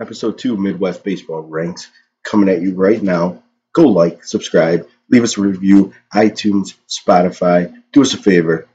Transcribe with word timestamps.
Episode 0.00 0.38
2 0.38 0.56
Midwest 0.56 1.04
Baseball 1.04 1.42
Ranks 1.42 1.90
coming 2.24 2.48
at 2.48 2.62
you 2.62 2.74
right 2.74 3.02
now. 3.02 3.42
Go 3.74 3.88
like, 3.88 4.24
subscribe, 4.24 4.88
leave 5.10 5.22
us 5.22 5.36
a 5.36 5.42
review, 5.42 5.92
iTunes, 6.14 6.74
Spotify. 6.88 7.72
Do 7.92 8.00
us 8.00 8.14
a 8.14 8.16
favor. 8.16 8.66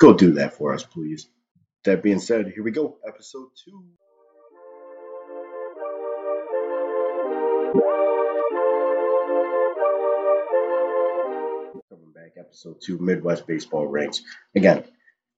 Go 0.00 0.14
do 0.14 0.32
that 0.32 0.54
for 0.54 0.72
us, 0.72 0.82
please. 0.82 1.28
That 1.84 2.02
being 2.02 2.18
said, 2.18 2.46
here 2.46 2.62
we 2.62 2.70
go. 2.70 2.96
Episode 3.06 3.48
2. 3.66 3.84
Coming 11.90 12.12
back, 12.14 12.32
episode 12.38 12.80
2 12.80 12.98
Midwest 12.98 13.46
Baseball 13.46 13.86
Ranks. 13.86 14.22
Again, 14.56 14.84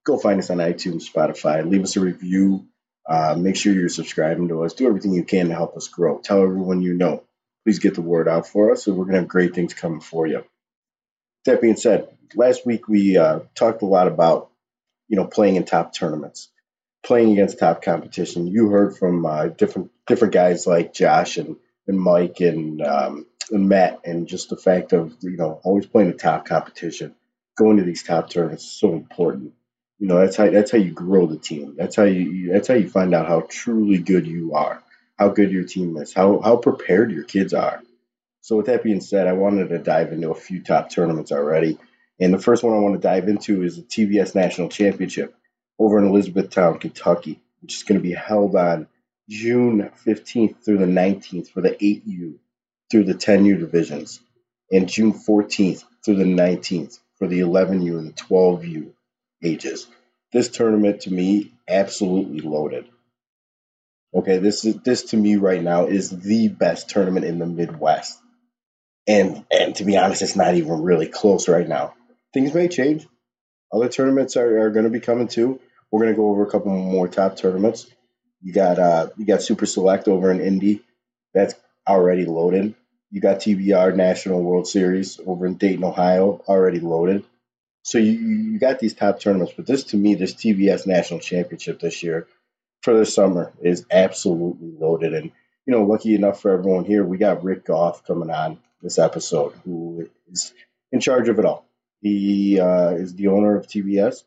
go 0.04 0.18
find 0.18 0.38
us 0.38 0.50
on 0.50 0.58
iTunes, 0.58 1.10
Spotify. 1.10 1.68
Leave 1.68 1.82
us 1.82 1.96
a 1.96 2.00
review 2.00 2.66
uh, 3.08 3.36
make 3.38 3.56
sure 3.56 3.72
you're 3.72 3.88
subscribing 3.88 4.48
to 4.48 4.64
us. 4.64 4.74
Do 4.74 4.86
everything 4.86 5.12
you 5.12 5.24
can 5.24 5.48
to 5.48 5.54
help 5.54 5.76
us 5.76 5.88
grow. 5.88 6.18
Tell 6.18 6.42
everyone 6.42 6.82
you 6.82 6.94
know. 6.94 7.22
Please 7.64 7.78
get 7.78 7.94
the 7.94 8.02
word 8.02 8.28
out 8.28 8.46
for 8.46 8.72
us, 8.72 8.86
and 8.86 8.96
we're 8.96 9.04
going 9.04 9.14
to 9.14 9.20
have 9.20 9.28
great 9.28 9.54
things 9.54 9.74
coming 9.74 10.00
for 10.00 10.26
you. 10.26 10.44
That 11.44 11.60
being 11.60 11.76
said, 11.76 12.08
last 12.34 12.66
week 12.66 12.88
we 12.88 13.16
uh, 13.16 13.40
talked 13.54 13.82
a 13.82 13.86
lot 13.86 14.08
about 14.08 14.50
you 15.08 15.16
know 15.16 15.26
playing 15.26 15.56
in 15.56 15.64
top 15.64 15.94
tournaments, 15.94 16.48
playing 17.04 17.32
against 17.32 17.58
top 17.58 17.82
competition. 17.82 18.46
You 18.46 18.68
heard 18.68 18.96
from 18.96 19.26
uh, 19.26 19.48
different 19.48 19.90
different 20.06 20.34
guys 20.34 20.66
like 20.66 20.94
Josh 20.94 21.36
and, 21.36 21.56
and 21.86 22.00
Mike 22.00 22.40
and 22.40 22.82
um, 22.82 23.26
and 23.50 23.68
Matt, 23.68 24.00
and 24.04 24.28
just 24.28 24.50
the 24.50 24.56
fact 24.56 24.92
of 24.92 25.14
you 25.20 25.36
know 25.36 25.60
always 25.64 25.86
playing 25.86 26.10
the 26.10 26.16
top 26.16 26.46
competition, 26.46 27.14
going 27.56 27.78
to 27.78 27.84
these 27.84 28.02
top 28.02 28.30
tournaments 28.30 28.64
is 28.64 28.72
so 28.72 28.92
important. 28.94 29.52
You 29.98 30.08
know, 30.08 30.18
that's 30.18 30.36
how 30.36 30.50
that's 30.50 30.70
how 30.70 30.78
you 30.78 30.92
grow 30.92 31.26
the 31.26 31.38
team. 31.38 31.74
That's 31.76 31.96
how 31.96 32.04
you 32.04 32.52
that's 32.52 32.68
how 32.68 32.74
you 32.74 32.88
find 32.88 33.14
out 33.14 33.28
how 33.28 33.46
truly 33.48 33.98
good 33.98 34.26
you 34.26 34.54
are, 34.54 34.82
how 35.18 35.28
good 35.28 35.50
your 35.50 35.64
team 35.64 35.96
is, 35.96 36.12
how 36.12 36.40
how 36.40 36.56
prepared 36.56 37.12
your 37.12 37.24
kids 37.24 37.54
are. 37.54 37.82
So 38.42 38.56
with 38.56 38.66
that 38.66 38.82
being 38.82 39.00
said, 39.00 39.26
I 39.26 39.32
wanted 39.32 39.70
to 39.70 39.78
dive 39.78 40.12
into 40.12 40.30
a 40.30 40.34
few 40.34 40.62
top 40.62 40.90
tournaments 40.90 41.32
already. 41.32 41.78
And 42.20 42.32
the 42.32 42.38
first 42.38 42.62
one 42.62 42.74
I 42.74 42.80
want 42.80 42.94
to 42.94 43.00
dive 43.00 43.28
into 43.28 43.62
is 43.62 43.76
the 43.76 43.82
TBS 43.82 44.34
National 44.34 44.68
Championship 44.68 45.34
over 45.78 45.98
in 45.98 46.06
Elizabethtown, 46.06 46.78
Kentucky, 46.78 47.40
which 47.60 47.76
is 47.76 47.82
going 47.82 48.00
to 48.00 48.06
be 48.06 48.14
held 48.14 48.54
on 48.54 48.88
June 49.28 49.90
15th 50.06 50.64
through 50.64 50.78
the 50.78 50.86
19th 50.86 51.50
for 51.50 51.60
the 51.60 51.70
8U 51.70 52.38
through 52.90 53.04
the 53.04 53.14
10U 53.14 53.58
divisions, 53.58 54.20
and 54.70 54.88
June 54.88 55.12
14th 55.12 55.84
through 56.04 56.16
the 56.16 56.24
19th 56.24 56.98
for 57.18 57.26
the 57.26 57.40
11U 57.40 57.98
and 57.98 58.08
the 58.08 58.12
12U 58.12 58.92
ages. 59.46 59.86
This 60.32 60.48
tournament 60.48 61.02
to 61.02 61.12
me 61.12 61.52
absolutely 61.68 62.40
loaded. 62.40 62.86
Okay, 64.14 64.38
this 64.38 64.64
is 64.64 64.76
this 64.82 65.02
to 65.10 65.16
me 65.16 65.36
right 65.36 65.62
now 65.62 65.86
is 65.86 66.10
the 66.10 66.48
best 66.48 66.88
tournament 66.88 67.26
in 67.26 67.38
the 67.38 67.46
Midwest. 67.46 68.18
And 69.06 69.44
and 69.50 69.74
to 69.76 69.84
be 69.84 69.96
honest, 69.96 70.22
it's 70.22 70.36
not 70.36 70.54
even 70.54 70.82
really 70.82 71.06
close 71.06 71.48
right 71.48 71.68
now. 71.68 71.94
Things 72.32 72.54
may 72.54 72.68
change. 72.68 73.06
Other 73.72 73.88
tournaments 73.88 74.36
are, 74.36 74.60
are 74.60 74.70
going 74.70 74.84
to 74.84 74.90
be 74.90 75.00
coming 75.00 75.28
too. 75.28 75.60
We're 75.90 76.00
going 76.00 76.12
to 76.12 76.16
go 76.16 76.30
over 76.30 76.44
a 76.44 76.50
couple 76.50 76.74
more 76.74 77.08
top 77.08 77.36
tournaments. 77.36 77.86
You 78.42 78.52
got 78.52 78.78
uh 78.78 79.08
you 79.16 79.26
got 79.26 79.42
Super 79.42 79.66
Select 79.66 80.08
over 80.08 80.30
in 80.30 80.40
Indy. 80.40 80.82
That's 81.34 81.54
already 81.86 82.24
loaded. 82.24 82.74
You 83.10 83.20
got 83.20 83.40
TBR 83.40 83.94
National 83.94 84.42
World 84.42 84.66
Series 84.66 85.20
over 85.24 85.46
in 85.46 85.54
Dayton, 85.54 85.84
Ohio, 85.84 86.42
already 86.48 86.80
loaded. 86.80 87.24
So 87.86 87.98
you, 87.98 88.10
you 88.10 88.58
got 88.58 88.80
these 88.80 88.94
top 88.94 89.20
tournaments, 89.20 89.52
but 89.56 89.64
this 89.64 89.84
to 89.84 89.96
me, 89.96 90.16
this 90.16 90.34
TBS 90.34 90.88
National 90.88 91.20
Championship 91.20 91.78
this 91.78 92.02
year 92.02 92.26
for 92.82 92.98
the 92.98 93.06
summer 93.06 93.52
is 93.62 93.86
absolutely 93.88 94.72
loaded. 94.76 95.14
And 95.14 95.30
you 95.66 95.72
know, 95.72 95.84
lucky 95.84 96.16
enough 96.16 96.40
for 96.40 96.50
everyone 96.50 96.84
here, 96.84 97.04
we 97.04 97.16
got 97.16 97.44
Rick 97.44 97.64
Goff 97.64 98.04
coming 98.04 98.28
on 98.28 98.58
this 98.82 98.98
episode, 98.98 99.52
who 99.64 100.08
is 100.28 100.52
in 100.90 100.98
charge 100.98 101.28
of 101.28 101.38
it 101.38 101.44
all. 101.44 101.64
He 102.00 102.58
uh, 102.58 102.90
is 102.90 103.14
the 103.14 103.28
owner 103.28 103.56
of 103.56 103.68
TBS, 103.68 104.24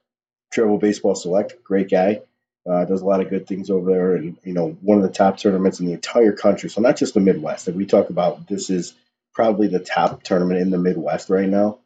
Travel 0.53 0.77
Baseball 0.77 1.15
Select, 1.15 1.61
great 1.61 1.91
guy. 1.91 2.21
Uh, 2.69 2.85
does 2.85 3.01
a 3.01 3.05
lot 3.05 3.19
of 3.19 3.29
good 3.29 3.45
things 3.45 3.69
over 3.69 3.91
there, 3.91 4.15
and 4.15 4.37
you 4.45 4.53
know, 4.53 4.69
one 4.69 4.99
of 4.99 5.03
the 5.03 5.09
top 5.09 5.37
tournaments 5.37 5.81
in 5.81 5.85
the 5.85 5.93
entire 5.93 6.31
country. 6.31 6.69
So 6.69 6.79
not 6.79 6.95
just 6.95 7.13
the 7.13 7.19
Midwest. 7.19 7.65
That 7.65 7.75
we 7.75 7.85
talk 7.85 8.09
about, 8.09 8.47
this 8.47 8.69
is 8.69 8.93
probably 9.33 9.67
the 9.67 9.79
top 9.79 10.23
tournament 10.23 10.61
in 10.61 10.69
the 10.69 10.77
Midwest 10.77 11.29
right 11.29 11.49
now 11.49 11.79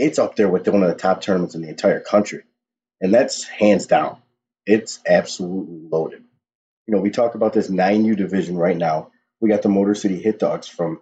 it's 0.00 0.18
up 0.18 0.34
there 0.34 0.48
with 0.48 0.66
one 0.66 0.82
of 0.82 0.88
the 0.88 0.94
top 0.94 1.20
tournaments 1.20 1.54
in 1.54 1.62
the 1.62 1.68
entire 1.68 2.00
country. 2.00 2.42
And 3.00 3.12
that's 3.12 3.44
hands 3.44 3.86
down. 3.86 4.18
It's 4.66 4.98
absolutely 5.06 5.88
loaded. 5.90 6.24
You 6.86 6.94
know, 6.94 7.00
we 7.00 7.10
talk 7.10 7.34
about 7.34 7.52
this 7.52 7.68
9U 7.68 8.16
division 8.16 8.56
right 8.56 8.76
now. 8.76 9.10
We 9.40 9.48
got 9.48 9.62
the 9.62 9.68
Motor 9.68 9.94
City 9.94 10.20
Hit 10.20 10.38
Dogs 10.38 10.66
from 10.66 11.00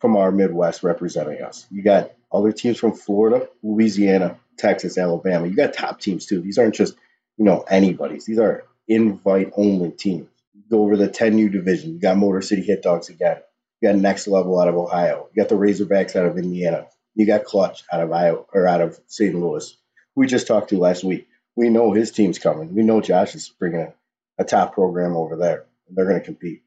from 0.00 0.16
our 0.16 0.32
Midwest 0.32 0.82
representing 0.82 1.42
us. 1.42 1.66
You 1.70 1.82
got 1.82 2.12
other 2.32 2.52
teams 2.52 2.78
from 2.78 2.92
Florida, 2.92 3.48
Louisiana, 3.62 4.38
Texas, 4.56 4.96
Alabama. 4.96 5.46
You 5.46 5.54
got 5.54 5.74
top 5.74 6.00
teams 6.00 6.26
too. 6.26 6.40
These 6.40 6.58
aren't 6.58 6.74
just, 6.74 6.94
you 7.36 7.44
know, 7.44 7.64
anybody's. 7.68 8.24
These 8.24 8.38
are 8.38 8.64
invite 8.88 9.52
only 9.56 9.90
teams. 9.90 10.28
You 10.54 10.62
go 10.70 10.82
over 10.82 10.96
the 10.96 11.08
10U 11.08 11.52
division. 11.52 11.92
You 11.92 12.00
got 12.00 12.16
Motor 12.16 12.40
City 12.40 12.62
Hit 12.62 12.82
Dogs 12.82 13.10
again. 13.10 13.38
You 13.80 13.88
got 13.90 13.98
Next 13.98 14.26
Level 14.26 14.58
out 14.58 14.68
of 14.68 14.76
Ohio. 14.76 15.28
You 15.32 15.42
got 15.42 15.50
the 15.50 15.56
Razorbacks 15.56 16.16
out 16.16 16.26
of 16.26 16.38
Indiana. 16.38 16.86
You 17.14 17.26
got 17.26 17.44
Clutch 17.44 17.82
out 17.92 18.02
of 18.02 18.12
Iowa 18.12 18.44
or 18.52 18.66
out 18.66 18.80
of 18.80 18.98
St. 19.06 19.34
Louis. 19.34 19.76
We 20.14 20.26
just 20.26 20.46
talked 20.46 20.70
to 20.70 20.78
last 20.78 21.04
week. 21.04 21.28
We 21.56 21.68
know 21.68 21.92
his 21.92 22.12
team's 22.12 22.38
coming. 22.38 22.74
We 22.74 22.82
know 22.82 23.00
Josh 23.00 23.34
is 23.34 23.48
bringing 23.48 23.80
a, 23.80 23.94
a 24.38 24.44
top 24.44 24.74
program 24.74 25.16
over 25.16 25.36
there. 25.36 25.66
They're 25.88 26.06
going 26.06 26.20
to 26.20 26.24
compete. 26.24 26.62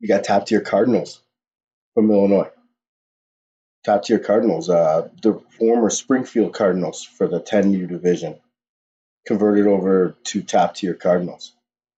You 0.00 0.08
got 0.08 0.24
top 0.24 0.46
tier 0.46 0.60
Cardinals 0.60 1.20
from 1.94 2.10
Illinois. 2.10 2.50
Top 3.84 4.04
tier 4.04 4.18
Cardinals, 4.18 4.70
uh, 4.70 5.08
the 5.22 5.40
former 5.58 5.90
Springfield 5.90 6.54
Cardinals 6.54 7.04
for 7.04 7.26
the 7.26 7.40
10U 7.40 7.88
division, 7.88 8.38
converted 9.26 9.66
over 9.66 10.16
to 10.24 10.42
top 10.42 10.74
tier 10.74 10.94
Cardinals. 10.94 11.52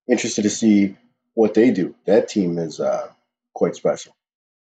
Interested 0.09 0.43
to 0.43 0.51
see 0.51 0.97
what 1.35 1.55
they 1.55 1.71
do. 1.71 1.95
That 2.07 2.29
team 2.29 2.59
is 2.59 2.81
uh, 2.81 3.09
quite 3.55 3.77
special. 3.77 4.17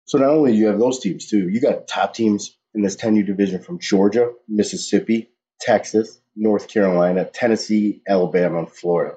So 0.07 0.19
not 0.19 0.31
only 0.31 0.53
do 0.53 0.59
you 0.59 0.69
have 0.69 0.79
those 0.79 1.01
teams 1.01 1.27
too, 1.27 1.49
you 1.49 1.61
got 1.61 1.89
top 1.89 2.15
teams 2.15 2.57
in 2.75 2.83
this 2.83 2.97
10U 2.97 3.27
division 3.27 3.63
from 3.63 3.81
Georgia, 3.81 4.33
Mississippi, 4.49 5.31
Texas, 5.61 6.21
North 6.37 6.69
Carolina, 6.69 7.25
Tennessee, 7.25 8.03
Alabama, 8.09 8.61
and 8.61 8.71
Florida. 8.71 9.17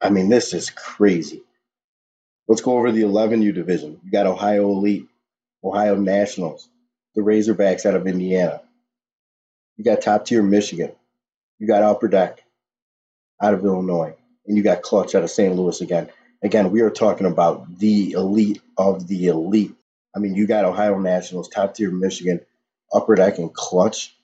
I 0.00 0.10
mean, 0.10 0.28
this 0.28 0.54
is 0.54 0.70
crazy. 0.70 1.42
Let's 2.48 2.62
go 2.62 2.76
over 2.76 2.92
the 2.92 3.02
11U 3.02 3.54
division. 3.54 4.00
You 4.04 4.10
got 4.10 4.26
Ohio 4.26 4.70
Elite, 4.70 5.08
Ohio 5.64 5.96
Nationals, 5.96 6.68
the 7.14 7.22
Razorbacks 7.22 7.86
out 7.86 7.94
of 7.94 8.06
Indiana. 8.06 8.62
You 9.76 9.84
got 9.84 10.00
top 10.02 10.24
tier 10.24 10.42
Michigan. 10.42 10.92
You 11.58 11.66
got 11.68 11.82
Upper 11.82 12.08
Deck 12.08 12.42
out 13.40 13.54
of 13.54 13.64
Illinois. 13.64 14.14
And 14.46 14.56
you 14.56 14.64
got 14.64 14.82
Clutch 14.82 15.14
out 15.14 15.22
of 15.22 15.30
St. 15.30 15.54
Louis 15.54 15.80
again 15.80 16.10
again, 16.42 16.70
we 16.70 16.80
are 16.80 16.90
talking 16.90 17.26
about 17.26 17.78
the 17.78 18.12
elite 18.12 18.61
of 18.76 19.06
the 19.06 19.26
elite. 19.26 19.74
I 20.14 20.18
mean, 20.18 20.34
you 20.34 20.46
got 20.46 20.64
Ohio 20.64 20.98
Nationals, 20.98 21.48
top 21.48 21.74
tier 21.74 21.90
Michigan, 21.90 22.40
Upper 22.92 23.14
Deck, 23.14 23.38
and 23.38 23.52
Clutch. 23.52 24.14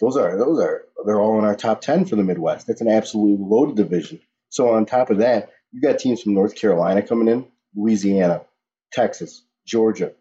Those 0.00 0.16
are 0.16 0.36
those 0.38 0.60
are 0.60 0.84
they're 1.04 1.20
all 1.20 1.38
in 1.38 1.44
our 1.44 1.56
top 1.56 1.80
ten 1.80 2.04
for 2.06 2.16
the 2.16 2.22
Midwest. 2.22 2.66
That's 2.66 2.80
an 2.80 2.88
absolutely 2.88 3.44
loaded 3.44 3.76
division. 3.76 4.20
So 4.48 4.70
on 4.70 4.86
top 4.86 5.10
of 5.10 5.18
that, 5.18 5.50
you 5.72 5.80
got 5.80 5.98
teams 5.98 6.22
from 6.22 6.34
North 6.34 6.54
Carolina 6.54 7.02
coming 7.02 7.28
in, 7.28 7.46
Louisiana, 7.74 8.42
Texas, 8.92 9.42
Georgia. 9.66 10.12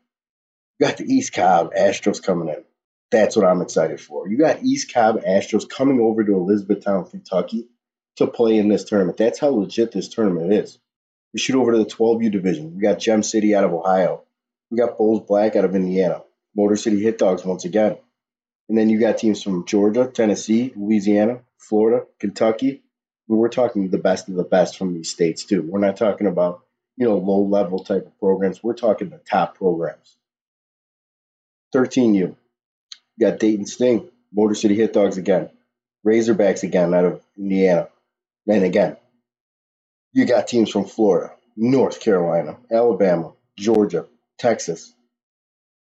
You 0.80 0.88
got 0.88 0.98
the 0.98 1.06
East 1.06 1.34
Cobb 1.34 1.74
Astros 1.74 2.22
coming 2.22 2.50
in. 2.50 2.64
That's 3.12 3.36
what 3.36 3.46
I'm 3.46 3.62
excited 3.62 4.00
for. 4.00 4.30
You 4.30 4.38
got 4.38 4.64
East 4.64 4.94
Cobb 4.94 5.22
Astros 5.24 5.68
coming 5.68 6.00
over 6.00 6.24
to 6.24 6.34
Elizabethtown, 6.34 7.10
Kentucky 7.10 7.68
to 8.18 8.28
play 8.28 8.58
in 8.58 8.68
this 8.68 8.84
tournament. 8.84 9.18
That's 9.18 9.40
how 9.40 9.50
legit 9.50 9.92
this 9.92 10.10
tournament 10.10 10.54
is. 10.54 10.78
We 11.34 11.40
shoot 11.40 11.60
over 11.60 11.72
to 11.72 11.78
the 11.78 11.86
12U 11.86 12.32
division. 12.32 12.76
We 12.76 12.82
got 12.82 13.00
Gem 13.00 13.24
City 13.24 13.54
out 13.54 13.64
of 13.64 13.74
Ohio. 13.74 14.24
We 14.72 14.78
got 14.78 14.98
Bulls 14.98 15.26
Black 15.28 15.56
out 15.56 15.66
of 15.66 15.76
Indiana. 15.76 16.24
Motor 16.56 16.76
City 16.76 17.02
Hit 17.02 17.18
Dogs 17.18 17.46
once 17.46 17.66
again. 17.66 17.98
And 18.68 18.78
then 18.78 18.90
you 18.90 19.00
got 19.00 19.18
teams 19.18 19.42
from 19.42 19.66
Georgia, 19.66 20.08
Tennessee, 20.08 20.74
Louisiana, 20.76 21.42
Florida, 21.58 22.06
Kentucky. 22.20 22.84
We're 23.28 23.50
talking 23.50 23.90
the 23.90 24.00
best 24.00 24.28
of 24.28 24.36
the 24.36 24.44
best 24.44 24.78
from 24.78 24.94
these 24.94 25.12
states 25.12 25.44
too. 25.44 25.62
We're 25.62 25.80
not 25.80 25.98
talking 25.98 26.26
about 26.26 26.64
you 26.98 27.06
know 27.08 27.18
low 27.18 27.44
level 27.44 27.80
type 27.80 28.08
of 28.08 28.20
programs. 28.20 28.64
We're 28.64 28.74
talking 28.74 29.10
the 29.10 29.20
top 29.20 29.56
programs. 29.56 30.18
13U. 31.76 32.14
You 32.14 32.36
got 33.20 33.40
Dayton 33.40 33.68
Sting, 33.68 34.10
Motor 34.34 34.56
City 34.56 34.76
Hit 34.76 34.94
Dogs 34.94 35.18
again, 35.18 35.50
Razorbacks 36.06 36.64
again 36.64 36.94
out 36.96 37.06
of 37.06 37.22
Indiana, 37.38 37.90
and 38.48 38.64
again 38.64 38.98
you 40.14 40.26
got 40.26 40.48
teams 40.48 40.70
from 40.72 40.86
Florida, 40.86 41.34
North 41.58 42.00
Carolina, 42.02 42.58
Alabama, 42.72 43.34
Georgia, 43.58 44.08
Texas, 44.40 44.94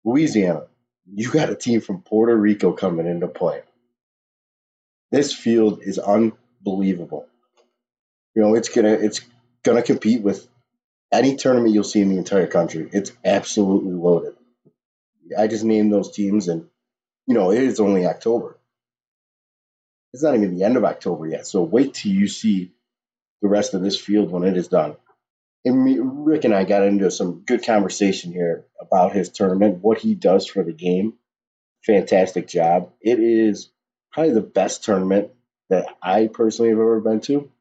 Louisiana. 0.05 0.63
You 1.11 1.31
got 1.31 1.49
a 1.49 1.55
team 1.55 1.81
from 1.81 2.01
Puerto 2.03 2.35
Rico 2.35 2.73
coming 2.73 3.07
into 3.07 3.27
play. 3.27 3.61
This 5.11 5.33
field 5.33 5.81
is 5.83 5.99
unbelievable. 5.99 7.27
You 8.35 8.43
know, 8.43 8.55
it's 8.55 8.69
gonna 8.69 8.93
it's 8.93 9.21
gonna 9.63 9.83
compete 9.83 10.21
with 10.23 10.47
any 11.11 11.37
tournament 11.37 11.73
you'll 11.73 11.85
see 11.85 12.01
in 12.01 12.09
the 12.09 12.17
entire 12.17 12.47
country, 12.47 12.89
it's 12.93 13.11
absolutely 13.25 13.93
loaded. 13.93 14.35
I 15.37 15.47
just 15.47 15.63
named 15.65 15.91
those 15.93 16.11
teams, 16.11 16.47
and 16.47 16.67
you 17.27 17.35
know 17.35 17.51
it 17.51 17.63
is 17.63 17.79
only 17.79 18.05
October. 18.07 18.59
It's 20.13 20.23
not 20.23 20.35
even 20.35 20.55
the 20.57 20.63
end 20.65 20.77
of 20.77 20.85
October 20.85 21.27
yet, 21.27 21.47
so 21.47 21.63
wait 21.63 21.95
till 21.95 22.11
you 22.11 22.27
see 22.27 22.73
the 23.41 23.47
rest 23.47 23.73
of 23.73 23.81
this 23.81 23.99
field 23.99 24.31
when 24.31 24.43
it 24.43 24.57
is 24.57 24.67
done. 24.67 24.95
And 25.65 25.83
me, 25.83 25.99
Rick 25.99 26.45
and 26.45 26.53
I 26.53 26.63
got 26.63 26.83
into 26.83 27.11
some 27.11 27.43
good 27.45 27.65
conversation 27.65 28.31
here 28.31 28.65
about 28.79 29.13
his 29.13 29.29
tournament, 29.29 29.79
what 29.81 29.99
he 29.99 30.15
does 30.15 30.47
for 30.47 30.63
the 30.63 30.73
game. 30.73 31.13
Fantastic 31.85 32.47
job. 32.47 32.91
It 33.01 33.19
is 33.19 33.69
probably 34.11 34.33
the 34.33 34.41
best 34.41 34.83
tournament 34.83 35.31
that 35.69 35.85
I 36.01 36.27
personally 36.27 36.69
have 36.69 36.79
ever 36.79 36.99
been 37.01 37.21
to. 37.21 37.51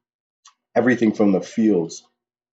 Everything 0.74 1.12
from 1.12 1.32
the 1.32 1.40
fields, 1.40 2.04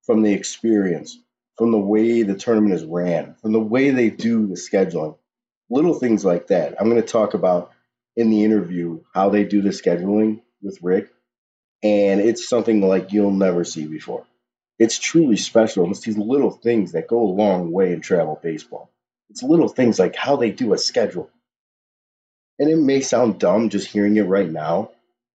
from 0.04 0.22
the 0.22 0.32
experience, 0.32 1.18
from 1.56 1.70
the 1.70 1.78
way 1.78 2.22
the 2.22 2.34
tournament 2.34 2.74
is 2.74 2.84
ran, 2.84 3.36
from 3.40 3.52
the 3.52 3.60
way 3.60 3.90
they 3.90 4.10
do 4.10 4.46
the 4.46 4.54
scheduling, 4.54 5.16
little 5.70 5.94
things 5.94 6.24
like 6.24 6.48
that. 6.48 6.74
I'm 6.78 6.90
going 6.90 7.00
to 7.00 7.06
talk 7.06 7.34
about 7.34 7.72
in 8.16 8.30
the 8.30 8.44
interview 8.44 9.00
how 9.14 9.30
they 9.30 9.44
do 9.44 9.62
the 9.62 9.70
scheduling 9.70 10.42
with 10.60 10.82
Rick, 10.82 11.08
and 11.86 12.20
it's 12.20 12.48
something 12.48 12.80
like 12.80 13.12
you'll 13.12 13.30
never 13.30 13.62
see 13.62 13.86
before. 13.86 14.24
It's 14.78 14.98
truly 14.98 15.36
special. 15.36 15.88
It's 15.90 16.00
these 16.00 16.18
little 16.18 16.50
things 16.50 16.92
that 16.92 17.06
go 17.06 17.20
a 17.22 17.36
long 17.42 17.70
way 17.70 17.92
in 17.92 18.00
travel 18.00 18.38
baseball. 18.42 18.90
It's 19.30 19.42
little 19.42 19.68
things 19.68 19.98
like 19.98 20.16
how 20.16 20.36
they 20.36 20.50
do 20.50 20.72
a 20.72 20.78
schedule. 20.78 21.30
And 22.58 22.68
it 22.68 22.76
may 22.76 23.02
sound 23.02 23.38
dumb 23.38 23.68
just 23.68 23.86
hearing 23.86 24.16
it 24.16 24.22
right 24.22 24.50
now, 24.50 24.90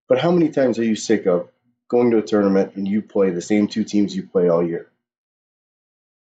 but 0.10 0.20
how 0.20 0.32
many 0.32 0.50
times 0.50 0.78
are 0.78 0.84
you 0.84 0.96
sick 0.96 1.26
of 1.26 1.48
going 1.90 2.12
to 2.12 2.18
a 2.18 2.22
tournament 2.22 2.76
and 2.76 2.88
you 2.88 3.02
play 3.02 3.30
the 3.30 3.42
same 3.42 3.68
two 3.68 3.86
teams 3.86 4.16
you 4.16 4.24
play 4.24 4.50
all 4.50 4.66
year? 4.66 4.88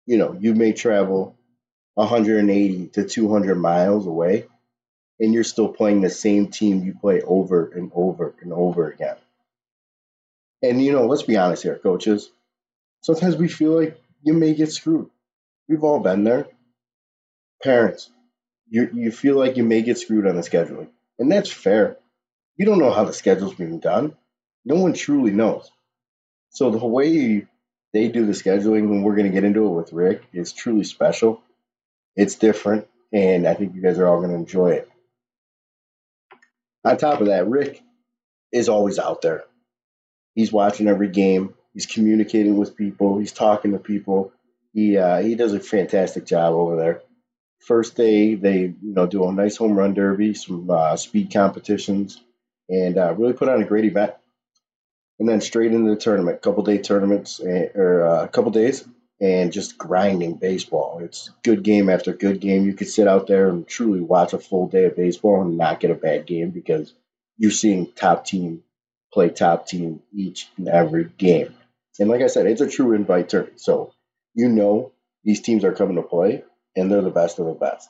You 0.07 0.17
know, 0.17 0.37
you 0.41 0.55
may 0.55 0.73
travel 0.73 1.37
180 1.95 2.87
to 2.89 3.05
200 3.05 3.55
miles 3.57 4.07
away 4.07 4.47
and 5.21 5.35
you're 5.35 5.45
still 5.45 5.69
playing 5.69 6.01
the 6.01 6.11
same 6.11 6.49
team 6.49 6.83
you 6.83 6.95
play 6.95 7.21
over 7.21 7.69
and 7.69 7.93
over 7.95 8.35
and 8.41 8.53
over 8.53 8.91
again. 8.91 9.17
And, 10.65 10.83
you 10.83 10.93
know, 10.93 11.05
let's 11.05 11.25
be 11.25 11.37
honest 11.37 11.63
here, 11.63 11.77
coaches. 11.77 12.31
Sometimes 13.03 13.37
we 13.37 13.49
feel 13.49 13.79
like 13.79 14.01
you 14.23 14.33
may 14.33 14.55
get 14.55 14.73
screwed. 14.73 15.11
We've 15.69 15.85
all 15.85 16.01
been 16.01 16.25
there. 16.25 16.47
Parents, 17.63 18.09
you, 18.71 18.89
you 18.95 19.13
feel 19.13 19.39
like 19.39 19.59
you 19.59 19.65
may 19.65 19.83
get 19.83 19.99
screwed 19.99 20.27
on 20.27 20.37
the 20.37 20.41
scheduling. 20.41 20.89
And 21.19 21.31
that's 21.31 21.53
fair. 21.53 21.99
You 22.57 22.65
don't 22.65 22.79
know 22.79 22.93
how 22.93 23.05
the 23.05 23.13
schedule's 23.13 23.53
being 23.53 23.79
done. 23.79 24.17
No 24.65 24.77
one 24.77 24.95
truly 24.95 25.33
knows. 25.33 25.71
So 26.49 26.71
the 26.71 26.87
way 26.87 27.47
they 27.93 28.09
do 28.09 28.25
the 28.25 28.33
scheduling, 28.33 28.89
when 28.89 29.03
we're 29.03 29.17
going 29.17 29.27
to 29.27 29.35
get 29.35 29.45
into 29.45 29.67
it 29.67 29.77
with 29.77 29.93
Rick, 29.93 30.23
is 30.33 30.53
truly 30.53 30.85
special. 30.85 31.43
It's 32.17 32.37
different, 32.37 32.89
and 33.13 33.47
I 33.47 33.53
think 33.53 33.75
you 33.75 33.83
guys 33.83 33.99
are 33.99 34.07
all 34.07 34.21
going 34.21 34.31
to 34.31 34.37
enjoy 34.37 34.71
it. 34.73 34.91
On 36.87 36.97
top 36.97 37.21
of 37.21 37.27
that, 37.27 37.49
Rick 37.49 37.83
is 38.51 38.71
always 38.71 38.99
out 38.99 39.21
there. 39.21 39.45
He's 40.35 40.53
watching 40.53 40.89
every 40.89 41.09
game. 41.09 41.55
He's 41.73 41.87
communicating 41.87 42.57
with 42.57 42.77
people. 42.77 43.19
He's 43.19 43.33
talking 43.33 43.73
to 43.73 43.79
people. 43.79 44.33
He 44.73 44.97
uh, 44.99 45.23
he 45.23 45.35
does 45.35 45.53
a 45.53 45.61
fantastic 45.61 46.27
job 46.27 46.55
over 46.55 46.77
there. 46.77 47.03
First 47.61 47.97
day, 47.97 48.35
they 48.35 48.61
you 48.61 48.77
know 48.81 49.07
do 49.07 49.27
a 49.27 49.33
nice 49.33 49.57
home 49.57 49.77
run 49.77 49.95
derby, 49.95 50.35
some 50.35 50.69
uh, 50.69 50.97
speed 50.97 51.33
competitions, 51.33 52.21
and 52.69 52.99
uh, 52.99 53.15
really 53.15 53.33
put 53.33 53.49
on 53.49 53.63
a 53.63 53.67
great 53.67 53.85
event. 53.85 54.15
And 55.19 55.29
then 55.29 55.41
straight 55.41 55.73
into 55.73 55.91
the 55.91 55.97
tournament, 55.97 56.43
couple 56.43 56.65
day 56.65 56.79
tournaments 56.79 57.41
eh, 57.41 57.69
or 57.75 58.01
a 58.01 58.11
uh, 58.11 58.27
couple 58.27 58.51
days, 58.51 58.85
and 59.21 59.53
just 59.53 59.79
grinding 59.79 60.35
baseball. 60.35 61.01
It's 61.03 61.31
good 61.45 61.63
game 61.63 61.89
after 61.89 62.13
good 62.13 62.41
game. 62.41 62.65
You 62.65 62.75
could 62.75 62.89
sit 62.89 63.07
out 63.07 63.29
there 63.29 63.49
and 63.49 63.67
truly 63.67 64.01
watch 64.01 64.33
a 64.33 64.39
full 64.39 64.69
day 64.69 64.87
of 64.87 64.97
baseball 64.97 65.43
and 65.43 65.57
not 65.57 65.79
get 65.79 65.93
a 65.93 65.95
bad 65.95 66.27
game 66.27 66.51
because 66.51 66.93
you're 67.39 67.53
seeing 67.53 67.93
top 67.93 68.25
team 68.25 68.65
play 69.15 69.31
top 69.31 69.69
team 69.69 70.03
each 70.15 70.49
and 70.59 70.69
every 70.69 71.07
game. 71.07 71.55
And 72.01 72.11
like 72.11 72.23
I 72.23 72.29
said, 72.29 72.47
it's 72.47 72.63
a 72.63 72.69
true 72.69 72.95
invite 72.95 73.31
tournament. 73.31 73.61
So 73.61 73.95
you 74.35 74.51
know 74.51 74.93
these 75.25 75.43
teams 75.43 75.65
are 75.65 75.75
coming 75.75 75.97
to 75.97 76.03
play 76.03 76.45
and 76.77 76.93
they're 76.93 77.03
the 77.03 77.11
best 77.11 77.41
of 77.41 77.47
the 77.47 77.55
best. 77.55 77.89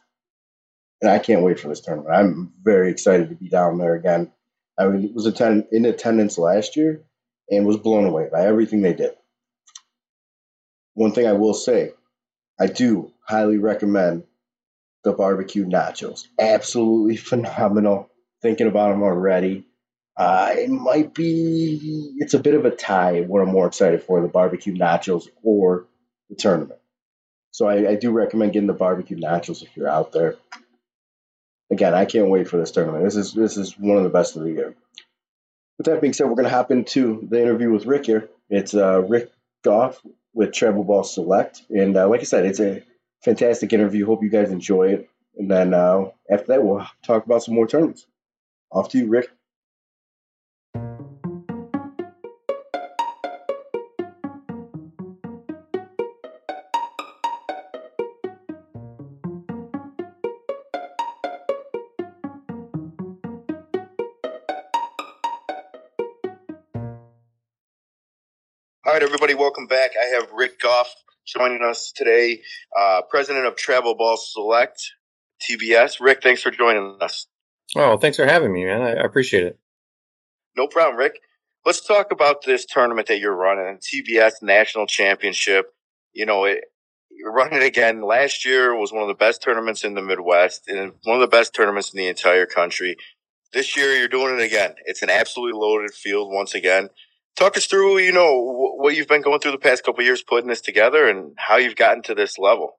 And 1.03 1.11
I 1.11 1.21
can't 1.21 1.43
wait 1.43 1.61
for 1.61 1.69
this 1.69 1.81
tournament. 1.82 2.15
I'm 2.15 2.53
very 2.62 2.93
excited 2.93 3.31
to 3.31 3.37
be 3.37 3.49
down 3.49 3.79
there 3.79 3.97
again. 3.97 4.32
I 4.79 4.87
was 4.87 5.26
attend- 5.26 5.69
in 5.73 5.87
attendance 5.87 6.38
last 6.38 6.76
year 6.76 7.03
and 7.50 7.67
was 7.67 7.79
blown 7.79 8.06
away 8.06 8.29
by 8.32 8.47
everything 8.47 8.82
they 8.82 8.94
did 8.94 9.12
one 10.94 11.12
thing 11.12 11.26
I 11.26 11.32
will 11.32 11.55
say, 11.55 11.93
I 12.61 12.67
do 12.67 13.12
highly 13.26 13.59
recommend 13.59 14.25
the 15.05 15.12
barbecue 15.12 15.67
nachos. 15.67 16.26
Absolutely 16.41 17.17
phenomenal. 17.31 18.11
Thinking 18.43 18.69
about 18.69 18.91
them 18.91 19.03
already. 19.03 19.67
Uh, 20.16 20.52
it 20.52 20.70
might 20.70 21.12
be, 21.12 22.14
it's 22.19 22.34
a 22.34 22.38
bit 22.38 22.55
of 22.55 22.64
a 22.64 22.70
tie 22.70 23.22
what 23.22 23.43
I'm 23.43 23.49
more 23.49 23.66
excited 23.66 24.02
for 24.02 24.20
the 24.20 24.28
barbecue 24.28 24.75
nachos 24.75 25.28
or 25.43 25.87
the 26.31 26.37
tournament. 26.37 26.81
So 27.50 27.66
I, 27.66 27.90
I 27.90 27.94
do 27.96 28.11
recommend 28.11 28.52
getting 28.52 28.66
the 28.66 28.72
barbecue 28.72 29.16
nachos 29.16 29.62
if 29.62 29.76
you're 29.76 29.88
out 29.88 30.12
there. 30.12 30.37
Again, 31.70 31.94
I 31.94 32.05
can't 32.05 32.28
wait 32.28 32.49
for 32.49 32.58
this 32.58 32.70
tournament. 32.70 33.05
This 33.05 33.16
is 33.16 33.32
this 33.32 33.56
is 33.56 33.78
one 33.78 33.96
of 33.96 34.05
the 34.05 34.11
best 34.11 34.37
of 34.37 34.43
the 34.43 34.52
year. 34.52 34.75
With 35.78 35.87
that 35.87 36.00
being 36.00 36.12
said, 36.12 36.28
we're 36.28 36.37
going 36.37 36.44
to 36.44 36.50
hop 36.50 36.70
into 36.70 37.26
the 37.28 37.40
interview 37.40 37.70
with 37.72 37.87
Rick 37.87 38.06
here. 38.06 38.28
It's 38.49 38.75
uh, 38.75 39.00
Rick 39.02 39.32
Goff 39.64 40.00
with 40.32 40.52
Travel 40.52 40.84
Ball 40.84 41.02
Select. 41.02 41.62
And 41.70 41.96
uh, 41.96 42.08
like 42.08 42.20
I 42.20 42.25
said, 42.25 42.44
it's 42.44 42.61
a 42.61 42.82
fantastic 43.25 43.72
interview. 43.72 44.06
Hope 44.06 44.22
you 44.22 44.31
guys 44.31 44.50
enjoy 44.50 44.88
it. 44.90 45.11
And 45.37 45.50
then 45.50 45.75
uh, 45.75 46.11
after 46.31 46.46
that, 46.49 46.62
we'll 46.62 46.87
talk 47.02 47.25
about 47.25 47.43
some 47.43 47.55
more 47.55 47.66
tournaments. 47.66 48.06
Off 48.70 48.90
to 48.90 48.99
you, 48.99 49.08
Rick. 49.08 49.31
All 68.86 68.92
right, 68.92 69.02
everybody, 69.02 69.32
welcome 69.32 69.66
back. 69.66 69.92
I 69.98 70.08
have 70.16 70.31
Rick 70.31 70.60
Goff 70.60 70.94
joining 71.26 71.62
us 71.62 71.90
today, 71.90 72.42
uh, 72.78 73.00
president 73.08 73.47
of 73.47 73.56
Travel 73.56 73.94
Ball 73.94 74.18
Select, 74.18 74.78
TBS. 75.40 76.00
Rick, 76.00 76.23
thanks 76.23 76.42
for 76.42 76.50
joining 76.50 76.99
us. 77.00 77.26
Oh, 77.75 77.97
thanks 77.97 78.18
for 78.18 78.26
having 78.26 78.52
me, 78.52 78.66
man. 78.66 78.82
I 78.82 78.90
appreciate 78.90 79.44
it. 79.44 79.59
No 80.54 80.66
problem, 80.66 80.99
Rick. 80.99 81.14
Let's 81.64 81.80
talk 81.80 82.12
about 82.12 82.44
this 82.44 82.66
tournament 82.66 83.09
that 83.09 83.20
you're 83.20 83.35
running, 83.35 83.78
TBS 83.78 84.42
National 84.42 84.87
Championship. 84.87 85.73
You 86.12 86.26
know, 86.26 86.44
it, 86.44 86.64
you're 87.11 87.32
running 87.32 87.62
it 87.62 87.64
again. 87.64 88.02
Last 88.02 88.44
year 88.44 88.78
was 88.78 88.92
one 88.92 89.00
of 89.00 89.09
the 89.09 89.14
best 89.14 89.42
tournaments 89.42 89.82
in 89.82 89.94
the 89.94 90.02
Midwest 90.02 90.68
and 90.68 90.92
one 91.04 91.16
of 91.16 91.23
the 91.23 91.35
best 91.35 91.54
tournaments 91.54 91.94
in 91.94 91.97
the 91.97 92.09
entire 92.09 92.44
country. 92.44 92.97
This 93.54 93.78
year, 93.78 93.94
you're 93.94 94.09
doing 94.09 94.38
it 94.38 94.42
again. 94.42 94.75
It's 94.85 95.00
an 95.00 95.09
absolutely 95.09 95.59
loaded 95.59 95.94
field 95.94 96.30
once 96.30 96.54
again 96.54 96.90
talk 97.37 97.57
us 97.57 97.67
through, 97.67 97.99
you 97.99 98.12
know, 98.12 98.75
what 98.76 98.97
you've 98.97 99.09
been 99.09 99.23
going 99.23 99.41
through 99.41 99.53
the 99.53 99.59
past 99.59 99.85
couple 99.85 100.05
years 100.05 100.23
putting 100.23 100.49
this 100.49 100.61
together 100.61 101.09
and 101.09 101.35
how 101.37 101.57
you've 101.57 101.76
gotten 101.76 102.03
to 102.05 102.14
this 102.14 102.38
level. 102.38 102.79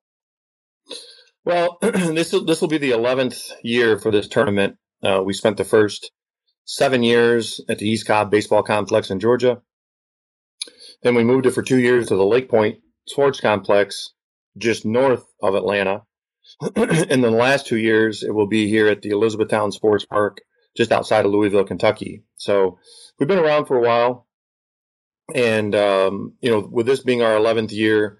Well, 1.43 1.77
this 1.81 2.31
will, 2.31 2.45
this 2.45 2.61
will 2.61 2.67
be 2.67 2.77
the 2.77 2.91
11th 2.91 3.51
year 3.63 3.97
for 3.97 4.11
this 4.11 4.27
tournament. 4.27 4.77
Uh, 5.03 5.21
we 5.23 5.33
spent 5.33 5.57
the 5.57 5.63
first 5.63 6.11
seven 6.65 7.03
years 7.03 7.61
at 7.69 7.77
the 7.77 7.87
East 7.87 8.07
Cobb 8.07 8.31
Baseball 8.31 8.63
Complex 8.63 9.11
in 9.11 9.19
Georgia. 9.19 9.61
Then 11.03 11.15
we 11.15 11.23
moved 11.23 11.45
it 11.45 11.51
for 11.51 11.61
two 11.61 11.77
years 11.77 12.07
to 12.07 12.15
the 12.15 12.25
Lake 12.25 12.49
Point 12.49 12.79
Sports 13.07 13.39
Complex 13.39 14.11
just 14.57 14.85
north 14.85 15.25
of 15.41 15.53
Atlanta. 15.53 16.03
and 16.75 17.09
then 17.09 17.21
the 17.21 17.31
last 17.31 17.67
two 17.67 17.77
years, 17.77 18.23
it 18.23 18.33
will 18.33 18.47
be 18.47 18.67
here 18.67 18.87
at 18.87 19.01
the 19.01 19.09
Elizabethtown 19.09 19.71
Sports 19.71 20.05
Park 20.05 20.39
just 20.75 20.91
outside 20.91 21.25
of 21.25 21.31
Louisville, 21.31 21.65
Kentucky. 21.65 22.23
So 22.37 22.79
we've 23.19 23.27
been 23.27 23.39
around 23.39 23.65
for 23.65 23.77
a 23.77 23.81
while 23.81 24.25
and 25.33 25.73
um, 25.75 26.33
you 26.41 26.51
know, 26.51 26.59
with 26.59 26.85
this 26.85 27.01
being 27.01 27.21
our 27.21 27.35
11th 27.37 27.71
year, 27.71 28.19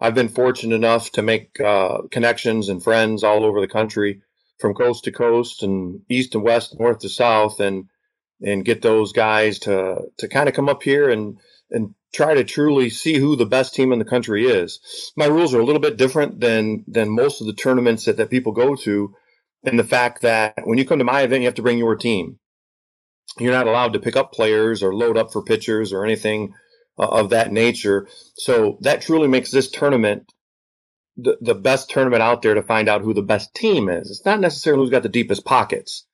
I've 0.00 0.14
been 0.14 0.28
fortunate 0.28 0.74
enough 0.74 1.10
to 1.12 1.22
make 1.22 1.58
uh, 1.60 2.02
connections 2.10 2.68
and 2.68 2.82
friends 2.82 3.24
all 3.24 3.44
over 3.44 3.60
the 3.60 3.68
country, 3.68 4.20
from 4.58 4.74
coast 4.74 5.04
to 5.04 5.12
coast 5.12 5.62
and 5.62 6.00
east 6.08 6.32
to 6.32 6.40
west, 6.40 6.78
north 6.78 7.00
to 7.00 7.08
south, 7.08 7.60
and 7.60 7.86
and 8.44 8.64
get 8.64 8.82
those 8.82 9.12
guys 9.12 9.60
to 9.60 10.02
to 10.18 10.28
kind 10.28 10.48
of 10.48 10.54
come 10.54 10.68
up 10.68 10.82
here 10.82 11.08
and 11.08 11.38
and 11.70 11.94
try 12.12 12.34
to 12.34 12.44
truly 12.44 12.90
see 12.90 13.14
who 13.14 13.36
the 13.36 13.46
best 13.46 13.74
team 13.74 13.92
in 13.92 13.98
the 13.98 14.04
country 14.04 14.46
is. 14.46 15.12
My 15.16 15.26
rules 15.26 15.54
are 15.54 15.60
a 15.60 15.64
little 15.64 15.80
bit 15.80 15.96
different 15.96 16.40
than 16.40 16.84
than 16.86 17.08
most 17.08 17.40
of 17.40 17.46
the 17.46 17.54
tournaments 17.54 18.04
that, 18.04 18.16
that 18.18 18.30
people 18.30 18.52
go 18.52 18.74
to, 18.76 19.14
and 19.64 19.78
the 19.78 19.84
fact 19.84 20.22
that 20.22 20.54
when 20.64 20.78
you 20.78 20.84
come 20.84 20.98
to 20.98 21.04
my 21.04 21.22
event, 21.22 21.42
you 21.42 21.46
have 21.46 21.54
to 21.54 21.62
bring 21.62 21.78
your 21.78 21.96
team 21.96 22.38
you're 23.38 23.52
not 23.52 23.66
allowed 23.66 23.94
to 23.94 24.00
pick 24.00 24.16
up 24.16 24.32
players 24.32 24.82
or 24.82 24.94
load 24.94 25.16
up 25.16 25.32
for 25.32 25.42
pitchers 25.42 25.92
or 25.92 26.04
anything 26.04 26.54
uh, 26.98 27.08
of 27.08 27.30
that 27.30 27.52
nature. 27.52 28.08
So 28.36 28.78
that 28.82 29.02
truly 29.02 29.28
makes 29.28 29.50
this 29.50 29.70
tournament 29.70 30.30
the, 31.16 31.36
the 31.40 31.54
best 31.54 31.90
tournament 31.90 32.22
out 32.22 32.42
there 32.42 32.54
to 32.54 32.62
find 32.62 32.88
out 32.88 33.02
who 33.02 33.14
the 33.14 33.22
best 33.22 33.54
team 33.54 33.88
is. 33.88 34.10
It's 34.10 34.26
not 34.26 34.40
necessarily 34.40 34.82
who's 34.82 34.90
got 34.90 35.02
the 35.02 35.08
deepest 35.08 35.44
pockets. 35.44 36.06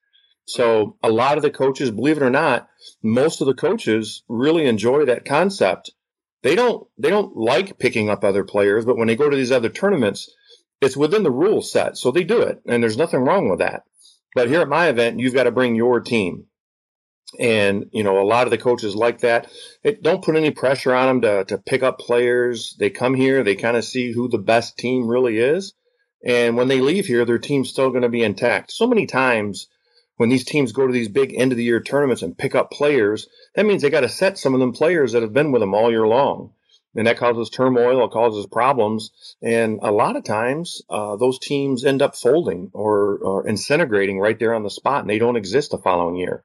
So 0.47 0.97
a 1.03 1.11
lot 1.11 1.37
of 1.37 1.43
the 1.43 1.51
coaches, 1.51 1.91
believe 1.91 2.17
it 2.17 2.23
or 2.23 2.31
not, 2.31 2.69
most 3.03 3.41
of 3.41 3.47
the 3.47 3.55
coaches 3.55 4.23
really 4.29 4.67
enjoy 4.67 5.05
that 5.05 5.27
concept. 5.27 5.91
They 6.43 6.55
don't 6.55 6.87
they 6.97 7.11
don't 7.11 7.37
like 7.37 7.79
picking 7.79 8.09
up 8.09 8.25
other 8.25 8.45
players, 8.45 8.85
but 8.85 8.97
when 8.97 9.09
they 9.09 9.17
go 9.17 9.29
to 9.29 9.37
these 9.37 9.53
other 9.53 9.69
tournaments, 9.69 10.33
it's 10.81 10.97
within 10.97 11.23
the 11.23 11.31
rule 11.31 11.61
set. 11.61 11.97
So 11.97 12.11
they 12.11 12.25
do 12.25 12.41
it, 12.41 12.63
and 12.67 12.83
there's 12.83 12.97
nothing 12.97 13.21
wrong 13.21 13.49
with 13.51 13.59
that. 13.59 13.83
But 14.35 14.49
here 14.49 14.61
at 14.61 14.69
my 14.69 14.89
event, 14.89 15.19
you've 15.19 15.35
got 15.35 15.45
to 15.45 15.51
bring 15.51 15.75
your 15.75 16.01
team. 16.01 16.47
And, 17.38 17.90
you 17.92 18.04
know, 18.04 18.20
a 18.20 18.25
lot 18.25 18.47
of 18.47 18.50
the 18.50 18.58
coaches 18.58 18.94
like 18.94 19.20
that. 19.20 19.50
It, 19.82 20.02
don't 20.02 20.25
put 20.25 20.37
any 20.37 20.50
pressure 20.50 20.94
on 20.94 21.06
them 21.08 21.20
to, 21.23 21.44
to 21.47 21.58
pick 21.58 21.82
up 21.82 21.99
players. 21.99 22.75
They 22.78 22.90
come 22.90 23.14
here, 23.14 23.42
they 23.42 23.54
kind 23.54 23.76
of 23.76 23.85
see 23.85 24.12
who 24.12 24.28
the 24.28 24.38
best 24.38 24.78
team 24.78 25.06
really 25.06 25.38
is. 25.38 25.75
And 26.25 26.56
when 26.56 26.68
they 26.68 26.80
leave 26.80 27.06
here, 27.06 27.25
their 27.25 27.38
team's 27.38 27.68
still 27.68 27.90
going 27.90 28.02
to 28.02 28.08
be 28.08 28.23
intact. 28.23 28.73
So 28.73 28.87
many 28.87 29.06
times, 29.06 29.68
when 30.16 30.30
these 30.30 30.44
teams 30.44 30.73
go 30.73 30.87
to 30.87 30.92
these 30.92 31.08
big 31.08 31.32
end 31.35 31.52
of 31.52 31.58
the 31.58 31.64
year 31.64 31.80
tournaments 31.80 32.23
and 32.23 32.37
pick 32.37 32.54
up 32.54 32.73
players, 32.73 33.28
that 33.54 33.66
means 33.66 33.82
they 33.82 33.90
got 33.90 34.00
to 34.00 34.08
set 34.08 34.37
some 34.37 34.54
of 34.54 34.61
them 34.61 34.73
players 34.73 35.12
that 35.12 35.23
have 35.23 35.32
been 35.32 35.52
with 35.52 35.61
them 35.61 35.75
all 35.75 35.90
year 35.90 36.06
long. 36.06 36.52
And 36.97 37.06
that 37.06 37.18
causes 37.18 37.50
turmoil, 37.50 38.04
it 38.04 38.11
causes 38.11 38.47
problems. 38.47 39.12
And 39.40 39.78
a 39.82 39.92
lot 39.92 40.16
of 40.16 40.25
times, 40.25 40.82
uh, 40.90 41.14
those 41.16 41.38
teams 41.38 41.85
end 41.85 42.02
up 42.02 42.16
folding 42.16 42.70
or, 42.73 43.18
or 43.18 43.42
disintegrating 43.44 44.18
right 44.18 44.38
there 44.38 44.54
on 44.54 44.64
the 44.64 44.70
spot, 44.70 45.02
and 45.02 45.11
they 45.11 45.18
don't 45.18 45.37
exist 45.37 45.70
the 45.70 45.78
following 45.78 46.16
year. 46.16 46.42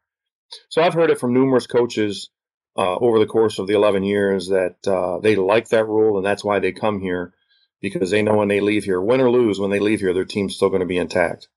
So 0.69 0.81
I've 0.81 0.93
heard 0.93 1.11
it 1.11 1.19
from 1.19 1.33
numerous 1.33 1.67
coaches 1.67 2.29
uh, 2.77 2.95
over 2.95 3.19
the 3.19 3.25
course 3.25 3.59
of 3.59 3.67
the 3.67 3.73
11 3.73 4.03
years 4.03 4.47
that 4.47 4.75
uh, 4.87 5.19
they 5.19 5.35
like 5.35 5.69
that 5.69 5.87
rule, 5.87 6.17
and 6.17 6.25
that's 6.25 6.43
why 6.43 6.59
they 6.59 6.71
come 6.71 6.99
here 6.99 7.33
because 7.81 8.11
they 8.11 8.21
know 8.21 8.37
when 8.37 8.47
they 8.47 8.61
leave 8.61 8.85
here, 8.85 9.01
win 9.01 9.21
or 9.21 9.29
lose, 9.29 9.59
when 9.59 9.69
they 9.69 9.79
leave 9.79 9.99
here, 9.99 10.13
their 10.13 10.25
team's 10.25 10.55
still 10.55 10.69
going 10.69 10.79
to 10.79 10.85
be 10.85 10.97
intact. 10.97 11.49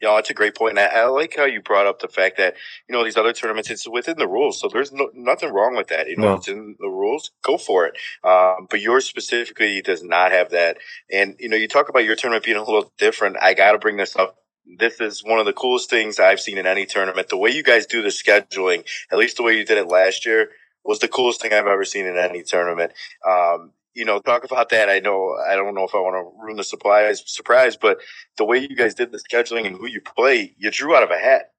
Yeah, 0.00 0.14
that's 0.14 0.30
a 0.30 0.34
great 0.34 0.54
point. 0.54 0.78
And 0.78 0.80
I, 0.80 1.00
I, 1.00 1.04
like 1.06 1.36
how 1.36 1.44
you 1.44 1.60
brought 1.60 1.86
up 1.86 2.00
the 2.00 2.08
fact 2.08 2.38
that, 2.38 2.54
you 2.88 2.94
know, 2.94 3.04
these 3.04 3.18
other 3.18 3.34
tournaments, 3.34 3.68
it's 3.68 3.86
within 3.86 4.16
the 4.16 4.26
rules. 4.26 4.58
So 4.58 4.68
there's 4.72 4.92
no, 4.92 5.10
nothing 5.12 5.52
wrong 5.52 5.76
with 5.76 5.88
that. 5.88 6.08
You 6.08 6.16
know, 6.16 6.28
no. 6.28 6.34
it's 6.36 6.48
in 6.48 6.76
the 6.78 6.88
rules. 6.88 7.32
Go 7.44 7.58
for 7.58 7.86
it. 7.86 7.98
Um, 8.24 8.66
but 8.70 8.80
yours 8.80 9.04
specifically 9.04 9.82
does 9.82 10.02
not 10.02 10.32
have 10.32 10.50
that. 10.50 10.78
And, 11.12 11.36
you 11.38 11.50
know, 11.50 11.56
you 11.56 11.68
talk 11.68 11.90
about 11.90 12.04
your 12.04 12.16
tournament 12.16 12.46
being 12.46 12.56
a 12.56 12.64
little 12.64 12.90
different. 12.96 13.36
I 13.42 13.52
got 13.52 13.72
to 13.72 13.78
bring 13.78 13.98
this 13.98 14.16
up. 14.16 14.39
This 14.66 15.00
is 15.00 15.24
one 15.24 15.38
of 15.38 15.46
the 15.46 15.52
coolest 15.52 15.90
things 15.90 16.18
I've 16.18 16.40
seen 16.40 16.58
in 16.58 16.66
any 16.66 16.86
tournament. 16.86 17.28
The 17.28 17.36
way 17.36 17.50
you 17.50 17.62
guys 17.62 17.86
do 17.86 18.02
the 18.02 18.08
scheduling, 18.08 18.86
at 19.10 19.18
least 19.18 19.36
the 19.36 19.42
way 19.42 19.56
you 19.56 19.64
did 19.64 19.78
it 19.78 19.88
last 19.88 20.26
year, 20.26 20.50
was 20.84 20.98
the 20.98 21.08
coolest 21.08 21.40
thing 21.40 21.52
I've 21.52 21.66
ever 21.66 21.84
seen 21.84 22.06
in 22.06 22.16
any 22.16 22.42
tournament. 22.42 22.92
Um, 23.26 23.72
you 23.94 24.04
know, 24.04 24.20
talk 24.20 24.44
about 24.44 24.68
that. 24.70 24.88
I 24.88 25.00
know 25.00 25.36
I 25.48 25.56
don't 25.56 25.74
know 25.74 25.84
if 25.84 25.94
I 25.94 25.98
want 25.98 26.14
to 26.14 26.42
ruin 26.42 26.56
the 26.56 26.64
surprise 26.64 27.22
surprise, 27.26 27.76
but 27.76 27.98
the 28.38 28.44
way 28.44 28.58
you 28.58 28.76
guys 28.76 28.94
did 28.94 29.12
the 29.12 29.18
scheduling 29.18 29.66
and 29.66 29.76
who 29.76 29.86
you 29.86 30.00
play, 30.00 30.54
you 30.58 30.70
drew 30.70 30.94
out 30.94 31.02
of 31.02 31.10
a 31.10 31.18
hat, 31.18 31.52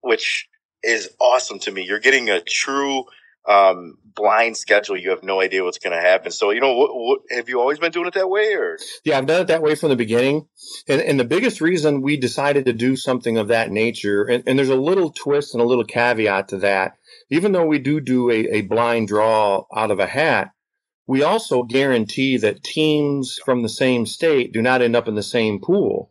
which 0.00 0.48
is 0.82 1.10
awesome 1.20 1.58
to 1.60 1.70
me. 1.70 1.84
You're 1.84 2.00
getting 2.00 2.28
a 2.28 2.40
true 2.40 3.04
um, 3.48 3.98
blind 4.14 4.56
schedule. 4.56 4.96
You 4.96 5.10
have 5.10 5.22
no 5.22 5.40
idea 5.40 5.62
what's 5.62 5.78
going 5.78 5.96
to 5.96 6.00
happen. 6.00 6.32
So, 6.32 6.50
you 6.50 6.60
know, 6.60 6.74
what, 6.74 6.90
what, 6.92 7.20
have 7.30 7.48
you 7.48 7.60
always 7.60 7.78
been 7.78 7.92
doing 7.92 8.06
it 8.06 8.14
that 8.14 8.28
way, 8.28 8.54
or? 8.54 8.78
Yeah, 9.04 9.18
I've 9.18 9.26
done 9.26 9.42
it 9.42 9.46
that 9.48 9.62
way 9.62 9.74
from 9.74 9.90
the 9.90 9.96
beginning, 9.96 10.48
and, 10.88 11.00
and 11.00 11.20
the 11.20 11.24
biggest 11.24 11.60
reason 11.60 12.02
we 12.02 12.16
decided 12.16 12.64
to 12.64 12.72
do 12.72 12.96
something 12.96 13.36
of 13.38 13.48
that 13.48 13.70
nature, 13.70 14.24
and, 14.24 14.42
and 14.46 14.58
there's 14.58 14.68
a 14.68 14.76
little 14.76 15.12
twist 15.12 15.54
and 15.54 15.62
a 15.62 15.66
little 15.66 15.84
caveat 15.84 16.48
to 16.48 16.58
that. 16.58 16.96
Even 17.30 17.52
though 17.52 17.66
we 17.66 17.78
do 17.78 18.00
do 18.00 18.30
a, 18.30 18.56
a 18.56 18.60
blind 18.62 19.08
draw 19.08 19.64
out 19.74 19.90
of 19.90 19.98
a 19.98 20.06
hat, 20.06 20.50
we 21.06 21.22
also 21.22 21.62
guarantee 21.62 22.36
that 22.38 22.64
teams 22.64 23.38
from 23.44 23.62
the 23.62 23.68
same 23.68 24.06
state 24.06 24.52
do 24.52 24.60
not 24.60 24.82
end 24.82 24.96
up 24.96 25.06
in 25.06 25.14
the 25.14 25.22
same 25.22 25.60
pool. 25.60 26.10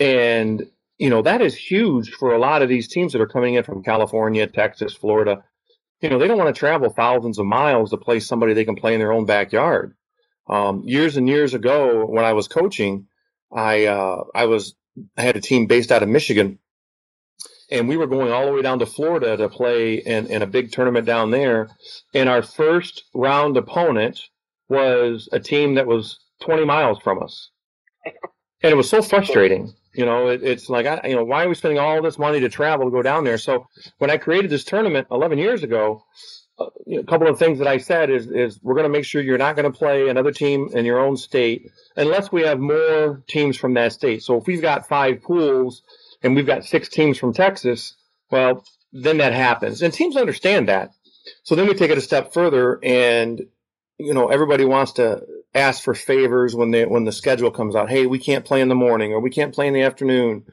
And, 0.00 0.64
you 0.98 1.10
know, 1.10 1.22
that 1.22 1.40
is 1.40 1.54
huge 1.54 2.10
for 2.10 2.34
a 2.34 2.38
lot 2.38 2.62
of 2.62 2.68
these 2.68 2.88
teams 2.88 3.12
that 3.12 3.22
are 3.22 3.28
coming 3.28 3.54
in 3.54 3.62
from 3.62 3.84
California, 3.84 4.46
Texas, 4.46 4.94
Florida. 4.94 5.44
You 6.02 6.10
know, 6.10 6.18
they 6.18 6.26
don't 6.26 6.38
want 6.38 6.54
to 6.54 6.58
travel 6.58 6.90
thousands 6.90 7.38
of 7.38 7.46
miles 7.46 7.90
to 7.90 7.96
play 7.96 8.20
somebody 8.20 8.54
they 8.54 8.64
can 8.64 8.74
play 8.74 8.94
in 8.94 9.00
their 9.00 9.12
own 9.12 9.24
backyard. 9.24 9.94
Um, 10.48 10.82
years 10.84 11.16
and 11.16 11.28
years 11.28 11.54
ago, 11.54 12.04
when 12.04 12.24
I 12.24 12.32
was 12.32 12.48
coaching, 12.48 13.06
I 13.52 13.86
uh, 13.86 14.24
I 14.34 14.46
was 14.46 14.74
I 15.16 15.22
had 15.22 15.36
a 15.36 15.40
team 15.40 15.66
based 15.66 15.92
out 15.92 16.02
of 16.02 16.08
Michigan, 16.08 16.58
and 17.70 17.88
we 17.88 17.96
were 17.96 18.08
going 18.08 18.32
all 18.32 18.46
the 18.46 18.52
way 18.52 18.62
down 18.62 18.80
to 18.80 18.86
Florida 18.86 19.36
to 19.36 19.48
play 19.48 19.94
in, 19.94 20.26
in 20.26 20.42
a 20.42 20.46
big 20.46 20.72
tournament 20.72 21.06
down 21.06 21.30
there. 21.30 21.68
And 22.12 22.28
our 22.28 22.42
first 22.42 23.04
round 23.14 23.56
opponent 23.56 24.20
was 24.68 25.28
a 25.32 25.40
team 25.40 25.76
that 25.76 25.86
was 25.86 26.18
20 26.40 26.64
miles 26.64 26.98
from 26.98 27.22
us. 27.22 27.50
And 28.62 28.72
it 28.72 28.76
was 28.76 28.88
so 28.88 29.02
frustrating. 29.02 29.72
You 29.94 30.06
know, 30.06 30.28
it, 30.28 30.42
it's 30.42 30.68
like, 30.68 30.86
I, 30.86 31.08
you 31.08 31.16
know, 31.16 31.24
why 31.24 31.44
are 31.44 31.48
we 31.48 31.54
spending 31.54 31.78
all 31.78 32.00
this 32.02 32.18
money 32.18 32.40
to 32.40 32.48
travel 32.48 32.86
to 32.86 32.90
go 32.90 33.02
down 33.02 33.24
there? 33.24 33.38
So 33.38 33.66
when 33.98 34.10
I 34.10 34.16
created 34.16 34.50
this 34.50 34.64
tournament 34.64 35.08
11 35.10 35.38
years 35.38 35.62
ago, 35.62 36.04
uh, 36.58 36.66
a 36.98 37.04
couple 37.04 37.28
of 37.28 37.38
things 37.38 37.58
that 37.58 37.68
I 37.68 37.78
said 37.78 38.10
is, 38.10 38.26
is 38.26 38.58
we're 38.62 38.74
going 38.74 38.86
to 38.86 38.92
make 38.92 39.04
sure 39.04 39.22
you're 39.22 39.38
not 39.38 39.56
going 39.56 39.70
to 39.70 39.76
play 39.76 40.08
another 40.08 40.32
team 40.32 40.68
in 40.72 40.84
your 40.84 40.98
own 40.98 41.16
state 41.16 41.70
unless 41.96 42.32
we 42.32 42.42
have 42.42 42.58
more 42.58 43.22
teams 43.26 43.56
from 43.56 43.74
that 43.74 43.92
state. 43.92 44.22
So 44.22 44.36
if 44.38 44.46
we've 44.46 44.62
got 44.62 44.88
five 44.88 45.22
pools 45.22 45.82
and 46.22 46.34
we've 46.34 46.46
got 46.46 46.64
six 46.64 46.88
teams 46.88 47.18
from 47.18 47.32
Texas, 47.32 47.94
well, 48.30 48.64
then 48.92 49.18
that 49.18 49.32
happens. 49.32 49.82
And 49.82 49.92
teams 49.92 50.16
understand 50.16 50.68
that. 50.68 50.92
So 51.44 51.54
then 51.54 51.66
we 51.66 51.74
take 51.74 51.90
it 51.90 51.98
a 51.98 52.02
step 52.02 52.32
further 52.32 52.78
and 52.82 53.42
you 53.98 54.14
know 54.14 54.28
everybody 54.28 54.64
wants 54.64 54.92
to 54.92 55.22
ask 55.54 55.82
for 55.82 55.94
favors 55.94 56.54
when 56.54 56.70
they 56.70 56.84
when 56.84 57.04
the 57.04 57.12
schedule 57.12 57.50
comes 57.50 57.76
out. 57.76 57.90
Hey 57.90 58.06
we 58.06 58.18
can't 58.18 58.44
play 58.44 58.60
in 58.60 58.68
the 58.68 58.74
morning 58.74 59.12
or 59.12 59.20
we 59.20 59.30
can't 59.30 59.54
play 59.54 59.66
in 59.66 59.74
the 59.74 59.82
afternoon. 59.82 60.44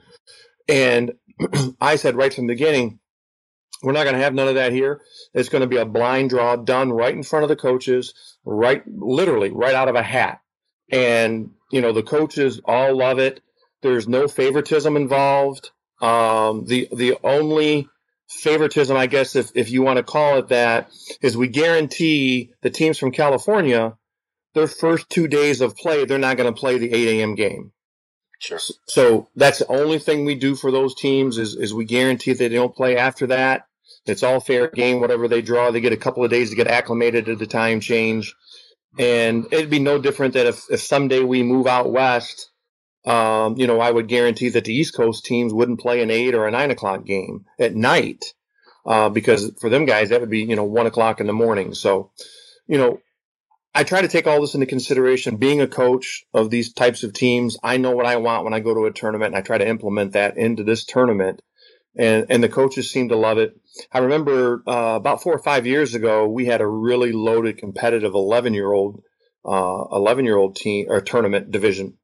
And 0.67 1.13
i 1.81 1.95
said 1.95 2.15
right 2.15 2.33
from 2.33 2.47
the 2.47 2.53
beginning 2.53 2.99
we're 3.81 3.93
not 3.93 4.03
going 4.03 4.15
to 4.15 4.21
have 4.21 4.33
none 4.33 4.49
of 4.49 4.55
that 4.55 4.73
here. 4.73 4.99
It's 5.33 5.47
going 5.47 5.61
to 5.61 5.67
be 5.67 5.77
a 5.77 5.85
blind 5.85 6.31
draw 6.31 6.57
done 6.57 6.91
right 6.91 7.13
in 7.13 7.23
front 7.23 7.43
of 7.43 7.49
the 7.49 7.55
coaches 7.55 8.13
right 8.43 8.83
literally 8.87 9.51
right 9.51 9.75
out 9.75 9.87
of 9.87 9.95
a 9.95 10.03
hat. 10.03 10.41
And 10.91 11.51
you 11.71 11.81
know 11.81 11.93
the 11.93 12.03
coaches 12.03 12.59
all 12.65 12.97
love 12.97 13.19
it. 13.19 13.41
There's 13.81 14.07
no 14.07 14.27
favoritism 14.27 14.95
involved. 14.97 15.71
Um, 16.01 16.65
the 16.65 16.89
the 16.91 17.17
only 17.23 17.87
favoritism, 18.29 18.95
I 18.95 19.07
guess, 19.07 19.35
if, 19.35 19.51
if 19.55 19.71
you 19.71 19.81
want 19.81 19.97
to 19.97 20.03
call 20.03 20.37
it 20.37 20.49
that, 20.49 20.89
is 21.21 21.35
we 21.35 21.47
guarantee 21.47 22.51
the 22.61 22.69
teams 22.69 22.97
from 22.97 23.11
California 23.11 23.97
their 24.53 24.67
first 24.67 25.09
two 25.09 25.27
days 25.27 25.61
of 25.61 25.75
play, 25.75 26.05
they're 26.05 26.17
not 26.17 26.37
going 26.37 26.53
to 26.53 26.59
play 26.59 26.77
the 26.77 26.91
8 26.93 27.19
a.m. 27.19 27.35
game. 27.35 27.71
Sure. 28.39 28.59
So 28.87 29.27
that's 29.35 29.59
the 29.59 29.67
only 29.67 29.99
thing 29.99 30.25
we 30.25 30.35
do 30.35 30.55
for 30.55 30.71
those 30.71 30.95
teams 30.95 31.37
is, 31.37 31.55
is 31.55 31.73
we 31.73 31.85
guarantee 31.85 32.33
they 32.33 32.49
don't 32.49 32.75
play 32.75 32.97
after 32.97 33.27
that. 33.27 33.65
It's 34.05 34.23
all 34.23 34.39
fair 34.39 34.69
game, 34.69 35.01
whatever 35.01 35.27
they 35.27 35.41
draw. 35.41 35.71
They 35.71 35.81
get 35.81 35.93
a 35.93 35.97
couple 35.97 36.23
of 36.23 36.31
days 36.31 36.49
to 36.49 36.55
get 36.55 36.67
acclimated 36.67 37.25
to 37.25 37.35
the 37.35 37.47
time 37.47 37.79
change. 37.81 38.33
And 38.97 39.45
it'd 39.51 39.69
be 39.69 39.79
no 39.79 39.99
different 39.99 40.33
that 40.33 40.47
if, 40.47 40.63
if 40.69 40.81
someday 40.81 41.21
we 41.21 41.43
move 41.43 41.67
out 41.67 41.91
west 41.91 42.49
um, 43.05 43.57
you 43.57 43.65
know, 43.65 43.79
I 43.79 43.91
would 43.91 44.07
guarantee 44.07 44.49
that 44.49 44.65
the 44.65 44.73
East 44.73 44.95
Coast 44.95 45.25
teams 45.25 45.53
wouldn't 45.53 45.79
play 45.79 46.01
an 46.01 46.11
eight 46.11 46.35
or 46.35 46.47
a 46.47 46.51
nine 46.51 46.71
o'clock 46.71 47.05
game 47.05 47.45
at 47.57 47.75
night 47.75 48.33
uh, 48.85 49.09
because 49.09 49.51
for 49.59 49.69
them 49.69 49.85
guys 49.85 50.09
that 50.09 50.19
would 50.19 50.29
be 50.29 50.41
you 50.41 50.55
know 50.55 50.65
one 50.65 50.85
o'clock 50.85 51.19
in 51.19 51.27
the 51.27 51.33
morning. 51.33 51.73
So, 51.73 52.11
you 52.67 52.77
know, 52.77 52.99
I 53.73 53.83
try 53.83 54.01
to 54.01 54.07
take 54.07 54.27
all 54.27 54.41
this 54.41 54.55
into 54.55 54.65
consideration. 54.65 55.37
Being 55.37 55.61
a 55.61 55.67
coach 55.67 56.25
of 56.33 56.49
these 56.49 56.73
types 56.73 57.03
of 57.03 57.13
teams, 57.13 57.57
I 57.63 57.77
know 57.77 57.91
what 57.91 58.05
I 58.05 58.17
want 58.17 58.43
when 58.43 58.53
I 58.53 58.59
go 58.59 58.73
to 58.73 58.85
a 58.85 58.91
tournament, 58.91 59.33
and 59.33 59.37
I 59.37 59.41
try 59.41 59.57
to 59.57 59.67
implement 59.67 60.13
that 60.13 60.37
into 60.37 60.63
this 60.63 60.85
tournament. 60.85 61.41
And 61.97 62.25
and 62.29 62.43
the 62.43 62.49
coaches 62.49 62.91
seem 62.91 63.09
to 63.09 63.15
love 63.15 63.37
it. 63.37 63.59
I 63.91 63.99
remember 63.99 64.63
uh, 64.67 64.95
about 64.95 65.21
four 65.23 65.33
or 65.33 65.43
five 65.43 65.65
years 65.65 65.95
ago, 65.95 66.27
we 66.27 66.45
had 66.45 66.61
a 66.61 66.67
really 66.67 67.11
loaded, 67.11 67.57
competitive 67.57 68.13
eleven 68.13 68.53
year 68.53 68.71
old, 68.71 69.01
uh, 69.45 69.83
eleven 69.91 70.25
year 70.25 70.37
old 70.37 70.55
team 70.55 70.87
or 70.89 71.01
tournament 71.01 71.51
division 71.51 71.97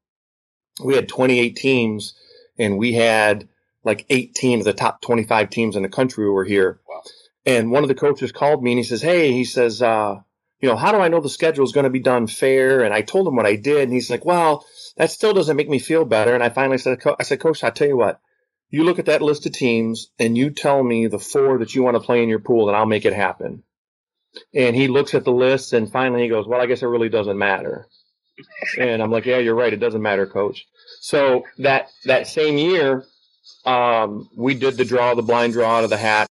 we 0.82 0.94
had 0.94 1.08
28 1.08 1.56
teams 1.56 2.14
and 2.58 2.78
we 2.78 2.92
had 2.92 3.48
like 3.84 4.04
18 4.10 4.60
of 4.60 4.64
the 4.64 4.72
top 4.72 5.00
25 5.00 5.50
teams 5.50 5.76
in 5.76 5.82
the 5.82 5.88
country 5.88 6.28
were 6.28 6.44
here. 6.44 6.80
Wow. 6.88 7.02
And 7.44 7.70
one 7.70 7.84
of 7.84 7.88
the 7.88 7.94
coaches 7.94 8.32
called 8.32 8.62
me 8.62 8.72
and 8.72 8.78
he 8.78 8.84
says, 8.84 9.02
Hey, 9.02 9.32
he 9.32 9.44
says, 9.44 9.80
uh, 9.80 10.16
you 10.60 10.68
know, 10.68 10.76
how 10.76 10.92
do 10.92 10.98
I 10.98 11.08
know 11.08 11.20
the 11.20 11.28
schedule 11.28 11.64
is 11.64 11.72
going 11.72 11.84
to 11.84 11.90
be 11.90 12.00
done 12.00 12.26
fair? 12.26 12.82
And 12.82 12.94
I 12.94 13.02
told 13.02 13.26
him 13.28 13.36
what 13.36 13.46
I 13.46 13.56
did. 13.56 13.84
And 13.84 13.92
he's 13.92 14.10
like, 14.10 14.24
well, 14.24 14.64
that 14.96 15.10
still 15.10 15.34
doesn't 15.34 15.56
make 15.56 15.68
me 15.68 15.78
feel 15.78 16.04
better. 16.04 16.34
And 16.34 16.42
I 16.42 16.48
finally 16.48 16.78
said, 16.78 17.02
I 17.18 17.22
said, 17.22 17.40
coach, 17.40 17.62
I'll 17.62 17.72
tell 17.72 17.88
you 17.88 17.96
what, 17.96 18.20
you 18.70 18.84
look 18.84 18.98
at 18.98 19.06
that 19.06 19.22
list 19.22 19.46
of 19.46 19.52
teams 19.52 20.10
and 20.18 20.36
you 20.36 20.50
tell 20.50 20.82
me 20.82 21.06
the 21.06 21.18
four 21.18 21.58
that 21.58 21.74
you 21.74 21.82
want 21.82 21.96
to 21.96 22.02
play 22.02 22.22
in 22.22 22.28
your 22.28 22.40
pool 22.40 22.68
and 22.68 22.76
I'll 22.76 22.86
make 22.86 23.04
it 23.04 23.12
happen. 23.12 23.62
And 24.54 24.76
he 24.76 24.88
looks 24.88 25.14
at 25.14 25.24
the 25.24 25.32
list 25.32 25.72
and 25.72 25.90
finally 25.90 26.22
he 26.22 26.28
goes, 26.28 26.46
well, 26.46 26.60
I 26.60 26.66
guess 26.66 26.82
it 26.82 26.86
really 26.86 27.08
doesn't 27.08 27.38
matter 27.38 27.88
and 28.78 29.02
I'm 29.02 29.10
like, 29.10 29.26
yeah, 29.26 29.38
you're 29.38 29.54
right. 29.54 29.72
It 29.72 29.80
doesn't 29.80 30.02
matter, 30.02 30.26
coach. 30.26 30.66
So 31.00 31.44
that 31.58 31.88
that 32.04 32.26
same 32.26 32.58
year, 32.58 33.04
um, 33.64 34.28
we 34.36 34.54
did 34.54 34.76
the 34.76 34.84
draw, 34.84 35.14
the 35.14 35.22
blind 35.22 35.52
draw 35.52 35.78
out 35.78 35.84
of 35.84 35.90
the 35.90 35.96
hat, 35.96 36.28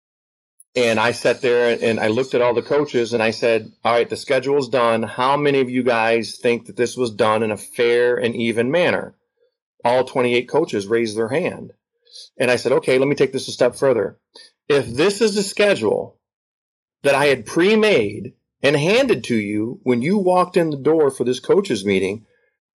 And 0.74 0.98
I 0.98 1.12
sat 1.12 1.42
there 1.42 1.78
and 1.82 2.00
I 2.00 2.08
looked 2.08 2.34
at 2.34 2.40
all 2.40 2.54
the 2.54 2.62
coaches 2.62 3.12
and 3.12 3.22
I 3.22 3.30
said, 3.30 3.72
all 3.84 3.92
right, 3.92 4.08
the 4.08 4.16
schedule's 4.16 4.70
done. 4.70 5.02
How 5.02 5.36
many 5.36 5.60
of 5.60 5.68
you 5.68 5.82
guys 5.82 6.38
think 6.38 6.66
that 6.66 6.76
this 6.76 6.96
was 6.96 7.10
done 7.10 7.42
in 7.42 7.50
a 7.50 7.58
fair 7.58 8.16
and 8.16 8.34
even 8.34 8.70
manner? 8.70 9.14
All 9.84 10.04
28 10.04 10.48
coaches 10.48 10.86
raised 10.86 11.16
their 11.16 11.28
hand. 11.28 11.72
And 12.38 12.50
I 12.50 12.56
said, 12.56 12.72
okay, 12.72 12.98
let 12.98 13.08
me 13.08 13.14
take 13.14 13.32
this 13.32 13.48
a 13.48 13.52
step 13.52 13.76
further. 13.76 14.18
If 14.68 14.86
this 14.86 15.20
is 15.20 15.36
a 15.36 15.42
schedule 15.42 16.18
that 17.02 17.14
I 17.14 17.26
had 17.26 17.44
pre 17.44 17.76
made 17.76 18.32
and 18.62 18.76
handed 18.76 19.24
to 19.24 19.36
you 19.36 19.80
when 19.82 20.00
you 20.00 20.16
walked 20.16 20.56
in 20.56 20.70
the 20.70 20.76
door 20.78 21.10
for 21.10 21.24
this 21.24 21.40
coaches 21.40 21.84
meeting, 21.84 22.24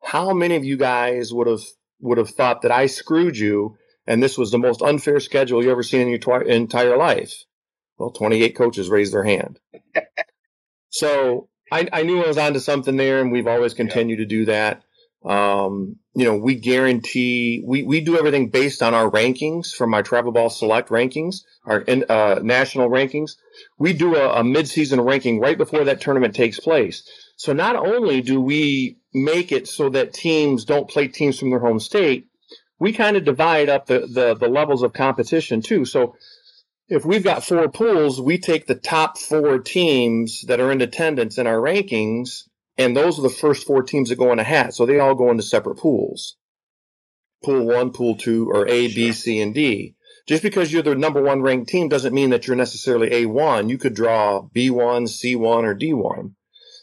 how 0.04 0.34
many 0.34 0.56
of 0.56 0.64
you 0.64 0.78
guys 0.78 1.34
would 1.34 1.48
have 1.48 1.64
would 2.00 2.20
have 2.20 2.30
thought 2.30 2.62
that 2.62 2.72
I 2.72 2.86
screwed 2.86 3.38
you 3.38 3.76
and 4.06 4.22
this 4.22 4.38
was 4.38 4.52
the 4.52 4.60
most 4.60 4.84
unfair 4.84 5.20
schedule 5.20 5.64
you 5.64 5.72
ever 5.72 5.82
seen 5.82 6.02
in 6.02 6.10
your 6.10 6.20
twi- 6.20 6.44
entire 6.44 6.96
life? 6.96 7.46
Well, 7.98 8.12
28 8.12 8.56
coaches 8.56 8.90
raised 8.90 9.14
their 9.14 9.24
hand. 9.24 9.60
so 10.90 11.50
I, 11.72 11.88
I, 11.92 12.04
knew 12.04 12.24
I 12.24 12.28
was 12.28 12.38
onto 12.38 12.60
something 12.60 12.96
there, 12.96 13.22
and 13.22 13.32
we've 13.32 13.48
always 13.48 13.74
continued 13.74 14.20
yeah. 14.20 14.26
to 14.26 14.30
do 14.30 14.46
that. 14.46 14.84
Um, 15.26 15.98
you 16.14 16.26
know, 16.26 16.38
we 16.38 16.56
guarantee 16.56 17.62
we, 17.66 17.84
we 17.84 18.02
do 18.02 18.18
everything 18.18 18.50
based 18.50 18.82
on 18.82 18.94
our 18.94 19.10
rankings 19.10 19.74
from 19.74 19.94
our 19.94 20.04
travel 20.04 20.32
ball 20.32 20.50
select 20.50 20.90
rankings, 20.90 21.42
our 21.66 21.84
uh, 21.88 22.40
national 22.42 22.90
rankings. 22.90 23.32
We 23.78 23.94
do 23.94 24.16
a, 24.16 24.40
a 24.40 24.44
midseason 24.44 25.06
ranking 25.06 25.40
right 25.40 25.58
before 25.58 25.84
that 25.86 26.02
tournament 26.02 26.36
takes 26.36 26.60
place. 26.60 27.04
So 27.36 27.54
not 27.54 27.76
only 27.76 28.22
do 28.22 28.40
we 28.40 28.98
make 29.14 29.52
it 29.52 29.68
so 29.68 29.90
that 29.90 30.14
teams 30.14 30.66
don't 30.66 30.90
play 30.90 31.08
teams 31.08 31.40
from 31.40 31.50
their 31.50 31.60
home 31.60 31.80
state, 31.80 32.28
we 32.80 32.94
kind 32.94 33.18
of 33.18 33.26
divide 33.26 33.70
up 33.70 33.88
the, 33.88 34.00
the, 34.00 34.36
the 34.36 34.48
levels 34.48 34.84
of 34.84 34.94
competition 34.94 35.62
too. 35.62 35.84
So 35.86 36.16
if 36.90 37.06
we've 37.06 37.24
got 37.24 37.44
four 37.44 37.70
pools, 37.70 38.22
we 38.22 38.38
take 38.38 38.66
the 38.66 38.76
top 38.76 39.18
four 39.18 39.60
teams 39.60 40.44
that 40.48 40.60
are 40.60 40.72
in 40.72 40.82
attendance 40.82 41.38
in 41.38 41.46
our 41.46 41.58
rankings, 41.58 42.44
and 42.78 42.96
those 42.96 43.20
are 43.20 43.24
the 43.24 43.30
first 43.30 43.68
four 43.68 43.84
teams 43.84 44.10
that 44.10 44.18
go 44.18 44.32
in 44.32 44.40
a 44.40 44.44
hat. 44.44 44.74
So 44.74 44.86
they 44.86 45.00
all 45.00 45.16
go 45.16 45.30
into 45.30 45.44
separate 45.44 45.76
pools. 45.76 46.38
Pool 47.44 47.66
one, 47.66 47.92
pool 47.92 48.16
two, 48.16 48.50
or 48.50 48.68
A, 48.68 48.88
B, 48.94 49.12
C, 49.12 49.42
and 49.42 49.54
D. 49.54 49.96
Just 50.28 50.44
because 50.44 50.72
you're 50.72 50.84
the 50.84 50.96
number 50.96 51.22
one 51.22 51.42
ranked 51.42 51.70
team 51.70 51.88
doesn't 51.88 52.14
mean 52.14 52.32
that 52.32 52.48
you're 52.48 52.56
necessarily 52.56 53.10
A1. 53.10 53.70
You 53.70 53.78
could 53.78 53.94
draw 53.94 54.48
B1, 54.56 55.08
C1, 55.08 55.64
or 55.64 55.76
D1. 55.76 56.32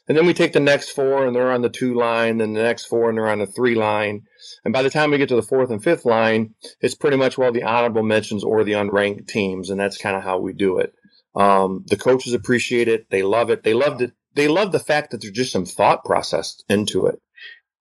And 0.07 0.19
then 0.19 0.27
we 0.27 0.35
take 0.35 0.53
the 0.53 0.61
next 0.61 0.91
four 0.91 1.27
and 1.27 1.35
they're 1.35 1.51
on 1.51 1.63
the 1.63 1.71
two 1.71 1.95
line, 1.95 2.41
and 2.41 2.55
the 2.57 2.63
next 2.63 2.87
four 2.87 3.09
and 3.09 3.19
they're 3.19 3.29
on 3.29 3.39
the 3.39 3.47
three 3.47 3.75
line. 3.75 4.23
And 4.65 4.73
by 4.73 4.83
the 4.83 4.91
time 4.91 5.11
we 5.11 5.19
get 5.19 5.29
to 5.29 5.37
the 5.37 5.43
fourth 5.43 5.71
and 5.71 5.83
fifth 5.83 6.05
line, 6.05 6.55
it's 6.81 6.95
pretty 6.95 7.17
much 7.17 7.37
well 7.37 7.53
the 7.53 7.63
honorable 7.63 8.03
mentions 8.03 8.43
or 8.43 8.65
the 8.65 8.73
unranked 8.73 9.29
teams, 9.29 9.71
and 9.71 9.79
that's 9.79 9.99
kind 9.99 10.17
of 10.17 10.23
how 10.23 10.39
we 10.39 10.53
do 10.53 10.79
it. 10.79 10.95
Um, 11.35 11.85
the 11.87 11.97
coaches 11.97 12.33
appreciate 12.33 12.89
it; 12.89 13.11
they 13.11 13.23
love 13.23 13.51
it. 13.51 13.63
They 13.63 13.75
loved 13.75 14.01
it. 14.01 14.13
They 14.35 14.49
love 14.49 14.73
the 14.73 14.79
fact 14.79 15.11
that 15.11 15.21
there's 15.21 15.35
just 15.35 15.53
some 15.53 15.67
thought 15.67 16.05
process 16.05 16.63
into 16.69 17.07
it. 17.07 17.21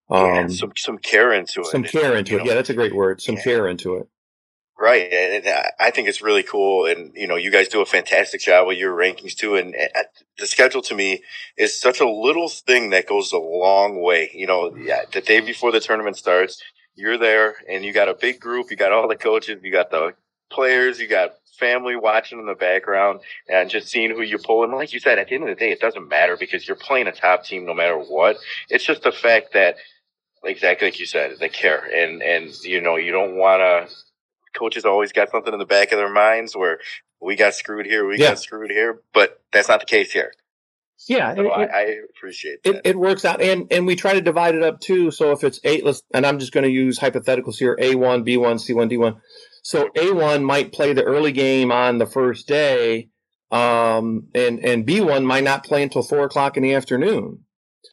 Um, 0.09 0.25
yeah, 0.25 0.47
some 0.47 0.73
some 0.75 0.97
care 0.97 1.31
into 1.31 1.61
it. 1.61 1.67
Some 1.67 1.83
care 1.83 2.17
into 2.17 2.35
it. 2.35 2.39
Know, 2.39 2.45
yeah, 2.45 2.55
that's 2.55 2.69
a 2.69 2.73
great 2.73 2.95
word. 2.95 3.21
Some 3.21 3.35
yeah. 3.35 3.43
care 3.43 3.67
into 3.67 3.95
it. 3.95 4.07
Right. 4.83 5.13
And 5.13 5.47
I 5.79 5.91
think 5.91 6.09
it's 6.09 6.21
really 6.21 6.43
cool. 6.43 6.87
And, 6.87 7.13
you 7.15 7.25
know, 7.25 7.37
you 7.37 7.51
guys 7.51 7.69
do 7.69 7.81
a 7.81 7.85
fantastic 7.85 8.41
job 8.41 8.67
with 8.67 8.77
your 8.77 8.93
rankings 8.93 9.33
too. 9.33 9.55
And 9.55 9.73
the 10.37 10.45
schedule 10.45 10.81
to 10.81 10.95
me 10.95 11.23
is 11.55 11.79
such 11.79 12.01
a 12.01 12.09
little 12.09 12.49
thing 12.49 12.89
that 12.89 13.07
goes 13.07 13.31
a 13.31 13.37
long 13.37 14.01
way. 14.01 14.31
You 14.33 14.47
know, 14.47 14.71
the 14.71 15.21
day 15.21 15.39
before 15.39 15.71
the 15.71 15.79
tournament 15.79 16.17
starts, 16.17 16.61
you're 16.95 17.17
there 17.17 17.55
and 17.69 17.83
you 17.83 17.93
got 17.93 18.09
a 18.09 18.13
big 18.13 18.39
group. 18.39 18.71
You 18.71 18.77
got 18.77 18.91
all 18.91 19.07
the 19.07 19.15
coaches, 19.15 19.61
you 19.63 19.71
got 19.71 19.91
the 19.91 20.13
players, 20.51 20.99
you 20.99 21.07
got 21.07 21.35
family 21.57 21.95
watching 21.95 22.39
in 22.39 22.45
the 22.45 22.55
background 22.55 23.21
and 23.47 23.69
just 23.69 23.87
seeing 23.87 24.11
who 24.11 24.21
you 24.21 24.37
pull. 24.37 24.63
And 24.63 24.73
like 24.73 24.93
you 24.93 24.99
said, 24.99 25.19
at 25.19 25.29
the 25.29 25.35
end 25.35 25.43
of 25.43 25.49
the 25.49 25.55
day, 25.55 25.71
it 25.71 25.79
doesn't 25.79 26.07
matter 26.07 26.37
because 26.37 26.67
you're 26.67 26.75
playing 26.75 27.07
a 27.07 27.11
top 27.11 27.45
team 27.45 27.65
no 27.65 27.73
matter 27.73 27.97
what. 27.97 28.37
It's 28.69 28.85
just 28.85 29.03
the 29.03 29.11
fact 29.11 29.53
that 29.53 29.75
exactly 30.43 30.87
like 30.87 30.99
you 30.99 31.05
said, 31.05 31.35
they 31.39 31.49
care. 31.49 31.85
And, 31.85 32.21
and, 32.21 32.53
you 32.63 32.81
know, 32.81 32.97
you 32.97 33.11
don't 33.11 33.35
want 33.35 33.61
to, 33.61 33.95
coaches 34.57 34.85
always 34.85 35.11
got 35.11 35.31
something 35.31 35.53
in 35.53 35.59
the 35.59 35.65
back 35.65 35.91
of 35.91 35.97
their 35.97 36.11
minds 36.11 36.55
where 36.55 36.79
we 37.21 37.35
got 37.35 37.55
screwed 37.55 37.85
here, 37.85 38.05
we 38.05 38.19
yeah. 38.19 38.29
got 38.29 38.39
screwed 38.39 38.69
here, 38.69 39.01
but 39.13 39.41
that's 39.51 39.69
not 39.69 39.79
the 39.79 39.85
case 39.85 40.11
here. 40.11 40.33
Yeah, 41.07 41.35
so 41.35 41.41
it, 41.41 41.49
I, 41.49 41.63
I, 41.65 41.95
appreciate 42.15 42.59
it. 42.63 42.81
It 42.85 42.97
works 42.97 43.25
out, 43.25 43.41
and 43.41 43.71
and 43.71 43.85
we 43.85 43.95
try 43.95 44.13
to 44.13 44.21
divide 44.21 44.55
it 44.55 44.63
up 44.63 44.79
too. 44.79 45.11
So 45.11 45.31
if 45.31 45.43
it's 45.43 45.59
eight, 45.63 45.85
let's 45.85 46.01
and 46.13 46.25
I'm 46.25 46.39
just 46.39 46.53
going 46.53 46.63
to 46.63 46.69
use 46.69 46.99
hypotheticals 46.99 47.57
here: 47.57 47.77
A 47.79 47.95
one, 47.95 48.23
B 48.23 48.37
one, 48.37 48.59
C 48.59 48.73
one, 48.73 48.87
D 48.87 48.97
one. 48.97 49.21
So 49.63 49.89
A 49.95 50.11
one 50.11 50.43
might 50.43 50.71
play 50.71 50.93
the 50.93 51.03
early 51.03 51.31
game 51.31 51.71
on 51.71 51.97
the 51.97 52.05
first 52.05 52.47
day, 52.47 53.09
um, 53.51 54.27
and 54.33 54.59
and 54.59 54.85
B 54.85 55.01
one 55.01 55.25
might 55.25 55.43
not 55.43 55.65
play 55.65 55.83
until 55.83 56.03
four 56.03 56.23
o'clock 56.25 56.57
in 56.57 56.63
the 56.63 56.73
afternoon. 56.73 57.45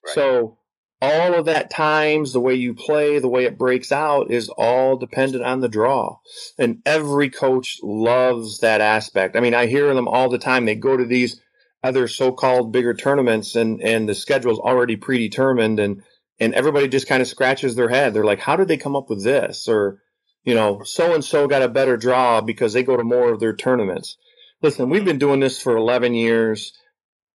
Right. 0.05 0.15
So 0.15 0.59
all 1.03 1.35
of 1.35 1.47
that 1.47 1.71
times, 1.71 2.33
the 2.33 2.41
way 2.41 2.55
you 2.55 2.75
play, 2.75 3.19
the 3.19 3.29
way 3.29 3.45
it 3.45 3.57
breaks 3.57 3.91
out 3.91 4.31
is 4.31 4.51
all 4.51 4.97
dependent 4.97 5.45
on 5.45 5.61
the 5.61 5.69
draw. 5.69 6.19
And 6.59 6.83
every 6.85 7.31
coach 7.31 7.79
loves 7.83 8.59
that 8.59 8.81
aspect. 8.81 9.35
I 9.35 9.41
mean, 9.41 9.55
I 9.55 9.67
hear 9.67 9.95
them 9.95 10.09
all 10.09 10.29
the 10.29 10.39
time. 10.39 10.67
They 10.67 10.75
go 10.75 10.97
to 10.97 11.07
these 11.07 11.41
other 11.83 12.09
so-called 12.09 12.73
bigger 12.73 12.95
tournaments 12.95 13.57
and, 13.57 13.83
and 13.83 14.09
the 14.09 14.15
schedule's 14.15 14.59
already 14.59 14.97
predetermined 14.97 15.81
and, 15.81 16.03
and 16.39 16.55
everybody 16.55 16.89
just 16.89 17.09
kind 17.09 17.23
of 17.23 17.29
scratches 17.29 17.75
their 17.75 17.89
head. 17.89 18.15
They're 18.15 18.25
like, 18.25 18.41
how 18.41 18.57
did 18.57 18.69
they 18.69 18.77
come 18.77 18.97
up 18.97 19.11
with 19.11 19.25
this? 19.25 19.69
Or, 19.69 20.03
you 20.45 20.55
know, 20.55 20.83
so 20.85 21.15
and 21.15 21.25
so 21.25 21.49
got 21.49 21.63
a 21.63 21.69
better 21.69 21.97
draw 21.97 22.41
because 22.41 22.73
they 22.73 22.83
go 22.83 22.97
to 22.97 23.05
more 23.05 23.33
of 23.33 23.41
their 23.41 23.55
tournaments. 23.55 24.17
Listen, 24.63 24.91
we've 24.91 25.05
been 25.05 25.19
doing 25.19 25.41
this 25.41 25.61
for 25.61 25.77
11 25.77 26.15
years 26.15 26.73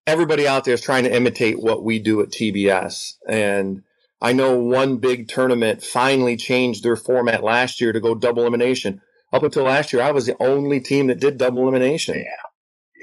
everybody 0.07 0.47
out 0.47 0.65
there 0.65 0.73
is 0.73 0.81
trying 0.81 1.03
to 1.05 1.15
imitate 1.15 1.59
what 1.59 1.83
we 1.83 1.99
do 1.99 2.21
at 2.21 2.29
TBS. 2.29 3.13
And 3.27 3.83
I 4.21 4.33
know 4.33 4.57
one 4.57 4.97
big 4.97 5.27
tournament 5.27 5.83
finally 5.83 6.37
changed 6.37 6.83
their 6.83 6.95
format 6.95 7.43
last 7.43 7.81
year 7.81 7.91
to 7.91 7.99
go 7.99 8.15
double 8.15 8.43
elimination. 8.43 9.01
Up 9.33 9.43
until 9.43 9.63
last 9.63 9.91
year, 9.93 10.01
I 10.01 10.11
was 10.11 10.25
the 10.25 10.41
only 10.41 10.79
team 10.79 11.07
that 11.07 11.19
did 11.19 11.37
double 11.37 11.63
elimination. 11.63 12.19
Yeah. 12.19 12.44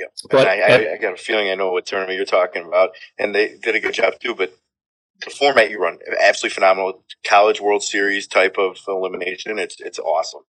Yeah. 0.03 0.29
But 0.31 0.49
I, 0.49 0.61
I, 0.61 0.93
I, 0.95 0.97
got 0.99 1.15
a 1.15 1.17
feeling 1.17 1.51
I 1.51 1.55
know 1.55 1.73
what 1.73 1.87
tournament 1.87 2.17
you're 2.17 2.27
talking 2.27 2.65
about, 2.67 2.91
and 3.19 3.35
they 3.35 3.57
did 3.63 3.75
a 3.75 3.81
good 3.81 3.95
job 3.95 4.15
too. 4.21 4.35
But 4.35 4.53
the 5.25 5.31
format 5.31 5.71
you 5.71 5.81
run, 5.81 5.99
absolutely 6.21 6.55
phenomenal. 6.55 7.05
College 7.25 7.61
World 7.61 7.83
Series 7.83 8.27
type 8.27 8.57
of 8.59 8.79
elimination. 8.89 9.59
It's 9.59 9.81
it's 9.81 9.99
awesome. 9.99 10.43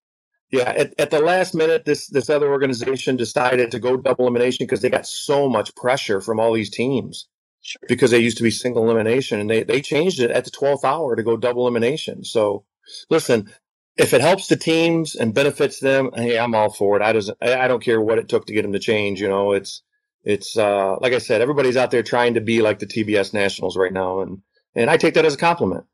Yeah, 0.52 0.70
at, 0.70 0.94
at 1.00 1.10
the 1.10 1.20
last 1.20 1.56
minute, 1.56 1.86
this 1.86 2.08
this 2.08 2.30
other 2.30 2.50
organization 2.50 3.16
decided 3.16 3.72
to 3.72 3.80
go 3.80 3.98
double 3.98 4.26
elimination 4.26 4.66
because 4.66 4.82
they 4.82 4.90
got 4.90 5.08
so 5.08 5.50
much 5.50 5.76
pressure 5.76 6.22
from 6.22 6.40
all 6.40 6.54
these 6.54 6.70
teams. 6.70 7.28
Sure. 7.62 7.80
Because 7.88 8.12
they 8.12 8.20
used 8.20 8.38
to 8.38 8.44
be 8.44 8.52
single 8.52 8.84
elimination, 8.84 9.40
and 9.40 9.50
they 9.50 9.64
they 9.64 9.82
changed 9.82 10.20
it 10.20 10.32
at 10.32 10.46
the 10.46 10.52
twelfth 10.52 10.84
hour 10.84 11.16
to 11.16 11.24
go 11.24 11.38
double 11.38 11.64
elimination. 11.66 12.24
So, 12.24 12.66
listen, 13.10 13.52
if 13.98 14.14
it 14.14 14.22
helps 14.22 14.48
the 14.48 14.56
teams 14.56 15.16
and 15.16 15.34
benefits 15.34 15.80
them, 15.80 16.10
hey, 16.16 16.38
I'm 16.38 16.56
all 16.56 16.72
for 16.72 16.96
it. 16.96 17.02
I 17.02 17.14
doesn't 17.14 17.38
I 17.42 17.68
don't 17.68 17.84
care 17.84 18.02
what 18.02 18.18
it 18.18 18.28
took 18.30 18.46
to 18.48 18.54
get 18.54 18.64
them 18.64 18.74
to 18.74 18.80
change. 18.80 19.22
You 19.22 19.30
know, 19.30 19.54
it's 19.54 19.84
it's 20.24 20.58
uh, 20.58 20.98
like 21.00 21.14
I 21.14 21.20
said, 21.20 21.42
everybody's 21.42 21.78
out 21.78 21.92
there 21.92 22.04
trying 22.04 22.36
to 22.36 22.42
be 22.42 22.62
like 22.62 22.80
the 22.80 22.88
TBS 22.88 23.34
Nationals 23.34 23.78
right 23.78 23.94
now, 23.94 24.22
and 24.22 24.42
and 24.76 24.90
I 24.90 24.98
take 24.98 25.14
that 25.16 25.26
as 25.26 25.36
a 25.36 25.38
compliment. 25.38 25.86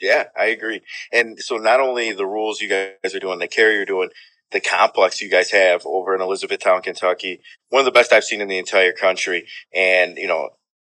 Yeah, 0.00 0.24
I 0.36 0.46
agree. 0.46 0.82
And 1.12 1.38
so 1.38 1.56
not 1.56 1.80
only 1.80 2.12
the 2.12 2.26
rules 2.26 2.60
you 2.60 2.68
guys 2.68 3.14
are 3.14 3.20
doing, 3.20 3.38
the 3.38 3.46
care 3.46 3.72
you're 3.72 3.84
doing, 3.84 4.10
the 4.50 4.60
complex 4.60 5.20
you 5.20 5.30
guys 5.30 5.50
have 5.52 5.86
over 5.86 6.14
in 6.14 6.20
Elizabethtown, 6.20 6.82
Kentucky, 6.82 7.40
one 7.68 7.80
of 7.80 7.84
the 7.84 7.92
best 7.92 8.12
I've 8.12 8.24
seen 8.24 8.40
in 8.40 8.48
the 8.48 8.58
entire 8.58 8.92
country. 8.92 9.46
And, 9.72 10.16
you 10.16 10.26
know, 10.26 10.50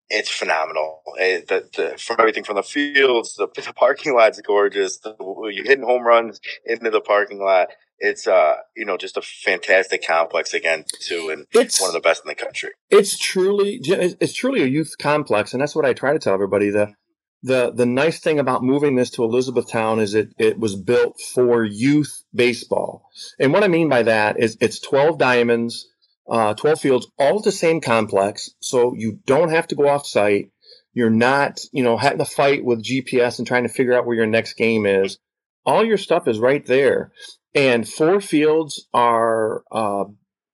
it's 0.10 0.30
phenomenal. 0.30 1.02
It, 1.18 1.48
the, 1.48 1.70
the, 1.76 1.98
from 1.98 2.18
everything 2.20 2.44
from 2.44 2.56
the 2.56 2.64
fields, 2.64 3.36
the, 3.36 3.48
the 3.48 3.74
parking 3.74 4.14
lot's 4.14 4.40
gorgeous. 4.42 4.98
The, 5.00 5.16
you're 5.52 5.66
hitting 5.66 5.86
home 5.86 6.04
runs 6.04 6.40
into 6.66 6.90
the 6.90 7.02
parking 7.02 7.40
lot. 7.40 7.70
It's 7.98 8.28
uh, 8.28 8.56
you 8.76 8.86
know, 8.86 8.98
just 8.98 9.16
a 9.18 9.22
fantastic 9.22 10.06
complex 10.06 10.54
again 10.54 10.84
too, 11.00 11.30
and 11.30 11.46
it's 11.54 11.80
one 11.80 11.90
of 11.90 11.94
the 11.94 12.02
best 12.02 12.24
in 12.26 12.30
the 12.30 12.36
country. 12.36 12.72
It's 12.90 13.18
truly, 13.18 13.80
it's 13.82 14.34
truly 14.34 14.64
a 14.64 14.68
youth 14.68 14.96
complex, 15.00 15.54
and 15.54 15.62
that's 15.62 15.76
what 15.76 15.86
I 15.86 15.94
try 15.94 16.12
to 16.12 16.20
tell 16.20 16.34
everybody. 16.34 16.70
The 16.72 16.94
the 17.42 17.72
the 17.72 17.86
nice 17.86 18.20
thing 18.20 18.40
about 18.40 18.64
moving 18.64 18.96
this 18.96 19.12
to 19.12 19.24
Elizabethtown 19.24 20.00
is 20.00 20.14
it 20.14 20.34
it 20.38 20.60
was 20.60 20.76
built 20.76 21.22
for 21.34 21.64
youth 21.64 22.24
baseball. 22.34 23.10
And 23.40 23.54
what 23.54 23.64
I 23.64 23.68
mean 23.68 23.88
by 23.88 24.04
that 24.04 24.40
is 24.40 24.58
it's 24.60 24.80
12 24.80 25.18
diamonds, 25.18 25.88
uh, 26.30 26.54
12 26.54 26.80
fields, 26.80 27.08
all 27.18 27.40
the 27.40 27.52
same 27.52 27.82
complex. 27.82 28.50
So 28.60 28.94
you 28.96 29.20
don't 29.26 29.50
have 29.50 29.68
to 29.68 29.76
go 29.76 29.88
off 29.88 30.08
site. 30.08 30.52
You're 30.94 31.10
not, 31.10 31.60
you 31.72 31.84
know, 31.84 31.98
having 31.98 32.20
to 32.20 32.26
fight 32.26 32.64
with 32.64 32.84
GPS 32.84 33.38
and 33.38 33.48
trying 33.48 33.64
to 33.64 33.70
figure 33.70 33.94
out 33.94 34.06
where 34.06 34.16
your 34.16 34.26
next 34.26 34.54
game 34.54 34.86
is. 34.86 35.18
All 35.66 35.84
your 35.84 35.98
stuff 35.98 36.28
is 36.28 36.40
right 36.40 36.66
there. 36.66 37.12
And 37.54 37.88
four 37.88 38.22
fields 38.22 38.88
are 38.94 39.64
uh, 39.72 40.06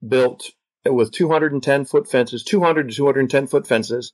built 0.07 0.51
with 0.85 1.11
210 1.11 1.85
foot 1.85 2.09
fences, 2.09 2.43
200 2.43 2.89
to 2.89 2.95
210 2.95 3.47
foot 3.47 3.67
fences. 3.67 4.13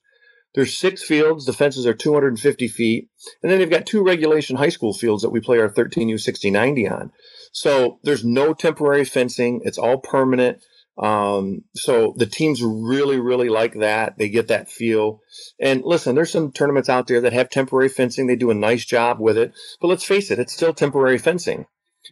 There's 0.55 0.77
six 0.77 1.03
fields. 1.03 1.45
The 1.45 1.53
fences 1.53 1.85
are 1.85 1.93
250 1.93 2.67
feet. 2.67 3.09
And 3.43 3.51
then 3.51 3.59
they've 3.59 3.69
got 3.69 3.85
two 3.85 4.03
regulation 4.03 4.55
high 4.55 4.69
school 4.69 4.93
fields 4.93 5.21
that 5.21 5.29
we 5.29 5.39
play 5.39 5.59
our 5.59 5.69
13U 5.69 6.19
6090 6.19 6.87
on. 6.87 7.11
So 7.51 7.99
there's 8.03 8.25
no 8.25 8.53
temporary 8.53 9.05
fencing. 9.05 9.61
It's 9.63 9.77
all 9.77 9.99
permanent. 9.99 10.63
Um, 10.97 11.63
so 11.75 12.13
the 12.17 12.25
teams 12.25 12.61
really, 12.63 13.19
really 13.19 13.49
like 13.49 13.75
that. 13.75 14.17
They 14.17 14.29
get 14.29 14.47
that 14.47 14.69
feel. 14.69 15.21
And 15.59 15.83
listen, 15.83 16.15
there's 16.15 16.31
some 16.31 16.51
tournaments 16.51 16.89
out 16.89 17.07
there 17.07 17.21
that 17.21 17.33
have 17.33 17.49
temporary 17.49 17.89
fencing. 17.89 18.27
They 18.27 18.35
do 18.35 18.49
a 18.49 18.55
nice 18.55 18.85
job 18.85 19.19
with 19.19 19.37
it. 19.37 19.53
But 19.79 19.89
let's 19.89 20.03
face 20.03 20.31
it, 20.31 20.39
it's 20.39 20.53
still 20.53 20.73
temporary 20.73 21.17
fencing. 21.17 21.65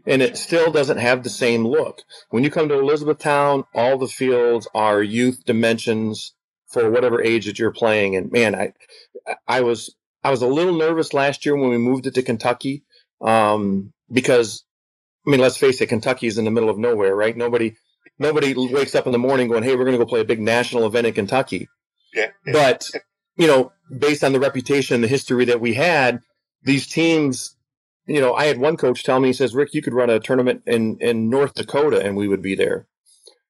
And 0.05 0.21
it 0.21 0.37
still 0.37 0.71
doesn't 0.71 0.97
have 0.97 1.23
the 1.23 1.29
same 1.29 1.65
look. 1.65 2.01
When 2.29 2.43
you 2.43 2.51
come 2.51 2.67
to 2.69 2.79
Elizabethtown, 2.79 3.63
all 3.73 3.97
the 3.97 4.07
fields 4.07 4.67
are 4.75 5.01
youth 5.01 5.43
dimensions 5.45 6.33
for 6.67 6.91
whatever 6.91 7.21
age 7.21 7.45
that 7.45 7.57
you're 7.57 7.71
playing. 7.71 8.15
And 8.15 8.31
man, 8.31 8.55
I, 8.55 8.73
I 9.47 9.61
was, 9.61 9.95
I 10.23 10.31
was 10.31 10.41
a 10.41 10.47
little 10.47 10.77
nervous 10.77 11.13
last 11.13 11.45
year 11.45 11.55
when 11.55 11.69
we 11.69 11.77
moved 11.77 12.07
it 12.07 12.15
to 12.15 12.23
Kentucky, 12.23 12.83
um, 13.21 13.93
because 14.11 14.65
I 15.25 15.31
mean, 15.31 15.39
let's 15.39 15.57
face 15.57 15.81
it, 15.81 15.87
Kentucky 15.87 16.27
is 16.27 16.37
in 16.37 16.45
the 16.45 16.51
middle 16.51 16.69
of 16.69 16.77
nowhere, 16.77 17.15
right? 17.15 17.35
Nobody, 17.35 17.75
nobody 18.19 18.53
wakes 18.55 18.95
up 18.95 19.05
in 19.05 19.11
the 19.11 19.19
morning 19.19 19.47
going, 19.47 19.63
"Hey, 19.63 19.75
we're 19.75 19.85
going 19.85 19.97
to 19.97 20.03
go 20.03 20.09
play 20.09 20.21
a 20.21 20.25
big 20.25 20.41
national 20.41 20.85
event 20.85 21.07
in 21.07 21.13
Kentucky." 21.13 21.67
Yeah. 22.13 22.31
But 22.51 22.89
you 23.37 23.47
know, 23.47 23.71
based 23.97 24.23
on 24.23 24.33
the 24.33 24.39
reputation, 24.39 25.01
the 25.01 25.07
history 25.07 25.45
that 25.45 25.61
we 25.61 25.73
had, 25.73 26.21
these 26.63 26.87
teams, 26.87 27.55
you 28.05 28.21
know, 28.21 28.33
I 28.33 28.45
had 28.45 28.59
one 28.59 28.77
coach 28.77 29.03
tell 29.03 29.19
me, 29.19 29.29
he 29.29 29.33
says, 29.33 29.53
"Rick, 29.53 29.73
you 29.73 29.81
could 29.81 29.93
run 29.93 30.09
a 30.09 30.19
tournament 30.19 30.63
in 30.65 30.97
in 30.99 31.29
North 31.29 31.53
Dakota, 31.53 32.01
and 32.01 32.15
we 32.15 32.27
would 32.27 32.41
be 32.41 32.55
there." 32.55 32.87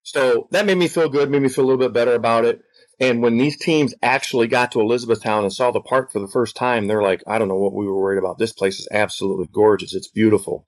So 0.03 0.47
that 0.51 0.65
made 0.65 0.77
me 0.77 0.87
feel 0.87 1.09
good, 1.09 1.31
made 1.31 1.41
me 1.41 1.49
feel 1.49 1.65
a 1.65 1.67
little 1.67 1.79
bit 1.79 1.93
better 1.93 2.13
about 2.13 2.45
it. 2.45 2.61
And 2.99 3.21
when 3.21 3.37
these 3.37 3.57
teams 3.57 3.93
actually 4.01 4.47
got 4.47 4.71
to 4.71 4.79
Elizabethtown 4.79 5.43
and 5.43 5.51
saw 5.51 5.71
the 5.71 5.81
park 5.81 6.11
for 6.11 6.19
the 6.19 6.27
first 6.27 6.55
time, 6.55 6.87
they're 6.87 7.01
like, 7.01 7.23
I 7.27 7.37
don't 7.37 7.49
know 7.49 7.57
what 7.57 7.73
we 7.73 7.85
were 7.85 7.99
worried 7.99 8.19
about. 8.19 8.37
This 8.37 8.53
place 8.53 8.79
is 8.79 8.87
absolutely 8.91 9.49
gorgeous. 9.51 9.93
It's 9.93 10.07
beautiful. 10.07 10.65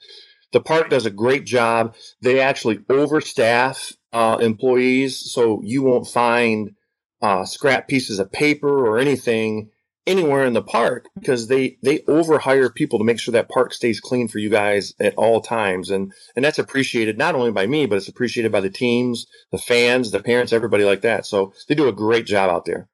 The 0.51 0.61
park 0.61 0.89
does 0.89 1.05
a 1.05 1.11
great 1.11 1.45
job. 1.45 1.95
They 2.21 2.39
actually 2.39 2.77
overstaff 2.77 3.95
uh, 4.13 4.37
employees, 4.41 5.31
so 5.31 5.61
you 5.63 5.83
won't 5.83 6.07
find 6.07 6.71
uh, 7.21 7.45
scrap 7.45 7.87
pieces 7.87 8.19
of 8.19 8.31
paper 8.31 8.87
or 8.87 8.97
anything 8.97 9.69
anywhere 10.05 10.45
in 10.45 10.53
the 10.53 10.63
park 10.63 11.09
because 11.19 11.47
they 11.47 11.77
they 11.83 11.99
overhire 11.99 12.73
people 12.73 12.97
to 12.97 13.05
make 13.05 13.19
sure 13.19 13.33
that 13.33 13.49
park 13.49 13.73
stays 13.73 13.99
clean 13.99 14.29
for 14.29 14.39
you 14.39 14.49
guys 14.49 14.93
at 15.01 15.13
all 15.15 15.41
times. 15.41 15.91
And 15.91 16.13
and 16.35 16.45
that's 16.45 16.59
appreciated 16.59 17.17
not 17.17 17.35
only 17.35 17.51
by 17.51 17.67
me 17.67 17.85
but 17.85 17.97
it's 17.97 18.07
appreciated 18.07 18.51
by 18.51 18.61
the 18.61 18.69
teams 18.69 19.27
the 19.51 19.57
fans 19.57 20.11
the 20.11 20.23
parents 20.23 20.53
everybody 20.53 20.85
like 20.85 21.01
that. 21.01 21.25
So 21.25 21.53
they 21.67 21.75
do 21.75 21.89
a 21.89 21.93
great 21.93 22.25
job 22.25 22.49
out 22.49 22.63
there 22.65 22.87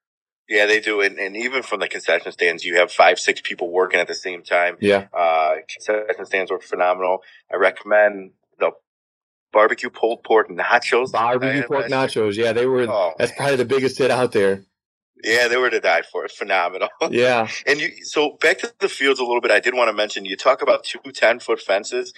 yeah, 0.49 0.65
they 0.65 0.79
do, 0.79 1.01
and, 1.01 1.17
and 1.17 1.35
even 1.35 1.63
from 1.63 1.79
the 1.79 1.87
concession 1.87 2.31
stands, 2.31 2.65
you 2.65 2.77
have 2.77 2.91
five, 2.91 3.19
six 3.19 3.41
people 3.41 3.71
working 3.71 3.99
at 3.99 4.07
the 4.07 4.15
same 4.15 4.43
time. 4.43 4.77
Yeah, 4.81 5.07
uh, 5.13 5.55
concession 5.69 6.25
stands 6.25 6.51
were 6.51 6.59
phenomenal. 6.59 7.19
I 7.51 7.55
recommend 7.57 8.31
the 8.59 8.71
barbecue 9.51 9.89
pulled 9.89 10.23
pork 10.23 10.49
nachos. 10.49 11.11
Barbecue 11.11 11.63
pork 11.63 11.85
nachos, 11.87 12.35
yeah, 12.35 12.53
they 12.53 12.65
were. 12.65 12.87
Oh, 12.89 13.13
that's 13.17 13.31
probably 13.31 13.55
the 13.55 13.65
biggest 13.65 13.97
hit 13.97 14.11
out 14.11 14.33
there. 14.33 14.65
Yeah, 15.23 15.47
they 15.47 15.55
were 15.55 15.69
to 15.69 15.79
die 15.79 16.01
for. 16.01 16.27
Phenomenal. 16.27 16.89
Yeah. 17.09 17.47
and 17.65 17.79
you, 17.79 17.91
so 18.03 18.37
back 18.41 18.59
to 18.59 18.73
the 18.79 18.89
fields 18.89 19.19
a 19.19 19.23
little 19.23 19.41
bit. 19.41 19.51
I 19.51 19.61
did 19.61 19.73
want 19.73 19.87
to 19.87 19.93
mention 19.93 20.25
you 20.25 20.35
talk 20.35 20.61
about 20.61 20.83
two 20.83 20.99
10 20.99 21.39
foot 21.39 21.61
fences 21.61 22.13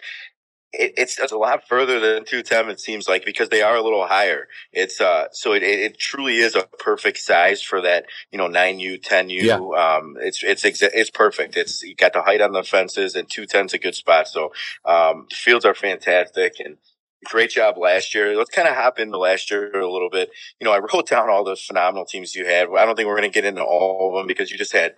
it, 0.74 0.94
it's, 0.98 1.20
it's 1.20 1.32
a 1.32 1.38
lot 1.38 1.68
further 1.68 2.00
than 2.00 2.26
210 2.26 2.70
it 2.70 2.80
seems 2.80 3.08
like 3.08 3.26
because 3.26 3.50
they 3.50 3.62
are 3.62 3.76
a 3.76 3.82
little 3.82 4.06
higher 4.08 4.48
it's 4.72 5.00
uh 5.00 5.26
so 5.32 5.54
it, 5.54 5.64
it 5.64 5.98
truly 5.98 6.38
is 6.38 6.56
a 6.56 6.68
perfect 6.80 7.18
size 7.18 7.62
for 7.62 7.82
that 7.82 8.06
you 8.32 8.38
know 8.38 8.48
9u 8.48 9.02
10u 9.02 9.42
yeah. 9.42 9.56
um 9.56 10.16
it's 10.20 10.44
it's 10.44 10.64
exa- 10.64 10.92
it's 10.94 11.10
perfect 11.10 11.56
it's 11.56 11.84
you 11.84 11.96
got 11.96 12.14
the 12.14 12.22
height 12.22 12.42
on 12.42 12.52
the 12.52 12.64
fences 12.64 13.16
and 13.16 13.30
210's 13.30 13.74
a 13.74 13.80
good 13.80 13.96
spot 13.96 14.28
so 14.28 14.52
um 14.86 15.28
the 15.30 15.36
fields 15.36 15.66
are 15.66 15.76
fantastic 15.76 16.60
and 16.60 16.78
great 17.26 17.50
job 17.50 17.78
last 17.78 18.16
year. 18.16 18.38
Let's 18.38 18.52
kind 18.52 18.68
of 18.68 18.76
hop 18.76 19.00
into 19.00 19.18
last 19.18 19.52
year 19.52 19.72
a 19.80 19.92
little 19.92 20.10
bit. 20.10 20.30
You 20.60 20.66
know, 20.66 20.74
I 20.74 20.80
wrote 20.80 21.10
down 21.10 21.30
all 21.30 21.44
the 21.44 21.56
phenomenal 21.56 22.06
teams 22.06 22.36
you 22.36 22.46
had. 22.46 22.68
I 22.78 22.86
don't 22.86 22.96
think 22.96 23.08
we're 23.08 23.18
going 23.18 23.30
to 23.30 23.34
get 23.34 23.46
into 23.46 23.64
all 23.64 24.10
of 24.10 24.20
them 24.20 24.28
because 24.28 24.52
you 24.52 24.58
just 24.58 24.74
had, 24.74 24.94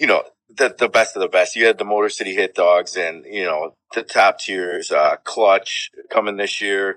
you 0.00 0.06
know, 0.06 0.24
the, 0.48 0.74
the 0.76 0.88
best 0.88 1.14
of 1.14 1.20
the 1.20 1.28
best. 1.28 1.54
You 1.54 1.66
had 1.66 1.78
the 1.78 1.84
Motor 1.84 2.08
City 2.08 2.34
Hit 2.34 2.54
Dogs 2.54 2.96
and, 2.96 3.24
you 3.26 3.44
know, 3.44 3.76
the 3.94 4.02
top 4.02 4.38
tiers, 4.40 4.90
uh, 4.90 5.16
Clutch 5.24 5.90
coming 6.10 6.38
this 6.38 6.60
year, 6.60 6.96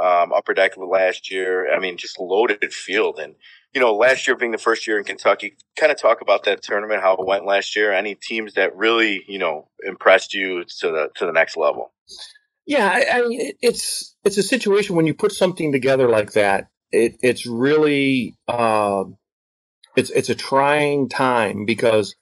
um, 0.00 0.32
Upper 0.32 0.52
Deck 0.52 0.76
last 0.76 1.30
year. 1.30 1.74
I 1.74 1.80
mean, 1.80 1.96
just 1.96 2.20
loaded 2.20 2.72
field. 2.72 3.18
And, 3.18 3.34
you 3.72 3.80
know, 3.80 3.94
last 3.94 4.28
year 4.28 4.36
being 4.36 4.52
the 4.52 4.58
first 4.58 4.86
year 4.86 4.98
in 4.98 5.04
Kentucky, 5.04 5.56
kind 5.78 5.90
of 5.90 5.98
talk 5.98 6.20
about 6.20 6.44
that 6.44 6.62
tournament, 6.62 7.00
how 7.00 7.14
it 7.14 7.26
went 7.26 7.46
last 7.46 7.74
year. 7.74 7.90
Any 7.90 8.14
teams 8.14 8.54
that 8.54 8.76
really, 8.76 9.24
you 9.26 9.38
know, 9.38 9.68
impressed 9.82 10.34
you 10.34 10.64
to 10.64 10.90
the, 10.90 11.08
to 11.16 11.26
the 11.26 11.32
next 11.32 11.56
level? 11.56 11.92
Yeah. 12.66 12.86
I, 12.86 13.18
I 13.18 13.26
mean, 13.26 13.52
it's, 13.62 14.14
it's 14.24 14.36
a 14.36 14.42
situation 14.42 14.94
when 14.94 15.06
you 15.06 15.14
put 15.14 15.32
something 15.32 15.72
together 15.72 16.08
like 16.08 16.32
that, 16.32 16.68
it, 16.90 17.16
it's 17.22 17.46
really, 17.46 18.36
uh, 18.46 19.04
it's, 19.96 20.10
it's 20.10 20.28
a 20.28 20.34
trying 20.34 21.08
time 21.08 21.64
because 21.64 22.16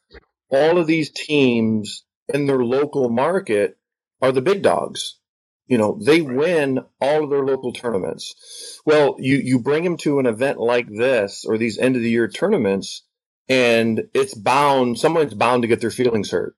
all 0.50 0.78
of 0.78 0.86
these 0.86 1.10
teams 1.10 2.04
in 2.32 2.46
their 2.46 2.64
local 2.64 3.08
market 3.08 3.78
are 4.20 4.32
the 4.32 4.42
big 4.42 4.62
dogs. 4.62 5.18
You 5.66 5.78
know, 5.78 5.98
they 6.02 6.20
win 6.20 6.80
all 7.00 7.22
of 7.24 7.30
their 7.30 7.44
local 7.44 7.72
tournaments. 7.72 8.80
Well, 8.84 9.16
you, 9.18 9.36
you 9.36 9.60
bring 9.60 9.84
them 9.84 9.96
to 9.98 10.18
an 10.18 10.26
event 10.26 10.58
like 10.58 10.88
this 10.88 11.44
or 11.44 11.58
these 11.58 11.78
end 11.78 11.94
of 11.94 12.02
the 12.02 12.10
year 12.10 12.26
tournaments, 12.26 13.04
and 13.48 14.08
it's 14.12 14.34
bound, 14.34 14.98
someone's 14.98 15.34
bound 15.34 15.62
to 15.62 15.68
get 15.68 15.80
their 15.80 15.92
feelings 15.92 16.32
hurt 16.32 16.56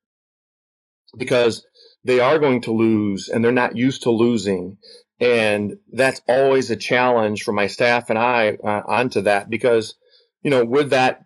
because 1.16 1.66
they 2.04 2.20
are 2.20 2.38
going 2.38 2.62
to 2.62 2.72
lose 2.72 3.28
and 3.28 3.44
they're 3.44 3.52
not 3.52 3.76
used 3.76 4.04
to 4.04 4.10
losing. 4.10 4.78
And 5.20 5.76
that's 5.92 6.22
always 6.26 6.70
a 6.70 6.76
challenge 6.76 7.42
for 7.42 7.52
my 7.52 7.66
staff 7.66 8.10
and 8.10 8.18
I 8.18 8.56
uh, 8.64 8.82
onto 8.86 9.20
that 9.22 9.48
because, 9.50 9.94
you 10.42 10.50
know, 10.50 10.64
with 10.64 10.90
that 10.90 11.22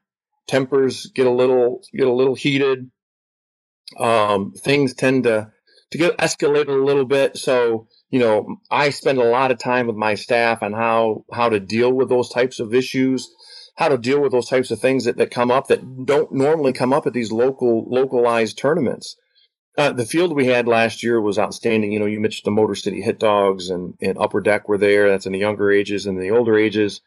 tempers 0.47 1.07
get 1.15 1.27
a 1.27 1.31
little 1.31 1.83
get 1.93 2.07
a 2.07 2.13
little 2.13 2.35
heated. 2.35 2.91
Um, 3.99 4.53
things 4.53 4.95
tend 4.95 5.25
to 5.25 5.51
to 5.91 5.99
get 5.99 6.19
escalated 6.19 6.69
a 6.69 6.85
little 6.85 7.05
bit. 7.05 7.37
So 7.37 7.89
you 8.11 8.21
know, 8.21 8.57
I 8.71 8.91
spend 8.91 9.19
a 9.19 9.25
lot 9.25 9.51
of 9.51 9.59
time 9.59 9.87
with 9.87 9.97
my 9.97 10.15
staff 10.15 10.63
on 10.63 10.73
how 10.73 11.25
how 11.33 11.49
to 11.49 11.61
deal 11.61 11.93
with 11.93 12.09
those 12.09 12.29
types 12.29 12.61
of 12.61 12.75
issues, 12.75 13.29
how 13.77 13.89
to 13.89 13.99
deal 13.99 14.21
with 14.21 14.33
those 14.33 14.49
types 14.49 14.71
of 14.71 14.81
things 14.81 15.05
that, 15.05 15.17
that 15.17 15.31
come 15.31 15.51
up 15.51 15.69
that 15.69 16.07
don't 16.07 16.33
normally 16.33 16.73
come 16.73 16.93
up 16.93 17.07
at 17.07 17.13
these 17.13 17.33
local 17.33 17.85
localized 17.89 18.59
tournaments. 18.59 19.17
Uh, 19.79 19.93
the 19.93 20.07
field 20.07 20.35
we 20.35 20.47
had 20.47 20.67
last 20.67 21.03
year 21.03 21.21
was 21.21 21.39
outstanding. 21.39 21.93
You 21.93 21.99
know, 21.99 22.07
you 22.07 22.19
mentioned 22.19 22.47
the 22.47 22.51
Motor 22.51 22.75
City 22.75 23.03
Hit 23.03 23.19
Dogs 23.19 23.69
and, 23.69 23.93
and 24.01 24.17
Upper 24.17 24.41
Deck 24.41 24.69
were 24.69 24.79
there. 24.79 25.11
That's 25.11 25.27
in 25.27 25.33
the 25.33 25.39
younger 25.39 25.71
ages 25.71 26.07
and 26.07 26.19
the 26.19 26.31
older 26.31 26.57
ages. 26.57 27.03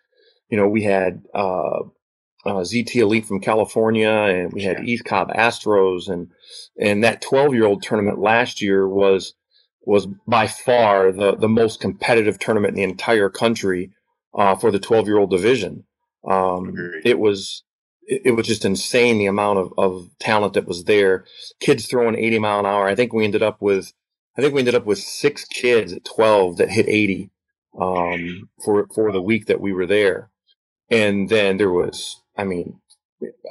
You 0.50 0.58
know, 0.58 0.68
we 0.68 0.84
had 0.84 1.24
uh, 1.34 1.80
uh, 2.46 2.62
ZT 2.62 2.96
Elite 2.96 3.26
from 3.26 3.42
California, 3.42 4.10
and 4.10 4.54
we 4.54 4.64
had 4.64 4.88
East 4.88 5.06
Cobb 5.06 5.30
Astros, 5.30 6.08
and 6.08 6.30
and 6.80 7.04
that 7.04 7.22
12 7.22 7.54
year 7.54 7.66
old 7.66 7.84
tournament 7.84 8.20
last 8.20 8.62
year 8.62 8.88
was 8.88 9.34
was 9.82 10.08
by 10.28 10.48
far 10.48 11.12
the 11.12 11.36
the 11.36 11.50
most 11.50 11.80
competitive 11.80 12.40
tournament 12.40 12.72
in 12.72 12.76
the 12.76 12.84
entire 12.84 13.30
country 13.30 13.92
uh, 14.34 14.56
for 14.56 14.72
the 14.72 14.80
12 14.80 15.08
year 15.08 15.18
old 15.18 15.32
division. 15.32 15.84
Um, 16.28 16.74
it 17.04 17.20
was 17.20 17.64
it, 18.04 18.22
it, 18.26 18.32
was 18.32 18.48
just 18.48 18.66
insane 18.66 19.18
the 19.18 19.26
amount 19.26 19.60
of, 19.60 19.74
of 19.78 20.10
talent 20.20 20.54
that 20.54 20.68
was 20.68 20.84
there. 20.84 21.26
Kids 21.60 21.88
throwing 21.88 22.16
80 22.16 22.40
mile 22.40 22.60
an 22.60 22.66
hour. 22.66 22.88
I 22.88 22.96
think 22.96 23.14
we 23.14 23.24
ended 23.24 23.44
up 23.44 23.62
with 23.62 23.94
I 24.38 24.42
think 24.42 24.54
we 24.54 24.62
ended 24.62 24.76
up 24.76 24.86
with 24.86 25.00
six 25.00 25.46
kids 25.46 25.92
at 25.92 26.06
12 26.06 26.58
that 26.58 26.70
hit 26.70 26.88
80 26.88 27.32
um, 27.80 28.50
for 28.64 28.88
for 28.94 29.12
the 29.12 29.22
week 29.22 29.48
that 29.48 29.62
we 29.62 29.74
were 29.74 29.86
there. 29.86 30.30
And 30.90 31.30
then 31.30 31.58
there 31.58 31.72
was 31.72 32.22
I 32.40 32.46
mean, 32.46 32.80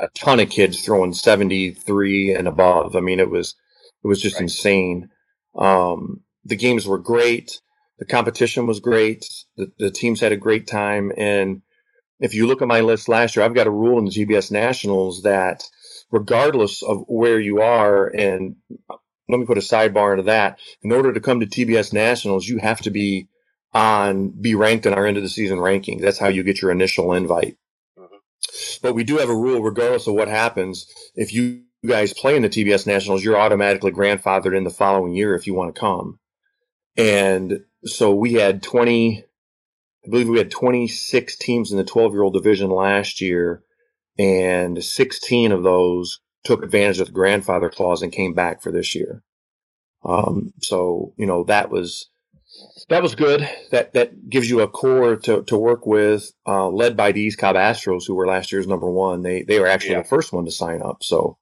a 0.01 0.09
ton 0.15 0.41
of 0.41 0.49
kids 0.49 0.83
throwing 0.83 1.13
73 1.13 2.35
and 2.35 2.49
above. 2.49 2.97
I 2.97 3.01
mean, 3.01 3.21
it 3.21 3.31
was, 3.31 3.55
it 4.03 4.09
was 4.09 4.23
just 4.23 4.37
right. 4.37 4.45
insane. 4.45 5.11
Um, 5.59 6.23
the 6.45 6.57
games 6.57 6.87
were 6.87 6.99
great. 6.99 7.61
The 7.99 8.07
competition 8.07 8.67
was 8.67 8.81
great. 8.81 9.27
The, 9.57 9.71
the 9.79 9.91
teams 9.91 10.21
had 10.21 10.33
a 10.33 10.37
great 10.37 10.67
time. 10.67 11.13
And 11.19 11.63
if 12.19 12.35
you 12.35 12.47
look 12.47 12.63
at 12.63 12.69
my 12.69 12.81
list 12.81 13.09
last 13.09 13.37
year, 13.37 13.45
I've 13.45 13.55
got 13.55 13.67
a 13.67 13.71
rule 13.71 13.99
in 13.99 14.07
the 14.07 14.11
TBS 14.11 14.51
Nationals 14.51 15.23
that 15.23 15.65
regardless 16.11 16.83
of 16.83 17.05
where 17.07 17.39
you 17.39 17.61
are, 17.61 18.07
and 18.07 18.57
let 19.29 19.39
me 19.39 19.45
put 19.45 19.59
a 19.59 19.61
sidebar 19.61 20.13
into 20.13 20.25
that. 20.25 20.59
In 20.83 20.93
order 20.93 21.13
to 21.13 21.21
come 21.21 21.41
to 21.41 21.47
TBS 21.47 21.93
Nationals, 21.93 22.47
you 22.47 22.59
have 22.59 22.81
to 22.83 22.91
be 22.91 23.29
on, 23.75 24.31
be 24.31 24.55
ranked 24.55 24.87
in 24.87 24.95
our 24.95 25.07
end 25.07 25.19
of 25.19 25.23
the 25.23 25.29
season 25.29 25.61
ranking. 25.61 26.01
That's 26.01 26.19
how 26.19 26.29
you 26.29 26.43
get 26.43 26.63
your 26.63 26.71
initial 26.71 27.13
invite. 27.13 27.59
But 28.83 28.95
we 28.95 29.05
do 29.05 29.19
have 29.19 29.29
a 29.29 29.37
rule, 29.37 29.63
regardless 29.63 30.07
of 30.07 30.15
what 30.15 30.29
happens, 30.29 30.87
if 31.15 31.33
you 31.33 31.63
guys 31.87 32.13
play 32.13 32.37
in 32.37 32.43
the 32.43 32.49
TBS 32.49 32.87
Nationals, 32.87 33.23
you're 33.23 33.39
automatically 33.39 33.93
grandfathered 33.93 34.57
in 34.57 34.65
the 34.65 34.71
following 34.71 35.15
year 35.15 35.35
if 35.35 35.47
you 35.47 35.55
want 35.55 35.75
to 35.75 35.81
come. 35.81 36.19
And 36.97 37.65
so 37.85 38.15
we 38.15 38.35
had 38.35 38.63
20, 38.63 39.25
I 40.05 40.11
believe 40.11 40.29
we 40.29 40.39
had 40.39 40.51
26 40.51 41.37
teams 41.37 41.71
in 41.71 41.79
the 41.79 41.85
12 41.85 42.13
year 42.13 42.23
old 42.23 42.35
division 42.35 42.71
last 42.71 43.21
year, 43.21 43.63
and 44.19 44.83
16 44.83 45.53
of 45.53 45.63
those 45.63 46.21
took 46.45 46.63
advantage 46.63 46.99
of 46.99 47.07
the 47.09 47.13
grandfather 47.13 47.71
clause 47.71 48.03
and 48.03 48.13
came 48.13 48.35
back 48.35 48.63
for 48.63 48.73
this 48.73 48.95
year. 48.95 49.23
Um, 50.05 50.53
so, 50.61 51.15
you 51.17 51.27
know, 51.27 51.45
that 51.45 51.71
was, 51.71 52.11
that 52.89 53.03
was 53.03 53.15
good. 53.15 53.49
That 53.71 53.93
that 53.95 54.29
gives 54.29 54.49
you 54.49 54.61
a 54.61 54.69
core 54.69 55.17
to, 55.17 55.43
to 55.45 55.59
work 55.59 55.87
with, 55.87 56.33
uh, 56.47 56.69
led 56.69 56.97
by 56.97 57.13
these 57.13 57.37
Cobb 57.37 57.57
Astros, 57.57 58.07
who 58.07 58.15
were 58.15 58.27
last 58.27 58.53
year's 58.53 58.67
number 58.67 58.91
one. 58.91 59.23
They 59.23 59.43
they 59.43 59.61
were 59.61 59.67
actually 59.67 59.93
yeah. 59.93 60.03
the 60.03 60.09
first 60.09 60.33
one 60.33 60.45
to 60.45 60.51
sign 60.51 60.83
up. 60.83 61.03
So, 61.03 61.39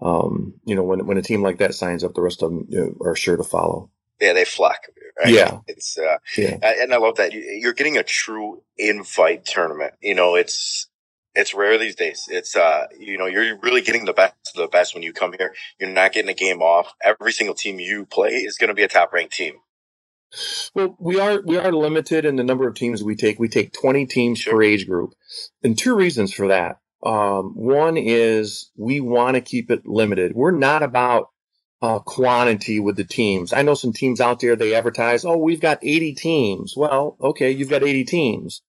um, 0.00 0.54
you 0.64 0.74
know, 0.74 0.82
when 0.82 1.06
when 1.06 1.18
a 1.18 1.22
team 1.22 1.42
like 1.42 1.58
that 1.58 1.74
signs 1.74 2.04
up, 2.04 2.14
the 2.14 2.22
rest 2.22 2.42
of 2.42 2.50
them 2.50 2.66
you 2.68 2.78
know, 2.78 3.06
are 3.06 3.16
sure 3.16 3.36
to 3.36 3.44
follow. 3.44 3.90
Yeah, 4.20 4.32
they 4.32 4.44
flock. 4.44 4.86
Right? 5.22 5.34
Yeah, 5.34 5.58
it's 5.66 5.98
uh, 5.98 6.16
yeah, 6.36 6.56
and 6.62 6.94
I 6.94 6.96
love 6.96 7.16
that 7.16 7.32
you're 7.32 7.74
getting 7.74 7.98
a 7.98 8.02
true 8.02 8.62
invite 8.78 9.44
tournament. 9.44 9.94
You 10.00 10.14
know, 10.14 10.34
it's 10.34 10.88
it's 11.34 11.54
rare 11.54 11.78
these 11.78 11.94
days. 11.94 12.26
It's 12.30 12.56
uh, 12.56 12.86
you 12.98 13.18
know, 13.18 13.26
you're 13.26 13.58
really 13.58 13.82
getting 13.82 14.04
the 14.04 14.12
best 14.12 14.34
of 14.54 14.60
the 14.60 14.68
best 14.68 14.94
when 14.94 15.02
you 15.02 15.12
come 15.12 15.34
here. 15.38 15.54
You're 15.78 15.90
not 15.90 16.12
getting 16.12 16.30
a 16.30 16.34
game 16.34 16.62
off. 16.62 16.92
Every 17.02 17.32
single 17.32 17.54
team 17.54 17.78
you 17.78 18.06
play 18.06 18.30
is 18.30 18.56
going 18.56 18.68
to 18.68 18.74
be 18.74 18.82
a 18.82 18.88
top 18.88 19.12
ranked 19.12 19.34
team. 19.34 19.54
Well, 20.74 20.96
we 21.00 21.18
are 21.18 21.40
we 21.42 21.58
are 21.58 21.72
limited 21.72 22.24
in 22.24 22.36
the 22.36 22.44
number 22.44 22.68
of 22.68 22.74
teams 22.74 23.02
we 23.02 23.16
take. 23.16 23.38
We 23.38 23.48
take 23.48 23.72
20 23.72 24.06
teams 24.06 24.44
per 24.44 24.62
age 24.62 24.86
group, 24.86 25.14
and 25.62 25.76
two 25.76 25.96
reasons 25.96 26.32
for 26.32 26.48
that. 26.48 26.78
Um, 27.02 27.54
one 27.56 27.96
is 27.96 28.70
we 28.76 29.00
want 29.00 29.34
to 29.34 29.40
keep 29.40 29.70
it 29.70 29.86
limited. 29.86 30.32
We're 30.34 30.50
not 30.50 30.82
about 30.82 31.30
uh, 31.82 31.98
quantity 32.00 32.78
with 32.78 32.96
the 32.96 33.04
teams. 33.04 33.52
I 33.52 33.62
know 33.62 33.74
some 33.74 33.92
teams 33.92 34.20
out 34.20 34.40
there 34.40 34.54
they 34.54 34.74
advertise, 34.74 35.24
"Oh, 35.24 35.36
we've 35.36 35.60
got 35.60 35.78
80 35.82 36.14
teams." 36.14 36.74
Well, 36.76 37.16
okay, 37.20 37.50
you've 37.50 37.70
got 37.70 37.82
80 37.82 38.04
teams. 38.04 38.62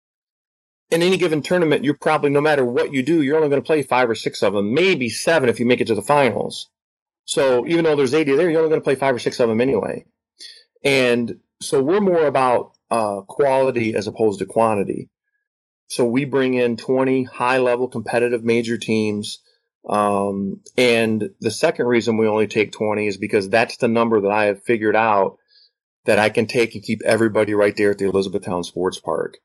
In 0.90 1.02
any 1.02 1.18
given 1.18 1.42
tournament, 1.42 1.86
you're 1.86 1.94
probably 1.94 2.32
no 2.32 2.42
matter 2.42 2.66
what 2.66 2.92
you 2.92 3.04
do, 3.04 3.22
you're 3.22 3.38
only 3.38 3.50
going 3.50 3.62
to 3.62 3.66
play 3.66 3.82
five 3.84 4.10
or 4.10 4.16
six 4.16 4.42
of 4.42 4.54
them, 4.54 4.74
maybe 4.74 5.10
seven 5.10 5.48
if 5.48 5.60
you 5.60 5.66
make 5.66 5.80
it 5.80 5.88
to 5.88 5.96
the 5.96 6.02
finals. 6.02 6.70
So 7.24 7.66
even 7.68 7.86
though 7.86 7.96
there's 7.96 8.14
80 8.14 8.36
there, 8.36 8.50
you're 8.50 8.60
only 8.60 8.72
going 8.72 8.82
to 8.82 8.84
play 8.84 8.96
five 8.96 9.16
or 9.16 9.20
six 9.20 9.40
of 9.40 9.48
them 9.48 9.62
anyway. 9.62 10.06
And 10.84 11.40
so 11.62 11.82
we're 11.82 12.02
more 12.02 12.26
about 12.26 12.74
uh, 12.90 13.22
quality 13.22 13.96
as 13.96 14.08
opposed 14.08 14.40
to 14.40 14.46
quantity. 14.46 15.10
So 15.88 16.06
we 16.06 16.26
bring 16.26 16.54
in 16.54 16.78
20 16.78 17.24
high 17.24 17.58
level 17.58 17.88
competitive 17.88 18.44
major 18.44 18.78
teams. 18.78 19.40
Um, 19.88 20.62
and 20.78 21.32
the 21.40 21.52
second 21.52 21.88
reason 21.88 22.18
we 22.18 22.28
only 22.28 22.48
take 22.48 22.72
20 22.72 23.08
is 23.08 23.18
because 23.18 23.50
that's 23.50 23.78
the 23.78 23.88
number 23.88 24.22
that 24.22 24.32
I 24.32 24.46
have 24.46 24.64
figured 24.64 24.96
out 24.96 25.38
that 26.06 26.20
I 26.20 26.30
can 26.30 26.48
take 26.48 26.76
and 26.76 26.84
keep 26.84 27.02
everybody 27.04 27.54
right 27.54 27.76
there 27.76 27.92
at 27.92 27.98
the 27.98 28.06
Elizabethtown 28.06 28.64
Sports 28.64 29.00
Park. 29.00 29.38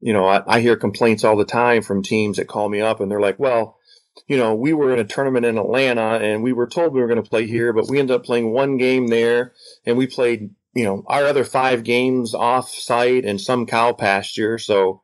You 0.00 0.12
know, 0.12 0.26
I, 0.26 0.42
I 0.46 0.60
hear 0.60 0.76
complaints 0.76 1.24
all 1.24 1.36
the 1.36 1.44
time 1.44 1.82
from 1.82 2.02
teams 2.02 2.36
that 2.36 2.48
call 2.48 2.68
me 2.68 2.80
up 2.80 3.00
and 3.00 3.10
they're 3.10 3.20
like, 3.20 3.38
well, 3.38 3.78
you 4.26 4.36
know, 4.36 4.54
we 4.54 4.72
were 4.72 4.92
in 4.92 4.98
a 4.98 5.04
tournament 5.04 5.46
in 5.46 5.58
Atlanta 5.58 6.18
and 6.22 6.42
we 6.42 6.52
were 6.52 6.66
told 6.66 6.92
we 6.92 7.00
were 7.00 7.08
going 7.08 7.22
to 7.22 7.28
play 7.28 7.46
here, 7.46 7.72
but 7.72 7.88
we 7.88 7.98
ended 7.98 8.14
up 8.14 8.24
playing 8.24 8.52
one 8.52 8.76
game 8.76 9.08
there 9.08 9.52
and 9.86 9.96
we 9.96 10.06
played 10.06 10.50
you 10.78 10.84
know, 10.84 11.02
our 11.08 11.24
other 11.24 11.42
five 11.42 11.82
games 11.82 12.36
off 12.36 12.70
site 12.70 13.24
and 13.24 13.40
some 13.40 13.66
cow 13.66 13.92
pasture. 13.92 14.58
So, 14.58 15.02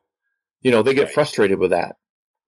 you 0.61 0.71
know, 0.71 0.83
they 0.83 0.93
get 0.93 1.11
frustrated 1.11 1.59
with 1.59 1.71
that. 1.71 1.97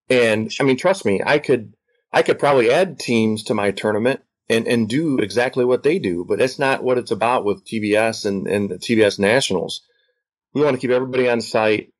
And 0.10 0.50
I 0.62 0.63
mean, 0.63 0.78
trust 0.78 1.04
me, 1.04 1.20
I 1.26 1.38
could, 1.40 1.74
I 2.13 2.22
could 2.22 2.40
probably 2.40 2.72
add 2.72 3.00
teams 3.00 3.44
to 3.44 3.54
my 3.54 3.72
tournament 3.72 4.22
and, 4.48 4.66
and 4.66 4.88
do 4.88 5.18
exactly 5.18 5.66
what 5.66 5.84
they 5.84 6.00
do, 6.00 6.24
but 6.26 6.40
that's 6.40 6.58
not 6.58 6.86
what 6.86 6.98
it's 6.98 7.12
about 7.12 7.44
with 7.44 7.66
TBS 7.66 8.26
and, 8.26 8.48
and 8.48 8.70
the 8.70 8.76
TBS 8.76 9.20
Nationals. 9.20 9.82
We 10.54 10.63
want 10.63 10.76
to 10.76 10.80
keep 10.80 10.92
everybody 10.92 11.28
on 11.28 11.42
site. 11.42 11.92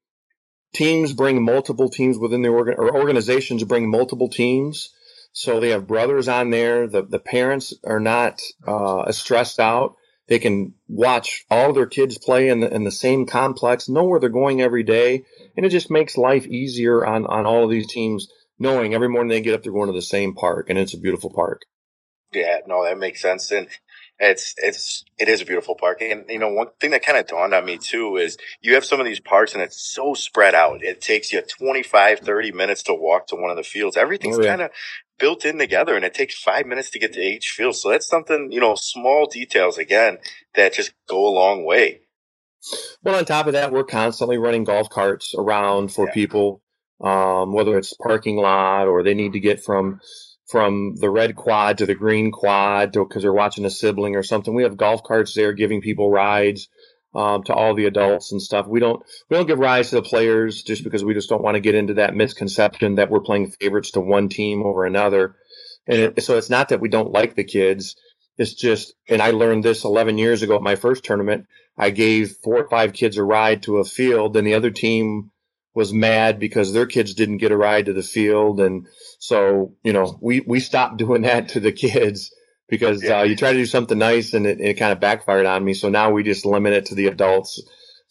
Teams 0.74 1.12
bring 1.12 1.44
multiple 1.44 1.90
teams 1.90 2.18
within 2.18 2.42
the 2.42 2.48
organ 2.48 2.76
or 2.78 2.96
organizations 2.96 3.66
bring 3.66 3.92
multiple 3.92 4.30
teams. 4.30 4.94
So 5.34 5.60
they 5.60 5.72
have 5.72 5.88
brothers 5.88 6.30
on 6.30 6.52
there. 6.52 6.88
The, 6.88 7.02
the 7.02 7.20
parents 7.20 7.74
are 7.84 8.00
not 8.00 8.40
uh, 8.66 9.12
stressed 9.12 9.60
out 9.60 9.98
they 10.28 10.40
can 10.40 10.74
watch 10.88 11.46
all 11.50 11.74
their 11.74 11.86
kids 11.86 12.18
play 12.18 12.50
in 12.50 12.60
the, 12.60 12.74
in 12.74 12.84
the 12.84 12.92
same 12.92 13.26
complex, 13.26 13.90
know 13.90 14.04
where 14.04 14.20
they're 14.20 14.30
going 14.30 14.62
every 14.62 14.84
day, 14.84 15.24
and 15.56 15.66
it 15.66 15.70
just 15.70 15.90
makes 15.90 16.18
life 16.18 16.46
easier 16.48 17.06
on, 17.06 17.26
on 17.26 17.46
all 17.46 17.64
of 17.64 17.70
these 17.70 17.88
teams, 17.88 18.28
knowing 18.60 18.94
every 18.94 19.10
morning 19.10 19.30
they 19.30 19.42
get 19.42 19.54
up, 19.54 19.64
they're 19.64 19.72
going 19.72 19.88
to 19.88 19.94
the 19.94 20.02
same 20.02 20.34
park, 20.34 20.70
and 20.70 20.78
it's 20.78 20.94
a 20.94 21.00
beautiful 21.00 21.32
park. 21.32 21.62
Yeah, 22.34 22.58
no, 22.68 22.84
that 22.84 22.98
makes 22.98 23.22
sense. 23.22 23.52
And 23.52 23.68
it's 24.20 24.56
it's 24.58 25.06
it 25.20 25.30
is 25.30 25.42
a 25.42 25.46
beautiful 25.46 25.76
park, 25.76 26.02
and 26.02 26.26
you 26.28 26.40
know 26.40 26.52
one 26.52 26.68
thing 26.80 26.92
that 26.92 27.06
kind 27.06 27.18
of 27.18 27.28
dawned 27.28 27.54
on 27.54 27.66
me 27.66 27.78
too 27.78 28.18
is 28.18 28.38
you 28.62 28.74
have 28.74 28.84
some 28.84 29.00
of 29.00 29.06
these 29.06 29.20
parks, 29.20 29.54
and 29.54 29.62
it's 29.62 29.80
so 29.80 30.14
spread 30.14 30.56
out. 30.56 30.84
It 30.84 31.02
takes 31.02 31.32
you 31.32 31.42
25, 31.42 32.20
30 32.20 32.52
minutes 32.52 32.84
to 32.84 32.94
walk 32.94 33.28
to 33.28 33.36
one 33.36 33.52
of 33.52 33.58
the 33.58 33.64
fields. 33.64 33.96
Everything's 33.96 34.40
oh, 34.40 34.42
yeah. 34.42 34.50
kind 34.50 34.62
of 34.64 34.72
built 35.20 35.46
in 35.46 35.58
together, 35.58 35.96
and 35.96 36.06
it 36.06 36.14
takes 36.14 36.38
five 36.38 36.66
minutes 36.66 36.90
to 36.92 37.00
get 37.00 37.14
to 37.14 37.22
each 37.22 37.54
field. 37.56 37.76
So 37.76 37.90
that's 37.90 38.08
something 38.08 38.52
you 38.52 38.60
know, 38.60 38.76
small 38.76 39.28
details 39.28 39.78
again 39.78 40.18
that 40.56 40.74
just 40.74 40.94
go 41.08 41.28
a 41.28 41.34
long 41.34 41.66
way. 41.66 42.02
Well, 43.04 43.16
on 43.16 43.26
top 43.26 43.48
of 43.48 43.54
that, 43.54 43.72
we're 43.72 43.84
constantly 43.84 44.38
running 44.38 44.64
golf 44.64 44.90
carts 44.90 45.34
around 45.38 45.94
for 45.94 46.08
yeah. 46.08 46.14
people, 46.14 46.62
um, 47.02 47.54
whether 47.54 47.78
it's 47.78 47.94
parking 47.94 48.38
lot 48.38 48.88
or 48.88 49.04
they 49.04 49.14
need 49.14 49.34
to 49.34 49.40
get 49.40 49.64
from 49.64 50.00
from 50.48 50.96
the 50.96 51.10
red 51.10 51.36
quad 51.36 51.78
to 51.78 51.86
the 51.86 51.96
green 51.96 52.32
quad 52.32 52.94
because 52.94 53.22
they're 53.22 53.34
watching 53.34 53.66
a 53.66 53.70
sibling 53.70 54.16
or 54.16 54.24
something. 54.24 54.54
We 54.54 54.64
have 54.64 54.78
golf 54.78 55.04
carts 55.04 55.34
there 55.34 55.52
giving 55.52 55.82
people 55.82 56.10
rides 56.10 56.70
um, 57.18 57.44
to 57.44 57.54
all 57.54 57.74
the 57.74 57.88
adults 57.88 58.32
and 58.32 58.42
stuff. 58.42 58.68
We 58.68 58.80
don't 58.80 59.04
we 59.30 59.36
don't 59.36 59.48
give 59.48 59.58
rides 59.58 59.90
to 59.90 59.96
the 59.96 60.02
players 60.04 60.62
just 60.62 60.84
because 60.84 61.04
we 61.04 61.16
just 61.16 61.30
don't 61.30 61.42
want 61.42 61.56
to 61.56 61.62
get 61.62 61.76
into 61.76 61.96
that 61.96 62.16
misconception 62.16 62.96
that 62.96 63.10
we're 63.10 63.22
playing 63.22 63.50
favorites 63.60 63.92
to 63.92 64.02
one 64.02 64.30
team 64.30 64.64
over 64.64 64.86
another. 64.86 65.36
And 65.88 66.00
it, 66.00 66.24
so 66.24 66.38
it's 66.38 66.52
not 66.52 66.70
that 66.70 66.80
we 66.80 66.90
don't 66.90 67.12
like 67.12 67.34
the 67.34 67.44
kids. 67.44 67.96
It's 68.38 68.54
just, 68.54 68.94
and 69.10 69.20
I 69.20 69.32
learned 69.32 69.64
this 69.64 69.84
11 69.84 70.20
years 70.20 70.44
ago 70.44 70.58
at 70.58 70.62
my 70.62 70.76
first 70.76 71.04
tournament. 71.04 71.48
I 71.76 71.90
gave 71.90 72.36
four 72.44 72.58
or 72.58 72.70
five 72.70 72.94
kids 72.94 73.18
a 73.18 73.24
ride 73.24 73.64
to 73.64 73.78
a 73.78 73.84
field, 73.84 74.38
and 74.38 74.46
the 74.46 74.54
other 74.54 74.70
team 74.70 75.32
was 75.74 75.94
mad 75.94 76.40
because 76.40 76.72
their 76.72 76.86
kids 76.86 77.16
didn't 77.16 77.38
get 77.38 77.52
a 77.52 77.58
ride 77.58 77.86
to 77.86 77.94
the 77.94 78.04
field. 78.04 78.60
And 78.60 78.88
so, 79.18 79.74
you 79.84 79.94
know, 79.94 80.20
we, 80.22 80.42
we 80.42 80.60
stopped 80.60 80.98
doing 80.98 81.24
that 81.24 81.50
to 81.50 81.60
the 81.60 81.72
kids 81.72 82.32
because 82.68 83.04
uh, 83.04 83.22
you 83.22 83.36
try 83.36 83.54
to 83.54 83.58
do 83.58 83.66
something 83.66 83.98
nice 83.98 84.34
and 84.34 84.46
it, 84.46 84.60
it 84.60 84.74
kind 84.76 84.92
of 84.92 85.00
backfired 85.00 85.46
on 85.46 85.64
me. 85.64 85.74
So 85.74 85.90
now 85.90 86.12
we 86.12 86.24
just 86.24 86.46
limit 86.46 86.74
it 86.74 86.86
to 86.88 86.96
the 86.96 87.08
adults 87.08 87.62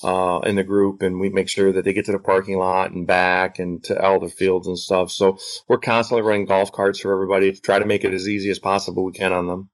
uh, 0.02 0.40
in 0.44 0.56
the 0.56 0.64
group 0.64 1.02
and 1.02 1.20
we 1.20 1.28
make 1.28 1.48
sure 1.48 1.72
that 1.72 1.84
they 1.84 1.92
get 1.92 2.06
to 2.06 2.12
the 2.12 2.18
parking 2.18 2.58
lot 2.58 2.90
and 2.90 3.06
back 3.06 3.58
and 3.58 3.82
to 3.84 4.02
all 4.02 4.20
the 4.20 4.28
fields 4.28 4.66
and 4.66 4.78
stuff. 4.78 5.10
So 5.10 5.38
we're 5.68 5.78
constantly 5.78 6.22
running 6.22 6.46
golf 6.46 6.72
carts 6.72 7.00
for 7.00 7.12
everybody 7.12 7.52
to 7.52 7.60
try 7.60 7.78
to 7.78 7.86
make 7.86 8.04
it 8.04 8.14
as 8.14 8.28
easy 8.28 8.50
as 8.50 8.58
possible 8.58 9.04
we 9.04 9.12
can 9.12 9.32
on 9.32 9.46
them. 9.46 9.70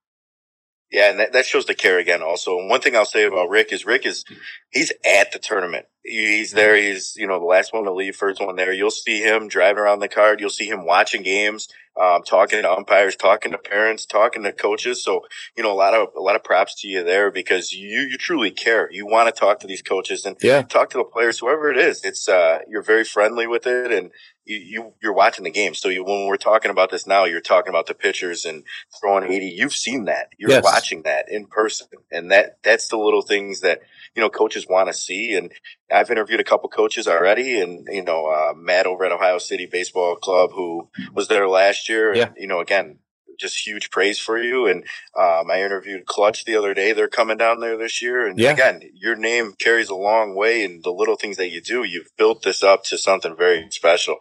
Yeah, 0.93 1.11
and 1.11 1.21
that, 1.21 1.33
that 1.33 1.47
shows 1.47 1.65
the 1.65 1.75
care 1.75 1.99
again 1.99 2.23
also. 2.23 2.59
And 2.59 2.69
one 2.69 2.83
thing 2.83 2.95
I'll 2.95 3.07
say 3.07 3.25
about 3.25 3.49
Rick 3.49 3.73
is 3.73 3.87
Rick 3.87 4.05
is 4.05 4.25
he's 4.71 4.93
at 5.07 5.33
the 5.33 5.39
tournament. 5.39 5.87
He's 6.05 6.51
there. 6.51 6.77
He's, 6.77 7.15
you 7.17 7.27
know, 7.27 7.39
the 7.39 7.47
last 7.47 7.73
one 7.73 7.85
to 7.85 7.93
leave, 7.93 8.15
first 8.15 8.45
one 8.45 8.57
there. 8.57 8.73
You'll 8.73 8.91
see 8.91 9.23
him 9.23 9.49
driving 9.49 9.79
around 9.79 10.01
the 10.01 10.09
card. 10.09 10.41
You'll 10.41 10.51
see 10.51 10.67
him 10.67 10.85
watching 10.85 11.23
games, 11.23 11.69
um, 11.99 12.25
talking 12.25 12.61
to 12.61 12.71
umpires, 12.71 13.17
talking 13.17 13.53
to 13.53 13.59
parents, 13.59 14.05
talking 14.05 14.43
to 14.43 14.53
coaches. 14.53 15.03
So, 15.03 15.21
you 15.57 15.63
know, 15.63 15.73
a 15.73 15.75
lot 15.75 15.95
of, 15.95 16.09
a 16.17 16.21
lot 16.21 16.37
of 16.37 16.45
props 16.45 16.83
to 16.83 16.89
you 16.89 17.05
there 17.05 17.31
because 17.31 17.73
you, 17.73 18.01
you 18.01 18.19
truly 18.19 18.51
care. 18.51 18.91
You 18.91 19.07
want 19.07 19.33
to 19.33 19.41
talk 19.41 19.61
to 19.61 19.67
these 19.67 19.83
coaches 19.83 20.27
and 20.27 20.37
yeah. 20.43 20.63
talk 20.63 20.91
to 20.91 20.99
the 20.99 21.05
players, 21.05 21.39
whoever 21.39 21.71
it 21.71 21.79
is. 21.79 22.05
It's, 22.05 22.29
uh, 22.29 22.59
you're 22.69 22.83
very 22.83 23.05
friendly 23.05 23.47
with 23.47 23.67
it 23.67 23.93
and 23.93 24.11
you, 24.45 24.57
you 24.57 24.93
you're 25.03 25.13
watching 25.13 25.45
the 25.45 25.51
game. 25.51 25.75
So 25.75 25.89
you, 25.89 26.05
when 26.05 26.27
we're 26.27 26.37
talking 26.37 26.71
about 26.71 26.91
this 26.91 27.07
now, 27.07 27.25
you're 27.25 27.41
talking 27.41 27.71
about 27.71 27.87
the 27.87 27.95
pitchers 27.95 28.45
and 28.45 28.65
throwing 29.01 29.31
80. 29.31 29.47
You've 29.47 29.75
seen 29.75 30.07
that. 30.07 30.29
You're 30.39 30.51
yes. 30.51 30.65
watching 30.65 31.03
that 31.03 31.31
in 31.31 31.47
person, 31.47 31.89
and 32.11 32.31
that 32.31 32.59
that's 32.63 32.89
the 32.89 32.99
little 32.99 33.23
things 33.23 33.61
that 33.61 33.81
you 34.15 34.23
know 34.23 34.31
coaches 34.31 34.67
want 34.69 34.89
to 34.89 34.95
see. 34.95 35.35
And 35.35 35.53
I've 35.91 36.11
interviewed 36.11 36.41
a 36.41 36.45
couple 36.45 36.69
coaches 36.69 37.07
already, 37.07 37.61
and 37.61 37.87
you 37.91 38.05
know 38.05 38.27
uh, 38.27 38.55
Matt 38.57 38.87
over 38.87 39.05
at 39.05 39.13
Ohio 39.13 39.39
City 39.39 39.67
Baseball 39.67 40.17
Club, 40.17 40.51
who 40.53 40.89
was 41.15 41.29
there 41.29 41.49
last 41.49 41.89
year. 41.89 42.15
Yeah. 42.15 42.27
And, 42.27 42.37
you 42.39 42.47
know, 42.47 42.61
again, 42.61 42.99
just 43.39 43.67
huge 43.67 43.91
praise 43.91 44.19
for 44.19 44.39
you. 44.39 44.67
And 44.67 44.85
um, 45.19 45.51
I 45.51 45.63
interviewed 45.63 46.07
Clutch 46.07 46.45
the 46.45 46.57
other 46.57 46.75
day. 46.75 46.93
They're 46.93 47.09
coming 47.09 47.37
down 47.37 47.61
there 47.61 47.77
this 47.77 48.01
year. 48.01 48.27
And 48.27 48.39
yeah. 48.39 48.53
again, 48.53 48.83
your 48.95 49.17
name 49.17 49.55
carries 49.59 49.89
a 49.89 49.95
long 49.95 50.35
way. 50.35 50.65
And 50.65 50.83
the 50.83 50.93
little 50.93 51.17
things 51.17 51.37
that 51.37 51.51
you 51.51 51.61
do, 51.61 51.85
you've 51.85 52.17
built 52.17 52.43
this 52.43 52.63
up 52.63 52.85
to 52.85 52.97
something 52.97 53.37
very 53.37 53.69
special. 53.71 54.19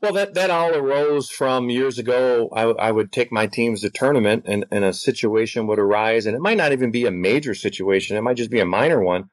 Well, 0.00 0.12
that, 0.14 0.34
that 0.34 0.50
all 0.50 0.74
arose 0.74 1.30
from 1.30 1.70
years 1.70 1.98
ago. 1.98 2.48
I, 2.52 2.62
I 2.62 2.92
would 2.92 3.12
take 3.12 3.32
my 3.32 3.46
teams 3.46 3.82
to 3.82 3.90
tournament 3.90 4.44
and, 4.46 4.64
and 4.70 4.84
a 4.84 4.92
situation 4.92 5.66
would 5.66 5.78
arise, 5.78 6.26
and 6.26 6.34
it 6.34 6.40
might 6.40 6.56
not 6.56 6.72
even 6.72 6.90
be 6.90 7.06
a 7.06 7.10
major 7.10 7.54
situation. 7.54 8.16
It 8.16 8.22
might 8.22 8.36
just 8.36 8.50
be 8.50 8.60
a 8.60 8.66
minor 8.66 9.02
one. 9.02 9.30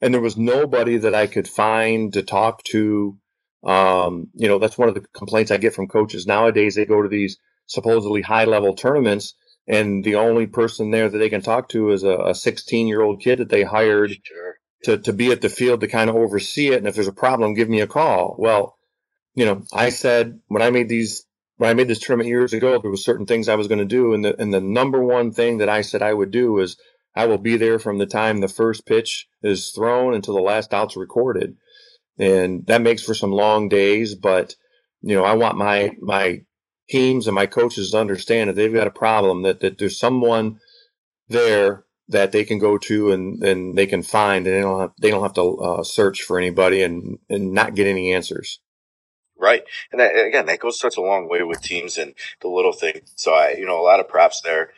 And 0.00 0.12
there 0.12 0.20
was 0.20 0.36
nobody 0.36 0.98
that 0.98 1.14
I 1.14 1.26
could 1.26 1.48
find 1.48 2.12
to 2.12 2.22
talk 2.22 2.62
to. 2.64 3.16
Um, 3.64 4.28
you 4.34 4.46
know, 4.46 4.58
that's 4.58 4.76
one 4.76 4.88
of 4.88 4.94
the 4.94 5.04
complaints 5.14 5.50
I 5.50 5.56
get 5.56 5.74
from 5.74 5.88
coaches 5.88 6.26
nowadays. 6.26 6.74
They 6.74 6.84
go 6.84 7.02
to 7.02 7.08
these 7.08 7.38
supposedly 7.66 8.20
high 8.20 8.44
level 8.44 8.74
tournaments, 8.74 9.34
and 9.66 10.04
the 10.04 10.16
only 10.16 10.46
person 10.46 10.90
there 10.90 11.08
that 11.08 11.16
they 11.16 11.30
can 11.30 11.40
talk 11.40 11.70
to 11.70 11.90
is 11.90 12.02
a 12.02 12.34
16 12.34 12.86
year 12.86 13.00
old 13.00 13.20
kid 13.22 13.38
that 13.38 13.48
they 13.48 13.62
hired 13.62 14.10
sure. 14.22 14.56
to, 14.84 14.98
to 14.98 15.12
be 15.12 15.32
at 15.32 15.40
the 15.40 15.48
field 15.48 15.80
to 15.80 15.88
kind 15.88 16.10
of 16.10 16.16
oversee 16.16 16.68
it. 16.68 16.78
And 16.78 16.86
if 16.86 16.94
there's 16.94 17.08
a 17.08 17.12
problem, 17.12 17.54
give 17.54 17.70
me 17.70 17.80
a 17.80 17.86
call. 17.86 18.36
Well, 18.38 18.76
you 19.34 19.44
know, 19.44 19.62
I 19.72 19.90
said 19.90 20.40
when 20.48 20.62
I 20.62 20.70
made 20.70 20.88
these 20.88 21.26
when 21.56 21.70
I 21.70 21.74
made 21.74 21.88
this 21.88 22.00
tournament 22.00 22.28
years 22.28 22.52
ago, 22.52 22.78
there 22.80 22.90
were 22.90 22.96
certain 22.96 23.26
things 23.26 23.48
I 23.48 23.56
was 23.56 23.68
going 23.68 23.78
to 23.78 23.84
do, 23.84 24.14
and 24.14 24.24
the 24.24 24.40
and 24.40 24.52
the 24.52 24.60
number 24.60 25.02
one 25.02 25.32
thing 25.32 25.58
that 25.58 25.68
I 25.68 25.82
said 25.82 26.02
I 26.02 26.14
would 26.14 26.30
do 26.30 26.58
is 26.60 26.76
I 27.14 27.26
will 27.26 27.38
be 27.38 27.56
there 27.56 27.78
from 27.78 27.98
the 27.98 28.06
time 28.06 28.40
the 28.40 28.48
first 28.48 28.86
pitch 28.86 29.28
is 29.42 29.70
thrown 29.70 30.14
until 30.14 30.34
the 30.34 30.40
last 30.40 30.74
out's 30.74 30.96
recorded. 30.96 31.56
And 32.18 32.66
that 32.66 32.82
makes 32.82 33.02
for 33.02 33.14
some 33.14 33.32
long 33.32 33.68
days, 33.68 34.14
but 34.14 34.54
you 35.02 35.14
know, 35.16 35.24
I 35.24 35.34
want 35.34 35.56
my 35.58 35.96
my 36.00 36.42
teams 36.88 37.26
and 37.26 37.34
my 37.34 37.46
coaches 37.46 37.90
to 37.90 37.98
understand 37.98 38.50
that 38.50 38.54
they've 38.56 38.72
got 38.72 38.86
a 38.86 38.92
problem 38.92 39.42
that, 39.42 39.60
that 39.60 39.78
there's 39.78 39.98
someone 39.98 40.60
there 41.28 41.84
that 42.08 42.32
they 42.32 42.44
can 42.44 42.58
go 42.58 42.78
to 42.78 43.12
and, 43.12 43.42
and 43.42 43.76
they 43.76 43.86
can 43.86 44.02
find 44.02 44.46
and 44.46 44.56
they 44.56 44.60
don't 44.60 44.80
have, 44.80 44.92
they 45.00 45.10
don't 45.10 45.22
have 45.22 45.34
to 45.34 45.56
uh, 45.58 45.82
search 45.84 46.22
for 46.22 46.38
anybody 46.38 46.82
and, 46.82 47.18
and 47.30 47.52
not 47.52 47.74
get 47.74 47.86
any 47.86 48.12
answers. 48.12 48.60
Right. 49.38 49.62
And 49.90 50.00
that, 50.00 50.14
again, 50.14 50.46
that 50.46 50.60
goes 50.60 50.78
such 50.78 50.96
a 50.96 51.00
long 51.00 51.28
way 51.28 51.42
with 51.42 51.60
teams 51.60 51.98
and 51.98 52.14
the 52.40 52.48
little 52.48 52.72
thing. 52.72 53.00
So 53.16 53.34
I, 53.34 53.54
you 53.58 53.66
know, 53.66 53.80
a 53.80 53.82
lot 53.82 54.00
of 54.00 54.08
props 54.08 54.40
there. 54.40 54.70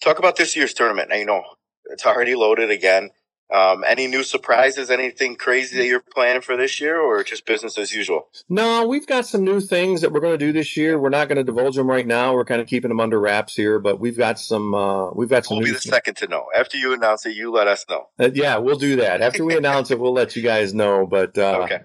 Talk 0.00 0.18
about 0.18 0.36
this 0.36 0.56
year's 0.56 0.74
tournament. 0.74 1.08
Now, 1.10 1.16
you 1.16 1.26
know, 1.26 1.42
it's 1.90 2.06
already 2.06 2.34
loaded 2.34 2.70
again. 2.70 3.10
Um, 3.52 3.84
any 3.86 4.06
new 4.06 4.22
surprises? 4.22 4.90
Anything 4.90 5.36
crazy 5.36 5.76
that 5.76 5.86
you're 5.86 6.00
planning 6.00 6.40
for 6.40 6.56
this 6.56 6.80
year, 6.80 6.98
or 6.98 7.22
just 7.22 7.44
business 7.44 7.76
as 7.76 7.92
usual? 7.92 8.28
No, 8.48 8.86
we've 8.86 9.06
got 9.06 9.26
some 9.26 9.44
new 9.44 9.60
things 9.60 10.00
that 10.00 10.12
we're 10.12 10.20
going 10.20 10.36
to 10.36 10.44
do 10.44 10.50
this 10.50 10.76
year. 10.76 10.98
We're 10.98 11.10
not 11.10 11.28
going 11.28 11.36
to 11.36 11.44
divulge 11.44 11.76
them 11.76 11.88
right 11.88 12.06
now. 12.06 12.32
We're 12.32 12.46
kind 12.46 12.62
of 12.62 12.66
keeping 12.66 12.88
them 12.88 13.00
under 13.00 13.20
wraps 13.20 13.54
here, 13.54 13.78
but 13.78 14.00
we've 14.00 14.16
got 14.16 14.38
some. 14.38 14.74
Uh, 14.74 15.12
we've 15.12 15.28
got 15.28 15.44
some. 15.44 15.58
We'll 15.58 15.66
be 15.66 15.72
the 15.72 15.80
second 15.80 16.16
to 16.16 16.26
know. 16.26 16.46
After 16.56 16.78
you 16.78 16.94
announce 16.94 17.26
it, 17.26 17.36
you 17.36 17.52
let 17.52 17.68
us 17.68 17.84
know. 17.88 18.06
Uh, 18.18 18.30
yeah, 18.32 18.56
we'll 18.56 18.78
do 18.78 18.96
that. 18.96 19.20
After 19.20 19.44
we 19.44 19.56
announce 19.56 19.90
it, 19.90 20.00
we'll 20.00 20.14
let 20.14 20.34
you 20.36 20.42
guys 20.42 20.72
know. 20.72 21.06
But 21.06 21.36
uh, 21.36 21.60
okay. 21.64 21.80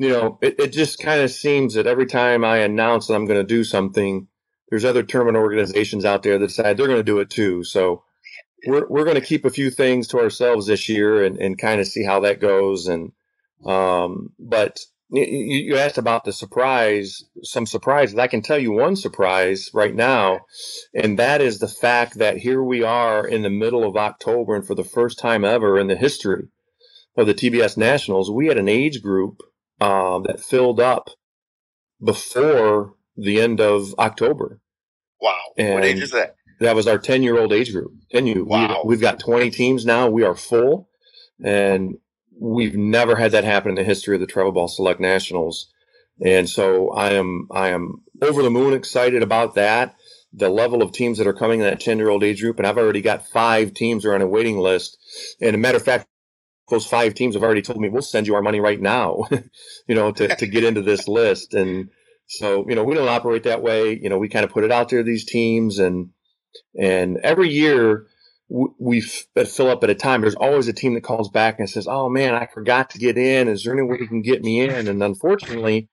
You 0.00 0.08
know, 0.08 0.38
it, 0.40 0.58
it 0.58 0.72
just 0.72 0.98
kind 0.98 1.20
of 1.20 1.30
seems 1.30 1.74
that 1.74 1.86
every 1.86 2.06
time 2.06 2.42
I 2.42 2.58
announce 2.58 3.06
that 3.06 3.14
I'm 3.14 3.26
going 3.26 3.38
to 3.38 3.44
do 3.44 3.64
something, 3.64 4.28
there's 4.70 4.86
other 4.86 5.02
tournament 5.02 5.36
organizations 5.36 6.06
out 6.06 6.22
there 6.22 6.38
that 6.38 6.46
decide 6.46 6.78
they're 6.78 6.86
going 6.86 6.98
to 6.98 7.04
do 7.04 7.18
it 7.18 7.28
too. 7.28 7.64
So 7.64 8.02
we're 8.66 8.88
we're 8.88 9.04
going 9.04 9.20
to 9.20 9.26
keep 9.26 9.44
a 9.44 9.50
few 9.50 9.68
things 9.68 10.08
to 10.08 10.18
ourselves 10.18 10.66
this 10.66 10.88
year 10.88 11.22
and, 11.22 11.36
and 11.36 11.58
kind 11.58 11.82
of 11.82 11.86
see 11.86 12.02
how 12.02 12.20
that 12.20 12.40
goes. 12.40 12.86
And 12.86 13.12
um, 13.66 14.30
but 14.38 14.80
you, 15.10 15.26
you 15.26 15.76
asked 15.76 15.98
about 15.98 16.24
the 16.24 16.32
surprise, 16.32 17.22
some 17.42 17.66
surprises. 17.66 18.18
I 18.18 18.26
can 18.26 18.40
tell 18.40 18.58
you 18.58 18.72
one 18.72 18.96
surprise 18.96 19.68
right 19.74 19.94
now, 19.94 20.40
and 20.94 21.18
that 21.18 21.42
is 21.42 21.58
the 21.58 21.68
fact 21.68 22.16
that 22.16 22.38
here 22.38 22.62
we 22.62 22.82
are 22.82 23.26
in 23.26 23.42
the 23.42 23.50
middle 23.50 23.86
of 23.86 23.98
October, 23.98 24.56
and 24.56 24.66
for 24.66 24.74
the 24.74 24.82
first 24.82 25.18
time 25.18 25.44
ever 25.44 25.78
in 25.78 25.88
the 25.88 25.96
history 25.96 26.48
of 27.18 27.26
the 27.26 27.34
TBS 27.34 27.76
Nationals, 27.76 28.30
we 28.30 28.46
had 28.46 28.56
an 28.56 28.68
age 28.68 29.02
group 29.02 29.42
um, 29.80 30.24
that 30.24 30.40
filled 30.40 30.80
up 30.80 31.10
before 32.02 32.94
the 33.16 33.40
end 33.40 33.60
of 33.60 33.94
October. 33.98 34.60
Wow! 35.20 35.36
And 35.58 35.74
what 35.74 35.84
age 35.84 36.00
is 36.02 36.12
that? 36.12 36.36
that 36.60 36.76
was 36.76 36.86
our 36.86 36.98
10 36.98 37.22
year 37.22 37.38
old 37.38 37.52
age 37.52 37.72
group. 37.72 37.92
10 38.12 38.26
you, 38.26 38.44
wow. 38.44 38.82
we, 38.84 38.94
have 38.94 39.00
got 39.00 39.18
20 39.18 39.50
teams 39.50 39.84
now. 39.84 40.08
We 40.08 40.22
are 40.22 40.36
full 40.36 40.88
and 41.42 41.96
we've 42.38 42.76
never 42.76 43.16
had 43.16 43.32
that 43.32 43.44
happen 43.44 43.70
in 43.70 43.74
the 43.76 43.84
history 43.84 44.14
of 44.14 44.20
the 44.20 44.26
travel 44.26 44.52
ball 44.52 44.68
select 44.68 45.00
nationals. 45.00 45.70
And 46.24 46.48
so 46.48 46.90
I 46.90 47.14
am, 47.14 47.48
I 47.50 47.68
am 47.68 48.02
over 48.22 48.42
the 48.42 48.50
moon 48.50 48.74
excited 48.74 49.22
about 49.22 49.54
that. 49.54 49.96
The 50.32 50.50
level 50.50 50.82
of 50.82 50.92
teams 50.92 51.18
that 51.18 51.26
are 51.26 51.32
coming 51.32 51.60
in 51.60 51.66
that 51.66 51.80
10 51.80 51.98
year 51.98 52.10
old 52.10 52.22
age 52.22 52.40
group. 52.40 52.58
And 52.58 52.66
I've 52.66 52.78
already 52.78 53.00
got 53.00 53.26
five 53.26 53.72
teams 53.74 54.04
are 54.04 54.14
on 54.14 54.22
a 54.22 54.28
waiting 54.28 54.58
list. 54.58 54.98
And 55.40 55.54
a 55.54 55.58
matter 55.58 55.78
of 55.78 55.84
fact, 55.84 56.06
those 56.70 56.86
five 56.86 57.14
teams 57.14 57.34
have 57.34 57.42
already 57.42 57.62
told 57.62 57.80
me 57.80 57.88
we'll 57.88 58.02
send 58.02 58.26
you 58.26 58.34
our 58.34 58.42
money 58.42 58.60
right 58.60 58.80
now, 58.80 59.24
you 59.86 59.94
know, 59.94 60.12
to, 60.12 60.34
to 60.36 60.46
get 60.46 60.64
into 60.64 60.82
this 60.82 61.06
list. 61.08 61.54
And 61.54 61.90
so, 62.26 62.66
you 62.68 62.74
know, 62.74 62.84
we 62.84 62.94
don't 62.94 63.08
operate 63.08 63.44
that 63.44 63.62
way. 63.62 63.98
You 64.00 64.08
know, 64.08 64.18
we 64.18 64.28
kind 64.28 64.44
of 64.44 64.50
put 64.50 64.64
it 64.64 64.72
out 64.72 64.88
there, 64.88 65.02
these 65.02 65.24
teams 65.24 65.78
and, 65.78 66.10
and 66.78 67.18
every 67.22 67.50
year 67.50 68.06
we 68.50 69.00
fill 69.00 69.70
up 69.70 69.84
at 69.84 69.90
a 69.90 69.94
time. 69.94 70.20
There's 70.20 70.34
always 70.34 70.66
a 70.66 70.72
team 70.72 70.94
that 70.94 71.02
calls 71.02 71.30
back 71.30 71.58
and 71.58 71.70
says, 71.70 71.86
"Oh 71.88 72.08
man, 72.08 72.34
I 72.34 72.46
forgot 72.46 72.90
to 72.90 72.98
get 72.98 73.16
in. 73.16 73.48
Is 73.48 73.62
there 73.62 73.72
any 73.72 73.82
way 73.82 73.98
you 74.00 74.08
can 74.08 74.22
get 74.22 74.42
me 74.42 74.60
in?" 74.60 74.88
And 74.88 75.02
unfortunately, 75.02 75.88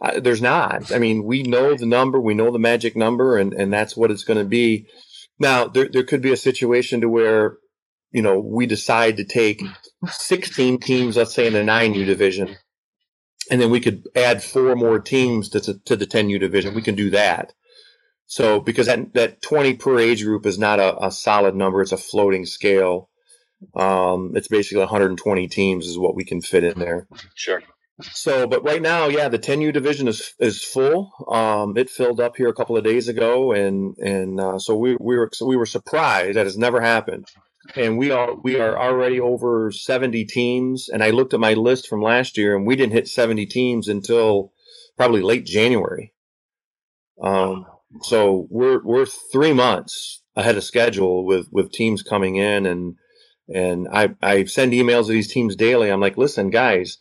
uh, 0.00 0.20
there's 0.20 0.40
not. 0.40 0.90
I 0.90 0.98
mean, 0.98 1.24
we 1.24 1.42
know 1.42 1.76
the 1.76 1.86
number, 1.86 2.18
we 2.20 2.34
know 2.34 2.50
the 2.50 2.58
magic 2.58 2.96
number, 2.96 3.36
and 3.36 3.52
and 3.52 3.72
that's 3.72 3.96
what 3.96 4.10
it's 4.10 4.24
going 4.24 4.38
to 4.38 4.44
be. 4.44 4.86
Now, 5.38 5.66
there 5.66 5.88
there 5.92 6.04
could 6.04 6.22
be 6.22 6.32
a 6.32 6.36
situation 6.36 7.02
to 7.02 7.08
where 7.10 7.58
you 8.10 8.22
know 8.22 8.38
we 8.38 8.64
decide 8.66 9.18
to 9.18 9.24
take 9.24 9.62
16 10.06 10.80
teams, 10.80 11.16
let's 11.16 11.34
say 11.34 11.46
in 11.46 11.52
the 11.52 11.60
9U 11.60 12.06
division, 12.06 12.56
and 13.50 13.60
then 13.60 13.70
we 13.70 13.80
could 13.80 14.06
add 14.14 14.42
four 14.42 14.76
more 14.76 14.98
teams 14.98 15.48
to 15.50 15.60
to 15.84 15.96
the 15.96 16.06
10U 16.06 16.38
division. 16.38 16.74
We 16.74 16.82
can 16.82 16.94
do 16.94 17.10
that. 17.10 17.54
So 18.26 18.60
because 18.60 18.86
that 18.86 19.14
that 19.14 19.42
20 19.42 19.74
per 19.74 19.98
age 19.98 20.24
group 20.24 20.46
is 20.46 20.58
not 20.58 20.80
a, 20.80 21.06
a 21.06 21.10
solid 21.10 21.54
number, 21.54 21.80
it's 21.80 21.92
a 21.92 21.96
floating 21.96 22.44
scale. 22.44 23.08
Um, 23.74 24.32
it's 24.36 24.48
basically 24.48 24.80
120 24.80 25.48
teams 25.48 25.86
is 25.86 25.98
what 25.98 26.14
we 26.14 26.24
can 26.24 26.40
fit 26.40 26.62
in 26.62 26.78
there. 26.78 27.08
Sure. 27.34 27.62
So, 28.00 28.46
but 28.46 28.62
right 28.62 28.80
now, 28.80 29.06
yeah, 29.08 29.28
the 29.28 29.40
10U 29.40 29.72
division 29.72 30.06
is 30.06 30.34
is 30.38 30.62
full. 30.62 31.10
Um, 31.28 31.76
it 31.76 31.90
filled 31.90 32.20
up 32.20 32.36
here 32.36 32.48
a 32.48 32.54
couple 32.54 32.76
of 32.76 32.84
days 32.84 33.08
ago, 33.08 33.52
and 33.52 33.96
and 33.98 34.38
uh, 34.38 34.58
so 34.58 34.76
we 34.76 34.96
we 35.00 35.16
were 35.16 35.30
so 35.32 35.46
we 35.46 35.56
were 35.56 35.66
surprised 35.66 36.36
that 36.36 36.46
has 36.46 36.56
never 36.56 36.80
happened. 36.80 37.26
And 37.76 37.98
we 37.98 38.10
are 38.10 38.34
we 38.34 38.58
are 38.58 38.78
already 38.78 39.20
over 39.20 39.70
70 39.70 40.24
teams. 40.24 40.88
And 40.88 41.02
I 41.02 41.10
looked 41.10 41.34
at 41.34 41.40
my 41.40 41.54
list 41.54 41.88
from 41.88 42.02
last 42.02 42.36
year, 42.36 42.56
and 42.56 42.66
we 42.66 42.76
didn't 42.76 42.94
hit 42.94 43.08
70 43.08 43.46
teams 43.46 43.88
until 43.88 44.52
probably 44.96 45.22
late 45.22 45.46
January. 45.46 46.12
Um, 47.22 47.66
so 48.02 48.46
we're 48.50 48.82
we're 48.82 49.06
three 49.06 49.52
months 49.52 50.22
ahead 50.36 50.56
of 50.56 50.64
schedule 50.64 51.24
with 51.24 51.48
with 51.50 51.72
teams 51.72 52.02
coming 52.02 52.36
in 52.36 52.66
and 52.66 52.96
and 53.52 53.88
I 53.92 54.10
I 54.22 54.44
send 54.44 54.72
emails 54.72 55.06
to 55.06 55.12
these 55.12 55.32
teams 55.32 55.56
daily. 55.56 55.90
I'm 55.90 56.00
like, 56.00 56.16
listen, 56.16 56.50
guys, 56.50 56.98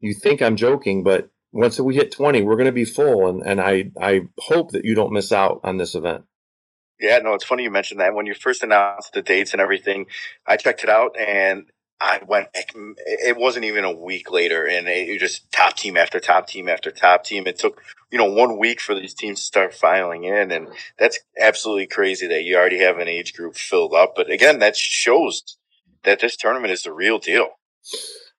you 0.00 0.14
think 0.14 0.40
I'm 0.40 0.56
joking, 0.56 1.02
but 1.02 1.30
once 1.52 1.80
we 1.80 1.94
hit 1.94 2.12
20, 2.12 2.42
we're 2.42 2.56
going 2.56 2.66
to 2.66 2.72
be 2.72 2.84
full, 2.84 3.28
and 3.28 3.42
and 3.44 3.60
I 3.60 3.90
I 4.00 4.22
hope 4.38 4.72
that 4.72 4.84
you 4.84 4.94
don't 4.94 5.12
miss 5.12 5.32
out 5.32 5.60
on 5.64 5.76
this 5.76 5.94
event. 5.94 6.24
Yeah, 7.00 7.18
no, 7.18 7.34
it's 7.34 7.44
funny 7.44 7.62
you 7.62 7.70
mentioned 7.70 8.00
that. 8.00 8.14
When 8.14 8.26
you 8.26 8.34
first 8.34 8.62
announced 8.62 9.12
the 9.12 9.22
dates 9.22 9.52
and 9.52 9.60
everything, 9.60 10.06
I 10.46 10.56
checked 10.56 10.82
it 10.82 10.90
out, 10.90 11.16
and 11.18 11.66
I 12.00 12.20
went. 12.26 12.48
It 12.54 13.36
wasn't 13.36 13.64
even 13.64 13.84
a 13.84 13.92
week 13.92 14.30
later, 14.30 14.66
and 14.66 14.88
it 14.88 15.08
was 15.08 15.20
just 15.20 15.50
top 15.52 15.76
team 15.76 15.96
after 15.96 16.20
top 16.20 16.48
team 16.48 16.68
after 16.68 16.90
top 16.90 17.24
team. 17.24 17.46
It 17.46 17.58
took 17.58 17.82
you 18.10 18.18
know 18.18 18.32
one 18.32 18.58
week 18.58 18.80
for 18.80 18.94
these 18.94 19.14
teams 19.14 19.40
to 19.40 19.46
start 19.46 19.74
filing 19.74 20.24
in, 20.24 20.50
and 20.50 20.68
that's 20.98 21.18
absolutely 21.40 21.86
crazy 21.86 22.26
that 22.28 22.44
you 22.44 22.56
already 22.56 22.80
have 22.80 22.98
an 22.98 23.08
age 23.08 23.34
group 23.34 23.56
filled 23.56 23.94
up. 23.94 24.14
But 24.16 24.30
again, 24.30 24.58
that 24.58 24.76
shows 24.76 25.56
that 26.04 26.20
this 26.20 26.36
tournament 26.36 26.72
is 26.72 26.82
the 26.82 26.92
real 26.92 27.18
deal. 27.18 27.48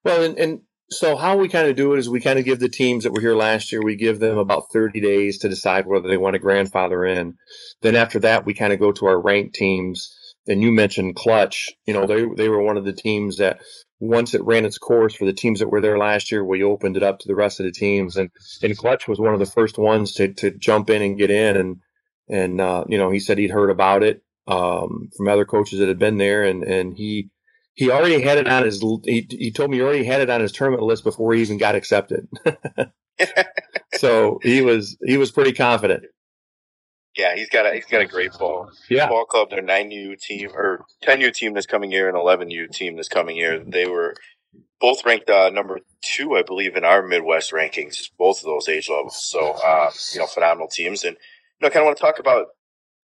Well, 0.03 0.23
and, 0.23 0.37
and 0.37 0.61
so 0.91 1.15
how 1.15 1.37
we 1.37 1.49
kind 1.49 1.67
of 1.67 1.75
do 1.75 1.93
it 1.93 1.99
is 1.99 2.09
we 2.09 2.21
kind 2.21 2.39
of 2.39 2.45
give 2.45 2.59
the 2.59 2.69
teams 2.69 3.03
that 3.03 3.13
were 3.13 3.21
here 3.21 3.35
last 3.35 3.71
year, 3.71 3.81
we 3.83 3.95
give 3.95 4.19
them 4.19 4.37
about 4.37 4.71
30 4.73 5.01
days 5.01 5.39
to 5.39 5.49
decide 5.49 5.85
whether 5.87 6.07
they 6.07 6.17
want 6.17 6.33
to 6.35 6.39
grandfather 6.39 7.05
in. 7.05 7.35
Then 7.81 7.95
after 7.95 8.19
that, 8.21 8.45
we 8.45 8.53
kind 8.53 8.73
of 8.73 8.79
go 8.79 8.91
to 8.93 9.05
our 9.07 9.21
ranked 9.21 9.55
teams 9.55 10.15
and 10.47 10.61
you 10.61 10.71
mentioned 10.71 11.15
Clutch. 11.15 11.69
You 11.85 11.93
know, 11.93 12.07
they 12.07 12.25
they 12.35 12.49
were 12.49 12.61
one 12.61 12.77
of 12.77 12.85
the 12.85 12.93
teams 12.93 13.37
that 13.37 13.61
once 13.99 14.33
it 14.33 14.43
ran 14.43 14.65
its 14.65 14.77
course 14.77 15.13
for 15.15 15.25
the 15.25 15.33
teams 15.33 15.59
that 15.59 15.69
were 15.69 15.81
there 15.81 15.97
last 15.97 16.31
year, 16.31 16.43
we 16.43 16.63
opened 16.63 16.97
it 16.97 17.03
up 17.03 17.19
to 17.19 17.27
the 17.27 17.35
rest 17.35 17.59
of 17.59 17.65
the 17.65 17.71
teams, 17.71 18.17
and 18.17 18.29
and 18.63 18.77
Clutch 18.77 19.07
was 19.07 19.19
one 19.19 19.33
of 19.33 19.39
the 19.39 19.45
first 19.45 19.77
ones 19.77 20.13
to 20.13 20.33
to 20.33 20.51
jump 20.51 20.89
in 20.89 21.01
and 21.01 21.17
get 21.17 21.29
in, 21.31 21.55
and 21.55 21.77
and 22.29 22.59
uh, 22.59 22.83
you 22.87 22.97
know 22.97 23.11
he 23.11 23.19
said 23.19 23.37
he'd 23.37 23.51
heard 23.51 23.69
about 23.69 24.03
it 24.03 24.23
um, 24.47 25.09
from 25.15 25.27
other 25.27 25.45
coaches 25.45 25.79
that 25.79 25.87
had 25.87 25.99
been 25.99 26.17
there, 26.17 26.43
and 26.43 26.63
and 26.63 26.95
he 26.95 27.29
he 27.79 27.89
already 27.89 28.21
had 28.21 28.37
it 28.37 28.45
on 28.45 28.65
his 28.65 28.81
he, 29.05 29.25
he 29.29 29.51
told 29.51 29.71
me 29.71 29.77
he 29.77 29.83
already 29.83 30.03
had 30.03 30.19
it 30.19 30.29
on 30.29 30.41
his 30.41 30.51
tournament 30.51 30.83
list 30.83 31.05
before 31.05 31.33
he 31.33 31.41
even 31.41 31.57
got 31.57 31.75
accepted. 31.75 32.27
so 33.93 34.37
he 34.43 34.61
was 34.61 34.97
he 35.01 35.15
was 35.15 35.31
pretty 35.31 35.53
confident. 35.53 36.03
Yeah, 37.17 37.37
he's 37.37 37.47
got 37.47 37.65
a 37.65 37.73
he's 37.73 37.85
got 37.85 38.01
a 38.01 38.05
great 38.05 38.33
ball. 38.33 38.69
Yeah, 38.89 39.07
ball 39.07 39.23
club. 39.23 39.51
Their 39.51 39.61
nine 39.61 39.91
U 39.91 40.17
team 40.17 40.49
or 40.53 40.83
ten 41.01 41.21
U 41.21 41.31
team 41.31 41.53
this 41.53 41.65
coming 41.65 41.89
year 41.89 42.09
and 42.09 42.17
eleven 42.17 42.51
U 42.51 42.67
team 42.67 42.97
this 42.97 43.07
coming 43.07 43.37
year. 43.37 43.63
They 43.65 43.87
were 43.87 44.13
both 44.81 45.05
ranked 45.05 45.29
uh, 45.29 45.49
number 45.49 45.79
two, 46.01 46.35
I 46.35 46.43
believe, 46.43 46.75
in 46.75 46.83
our 46.83 47.01
Midwest 47.01 47.53
rankings. 47.53 48.09
Both 48.17 48.39
of 48.39 48.43
those 48.47 48.67
age 48.67 48.89
levels. 48.89 49.23
So 49.23 49.53
uh, 49.53 49.89
you 50.13 50.19
know, 50.19 50.27
phenomenal 50.27 50.67
teams. 50.67 51.05
And 51.05 51.15
you 51.15 51.61
know, 51.61 51.67
I 51.67 51.69
kind 51.69 51.83
of 51.83 51.85
want 51.85 51.97
to 51.97 52.03
talk 52.03 52.19
about 52.19 52.47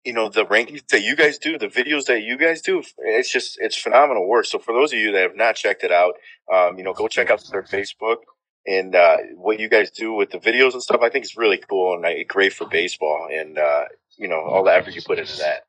you 0.06 0.12
know 0.12 0.28
the 0.28 0.46
rankings 0.46 0.86
that 0.88 1.02
you 1.02 1.16
guys 1.16 1.36
do, 1.36 1.58
the 1.58 1.66
videos 1.66 2.04
that 2.06 2.22
you 2.22 2.38
guys 2.38 2.62
do. 2.62 2.82
It's 2.98 3.30
just 3.30 3.58
it's 3.60 3.76
phenomenal 3.76 4.26
work. 4.26 4.46
So 4.46 4.58
for 4.58 4.72
those 4.72 4.92
of 4.92 4.98
you 5.00 5.12
that 5.12 5.22
have 5.22 5.36
not 5.36 5.56
checked 5.56 5.82
it 5.82 5.90
out, 5.90 6.14
um, 6.52 6.78
you 6.78 6.84
know, 6.84 6.92
go 6.92 7.08
check 7.08 7.28
out 7.28 7.42
their 7.50 7.64
Facebook 7.64 8.18
and 8.66 8.94
uh, 8.94 9.16
what 9.34 9.58
you 9.58 9.68
guys 9.68 9.90
do 9.90 10.12
with 10.12 10.30
the 10.30 10.38
videos 10.38 10.72
and 10.72 10.82
stuff, 10.82 11.00
I 11.02 11.08
think 11.08 11.24
is 11.24 11.36
really 11.36 11.58
cool 11.58 11.94
and 11.94 12.04
uh, 12.06 12.24
great 12.28 12.52
for 12.52 12.66
baseball. 12.68 13.28
And 13.32 13.58
uh, 13.58 13.84
you 14.16 14.28
know, 14.28 14.40
all 14.40 14.64
the 14.64 14.72
effort 14.72 14.94
you 14.94 15.02
put 15.04 15.18
into 15.18 15.36
that. 15.38 15.66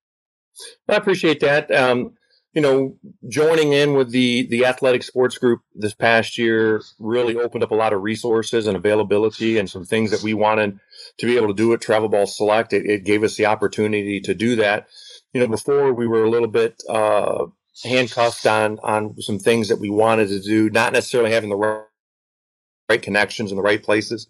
I 0.88 0.96
appreciate 0.96 1.40
that. 1.42 1.74
Um, 1.74 2.14
you 2.54 2.62
know, 2.62 2.96
joining 3.28 3.74
in 3.74 3.94
with 3.94 4.12
the 4.12 4.48
the 4.48 4.66
athletic 4.66 5.04
sports 5.04 5.38
group 5.38 5.62
this 5.76 5.94
past 5.94 6.38
year 6.38 6.82
really 6.98 7.36
opened 7.38 7.64
up 7.64 7.72
a 7.72 7.76
lot 7.76 7.94
of 7.94 8.02
resources 8.02 8.68
and 8.68 8.76
availability 8.76 9.58
and 9.58 9.70
some 9.70 9.86
things 9.86 10.12
that 10.12 10.24
we 10.24 10.34
wanted 10.34 10.80
to 11.20 11.26
be 11.26 11.38
able 11.38 11.50
to 11.50 11.54
do 11.54 11.74
at 11.74 11.82
Travel 11.82 12.10
Ball 12.10 12.26
Select. 12.26 12.74
It, 12.74 12.86
it 12.86 13.04
gave 13.04 13.24
us 13.24 13.36
the 13.36 13.46
opportunity 13.46 14.20
to 14.22 14.34
do 14.34 14.56
that. 14.56 14.88
You 15.34 15.42
know, 15.42 15.48
before 15.48 15.94
we 15.94 16.08
were 16.08 16.24
a 16.24 16.30
little 16.30 16.48
bit 16.48 16.82
uh, 16.90 17.46
handcuffed 17.84 18.46
on 18.48 18.80
on 18.82 19.20
some 19.22 19.40
things 19.40 19.68
that 19.68 19.80
we 19.80 19.90
wanted 19.90 20.30
to 20.30 20.42
do, 20.42 20.70
not 20.70 20.94
necessarily 20.94 21.32
having 21.32 21.50
the 21.50 21.56
right, 21.56 21.84
right 22.90 23.02
connections 23.02 23.52
in 23.52 23.58
the 23.58 23.64
right 23.64 23.84
places. 23.84 24.28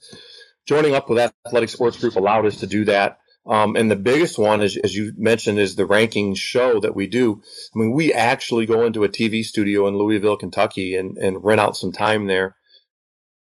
Joining 0.66 0.96
up 0.96 1.10
with 1.10 1.32
Athletic 1.46 1.70
Sports 1.70 1.98
Group 1.98 2.16
allowed 2.16 2.46
us 2.46 2.58
to 2.58 2.68
do 2.68 2.84
that. 2.86 3.20
Um, 3.48 3.78
and 3.78 3.90
the 3.90 3.96
biggest 3.96 4.38
one, 4.38 4.62
is, 4.62 4.76
as 4.78 4.96
you 4.96 5.14
mentioned, 5.16 5.58
is 5.58 5.76
the 5.76 5.86
ranking 5.86 6.36
show 6.36 6.82
that 6.82 6.96
we 6.96 7.08
do. 7.08 7.42
I 7.74 7.80
mean, 7.80 7.94
we 7.94 8.12
actually 8.12 8.66
go 8.66 8.86
into 8.86 9.06
a 9.06 9.10
TV 9.10 9.44
studio 9.44 9.88
in 9.88 9.98
Louisville, 9.98 10.36
Kentucky, 10.36 10.96
and, 10.96 11.18
and 11.18 11.44
rent 11.44 11.62
out 11.62 11.78
some 11.78 11.94
time 11.94 12.28
there, 12.28 12.58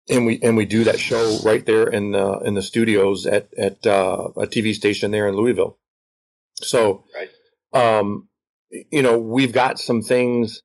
and 0.08 0.26
we 0.26 0.38
and 0.42 0.56
we 0.56 0.66
do 0.66 0.84
that 0.84 1.00
show 1.00 1.38
right 1.44 1.64
there 1.64 1.88
in 1.88 2.12
the 2.12 2.38
in 2.40 2.54
the 2.54 2.62
studios 2.62 3.26
at 3.26 3.48
at 3.56 3.86
uh, 3.86 4.28
a 4.36 4.46
TV 4.46 4.74
station 4.74 5.12
there 5.12 5.28
in 5.28 5.34
Louisville. 5.34 5.78
So, 6.56 7.04
right. 7.14 7.30
um, 7.72 8.28
you 8.70 9.02
know, 9.02 9.18
we've 9.18 9.52
got 9.52 9.78
some 9.78 10.02
things. 10.02 10.62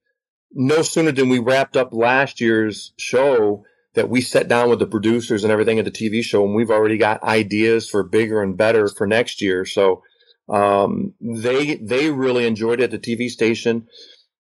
No 0.54 0.82
sooner 0.82 1.14
than 1.14 1.30
we 1.30 1.40
wrapped 1.40 1.78
up 1.78 1.94
last 1.94 2.42
year's 2.42 2.92
show 2.98 3.64
that 3.94 4.10
we 4.10 4.22
sat 4.22 4.48
down 4.48 4.70
with 4.70 4.80
the 4.80 4.88
producers 4.88 5.44
and 5.44 5.52
everything 5.52 5.80
at 5.80 5.86
the 5.86 5.92
TV 5.92 6.24
show, 6.24 6.46
and 6.46 6.56
we've 6.56 6.72
already 6.72 6.98
got 6.98 7.24
ideas 7.24 7.90
for 7.90 8.04
bigger 8.04 8.42
and 8.42 8.58
better 8.58 8.88
for 8.88 9.06
next 9.06 9.42
year. 9.42 9.66
So 9.66 10.02
um, 10.50 11.14
they 11.20 11.76
they 11.76 12.10
really 12.10 12.46
enjoyed 12.46 12.80
it 12.80 12.86
at 12.86 12.92
the 12.92 13.00
TV 13.00 13.30
station. 13.30 13.88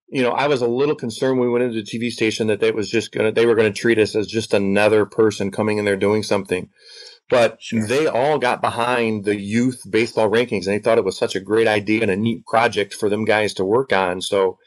You 0.09 0.23
know, 0.23 0.31
I 0.31 0.47
was 0.47 0.61
a 0.61 0.67
little 0.67 0.95
concerned 0.95 1.39
when 1.39 1.47
we 1.47 1.53
went 1.53 1.63
into 1.63 1.81
the 1.81 1.87
TV 1.87 2.11
station 2.11 2.47
that 2.47 2.59
they 2.59 2.71
was 2.71 2.89
just 2.89 3.11
gonna 3.11 3.31
they 3.31 3.45
were 3.45 3.55
gonna 3.55 3.71
treat 3.71 3.99
us 3.99 4.15
as 4.15 4.27
just 4.27 4.53
another 4.53 5.05
person 5.05 5.51
coming 5.51 5.77
in 5.77 5.85
there 5.85 5.97
doing 5.97 6.23
something. 6.23 6.69
But 7.29 7.61
sure. 7.61 7.87
they 7.87 8.07
all 8.07 8.39
got 8.39 8.61
behind 8.61 9.23
the 9.23 9.39
youth 9.39 9.83
baseball 9.89 10.29
rankings 10.29 10.65
and 10.65 10.75
they 10.75 10.79
thought 10.79 10.97
it 10.97 11.05
was 11.05 11.17
such 11.17 11.33
a 11.33 11.39
great 11.39 11.67
idea 11.67 12.01
and 12.01 12.11
a 12.11 12.17
neat 12.17 12.45
project 12.45 12.93
for 12.93 13.07
them 13.07 13.23
guys 13.23 13.53
to 13.53 13.63
work 13.63 13.93
on. 13.93 14.19
So 14.19 14.57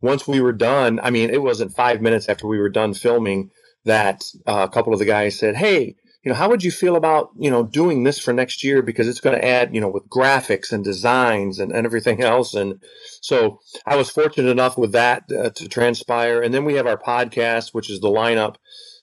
once 0.00 0.28
we 0.28 0.40
were 0.40 0.52
done, 0.52 1.00
I 1.02 1.10
mean, 1.10 1.30
it 1.30 1.42
wasn't 1.42 1.74
five 1.74 2.00
minutes 2.00 2.28
after 2.28 2.46
we 2.46 2.58
were 2.58 2.68
done 2.68 2.94
filming 2.94 3.50
that 3.86 4.24
uh, 4.46 4.66
a 4.68 4.72
couple 4.72 4.92
of 4.92 4.98
the 4.98 5.04
guys 5.04 5.38
said, 5.38 5.56
"Hey, 5.56 5.96
you 6.22 6.30
know, 6.30 6.34
how 6.34 6.48
would 6.48 6.62
you 6.62 6.70
feel 6.70 6.96
about 6.96 7.30
you 7.38 7.50
know 7.50 7.62
doing 7.62 8.04
this 8.04 8.18
for 8.18 8.32
next 8.32 8.62
year 8.62 8.82
because 8.82 9.08
it's 9.08 9.20
going 9.20 9.36
to 9.36 9.44
add 9.44 9.74
you 9.74 9.80
know 9.80 9.88
with 9.88 10.08
graphics 10.08 10.72
and 10.72 10.84
designs 10.84 11.58
and, 11.58 11.72
and 11.72 11.86
everything 11.86 12.22
else." 12.22 12.54
And 12.54 12.82
so 13.20 13.60
I 13.86 13.96
was 13.96 14.10
fortunate 14.10 14.50
enough 14.50 14.76
with 14.76 14.92
that 14.92 15.24
uh, 15.32 15.50
to 15.50 15.68
transpire. 15.68 16.42
And 16.42 16.52
then 16.52 16.64
we 16.64 16.74
have 16.74 16.86
our 16.86 16.98
podcast, 16.98 17.72
which 17.72 17.90
is 17.90 18.00
the 18.00 18.08
lineup 18.08 18.56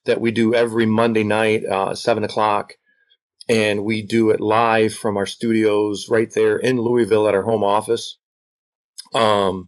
that 0.05 0.21
we 0.21 0.31
do 0.31 0.53
every 0.53 0.85
Monday 0.85 1.23
night, 1.23 1.65
uh, 1.65 1.95
seven 1.95 2.23
o'clock. 2.23 2.73
And 3.49 3.83
we 3.83 4.01
do 4.01 4.29
it 4.29 4.39
live 4.39 4.93
from 4.93 5.17
our 5.17 5.25
studios 5.25 6.07
right 6.09 6.31
there 6.33 6.57
in 6.57 6.79
Louisville 6.79 7.27
at 7.27 7.35
our 7.35 7.43
home 7.43 7.63
office. 7.63 8.17
Um, 9.13 9.67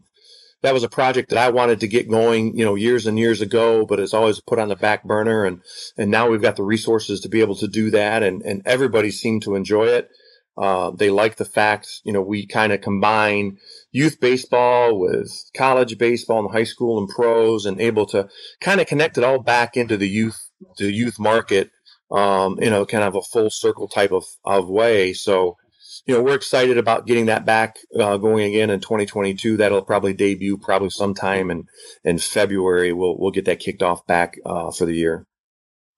that 0.66 0.74
was 0.74 0.84
a 0.84 0.90
project 0.90 1.30
that 1.30 1.38
I 1.38 1.52
wanted 1.52 1.80
to 1.82 1.88
get 1.88 2.10
going, 2.10 2.58
you 2.58 2.66
know, 2.66 2.74
years 2.74 3.06
and 3.06 3.20
years 3.20 3.40
ago, 3.40 3.86
but 3.86 4.00
it's 4.00 4.16
always 4.16 4.40
put 4.40 4.58
on 4.58 4.70
the 4.70 4.76
back 4.76 5.04
burner. 5.04 5.46
And, 5.46 5.62
and 5.96 6.10
now 6.10 6.28
we've 6.28 6.42
got 6.42 6.56
the 6.56 6.64
resources 6.64 7.22
to 7.22 7.30
be 7.30 7.42
able 7.42 7.56
to 7.58 7.68
do 7.68 7.92
that. 7.92 8.24
And, 8.24 8.42
and 8.42 8.64
everybody 8.66 9.12
seemed 9.12 9.44
to 9.44 9.54
enjoy 9.54 9.86
it. 9.86 10.10
Uh, 10.58 10.90
they 10.90 11.12
like 11.12 11.36
the 11.36 11.46
fact, 11.46 12.02
you 12.04 12.12
know, 12.12 12.22
we 12.22 12.48
kind 12.48 12.74
of 12.74 12.82
combine 12.82 13.58
youth 13.92 14.20
baseball 14.20 15.00
with 15.00 15.30
college 15.56 15.98
baseball 16.00 16.40
and 16.40 16.52
high 16.52 16.64
school 16.64 16.98
and 16.98 17.10
pros 17.10 17.66
and 17.66 17.80
able 17.80 18.08
to 18.08 18.28
kind 18.60 18.82
of 18.82 18.88
connect 18.88 19.18
it 19.20 19.24
all 19.24 19.40
back 19.44 19.78
into 19.78 19.98
the 19.98 20.10
youth, 20.10 20.50
the 20.78 20.92
youth 20.92 21.20
market, 21.20 21.70
um, 22.10 22.58
you 22.60 22.72
know, 22.72 22.86
kind 22.86 23.04
of 23.04 23.16
a 23.16 23.22
full 23.22 23.52
circle 23.52 23.88
type 23.88 24.12
of, 24.12 24.24
of 24.46 24.68
way. 24.68 25.14
So, 25.14 25.58
you 26.06 26.16
know, 26.16 26.22
we're 26.22 26.36
excited 26.36 26.78
about 26.78 27.08
getting 27.08 27.26
that 27.28 27.46
back 27.46 27.78
uh, 28.00 28.18
going 28.18 28.46
again 28.46 28.70
in 28.70 28.80
2022. 28.80 29.58
That'll 29.58 29.82
probably 29.82 30.14
debut 30.14 30.58
probably 30.58 30.90
sometime 30.90 31.50
in 31.50 31.68
in 32.04 32.20
February. 32.20 32.94
We'll 32.94 33.18
we'll 33.18 33.32
get 33.32 33.46
that 33.46 33.60
kicked 33.60 33.82
off 33.82 34.06
back 34.06 34.38
uh, 34.46 34.72
for 34.72 34.86
the 34.86 34.94
year. 34.94 35.26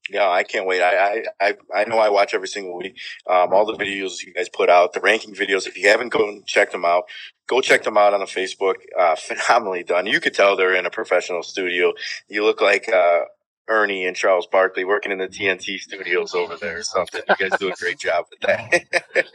Yeah, 0.10 0.30
I 0.30 0.44
can't 0.44 0.66
wait. 0.66 0.82
I, 0.82 1.24
I, 1.42 1.56
I 1.76 1.84
know 1.84 1.98
I 1.98 2.10
watch 2.10 2.34
every 2.34 2.48
single 2.48 2.78
week. 2.78 2.98
Um, 3.30 3.52
all 3.52 3.66
the 3.66 3.74
videos 3.74 4.24
you 4.24 4.34
guys 4.34 4.48
put 4.48 4.70
out, 4.70 4.94
the 4.94 5.02
ranking 5.02 5.36
videos. 5.36 5.68
If 5.68 5.78
you 5.78 5.90
haven't 5.90 6.10
gone 6.10 6.44
check 6.46 6.72
them 6.72 6.86
out, 6.86 7.04
go 7.48 7.60
check 7.60 7.84
them 7.84 7.98
out 7.98 8.14
on 8.14 8.22
the 8.22 8.26
Facebook. 8.26 8.76
Uh, 8.98 9.16
phenomenally 9.18 9.84
done. 9.84 10.06
You 10.06 10.22
could 10.22 10.34
tell 10.34 10.56
they're 10.56 10.76
in 10.76 10.86
a 10.86 10.90
professional 10.90 11.44
studio. 11.44 11.94
You 12.30 12.46
look 12.46 12.62
like, 12.62 12.88
uh, 12.88 13.22
Ernie 13.68 14.06
and 14.06 14.16
Charles 14.16 14.48
Barkley 14.48 14.86
working 14.86 15.12
in 15.12 15.18
the 15.18 15.28
TNT 15.28 15.80
studios 15.80 16.34
over 16.34 16.56
there 16.56 16.80
or 16.80 16.84
something. 16.84 17.22
You 17.28 17.50
guys 17.50 17.60
do 17.60 17.70
a 17.70 17.74
great 17.74 18.00
job 18.00 18.26
with 18.30 18.40
that. 18.42 19.28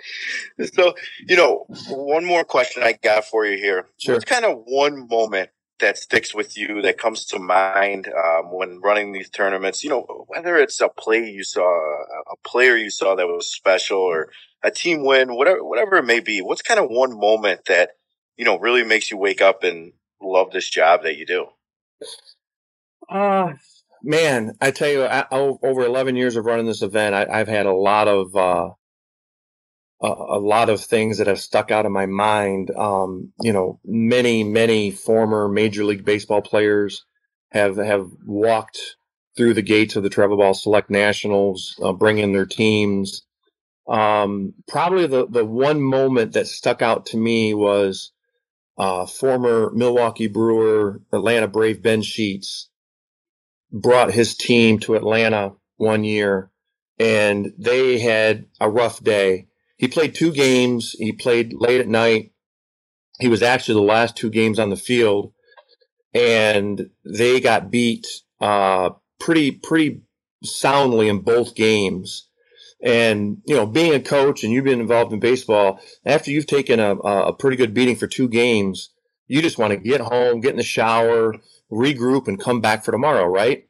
so, 0.74 0.95
you 1.26 1.37
know, 1.37 1.66
one 1.89 2.24
more 2.24 2.45
question 2.45 2.83
I 2.83 2.95
got 3.03 3.24
for 3.24 3.45
you 3.45 3.59
here. 3.59 3.87
Sure. 3.99 4.14
What's 4.14 4.24
kind 4.24 4.45
of 4.45 4.62
one 4.64 5.07
moment 5.09 5.51
that 5.80 5.99
sticks 5.99 6.35
with 6.35 6.57
you 6.57 6.80
that 6.83 6.99
comes 6.99 7.24
to 7.26 7.39
mind 7.39 8.09
um, 8.09 8.53
when 8.53 8.80
running 8.80 9.12
these 9.12 9.28
tournaments? 9.28 9.85
You 9.85 9.91
know, 9.91 10.24
whether 10.28 10.57
it's 10.57 10.80
a 10.80 10.89
play 10.89 11.28
you 11.28 11.45
saw, 11.45 11.62
a 12.30 12.37
player 12.49 12.76
you 12.76 12.91
saw 12.91 13.14
that 13.14 13.26
was 13.26 13.51
special, 13.51 13.99
or 13.99 14.30
a 14.62 14.70
team 14.70 15.05
win, 15.05 15.35
whatever, 15.35 15.64
whatever 15.64 15.97
it 15.97 16.05
may 16.05 16.20
be. 16.20 16.41
What's 16.41 16.62
kind 16.62 16.80
of 16.80 16.89
one 16.89 17.18
moment 17.18 17.66
that 17.66 17.91
you 18.37 18.45
know 18.45 18.59
really 18.59 18.85
makes 18.85 19.11
you 19.11 19.16
wake 19.16 19.43
up 19.43 19.62
and 19.64 19.93
love 20.22 20.53
this 20.53 20.68
job 20.68 21.03
that 21.03 21.16
you 21.16 21.26
do? 21.26 21.47
Uh, 23.09 23.53
man, 24.03 24.57
I 24.61 24.70
tell 24.70 24.88
you, 24.88 25.05
I, 25.05 25.26
over 25.30 25.84
11 25.84 26.16
years 26.16 26.36
of 26.36 26.44
running 26.44 26.66
this 26.66 26.82
event, 26.82 27.14
I, 27.14 27.38
have 27.38 27.48
had 27.48 27.66
a 27.66 27.74
lot 27.74 28.09
of 28.09 28.34
uh, 28.36 28.70
a, 30.03 30.07
a, 30.07 30.38
lot 30.38 30.68
of 30.68 30.80
things 30.80 31.18
that 31.18 31.26
have 31.26 31.40
stuck 31.40 31.70
out 31.70 31.86
in 31.86 31.92
my 31.92 32.07
mind. 32.07 32.70
Um, 32.76 33.32
you 33.40 33.53
know, 33.53 33.80
many 33.84 34.44
many 34.44 34.90
former 34.90 35.48
Major 35.48 35.84
League 35.84 36.05
Baseball 36.05 36.42
players 36.42 37.05
have 37.50 37.76
have 37.76 38.09
walked 38.26 38.96
through 39.36 39.55
the 39.55 39.62
gates 39.62 39.96
of 39.96 40.03
the 40.03 40.11
Travel 40.11 40.36
Ball 40.36 40.55
Select 40.55 40.90
Nationals, 40.90 41.78
uh, 41.82 41.92
bringing 41.92 42.32
their 42.32 42.46
teams. 42.46 43.22
Um, 43.88 44.55
probably 44.68 45.07
the 45.07 45.26
the 45.26 45.44
one 45.44 45.80
moment 45.80 46.32
that 46.32 46.46
stuck 46.46 46.82
out 46.82 47.07
to 47.07 47.16
me 47.16 47.55
was 47.55 48.12
uh, 48.78 49.07
former 49.07 49.70
Milwaukee 49.72 50.28
Brewer, 50.28 51.00
Atlanta 51.12 51.46
Brave 51.46 51.82
Ben 51.82 52.03
Sheets 52.03 52.68
brought 53.72 54.12
his 54.12 54.36
team 54.36 54.78
to 54.80 54.94
Atlanta 54.94 55.54
one 55.76 56.04
year 56.04 56.50
and 56.98 57.52
they 57.58 57.98
had 57.98 58.46
a 58.60 58.70
rough 58.70 59.02
day. 59.02 59.48
He 59.76 59.88
played 59.88 60.14
two 60.14 60.32
games. 60.32 60.94
He 60.98 61.12
played 61.12 61.54
late 61.54 61.80
at 61.80 61.88
night. 61.88 62.32
He 63.18 63.28
was 63.28 63.42
actually 63.42 63.74
the 63.74 63.92
last 63.92 64.16
two 64.16 64.30
games 64.30 64.58
on 64.58 64.70
the 64.70 64.76
field 64.76 65.32
and 66.14 66.90
they 67.04 67.40
got 67.40 67.70
beat, 67.70 68.06
uh, 68.40 68.90
pretty, 69.18 69.52
pretty 69.52 70.02
soundly 70.44 71.08
in 71.08 71.20
both 71.20 71.54
games. 71.54 72.28
And, 72.84 73.38
you 73.46 73.54
know, 73.54 73.66
being 73.66 73.94
a 73.94 74.00
coach 74.00 74.42
and 74.42 74.52
you've 74.52 74.64
been 74.64 74.80
involved 74.80 75.12
in 75.12 75.20
baseball, 75.20 75.80
after 76.04 76.30
you've 76.30 76.46
taken 76.46 76.80
a, 76.80 76.96
a 76.96 77.32
pretty 77.32 77.56
good 77.56 77.72
beating 77.72 77.96
for 77.96 78.08
two 78.08 78.28
games, 78.28 78.90
you 79.28 79.40
just 79.40 79.58
want 79.58 79.70
to 79.72 79.76
get 79.76 80.00
home, 80.00 80.40
get 80.40 80.50
in 80.50 80.56
the 80.56 80.64
shower, 80.64 81.36
regroup 81.72 82.28
and 82.28 82.38
come 82.38 82.60
back 82.60 82.84
for 82.84 82.92
tomorrow, 82.92 83.24
right? 83.24 83.66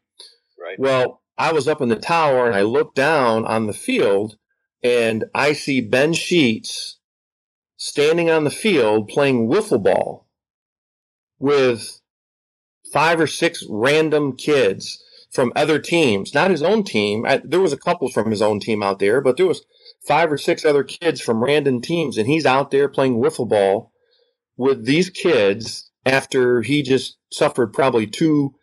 Right. 0.60 0.78
Well, 0.78 1.22
I 1.38 1.52
was 1.52 1.68
up 1.68 1.80
in 1.80 1.88
the 1.88 1.96
tower 1.96 2.46
and 2.46 2.54
I 2.54 2.62
look 2.62 2.94
down 2.94 3.44
on 3.46 3.66
the 3.66 3.72
field 3.72 4.36
and 4.82 5.24
I 5.34 5.52
see 5.52 5.80
Ben 5.80 6.12
Sheets 6.12 6.98
standing 7.76 8.30
on 8.30 8.44
the 8.44 8.50
field 8.50 9.08
playing 9.08 9.48
wiffle 9.48 9.82
ball 9.82 10.26
with 11.38 12.00
five 12.92 13.18
or 13.18 13.26
six 13.26 13.64
random 13.68 14.36
kids 14.36 15.02
from 15.30 15.52
other 15.56 15.78
teams, 15.78 16.34
not 16.34 16.50
his 16.50 16.62
own 16.62 16.84
team. 16.84 17.24
I, 17.26 17.40
there 17.42 17.60
was 17.60 17.72
a 17.72 17.78
couple 17.78 18.10
from 18.10 18.30
his 18.30 18.42
own 18.42 18.60
team 18.60 18.82
out 18.82 18.98
there, 18.98 19.20
but 19.20 19.36
there 19.36 19.46
was 19.46 19.64
five 20.06 20.30
or 20.30 20.36
six 20.36 20.64
other 20.64 20.84
kids 20.84 21.20
from 21.20 21.42
random 21.42 21.80
teams, 21.80 22.18
and 22.18 22.28
he's 22.28 22.44
out 22.44 22.70
there 22.70 22.88
playing 22.88 23.16
wiffle 23.16 23.48
ball 23.48 23.92
with 24.56 24.84
these 24.84 25.08
kids 25.08 25.90
after 26.04 26.62
he 26.62 26.82
just 26.82 27.16
suffered 27.30 27.72
probably 27.72 28.06
two 28.06 28.54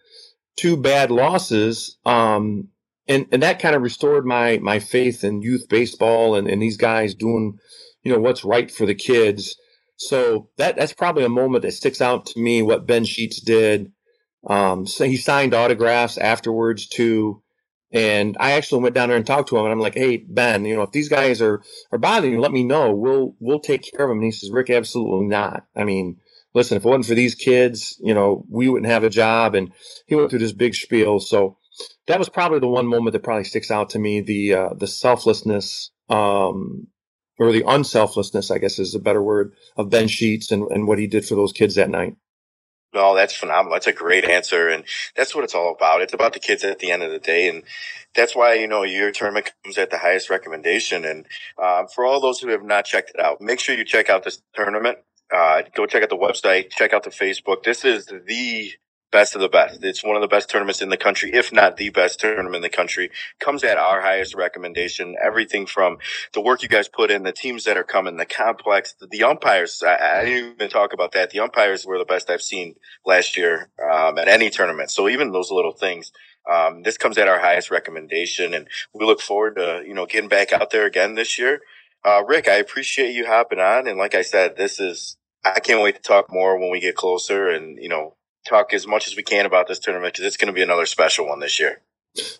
two 0.60 0.76
bad 0.76 1.10
losses. 1.10 1.98
Um, 2.06 2.68
and, 3.08 3.26
and 3.32 3.42
that 3.42 3.60
kind 3.60 3.76
of 3.76 3.82
restored 3.82 4.26
my, 4.26 4.58
my 4.58 4.80
faith 4.80 5.24
in 5.24 5.42
youth 5.42 5.68
baseball 5.70 6.36
and, 6.36 6.48
and 6.48 6.62
these 6.62 6.78
guys 6.78 7.16
doing, 7.16 7.58
you 8.04 8.12
know, 8.12 8.20
what's 8.20 8.44
right 8.44 8.70
for 8.70 8.86
the 8.86 8.94
kids. 8.94 9.56
So 9.96 10.50
that, 10.58 10.76
that's 10.76 10.94
probably 10.94 11.24
a 11.24 11.30
moment 11.30 11.64
that 11.64 11.72
sticks 11.72 12.02
out 12.02 12.26
to 12.28 12.40
me, 12.40 12.62
what 12.62 12.86
Ben 12.86 13.06
Sheets 13.06 13.40
did. 13.40 13.92
Um, 14.48 14.86
so 14.86 15.06
he 15.06 15.18
signed 15.18 15.54
autographs 15.54 16.18
afterwards 16.18 16.88
too. 16.88 17.42
And 17.92 18.36
I 18.40 18.52
actually 18.52 18.84
went 18.84 18.96
down 18.96 19.10
there 19.10 19.18
and 19.18 19.26
talked 19.26 19.50
to 19.50 19.58
him 19.58 19.64
and 19.64 19.72
I'm 19.72 19.80
like, 19.80 19.96
Hey, 19.96 20.18
Ben, 20.18 20.66
you 20.66 20.76
know, 20.76 20.84
if 20.84 20.92
these 20.92 21.10
guys 21.10 21.42
are, 21.42 21.64
are 21.92 21.98
bothering 21.98 22.34
you, 22.34 22.42
let 22.42 22.52
me 22.52 22.64
know. 22.64 22.92
We'll, 22.92 23.36
we'll 23.40 23.62
take 23.62 23.90
care 23.90 24.06
of 24.06 24.10
them. 24.10 24.18
And 24.20 24.26
he 24.26 24.32
says, 24.32 24.52
Rick, 24.52 24.70
absolutely 24.70 25.28
not. 25.28 25.66
I 25.76 25.86
mean, 25.86 26.18
listen, 26.54 26.78
if 26.78 26.86
it 26.86 26.88
wasn't 26.88 27.06
for 27.06 27.16
these 27.16 27.36
kids, 27.36 28.00
you 28.04 28.14
know, 28.14 28.46
we 28.50 28.70
wouldn't 28.70 28.92
have 28.92 29.04
a 29.04 29.10
job. 29.10 29.56
And 29.56 29.72
he 30.08 30.16
went 30.16 30.30
through 30.30 30.40
this 30.40 30.54
big 30.54 30.76
spiel. 30.76 31.20
So 31.20 31.58
that 32.08 32.20
was 32.20 32.30
probably 32.30 32.60
the 32.60 32.68
one 32.68 32.88
moment 32.88 33.14
that 33.14 33.24
probably 33.24 33.44
sticks 33.44 33.72
out 33.72 33.92
to 33.92 34.00
me. 34.00 34.22
The, 34.22 34.54
uh, 34.54 34.70
the 34.76 34.88
selflessness, 34.88 35.92
um, 36.10 36.88
or 37.38 37.52
the 37.52 37.64
unselflessness, 37.66 38.52
I 38.52 38.58
guess 38.58 38.80
is 38.80 38.96
a 38.96 39.00
better 39.00 39.22
word 39.22 39.54
of 39.78 39.90
Ben 39.90 40.08
Sheets 40.08 40.52
and, 40.52 40.68
and 40.72 40.88
what 40.88 41.00
he 41.00 41.08
did 41.08 41.26
for 41.26 41.36
those 41.36 41.54
kids 41.54 41.76
that 41.76 41.90
night. 41.90 42.16
No, 42.94 43.16
that's 43.16 43.36
phenomenal. 43.36 43.74
That's 43.74 43.88
a 43.88 43.94
great 43.94 44.26
answer. 44.26 44.68
And 44.68 44.84
that's 45.16 45.36
what 45.36 45.44
it's 45.44 45.54
all 45.54 45.74
about. 45.74 46.02
It's 46.02 46.14
about 46.14 46.34
the 46.34 46.40
kids 46.40 46.64
at 46.64 46.80
the 46.80 46.92
end 46.92 47.04
of 47.04 47.12
the 47.12 47.20
day. 47.20 47.48
And 47.48 47.64
that's 48.16 48.36
why, 48.36 48.56
you 48.56 48.68
know, 48.68 48.84
your 48.84 49.12
tournament 49.12 49.52
comes 49.64 49.78
at 49.78 49.92
the 49.92 50.00
highest 50.00 50.30
recommendation. 50.30 51.06
And 51.06 51.28
um, 51.62 51.88
for 51.94 52.04
all 52.04 52.20
those 52.20 52.40
who 52.40 52.50
have 52.50 52.64
not 52.64 52.86
checked 52.86 53.12
it 53.12 53.20
out, 53.20 53.42
make 53.42 53.60
sure 53.60 53.76
you 53.76 53.86
check 53.86 54.10
out 54.10 54.24
this 54.24 54.42
tournament. 54.56 54.98
Uh, 55.34 55.64
go 55.76 55.86
check 55.86 56.04
out 56.04 56.10
the 56.10 56.16
website, 56.16 56.72
check 56.72 56.94
out 56.94 57.04
the 57.04 57.10
Facebook. 57.10 57.64
This 57.64 57.86
is 57.86 58.06
the 58.08 58.72
best 59.12 59.36
of 59.36 59.42
the 59.42 59.50
best. 59.50 59.84
It's 59.84 60.04
one 60.04 60.16
of 60.16 60.22
the 60.22 60.28
best 60.28 60.50
tournaments 60.50 60.82
in 60.82 60.90
the 60.90 60.98
country, 60.98 61.32
if 61.34 61.52
not 61.52 61.78
the 61.78 61.90
best 61.90 62.20
tournament 62.20 62.56
in 62.56 62.62
the 62.62 62.70
country. 62.70 63.10
Comes 63.40 63.64
at 63.64 63.78
our 63.78 64.02
highest 64.02 64.36
recommendation. 64.36 65.16
Everything 65.24 65.66
from 65.66 65.98
the 66.34 66.42
work 66.42 66.62
you 66.62 66.70
guys 66.70 66.88
put 66.88 67.12
in, 67.12 67.24
the 67.24 67.32
teams 67.32 67.64
that 67.66 67.78
are 67.78 67.84
coming, 67.84 68.18
the 68.18 68.26
complex, 68.26 68.94
the, 69.00 69.08
the 69.08 69.24
umpires. 69.24 69.82
I, 69.86 70.20
I, 70.20 70.26
didn't 70.26 70.54
even 70.54 70.70
talk 70.70 70.94
about 70.94 71.12
that. 71.14 71.32
The 71.32 71.40
umpires 71.40 71.86
were 71.86 71.98
the 71.98 72.06
best 72.06 72.30
I've 72.30 72.42
seen 72.42 72.76
last 73.06 73.38
year 73.38 73.70
um, 73.92 74.18
at 74.18 74.28
any 74.28 74.50
tournament. 74.50 74.92
So 74.92 75.10
even 75.10 75.32
those 75.32 75.52
little 75.52 75.74
things. 75.74 76.12
Um, 76.50 76.82
this 76.82 76.98
comes 76.98 77.18
at 77.20 77.28
our 77.28 77.40
highest 77.40 77.70
recommendation, 77.70 78.56
and 78.56 78.68
we 78.94 79.06
look 79.06 79.22
forward 79.22 79.58
to 79.58 79.84
you 79.86 79.94
know 79.94 80.08
getting 80.08 80.30
back 80.30 80.52
out 80.52 80.72
there 80.72 80.88
again 80.88 81.14
this 81.14 81.38
year. 81.38 81.62
Uh, 82.04 82.24
Rick, 82.26 82.48
I 82.48 82.56
appreciate 82.56 83.14
you 83.14 83.28
hopping 83.28 83.60
on, 83.60 83.86
and 83.86 84.00
like 84.00 84.16
I 84.16 84.24
said, 84.24 84.56
this 84.56 84.80
is 84.80 85.18
I 85.44 85.60
can't 85.60 85.82
wait 85.82 85.96
to 85.96 86.02
talk 86.02 86.32
more 86.32 86.60
when 86.60 86.72
we 86.72 86.80
get 86.80 86.96
closer, 86.96 87.50
and 87.50 87.78
you 87.82 87.90
know 87.90 88.16
talk 88.48 88.74
as 88.74 88.88
much 88.88 89.08
as 89.08 89.16
we 89.16 89.24
can 89.24 89.46
about 89.46 89.68
this 89.68 89.80
tournament 89.80 90.14
because 90.14 90.26
it's 90.26 90.38
going 90.38 90.48
to 90.48 90.54
be 90.54 90.64
another 90.64 90.86
special 90.86 91.28
one 91.28 91.40
this 91.40 91.60
year. 91.60 91.82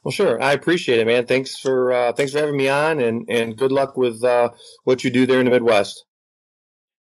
Well, 0.04 0.12
sure. 0.12 0.42
I 0.42 0.54
appreciate 0.54 1.00
it, 1.00 1.08
man. 1.08 1.26
Thanks 1.26 1.58
for 1.58 1.92
uh, 1.92 2.14
thanks 2.14 2.34
for 2.34 2.40
having 2.40 2.58
me 2.58 2.70
on, 2.70 3.00
and 3.00 3.30
and 3.30 3.56
good 3.56 3.72
luck 3.72 3.98
with 3.98 4.24
uh, 4.24 4.50
what 4.84 5.04
you 5.04 5.10
do 5.10 5.26
there 5.26 5.40
in 5.40 5.46
the 5.46 5.52
Midwest. 5.52 6.06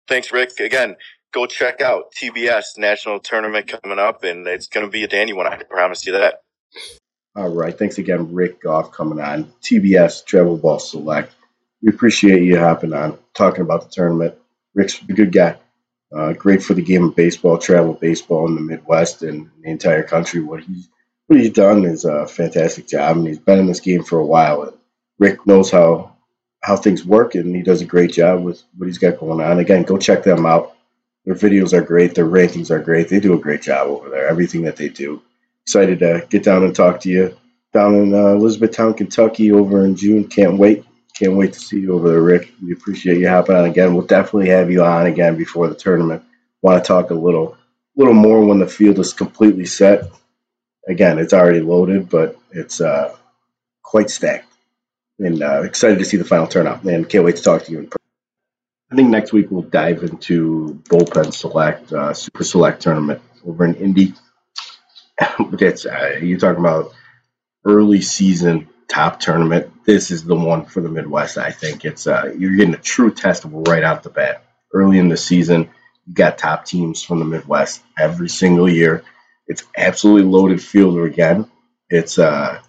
Thanks, 0.08 0.32
Rick. 0.32 0.60
Again, 0.60 0.96
go 1.34 1.46
check 1.46 1.82
out 1.82 2.14
TBS 2.14 2.78
National 2.78 3.20
Tournament 3.20 3.68
coming 3.68 4.00
up, 4.00 4.24
and 4.24 4.48
it's 4.48 4.68
going 4.68 4.86
to 4.86 4.92
be 4.92 5.04
a 5.04 5.08
dandy 5.08 5.34
one. 5.34 5.48
I 5.48 5.62
promise 5.64 6.06
you 6.06 6.14
that. 6.14 6.42
All 7.36 7.50
right. 7.50 7.78
Thanks 7.78 7.98
again, 7.98 8.34
Rick 8.34 8.62
Goff, 8.62 8.92
coming 8.92 9.20
on 9.20 9.52
TBS 9.62 10.26
Travel 10.26 10.58
Ball 10.58 10.80
Select. 10.80 11.34
We 11.82 11.90
appreciate 11.90 12.44
you 12.44 12.60
hopping 12.60 12.94
on, 12.94 13.18
talking 13.34 13.62
about 13.62 13.84
the 13.84 13.90
tournament. 13.90 14.36
Rick's 14.74 15.02
a 15.02 15.14
good 15.14 15.32
guy. 15.32 15.58
Uh, 16.16 16.34
great 16.34 16.64
for 16.64 16.74
the 16.74 16.82
game 16.82 17.04
of 17.06 17.16
baseball, 17.16 17.58
travel 17.58 17.94
baseball 17.94 18.48
in 18.48 18.56
the 18.56 18.62
Midwest 18.62 19.22
and 19.22 19.50
the 19.62 19.70
entire 19.70 20.04
country. 20.04 20.42
What 20.42 20.64
he's 20.64 20.90
what 21.28 21.40
he's 21.40 21.52
done 21.52 21.86
is 21.86 22.06
a 22.06 22.26
fantastic 22.26 22.88
job, 22.88 23.18
and 23.18 23.28
he's 23.28 23.38
been 23.38 23.60
in 23.60 23.68
this 23.68 23.82
game 23.82 24.04
for 24.04 24.18
a 24.18 24.26
while. 24.26 24.64
And 24.64 24.74
Rick 25.20 25.46
knows 25.46 25.70
how 25.70 26.16
how 26.62 26.76
things 26.76 27.06
work, 27.06 27.36
and 27.36 27.56
he 27.56 27.62
does 27.62 27.82
a 27.82 27.86
great 27.86 28.12
job 28.12 28.44
with 28.44 28.64
what 28.76 28.88
he's 28.88 28.98
got 28.98 29.20
going 29.20 29.40
on. 29.40 29.60
Again, 29.60 29.84
go 29.84 29.98
check 29.98 30.24
them 30.24 30.46
out. 30.46 30.76
Their 31.26 31.36
videos 31.36 31.74
are 31.74 31.82
great. 31.82 32.16
Their 32.16 32.26
rankings 32.26 32.72
are 32.72 32.80
great. 32.80 33.10
They 33.10 33.20
do 33.20 33.34
a 33.34 33.40
great 33.40 33.62
job 33.62 33.88
over 33.88 34.10
there. 34.10 34.28
Everything 34.28 34.64
that 34.64 34.78
they 34.78 34.90
do. 34.90 35.22
Excited 35.66 36.00
to 36.00 36.26
get 36.30 36.44
down 36.44 36.64
and 36.64 36.76
talk 36.76 37.02
to 37.02 37.10
you 37.10 37.38
down 37.72 37.94
in 37.96 38.14
uh, 38.14 38.30
Elizabethtown, 38.30 38.96
Kentucky, 38.96 39.52
over 39.52 39.86
in 39.86 39.96
June. 39.96 40.28
Can't 40.28 40.58
wait. 40.58 40.86
Can't 41.18 41.36
wait 41.36 41.54
to 41.54 41.60
see 41.60 41.80
you 41.80 41.94
over 41.94 42.10
there, 42.10 42.22
Rick. 42.22 42.54
We 42.64 42.74
appreciate 42.74 43.18
you 43.18 43.28
hopping 43.28 43.56
on 43.56 43.66
again. 43.66 43.94
We'll 43.94 44.06
definitely 44.06 44.50
have 44.50 44.72
you 44.72 44.84
on 44.84 45.06
again 45.06 45.38
before 45.38 45.68
the 45.68 45.76
tournament. 45.76 46.24
Want 46.62 46.84
to 46.84 46.88
talk 46.88 47.10
a 47.10 47.16
little, 47.16 47.58
little 47.96 48.14
more 48.14 48.44
when 48.46 48.60
the 48.60 48.68
field 48.68 49.00
is 49.00 49.14
completely 49.14 49.66
set. 49.66 50.04
Again, 50.88 51.20
it's 51.20 51.34
already 51.34 51.60
loaded, 51.60 52.10
but 52.10 52.38
it's 52.52 52.80
uh, 52.80 53.16
quite 53.84 54.10
stacked. 54.10 54.46
And 55.20 55.44
uh, 55.44 55.64
excited 55.64 56.00
to 56.00 56.06
see 56.06 56.18
the 56.18 56.24
final 56.24 56.48
turnout. 56.48 56.84
And 56.84 57.10
can't 57.10 57.26
wait 57.26 57.36
to 57.36 57.44
talk 57.44 57.64
to 57.64 57.72
you 57.72 57.80
in 57.80 57.86
person. 57.88 58.00
I 58.92 58.96
think 58.96 59.10
next 59.10 59.34
week 59.34 59.52
we'll 59.52 59.62
dive 59.64 60.04
into 60.04 60.82
bullpen 60.90 61.34
select, 61.34 61.92
uh, 61.94 62.14
super 62.14 62.44
select 62.44 62.82
tournament 62.82 63.22
over 63.46 63.66
in 63.66 63.76
Indy. 63.76 64.14
That's 65.52 65.86
uh, 65.86 66.20
you're 66.22 66.40
talking 66.40 66.60
about 66.60 66.94
early 67.66 68.02
season 68.02 68.68
top 68.88 69.20
tournament, 69.20 69.72
this 69.90 70.12
is 70.12 70.24
the 70.24 70.36
one 70.36 70.66
for 70.66 70.82
the 70.82 70.90
Midwest. 70.90 71.40
I 71.40 71.52
think 71.52 71.84
it's 71.84 72.06
uh, 72.06 72.32
you're 72.38 72.56
getting 72.56 72.76
a 72.76 72.78
true 72.78 73.12
test 73.12 73.44
right 73.46 73.84
out 73.84 74.04
the 74.04 74.12
bat. 74.12 74.46
Early 74.72 75.00
in 75.00 75.10
the 75.10 75.18
season, 75.18 75.68
you 76.06 76.14
got 76.14 76.38
top 76.38 76.66
teams 76.66 77.02
from 77.02 77.18
the 77.18 77.26
Midwest 77.26 77.82
every 77.98 78.30
single 78.30 78.70
year. 78.70 79.04
It's 79.48 79.64
absolutely 79.76 80.30
loaded 80.30 80.62
fielder 80.62 81.06
again. 81.06 81.50
It's 81.90 82.20
uh, 82.20 82.62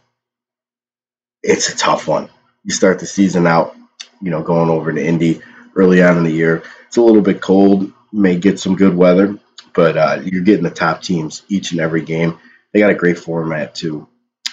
it's 1.42 1.68
a 1.68 1.76
tough 1.76 2.08
one. 2.08 2.30
You 2.64 2.72
start 2.72 3.00
the 3.00 3.06
season 3.06 3.46
out, 3.46 3.76
you 4.22 4.30
know, 4.30 4.42
going 4.42 4.70
over 4.70 4.90
to 4.90 5.04
Indy 5.06 5.42
early 5.76 6.02
on 6.02 6.16
in 6.16 6.24
the 6.24 6.32
year. 6.32 6.62
It's 6.86 6.96
a 6.96 7.02
little 7.02 7.22
bit 7.22 7.42
cold. 7.42 7.92
May 8.14 8.36
get 8.36 8.58
some 8.58 8.76
good 8.76 8.96
weather, 8.96 9.38
but 9.74 9.98
uh, 9.98 10.22
you're 10.24 10.42
getting 10.42 10.64
the 10.64 10.70
top 10.70 11.02
teams 11.02 11.42
each 11.50 11.72
and 11.72 11.82
every 11.82 12.00
game. 12.00 12.38
They 12.72 12.80
got 12.80 12.90
a 12.90 12.94
great 12.94 13.18
format 13.18 13.74
too, 13.74 14.08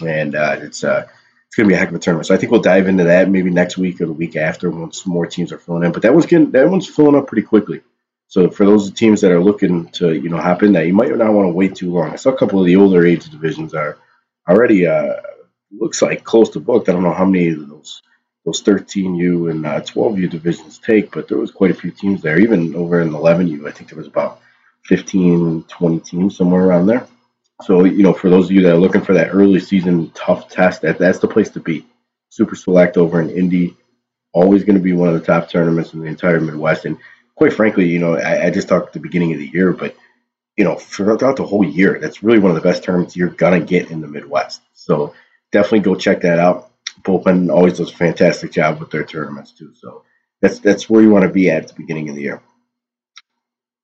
and 0.05 0.35
uh, 0.35 0.57
it's 0.59 0.83
uh, 0.83 1.07
it's 1.47 1.55
going 1.55 1.67
to 1.67 1.69
be 1.69 1.75
a 1.75 1.77
heck 1.77 1.89
of 1.89 1.95
a 1.95 1.99
tournament. 1.99 2.27
So 2.27 2.35
I 2.35 2.37
think 2.37 2.51
we'll 2.51 2.61
dive 2.61 2.87
into 2.87 3.05
that 3.05 3.29
maybe 3.29 3.49
next 3.49 3.77
week 3.77 4.01
or 4.01 4.05
the 4.05 4.13
week 4.13 4.35
after 4.35 4.69
once 4.69 5.05
more 5.05 5.25
teams 5.25 5.51
are 5.51 5.57
filling 5.57 5.83
in. 5.83 5.91
But 5.91 6.01
that 6.03 6.13
one's 6.13 6.25
getting 6.25 6.51
that 6.51 6.69
one's 6.69 6.87
filling 6.87 7.15
up 7.15 7.27
pretty 7.27 7.43
quickly. 7.43 7.81
So 8.27 8.49
for 8.49 8.65
those 8.65 8.91
teams 8.91 9.21
that 9.21 9.31
are 9.31 9.43
looking 9.43 9.87
to 9.91 10.13
you 10.13 10.29
know 10.29 10.37
hop 10.37 10.63
in 10.63 10.73
that, 10.73 10.87
you 10.87 10.93
might 10.93 11.15
not 11.15 11.33
want 11.33 11.47
to 11.47 11.53
wait 11.53 11.75
too 11.75 11.91
long. 11.93 12.11
I 12.11 12.17
saw 12.17 12.31
a 12.31 12.37
couple 12.37 12.59
of 12.59 12.65
the 12.65 12.75
older 12.75 13.05
age 13.05 13.29
divisions 13.29 13.73
are 13.73 13.97
already 14.47 14.87
uh, 14.87 15.13
looks 15.71 16.01
like 16.01 16.23
close 16.23 16.49
to 16.51 16.59
booked. 16.59 16.89
I 16.89 16.91
don't 16.91 17.03
know 17.03 17.13
how 17.13 17.25
many 17.25 17.49
of 17.49 17.67
those 17.69 18.01
those 18.45 18.63
13U 18.63 19.51
and 19.51 19.65
uh, 19.65 19.81
12U 19.81 20.29
divisions 20.29 20.79
take, 20.79 21.11
but 21.11 21.27
there 21.27 21.37
was 21.37 21.51
quite 21.51 21.71
a 21.71 21.73
few 21.75 21.91
teams 21.91 22.21
there. 22.21 22.39
Even 22.39 22.75
over 22.75 23.01
in 23.01 23.09
11U, 23.09 23.67
I 23.67 23.71
think 23.71 23.89
there 23.89 23.97
was 23.97 24.07
about 24.07 24.39
15, 24.85 25.63
20 25.63 25.99
teams 25.99 26.37
somewhere 26.37 26.63
around 26.63 26.87
there. 26.87 27.05
So, 27.63 27.85
you 27.85 28.03
know, 28.03 28.13
for 28.13 28.29
those 28.29 28.45
of 28.45 28.51
you 28.51 28.61
that 28.63 28.73
are 28.73 28.79
looking 28.79 29.01
for 29.01 29.13
that 29.13 29.33
early 29.33 29.59
season 29.59 30.11
tough 30.11 30.47
test, 30.47 30.81
that, 30.83 30.99
that's 30.99 31.19
the 31.19 31.27
place 31.27 31.49
to 31.51 31.59
be. 31.59 31.87
Super 32.29 32.55
Select 32.55 32.97
over 32.97 33.19
in 33.19 33.31
Indy, 33.31 33.75
always 34.31 34.63
going 34.63 34.77
to 34.77 34.83
be 34.83 34.93
one 34.93 35.07
of 35.07 35.15
the 35.15 35.25
top 35.25 35.49
tournaments 35.49 35.93
in 35.93 36.01
the 36.01 36.05
entire 36.05 36.39
Midwest. 36.39 36.85
And 36.85 36.97
quite 37.35 37.53
frankly, 37.53 37.87
you 37.87 37.97
know, 37.97 38.15
I, 38.15 38.45
I 38.45 38.49
just 38.51 38.67
talked 38.67 38.87
at 38.87 38.93
the 38.93 38.99
beginning 38.99 39.33
of 39.33 39.39
the 39.39 39.47
year, 39.47 39.73
but, 39.73 39.95
you 40.55 40.63
know, 40.63 40.75
throughout 40.75 41.37
the 41.37 41.45
whole 41.45 41.63
year, 41.63 41.97
that's 41.99 42.21
really 42.21 42.39
one 42.39 42.51
of 42.51 42.55
the 42.55 42.61
best 42.61 42.83
tournaments 42.83 43.15
you're 43.15 43.29
going 43.29 43.59
to 43.59 43.65
get 43.65 43.89
in 43.89 44.01
the 44.01 44.07
Midwest. 44.07 44.61
So 44.73 45.15
definitely 45.51 45.79
go 45.79 45.95
check 45.95 46.21
that 46.21 46.37
out. 46.37 46.71
Bullpen 47.01 47.51
always 47.51 47.77
does 47.77 47.91
a 47.91 47.95
fantastic 47.95 48.51
job 48.51 48.79
with 48.79 48.91
their 48.91 49.03
tournaments, 49.03 49.51
too. 49.51 49.73
So 49.75 50.03
that's, 50.41 50.59
that's 50.59 50.87
where 50.87 51.01
you 51.01 51.09
want 51.09 51.23
to 51.23 51.29
be 51.29 51.49
at, 51.49 51.63
at 51.63 51.67
the 51.69 51.75
beginning 51.75 52.09
of 52.09 52.15
the 52.15 52.21
year. 52.21 52.41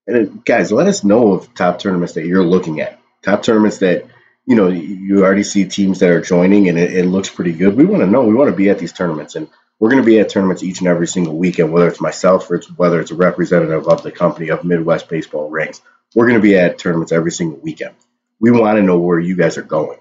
And 0.06 0.46
guys, 0.46 0.72
let 0.72 0.88
us 0.88 1.04
know 1.04 1.34
of 1.34 1.54
top 1.56 1.80
tournaments 1.80 2.14
that 2.14 2.26
you're 2.26 2.44
looking 2.44 2.82
at 2.82 3.00
top 3.24 3.44
tournaments 3.44 3.80
that 3.80 4.06
you 4.46 4.56
know 4.56 4.68
you 4.68 5.24
already 5.24 5.44
see 5.44 5.66
teams 5.66 6.00
that 6.00 6.12
are 6.12 6.22
joining 6.22 6.70
and 6.70 6.78
it, 6.78 6.94
it 6.94 7.06
looks 7.06 7.30
pretty 7.30 7.54
good. 7.54 7.76
We 7.76 7.86
want 7.86 8.04
to 8.04 8.08
know. 8.08 8.24
We 8.24 8.36
want 8.36 8.52
to 8.52 8.56
be 8.56 8.70
at 8.70 8.80
these 8.80 8.94
tournaments, 8.94 9.36
and 9.36 9.50
we're 9.80 9.90
going 9.90 10.02
to 10.02 10.06
be 10.06 10.20
at 10.20 10.30
tournaments 10.30 10.64
each 10.64 10.80
and 10.80 10.88
every 10.88 11.08
single 11.08 11.36
weekend. 11.36 11.72
Whether 11.74 11.88
it's 11.88 12.02
myself 12.02 12.50
or 12.52 12.56
it's 12.56 12.70
whether 12.78 13.00
it's 13.00 13.12
a 13.12 13.16
representative 13.16 13.88
of 13.88 14.04
the 14.04 14.12
company 14.12 14.50
of 14.50 14.64
Midwest 14.64 15.10
Baseball 15.10 15.50
Ranks, 15.50 15.82
we're 16.16 16.28
going 16.28 16.40
to 16.40 16.44
be 16.44 16.58
at 16.58 16.78
tournaments 16.78 17.12
every 17.12 17.32
single 17.32 17.60
weekend. 17.60 17.96
We 18.40 18.52
want 18.52 18.78
to 18.78 18.84
know 18.84 19.00
where 19.00 19.20
you 19.20 19.36
guys 19.36 19.58
are 19.58 19.64
going. 19.64 20.00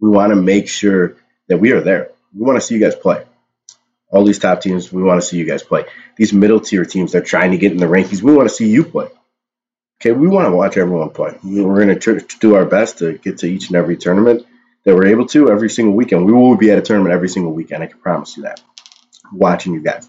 We 0.00 0.08
want 0.08 0.30
to 0.30 0.36
make 0.36 0.68
sure 0.68 1.16
that 1.48 1.58
we 1.58 1.72
are 1.72 1.80
there. 1.80 2.12
We 2.34 2.44
want 2.44 2.56
to 2.56 2.66
see 2.66 2.74
you 2.74 2.80
guys 2.80 2.94
play. 2.94 3.24
All 4.10 4.24
these 4.24 4.38
top 4.38 4.60
teams, 4.60 4.92
we 4.92 5.02
want 5.02 5.20
to 5.20 5.26
see 5.26 5.38
you 5.38 5.44
guys 5.44 5.62
play. 5.62 5.84
These 6.16 6.32
middle 6.32 6.60
tier 6.60 6.84
teams 6.84 7.12
that 7.12 7.22
are 7.22 7.26
trying 7.26 7.50
to 7.50 7.56
get 7.56 7.72
in 7.72 7.78
the 7.78 7.86
rankings, 7.86 8.22
we 8.22 8.32
want 8.32 8.48
to 8.48 8.54
see 8.54 8.68
you 8.68 8.84
play. 8.84 9.08
Okay, 10.00 10.12
we 10.12 10.28
want 10.28 10.46
to 10.46 10.52
watch 10.52 10.76
everyone 10.76 11.10
play. 11.10 11.38
We're 11.42 11.84
going 11.84 11.98
to 11.98 12.26
do 12.38 12.56
our 12.56 12.64
best 12.66 12.98
to 12.98 13.14
get 13.16 13.38
to 13.38 13.46
each 13.46 13.68
and 13.68 13.76
every 13.76 13.96
tournament 13.96 14.46
that 14.84 14.94
we're 14.94 15.06
able 15.06 15.26
to 15.28 15.50
every 15.50 15.70
single 15.70 15.94
weekend. 15.94 16.26
We 16.26 16.32
will 16.32 16.56
be 16.56 16.70
at 16.70 16.78
a 16.78 16.82
tournament 16.82 17.14
every 17.14 17.28
single 17.28 17.52
weekend. 17.52 17.82
I 17.82 17.86
can 17.86 17.98
promise 18.00 18.36
you 18.36 18.42
that. 18.42 18.60
Watching 19.32 19.72
you 19.72 19.80
guys. 19.80 20.08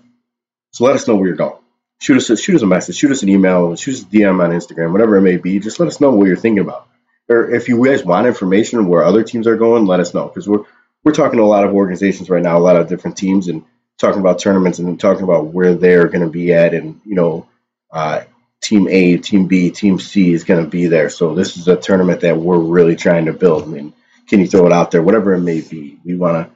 So 0.72 0.84
let 0.84 0.96
us 0.96 1.08
know 1.08 1.16
where 1.16 1.28
you're 1.28 1.38
going. 1.38 1.62
Shoot 2.02 2.18
us, 2.18 2.30
a, 2.30 2.36
shoot 2.36 2.56
us 2.56 2.62
a 2.62 2.68
message, 2.68 2.98
shoot 2.98 3.12
us 3.12 3.24
an 3.24 3.30
email, 3.30 3.76
shoot 3.78 3.96
us 3.96 4.02
a 4.02 4.06
DM 4.06 4.44
on 4.44 4.52
Instagram, 4.52 4.92
whatever 4.92 5.16
it 5.16 5.22
may 5.22 5.38
be. 5.38 5.60
Just 5.60 5.80
let 5.80 5.88
us 5.88 6.02
know 6.02 6.12
what 6.12 6.28
you're 6.28 6.36
thinking 6.36 6.64
about. 6.64 6.90
Or 7.30 7.50
if 7.50 7.70
you 7.70 7.84
guys 7.84 8.04
want 8.04 8.28
information 8.28 8.88
where 8.88 9.04
other 9.04 9.24
teams 9.24 9.48
are 9.48 9.56
going, 9.56 9.86
let 9.86 10.02
us 10.02 10.14
know 10.14 10.28
because 10.28 10.48
we're 10.48 10.66
we're 11.04 11.14
talking 11.14 11.38
to 11.38 11.44
a 11.44 11.46
lot 11.46 11.64
of 11.64 11.74
organizations 11.74 12.30
right 12.30 12.42
now, 12.42 12.58
a 12.58 12.60
lot 12.60 12.76
of 12.76 12.90
different 12.90 13.16
teams, 13.16 13.48
and 13.48 13.64
talking 13.98 14.20
about 14.20 14.40
tournaments 14.40 14.80
and 14.80 15.00
talking 15.00 15.24
about 15.24 15.48
where 15.48 15.76
they're 15.76 16.08
going 16.08 16.24
to 16.24 16.30
be 16.30 16.54
at, 16.54 16.74
and 16.74 17.00
you 17.06 17.16
know, 17.16 17.48
uh, 17.92 18.22
team 18.66 18.88
A, 18.88 19.18
team 19.18 19.48
B, 19.48 19.70
team 19.70 20.00
C 20.00 20.34
is 20.34 20.44
going 20.44 20.64
to 20.64 20.70
be 20.70 20.88
there. 20.88 21.10
So 21.10 21.36
this 21.36 21.56
is 21.56 21.68
a 21.68 21.76
tournament 21.76 22.22
that 22.22 22.38
we're 22.38 22.58
really 22.58 22.96
trying 22.96 23.26
to 23.26 23.34
build. 23.34 23.64
I 23.64 23.68
mean, 23.68 23.94
can 24.28 24.40
you 24.40 24.48
throw 24.48 24.66
it 24.66 24.74
out 24.74 24.92
there? 24.92 25.04
Whatever 25.04 25.34
it 25.34 25.42
may 25.42 25.62
be, 25.62 26.00
we 26.04 26.16
want 26.16 26.48
to 26.48 26.56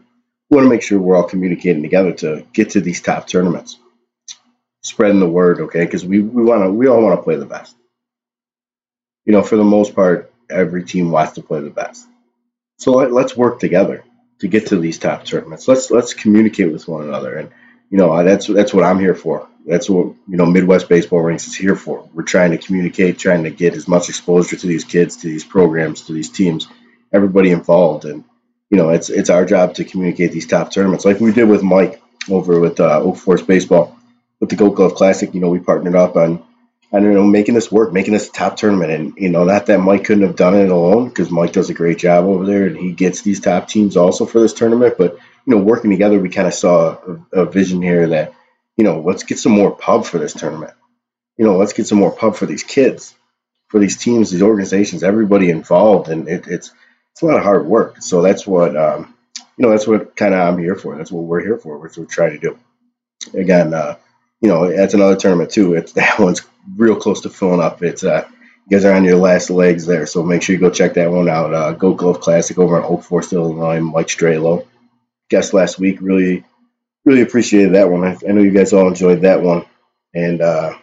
want 0.50 0.66
to 0.66 0.70
make 0.70 0.82
sure 0.82 1.00
we're 1.00 1.16
all 1.16 1.30
communicating 1.30 1.84
together 1.84 2.12
to 2.14 2.46
get 2.52 2.72
to 2.72 2.82
these 2.82 3.02
top 3.02 3.28
tournaments, 3.28 3.78
spreading 4.82 5.20
the 5.20 5.30
word, 5.30 5.62
okay? 5.62 5.86
Because 5.86 6.04
we 6.04 6.20
we 6.20 6.44
want 6.44 6.64
to 6.64 6.72
we 6.72 6.88
all 6.88 7.04
want 7.04 7.20
to 7.20 7.24
play 7.24 7.36
the 7.36 7.46
best. 7.46 7.76
You 9.26 9.34
know, 9.34 9.44
for 9.44 9.58
the 9.58 9.64
most 9.64 9.94
part, 9.94 10.34
every 10.50 10.84
team 10.84 11.12
wants 11.12 11.34
to 11.34 11.44
play 11.44 11.62
the 11.62 11.70
best. 11.70 12.08
So 12.80 12.94
let, 12.94 13.12
let's 13.12 13.38
work 13.38 13.60
together 13.60 14.04
to 14.40 14.48
get 14.48 14.68
to 14.68 14.80
these 14.80 14.98
top 14.98 15.26
tournaments. 15.26 15.68
Let's 15.68 15.92
let's 15.92 16.16
communicate 16.16 16.72
with 16.72 16.88
one 16.88 17.04
another 17.04 17.36
and 17.38 17.52
you 17.90 17.98
know, 17.98 18.24
that's 18.24 18.48
that's 18.48 18.74
what 18.74 18.84
I'm 18.84 19.00
here 19.00 19.16
for. 19.16 19.48
That's 19.70 19.90
what 19.90 20.16
you 20.28 20.38
know 20.38 20.48
Midwest 20.48 20.90
Baseball 20.90 21.22
Ranks 21.22 21.48
is 21.48 21.56
here 21.56 21.76
for. 21.76 22.10
We're 22.14 22.24
trying 22.24 22.52
to 22.52 22.58
communicate, 22.58 23.20
trying 23.20 23.44
to 23.44 23.52
get 23.52 23.76
as 23.76 23.88
much 23.88 24.10
exposure 24.10 24.56
to 24.56 24.68
these 24.68 24.84
kids, 24.84 25.18
to 25.18 25.28
these 25.28 25.44
programs, 25.44 26.02
to 26.04 26.14
these 26.14 26.30
teams, 26.30 26.68
everybody 27.14 27.52
involved, 27.52 28.06
and 28.06 28.24
you 28.72 28.78
know, 28.78 28.90
it's 28.90 29.10
it's 29.10 29.30
our 29.30 29.46
job 29.46 29.76
to 29.76 29.86
communicate 29.86 30.32
these 30.32 30.48
top 30.48 30.72
tournaments, 30.72 31.06
like 31.06 31.20
we 31.20 31.32
did 31.32 31.48
with 31.48 31.62
Mike 31.62 32.02
over 32.30 32.60
with 32.60 32.80
uh, 32.80 33.00
Oak 33.00 33.18
Forest 33.18 33.46
Baseball 33.46 33.96
with 34.40 34.50
the 34.50 34.56
Gold 34.56 34.76
Glove 34.76 34.96
Classic. 34.96 35.34
You 35.34 35.40
know, 35.40 35.50
we 35.50 35.60
partnered 35.60 35.96
up 35.96 36.16
on 36.16 36.44
I 36.92 37.00
don't 37.00 37.14
know, 37.14 37.24
making 37.24 37.54
this 37.54 37.72
work, 37.72 37.94
making 37.94 38.14
this 38.14 38.30
a 38.30 38.32
top 38.32 38.58
tournament. 38.58 38.92
And, 38.92 39.14
you 39.16 39.30
know, 39.30 39.44
not 39.44 39.68
that 39.68 39.80
Mike 39.80 40.06
couldn't 40.06 40.26
have 40.26 40.36
done 40.36 40.56
it 40.56 40.72
alone 40.72 41.10
because 41.10 41.30
Mike 41.30 41.54
does 41.54 41.70
a 41.70 41.76
great 41.76 42.00
job 42.00 42.26
over 42.26 42.46
there 42.46 42.66
and 42.66 42.76
he 42.76 42.94
gets 42.94 43.22
these 43.22 43.40
top 43.40 43.68
teams 43.68 43.96
also 43.96 44.26
for 44.26 44.40
this 44.40 44.54
tournament. 44.54 44.96
But, 44.98 45.14
you 45.46 45.56
know, 45.56 45.62
working 45.62 45.92
together, 45.92 46.20
we 46.20 46.30
kind 46.30 46.48
of 46.48 46.54
saw 46.56 46.98
a, 47.32 47.42
a, 47.42 47.46
vision 47.46 47.84
here 47.84 48.08
that, 48.08 48.34
you 48.80 48.86
know, 48.86 49.02
let's 49.02 49.24
get 49.24 49.38
some 49.38 49.52
more 49.52 49.76
pub 49.76 50.06
for 50.06 50.20
this 50.20 50.34
tournament. 50.34 50.74
You 51.36 51.44
know, 51.44 51.58
let's 51.58 51.74
get 51.74 51.86
some 51.86 51.98
more 51.98 52.16
pub 52.16 52.38
for 52.38 52.46
these 52.46 52.64
kids, 52.64 53.14
for 53.68 53.78
these 53.78 53.98
teams, 53.98 54.32
these 54.32 54.42
organizations, 54.42 55.04
everybody 55.04 55.50
involved. 55.50 56.08
And 56.08 56.30
it, 56.30 56.48
it's, 56.48 56.72
it's 57.12 57.22
a 57.22 57.26
lot 57.26 57.36
of 57.36 57.44
hard 57.44 57.66
work. 57.66 58.02
So 58.02 58.22
that's 58.22 58.48
what, 58.48 58.78
um, 58.78 59.14
you 59.58 59.66
know, 59.66 59.72
that's 59.72 59.86
what 59.86 60.16
kind 60.16 60.34
of 60.34 60.40
I'm 60.40 60.58
here 60.58 60.76
for. 60.76 60.96
That's 60.96 61.12
what 61.12 61.26
we're 61.26 61.44
here 61.44 61.58
for. 61.58 61.78
What 61.78 61.98
we're 61.98 62.06
trying 62.06 62.40
to 62.40 62.40
do. 62.40 62.58
Again, 63.38 63.74
uh, 63.74 63.98
you 64.40 64.48
know, 64.48 64.74
that's 64.74 64.94
another 64.94 65.18
tournament 65.18 65.52
too. 65.52 65.74
It's 65.74 65.92
that 66.00 66.18
one's 66.18 66.42
real 66.78 66.96
close 66.96 67.20
to 67.22 67.30
filling 67.30 67.60
up. 67.60 67.84
It's 67.84 68.06
uh, 68.06 68.30
you 68.70 68.78
guys 68.78 68.86
are 68.86 68.94
on 68.94 69.04
your 69.04 69.18
last 69.18 69.50
legs 69.50 69.88
there, 69.88 70.06
so 70.06 70.24
make 70.24 70.42
sure 70.42 70.56
you 70.56 70.62
go 70.62 70.70
check 70.70 70.94
that 70.94 71.12
one 71.12 71.28
out. 71.28 71.54
Uh, 71.54 71.74
Glove 71.74 72.22
Classic 72.22 72.58
over 72.58 72.78
in 72.78 72.86
Oak 72.86 73.04
Forest, 73.04 73.34
Illinois. 73.34 73.82
Mike 73.82 74.08
Strelo, 74.08 74.66
guest 75.30 75.54
last 75.54 75.80
week. 75.80 75.98
Really, 76.00 76.46
really 77.06 77.22
appreciated 77.22 77.74
that 77.76 77.90
one. 77.90 78.04
I, 78.04 78.18
I 78.28 78.32
know 78.32 78.42
you 78.42 78.52
guys 78.52 78.74
all 78.74 78.88
enjoyed 78.88 79.22
that 79.22 79.42
one, 79.42 79.66
and 80.14 80.42
uh, 80.42 80.74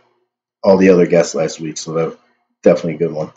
all 0.63 0.77
the 0.77 0.91
other 0.91 1.07
guests 1.07 1.35
last 1.35 1.61
week. 1.61 1.77
So 1.77 1.93
that 1.95 2.19
definitely 2.63 2.95
a 2.95 3.09
good 3.09 3.13
one. 3.13 3.33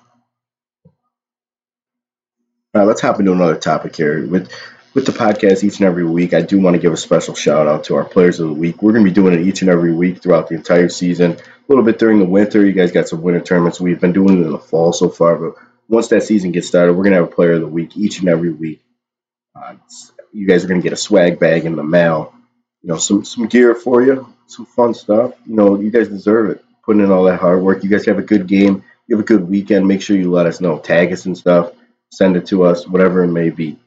All 2.74 2.82
right, 2.82 2.88
let's 2.88 3.02
hop 3.02 3.20
into 3.20 3.32
another 3.32 3.58
topic 3.58 3.96
here. 3.96 4.26
With 4.28 4.52
with 4.94 5.06
the 5.06 5.12
podcast 5.12 5.64
each 5.64 5.78
and 5.78 5.86
every 5.86 6.06
week, 6.06 6.34
I 6.34 6.42
do 6.42 6.60
want 6.60 6.76
to 6.76 6.82
give 6.82 6.94
a 6.94 6.98
special 6.98 7.36
shout 7.36 7.68
out 7.68 7.86
to 7.86 7.96
our 7.96 8.04
players 8.04 8.40
of 8.40 8.48
the 8.48 8.54
week. 8.54 8.82
We're 8.82 8.92
going 8.92 9.06
to 9.06 9.10
be 9.10 9.14
doing 9.14 9.34
it 9.34 9.42
each 9.42 9.62
and 9.62 9.70
every 9.70 9.94
week 9.94 10.22
throughout 10.22 10.50
the 10.50 10.56
entire 10.56 10.90
season. 10.90 11.34
A 11.34 11.38
little 11.68 11.84
bit 11.84 12.00
during 12.00 12.20
the 12.20 12.26
winter. 12.26 12.66
You 12.66 12.74
guys 12.74 12.92
got 12.92 13.08
some 13.08 13.22
winter 13.22 13.42
tournaments. 13.42 13.80
We've 13.80 14.00
been 14.00 14.14
doing 14.14 14.40
it 14.40 14.46
in 14.46 14.52
the 14.52 14.60
fall 14.60 14.92
so 14.94 15.10
far, 15.10 15.36
but 15.36 15.56
once 15.88 16.08
that 16.10 16.24
season 16.24 16.52
gets 16.52 16.68
started, 16.68 16.94
we're 16.94 17.04
going 17.04 17.14
to 17.14 17.22
have 17.22 17.32
a 17.32 17.36
player 17.36 17.54
of 17.54 17.62
the 17.62 17.68
week 17.68 17.96
each 17.98 18.20
and 18.20 18.30
every 18.30 18.52
week. 18.52 18.84
Uh, 19.56 19.76
you 20.32 20.48
guys 20.48 20.64
are 20.64 20.68
going 20.68 20.82
to 20.82 20.84
get 20.84 20.94
a 20.94 20.98
swag 20.98 21.40
bag 21.40 21.66
in 21.66 21.76
the 21.76 21.84
mail. 21.84 22.34
You 22.82 22.90
know, 22.90 22.98
some 22.98 23.26
some 23.26 23.48
gear 23.48 23.76
for 23.76 24.02
you, 24.02 24.34
some 24.48 24.66
fun 24.66 24.94
stuff. 24.94 25.34
You 25.46 25.56
know, 25.56 25.80
you 25.80 25.92
guys 25.92 26.08
deserve 26.08 26.50
it. 26.52 26.64
Putting 26.84 27.04
in 27.04 27.12
all 27.12 27.26
that 27.26 27.40
hard 27.40 27.62
work. 27.62 27.84
You 27.84 27.90
guys 27.90 28.06
have 28.06 28.20
a 28.20 28.24
good 28.24 28.48
game. 28.48 28.84
You 29.08 29.16
have 29.16 29.24
a 29.24 29.28
good 29.28 29.48
weekend. 29.48 29.88
Make 29.88 30.02
sure 30.02 30.16
you 30.16 30.32
let 30.32 30.46
us 30.46 30.62
know. 30.62 30.80
Tag 30.80 31.12
us 31.12 31.26
and 31.26 31.38
stuff. 31.38 31.74
Send 32.12 32.38
it 32.38 32.48
to 32.48 32.64
us, 32.64 32.88
whatever 32.88 33.24
it 33.24 33.28
may 33.32 33.50
be. 33.50 33.78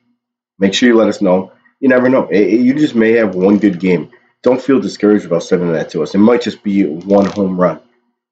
Make 0.59 0.75
sure 0.75 0.89
you 0.89 0.97
let 0.97 1.09
us 1.09 1.21
know. 1.21 1.53
You 1.81 1.89
never 1.89 2.09
know. 2.09 2.31
You 2.31 2.75
just 2.75 2.95
may 2.95 3.13
have 3.13 3.35
one 3.35 3.59
good 3.59 3.81
game. 3.81 4.11
Don't 4.43 4.63
feel 4.63 4.81
discouraged 4.81 5.25
about 5.25 5.43
sending 5.43 5.73
that 5.73 5.91
to 5.91 6.03
us. 6.03 6.15
It 6.15 6.19
might 6.19 6.43
just 6.43 6.63
be 6.63 6.85
one 6.85 7.27
home 7.27 7.61
run 7.61 7.81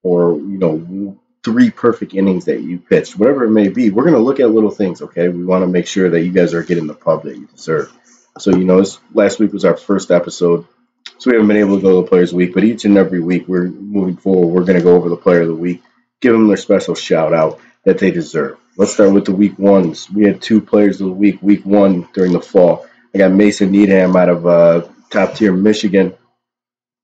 or, 0.02 0.36
you 0.36 0.58
know, 0.58 1.18
three 1.42 1.70
perfect 1.70 2.14
innings 2.14 2.44
that 2.44 2.61
you 2.61 2.78
pitched, 2.78 3.18
whatever 3.18 3.44
it 3.44 3.50
may 3.50 3.68
be. 3.68 3.90
We're 3.90 4.04
going 4.04 4.14
to 4.14 4.20
look 4.20 4.40
at 4.40 4.50
little 4.50 4.70
things, 4.70 5.02
okay? 5.02 5.28
We 5.28 5.44
want 5.44 5.62
to 5.62 5.68
make 5.68 5.86
sure 5.86 6.11
that 6.11 6.20
you 6.20 6.32
guys 6.32 6.54
are 6.54 6.62
getting 6.62 6.86
the 6.86 6.94
pub 6.94 7.22
that 7.24 7.36
you 7.36 7.46
deserve. 7.46 7.92
So, 8.41 8.51
you 8.51 8.64
know, 8.64 8.82
last 9.12 9.38
week 9.38 9.53
was 9.53 9.64
our 9.64 9.76
first 9.76 10.11
episode. 10.11 10.66
So 11.18 11.30
we 11.30 11.34
haven't 11.36 11.49
been 11.49 11.59
able 11.59 11.76
to 11.76 11.82
go 11.82 11.97
to 11.97 12.03
the 12.03 12.09
Players 12.09 12.32
Week, 12.32 12.55
but 12.55 12.64
each 12.64 12.84
and 12.84 12.97
every 12.97 13.20
week 13.20 13.47
we're 13.47 13.68
moving 13.68 14.16
forward. 14.16 14.47
We're 14.47 14.64
going 14.64 14.78
to 14.78 14.84
go 14.84 14.97
over 14.97 15.09
the 15.09 15.16
Player 15.16 15.43
of 15.43 15.49
the 15.49 15.55
Week, 15.55 15.82
give 16.20 16.32
them 16.32 16.49
their 16.49 16.57
special 16.57 16.95
shout 16.95 17.34
out 17.34 17.61
that 17.84 17.99
they 17.99 18.11
deserve. 18.11 18.59
Let's 18.76 18.95
start 18.95 19.12
with 19.12 19.26
the 19.26 19.34
week 19.34 19.59
ones. 19.59 20.11
We 20.11 20.24
had 20.24 20.41
two 20.41 20.61
players 20.61 21.01
of 21.01 21.09
the 21.09 21.12
week, 21.12 21.43
week 21.43 21.66
one 21.66 22.09
during 22.14 22.32
the 22.32 22.41
fall. 22.41 22.86
I 23.14 23.18
got 23.18 23.32
Mason 23.32 23.70
Needham 23.70 24.16
out 24.16 24.28
of 24.28 24.47
uh, 24.47 24.88
top 25.11 25.34
tier 25.34 25.53
Michigan. 25.53 26.14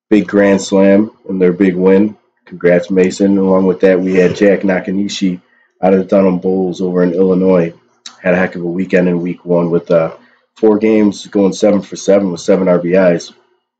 Big 0.09 0.27
grand 0.27 0.63
slam 0.63 1.11
and 1.29 1.41
their 1.41 1.53
big 1.53 1.75
win. 1.75 2.17
Congrats, 2.47 2.91
Mason. 2.91 3.37
Along 3.37 3.67
with 3.67 3.81
that, 3.81 4.01
we 4.01 4.15
had 4.15 4.37
Jack 4.37 4.61
Nakanishi 4.61 5.43
out 5.83 5.93
of 5.93 5.99
the 5.99 6.05
Dunham 6.05 6.39
Bulls 6.39 6.81
over 6.81 7.03
in 7.03 7.13
Illinois. 7.13 7.75
Had 8.23 8.35
a 8.35 8.37
heck 8.37 8.55
of 8.55 8.63
a 8.63 8.67
weekend 8.67 9.09
in 9.09 9.21
week 9.21 9.45
one 9.45 9.71
with 9.71 9.91
uh, 9.91 10.17
four 10.57 10.79
games 10.79 11.27
going 11.27 11.53
seven 11.53 11.83
for 11.83 11.97
seven 11.97 12.31
with 12.31 12.41
seven 12.41 12.67
RBIs, 12.67 13.33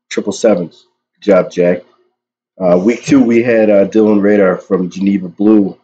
triple 0.09 0.33
sevens. 0.33 0.87
Good 1.15 1.23
job, 1.23 1.51
Jack. 1.51 1.83
Uh, 2.59 2.77
week 2.83 3.03
two, 3.03 3.23
we 3.23 3.43
had 3.43 3.69
uh, 3.69 3.87
Dylan 3.87 4.21
Radar 4.21 4.57
from 4.57 4.89
Geneva 4.89 5.27
Blue. 5.27 5.79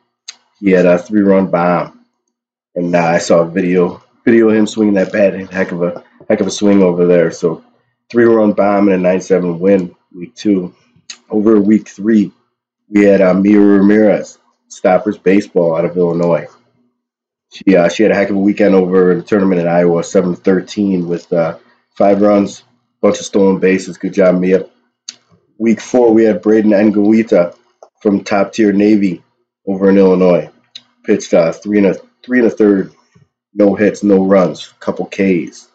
He 0.60 0.72
had 0.72 0.86
a 0.86 0.98
three-run 0.98 1.52
bomb 1.52 2.04
and 2.76 2.96
uh, 2.96 3.00
I 3.00 3.18
saw 3.20 3.42
a 3.42 3.50
video 3.50 4.02
video 4.26 4.50
of 4.50 4.56
him 4.56 4.68
swinging 4.68 4.96
that 4.96 5.12
bat. 5.12 5.34
Heck 5.52 5.72
of 5.72 5.84
a 5.84 6.04
heck 6.30 6.40
of 6.40 6.48
a 6.48 6.52
swing 6.52 6.82
over 6.82 7.06
there. 7.06 7.32
So 7.32 7.64
three 8.10 8.26
run 8.26 8.54
bomb 8.54 8.88
and 8.88 8.96
a 8.96 8.98
nine 8.98 9.22
seven 9.22 9.60
win 9.60 9.96
week 10.14 10.36
two. 10.36 10.76
Over 11.30 11.60
week 11.60 11.88
three, 11.88 12.32
we 12.90 13.04
had 13.04 13.22
uh, 13.22 13.34
Mia 13.34 13.60
Ramirez, 13.60 14.38
Stoppers 14.68 15.18
baseball 15.18 15.76
out 15.76 15.86
of 15.86 15.98
Illinois. 15.98 16.48
She 17.54 17.76
uh, 17.78 17.88
she 17.88 18.02
had 18.02 18.12
a 18.12 18.16
heck 18.16 18.32
of 18.32 18.36
a 18.36 18.40
weekend 18.40 18.74
over 18.74 19.12
in 19.12 19.20
the 19.20 19.24
tournament 19.24 19.62
in 19.62 19.68
Iowa, 19.68 20.04
seven 20.04 20.36
thirteen 20.36 21.08
with 21.08 21.32
uh, 21.32 21.60
five 21.92 22.20
runs, 22.20 22.64
bunch 23.00 23.20
of 23.20 23.26
stolen 23.26 23.60
bases. 23.60 24.00
Good 24.00 24.14
job, 24.14 24.40
Mia. 24.40 24.68
Week 25.60 25.80
four, 25.80 26.12
we 26.12 26.24
had 26.24 26.42
Braden 26.42 26.72
Nguita 26.72 27.56
from 28.02 28.24
top 28.24 28.54
tier 28.54 28.74
Navy 28.74 29.24
over 29.68 29.90
in 29.90 30.00
Illinois. 30.00 30.50
Pitched 31.04 31.34
uh, 31.36 31.52
three 31.52 31.78
and 31.78 31.88
a 31.88 31.96
three 32.24 32.40
and 32.40 32.48
a 32.48 32.52
third, 32.52 32.92
no 33.54 33.76
hits, 33.76 34.02
no 34.02 34.26
runs, 34.26 34.74
couple 34.80 35.06
Ks. 35.06 35.68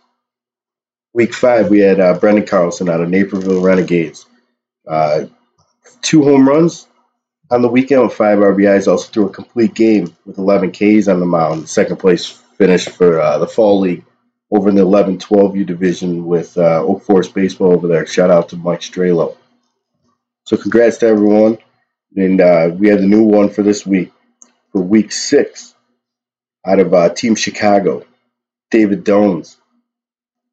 Week 1.14 1.32
five, 1.32 1.70
we 1.70 1.78
had 1.78 2.00
uh, 2.00 2.18
Brendan 2.18 2.46
Carlson 2.46 2.88
out 2.88 3.00
of 3.00 3.08
Naperville 3.08 3.62
Renegades. 3.62 4.26
Uh, 4.86 5.26
two 6.02 6.24
home 6.24 6.48
runs 6.48 6.87
on 7.50 7.62
the 7.62 7.68
weekend 7.68 8.02
with 8.02 8.12
five 8.12 8.38
RBIs. 8.38 8.88
Also 8.88 9.08
threw 9.08 9.26
a 9.26 9.32
complete 9.32 9.74
game 9.74 10.14
with 10.24 10.38
11 10.38 10.72
Ks 10.72 11.08
on 11.08 11.20
the 11.20 11.26
mound. 11.26 11.68
Second 11.68 11.96
place 11.96 12.26
finish 12.56 12.86
for 12.86 13.20
uh, 13.20 13.38
the 13.38 13.46
Fall 13.46 13.80
League 13.80 14.04
over 14.50 14.68
in 14.68 14.74
the 14.74 14.84
11-12U 14.84 15.66
division 15.66 16.24
with 16.24 16.56
uh, 16.56 16.82
Oak 16.82 17.02
Forest 17.02 17.34
Baseball 17.34 17.72
over 17.72 17.86
there. 17.86 18.06
Shout 18.06 18.30
out 18.30 18.50
to 18.50 18.56
Mike 18.56 18.80
Strelo. 18.80 19.36
So 20.44 20.56
congrats 20.56 20.98
to 20.98 21.06
everyone. 21.06 21.58
And 22.16 22.40
uh, 22.40 22.70
we 22.74 22.88
have 22.88 23.00
the 23.00 23.06
new 23.06 23.24
one 23.24 23.50
for 23.50 23.62
this 23.62 23.84
week. 23.84 24.12
For 24.72 24.80
week 24.80 25.12
six, 25.12 25.74
out 26.66 26.78
of 26.78 26.92
uh, 26.92 27.08
Team 27.10 27.34
Chicago, 27.34 28.04
David 28.70 29.04
Dones. 29.04 29.56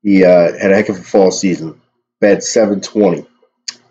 He 0.01 0.23
uh, 0.23 0.53
had 0.57 0.71
a 0.71 0.75
heck 0.75 0.89
of 0.89 0.99
a 0.99 1.03
fall 1.03 1.31
season. 1.31 1.81
Bat 2.21 2.43
720 2.43 3.25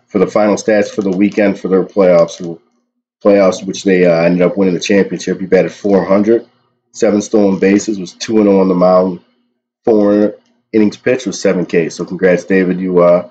for 0.07 0.19
the 0.19 0.27
final 0.27 0.55
stats 0.55 0.89
for 0.89 1.01
the 1.01 1.11
weekend 1.11 1.59
for 1.59 1.67
their 1.67 1.83
playoffs. 1.83 2.59
Playoffs, 3.23 3.65
which 3.65 3.83
they 3.83 4.05
uh, 4.05 4.21
ended 4.21 4.41
up 4.41 4.57
winning 4.57 4.73
the 4.73 4.79
championship. 4.79 5.39
He 5.39 5.45
batted 5.45 5.71
400, 5.71 6.47
seven 6.91 7.21
stolen 7.21 7.59
bases, 7.59 7.99
was 7.99 8.13
2 8.13 8.43
0 8.43 8.59
on 8.59 8.67
the 8.67 8.75
mound, 8.75 9.21
four 9.83 10.35
innings 10.73 10.97
pitched 10.97 11.25
was 11.25 11.37
7K. 11.37 11.91
So 11.91 12.05
congrats, 12.05 12.43
David. 12.43 12.79
You 12.79 12.99
uh, 12.99 13.29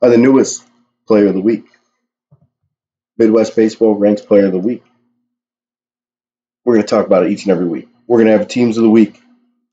are 0.00 0.10
the 0.10 0.16
newest 0.16 0.64
player 1.06 1.26
of 1.26 1.34
the 1.34 1.40
week. 1.40 1.66
Midwest 3.18 3.54
Baseball 3.54 3.94
ranks 3.94 4.22
player 4.22 4.46
of 4.46 4.52
the 4.52 4.58
week. 4.58 4.82
We're 6.64 6.74
going 6.74 6.86
to 6.86 6.88
talk 6.88 7.06
about 7.06 7.24
it 7.24 7.32
each 7.32 7.44
and 7.44 7.52
every 7.52 7.66
week. 7.66 7.88
We're 8.06 8.18
going 8.18 8.30
to 8.30 8.38
have 8.38 8.48
teams 8.48 8.76
of 8.76 8.82
the 8.82 8.90
week. 8.90 9.20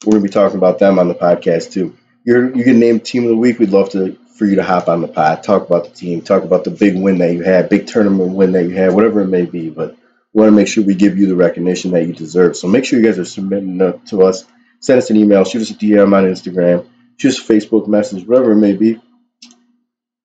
We're 0.06 0.12
going 0.12 0.24
to 0.24 0.30
be 0.30 0.34
talking 0.34 0.58
about 0.58 0.80
them 0.80 1.00
on 1.00 1.08
the 1.08 1.16
podcast 1.16 1.72
too. 1.72 1.98
You're 2.26 2.56
you 2.56 2.64
can 2.64 2.80
name 2.80 3.00
team 3.00 3.24
of 3.24 3.30
the 3.30 3.38
week. 3.38 3.60
We'd 3.60 3.70
love 3.70 3.90
to 3.92 4.18
for 4.36 4.46
you 4.46 4.56
to 4.56 4.64
hop 4.64 4.88
on 4.88 5.02
the 5.02 5.08
pod, 5.08 5.44
talk 5.44 5.68
about 5.68 5.86
the 5.86 5.92
team, 5.92 6.22
talk 6.22 6.44
about 6.44 6.64
the 6.64 6.72
big 6.72 6.96
win 6.96 7.20
that 7.20 7.34
you 7.34 7.44
had, 7.44 7.70
big 7.70 7.88
tournament 7.88 8.34
win 8.34 8.52
that 8.54 8.64
you 8.64 8.72
had, 8.72 8.94
whatever 8.94 9.22
it 9.22 9.28
may 9.28 9.46
be. 9.46 9.70
But 9.70 9.96
we 10.34 10.42
want 10.42 10.52
to 10.52 10.56
make 10.56 10.68
sure 10.68 10.84
we 10.84 10.96
give 10.96 11.18
you 11.18 11.28
the 11.28 11.36
recognition 11.36 11.92
that 11.92 12.08
you 12.08 12.14
deserve. 12.14 12.56
So 12.56 12.68
make 12.68 12.86
sure 12.86 13.00
you 13.00 13.06
guys 13.06 13.20
are 13.20 13.26
submitting 13.26 13.78
to 14.08 14.24
us. 14.24 14.46
Send 14.80 14.98
us 14.98 15.10
an 15.10 15.18
email, 15.18 15.46
shoot 15.46 15.62
us 15.62 15.70
a 15.70 15.76
DM 15.76 16.14
on 16.14 16.26
Instagram, 16.26 16.88
shoot 17.18 17.30
us 17.30 17.40
a 17.40 17.54
Facebook 17.54 17.88
message, 17.88 18.28
whatever 18.28 18.52
it 18.52 18.58
may 18.58 18.74
be. 18.74 19.00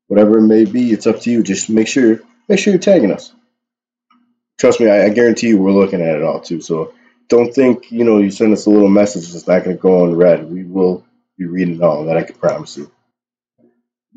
Whatever 0.08 0.38
it 0.38 0.46
may 0.46 0.64
be, 0.64 0.90
it's 0.90 1.06
up 1.06 1.20
to 1.20 1.30
you. 1.30 1.42
Just 1.42 1.68
make 1.68 1.86
sure 1.86 2.20
make 2.48 2.58
sure 2.58 2.72
you're 2.72 2.80
tagging 2.80 3.12
us. 3.12 3.32
Trust 4.58 4.80
me, 4.80 4.88
I, 4.88 5.04
I 5.04 5.08
guarantee 5.10 5.48
you 5.48 5.58
we're 5.58 5.70
looking 5.70 6.00
at 6.00 6.16
it 6.16 6.22
all 6.22 6.40
too. 6.40 6.62
So 6.62 6.94
don't 7.28 7.54
think 7.54 7.92
you 7.92 8.04
know 8.04 8.18
you 8.18 8.30
send 8.30 8.54
us 8.54 8.64
a 8.64 8.70
little 8.70 8.88
message 8.88 9.24
it's 9.34 9.46
not 9.46 9.64
to 9.64 9.74
go 9.74 10.06
unread. 10.06 10.50
We 10.50 10.64
will 10.64 11.04
be 11.36 11.44
reading 11.44 11.82
all 11.82 12.06
that. 12.06 12.16
I 12.16 12.22
can 12.22 12.36
promise 12.36 12.78
you. 12.78 12.90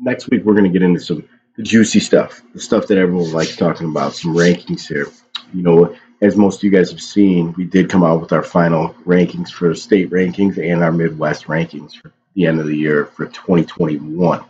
Next 0.02 0.28
week 0.28 0.44
we're 0.44 0.54
going 0.54 0.70
to 0.70 0.78
get 0.78 0.82
into 0.82 1.00
some 1.00 1.28
juicy 1.60 2.00
stuff, 2.00 2.42
the 2.52 2.60
stuff 2.60 2.88
that 2.88 2.98
everyone 2.98 3.32
likes 3.32 3.56
talking 3.56 3.88
about. 3.88 4.14
Some 4.14 4.34
rankings 4.34 4.88
here. 4.88 5.06
You 5.54 5.62
know, 5.62 5.96
as 6.20 6.36
most 6.36 6.58
of 6.58 6.64
you 6.64 6.70
guys 6.70 6.90
have 6.90 7.00
seen, 7.00 7.52
we 7.52 7.64
did 7.64 7.88
come 7.88 8.02
out 8.02 8.20
with 8.20 8.32
our 8.32 8.42
final 8.42 8.94
rankings 9.06 9.50
for 9.50 9.74
state 9.74 10.10
rankings 10.10 10.58
and 10.58 10.82
our 10.82 10.90
Midwest 10.90 11.46
rankings 11.46 11.94
for 11.94 12.12
the 12.34 12.46
end 12.46 12.58
of 12.58 12.66
the 12.66 12.76
year 12.76 13.06
for 13.06 13.26
2021. 13.26 14.44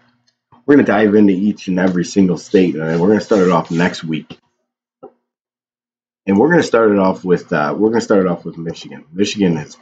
we're 0.65 0.75
going 0.75 0.85
to 0.85 0.91
dive 0.91 1.15
into 1.15 1.33
each 1.33 1.69
and 1.69 1.79
every 1.79 2.05
single 2.05 2.39
state, 2.39 2.75
and 2.77 3.01
we're 3.01 3.09
going 3.09 3.19
to 3.19 3.25
start 3.25 3.43
it 3.43 3.51
off 3.51 3.71
next 3.71 4.05
week. 4.05 4.39
And 6.27 6.39
we're 6.39 6.49
going 6.49 6.61
to 6.61 6.67
start 6.67 6.93
it 6.93 6.99
off 6.99 7.25
with 7.25 7.53
uh, 7.53 7.75
we're 7.77 7.89
going 7.89 8.01
to 8.01 8.05
start 8.05 8.25
it 8.25 8.29
off 8.29 8.45
with 8.45 8.57
Michigan. 8.57 9.05
Michigan 9.13 9.57
is 9.59 9.77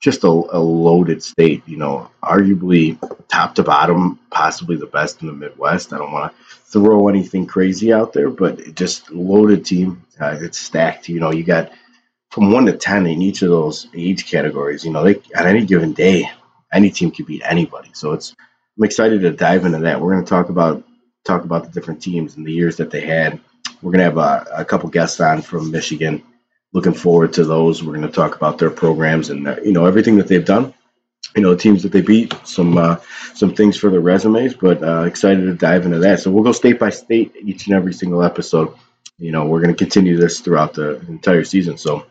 just 0.00 0.24
a, 0.24 0.28
a, 0.28 0.58
loaded 0.58 1.22
state. 1.22 1.62
You 1.66 1.78
know, 1.78 2.10
arguably 2.22 2.98
top 3.28 3.54
to 3.56 3.62
bottom, 3.62 4.18
possibly 4.30 4.76
the 4.76 4.86
best 4.86 5.22
in 5.22 5.28
the 5.28 5.32
Midwest. 5.32 5.92
I 5.92 5.98
don't 5.98 6.12
want 6.12 6.32
to 6.32 6.44
throw 6.70 7.08
anything 7.08 7.46
crazy 7.46 7.92
out 7.92 8.12
there, 8.12 8.30
but 8.30 8.74
just 8.74 9.10
loaded 9.10 9.64
team. 9.64 10.04
Uh, 10.20 10.38
it's 10.40 10.58
stacked. 10.58 11.08
You 11.08 11.20
know, 11.20 11.32
you 11.32 11.44
got 11.44 11.72
from 12.30 12.52
one 12.52 12.66
to 12.66 12.76
ten 12.76 13.06
in 13.06 13.22
each 13.22 13.42
of 13.42 13.50
those 13.50 13.88
age 13.94 14.30
categories. 14.30 14.84
You 14.84 14.92
know, 14.92 15.04
they 15.04 15.14
on 15.36 15.46
any 15.46 15.64
given 15.64 15.92
day, 15.92 16.30
any 16.72 16.90
team 16.90 17.10
could 17.10 17.26
beat 17.26 17.42
anybody. 17.44 17.90
So 17.92 18.12
it's 18.12 18.34
I'm 18.76 18.84
excited 18.84 19.22
to 19.22 19.30
dive 19.30 19.64
into 19.64 19.78
that. 19.80 20.00
We're 20.00 20.12
going 20.12 20.24
to 20.24 20.28
talk 20.28 20.50
about 20.50 20.84
talk 21.24 21.44
about 21.44 21.64
the 21.64 21.70
different 21.70 22.02
teams 22.02 22.36
and 22.36 22.46
the 22.46 22.52
years 22.52 22.76
that 22.76 22.90
they 22.90 23.00
had. 23.00 23.40
We're 23.82 23.92
going 23.92 23.98
to 23.98 24.04
have 24.04 24.18
a, 24.18 24.60
a 24.60 24.64
couple 24.64 24.88
guests 24.90 25.20
on 25.20 25.42
from 25.42 25.70
Michigan 25.70 26.22
looking 26.72 26.94
forward 26.94 27.34
to 27.34 27.44
those. 27.44 27.82
We're 27.82 27.94
going 27.94 28.06
to 28.06 28.12
talk 28.12 28.36
about 28.36 28.58
their 28.58 28.70
programs 28.70 29.30
and 29.30 29.46
uh, 29.46 29.56
you 29.64 29.72
know 29.72 29.86
everything 29.86 30.16
that 30.16 30.28
they've 30.28 30.44
done. 30.44 30.74
You 31.34 31.42
know, 31.42 31.50
the 31.50 31.60
teams 31.60 31.82
that 31.82 31.92
they 31.92 32.00
beat, 32.00 32.34
some 32.44 32.78
uh, 32.78 32.96
some 33.34 33.54
things 33.54 33.76
for 33.76 33.90
their 33.90 34.00
resumes, 34.00 34.54
but 34.54 34.82
uh, 34.82 35.02
excited 35.02 35.42
to 35.42 35.54
dive 35.54 35.84
into 35.84 35.98
that. 36.00 36.20
So 36.20 36.30
we'll 36.30 36.44
go 36.44 36.52
state 36.52 36.78
by 36.78 36.90
state 36.90 37.34
each 37.42 37.66
and 37.66 37.74
every 37.74 37.92
single 37.92 38.22
episode. 38.22 38.74
You 39.18 39.32
know, 39.32 39.46
we're 39.46 39.60
going 39.60 39.74
to 39.74 39.84
continue 39.84 40.16
this 40.16 40.40
throughout 40.40 40.74
the 40.74 40.98
entire 41.08 41.44
season. 41.44 41.78
So 41.78 42.06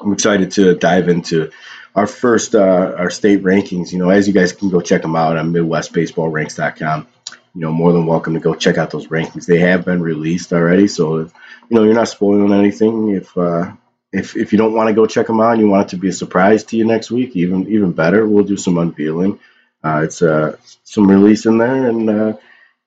I'm 0.00 0.12
excited 0.12 0.52
to 0.52 0.74
dive 0.74 1.08
into 1.08 1.50
our 1.94 2.06
first 2.06 2.54
uh, 2.54 2.94
our 2.98 3.10
state 3.10 3.42
rankings. 3.42 3.92
You 3.92 3.98
know, 3.98 4.10
as 4.10 4.26
you 4.26 4.34
guys 4.34 4.52
can 4.52 4.70
go 4.70 4.80
check 4.80 5.02
them 5.02 5.16
out 5.16 5.36
on 5.36 5.52
MidwestBaseballRanks.com. 5.52 7.06
You 7.54 7.60
know, 7.60 7.72
more 7.72 7.92
than 7.92 8.06
welcome 8.06 8.34
to 8.34 8.40
go 8.40 8.54
check 8.54 8.78
out 8.78 8.90
those 8.90 9.06
rankings. 9.06 9.46
They 9.46 9.60
have 9.60 9.84
been 9.84 10.02
released 10.02 10.52
already, 10.52 10.88
so 10.88 11.18
if, 11.18 11.32
you 11.68 11.76
know 11.76 11.84
you're 11.84 11.94
not 11.94 12.08
spoiling 12.08 12.52
anything. 12.52 13.10
If 13.10 13.36
uh, 13.38 13.72
if 14.14 14.36
if 14.36 14.52
you 14.52 14.58
don't 14.58 14.74
want 14.74 14.88
to 14.88 14.94
go 14.94 15.06
check 15.06 15.26
them 15.26 15.40
out 15.40 15.52
and 15.52 15.60
you 15.60 15.68
want 15.68 15.88
it 15.88 15.90
to 15.90 15.96
be 15.96 16.08
a 16.08 16.12
surprise 16.12 16.64
to 16.64 16.76
you 16.76 16.84
next 16.84 17.10
week, 17.10 17.34
even 17.34 17.66
even 17.68 17.92
better, 17.92 18.26
we'll 18.26 18.44
do 18.44 18.56
some 18.56 18.78
unveiling. 18.78 19.40
Uh, 19.82 20.02
it's 20.04 20.22
uh, 20.22 20.56
some 20.84 21.10
release 21.10 21.44
in 21.46 21.58
there, 21.58 21.88
and 21.88 22.08
uh, 22.08 22.32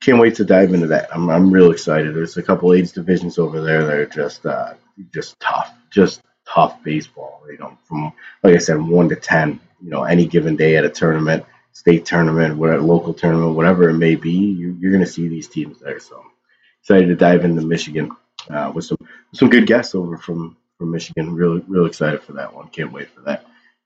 can't 0.01 0.19
wait 0.19 0.35
to 0.35 0.45
dive 0.45 0.73
into 0.73 0.87
that. 0.87 1.09
I'm 1.13 1.29
I'm 1.29 1.51
real 1.51 1.71
excited. 1.71 2.15
There's 2.15 2.37
a 2.37 2.43
couple 2.43 2.73
age 2.73 2.93
divisions 2.93 3.37
over 3.37 3.61
there 3.61 3.83
that 3.85 3.93
are 3.93 4.05
just 4.05 4.45
uh, 4.45 4.73
just 5.13 5.39
tough, 5.39 5.73
just 5.91 6.21
tough 6.47 6.81
baseball. 6.81 7.43
You 7.51 7.57
know, 7.57 7.77
from 7.83 8.13
like 8.41 8.55
I 8.55 8.59
said, 8.59 8.81
one 8.81 9.09
to 9.09 9.15
ten. 9.15 9.59
You 9.83 9.91
know, 9.91 10.03
any 10.05 10.25
given 10.25 10.55
day 10.55 10.77
at 10.77 10.85
a 10.85 10.89
tournament, 10.89 11.45
state 11.73 12.05
tournament, 12.05 12.57
whatever, 12.57 12.81
local 12.81 13.13
tournament, 13.13 13.55
whatever 13.55 13.89
it 13.89 13.93
may 13.93 14.15
be, 14.15 14.31
you, 14.31 14.75
you're 14.79 14.91
going 14.91 15.03
to 15.03 15.11
see 15.11 15.27
these 15.27 15.47
teams 15.47 15.79
there. 15.79 15.99
So 15.99 16.23
excited 16.81 17.07
to 17.09 17.15
dive 17.15 17.45
into 17.45 17.61
Michigan 17.61 18.11
uh, 18.49 18.71
with 18.73 18.85
some 18.85 18.97
some 19.33 19.49
good 19.49 19.67
guests 19.67 19.93
over 19.93 20.17
from 20.17 20.55
from 20.77 20.91
Michigan. 20.91 21.35
Really, 21.35 21.63
really 21.67 21.87
excited 21.87 22.21
for 22.23 22.33
that 22.33 22.53
one. 22.53 22.69
Can't 22.69 22.91
wait 22.91 23.09
for 23.09 23.21
that. 23.21 23.45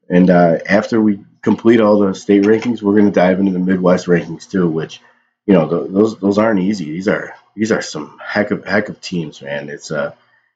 And 0.10 0.30
uh, 0.30 0.60
after 0.68 1.02
we 1.02 1.20
complete 1.42 1.82
all 1.82 2.00
the 2.00 2.14
state 2.14 2.44
rankings, 2.44 2.82
we're 2.82 2.94
going 2.96 3.06
to 3.06 3.12
dive 3.12 3.39
into 3.39 3.54
the 3.54 3.60
Midwest 3.60 4.08
rankings 4.08 4.50
too, 4.50 4.68
which 4.70 5.02
you 5.46 5.54
know 5.54 5.70
th- 5.70 5.92
those 5.92 6.20
those 6.20 6.38
aren't 6.38 6.60
easy. 6.62 6.86
These 6.86 7.08
are 7.08 7.36
these 7.56 7.72
are 7.72 7.82
some 7.82 8.20
heck 8.26 8.52
of 8.52 8.66
heck 8.66 8.89
of 8.89 9.02
teams, 9.02 9.42
man. 9.42 9.70
It's 9.70 9.92
uh 9.92 10.14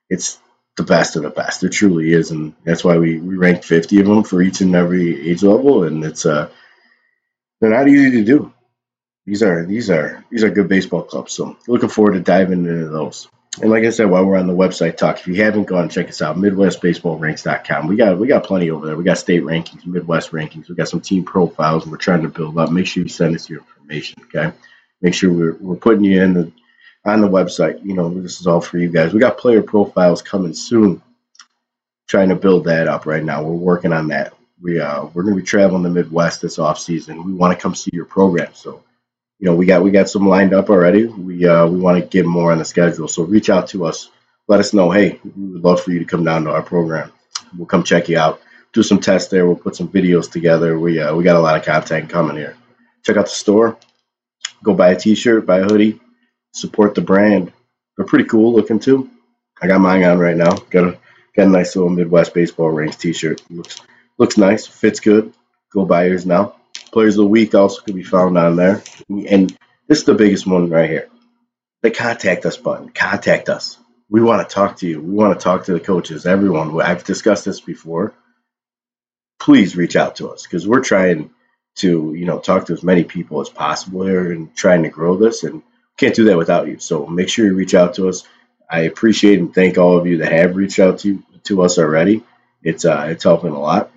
it's 0.10 0.40
the 0.78 0.84
best 0.84 1.16
of 1.16 1.24
the 1.24 1.30
best. 1.30 1.64
It 1.64 1.72
truly 1.72 2.12
is, 2.14 2.32
and 2.32 2.54
that's 2.66 2.84
why 2.84 2.98
we 2.98 3.18
we 3.20 3.38
ranked 3.38 3.66
50 3.66 4.02
of 4.02 4.08
them 4.08 4.24
for 4.24 4.42
each 4.42 4.62
and 4.62 4.76
every 4.76 5.30
age 5.30 5.44
level, 5.44 5.84
and 5.84 6.04
it's 6.04 6.26
uh 6.26 6.50
they're 7.62 7.72
not 7.72 7.88
easy 7.88 8.12
to 8.12 8.26
do. 8.26 8.54
These 9.26 9.44
are 9.44 9.66
these 9.66 9.90
are 9.90 10.26
these 10.32 10.44
are 10.44 10.50
good 10.52 10.70
baseball 10.70 11.04
clubs. 11.04 11.34
So 11.34 11.58
looking 11.68 11.90
forward 11.90 12.14
to 12.14 12.22
diving 12.22 12.66
into 12.66 12.90
those. 12.90 13.30
And 13.62 13.72
like 13.72 13.84
I 13.86 13.90
said, 13.90 14.10
while 14.10 14.26
we're 14.26 14.38
on 14.38 14.48
the 14.48 14.54
website 14.54 14.98
talk, 14.98 15.20
if 15.20 15.28
you 15.28 15.36
haven't 15.36 15.66
gone, 15.66 15.90
check 15.90 16.10
us 16.10 16.22
out, 16.22 16.36
MidwestBaseballRanks.com. 16.38 17.88
We 17.88 17.96
got 17.96 18.18
we 18.18 18.28
got 18.28 18.44
plenty 18.44 18.70
over 18.70 18.86
there. 18.86 18.98
We 18.98 19.04
got 19.04 19.18
state 19.18 19.44
rankings, 19.44 19.86
Midwest 19.86 20.32
rankings. 20.32 20.68
We 20.68 20.76
got 20.76 20.90
some 20.90 21.02
team 21.02 21.24
profiles, 21.24 21.84
and 21.84 21.92
we're 21.92 21.98
trying 21.98 22.24
to 22.24 22.30
build 22.30 22.58
up. 22.58 22.72
Make 22.72 22.88
sure 22.88 23.04
you 23.04 23.10
send 23.10 23.36
us 23.36 23.50
your 23.50 23.60
information, 23.60 24.24
okay? 24.24 24.56
Make 25.02 25.14
sure 25.14 25.32
we're, 25.32 25.54
we're 25.54 25.76
putting 25.76 26.04
you 26.04 26.22
in 26.22 26.34
the 26.34 26.52
on 27.06 27.22
the 27.22 27.30
website. 27.30 27.86
You 27.86 27.94
know, 27.94 28.10
this 28.10 28.42
is 28.42 28.48
all 28.48 28.62
for 28.62 28.78
you 28.78 28.90
guys. 28.90 29.14
We 29.14 29.20
got 29.20 29.38
player 29.38 29.62
profiles 29.62 30.22
coming 30.22 30.54
soon. 30.54 31.02
Trying 32.08 32.30
to 32.30 32.36
build 32.36 32.66
that 32.66 32.88
up 32.88 33.06
right 33.06 33.24
now. 33.24 33.44
We're 33.44 33.54
working 33.54 33.94
on 33.94 34.10
that. 34.10 34.34
We 34.62 34.80
uh 34.80 35.06
we're 35.14 35.24
gonna 35.24 35.36
be 35.36 35.42
traveling 35.44 35.84
the 35.84 35.90
Midwest 35.90 36.42
this 36.42 36.60
off 36.60 36.80
season. 36.80 37.24
We 37.24 37.34
want 37.34 37.58
to 37.58 37.62
come 37.62 37.76
see 37.76 37.92
your 37.94 38.06
program, 38.06 38.54
so 38.54 38.84
you 39.46 39.52
know, 39.52 39.58
we 39.58 39.68
got 39.68 39.84
we 39.84 39.92
got 39.92 40.10
some 40.10 40.28
lined 40.28 40.56
up 40.56 40.72
already. 40.72 41.06
We 41.06 41.48
uh, 41.48 41.68
we 41.68 41.78
want 41.78 42.02
to 42.02 42.10
get 42.10 42.26
more 42.26 42.52
on 42.52 42.58
the 42.58 42.66
schedule. 42.66 43.08
So 43.08 43.22
reach 43.22 43.52
out 43.52 43.68
to 43.70 43.86
us. 43.86 44.10
Let 44.48 44.60
us 44.60 44.74
know. 44.74 44.90
Hey, 44.90 45.20
we 45.24 45.52
would 45.52 45.64
love 45.64 45.84
for 45.84 45.92
you 45.92 46.00
to 46.00 46.06
come 46.06 46.24
down 46.24 46.46
to 46.46 46.50
our 46.50 46.64
program. 46.64 47.12
We'll 47.56 47.68
come 47.68 47.84
check 47.84 48.10
you 48.10 48.18
out. 48.18 48.42
Do 48.74 48.82
some 48.82 49.00
tests 49.00 49.30
there. 49.30 49.46
We'll 49.46 49.56
put 49.56 49.76
some 49.76 49.88
videos 49.88 50.32
together. 50.32 50.80
We 50.80 51.00
uh, 51.00 51.14
we 51.16 51.24
got 51.24 51.36
a 51.36 51.40
lot 51.40 51.60
of 51.60 51.64
content 51.64 52.10
coming 52.10 52.38
here. 52.38 52.58
Check 53.04 53.18
out 53.18 53.26
the 53.26 53.32
store. 53.32 53.78
Go 54.64 54.74
buy 54.74 54.90
a 54.90 54.96
T-shirt, 54.96 55.46
buy 55.46 55.60
a 55.60 55.66
hoodie. 55.66 56.00
Support 56.54 56.96
the 56.96 57.02
brand. 57.02 57.54
They're 57.96 58.08
pretty 58.08 58.26
cool 58.26 58.52
looking 58.52 58.80
too. 58.80 59.12
I 59.62 59.68
got 59.68 59.80
mine 59.80 60.04
on 60.06 60.18
right 60.18 60.36
now. 60.36 60.56
Got 60.72 60.86
a 60.86 60.98
got 61.36 61.46
a 61.46 61.50
nice 61.52 61.76
little 61.76 61.92
Midwest 61.92 62.34
baseball 62.34 62.72
ranks 62.72 62.96
T-shirt. 62.96 63.44
Looks 63.52 63.80
looks 64.18 64.40
nice. 64.40 64.66
Fits 64.66 65.00
good. 65.00 65.34
Go 65.72 65.86
buy 65.86 66.06
yours 66.06 66.26
now. 66.26 66.56
Players 66.96 67.18
of 67.18 67.26
the 67.26 67.30
Week 67.30 67.54
also 67.54 67.82
could 67.82 67.94
be 67.94 68.04
found 68.04 68.38
on 68.38 68.56
there. 68.56 68.82
And 69.10 69.50
this 69.86 69.98
is 69.98 70.04
the 70.06 70.14
biggest 70.14 70.48
one 70.48 70.70
right 70.70 70.90
here. 70.90 71.10
The 71.82 71.92
contact 71.92 72.46
us 72.46 72.56
button. 72.56 72.88
Contact 72.88 73.50
us. 73.50 73.78
We 74.10 74.22
want 74.22 74.48
to 74.48 74.56
talk 74.56 74.78
to 74.78 74.88
you. 74.88 75.02
We 75.02 75.12
want 75.12 75.38
to 75.38 75.44
talk 75.44 75.66
to 75.66 75.74
the 75.74 75.82
coaches, 75.82 76.26
everyone. 76.26 76.80
I've 76.80 77.04
discussed 77.04 77.44
this 77.44 77.60
before. 77.60 78.14
Please 79.42 79.76
reach 79.76 79.98
out 79.98 80.16
to 80.16 80.30
us 80.30 80.44
because 80.44 80.66
we're 80.66 80.86
trying 80.86 81.32
to, 81.80 82.14
you 82.14 82.26
know, 82.26 82.40
talk 82.40 82.68
to 82.68 82.74
as 82.74 82.82
many 82.82 83.04
people 83.04 83.42
as 83.42 83.50
possible 83.50 84.06
here 84.06 84.32
and 84.32 84.56
trying 84.56 84.84
to 84.84 84.90
grow 84.90 85.18
this. 85.18 85.44
And 85.44 85.64
can't 85.98 86.16
do 86.16 86.24
that 86.24 86.38
without 86.38 86.70
you. 86.70 86.80
So 86.80 87.08
make 87.08 87.28
sure 87.28 87.46
you 87.46 87.56
reach 87.56 87.76
out 87.76 87.96
to 87.96 88.08
us. 88.08 88.26
I 88.72 88.84
appreciate 88.84 89.40
and 89.40 89.54
thank 89.54 89.78
all 89.78 89.98
of 89.98 90.08
you 90.08 90.20
that 90.20 90.32
have 90.32 90.56
reached 90.56 90.80
out 90.80 91.00
to 91.00 91.22
to 91.44 91.62
us 91.62 91.78
already. 91.78 92.24
It's 92.64 92.86
uh, 92.86 93.08
it's 93.10 93.26
helping 93.26 93.52
a 93.52 93.60
lot, 93.60 93.92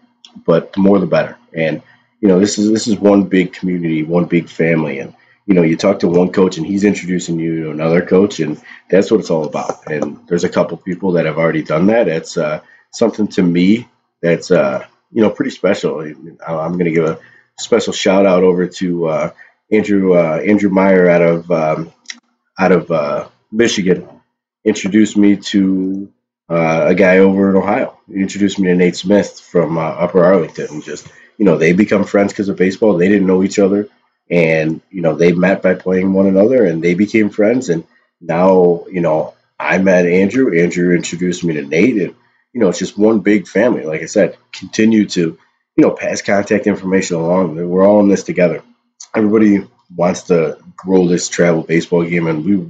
but 0.45 0.73
the 0.73 0.81
more 0.81 0.99
the 0.99 1.07
better. 1.07 1.39
And 1.53 1.83
you 2.21 2.29
know, 2.29 2.41
this 2.41 2.59
is 2.59 2.71
this 2.71 2.87
is 2.87 2.97
one 2.97 3.25
big 3.25 3.53
community, 3.53 4.03
one 4.03 4.25
big 4.27 4.49
family, 4.49 4.99
and 4.99 5.15
you 5.47 5.55
know, 5.55 5.63
you 5.63 5.77
talk 5.77 6.01
to 6.01 6.09
one 6.09 6.31
coach 6.31 6.59
and 6.59 6.67
he's 6.67 6.85
introducing 6.85 7.39
you 7.39 7.65
to 7.65 7.71
another 7.71 8.05
coach, 8.05 8.41
and 8.41 8.61
that's 8.91 9.11
what 9.11 9.21
it's 9.21 9.31
all 9.31 9.45
about. 9.45 9.87
And 9.87 10.27
there's 10.29 10.45
a 10.45 10.49
couple 10.49 10.77
people 10.77 11.13
that 11.13 11.27
have 11.27 11.39
already 11.39 11.63
done 11.63 11.87
that. 11.87 12.09
It's 12.09 12.37
uh, 12.37 12.61
something 12.91 13.29
to 13.29 13.43
me 13.43 13.89
that's 14.21 14.51
uh, 14.51 14.87
you 15.13 15.23
know 15.23 15.31
pretty 15.31 15.53
special. 15.53 16.01
I'm 16.01 16.73
going 16.73 16.85
to 16.85 16.91
give 16.91 17.05
a 17.05 17.21
special 17.59 17.93
shout 17.93 18.27
out 18.27 18.43
over 18.43 18.67
to 18.67 19.07
uh, 19.07 19.31
Andrew 19.71 20.15
uh, 20.15 20.43
Andrew 20.47 20.71
Meyer 20.71 21.09
out 21.09 21.23
of 21.23 21.51
um, 21.51 21.93
out 22.59 22.73
of 22.73 22.91
uh, 22.91 23.29
Michigan. 23.51 24.09
Introduced 24.65 25.17
me 25.17 25.37
to 25.37 26.13
uh, 26.49 26.87
a 26.89 26.95
guy 26.95 27.19
over 27.19 27.51
in 27.51 27.57
Ohio. 27.57 27.99
He 28.09 28.21
introduced 28.21 28.59
me 28.59 28.69
to 28.69 28.75
Nate 28.75 28.97
Smith 28.97 29.41
from 29.41 29.77
uh, 29.79 29.83
Upper 29.83 30.25
Arlington, 30.25 30.67
and 30.71 30.83
just 30.83 31.07
you 31.37 31.45
know, 31.45 31.57
they 31.57 31.73
become 31.73 32.05
friends 32.05 32.33
because 32.33 32.49
of 32.49 32.57
baseball. 32.57 32.97
They 32.97 33.09
didn't 33.09 33.27
know 33.27 33.43
each 33.43 33.59
other, 33.59 33.89
and 34.31 34.81
you 34.91 35.03
know, 35.03 35.15
they 35.15 35.33
met 35.33 35.63
by 35.63 35.75
playing 35.75 36.13
one 36.13 36.27
another, 36.27 36.65
and 36.65 36.83
they 36.83 36.95
became 36.95 37.31
friends. 37.31 37.69
And 37.69 37.85
now, 38.21 38.85
you 38.91 39.01
know, 39.01 39.35
I 39.59 39.79
met 39.79 40.07
Andrew. 40.07 40.59
Andrew 40.59 40.95
introduced 40.95 41.45
me 41.45 41.55
to 41.55 41.63
Nate, 41.63 41.97
and 42.03 42.15
you 42.53 42.61
know, 42.61 42.69
it's 42.69 42.79
just 42.79 42.99
one 42.99 43.21
big 43.21 43.47
family. 43.47 43.85
Like 43.85 44.03
I 44.03 44.07
said, 44.07 44.37
continue 44.53 45.07
to 45.11 45.39
you 45.77 45.83
know 45.83 45.93
pass 45.93 46.23
contact 46.23 46.67
information 46.67 47.17
along. 47.17 47.57
We're 47.69 47.87
all 47.87 48.01
in 48.01 48.09
this 48.09 48.25
together. 48.25 48.63
Everybody 49.15 49.67
wants 49.95 50.23
to 50.25 50.59
grow 50.77 51.07
this 51.07 51.29
travel 51.29 51.63
baseball 51.63 52.05
game, 52.05 52.27
and 52.27 52.45
we 52.45 52.69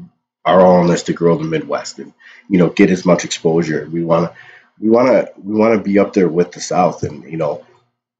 are 0.49 0.65
all 0.65 0.87
this 0.87 1.05
to 1.05 1.13
grow 1.13 1.37
the 1.37 1.45
Midwest 1.45 1.99
and 1.99 2.13
you 2.49 2.59
know 2.59 2.71
get 2.71 2.91
as 2.91 3.05
much 3.05 3.25
exposure. 3.25 3.89
We 3.91 4.05
want 4.05 4.33
to 4.33 4.39
we 4.81 4.91
want 4.91 5.09
to 5.09 5.33
we 5.43 5.55
want 5.55 5.77
to 5.77 5.83
be 5.83 5.99
up 5.99 6.13
there 6.13 6.29
with 6.29 6.53
the 6.53 6.61
South, 6.61 7.03
and 7.03 7.25
you 7.25 7.37
know 7.37 7.65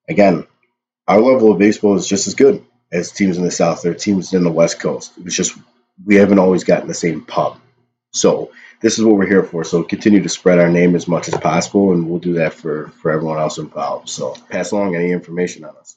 again, 0.09 0.47
our 1.07 1.21
level 1.21 1.53
of 1.53 1.59
baseball 1.59 1.97
is 1.97 2.07
just 2.07 2.27
as 2.27 2.35
good 2.35 2.65
as 2.91 3.13
teams 3.13 3.39
in 3.39 3.45
the 3.45 3.51
South. 3.51 3.85
Are 3.85 3.95
teams 3.95 4.33
in 4.33 4.45
the 4.45 4.51
West 4.51 4.81
Coast. 4.81 5.13
It's 5.25 5.37
just 5.37 5.57
we 6.05 6.17
haven't 6.17 6.39
always 6.39 6.65
gotten 6.65 6.89
the 6.89 6.95
same 6.95 7.23
pub. 7.25 7.59
So 8.13 8.53
this 8.81 8.99
is 8.99 9.05
what 9.05 9.17
we're 9.17 9.27
here 9.27 9.45
for. 9.45 9.65
So 9.65 9.83
continue 9.83 10.23
to 10.23 10.29
spread 10.29 10.59
our 10.59 10.71
name 10.71 10.95
as 10.95 11.09
much 11.09 11.29
as 11.29 11.35
possible, 11.35 11.93
and 11.93 12.09
we'll 12.09 12.21
do 12.21 12.35
that 12.35 12.55
for 12.55 12.89
for 13.03 13.11
everyone 13.11 13.39
else 13.39 13.59
involved. 13.59 14.09
So 14.09 14.35
pass 14.51 14.71
along 14.71 14.97
any 14.97 15.11
information 15.11 15.65
on 15.65 15.77
us. 15.77 15.97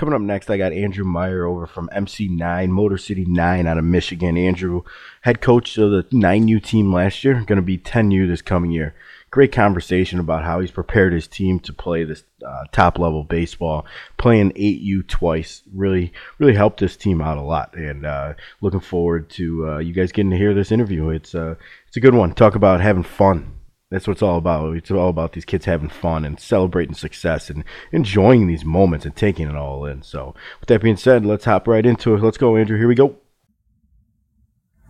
Coming 0.00 0.14
up 0.14 0.22
next, 0.22 0.48
I 0.48 0.56
got 0.56 0.72
Andrew 0.72 1.04
Meyer 1.04 1.44
over 1.44 1.66
from 1.66 1.90
MC9, 1.94 2.70
Motor 2.70 2.96
City 2.96 3.26
9 3.26 3.66
out 3.66 3.76
of 3.76 3.84
Michigan. 3.84 4.38
Andrew, 4.38 4.80
head 5.20 5.42
coach 5.42 5.76
of 5.76 5.90
the 5.90 6.04
9U 6.04 6.64
team 6.64 6.90
last 6.90 7.22
year, 7.22 7.34
going 7.34 7.56
to 7.56 7.62
be 7.62 7.76
10U 7.76 8.26
this 8.26 8.40
coming 8.40 8.70
year 8.70 8.94
great 9.30 9.52
conversation 9.52 10.18
about 10.18 10.42
how 10.42 10.60
he's 10.60 10.70
prepared 10.70 11.12
his 11.12 11.28
team 11.28 11.60
to 11.60 11.72
play 11.72 12.02
this 12.04 12.24
uh, 12.44 12.64
top 12.72 12.98
level 12.98 13.22
baseball. 13.22 13.86
Playing 14.16 14.50
8U 14.52 15.06
twice 15.06 15.62
really, 15.72 16.12
really 16.38 16.54
helped 16.54 16.80
this 16.80 16.96
team 16.96 17.20
out 17.20 17.38
a 17.38 17.42
lot. 17.42 17.74
And 17.76 18.04
uh, 18.04 18.34
looking 18.60 18.80
forward 18.80 19.30
to 19.30 19.68
uh, 19.68 19.78
you 19.78 19.92
guys 19.92 20.12
getting 20.12 20.30
to 20.30 20.36
hear 20.36 20.54
this 20.54 20.72
interview. 20.72 21.10
It's, 21.10 21.34
uh, 21.34 21.54
it's 21.86 21.96
a 21.96 22.00
good 22.00 22.14
one. 22.14 22.34
Talk 22.34 22.54
about 22.54 22.80
having 22.80 23.04
fun 23.04 23.59
that's 23.90 24.06
what 24.06 24.12
it's 24.12 24.22
all 24.22 24.38
about. 24.38 24.76
It's 24.76 24.90
all 24.90 25.08
about 25.08 25.32
these 25.32 25.44
kids 25.44 25.64
having 25.64 25.88
fun 25.88 26.24
and 26.24 26.38
celebrating 26.38 26.94
success 26.94 27.50
and 27.50 27.64
enjoying 27.90 28.46
these 28.46 28.64
moments 28.64 29.04
and 29.04 29.14
taking 29.14 29.48
it 29.48 29.56
all 29.56 29.84
in. 29.84 30.02
So, 30.02 30.34
with 30.60 30.68
that 30.68 30.80
being 30.80 30.96
said, 30.96 31.26
let's 31.26 31.44
hop 31.44 31.66
right 31.66 31.84
into 31.84 32.14
it. 32.14 32.22
Let's 32.22 32.38
go, 32.38 32.56
Andrew. 32.56 32.78
Here 32.78 32.86
we 32.86 32.94
go. 32.94 33.16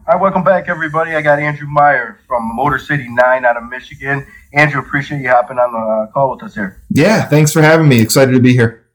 All 0.07 0.16
right, 0.16 0.20
welcome 0.20 0.44
back, 0.44 0.68
everybody. 0.68 1.14
I 1.14 1.22
got 1.22 1.38
Andrew 1.38 1.68
Meyer 1.68 2.18
from 2.26 2.55
Motor 2.55 2.78
City 2.78 3.09
9 3.09 3.44
out 3.44 3.57
of 3.57 3.68
Michigan. 3.70 4.26
Andrew, 4.53 4.80
appreciate 4.80 5.22
you 5.22 5.28
hopping 5.28 5.59
on 5.59 5.72
the 5.72 5.78
uh, 5.78 6.12
call 6.12 6.32
with 6.32 6.42
us 6.42 6.55
here. 6.55 6.82
Yeah, 6.90 7.24
thanks 7.26 7.53
for 7.53 7.62
having 7.62 7.88
me. 7.88 8.03
Excited 8.03 8.32
to 8.32 8.40
be 8.40 8.53
here. 8.53 8.86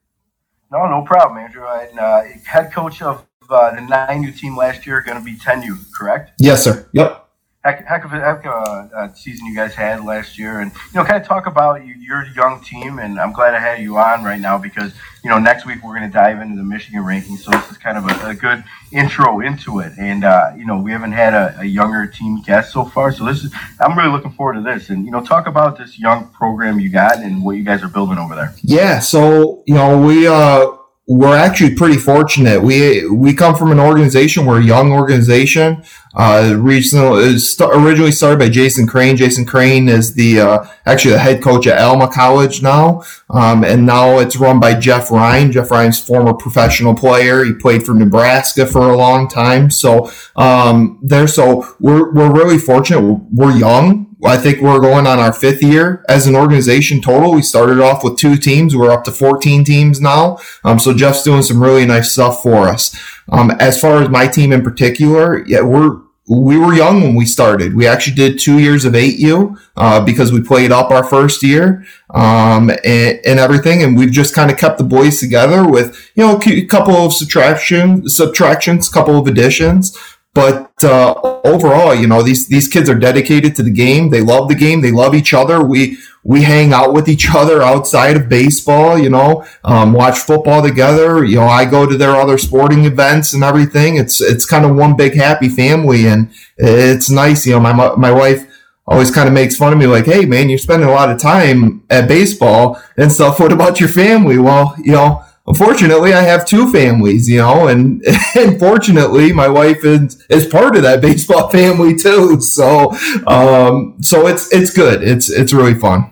No, 0.70 0.86
no 0.86 1.02
problem, 1.02 1.38
Andrew. 1.38 1.66
And, 1.66 1.98
uh, 1.98 2.22
head 2.44 2.72
coach 2.72 3.02
of 3.02 3.26
uh, 3.48 3.74
the 3.74 3.80
9U 3.80 4.36
team 4.38 4.56
last 4.56 4.86
year, 4.86 5.00
going 5.00 5.18
to 5.18 5.24
be 5.24 5.36
10U, 5.36 5.90
correct? 5.96 6.32
Yes, 6.38 6.62
sir. 6.62 6.88
Yep 6.92 7.25
heck, 7.66 7.86
heck 7.86 8.04
of 8.04 8.12
a, 8.12 8.20
heck 8.20 8.46
of 8.46 8.52
a, 8.52 8.90
a, 8.96 9.16
season 9.16 9.46
you 9.46 9.54
guys 9.54 9.74
had 9.74 10.04
last 10.04 10.38
year, 10.38 10.60
and 10.60 10.70
you 10.72 11.00
know, 11.00 11.04
kind 11.04 11.20
of 11.20 11.26
talk 11.26 11.46
about 11.46 11.84
your 11.84 12.26
young 12.34 12.60
team. 12.62 12.98
And 12.98 13.18
I'm 13.18 13.32
glad 13.32 13.54
I 13.54 13.58
had 13.58 13.80
you 13.82 13.98
on 13.98 14.22
right 14.22 14.40
now 14.40 14.56
because 14.56 14.92
you 15.24 15.30
know 15.30 15.38
next 15.38 15.66
week 15.66 15.82
we're 15.82 15.96
going 15.96 16.08
to 16.08 16.12
dive 16.12 16.40
into 16.40 16.56
the 16.56 16.62
Michigan 16.62 17.02
rankings, 17.02 17.38
so 17.38 17.50
this 17.50 17.70
is 17.70 17.78
kind 17.78 17.98
of 17.98 18.04
a, 18.04 18.28
a 18.28 18.34
good 18.34 18.62
intro 18.92 19.40
into 19.40 19.80
it. 19.80 19.92
And 19.98 20.24
uh, 20.24 20.52
you 20.56 20.64
know, 20.64 20.78
we 20.78 20.92
haven't 20.92 21.12
had 21.12 21.34
a, 21.34 21.60
a, 21.60 21.64
younger 21.64 22.06
team 22.06 22.42
guest 22.42 22.72
so 22.72 22.84
far, 22.84 23.12
so 23.12 23.24
this 23.24 23.44
is 23.44 23.52
I'm 23.80 23.98
really 23.98 24.10
looking 24.10 24.32
forward 24.32 24.54
to 24.54 24.62
this. 24.62 24.90
And 24.90 25.04
you 25.04 25.10
know, 25.10 25.22
talk 25.22 25.46
about 25.46 25.76
this 25.76 25.98
young 25.98 26.28
program 26.28 26.78
you 26.78 26.88
got 26.88 27.18
and 27.18 27.44
what 27.44 27.56
you 27.56 27.64
guys 27.64 27.82
are 27.82 27.88
building 27.88 28.18
over 28.18 28.34
there. 28.34 28.54
Yeah, 28.62 29.00
so 29.00 29.64
you 29.66 29.74
know, 29.74 30.00
we 30.00 30.26
uh 30.26 30.68
we're 31.08 31.36
actually 31.36 31.74
pretty 31.74 31.98
fortunate. 31.98 32.62
We 32.62 33.08
we 33.08 33.32
come 33.32 33.54
from 33.54 33.70
an 33.70 33.78
organization, 33.78 34.44
we're 34.44 34.60
a 34.60 34.64
young 34.64 34.92
organization. 34.92 35.84
Uh, 36.16 36.54
recently, 36.56 37.36
originally 37.60 38.10
started 38.10 38.38
by 38.38 38.48
Jason 38.48 38.86
Crane. 38.86 39.16
Jason 39.16 39.44
Crane 39.44 39.88
is 39.88 40.14
the 40.14 40.40
uh, 40.40 40.66
actually 40.84 41.12
the 41.12 41.18
head 41.20 41.42
coach 41.42 41.66
at 41.66 41.78
Alma 41.78 42.08
College 42.08 42.60
now, 42.60 43.02
um, 43.30 43.62
and 43.62 43.86
now 43.86 44.18
it's 44.18 44.36
run 44.36 44.58
by 44.58 44.74
Jeff 44.74 45.12
Ryan. 45.12 45.52
Jeff 45.52 45.70
Ryan's 45.70 46.00
former 46.00 46.34
professional 46.34 46.94
player. 46.94 47.44
He 47.44 47.52
played 47.52 47.84
for 47.84 47.94
Nebraska 47.94 48.66
for 48.66 48.90
a 48.90 48.96
long 48.96 49.28
time. 49.28 49.70
So 49.70 50.10
um, 50.34 50.98
there, 51.02 51.28
so 51.28 51.68
we're 51.78 52.12
we're 52.12 52.32
really 52.32 52.58
fortunate. 52.58 53.02
We're 53.30 53.56
young. 53.56 54.05
I 54.24 54.38
think 54.38 54.60
we're 54.60 54.80
going 54.80 55.06
on 55.06 55.18
our 55.18 55.32
fifth 55.32 55.62
year 55.62 56.04
as 56.08 56.26
an 56.26 56.34
organization 56.34 57.02
total. 57.02 57.32
We 57.32 57.42
started 57.42 57.80
off 57.80 58.02
with 58.02 58.18
two 58.18 58.36
teams. 58.36 58.74
We're 58.74 58.90
up 58.90 59.04
to 59.04 59.12
14 59.12 59.64
teams 59.64 60.00
now. 60.00 60.38
Um, 60.64 60.78
so 60.78 60.94
Jeff's 60.94 61.22
doing 61.22 61.42
some 61.42 61.62
really 61.62 61.84
nice 61.84 62.12
stuff 62.12 62.42
for 62.42 62.68
us. 62.68 62.96
Um, 63.28 63.50
as 63.52 63.80
far 63.80 64.02
as 64.02 64.08
my 64.08 64.26
team 64.26 64.52
in 64.52 64.62
particular, 64.62 65.44
yeah, 65.46 65.60
we're, 65.60 66.00
we 66.28 66.58
were 66.58 66.72
young 66.72 67.02
when 67.02 67.14
we 67.14 67.26
started. 67.26 67.76
We 67.76 67.86
actually 67.86 68.16
did 68.16 68.38
two 68.38 68.58
years 68.58 68.84
of 68.84 68.94
8U 68.94 69.60
uh, 69.76 70.04
because 70.04 70.32
we 70.32 70.40
played 70.40 70.72
up 70.72 70.90
our 70.90 71.04
first 71.04 71.42
year 71.42 71.84
um, 72.10 72.70
and, 72.84 73.20
and, 73.24 73.38
everything, 73.38 73.82
and 73.82 73.96
we've 73.96 74.10
just 74.10 74.34
kind 74.34 74.50
of 74.50 74.56
kept 74.56 74.78
the 74.78 74.84
boys 74.84 75.20
together 75.20 75.68
with 75.68 76.10
you 76.16 76.26
know 76.26 76.40
a 76.44 76.64
couple 76.66 76.94
of 76.94 77.12
subtraction 77.12 78.08
subtractions, 78.08 78.88
couple 78.88 79.16
of 79.18 79.28
additions. 79.28 79.96
But 80.36 80.84
uh, 80.84 81.14
overall, 81.44 81.94
you 81.94 82.06
know, 82.06 82.22
these 82.22 82.46
these 82.46 82.68
kids 82.68 82.90
are 82.90 82.94
dedicated 82.94 83.56
to 83.56 83.62
the 83.62 83.70
game. 83.70 84.10
They 84.10 84.20
love 84.20 84.48
the 84.48 84.54
game. 84.54 84.82
They 84.82 84.92
love 84.92 85.14
each 85.14 85.32
other. 85.32 85.62
We 85.62 85.96
we 86.24 86.42
hang 86.42 86.74
out 86.74 86.92
with 86.92 87.08
each 87.08 87.34
other 87.34 87.62
outside 87.62 88.18
of 88.18 88.28
baseball. 88.28 88.98
You 88.98 89.08
know, 89.08 89.46
um, 89.64 89.94
watch 89.94 90.18
football 90.18 90.60
together. 90.60 91.24
You 91.24 91.36
know, 91.36 91.46
I 91.46 91.64
go 91.64 91.86
to 91.86 91.96
their 91.96 92.14
other 92.16 92.36
sporting 92.36 92.84
events 92.84 93.32
and 93.32 93.42
everything. 93.42 93.96
It's 93.96 94.20
it's 94.20 94.44
kind 94.44 94.66
of 94.66 94.76
one 94.76 94.94
big 94.94 95.14
happy 95.14 95.48
family, 95.48 96.06
and 96.06 96.30
it's 96.58 97.08
nice. 97.08 97.46
You 97.46 97.54
know, 97.54 97.60
my 97.60 97.96
my 97.96 98.12
wife 98.12 98.46
always 98.86 99.10
kind 99.10 99.28
of 99.28 99.32
makes 99.32 99.56
fun 99.56 99.72
of 99.72 99.78
me 99.78 99.86
like, 99.86 100.04
Hey 100.04 100.26
man, 100.26 100.50
you're 100.50 100.58
spending 100.58 100.88
a 100.88 100.92
lot 100.92 101.10
of 101.10 101.18
time 101.18 101.82
at 101.88 102.08
baseball 102.08 102.78
and 102.98 103.10
stuff. 103.10 103.40
What 103.40 103.52
about 103.52 103.80
your 103.80 103.88
family? 103.88 104.36
Well, 104.36 104.74
you 104.78 104.92
know, 104.92 105.24
unfortunately, 105.46 106.12
I 106.12 106.22
have 106.22 106.46
two 106.46 106.70
families, 106.72 107.28
you 107.28 107.38
know, 107.38 107.68
and, 107.68 108.02
and 108.34 108.58
fortunately, 108.58 109.32
my 109.32 109.48
wife 109.48 109.84
is, 109.84 110.24
is 110.28 110.46
part 110.46 110.76
of 110.76 110.82
that 110.82 111.00
baseball 111.00 111.48
family 111.50 111.96
too. 111.96 112.40
So, 112.40 112.92
um, 113.26 113.96
so 114.00 114.26
it's, 114.26 114.52
it's 114.52 114.70
good. 114.70 115.02
It's, 115.02 115.30
it's 115.30 115.52
really 115.52 115.74
fun. 115.74 116.10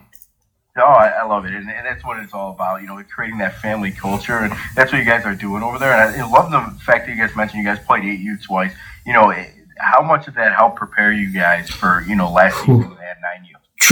Oh, 0.76 0.82
I, 0.82 1.06
I 1.06 1.24
love 1.24 1.44
it, 1.44 1.54
and, 1.54 1.70
and, 1.70 1.86
that's 1.86 2.04
what 2.04 2.18
it's 2.18 2.34
all 2.34 2.50
about. 2.50 2.80
You 2.80 2.88
know, 2.88 3.00
creating 3.04 3.38
that 3.38 3.54
family 3.60 3.92
culture, 3.92 4.38
and 4.38 4.52
that's 4.74 4.90
what 4.90 4.98
you 4.98 5.04
guys 5.04 5.24
are 5.24 5.36
doing 5.36 5.62
over 5.62 5.78
there. 5.78 5.92
And 5.92 6.20
I, 6.20 6.26
I 6.26 6.28
love 6.28 6.50
the 6.50 6.80
fact 6.80 7.06
that 7.06 7.14
you 7.14 7.16
guys 7.16 7.36
mentioned 7.36 7.62
you 7.62 7.64
guys 7.64 7.78
played 7.86 8.02
8U 8.02 8.42
twice. 8.42 8.72
You 9.06 9.12
know, 9.12 9.30
eh, 9.30 9.46
how 9.78 10.02
much 10.02 10.24
did 10.24 10.34
that 10.34 10.52
help 10.52 10.74
prepare 10.74 11.12
you 11.12 11.32
guys 11.32 11.70
for 11.70 12.02
you 12.08 12.16
know 12.16 12.28
last 12.28 12.58
season 12.58 12.82
at 13.08 13.18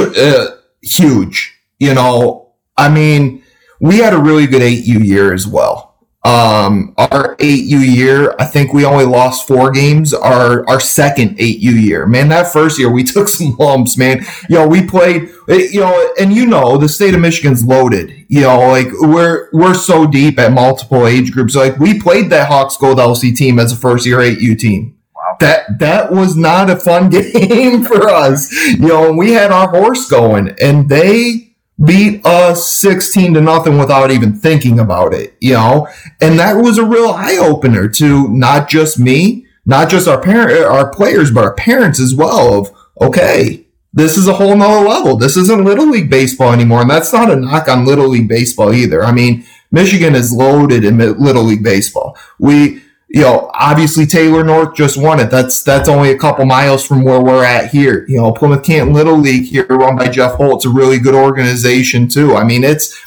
9U? 0.01 0.17
Uh, 0.17 0.57
huge. 0.83 1.57
You 1.79 1.95
know, 1.95 2.53
I 2.77 2.89
mean, 2.89 3.42
we 3.83 3.99
had 3.99 4.15
a 4.15 4.19
really 4.19 4.47
good 4.47 4.63
8U 4.63 5.05
year 5.05 5.35
as 5.35 5.47
well. 5.47 5.93
Um, 6.25 6.95
our 6.99 7.35
8U 7.39 7.97
year, 7.97 8.33
I 8.39 8.45
think 8.45 8.73
we 8.73 8.85
only 8.85 9.05
lost 9.05 9.49
four 9.49 9.73
games. 9.73 10.15
Our 10.15 10.65
our 10.69 10.79
second 10.79 11.37
8U 11.37 11.83
year, 11.83 12.07
man, 12.07 12.29
that 12.29 12.53
first 12.53 12.79
year 12.79 12.93
we 12.93 13.03
took 13.15 13.29
some 13.29 13.57
lumps, 13.57 13.99
man. 13.99 14.25
You 14.49 14.59
know, 14.59 14.69
we 14.69 14.87
played, 14.87 15.31
you 15.49 15.81
know, 15.81 16.15
and 16.21 16.33
you 16.33 16.47
know, 16.47 16.79
the 16.79 16.89
state 16.89 17.15
of 17.15 17.21
Michigan's 17.21 17.65
loaded. 17.65 18.25
You 18.29 18.43
know, 18.43 18.69
like 18.69 18.87
we're 19.01 19.49
we're 19.53 19.75
so 19.75 20.07
deep 20.07 20.39
at 20.39 20.53
multiple 20.53 21.09
age 21.09 21.33
groups. 21.33 21.57
Like 21.57 21.79
we 21.81 22.01
played 22.01 22.31
that 22.31 22.47
Hawks 22.47 22.77
Gold 22.77 22.99
LC 22.99 23.37
team 23.37 23.59
as 23.59 23.73
a 23.73 23.77
first 23.77 24.07
year 24.07 24.19
8U 24.19 24.57
team. 24.57 24.97
That 25.41 25.81
that 25.81 26.13
was 26.13 26.37
not 26.37 26.71
a 26.71 26.77
fun 26.77 27.11
game 27.11 27.85
for 27.85 28.09
us. 28.09 28.53
You 28.53 28.87
know, 28.87 29.13
we 29.13 29.33
had 29.33 29.51
our 29.51 29.69
horse 29.69 30.09
going, 30.09 30.55
and 30.61 30.89
they 30.89 31.52
beat 31.85 32.25
us 32.27 32.69
16 32.69 33.35
to 33.35 33.41
nothing 33.41 33.79
without 33.79 34.11
even 34.11 34.35
thinking 34.35 34.79
about 34.79 35.15
it, 35.15 35.37
you 35.41 35.55
know? 35.55 35.89
And 36.21 36.39
that 36.39 36.57
was 36.57 36.79
a 36.79 36.85
real 36.85 37.11
eye 37.11 37.39
opener 37.39 37.89
to 37.89 38.29
not 38.29 38.69
just 38.69 38.99
me, 38.99 39.47
not 39.65 39.89
just 39.89 40.09
our 40.09 40.21
parent, 40.21 40.65
our 40.65 40.91
players, 40.91 41.31
but 41.31 41.45
our 41.45 41.55
parents 41.55 42.01
as 42.01 42.15
well 42.15 42.59
of, 42.59 42.71
okay, 43.01 43.67
this 43.93 44.17
is 44.17 44.27
a 44.27 44.35
whole 44.35 44.57
nother 44.57 44.87
level. 44.87 45.17
This 45.17 45.37
isn't 45.37 45.65
little 45.65 45.89
league 45.89 46.11
baseball 46.11 46.53
anymore. 46.53 46.83
And 46.83 46.91
that's 46.91 47.13
not 47.13 47.31
a 47.31 47.37
knock 47.37 47.69
on 47.69 47.85
little 47.85 48.09
league 48.09 48.29
baseball 48.29 48.73
either. 48.73 49.05
I 49.05 49.13
mean, 49.13 49.45
Michigan 49.71 50.15
is 50.15 50.33
loaded 50.33 50.85
in 50.85 50.99
little 50.99 51.43
league 51.43 51.65
baseball. 51.65 52.17
We, 52.39 52.83
you 53.13 53.21
know, 53.21 53.51
obviously 53.53 54.07
Taylor 54.07 54.43
North 54.43 54.75
just 54.75 54.97
won 54.97 55.21
it. 55.21 55.31
That's 55.31 55.63
that's 55.63 55.89
only 55.89 56.11
a 56.11 56.19
couple 56.19 56.47
miles 56.47 56.83
from 56.83 57.05
where 57.05 57.21
we're 57.21 57.45
at 57.45 57.71
here. 57.71 58.07
You 58.09 58.17
know, 58.17 58.33
Plymouth 58.33 58.65
Canton 58.65 58.95
Little 58.95 59.19
League 59.19 59.45
here, 59.45 59.67
run 59.67 59.97
by 59.97 60.09
Jeff 60.09 60.37
Holt. 60.37 60.57
It's 60.57 60.65
a 60.65 60.71
really 60.71 60.99
good 60.99 61.15
organization 61.15 62.09
too. 62.09 62.35
I 62.35 62.43
mean, 62.45 62.65
it's 62.65 62.99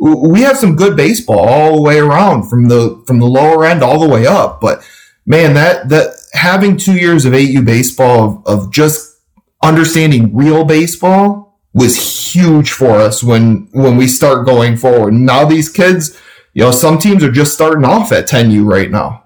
we 0.00 0.40
have 0.40 0.58
some 0.58 0.74
good 0.74 0.96
baseball 0.96 1.38
all 1.38 1.76
the 1.76 1.82
way 1.82 2.00
around 2.00 2.48
from 2.50 2.66
the 2.66 3.00
from 3.06 3.20
the 3.20 3.26
lower 3.26 3.64
end 3.64 3.84
all 3.84 4.00
the 4.00 4.08
way 4.08 4.26
up. 4.26 4.60
But 4.60 4.82
man, 5.26 5.54
that 5.54 5.88
that 5.90 6.16
having 6.32 6.76
two 6.76 6.94
years 6.94 7.24
of 7.24 7.32
8U 7.32 7.64
baseball 7.64 8.42
of, 8.44 8.46
of 8.64 8.72
just 8.72 9.16
understanding 9.62 10.34
real 10.34 10.64
baseball 10.64 11.60
was 11.72 12.34
huge 12.34 12.72
for 12.72 12.96
us 12.96 13.22
when 13.22 13.68
when 13.70 13.96
we 13.96 14.08
start 14.08 14.44
going 14.44 14.76
forward. 14.76 15.14
Now 15.14 15.44
these 15.44 15.68
kids, 15.68 16.20
you 16.52 16.64
know, 16.64 16.72
some 16.72 16.98
teams 16.98 17.22
are 17.22 17.30
just 17.30 17.54
starting 17.54 17.84
off 17.84 18.10
at 18.10 18.28
10U 18.28 18.68
right 18.68 18.90
now 18.90 19.21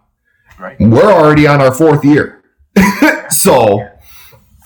Right. 0.58 0.78
We're 0.80 1.12
already 1.12 1.46
on 1.46 1.60
our 1.60 1.74
fourth 1.74 2.04
year. 2.04 2.42
so 3.30 3.88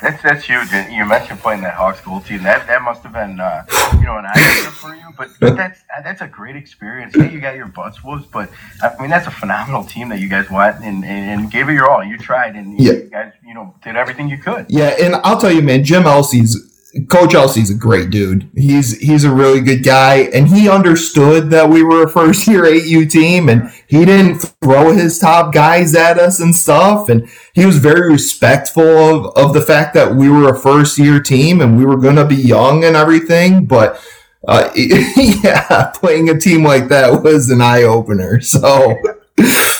that's 0.00 0.22
that's 0.22 0.44
huge. 0.44 0.68
And 0.72 0.92
you 0.92 1.04
mentioned 1.04 1.40
playing 1.40 1.62
that 1.62 1.74
Hawks 1.74 2.00
gold 2.00 2.24
team. 2.24 2.42
That 2.42 2.66
that 2.66 2.82
must 2.82 3.02
have 3.02 3.12
been 3.12 3.38
uh, 3.38 3.64
you 3.94 4.06
know 4.06 4.16
an 4.16 4.26
idea 4.26 4.70
for 4.70 4.94
you. 4.94 5.02
But, 5.16 5.28
but 5.40 5.56
that's 5.56 5.80
that's 6.02 6.22
a 6.22 6.26
great 6.26 6.56
experience. 6.56 7.14
Hey, 7.14 7.30
you 7.30 7.40
got 7.40 7.56
your 7.56 7.66
butts 7.66 8.02
whooped, 8.02 8.30
but 8.30 8.50
I 8.82 9.00
mean 9.00 9.10
that's 9.10 9.26
a 9.26 9.30
phenomenal 9.30 9.84
team 9.84 10.08
that 10.08 10.20
you 10.20 10.28
guys 10.28 10.48
went 10.50 10.76
and, 10.84 11.04
and, 11.04 11.40
and 11.40 11.50
gave 11.50 11.68
it 11.68 11.74
your 11.74 11.90
all. 11.90 12.02
You 12.02 12.16
tried 12.16 12.56
and 12.56 12.78
yeah. 12.80 12.92
you 12.92 13.10
guys 13.10 13.32
you 13.46 13.54
know 13.54 13.74
did 13.82 13.96
everything 13.96 14.28
you 14.28 14.38
could. 14.38 14.66
Yeah, 14.68 14.96
and 15.00 15.16
I'll 15.16 15.40
tell 15.40 15.52
you, 15.52 15.62
man, 15.62 15.84
Jim 15.84 16.04
Elsie's 16.04 16.69
Coach 17.08 17.34
Elsie's 17.34 17.70
a 17.70 17.74
great 17.74 18.10
dude. 18.10 18.50
He's 18.54 18.98
he's 18.98 19.22
a 19.22 19.32
really 19.32 19.60
good 19.60 19.84
guy, 19.84 20.28
and 20.34 20.48
he 20.48 20.68
understood 20.68 21.50
that 21.50 21.68
we 21.68 21.82
were 21.82 22.02
a 22.02 22.08
first 22.08 22.48
year 22.48 22.64
8U 22.64 23.08
team, 23.08 23.48
and 23.48 23.70
he 23.86 24.04
didn't 24.04 24.38
throw 24.62 24.92
his 24.92 25.18
top 25.18 25.54
guys 25.54 25.94
at 25.94 26.18
us 26.18 26.40
and 26.40 26.54
stuff. 26.54 27.08
And 27.08 27.28
he 27.54 27.64
was 27.64 27.78
very 27.78 28.10
respectful 28.10 28.82
of, 29.28 29.36
of 29.36 29.54
the 29.54 29.60
fact 29.60 29.94
that 29.94 30.16
we 30.16 30.28
were 30.28 30.48
a 30.48 30.58
first 30.58 30.98
year 30.98 31.20
team 31.20 31.60
and 31.60 31.78
we 31.78 31.84
were 31.84 31.96
going 31.96 32.16
to 32.16 32.26
be 32.26 32.36
young 32.36 32.84
and 32.84 32.96
everything. 32.96 33.66
But 33.66 34.00
uh, 34.46 34.70
yeah, 34.74 35.92
playing 35.94 36.28
a 36.28 36.38
team 36.38 36.64
like 36.64 36.88
that 36.88 37.22
was 37.22 37.50
an 37.50 37.60
eye 37.60 37.84
opener. 37.84 38.40
So. 38.40 38.96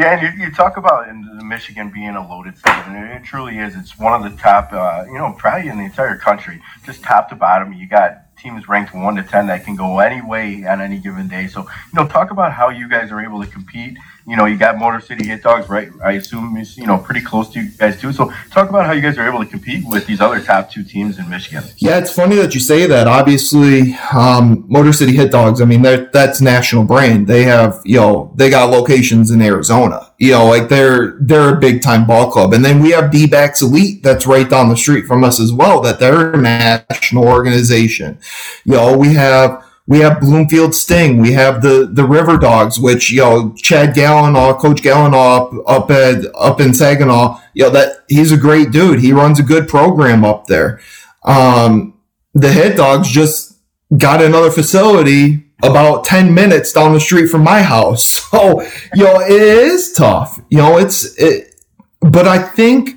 Yeah, 0.00 0.14
and 0.18 0.22
you, 0.22 0.46
you 0.46 0.50
talk 0.50 0.78
about 0.78 1.14
Michigan 1.44 1.90
being 1.90 2.16
a 2.16 2.26
loaded 2.26 2.56
state, 2.56 2.72
and 2.86 2.96
it 3.12 3.22
truly 3.22 3.58
is. 3.58 3.76
It's 3.76 3.98
one 3.98 4.14
of 4.14 4.30
the 4.30 4.34
top, 4.38 4.72
uh, 4.72 5.04
you 5.06 5.18
know, 5.18 5.34
probably 5.36 5.68
in 5.68 5.76
the 5.76 5.84
entire 5.84 6.16
country, 6.16 6.62
just 6.86 7.02
top 7.02 7.28
to 7.28 7.34
bottom. 7.34 7.74
You 7.74 7.86
got 7.86 8.34
teams 8.38 8.66
ranked 8.66 8.94
one 8.94 9.16
to 9.16 9.22
ten 9.22 9.46
that 9.48 9.62
can 9.62 9.76
go 9.76 9.98
any 9.98 10.22
way 10.22 10.64
on 10.64 10.80
any 10.80 10.98
given 10.98 11.28
day. 11.28 11.48
So, 11.48 11.64
you 11.64 11.94
know, 11.94 12.08
talk 12.08 12.30
about 12.30 12.54
how 12.54 12.70
you 12.70 12.88
guys 12.88 13.12
are 13.12 13.20
able 13.20 13.44
to 13.44 13.50
compete. 13.50 13.98
You 14.26 14.36
know, 14.36 14.46
you 14.46 14.56
got 14.56 14.78
Motor 14.78 15.00
City 15.00 15.26
Hit 15.26 15.42
Dogs, 15.42 15.68
right? 15.68 15.90
I 16.04 16.12
assume 16.12 16.56
it's 16.56 16.76
you 16.76 16.86
know 16.86 16.98
pretty 16.98 17.20
close 17.20 17.48
to 17.50 17.60
you 17.60 17.70
guys 17.70 18.00
too. 18.00 18.12
So, 18.12 18.32
talk 18.50 18.68
about 18.68 18.86
how 18.86 18.92
you 18.92 19.00
guys 19.00 19.18
are 19.18 19.28
able 19.28 19.40
to 19.40 19.46
compete 19.46 19.84
with 19.86 20.06
these 20.06 20.20
other 20.20 20.40
top 20.40 20.70
two 20.70 20.84
teams 20.84 21.18
in 21.18 21.28
Michigan. 21.28 21.64
Yeah, 21.78 21.98
it's 21.98 22.12
funny 22.12 22.36
that 22.36 22.54
you 22.54 22.60
say 22.60 22.86
that. 22.86 23.08
Obviously, 23.08 23.94
um, 24.12 24.64
Motor 24.68 24.92
City 24.92 25.16
Hit 25.16 25.30
Dogs. 25.30 25.60
I 25.60 25.64
mean, 25.64 25.82
that's 25.82 26.40
national 26.40 26.84
brand. 26.84 27.26
They 27.26 27.44
have 27.44 27.80
you 27.84 27.96
know 27.96 28.32
they 28.36 28.50
got 28.50 28.70
locations 28.70 29.30
in 29.30 29.40
Arizona. 29.42 30.12
You 30.18 30.32
know, 30.32 30.46
like 30.46 30.68
they're 30.68 31.16
they're 31.20 31.56
a 31.56 31.60
big 31.60 31.82
time 31.82 32.06
ball 32.06 32.30
club, 32.30 32.52
and 32.52 32.64
then 32.64 32.80
we 32.80 32.90
have 32.90 33.10
D 33.10 33.26
backs 33.26 33.62
Elite 33.62 34.02
that's 34.02 34.26
right 34.26 34.48
down 34.48 34.68
the 34.68 34.76
street 34.76 35.06
from 35.06 35.24
us 35.24 35.40
as 35.40 35.52
well. 35.52 35.80
That 35.80 35.98
they're 35.98 36.32
a 36.32 36.36
national 36.36 37.26
organization. 37.26 38.18
You 38.64 38.74
know, 38.74 38.96
we 38.96 39.14
have 39.14 39.64
we 39.90 39.98
have 39.98 40.20
Bloomfield 40.20 40.72
Sting. 40.72 41.18
We 41.18 41.32
have 41.32 41.62
the 41.62 41.90
the 41.92 42.04
River 42.04 42.38
Dogs, 42.38 42.78
which 42.78 43.10
you 43.10 43.22
know 43.22 43.52
Chad 43.56 43.92
Gallinaw, 43.92 44.56
Coach 44.60 44.82
Gallinaw 44.82 45.36
up, 45.36 45.68
up 45.68 45.90
at 45.90 46.24
up 46.36 46.60
in 46.60 46.72
Saginaw. 46.72 47.40
You 47.54 47.64
know 47.64 47.70
that 47.70 48.04
he's 48.08 48.30
a 48.30 48.36
great 48.36 48.70
dude. 48.70 49.00
He 49.00 49.12
runs 49.12 49.40
a 49.40 49.42
good 49.42 49.66
program 49.66 50.24
up 50.24 50.46
there. 50.46 50.80
Um, 51.24 51.98
the 52.34 52.52
Head 52.52 52.76
Dogs 52.76 53.10
just 53.10 53.58
got 53.98 54.22
another 54.22 54.52
facility 54.52 55.44
about 55.62 56.04
10 56.04 56.32
minutes 56.32 56.72
down 56.72 56.94
the 56.94 57.00
street 57.00 57.26
from 57.26 57.42
my 57.42 57.62
house. 57.62 58.20
So, 58.30 58.62
you 58.94 59.02
know, 59.02 59.20
it 59.20 59.42
is 59.42 59.92
tough. 59.92 60.38
You 60.50 60.58
know, 60.58 60.78
it's, 60.78 61.18
it, 61.18 61.52
but 62.00 62.28
I 62.28 62.38
think 62.38 62.96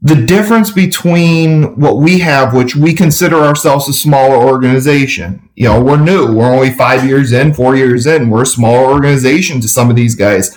the 0.00 0.14
difference 0.14 0.70
between 0.70 1.78
what 1.78 1.96
we 1.96 2.20
have, 2.20 2.54
which 2.54 2.76
we 2.76 2.94
consider 2.94 3.36
ourselves 3.36 3.88
a 3.88 3.92
smaller 3.92 4.36
organization, 4.36 5.48
you 5.56 5.64
know, 5.64 5.82
we're 5.82 6.00
new. 6.00 6.32
We're 6.32 6.52
only 6.52 6.70
five 6.70 7.04
years 7.04 7.32
in, 7.32 7.52
four 7.52 7.74
years 7.74 8.06
in. 8.06 8.30
We're 8.30 8.42
a 8.42 8.46
smaller 8.46 8.92
organization 8.92 9.60
to 9.60 9.68
some 9.68 9.90
of 9.90 9.96
these 9.96 10.14
guys. 10.14 10.56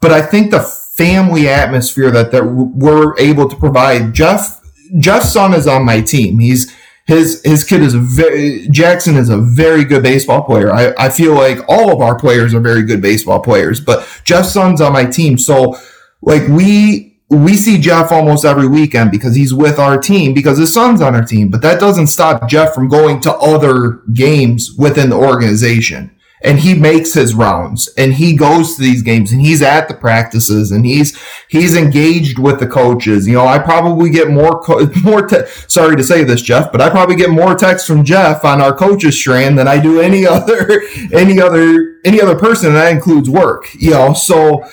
But 0.00 0.12
I 0.12 0.22
think 0.22 0.50
the 0.50 0.60
family 0.60 1.46
atmosphere 1.46 2.10
that, 2.10 2.32
that 2.32 2.44
we're 2.44 3.18
able 3.18 3.50
to 3.50 3.56
provide, 3.56 4.14
Jeff, 4.14 4.62
Jeff's 4.98 5.30
son 5.30 5.52
is 5.52 5.66
on 5.66 5.84
my 5.84 6.00
team. 6.00 6.38
He's, 6.38 6.74
his 7.06 7.42
his 7.44 7.64
kid 7.64 7.82
is 7.82 7.94
very 7.94 8.68
Jackson 8.70 9.16
is 9.16 9.30
a 9.30 9.36
very 9.36 9.84
good 9.84 10.02
baseball 10.02 10.44
player. 10.44 10.72
I, 10.72 10.94
I 10.96 11.08
feel 11.08 11.34
like 11.34 11.58
all 11.66 11.92
of 11.92 12.00
our 12.00 12.16
players 12.16 12.54
are 12.54 12.60
very 12.60 12.84
good 12.84 13.02
baseball 13.02 13.40
players, 13.40 13.80
but 13.80 14.06
Jeff's 14.22 14.52
son's 14.52 14.80
on 14.80 14.92
my 14.92 15.06
team. 15.06 15.36
So 15.36 15.76
like 16.22 16.46
we 16.46 17.09
we 17.30 17.56
see 17.56 17.78
Jeff 17.78 18.10
almost 18.10 18.44
every 18.44 18.66
weekend 18.66 19.12
because 19.12 19.36
he's 19.36 19.54
with 19.54 19.78
our 19.78 19.96
team 19.98 20.34
because 20.34 20.58
his 20.58 20.74
son's 20.74 21.00
on 21.00 21.14
our 21.14 21.24
team. 21.24 21.48
But 21.48 21.62
that 21.62 21.78
doesn't 21.78 22.08
stop 22.08 22.48
Jeff 22.48 22.74
from 22.74 22.88
going 22.88 23.20
to 23.20 23.32
other 23.34 24.02
games 24.12 24.72
within 24.76 25.10
the 25.10 25.16
organization. 25.16 26.10
And 26.42 26.58
he 26.58 26.74
makes 26.74 27.12
his 27.12 27.34
rounds 27.34 27.88
and 27.98 28.14
he 28.14 28.34
goes 28.34 28.74
to 28.74 28.80
these 28.80 29.02
games 29.02 29.30
and 29.30 29.42
he's 29.42 29.60
at 29.60 29.88
the 29.88 29.94
practices 29.94 30.72
and 30.72 30.86
he's, 30.86 31.16
he's 31.48 31.76
engaged 31.76 32.38
with 32.38 32.58
the 32.60 32.66
coaches. 32.66 33.28
You 33.28 33.34
know, 33.34 33.46
I 33.46 33.58
probably 33.58 34.08
get 34.08 34.30
more, 34.30 34.58
co- 34.62 34.90
more, 35.04 35.26
te- 35.26 35.46
sorry 35.68 35.96
to 35.96 36.02
say 36.02 36.24
this, 36.24 36.40
Jeff, 36.40 36.72
but 36.72 36.80
I 36.80 36.88
probably 36.88 37.14
get 37.14 37.28
more 37.28 37.54
texts 37.54 37.86
from 37.86 38.04
Jeff 38.04 38.44
on 38.44 38.62
our 38.62 38.74
coaches 38.74 39.18
strand 39.18 39.58
than 39.58 39.68
I 39.68 39.78
do 39.80 40.00
any 40.00 40.26
other, 40.26 40.82
any 41.12 41.40
other, 41.40 42.00
any 42.06 42.22
other 42.22 42.36
person. 42.36 42.68
And 42.68 42.76
that 42.76 42.92
includes 42.92 43.28
work, 43.28 43.66
you 43.74 43.90
know, 43.90 44.14
so, 44.14 44.64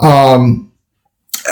um, 0.00 0.63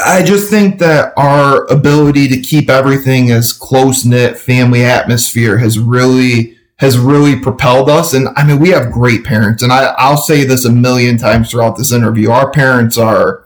I 0.05 0.23
just 0.23 0.49
think 0.51 0.79
that 0.79 1.13
our 1.17 1.67
ability 1.67 2.29
to 2.29 2.41
keep 2.41 2.71
everything 2.71 3.31
as 3.31 3.53
close 3.53 4.05
knit 4.05 4.39
family 4.39 4.85
atmosphere 4.85 5.59
has 5.59 5.79
really 5.79 6.57
has 6.79 6.99
really 6.99 7.39
propelled 7.39 7.89
us. 7.89 8.13
And 8.13 8.29
I 8.35 8.45
mean, 8.45 8.59
we 8.59 8.71
have 8.71 8.91
great 8.91 9.23
parents, 9.25 9.63
and 9.63 9.73
I, 9.73 9.95
I'll 9.99 10.17
say 10.17 10.45
this 10.45 10.65
a 10.65 10.73
million 10.73 11.19
times 11.19 11.51
throughout 11.51 11.77
this 11.77 11.93
interview. 11.93 12.31
Our 12.31 12.51
parents 12.51 12.97
are 12.97 13.45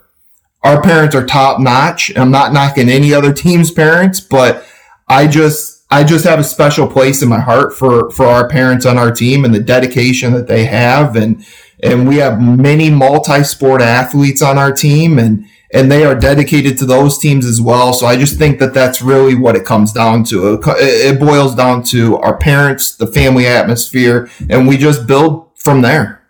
our 0.62 0.82
parents 0.82 1.14
are 1.14 1.24
top 1.24 1.60
notch. 1.60 2.10
I'm 2.16 2.30
not 2.30 2.52
knocking 2.52 2.88
any 2.88 3.12
other 3.12 3.32
team's 3.32 3.70
parents, 3.70 4.20
but 4.20 4.64
I 5.08 5.26
just 5.26 5.84
I 5.90 6.02
just 6.02 6.24
have 6.24 6.38
a 6.38 6.44
special 6.44 6.88
place 6.88 7.22
in 7.22 7.28
my 7.28 7.40
heart 7.40 7.74
for 7.74 8.10
for 8.10 8.26
our 8.26 8.48
parents 8.48 8.86
on 8.86 8.98
our 8.98 9.10
team 9.12 9.44
and 9.44 9.54
the 9.54 9.60
dedication 9.60 10.32
that 10.32 10.48
they 10.48 10.64
have 10.64 11.16
and 11.16 11.44
and 11.82 12.08
we 12.08 12.16
have 12.16 12.40
many 12.40 12.90
multi-sport 12.90 13.82
athletes 13.82 14.42
on 14.42 14.58
our 14.58 14.72
team 14.72 15.18
and 15.18 15.46
and 15.72 15.90
they 15.90 16.04
are 16.04 16.14
dedicated 16.14 16.78
to 16.78 16.86
those 16.86 17.18
teams 17.18 17.44
as 17.44 17.60
well. 17.60 17.92
So 17.92 18.06
I 18.06 18.16
just 18.16 18.38
think 18.38 18.60
that 18.60 18.72
that's 18.72 19.02
really 19.02 19.34
what 19.34 19.56
it 19.56 19.64
comes 19.64 19.92
down 19.92 20.22
to. 20.24 20.60
It 20.78 21.18
boils 21.18 21.54
down 21.54 21.82
to 21.84 22.16
our 22.18 22.36
parents, 22.36 22.94
the 22.94 23.06
family 23.06 23.46
atmosphere, 23.46 24.30
and 24.48 24.68
we 24.68 24.76
just 24.76 25.06
build 25.06 25.50
from 25.56 25.82
there. 25.82 26.22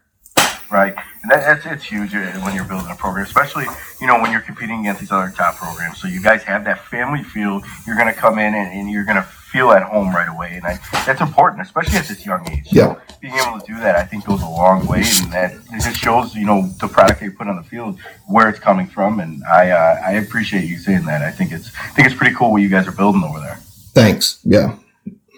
Right. 0.71 0.97
And 1.23 1.31
that, 1.31 1.63
that's 1.63 1.67
it's 1.67 1.85
huge 1.85 2.15
uh, 2.15 2.25
when 2.41 2.55
you're 2.55 2.65
building 2.65 2.91
a 2.91 2.95
program, 2.95 3.25
especially 3.25 3.67
you 4.01 4.07
know 4.07 4.21
when 4.21 4.31
you're 4.31 4.41
competing 4.41 4.81
against 4.81 5.01
these 5.01 5.13
other 5.13 5.33
top 5.37 5.57
programs. 5.57 6.01
So 6.01 6.09
you 6.09 6.23
guys 6.23 6.43
have 6.45 6.65
that 6.65 6.85
family 6.87 7.23
feel. 7.23 7.63
You're 7.87 7.97
going 7.97 8.13
to 8.13 8.19
come 8.19 8.39
in 8.39 8.55
and, 8.55 8.73
and 8.73 8.91
you're 8.91 9.05
going 9.05 9.17
to 9.17 9.29
feel 9.57 9.73
at 9.73 9.83
home 9.83 10.15
right 10.15 10.29
away, 10.29 10.57
and 10.57 10.67
I, 10.67 10.79
that's 11.07 11.21
important, 11.21 11.63
especially 11.63 11.97
at 11.97 12.07
this 12.07 12.27
young 12.27 12.47
age. 12.51 12.67
Yeah. 12.71 12.95
So 12.95 13.01
being 13.21 13.35
able 13.35 13.59
to 13.59 13.67
do 13.67 13.79
that, 13.79 13.97
I 13.97 14.03
think, 14.03 14.27
goes 14.27 14.43
a 14.43 14.49
long 14.49 14.87
way, 14.87 15.03
and 15.23 15.33
that 15.33 15.53
it 15.73 15.83
just 15.83 15.97
shows, 15.97 16.35
you 16.35 16.45
know, 16.45 16.69
the 16.81 16.89
product 16.89 17.21
they 17.21 17.31
put 17.31 17.49
on 17.49 17.57
the 17.57 17.63
field 17.63 17.99
where 18.27 18.49
it's 18.49 18.59
coming 18.59 18.87
from, 18.87 19.21
and 19.21 19.43
I 19.45 19.71
uh, 19.71 20.03
I 20.07 20.13
appreciate 20.13 20.65
you 20.65 20.77
saying 20.77 21.07
that. 21.07 21.23
I 21.23 21.31
think 21.31 21.53
it's 21.53 21.73
I 21.75 21.89
think 21.89 22.07
it's 22.07 22.17
pretty 22.17 22.35
cool 22.35 22.53
what 22.53 22.63
you 22.63 22.69
guys 22.69 22.87
are 22.87 22.93
building 22.93 23.25
over 23.25 23.41
there. 23.41 23.57
Thanks. 23.95 24.41
Yeah. 24.45 24.77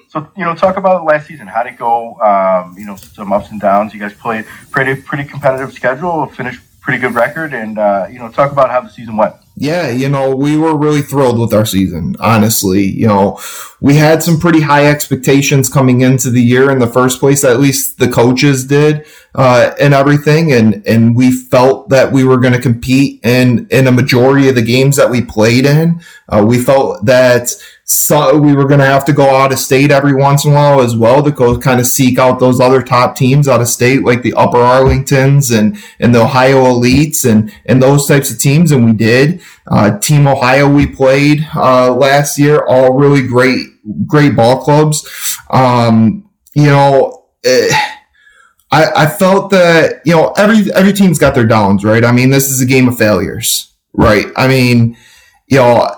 So 0.08 0.28
you 0.36 0.44
know, 0.44 0.54
talk 0.54 0.76
about 0.76 1.04
last 1.04 1.28
season. 1.28 1.46
How 1.46 1.62
did 1.62 1.74
it 1.74 1.78
go? 1.78 2.18
Um, 2.20 2.76
you 2.76 2.86
know, 2.86 2.96
some 2.96 3.32
ups 3.32 3.50
and 3.50 3.60
downs. 3.60 3.94
You 3.94 4.00
guys 4.00 4.14
played 4.14 4.46
pretty 4.70 5.00
pretty 5.00 5.24
competitive 5.24 5.72
schedule, 5.72 6.26
finished 6.26 6.60
pretty 6.80 7.00
good 7.00 7.14
record, 7.14 7.52
and 7.54 7.78
uh, 7.78 8.06
you 8.10 8.18
know, 8.18 8.28
talk 8.30 8.50
about 8.50 8.70
how 8.70 8.80
the 8.80 8.88
season 8.88 9.16
went 9.16 9.34
yeah, 9.60 9.90
you 9.90 10.08
know, 10.08 10.36
we 10.36 10.56
were 10.56 10.76
really 10.76 11.02
thrilled 11.02 11.38
with 11.38 11.52
our 11.52 11.66
season, 11.66 12.14
honestly. 12.20 12.84
You 12.84 13.08
know, 13.08 13.40
we 13.80 13.96
had 13.96 14.22
some 14.22 14.38
pretty 14.38 14.60
high 14.60 14.86
expectations 14.86 15.68
coming 15.68 16.00
into 16.00 16.30
the 16.30 16.40
year 16.40 16.70
in 16.70 16.78
the 16.78 16.86
first 16.86 17.18
place, 17.18 17.42
at 17.42 17.58
least 17.58 17.98
the 17.98 18.08
coaches 18.08 18.64
did, 18.64 19.04
uh, 19.34 19.72
and 19.80 19.94
everything. 19.94 20.52
And, 20.52 20.86
and 20.86 21.16
we 21.16 21.32
felt 21.32 21.88
that 21.88 22.12
we 22.12 22.22
were 22.22 22.38
going 22.38 22.52
to 22.52 22.60
compete 22.60 23.20
in, 23.24 23.66
in 23.70 23.88
a 23.88 23.92
majority 23.92 24.48
of 24.48 24.54
the 24.54 24.62
games 24.62 24.96
that 24.96 25.10
we 25.10 25.24
played 25.24 25.66
in. 25.66 26.02
Uh, 26.28 26.44
we 26.46 26.62
felt 26.62 27.04
that 27.06 27.52
so 27.90 28.36
we 28.36 28.54
were 28.54 28.66
going 28.66 28.80
to 28.80 28.86
have 28.86 29.06
to 29.06 29.14
go 29.14 29.34
out 29.34 29.50
of 29.50 29.58
state 29.58 29.90
every 29.90 30.14
once 30.14 30.44
in 30.44 30.52
a 30.52 30.54
while 30.54 30.82
as 30.82 30.94
well 30.94 31.22
to 31.22 31.30
go 31.30 31.58
kind 31.58 31.80
of 31.80 31.86
seek 31.86 32.18
out 32.18 32.38
those 32.38 32.60
other 32.60 32.82
top 32.82 33.16
teams 33.16 33.48
out 33.48 33.62
of 33.62 33.68
state, 33.68 34.04
like 34.04 34.20
the 34.20 34.34
Upper 34.34 34.58
Arlingtons 34.58 35.56
and, 35.56 35.82
and 35.98 36.14
the 36.14 36.20
Ohio 36.20 36.64
Elites 36.64 37.28
and, 37.28 37.50
and 37.64 37.82
those 37.82 38.06
types 38.06 38.30
of 38.30 38.38
teams. 38.38 38.72
And 38.72 38.84
we 38.84 38.92
did. 38.92 39.40
Uh, 39.66 39.98
Team 39.98 40.26
Ohio 40.26 40.70
we 40.70 40.86
played 40.86 41.48
uh, 41.54 41.94
last 41.94 42.38
year, 42.38 42.62
all 42.66 42.92
really 42.92 43.26
great, 43.26 43.66
great 44.06 44.36
ball 44.36 44.62
clubs. 44.62 45.08
Um, 45.48 46.28
you 46.52 46.66
know, 46.66 47.24
eh, 47.42 47.70
I, 48.70 48.90
I 48.96 49.06
felt 49.06 49.50
that 49.50 50.02
you 50.04 50.14
know 50.14 50.34
every 50.36 50.70
every 50.74 50.92
team's 50.92 51.18
got 51.18 51.34
their 51.34 51.46
downs, 51.46 51.84
right? 51.84 52.04
I 52.04 52.12
mean, 52.12 52.28
this 52.28 52.50
is 52.50 52.60
a 52.60 52.66
game 52.66 52.86
of 52.86 52.98
failures, 52.98 53.72
right? 53.94 54.26
I 54.36 54.46
mean, 54.46 54.96
you 55.46 55.56
know 55.56 55.97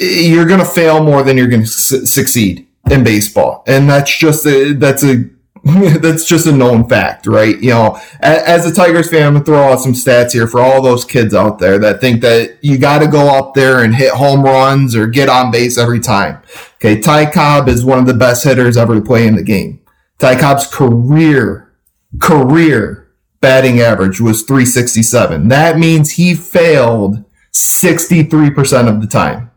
you're 0.00 0.46
going 0.46 0.60
to 0.60 0.66
fail 0.66 1.02
more 1.02 1.22
than 1.22 1.36
you're 1.36 1.48
going 1.48 1.62
to 1.62 1.68
su- 1.68 2.06
succeed 2.06 2.66
in 2.90 3.04
baseball. 3.04 3.62
And 3.66 3.88
that's 3.88 4.16
just 4.16 4.46
a, 4.46 4.72
that's 4.72 5.04
a, 5.04 5.24
that's 5.64 6.24
just 6.24 6.46
a 6.46 6.52
known 6.52 6.88
fact, 6.88 7.26
right? 7.26 7.60
You 7.60 7.70
know, 7.70 8.00
as 8.20 8.64
a 8.64 8.74
Tigers 8.74 9.10
fan, 9.10 9.26
I'm 9.26 9.32
gonna 9.34 9.44
throw 9.44 9.72
out 9.72 9.80
some 9.80 9.92
stats 9.92 10.32
here 10.32 10.46
for 10.46 10.58
all 10.58 10.80
those 10.80 11.04
kids 11.04 11.34
out 11.34 11.58
there 11.58 11.78
that 11.80 12.00
think 12.00 12.22
that 12.22 12.58
you 12.62 12.78
got 12.78 13.00
to 13.00 13.06
go 13.06 13.28
up 13.28 13.52
there 13.54 13.82
and 13.84 13.94
hit 13.94 14.12
home 14.12 14.42
runs 14.42 14.96
or 14.96 15.06
get 15.06 15.28
on 15.28 15.50
base 15.50 15.76
every 15.76 16.00
time. 16.00 16.42
Okay, 16.76 16.98
Ty 16.98 17.30
Cobb 17.30 17.68
is 17.68 17.84
one 17.84 17.98
of 17.98 18.06
the 18.06 18.14
best 18.14 18.42
hitters 18.42 18.78
ever 18.78 18.94
to 18.94 19.02
play 19.02 19.26
in 19.26 19.36
the 19.36 19.42
game. 19.42 19.80
Ty 20.18 20.40
Cobb's 20.40 20.66
career, 20.66 21.74
career 22.20 23.12
batting 23.40 23.80
average 23.80 24.18
was 24.20 24.42
367. 24.42 25.48
That 25.48 25.78
means 25.78 26.12
he 26.12 26.34
failed 26.34 27.22
63% 27.52 28.88
of 28.88 29.02
the 29.02 29.06
time. 29.06 29.49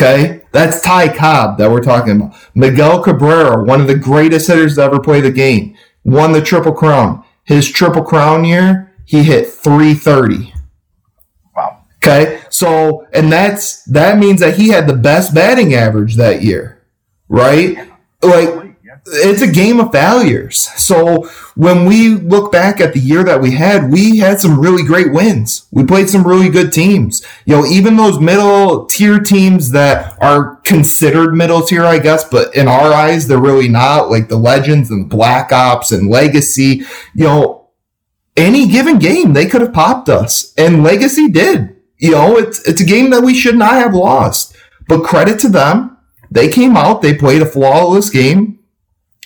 Okay, 0.00 0.42
that's 0.50 0.80
Ty 0.80 1.14
Cobb 1.14 1.58
that 1.58 1.70
we're 1.70 1.82
talking 1.82 2.16
about. 2.16 2.34
Miguel 2.54 3.02
Cabrera, 3.02 3.62
one 3.62 3.82
of 3.82 3.86
the 3.86 3.94
greatest 3.94 4.46
hitters 4.46 4.76
to 4.76 4.82
ever 4.82 4.98
play 4.98 5.20
the 5.20 5.30
game, 5.30 5.76
won 6.04 6.32
the 6.32 6.40
Triple 6.40 6.72
Crown. 6.72 7.22
His 7.44 7.70
Triple 7.70 8.02
Crown 8.02 8.46
year, 8.46 8.94
he 9.04 9.22
hit 9.24 9.48
330. 9.48 10.54
Wow. 11.54 11.82
Okay, 11.96 12.40
so 12.48 13.06
and 13.12 13.30
that's 13.30 13.84
that 13.84 14.16
means 14.18 14.40
that 14.40 14.56
he 14.56 14.68
had 14.68 14.86
the 14.86 14.96
best 14.96 15.34
batting 15.34 15.74
average 15.74 16.16
that 16.16 16.42
year, 16.42 16.82
right? 17.28 17.76
Like 18.22 18.69
it's 19.06 19.42
a 19.42 19.50
game 19.50 19.80
of 19.80 19.92
failures. 19.92 20.68
So 20.76 21.28
when 21.54 21.84
we 21.86 22.08
look 22.08 22.52
back 22.52 22.80
at 22.80 22.92
the 22.92 23.00
year 23.00 23.24
that 23.24 23.40
we 23.40 23.52
had, 23.52 23.90
we 23.90 24.18
had 24.18 24.40
some 24.40 24.60
really 24.60 24.82
great 24.82 25.12
wins. 25.12 25.66
We 25.70 25.84
played 25.84 26.08
some 26.08 26.26
really 26.26 26.48
good 26.48 26.72
teams. 26.72 27.24
You 27.44 27.56
know, 27.56 27.66
even 27.66 27.96
those 27.96 28.20
middle 28.20 28.86
tier 28.86 29.18
teams 29.20 29.70
that 29.72 30.16
are 30.20 30.56
considered 30.56 31.34
middle 31.34 31.62
tier, 31.62 31.84
I 31.84 31.98
guess, 31.98 32.24
but 32.28 32.54
in 32.54 32.68
our 32.68 32.92
eyes, 32.92 33.26
they're 33.26 33.38
really 33.38 33.68
not 33.68 34.10
like 34.10 34.28
the 34.28 34.36
legends 34.36 34.90
and 34.90 35.08
black 35.08 35.52
ops 35.52 35.92
and 35.92 36.10
legacy, 36.10 36.84
you 37.14 37.24
know, 37.24 37.68
any 38.36 38.68
given 38.68 38.98
game, 38.98 39.32
they 39.32 39.46
could 39.46 39.60
have 39.60 39.72
popped 39.72 40.08
us 40.08 40.54
and 40.56 40.82
legacy 40.82 41.28
did. 41.28 41.76
You 41.98 42.12
know, 42.12 42.36
it's, 42.38 42.66
it's 42.66 42.80
a 42.80 42.86
game 42.86 43.10
that 43.10 43.22
we 43.22 43.34
should 43.34 43.56
not 43.56 43.74
have 43.74 43.94
lost, 43.94 44.56
but 44.88 45.04
credit 45.04 45.38
to 45.40 45.48
them. 45.48 45.98
They 46.30 46.48
came 46.48 46.76
out, 46.76 47.02
they 47.02 47.14
played 47.14 47.42
a 47.42 47.46
flawless 47.46 48.08
game 48.08 48.59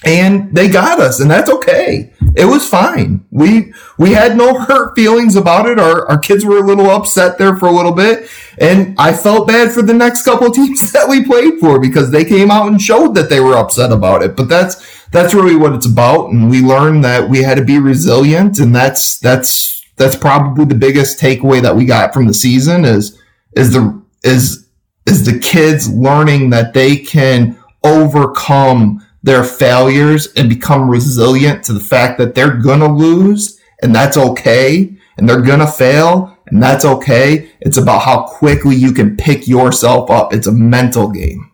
and 0.05 0.55
they 0.55 0.68
got 0.68 1.01
us 1.01 1.20
and 1.20 1.30
that's 1.30 1.51
okay. 1.51 2.12
It 2.36 2.47
was 2.47 2.68
fine. 2.68 3.24
We 3.30 3.72
we 3.99 4.11
had 4.11 4.36
no 4.36 4.59
hurt 4.59 4.95
feelings 4.97 5.36
about 5.36 5.66
it. 5.66 5.78
Our, 5.78 6.07
our 6.09 6.18
kids 6.18 6.45
were 6.45 6.59
a 6.59 6.66
little 6.66 6.90
upset 6.90 7.38
there 7.38 7.57
for 7.57 7.66
a 7.66 7.72
little 7.72 7.92
bit 7.92 8.28
and 8.59 8.95
i 8.99 9.12
felt 9.12 9.49
bad 9.49 9.72
for 9.72 9.82
the 9.82 9.95
next 9.95 10.24
couple 10.24 10.51
teams 10.53 10.92
that 10.92 11.09
we 11.09 11.24
played 11.24 11.59
for 11.59 11.80
because 11.80 12.11
they 12.11 12.24
came 12.24 12.51
out 12.51 12.68
and 12.68 12.80
showed 12.80 13.14
that 13.14 13.30
they 13.30 13.40
were 13.40 13.57
upset 13.57 13.92
about 13.92 14.22
it. 14.22 14.36
But 14.36 14.49
that's 14.49 15.05
that's 15.11 15.32
really 15.32 15.57
what 15.57 15.72
it's 15.74 15.86
about 15.86 16.30
and 16.30 16.51
we 16.51 16.61
learned 16.61 17.05
that 17.05 17.28
we 17.30 17.42
had 17.42 17.57
to 17.57 17.64
be 17.64 17.78
resilient 17.78 18.59
and 18.59 18.74
that's 18.74 19.18
that's 19.20 19.80
that's 19.97 20.16
probably 20.16 20.64
the 20.64 20.74
biggest 20.74 21.20
takeaway 21.20 21.62
that 21.62 21.76
we 21.76 21.84
got 21.84 22.12
from 22.12 22.26
the 22.26 22.34
season 22.34 22.84
is 22.84 23.20
is 23.57 23.72
the 23.72 24.03
is 24.24 24.68
is 25.07 25.24
the 25.24 25.38
kids 25.38 25.88
learning 25.88 26.51
that 26.51 26.74
they 26.74 26.97
can 26.97 27.57
overcome 27.84 29.04
their 29.25 29.43
failures 29.43 30.29
and 30.37 30.51
become 30.51 30.89
resilient 30.89 31.64
to 31.64 31.72
the 31.72 31.81
fact 31.81 32.18
that 32.18 32.35
they're 32.35 32.59
gonna 32.59 32.95
lose 32.95 33.59
and 33.83 33.95
that's 33.95 34.18
okay 34.18 34.95
and 35.16 35.27
they're 35.27 35.41
gonna 35.41 35.66
fail 35.66 36.37
and 36.47 36.62
that's 36.62 36.85
okay. 36.85 37.51
It's 37.61 37.79
about 37.79 38.03
how 38.03 38.27
quickly 38.27 38.77
you 38.77 38.93
can 38.93 39.16
pick 39.16 39.49
yourself 39.49 40.11
up. 40.11 40.35
It's 40.35 40.47
a 40.47 40.53
mental 40.53 41.09
game. 41.09 41.51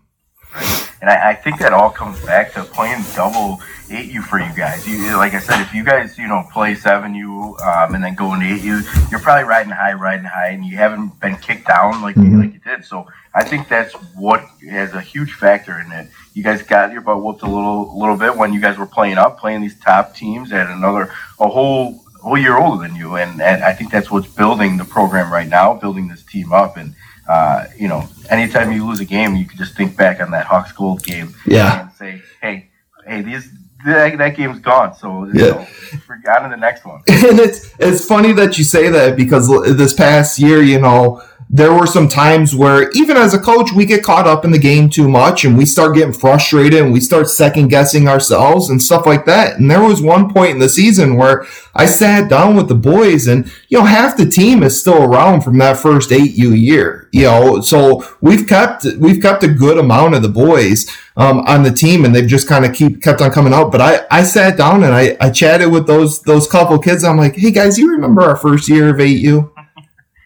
And 1.01 1.09
I, 1.09 1.31
I 1.31 1.35
think 1.35 1.61
that 1.61 1.73
all 1.73 1.91
comes 1.91 2.21
back 2.27 2.53
to 2.55 2.65
playing 2.65 3.05
double 3.15 3.61
eight 3.91 4.11
U 4.13 4.23
for 4.23 4.39
you 4.39 4.53
guys. 4.57 4.87
You 4.87 5.17
like 5.17 5.35
I 5.35 5.41
said, 5.41 5.61
if 5.61 5.75
you 5.75 5.85
guys 5.85 6.17
you 6.17 6.29
know 6.29 6.47
play 6.53 6.75
seven 6.75 7.15
U 7.15 7.57
um, 7.59 7.95
and 7.95 8.03
then 8.03 8.15
go 8.15 8.33
into 8.35 8.47
eight 8.47 8.63
U, 8.63 8.81
you're 9.11 9.21
probably 9.21 9.45
riding 9.45 9.73
high, 9.73 9.93
riding 9.93 10.25
high, 10.25 10.49
and 10.49 10.65
you 10.65 10.77
haven't 10.77 11.21
been 11.21 11.37
kicked 11.37 11.67
down 11.67 12.01
like 12.03 12.17
mm-hmm. 12.17 12.33
you, 12.33 12.39
like 12.41 12.53
you 12.55 12.61
did. 12.61 12.85
So 12.85 13.07
I 13.35 13.45
think 13.45 13.69
that's 13.69 13.93
what 14.15 14.45
has 14.69 14.95
a 14.95 15.01
huge 15.01 15.33
factor 15.33 15.79
in 15.81 15.91
it. 15.93 16.09
You 16.35 16.43
guys 16.43 16.63
got 16.63 16.93
your 16.93 17.03
butt 17.03 17.23
whooped 17.23 17.43
a 17.43 17.47
little 17.47 17.99
little 17.99 18.17
bit 18.17 18.37
when 18.37 18.53
you 18.53 18.61
guys 18.61 18.79
were 18.79 18.87
playing 18.87 19.19
up, 19.19 19.39
playing 19.39 19.61
these 19.61 19.79
top 19.81 20.15
teams 20.15 20.53
at 20.53 20.69
another 20.69 21.13
a 21.39 21.49
whole 21.49 22.05
whole 22.21 22.39
year 22.39 22.59
older 22.59 22.87
than 22.87 22.97
you, 22.97 23.17
and 23.17 23.43
and 23.43 23.63
I 23.63 23.73
think 23.73 23.91
that's 23.91 24.11
what's 24.11 24.29
building 24.29 24.77
the 24.77 24.85
program 24.85 25.33
right 25.33 25.49
now, 25.49 25.75
building 25.75 26.09
this 26.09 26.23
team 26.23 26.53
up 26.53 26.77
and. 26.77 26.95
Uh, 27.29 27.67
you 27.79 27.87
know, 27.87 28.09
anytime 28.29 28.73
you 28.73 28.85
lose 28.85 28.99
a 28.99 29.05
game, 29.05 29.37
you 29.37 29.45
can 29.45 29.57
just 29.57 29.77
think 29.77 29.97
back 29.97 30.21
on 30.21 30.33
that 30.33 30.47
Hawks 30.47 30.73
Gold 30.73 31.05
game, 31.05 31.33
yeah, 31.47 31.83
and 31.83 31.93
say, 31.93 32.23
"Hey, 32.41 32.71
hey, 33.07 33.23
these 33.23 33.49
that, 33.85 34.19
that 34.19 34.37
game's 34.37 34.61
gone. 34.61 34.95
So 34.95 35.27
yeah. 35.27 35.33
you 35.33 35.51
know, 35.53 35.67
on 36.07 36.43
to 36.43 36.49
the 36.49 36.57
next 36.57 36.85
one. 36.85 37.03
and 37.09 37.39
it's 37.39 37.75
it's 37.79 38.05
funny 38.05 38.33
that 38.33 38.59
you 38.59 38.65
say 38.65 38.89
that 38.89 39.17
because 39.17 39.49
this 39.77 39.95
past 39.95 40.39
year, 40.39 40.63
you 40.63 40.81
know, 40.81 41.23
there 41.53 41.75
were 41.75 41.87
some 41.87 42.09
times 42.09 42.55
where 42.55 42.91
even 42.91 43.17
as 43.17 43.35
a 43.35 43.39
coach, 43.39 43.73
we 43.73 43.85
get 43.85 44.05
caught 44.05 44.29
up 44.29 44.45
in 44.45 44.53
the 44.53 44.59
game 44.59 44.89
too 44.89 45.09
much 45.09 45.45
and 45.45 45.59
we 45.59 45.67
start 45.67 45.97
getting 45.97 46.13
frustrated 46.13 46.81
and 46.81 46.93
we 46.93 47.01
start 47.01 47.29
second 47.29 47.69
guessing 47.69 48.07
ourselves 48.07 48.71
and 48.71 48.81
stuff 48.81 49.05
like 49.05 49.25
that. 49.25 49.59
And 49.59 49.69
there 49.69 49.83
was 49.83 50.01
one 50.01 50.33
point 50.33 50.53
in 50.53 50.59
the 50.61 50.69
season 50.69 51.17
where 51.17 51.45
I 51.75 51.87
sat 51.87 52.31
down 52.31 52.55
with 52.55 52.69
the 52.69 52.77
boys 52.77 53.27
and, 53.27 53.51
you 53.69 53.79
know, 53.79 53.85
half 53.85 54.17
the 54.17 54.27
team 54.27 54.63
is 54.63 54.79
still 54.79 55.03
around 55.03 55.41
from 55.41 55.59
that 55.59 55.77
first 55.77 56.13
eight 56.13 56.35
U 56.35 56.53
year, 56.53 57.09
you 57.11 57.25
know, 57.25 57.61
so 57.61 58.07
we've 58.21 58.47
kept, 58.47 58.87
we've 58.99 59.21
kept 59.21 59.43
a 59.43 59.49
good 59.49 59.77
amount 59.77 60.15
of 60.15 60.23
the 60.23 60.29
boys, 60.29 60.89
um, 61.17 61.41
on 61.41 61.65
the 61.65 61.73
team 61.73 62.05
and 62.05 62.15
they've 62.15 62.29
just 62.29 62.47
kind 62.47 62.65
of 62.65 62.73
keep, 62.73 63.03
kept 63.03 63.21
on 63.21 63.33
coming 63.33 63.53
out. 63.53 63.73
But 63.73 63.81
I, 63.81 64.07
I 64.09 64.23
sat 64.23 64.57
down 64.57 64.85
and 64.85 64.95
I, 64.95 65.17
I 65.21 65.31
chatted 65.31 65.73
with 65.73 65.89
those, 65.89 66.23
those 66.23 66.47
couple 66.47 66.79
kids. 66.79 67.03
I'm 67.03 67.17
like, 67.17 67.35
Hey 67.35 67.51
guys, 67.51 67.77
you 67.77 67.91
remember 67.91 68.23
our 68.23 68.37
first 68.37 68.69
year 68.69 68.91
of 68.91 69.01
eight 69.01 69.21
U? 69.23 69.53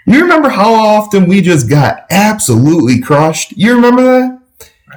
You 0.07 0.23
remember 0.23 0.51
how 0.51 0.75
often 0.75 1.27
we 1.27 1.41
just 1.41 1.69
got 1.69 2.07
absolutely 2.11 3.01
crushed? 3.01 3.53
You 3.57 3.75
remember 3.75 4.03
that? 4.03 4.41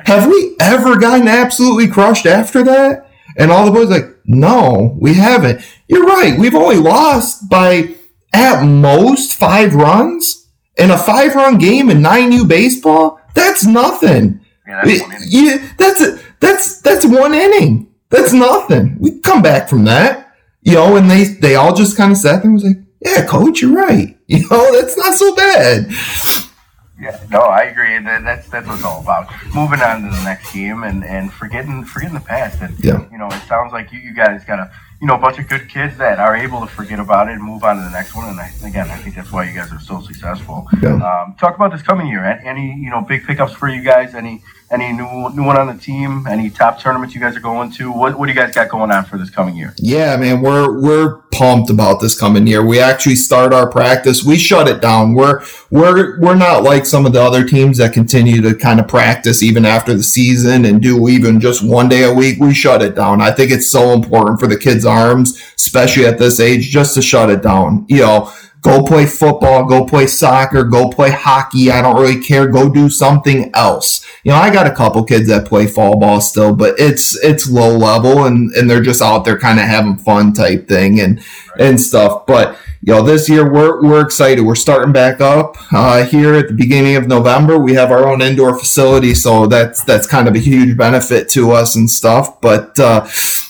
Have 0.05 0.27
we 0.27 0.55
ever 0.59 0.97
gotten 0.97 1.27
absolutely 1.27 1.87
crushed 1.87 2.25
after 2.25 2.63
that? 2.63 3.09
And 3.37 3.51
all 3.51 3.65
the 3.65 3.71
boys 3.71 3.89
like, 3.89 4.05
no, 4.25 4.95
we 4.99 5.13
haven't. 5.13 5.61
You're 5.87 6.05
right. 6.05 6.37
We've 6.37 6.55
only 6.55 6.77
lost 6.77 7.49
by 7.49 7.95
at 8.33 8.63
most 8.63 9.35
five 9.35 9.75
runs 9.75 10.47
in 10.77 10.91
a 10.91 10.97
five 10.97 11.35
run 11.35 11.57
game 11.57 11.89
in 11.89 11.99
9U 11.99 12.47
baseball. 12.47 13.19
That's 13.33 13.65
nothing. 13.65 14.41
Yeah, 14.67 14.81
that's, 14.83 15.33
yeah, 15.33 15.67
that's 15.77 16.01
a, 16.01 16.19
that's 16.39 16.81
that's 16.81 17.05
one 17.05 17.33
inning. 17.33 17.93
That's 18.09 18.33
nothing. 18.33 18.97
We 18.99 19.19
come 19.21 19.41
back 19.41 19.69
from 19.69 19.85
that, 19.85 20.33
you 20.61 20.73
know. 20.73 20.95
And 20.97 21.09
they 21.09 21.23
they 21.23 21.55
all 21.55 21.73
just 21.73 21.95
kind 21.95 22.11
of 22.11 22.17
sat 22.17 22.41
there 22.41 22.45
and 22.45 22.53
was 22.53 22.63
like, 22.63 22.77
"Yeah, 23.07 23.25
coach, 23.25 23.61
you're 23.61 23.75
right. 23.75 24.13
You 24.29 24.45
know, 24.49 24.73
that's 24.73 24.97
not 24.97 25.13
so 25.13 25.33
bad. 25.35 25.89
Yeah, 26.99 27.19
no, 27.29 27.41
I 27.41 27.63
agree, 27.63 27.95
and 27.95 28.07
that's 28.07 28.49
that's 28.49 28.67
what 28.67 28.75
it's 28.75 28.83
all 28.83 29.01
about. 29.01 29.31
Moving 29.53 29.81
on 29.81 30.01
to 30.01 30.09
the 30.09 30.23
next 30.23 30.51
game 30.51 30.83
and, 30.83 31.03
and 31.05 31.31
forgetting 31.31 31.85
forgetting 31.85 32.15
the 32.15 32.25
past. 32.25 32.59
And 32.61 32.77
yeah. 32.83 33.07
you 33.11 33.19
know, 33.19 33.27
it 33.27 33.41
sounds 33.47 33.71
like 33.71 33.91
you, 33.91 33.99
you 33.99 34.15
guys 34.15 34.43
got 34.43 34.57
a 34.57 34.71
you 34.99 35.05
know 35.05 35.13
a 35.13 35.19
bunch 35.19 35.37
of 35.37 35.47
good 35.47 35.69
kids 35.69 35.95
that 35.97 36.17
are 36.17 36.35
able 36.35 36.59
to 36.61 36.65
forget 36.65 36.99
about 36.99 37.29
it 37.29 37.33
and 37.33 37.43
move 37.43 37.63
on 37.63 37.77
to 37.77 37.83
the 37.83 37.91
next 37.91 38.15
one. 38.15 38.27
And 38.27 38.39
I, 38.39 38.51
again, 38.65 38.89
I 38.89 38.97
think 38.97 39.15
that's 39.15 39.31
why 39.31 39.43
you 39.43 39.53
guys 39.53 39.71
are 39.71 39.79
so 39.79 40.01
successful. 40.01 40.67
Yeah. 40.81 40.95
Um, 40.95 41.35
talk 41.39 41.55
about 41.55 41.71
this 41.71 41.83
coming 41.83 42.07
year. 42.07 42.25
Any 42.25 42.73
you 42.73 42.89
know 42.89 43.01
big 43.01 43.25
pickups 43.25 43.53
for 43.53 43.69
you 43.69 43.83
guys? 43.83 44.15
Any 44.15 44.41
any 44.71 44.91
new 44.91 45.29
new 45.35 45.43
one 45.43 45.57
on 45.57 45.67
the 45.67 45.79
team? 45.79 46.25
Any 46.27 46.49
top 46.49 46.79
tournaments 46.79 47.13
you 47.13 47.21
guys 47.21 47.37
are 47.37 47.41
going 47.41 47.71
to? 47.73 47.91
What 47.91 48.17
what 48.17 48.25
do 48.25 48.31
you 48.31 48.39
guys 48.39 48.55
got 48.55 48.69
going 48.69 48.89
on 48.89 49.05
for 49.05 49.19
this 49.19 49.29
coming 49.29 49.55
year? 49.55 49.75
Yeah, 49.77 50.17
man, 50.17 50.41
we're 50.41 50.81
we're 50.81 51.21
pumped 51.37 51.69
about 51.69 52.01
this 52.01 52.19
coming 52.19 52.47
year. 52.47 52.65
We 52.65 52.79
actually 52.79 53.15
start 53.15 53.53
our 53.53 53.69
practice. 53.69 54.23
We 54.23 54.37
shut 54.37 54.67
it 54.67 54.81
down. 54.81 55.13
We're 55.13 55.43
we're 55.69 56.19
we're 56.19 56.35
not 56.35 56.63
like 56.63 56.85
some 56.85 57.05
of 57.05 57.13
the 57.13 57.21
other 57.21 57.45
teams 57.45 57.77
that 57.77 57.93
continue 57.93 58.41
to 58.41 58.55
kind 58.55 58.79
of 58.79 58.87
practice 58.87 59.43
even 59.43 59.65
after 59.65 59.93
the 59.93 60.03
season 60.03 60.65
and 60.65 60.81
do 60.81 61.07
even 61.09 61.39
just 61.39 61.63
one 61.63 61.89
day 61.89 62.03
a 62.03 62.13
week. 62.13 62.39
We 62.39 62.53
shut 62.53 62.81
it 62.81 62.95
down. 62.95 63.21
I 63.21 63.31
think 63.31 63.51
it's 63.51 63.69
so 63.69 63.93
important 63.93 64.39
for 64.39 64.47
the 64.47 64.57
kids' 64.57 64.85
arms, 64.85 65.39
especially 65.55 66.05
at 66.05 66.17
this 66.17 66.39
age, 66.39 66.69
just 66.69 66.95
to 66.95 67.01
shut 67.01 67.29
it 67.29 67.43
down. 67.43 67.85
You 67.87 67.99
know 67.99 68.33
Go 68.67 68.83
play 68.83 69.05
football, 69.05 69.63
go 69.63 69.85
play 69.85 70.07
soccer, 70.07 70.65
go 70.65 70.89
play 70.89 71.09
hockey. 71.09 71.71
I 71.71 71.81
don't 71.81 71.95
really 71.95 72.19
care. 72.19 72.47
Go 72.47 72.69
do 72.69 72.89
something 72.89 73.49
else. 73.53 74.05
You 74.25 74.31
know, 74.31 74.37
I 74.37 74.51
got 74.51 74.67
a 74.67 74.75
couple 74.75 75.05
kids 75.05 75.29
that 75.29 75.47
play 75.47 75.67
fall 75.67 75.97
ball 75.97 76.19
still, 76.19 76.53
but 76.53 76.75
it's 76.77 77.17
it's 77.23 77.49
low 77.49 77.77
level 77.77 78.25
and 78.25 78.51
and 78.55 78.69
they're 78.69 78.81
just 78.81 79.01
out 79.01 79.23
there 79.23 79.39
kind 79.39 79.57
of 79.57 79.65
having 79.65 79.95
fun 79.95 80.33
type 80.33 80.67
thing 80.67 80.99
and 80.99 81.19
right. 81.19 81.61
and 81.61 81.79
stuff. 81.79 82.25
But 82.25 82.57
you 82.81 82.93
know, 82.93 83.03
this 83.03 83.29
year 83.29 83.49
we're 83.49 83.81
we're 83.81 84.01
excited. 84.01 84.41
We're 84.41 84.55
starting 84.55 84.91
back 84.91 85.21
up 85.21 85.55
uh, 85.71 86.03
here 86.03 86.33
at 86.33 86.49
the 86.49 86.53
beginning 86.53 86.97
of 86.97 87.07
November. 87.07 87.57
We 87.57 87.75
have 87.75 87.89
our 87.89 88.05
own 88.05 88.21
indoor 88.21 88.59
facility, 88.59 89.13
so 89.13 89.47
that's 89.47 89.81
that's 89.85 90.07
kind 90.07 90.27
of 90.27 90.35
a 90.35 90.39
huge 90.39 90.77
benefit 90.77 91.29
to 91.29 91.51
us 91.51 91.77
and 91.77 91.89
stuff. 91.89 92.41
But 92.41 92.77
uh, 92.77 93.07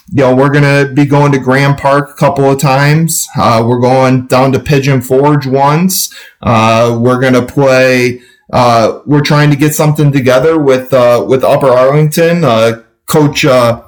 you 0.10 0.22
know, 0.22 0.34
we're 0.34 0.50
going 0.50 0.64
to 0.64 0.94
be 0.94 1.06
going 1.06 1.32
to 1.34 1.40
Grand 1.40 1.78
Park 1.78 2.10
a 2.10 2.14
couple 2.14 2.50
of 2.50 2.60
times. 2.60 3.28
Uh, 3.38 3.64
we're 3.68 3.82
going 3.82 4.28
down 4.28 4.54
to 4.54 4.60
Pigeon 4.60 5.02
Forge 5.02 5.46
once. 5.46 6.14
Uh, 6.42 6.98
we're 7.00 7.20
going 7.20 7.34
to 7.34 7.46
play, 7.46 8.22
uh, 8.54 9.02
we're 9.06 9.22
trying 9.22 9.50
to 9.50 9.58
get 9.58 9.76
something 9.76 10.12
together 10.12 10.58
with, 10.58 10.94
uh, 10.94 11.26
with 11.28 11.44
Upper 11.44 11.68
Arlington. 11.68 12.46
Uh, 12.46 12.84
Coach, 13.08 13.44
uh, 13.44 13.84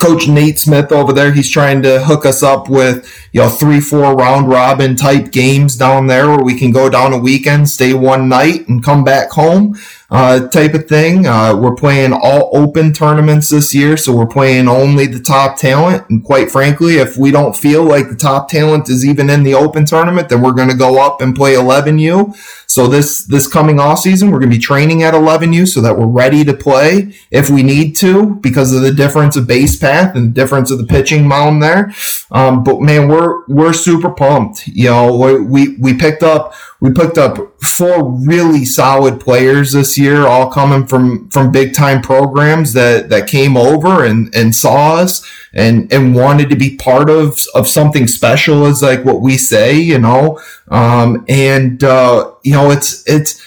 Coach 0.00 0.26
Nate 0.26 0.58
Smith 0.58 0.90
over 0.90 1.12
there, 1.12 1.32
he's 1.32 1.50
trying 1.50 1.82
to 1.82 2.00
hook 2.04 2.26
us 2.26 2.42
up 2.42 2.68
with, 2.68 3.08
you 3.32 3.40
know, 3.40 3.48
three, 3.48 3.80
four 3.80 4.16
round 4.16 4.48
robin 4.48 4.96
type 4.96 5.30
games 5.30 5.76
down 5.76 6.08
there 6.08 6.28
where 6.28 6.42
we 6.42 6.58
can 6.58 6.72
go 6.72 6.90
down 6.90 7.12
a 7.12 7.18
weekend, 7.18 7.68
stay 7.68 7.94
one 7.94 8.28
night 8.28 8.68
and 8.68 8.84
come 8.84 9.04
back 9.04 9.30
home 9.30 9.76
uh, 10.10 10.48
type 10.48 10.72
of 10.72 10.88
thing. 10.88 11.26
Uh, 11.26 11.54
we're 11.54 11.74
playing 11.74 12.14
all 12.14 12.50
open 12.54 12.94
tournaments 12.94 13.50
this 13.50 13.74
year, 13.74 13.96
so 13.96 14.16
we're 14.16 14.26
playing 14.26 14.66
only 14.66 15.06
the 15.06 15.20
top 15.20 15.58
talent. 15.58 16.08
And 16.08 16.24
quite 16.24 16.50
frankly, 16.50 16.96
if 16.96 17.18
we 17.18 17.30
don't 17.30 17.54
feel 17.54 17.84
like 17.84 18.08
the 18.08 18.16
top 18.16 18.48
talent 18.48 18.88
is 18.88 19.04
even 19.04 19.28
in 19.28 19.42
the 19.42 19.52
open 19.52 19.84
tournament, 19.84 20.30
then 20.30 20.40
we're 20.40 20.52
going 20.52 20.70
to 20.70 20.76
go 20.76 20.98
up 20.98 21.20
and 21.20 21.36
play 21.36 21.54
11U. 21.54 22.34
So 22.66 22.86
this 22.86 23.24
this 23.24 23.46
coming 23.46 23.80
off 23.80 23.98
season, 23.98 24.30
we're 24.30 24.38
going 24.38 24.50
to 24.50 24.56
be 24.56 24.62
training 24.62 25.02
at 25.02 25.12
11U 25.12 25.68
so 25.68 25.80
that 25.82 25.98
we're 25.98 26.06
ready 26.06 26.44
to 26.44 26.54
play 26.54 27.14
if 27.30 27.50
we 27.50 27.62
need 27.62 27.94
to 27.96 28.36
because 28.36 28.74
of 28.74 28.82
the 28.82 28.92
difference 28.92 29.36
of 29.36 29.46
base 29.46 29.76
path 29.76 30.14
and 30.14 30.28
the 30.28 30.32
difference 30.32 30.70
of 30.70 30.78
the 30.78 30.86
pitching 30.86 31.26
mound 31.26 31.62
there. 31.62 31.92
Um, 32.30 32.64
but 32.64 32.80
man, 32.80 33.08
we're 33.08 33.44
we're 33.46 33.72
super 33.72 34.10
pumped. 34.10 34.66
You 34.68 34.88
know, 34.88 35.16
we 35.42 35.76
we 35.76 35.94
picked 35.98 36.22
up 36.22 36.54
we 36.80 36.92
picked 36.92 37.18
up 37.18 37.57
four 37.60 38.04
really 38.04 38.64
solid 38.64 39.20
players 39.20 39.72
this 39.72 39.98
year, 39.98 40.26
all 40.26 40.50
coming 40.50 40.86
from 40.86 41.28
from 41.30 41.50
big 41.50 41.74
time 41.74 42.00
programs 42.00 42.72
that 42.72 43.08
that 43.08 43.26
came 43.28 43.56
over 43.56 44.04
and 44.04 44.34
and 44.34 44.54
saw 44.54 44.96
us 44.96 45.28
and 45.52 45.92
and 45.92 46.14
wanted 46.14 46.50
to 46.50 46.56
be 46.56 46.76
part 46.76 47.10
of 47.10 47.38
of 47.54 47.66
something 47.66 48.06
special, 48.06 48.66
is 48.66 48.82
like 48.82 49.04
what 49.04 49.20
we 49.20 49.36
say, 49.36 49.74
you 49.76 49.98
know. 49.98 50.40
Um, 50.68 51.24
and 51.28 51.82
uh, 51.82 52.32
you 52.44 52.52
know, 52.52 52.70
it's 52.70 53.06
it's 53.08 53.44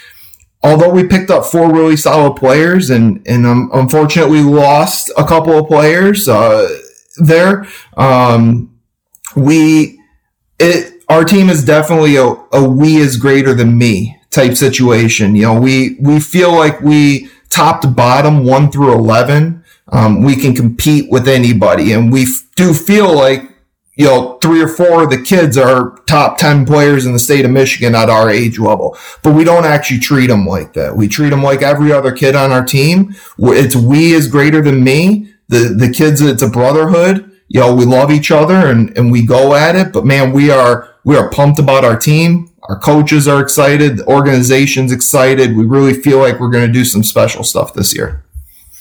although 0.62 0.90
we 0.90 1.08
picked 1.08 1.30
up 1.30 1.46
four 1.46 1.72
really 1.72 1.96
solid 1.96 2.36
players 2.36 2.90
and 2.90 3.26
and 3.26 3.46
um, 3.46 3.70
unfortunately 3.74 4.42
lost 4.42 5.10
a 5.18 5.24
couple 5.24 5.58
of 5.58 5.68
players 5.68 6.28
uh, 6.28 6.68
there. 7.18 7.66
Um, 7.96 8.78
we 9.36 10.00
it 10.60 10.91
our 11.12 11.26
team 11.26 11.50
is 11.50 11.64
definitely 11.66 12.16
a, 12.16 12.26
a 12.54 12.64
we 12.64 12.96
is 12.96 13.18
greater 13.18 13.54
than 13.54 13.78
me 13.78 14.18
type 14.30 14.56
situation. 14.56 15.36
You 15.36 15.44
know, 15.44 15.60
we 15.60 15.98
we 16.00 16.20
feel 16.22 16.54
like 16.56 16.80
we 16.82 17.30
top 17.50 17.82
to 17.82 17.88
bottom 17.88 18.46
one 18.46 18.72
through 18.72 18.94
eleven. 18.94 19.64
Um, 19.92 20.24
we 20.24 20.38
can 20.38 20.56
compete 20.56 21.12
with 21.12 21.28
anybody, 21.28 21.92
and 21.92 22.14
we 22.14 22.24
f- 22.24 22.48
do 22.56 22.74
feel 22.74 23.14
like 23.14 23.42
you 23.96 24.06
know 24.06 24.40
three 24.42 24.62
or 24.62 24.70
four 24.70 25.04
of 25.04 25.10
the 25.10 25.22
kids 25.22 25.58
are 25.58 25.98
top 26.08 26.38
ten 26.38 26.66
players 26.66 27.06
in 27.06 27.12
the 27.12 27.20
state 27.20 27.44
of 27.44 27.52
Michigan 27.52 27.94
at 27.94 28.10
our 28.10 28.30
age 28.30 28.58
level. 28.58 28.98
But 29.22 29.36
we 29.36 29.44
don't 29.44 29.66
actually 29.66 30.00
treat 30.00 30.28
them 30.28 30.46
like 30.46 30.72
that. 30.74 30.96
We 30.96 31.10
treat 31.10 31.32
them 31.32 31.44
like 31.44 31.62
every 31.62 31.92
other 31.92 32.14
kid 32.14 32.36
on 32.36 32.54
our 32.54 32.64
team. 32.64 33.14
It's 33.38 33.76
we 33.76 34.14
is 34.14 34.30
greater 34.30 34.62
than 34.62 34.82
me. 34.82 35.34
The 35.50 35.76
the 35.78 35.92
kids, 35.92 36.22
it's 36.22 36.42
a 36.42 36.50
brotherhood. 36.50 37.28
You 37.50 37.60
know, 37.60 37.76
we 37.76 37.84
love 37.84 38.12
each 38.12 38.32
other 38.32 38.56
and, 38.56 38.98
and 38.98 39.12
we 39.12 39.26
go 39.26 39.56
at 39.56 39.76
it. 39.76 39.92
But 39.92 40.06
man, 40.06 40.32
we 40.32 40.50
are 40.50 40.91
we 41.04 41.18
are 41.18 41.30
pumped 41.30 41.60
about 41.60 41.84
our 41.84 41.98
team. 41.98 42.50
Our 42.64 42.78
coaches 42.78 43.28
are 43.28 43.42
excited. 43.42 43.98
The 43.98 44.06
organization's 44.06 44.92
excited. 44.92 45.56
We 45.56 45.66
really 45.66 45.94
feel 45.94 46.20
like 46.20 46.40
we're 46.40 46.52
going 46.52 46.68
to 46.68 46.74
do 46.74 46.86
some 46.86 47.04
special 47.04 47.44
stuff 47.44 47.74
this 47.74 47.96
year. 47.96 48.24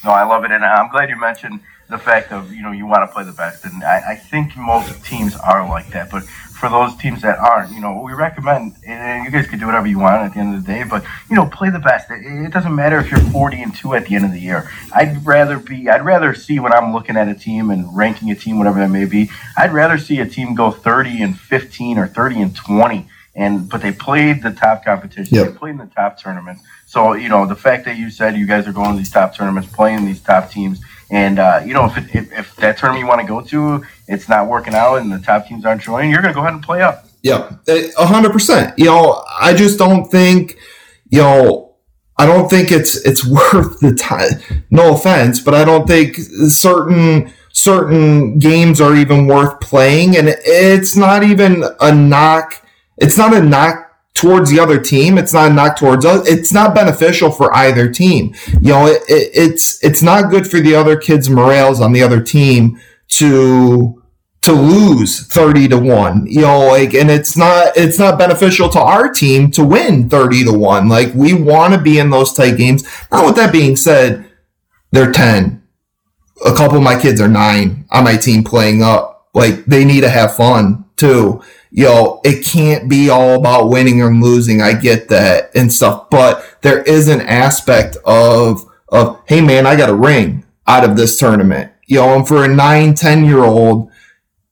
No, 0.04 0.10
I 0.10 0.24
love 0.24 0.44
it, 0.44 0.50
and 0.50 0.64
I'm 0.64 0.90
glad 0.90 1.08
you 1.08 1.18
mentioned 1.18 1.60
the 1.88 1.98
fact 1.98 2.32
of 2.32 2.52
you 2.52 2.62
know 2.62 2.72
you 2.72 2.86
want 2.86 3.08
to 3.08 3.12
play 3.12 3.24
the 3.24 3.32
best, 3.32 3.64
and 3.64 3.82
I, 3.82 4.12
I 4.12 4.14
think 4.14 4.56
most 4.56 5.04
teams 5.04 5.36
are 5.36 5.68
like 5.68 5.88
that. 5.88 6.10
But 6.10 6.24
for 6.60 6.68
those 6.68 6.94
teams 6.96 7.22
that 7.22 7.38
aren't, 7.38 7.72
you 7.72 7.80
know, 7.80 8.02
we 8.04 8.12
recommend, 8.12 8.76
and 8.86 9.24
you 9.24 9.30
guys 9.30 9.46
can 9.46 9.58
do 9.58 9.66
whatever 9.66 9.86
you 9.86 9.98
want 9.98 10.22
at 10.22 10.34
the 10.34 10.40
end 10.40 10.54
of 10.54 10.64
the 10.64 10.72
day, 10.72 10.84
but 10.84 11.02
you 11.30 11.34
know, 11.34 11.46
play 11.46 11.70
the 11.70 11.78
best. 11.78 12.10
It, 12.10 12.20
it 12.24 12.52
doesn't 12.52 12.74
matter 12.74 12.98
if 12.98 13.10
you're 13.10 13.20
40 13.20 13.62
and 13.62 13.74
two 13.74 13.94
at 13.94 14.06
the 14.06 14.14
end 14.14 14.26
of 14.26 14.32
the 14.32 14.40
year. 14.40 14.70
I'd 14.92 15.24
rather 15.24 15.58
be, 15.58 15.88
I'd 15.88 16.04
rather 16.04 16.34
see 16.34 16.60
when 16.60 16.72
I'm 16.72 16.92
looking 16.92 17.16
at 17.16 17.28
a 17.28 17.34
team 17.34 17.70
and 17.70 17.96
ranking 17.96 18.30
a 18.30 18.34
team, 18.34 18.58
whatever 18.58 18.78
that 18.78 18.90
may 18.90 19.06
be. 19.06 19.30
I'd 19.56 19.72
rather 19.72 19.96
see 19.96 20.20
a 20.20 20.26
team 20.26 20.54
go 20.54 20.70
30 20.70 21.22
and 21.22 21.38
15 21.38 21.98
or 21.98 22.06
30 22.06 22.42
and 22.42 22.54
20 22.54 23.08
and 23.34 23.68
but 23.68 23.80
they 23.80 23.92
played 23.92 24.42
the 24.42 24.50
top 24.50 24.84
competition. 24.84 25.34
Yep. 25.36 25.46
They 25.46 25.52
played 25.52 25.70
in 25.70 25.78
the 25.78 25.86
top 25.86 26.20
tournaments. 26.20 26.62
So 26.86 27.12
you 27.12 27.28
know 27.28 27.46
the 27.46 27.56
fact 27.56 27.84
that 27.84 27.96
you 27.96 28.10
said 28.10 28.36
you 28.36 28.46
guys 28.46 28.66
are 28.66 28.72
going 28.72 28.92
to 28.92 28.98
these 28.98 29.10
top 29.10 29.36
tournaments, 29.36 29.72
playing 29.72 30.04
these 30.04 30.20
top 30.20 30.50
teams, 30.50 30.80
and 31.10 31.38
uh, 31.38 31.60
you 31.64 31.74
know 31.74 31.86
if, 31.86 31.96
it, 31.96 32.14
if, 32.14 32.32
if 32.38 32.56
that 32.56 32.78
tournament 32.78 33.00
you 33.02 33.06
want 33.06 33.20
to 33.20 33.26
go 33.26 33.40
to, 33.40 33.84
it's 34.08 34.28
not 34.28 34.48
working 34.48 34.74
out, 34.74 34.96
and 34.96 35.12
the 35.12 35.18
top 35.18 35.46
teams 35.46 35.64
aren't 35.64 35.82
joining, 35.82 36.10
you're 36.10 36.22
going 36.22 36.32
to 36.32 36.38
go 36.38 36.40
ahead 36.40 36.54
and 36.54 36.62
play 36.62 36.82
up. 36.82 37.06
Yeah, 37.22 37.56
hundred 37.96 38.32
percent. 38.32 38.78
You 38.78 38.86
know, 38.86 39.24
I 39.38 39.54
just 39.54 39.78
don't 39.78 40.06
think, 40.06 40.56
you 41.10 41.20
know, 41.20 41.74
I 42.16 42.26
don't 42.26 42.48
think 42.48 42.70
it's 42.72 42.96
it's 43.06 43.26
worth 43.52 43.80
the 43.80 43.94
time. 43.94 44.64
No 44.70 44.94
offense, 44.94 45.40
but 45.40 45.54
I 45.54 45.64
don't 45.64 45.86
think 45.86 46.16
certain 46.16 47.32
certain 47.52 48.38
games 48.38 48.80
are 48.80 48.94
even 48.94 49.26
worth 49.26 49.60
playing, 49.60 50.16
and 50.16 50.28
it's 50.28 50.96
not 50.96 51.22
even 51.22 51.64
a 51.80 51.94
knock 51.94 52.64
it's 53.00 53.16
not 53.16 53.34
a 53.34 53.42
knock 53.42 53.89
towards 54.20 54.50
the 54.50 54.60
other 54.60 54.78
team. 54.78 55.16
It's 55.16 55.32
not 55.32 55.50
a 55.50 55.54
knock 55.54 55.78
towards 55.78 56.04
us. 56.04 56.28
It's 56.28 56.52
not 56.52 56.74
beneficial 56.74 57.30
for 57.30 57.54
either 57.56 57.90
team. 57.90 58.34
You 58.60 58.68
know, 58.68 58.86
it, 58.86 59.02
it, 59.08 59.30
it's 59.32 59.82
it's 59.82 60.02
not 60.02 60.30
good 60.30 60.46
for 60.46 60.60
the 60.60 60.74
other 60.74 60.96
kids' 60.96 61.30
morales 61.30 61.80
on 61.80 61.92
the 61.92 62.02
other 62.02 62.22
team 62.22 62.78
to 63.08 63.96
to 64.42 64.52
lose 64.52 65.26
30 65.26 65.68
to 65.68 65.78
1 65.78 66.26
you 66.26 66.40
know 66.40 66.68
like 66.68 66.94
and 66.94 67.10
it's 67.10 67.36
not 67.36 67.76
it's 67.76 67.98
not 67.98 68.18
beneficial 68.18 68.70
to 68.70 68.80
our 68.80 69.12
team 69.12 69.50
to 69.50 69.62
win 69.62 70.08
30 70.08 70.44
to 70.44 70.52
1 70.52 70.88
like 70.88 71.12
we 71.14 71.34
want 71.34 71.74
to 71.74 71.78
be 71.78 71.98
in 71.98 72.08
those 72.08 72.32
tight 72.32 72.56
games 72.56 72.82
now 73.12 73.26
with 73.26 73.36
that 73.36 73.52
being 73.52 73.76
said 73.76 74.24
they're 74.92 75.12
10 75.12 75.62
a 76.46 76.54
couple 76.54 76.78
of 76.78 76.82
my 76.82 76.98
kids 76.98 77.20
are 77.20 77.28
9 77.28 77.84
on 77.90 78.04
my 78.04 78.16
team 78.16 78.42
playing 78.42 78.82
up 78.82 79.28
like 79.34 79.66
they 79.66 79.84
need 79.84 80.00
to 80.00 80.08
have 80.08 80.34
fun 80.34 80.86
too 80.96 81.42
you 81.70 81.84
know, 81.84 82.20
it 82.24 82.44
can't 82.44 82.88
be 82.88 83.08
all 83.10 83.34
about 83.34 83.68
winning 83.68 84.02
or 84.02 84.12
losing. 84.12 84.60
I 84.60 84.72
get 84.72 85.08
that 85.08 85.50
and 85.54 85.72
stuff, 85.72 86.10
but 86.10 86.58
there 86.62 86.82
is 86.82 87.08
an 87.08 87.20
aspect 87.20 87.96
of, 88.04 88.64
of, 88.88 89.20
hey 89.26 89.40
man, 89.40 89.66
I 89.66 89.76
got 89.76 89.88
a 89.88 89.94
ring 89.94 90.44
out 90.66 90.84
of 90.84 90.96
this 90.96 91.18
tournament. 91.18 91.72
You 91.86 91.96
know, 91.96 92.14
and 92.14 92.26
for 92.26 92.44
a 92.44 92.48
nine, 92.48 92.94
10 92.94 93.24
year 93.24 93.44
old, 93.44 93.90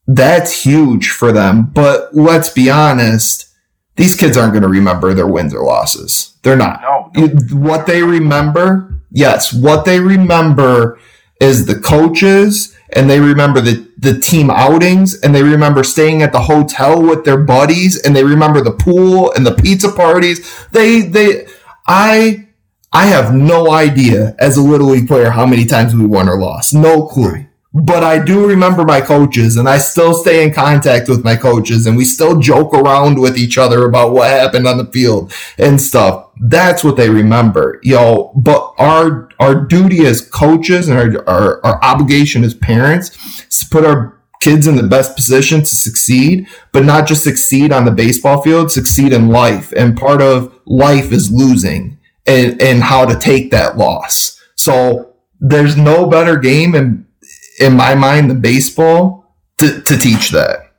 that's 0.06 0.62
huge 0.64 1.10
for 1.10 1.32
them. 1.32 1.70
But 1.72 2.14
let's 2.14 2.48
be 2.48 2.70
honest, 2.70 3.48
these 3.96 4.14
kids 4.14 4.36
aren't 4.36 4.52
going 4.52 4.62
to 4.62 4.68
remember 4.68 5.12
their 5.12 5.26
wins 5.26 5.52
or 5.52 5.64
losses. 5.64 6.36
They're 6.42 6.56
not. 6.56 6.80
No, 6.82 7.10
no. 7.14 7.28
What 7.56 7.86
they 7.86 8.02
remember, 8.02 9.02
yes, 9.10 9.52
what 9.52 9.84
they 9.84 9.98
remember 9.98 10.98
is 11.40 11.66
the 11.66 11.78
coaches 11.78 12.76
and 12.94 13.08
they 13.08 13.20
remember 13.20 13.60
the, 13.60 13.86
the 13.98 14.18
team 14.18 14.50
outings 14.50 15.20
and 15.20 15.34
they 15.34 15.42
remember 15.42 15.84
staying 15.84 16.22
at 16.22 16.32
the 16.32 16.40
hotel 16.40 17.02
with 17.02 17.24
their 17.24 17.36
buddies 17.36 18.00
and 18.00 18.14
they 18.14 18.24
remember 18.24 18.60
the 18.60 18.72
pool 18.72 19.32
and 19.32 19.46
the 19.46 19.54
pizza 19.54 19.92
parties. 19.92 20.66
They, 20.72 21.02
they, 21.02 21.46
I, 21.86 22.48
I 22.92 23.06
have 23.06 23.34
no 23.34 23.70
idea 23.70 24.34
as 24.38 24.56
a 24.56 24.62
little 24.62 24.88
league 24.88 25.08
player 25.08 25.30
how 25.30 25.46
many 25.46 25.66
times 25.66 25.94
we 25.94 26.06
won 26.06 26.28
or 26.28 26.38
lost. 26.38 26.72
No 26.74 27.06
clue. 27.06 27.47
But 27.74 28.02
I 28.02 28.24
do 28.24 28.46
remember 28.46 28.84
my 28.84 29.02
coaches 29.02 29.56
and 29.56 29.68
I 29.68 29.76
still 29.76 30.14
stay 30.14 30.42
in 30.42 30.54
contact 30.54 31.08
with 31.08 31.22
my 31.22 31.36
coaches 31.36 31.86
and 31.86 31.98
we 31.98 32.04
still 32.06 32.40
joke 32.40 32.72
around 32.72 33.20
with 33.20 33.36
each 33.36 33.58
other 33.58 33.84
about 33.84 34.12
what 34.12 34.30
happened 34.30 34.66
on 34.66 34.78
the 34.78 34.86
field 34.86 35.32
and 35.58 35.80
stuff. 35.80 36.30
That's 36.40 36.82
what 36.82 36.96
they 36.96 37.10
remember, 37.10 37.78
you 37.82 37.94
know, 37.94 38.32
but 38.36 38.72
our, 38.78 39.28
our 39.38 39.54
duty 39.66 40.06
as 40.06 40.22
coaches 40.22 40.88
and 40.88 40.98
our, 40.98 41.28
our, 41.28 41.64
our 41.66 41.84
obligation 41.84 42.42
as 42.42 42.54
parents 42.54 43.10
is 43.48 43.58
to 43.58 43.66
put 43.70 43.84
our 43.84 44.18
kids 44.40 44.66
in 44.66 44.76
the 44.76 44.82
best 44.82 45.14
position 45.14 45.60
to 45.60 45.66
succeed, 45.66 46.46
but 46.72 46.84
not 46.84 47.06
just 47.06 47.24
succeed 47.24 47.70
on 47.70 47.84
the 47.84 47.90
baseball 47.90 48.40
field, 48.40 48.72
succeed 48.72 49.12
in 49.12 49.28
life. 49.28 49.72
And 49.76 49.96
part 49.96 50.22
of 50.22 50.58
life 50.64 51.12
is 51.12 51.30
losing 51.30 51.98
and, 52.26 52.60
and 52.62 52.82
how 52.82 53.04
to 53.04 53.18
take 53.18 53.50
that 53.50 53.76
loss. 53.76 54.40
So 54.54 55.16
there's 55.40 55.76
no 55.76 56.06
better 56.06 56.36
game 56.36 56.74
in, 56.74 57.06
in 57.58 57.76
my 57.76 57.94
mind 57.94 58.30
the 58.30 58.34
baseball 58.34 59.34
to, 59.58 59.80
to 59.82 59.96
teach 59.96 60.30
that. 60.30 60.72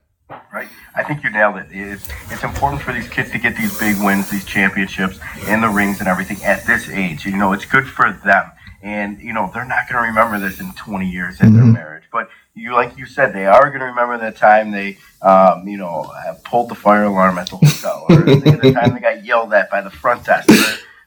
Right. 0.52 0.68
I 0.96 1.04
think 1.04 1.24
you 1.24 1.30
nailed 1.30 1.58
it. 1.58 1.68
It's, 1.72 2.10
it's 2.30 2.44
important 2.44 2.82
for 2.82 2.94
these 2.94 3.08
kids 3.08 3.32
to 3.32 3.40
get 3.40 3.56
these 3.56 3.78
big 3.78 3.98
wins, 4.02 4.30
these 4.30 4.46
championships, 4.46 5.20
and 5.48 5.64
the 5.64 5.70
rings 5.70 6.00
and 6.00 6.08
everything 6.08 6.44
at 6.44 6.66
this 6.66 6.90
age. 6.90 7.26
You 7.26 7.38
know, 7.38 7.54
it's 7.54 7.66
good 7.66 7.88
for 7.88 8.12
them. 8.24 8.52
And, 8.82 9.20
you 9.20 9.34
know, 9.34 9.52
they're 9.54 9.66
not 9.66 9.90
going 9.90 10.02
to 10.02 10.08
remember 10.08 10.40
this 10.40 10.60
in 10.60 10.72
20 10.74 11.10
years 11.10 11.42
in 11.42 11.48
mm-hmm. 11.48 11.58
their 11.58 11.66
marriage. 11.66 12.04
But 12.12 12.30
you, 12.56 12.74
like 12.74 12.98
you 12.98 13.06
said, 13.06 13.34
they 13.34 13.46
are 13.46 13.68
going 13.70 13.82
to 13.82 13.86
remember 13.86 14.18
the 14.18 14.32
time 14.32 14.72
they, 14.72 14.98
um, 15.22 15.68
you 15.68 15.78
know, 15.78 16.12
pulled 16.46 16.70
the 16.70 16.76
fire 16.76 17.04
alarm 17.04 17.38
at 17.38 17.50
the 17.50 17.58
hotel, 17.58 18.06
or 18.10 18.16
the 18.22 18.72
time 18.74 18.94
they 18.94 19.00
got 19.00 19.26
yelled 19.26 19.54
at 19.54 19.70
by 19.70 19.82
the 19.82 19.90
front 19.90 20.26
desk. 20.26 20.50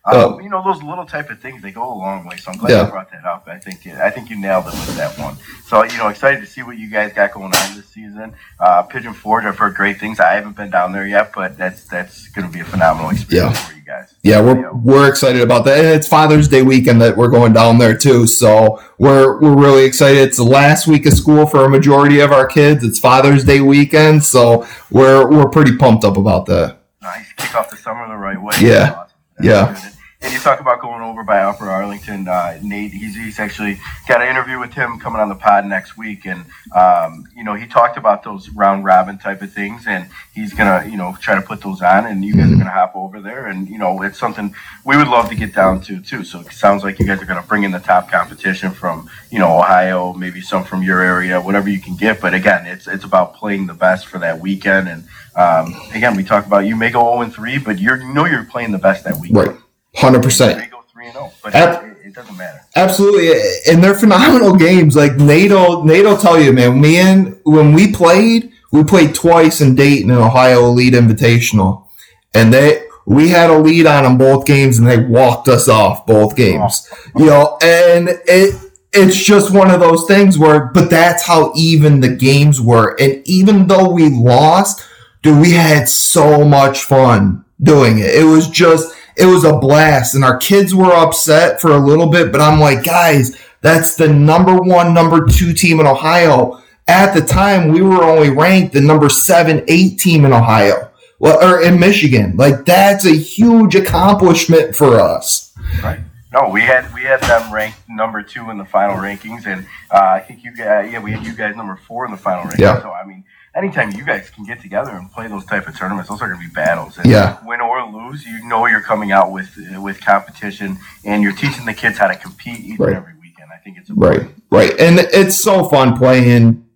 Um, 0.04 0.40
you 0.40 0.48
know 0.48 0.64
those 0.64 0.82
little 0.82 1.06
type 1.06 1.30
of 1.30 1.40
things 1.40 1.62
they 1.62 1.70
go 1.70 1.84
a 1.84 1.94
long 1.94 2.26
way. 2.26 2.36
So 2.36 2.50
I'm 2.50 2.58
glad 2.58 2.70
yeah. 2.70 2.84
you 2.84 2.90
brought 2.90 3.12
that 3.12 3.24
up. 3.24 3.46
I 3.46 3.58
think 3.58 3.86
I 3.86 4.10
think 4.10 4.30
you 4.30 4.36
nailed 4.36 4.66
it 4.66 4.72
with 4.72 4.96
that 4.96 5.16
one. 5.16 5.36
So 5.64 5.84
you 5.84 5.96
know, 5.96 6.08
excited 6.08 6.40
to 6.40 6.46
see 6.46 6.64
what 6.64 6.76
you 6.76 6.90
guys 6.90 7.12
got 7.12 7.32
going 7.32 7.54
on 7.54 7.76
this 7.76 7.86
season. 7.86 8.34
Uh, 8.58 8.82
Pigeon 8.82 9.14
Forge, 9.14 9.44
I've 9.44 9.58
heard 9.58 9.76
great 9.76 10.00
things. 10.00 10.18
I 10.18 10.34
haven't 10.34 10.56
been 10.56 10.70
down 10.70 10.90
there 10.90 11.06
yet, 11.06 11.30
but 11.32 11.56
that's 11.56 11.84
that's 11.84 12.26
going 12.28 12.48
to 12.48 12.52
be 12.52 12.58
a 12.58 12.64
phenomenal 12.64 13.10
experience 13.10 13.56
yeah. 13.56 13.64
for 13.64 13.74
you 13.76 13.82
guys. 13.82 14.14
Yeah, 14.24 14.40
we're 14.40 14.72
we're 14.72 15.08
excited 15.08 15.40
about 15.40 15.64
that. 15.66 15.78
And 15.78 15.86
it's 15.94 16.08
Father's 16.08 16.48
Day 16.48 16.62
weekend 16.62 17.00
that 17.00 17.16
we're 17.16 17.30
going 17.30 17.52
down 17.52 17.78
there 17.78 17.96
too. 17.96 18.26
So 18.26 18.82
we're 18.98 19.40
we're 19.40 19.56
really 19.56 19.84
excited. 19.84 20.18
It's 20.18 20.38
the 20.38 20.42
last 20.42 20.88
week 20.88 21.06
of 21.06 21.12
school 21.12 21.46
for 21.46 21.64
a 21.64 21.70
majority 21.70 22.18
of 22.18 22.32
our 22.32 22.48
kids. 22.48 22.82
It's 22.82 22.98
Father's 22.98 23.44
Day 23.44 23.60
weekend, 23.60 24.24
so 24.24 24.66
we're 24.90 25.30
we're 25.30 25.48
pretty 25.48 25.76
pumped 25.76 26.02
up 26.02 26.16
about 26.16 26.46
that. 26.46 26.78
Nice, 27.00 27.32
kick 27.34 27.54
off 27.54 27.70
the 27.70 27.76
summer 27.76 28.08
the 28.08 28.16
right 28.16 28.40
way. 28.40 28.54
Yeah, 28.60 29.04
yeah. 29.40 29.80
Good. 29.80 29.91
And 30.23 30.32
you 30.32 30.39
talk 30.39 30.61
about 30.61 30.81
going 30.81 31.03
over 31.03 31.24
by 31.24 31.40
Upper 31.40 31.69
Arlington. 31.69 32.28
Uh, 32.28 32.59
Nate, 32.62 32.93
he's, 32.93 33.16
he's 33.16 33.39
actually 33.40 33.81
got 34.07 34.23
an 34.23 34.28
interview 34.28 34.59
with 34.59 34.73
him 34.73 34.99
coming 35.01 35.20
on 35.20 35.28
the 35.28 35.35
pod 35.35 35.66
next 35.66 35.97
week, 35.97 36.24
and 36.24 36.44
um, 36.74 37.27
you 37.36 37.43
know 37.43 37.55
he 37.55 37.66
talked 37.66 37.97
about 37.97 38.23
those 38.23 38.49
round 38.51 38.85
robin 38.85 39.19
type 39.19 39.43
of 39.43 39.53
things, 39.53 39.86
and 39.86 40.09
he's 40.32 40.55
gonna 40.55 40.89
you 40.89 40.97
know 40.97 41.16
try 41.20 41.35
to 41.35 41.43
put 41.43 41.61
those 41.61 41.82
on, 41.82 42.07
and 42.07 42.24
you 42.24 42.35
guys 42.35 42.53
are 42.53 42.57
gonna 42.57 42.70
hop 42.70 42.94
over 42.94 43.20
there, 43.20 43.47
and 43.47 43.69
you 43.69 43.78
know 43.78 44.03
it's 44.03 44.19
something 44.19 44.55
we 44.85 44.97
would 44.97 45.09
love 45.09 45.28
to 45.28 45.35
get 45.35 45.55
down 45.55 45.81
to 45.82 46.01
too. 46.01 46.24
So 46.24 46.40
it 46.40 46.53
sounds 46.53 46.85
like 46.85 46.99
you 46.99 47.07
guys 47.07 47.20
are 47.20 47.27
gonna 47.27 47.43
bring 47.43 47.65
in 47.65 47.73
the 47.73 47.81
top 47.81 48.11
competition 48.11 48.70
from 48.70 49.11
you 49.31 49.40
know 49.40 49.59
Ohio, 49.59 50.12
maybe 50.12 50.40
some 50.40 50.65
from 50.65 50.82
your 50.82 51.01
area, 51.01 51.40
whatever 51.40 51.69
you 51.69 51.81
can 51.81 51.97
get. 51.97 52.20
But 52.20 52.32
again, 52.32 52.66
it's 52.66 52.86
it's 52.86 53.05
about 53.05 53.35
playing 53.35 53.66
the 53.66 53.74
best 53.74 54.07
for 54.07 54.19
that 54.20 54.40
weekend, 54.40 54.89
and 54.89 55.05
um, 55.35 55.74
again, 55.94 56.16
we 56.16 56.23
talk 56.23 56.47
about 56.47 56.66
you 56.66 56.77
may 56.77 56.90
go 56.90 57.01
0 57.01 57.23
and 57.23 57.35
3, 57.35 57.59
but 57.59 57.78
you 57.78 57.97
know 58.12 58.27
you're 58.27 58.44
playing 58.44 58.70
the 58.70 58.78
best 58.78 59.05
that 59.05 59.19
weekend. 59.19 59.49
Right. 59.49 59.57
Hundred 59.97 60.23
percent. 60.23 60.59
They 60.59 60.66
go 60.66 60.82
three 60.93 61.06
and 61.06 61.12
zero, 61.14 61.32
but 61.43 61.55
Ab- 61.55 61.85
it, 61.85 62.06
it, 62.06 62.14
doesn't 62.14 62.36
matter. 62.36 62.60
Absolutely, 62.77 63.31
and 63.70 63.85
they're 63.85 63.94
phenomenal 63.94 64.56
games. 64.56 64.97
Like 64.97 65.16
Nato, 65.16 65.82
Nato, 65.82 66.16
tell 66.16 66.40
you, 66.40 66.52
man. 66.52 66.81
Me 66.81 66.97
and 66.98 67.39
when 67.44 67.74
we 67.74 67.93
played, 67.93 68.52
we 68.70 68.85
played 68.85 69.14
twice 69.14 69.60
in 69.60 69.74
Dayton 69.74 70.10
and 70.10 70.20
Ohio 70.20 70.64
Elite 70.66 70.94
Invitational, 70.94 71.89
and 72.35 72.52
they 72.52 72.85
we 73.06 73.28
had 73.28 73.51
a 73.51 73.59
lead 73.59 73.86
on 73.86 74.05
them 74.05 74.16
both 74.16 74.47
games, 74.47 74.78
and 74.78 74.86
they 74.86 74.98
walked 74.98 75.48
us 75.48 75.69
off 75.69 76.06
both 76.06 76.36
games. 76.36 76.89
Oh. 76.90 76.98
You 77.20 77.27
know, 77.27 77.59
and 77.62 78.09
it 78.09 78.55
it's 78.93 79.16
just 79.16 79.55
one 79.55 79.70
of 79.70 79.81
those 79.81 80.06
things 80.06 80.39
where, 80.39 80.66
but 80.66 80.90
that's 80.90 81.23
how 81.23 81.52
even 81.55 82.01
the 82.01 82.14
games 82.14 82.60
were, 82.60 82.97
and 83.01 83.23
even 83.27 83.66
though 83.66 83.90
we 83.90 84.09
lost, 84.09 84.86
dude, 85.23 85.40
we 85.40 85.52
had 85.52 85.89
so 85.89 86.44
much 86.44 86.82
fun 86.85 87.44
doing 87.62 87.98
it. 87.98 88.14
It 88.14 88.24
was 88.24 88.48
just 88.48 88.94
it 89.16 89.26
was 89.26 89.44
a 89.44 89.59
blast 89.59 90.14
and 90.14 90.24
our 90.24 90.36
kids 90.36 90.74
were 90.74 90.93
upset 90.93 91.60
for 91.60 91.72
a 91.72 91.78
little 91.78 92.09
bit, 92.09 92.32
but 92.32 92.40
I'm 92.40 92.60
like, 92.60 92.84
guys, 92.84 93.36
that's 93.60 93.94
the 93.94 94.09
number 94.09 94.56
one, 94.56 94.93
number 94.93 95.26
two 95.26 95.52
team 95.52 95.80
in 95.80 95.86
Ohio. 95.86 96.60
At 96.89 97.14
the 97.14 97.20
time, 97.20 97.68
we 97.68 97.80
were 97.80 98.02
only 98.02 98.30
ranked 98.30 98.74
the 98.74 98.80
number 98.80 99.09
seven, 99.09 99.64
eight 99.68 99.98
team 99.98 100.24
in 100.24 100.32
Ohio, 100.32 100.90
well, 101.18 101.43
or 101.43 101.62
in 101.62 101.78
Michigan. 101.78 102.36
Like 102.36 102.64
that's 102.64 103.06
a 103.06 103.14
huge 103.14 103.76
accomplishment 103.76 104.74
for 104.74 104.98
us. 104.98 105.55
Right. 105.82 106.01
No, 106.32 106.48
we 106.48 106.62
had 106.62 106.93
we 106.94 107.02
had 107.02 107.20
them 107.20 107.52
ranked 107.52 107.78
number 107.89 108.22
two 108.22 108.51
in 108.51 108.56
the 108.56 108.64
final 108.64 108.97
rankings, 108.97 109.47
and 109.47 109.66
uh, 109.90 109.98
I 109.98 110.20
think 110.20 110.43
you 110.43 110.56
guys, 110.56 110.90
yeah, 110.90 110.98
we 110.98 111.12
had 111.12 111.24
you 111.26 111.34
guys 111.34 111.55
number 111.55 111.76
four 111.76 112.06
in 112.06 112.10
the 112.10 112.16
final 112.16 112.44
rankings. 112.44 112.59
Yeah. 112.59 112.82
So 112.82 112.90
I 112.90 113.05
mean, 113.06 113.24
anytime 113.54 113.90
you 113.92 114.04
guys 114.04 114.30
can 114.30 114.44
get 114.44 114.60
together 114.60 114.90
and 114.90 115.10
play 115.10 115.28
those 115.28 115.44
type 115.44 115.66
of 115.66 115.76
tournaments, 115.76 116.08
those 116.08 116.22
are 116.22 116.28
going 116.28 116.40
to 116.40 116.46
be 116.46 116.52
battles. 116.52 116.98
And 116.98 117.06
yeah. 117.06 117.38
Win 117.44 117.60
or 117.60 117.84
lose, 117.90 118.24
you 118.24 118.46
know 118.48 118.66
you're 118.66 118.80
coming 118.80 119.12
out 119.12 119.30
with 119.30 119.50
with 119.76 120.00
competition, 120.00 120.78
and 121.04 121.22
you're 121.22 121.34
teaching 121.34 121.64
the 121.66 121.74
kids 121.74 121.98
how 121.98 122.08
to 122.08 122.16
compete 122.16 122.60
each 122.60 122.78
right. 122.78 122.88
and 122.88 122.96
every 122.98 123.14
weekend. 123.20 123.50
I 123.52 123.58
think 123.58 123.78
it's 123.78 123.90
important. 123.90 124.34
right, 124.50 124.70
right, 124.70 124.80
and 124.80 124.98
it's 124.98 125.40
so 125.40 125.68
fun 125.68 125.96
playing. 125.96 126.66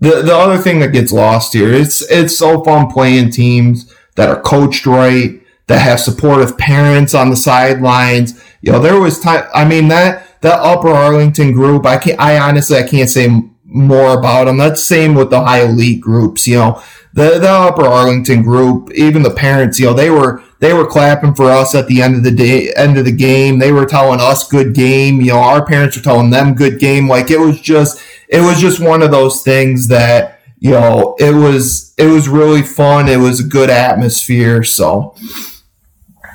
The 0.00 0.22
the 0.22 0.34
other 0.34 0.58
thing 0.58 0.80
that 0.80 0.92
gets 0.92 1.12
lost 1.12 1.52
here, 1.52 1.72
it's 1.72 2.02
it's 2.10 2.36
so 2.36 2.62
fun 2.62 2.90
playing 2.90 3.30
teams 3.30 3.92
that 4.16 4.28
are 4.28 4.40
coached 4.40 4.86
right, 4.86 5.40
that 5.66 5.78
have 5.78 6.00
supportive 6.00 6.56
parents 6.58 7.14
on 7.14 7.30
the 7.30 7.36
sidelines. 7.36 8.42
You 8.60 8.72
know, 8.72 8.80
there 8.80 9.00
was 9.00 9.20
time. 9.20 9.48
I 9.54 9.64
mean 9.64 9.88
that 9.88 10.40
that 10.42 10.60
Upper 10.60 10.88
Arlington 10.88 11.52
group. 11.52 11.86
I 11.86 11.98
can't. 11.98 12.20
I 12.20 12.38
honestly, 12.38 12.76
I 12.76 12.86
can't 12.86 13.08
say 13.08 13.28
more 13.66 14.18
about 14.18 14.44
them. 14.44 14.58
That's 14.58 14.82
same 14.82 15.14
with 15.14 15.30
the 15.30 15.40
Ohio 15.40 15.68
Elite 15.68 16.00
groups. 16.00 16.46
You 16.46 16.56
know, 16.56 16.82
the 17.12 17.38
the 17.38 17.50
Upper 17.50 17.84
Arlington 17.84 18.42
group, 18.42 18.92
even 18.92 19.22
the 19.22 19.30
parents. 19.30 19.78
You 19.78 19.86
know, 19.86 19.94
they 19.94 20.10
were 20.10 20.42
they 20.60 20.72
were 20.72 20.86
clapping 20.86 21.34
for 21.34 21.50
us 21.50 21.74
at 21.74 21.86
the 21.86 22.02
end 22.02 22.16
of 22.16 22.22
the 22.22 22.30
day, 22.30 22.72
end 22.74 22.96
of 22.98 23.04
the 23.04 23.12
game. 23.12 23.58
They 23.58 23.72
were 23.72 23.86
telling 23.86 24.20
us 24.20 24.48
good 24.48 24.74
game. 24.74 25.20
You 25.20 25.32
know, 25.32 25.40
our 25.40 25.64
parents 25.64 25.96
were 25.96 26.02
telling 26.02 26.30
them 26.30 26.54
good 26.54 26.78
game. 26.78 27.08
Like 27.08 27.30
it 27.30 27.40
was 27.40 27.60
just 27.60 28.02
it 28.28 28.40
was 28.40 28.60
just 28.60 28.80
one 28.80 29.02
of 29.02 29.10
those 29.10 29.42
things 29.42 29.88
that 29.88 30.40
you 30.58 30.70
know 30.70 31.16
it 31.18 31.34
was 31.34 31.94
it 31.98 32.06
was 32.06 32.28
really 32.28 32.62
fun. 32.62 33.08
It 33.08 33.18
was 33.18 33.40
a 33.40 33.48
good 33.48 33.70
atmosphere. 33.70 34.62
So. 34.62 35.14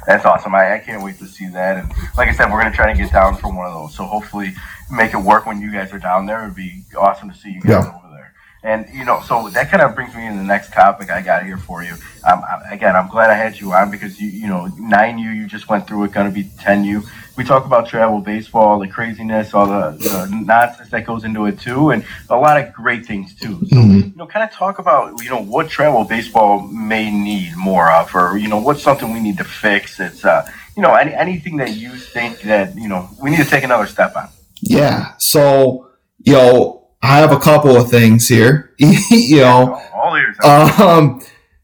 That's 0.07 0.25
awesome. 0.25 0.55
I, 0.55 0.75
I 0.75 0.79
can't 0.79 1.03
wait 1.03 1.19
to 1.19 1.27
see 1.27 1.47
that. 1.49 1.77
And 1.77 1.91
like 2.17 2.27
I 2.27 2.33
said, 2.33 2.51
we're 2.51 2.59
going 2.59 2.71
to 2.71 2.75
try 2.75 2.91
to 2.91 2.97
get 2.97 3.11
down 3.11 3.37
for 3.37 3.53
one 3.53 3.67
of 3.67 3.73
those. 3.73 3.95
So 3.95 4.03
hopefully, 4.05 4.53
make 4.91 5.13
it 5.13 5.17
work 5.17 5.45
when 5.45 5.61
you 5.61 5.71
guys 5.71 5.93
are 5.93 5.99
down 5.99 6.25
there. 6.25 6.43
It'd 6.43 6.55
be 6.55 6.83
awesome 6.97 7.29
to 7.29 7.37
see 7.37 7.51
you 7.51 7.61
guys 7.61 7.85
yeah. 7.85 7.95
over 7.95 8.15
there. 8.15 8.33
And 8.63 8.87
you 8.93 9.05
know, 9.05 9.21
so 9.25 9.49
that 9.49 9.69
kind 9.69 9.81
of 9.81 9.95
brings 9.95 10.15
me 10.15 10.27
to 10.27 10.35
the 10.35 10.43
next 10.43 10.73
topic 10.73 11.09
I 11.09 11.21
got 11.21 11.45
here 11.45 11.57
for 11.57 11.83
you. 11.83 11.95
Um, 12.29 12.43
again, 12.69 12.95
I'm 12.95 13.09
glad 13.09 13.29
I 13.29 13.35
had 13.35 13.59
you 13.59 13.73
on 13.73 13.89
because 13.89 14.19
you, 14.19 14.29
you 14.29 14.47
know, 14.47 14.67
nine 14.77 15.17
U 15.17 15.29
you 15.29 15.47
just 15.47 15.69
went 15.69 15.87
through 15.87 16.03
it, 16.05 16.11
going 16.11 16.27
to 16.27 16.33
be 16.33 16.49
ten 16.59 16.83
U. 16.83 17.03
We 17.37 17.43
talk 17.43 17.65
about 17.65 17.87
travel 17.87 18.19
baseball, 18.19 18.79
the 18.79 18.87
craziness, 18.87 19.53
all 19.53 19.67
the, 19.67 19.97
the, 19.97 20.43
nonsense 20.45 20.89
that 20.89 21.05
goes 21.05 21.23
into 21.23 21.45
it 21.45 21.59
too, 21.59 21.91
and 21.91 22.05
a 22.29 22.35
lot 22.35 22.61
of 22.61 22.73
great 22.73 23.05
things 23.05 23.33
too. 23.35 23.59
So, 23.67 23.75
mm-hmm. 23.77 24.09
you 24.09 24.13
know, 24.15 24.27
kind 24.27 24.43
of 24.43 24.53
talk 24.53 24.79
about 24.79 25.21
you 25.23 25.29
know 25.29 25.41
what 25.41 25.69
travel 25.69 26.03
baseball 26.03 26.67
may 26.67 27.09
need 27.09 27.55
more 27.55 27.91
of, 27.91 28.13
or 28.13 28.37
you 28.37 28.47
know, 28.47 28.57
what's 28.57 28.83
something 28.83 29.13
we 29.13 29.21
need 29.21 29.37
to 29.37 29.43
fix. 29.43 29.99
It's 29.99 30.25
uh, 30.25 30.49
you 30.75 30.83
know, 30.83 30.93
any, 30.93 31.13
anything 31.13 31.57
that 31.57 31.71
you 31.75 31.95
think 31.95 32.41
that 32.41 32.75
you 32.75 32.87
know 32.87 33.09
we 33.21 33.31
need 33.31 33.37
to 33.37 33.45
take 33.45 33.63
another 33.63 33.87
step 33.87 34.15
on. 34.15 34.29
Yeah. 34.61 35.13
So, 35.17 35.89
you 36.19 36.33
know, 36.33 36.87
I 37.01 37.17
have 37.17 37.31
a 37.31 37.39
couple 37.39 37.75
of 37.75 37.89
things 37.89 38.27
here. 38.27 38.73
you 38.77 39.41
know, 39.41 39.81
all 39.93 40.15
ears. 40.15 40.37
Um, 40.43 41.21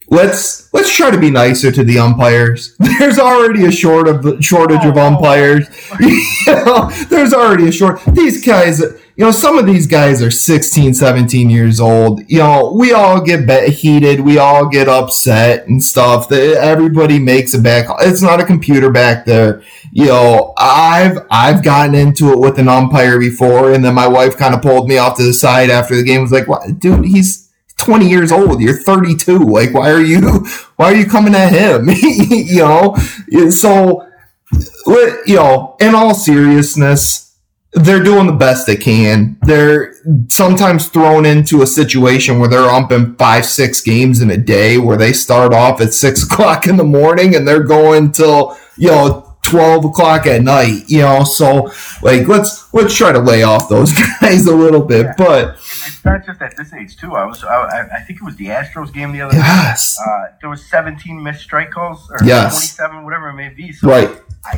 let's 0.09 0.73
let's 0.73 0.95
try 0.95 1.11
to 1.11 1.19
be 1.19 1.29
nicer 1.29 1.71
to 1.71 1.83
the 1.83 1.99
umpires. 1.99 2.75
There's 2.99 3.19
already 3.19 3.65
a 3.65 3.71
short 3.71 4.07
of 4.07 4.43
shortage 4.43 4.81
oh, 4.83 4.89
of 4.89 4.97
umpires. 4.97 5.67
you 5.99 6.21
know, 6.47 6.89
there's 7.09 7.33
already 7.33 7.67
a 7.67 7.71
short. 7.71 8.01
These 8.07 8.45
guys, 8.45 8.79
you 8.79 9.23
know, 9.25 9.31
some 9.31 9.57
of 9.57 9.65
these 9.65 9.87
guys 9.87 10.21
are 10.21 10.31
16, 10.31 10.93
17 10.93 11.49
years 11.49 11.79
old. 11.79 12.21
You 12.29 12.39
know, 12.39 12.73
we 12.77 12.93
all 12.93 13.21
get 13.21 13.69
heated. 13.69 14.21
We 14.21 14.37
all 14.37 14.67
get 14.67 14.87
upset 14.87 15.67
and 15.67 15.83
stuff. 15.83 16.31
Everybody 16.31 17.19
makes 17.19 17.53
a 17.53 17.61
back. 17.61 17.87
It's 17.99 18.21
not 18.21 18.39
a 18.39 18.45
computer 18.45 18.91
back 18.91 19.25
there. 19.25 19.63
You 19.91 20.07
know, 20.07 20.53
I've 20.57 21.19
I've 21.29 21.63
gotten 21.63 21.95
into 21.95 22.31
it 22.31 22.39
with 22.39 22.59
an 22.59 22.67
umpire 22.69 23.19
before, 23.19 23.73
and 23.73 23.83
then 23.83 23.93
my 23.93 24.07
wife 24.07 24.37
kind 24.37 24.53
of 24.53 24.61
pulled 24.61 24.87
me 24.87 24.97
off 24.97 25.17
to 25.17 25.23
the 25.23 25.33
side 25.33 25.69
after 25.69 25.95
the 25.95 26.03
game. 26.03 26.21
Was 26.21 26.31
like, 26.31 26.47
"What, 26.47 26.79
dude? 26.79 27.05
He's 27.05 27.46
20 27.77 28.09
years 28.09 28.31
old. 28.31 28.61
You're 28.61 28.77
32. 28.77 29.39
Like, 29.39 29.73
why 29.73 29.91
are 29.91 30.01
you 30.01 30.21
why 30.75 30.93
are 30.93 30.95
you 30.95 31.05
coming 31.05 31.35
at 31.35 31.51
him? 31.51 31.89
you 32.01 32.57
know, 32.57 32.95
so 33.49 34.07
you 35.25 35.35
know, 35.35 35.75
in 35.79 35.95
all 35.95 36.13
seriousness." 36.13 37.27
they're 37.73 38.03
doing 38.03 38.25
the 38.25 38.33
best 38.33 38.65
they 38.65 38.75
can. 38.75 39.37
They're 39.43 39.93
sometimes 40.29 40.87
thrown 40.87 41.25
into 41.25 41.61
a 41.61 41.67
situation 41.67 42.39
where 42.39 42.49
they're 42.49 42.69
umping 42.69 43.15
five, 43.17 43.45
six 43.45 43.81
games 43.81 44.21
in 44.21 44.31
a 44.31 44.37
day 44.37 44.77
where 44.77 44.97
they 44.97 45.13
start 45.13 45.53
off 45.53 45.81
at 45.81 45.93
six 46.05 46.23
o'clock 46.23 46.65
in 46.65 46.77
the 46.77 46.83
morning 46.83 47.35
and 47.35 47.47
they're 47.47 47.63
going 47.63 48.11
till, 48.11 48.57
you 48.77 48.89
know, 48.89 49.23
12 49.43 49.85
o'clock 49.85 50.25
at 50.25 50.41
night, 50.41 50.83
you 50.87 50.99
know, 50.99 51.23
so 51.23 51.71
like, 52.01 52.27
let's, 52.27 52.73
let's 52.73 52.95
try 52.95 53.11
to 53.11 53.19
lay 53.19 53.43
off 53.43 53.69
those 53.69 53.93
guys 54.21 54.45
a 54.45 54.55
little 54.55 54.83
bit, 54.83 55.07
but 55.17 55.57
not 56.07 56.25
just 56.25 56.41
at 56.41 56.55
this 56.57 56.73
age 56.73 56.97
too. 56.97 57.15
I 57.15 57.25
was, 57.25 57.43
I, 57.43 57.87
I 57.97 58.01
think 58.01 58.21
it 58.21 58.25
was 58.25 58.35
the 58.37 58.47
Astros 58.47 58.93
game 58.93 59.11
the 59.11 59.21
other 59.21 59.35
yes. 59.35 59.97
Uh, 59.99 60.25
there 60.41 60.49
was 60.49 60.65
17 60.65 61.21
missed 61.21 61.41
strike 61.41 61.71
calls 61.71 62.09
or 62.09 62.17
yes. 62.23 62.75
27, 62.75 63.03
whatever 63.03 63.29
it 63.29 63.33
may 63.33 63.49
be. 63.49 63.71
So 63.71 63.87
right. 63.87 64.09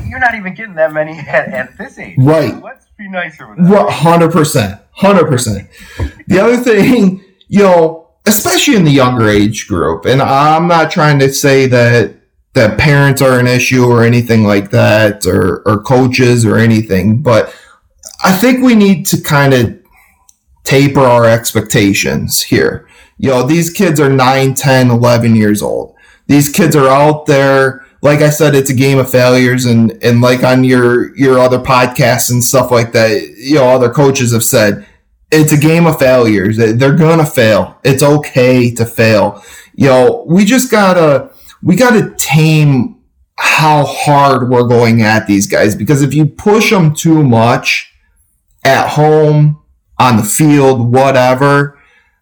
you're 0.08 0.20
not 0.20 0.36
even 0.36 0.54
getting 0.54 0.76
that 0.76 0.94
many 0.94 1.18
at, 1.20 1.50
at 1.50 1.78
this 1.78 1.98
age. 1.98 2.16
Right. 2.18 2.52
So 2.52 2.60
let's 2.60 2.86
be 2.98 3.10
nicer 3.10 3.48
with 3.48 3.58
that. 3.58 3.90
Hundred 3.90 4.32
percent, 4.32 4.80
hundred 4.92 5.28
percent. 5.28 5.70
The 6.28 6.40
other 6.40 6.58
thing, 6.58 7.24
you 7.48 7.64
know, 7.64 8.10
especially 8.26 8.76
in 8.76 8.84
the 8.84 8.92
younger 8.92 9.28
age 9.28 9.68
group, 9.68 10.06
and 10.06 10.22
I'm 10.22 10.68
not 10.68 10.92
trying 10.92 11.20
to 11.20 11.34
say 11.34 11.66
that 11.68 12.16
that 12.54 12.80
parents 12.80 13.22
are 13.22 13.40
an 13.40 13.48
issue 13.48 13.86
or 13.86 14.04
anything 14.04 14.44
like 14.44 14.72
that, 14.72 15.26
or 15.26 15.62
or 15.66 15.82
coaches 15.82 16.46
or 16.46 16.58
anything, 16.58 17.22
but 17.22 17.56
I 18.24 18.34
think 18.34 18.62
we 18.62 18.76
need 18.76 19.06
to 19.08 19.22
kind 19.22 19.54
of 19.54 19.79
taper 20.70 21.02
our 21.02 21.26
expectations 21.26 22.44
here. 22.44 22.88
You 23.18 23.30
know, 23.30 23.44
these 23.44 23.70
kids 23.70 24.00
are 24.00 24.10
9, 24.10 24.54
10, 24.54 24.92
11 24.92 25.36
years 25.36 25.62
old. 25.62 25.96
These 26.28 26.50
kids 26.52 26.76
are 26.76 26.88
out 26.88 27.26
there 27.26 27.86
like 28.02 28.22
I 28.22 28.30
said, 28.30 28.56
it's 28.56 28.70
a 28.70 28.76
game 28.76 28.98
of 28.98 29.12
failures, 29.12 29.66
and 29.66 29.92
and 30.04 30.22
like 30.22 30.44
on 30.44 30.64
your 30.64 31.16
your 31.18 31.40
other 31.40 31.60
podcasts 31.60 32.32
and 32.32 32.44
stuff 32.44 32.72
like 32.72 32.94
that, 32.94 33.12
you 33.38 33.56
know, 33.56 33.70
other 33.70 33.90
coaches 33.90 34.32
have 34.32 34.44
said 34.44 34.88
it's 35.32 35.52
a 35.52 35.58
game 35.58 35.86
of 35.86 36.00
failures. 36.00 36.58
They're 36.58 36.96
gonna 36.96 37.26
fail. 37.26 37.78
It's 37.84 38.04
okay 38.04 38.74
to 38.76 38.86
fail. 38.86 39.44
You 39.76 39.88
know, 39.88 40.26
we 40.28 40.46
just 40.46 40.72
gotta 40.72 41.32
we 41.62 41.76
gotta 41.76 42.14
tame 42.18 43.02
how 43.38 43.86
hard 43.86 44.50
we're 44.50 44.68
going 44.68 45.02
at 45.02 45.28
these 45.28 45.48
guys 45.48 45.76
because 45.76 46.02
if 46.02 46.14
you 46.14 46.26
push 46.26 46.70
them 46.70 46.94
too 46.94 47.24
much 47.24 47.94
at 48.64 48.90
home, 48.90 49.59
on 50.00 50.18
the 50.18 50.24
field, 50.24 50.92
whatever, 50.94 51.78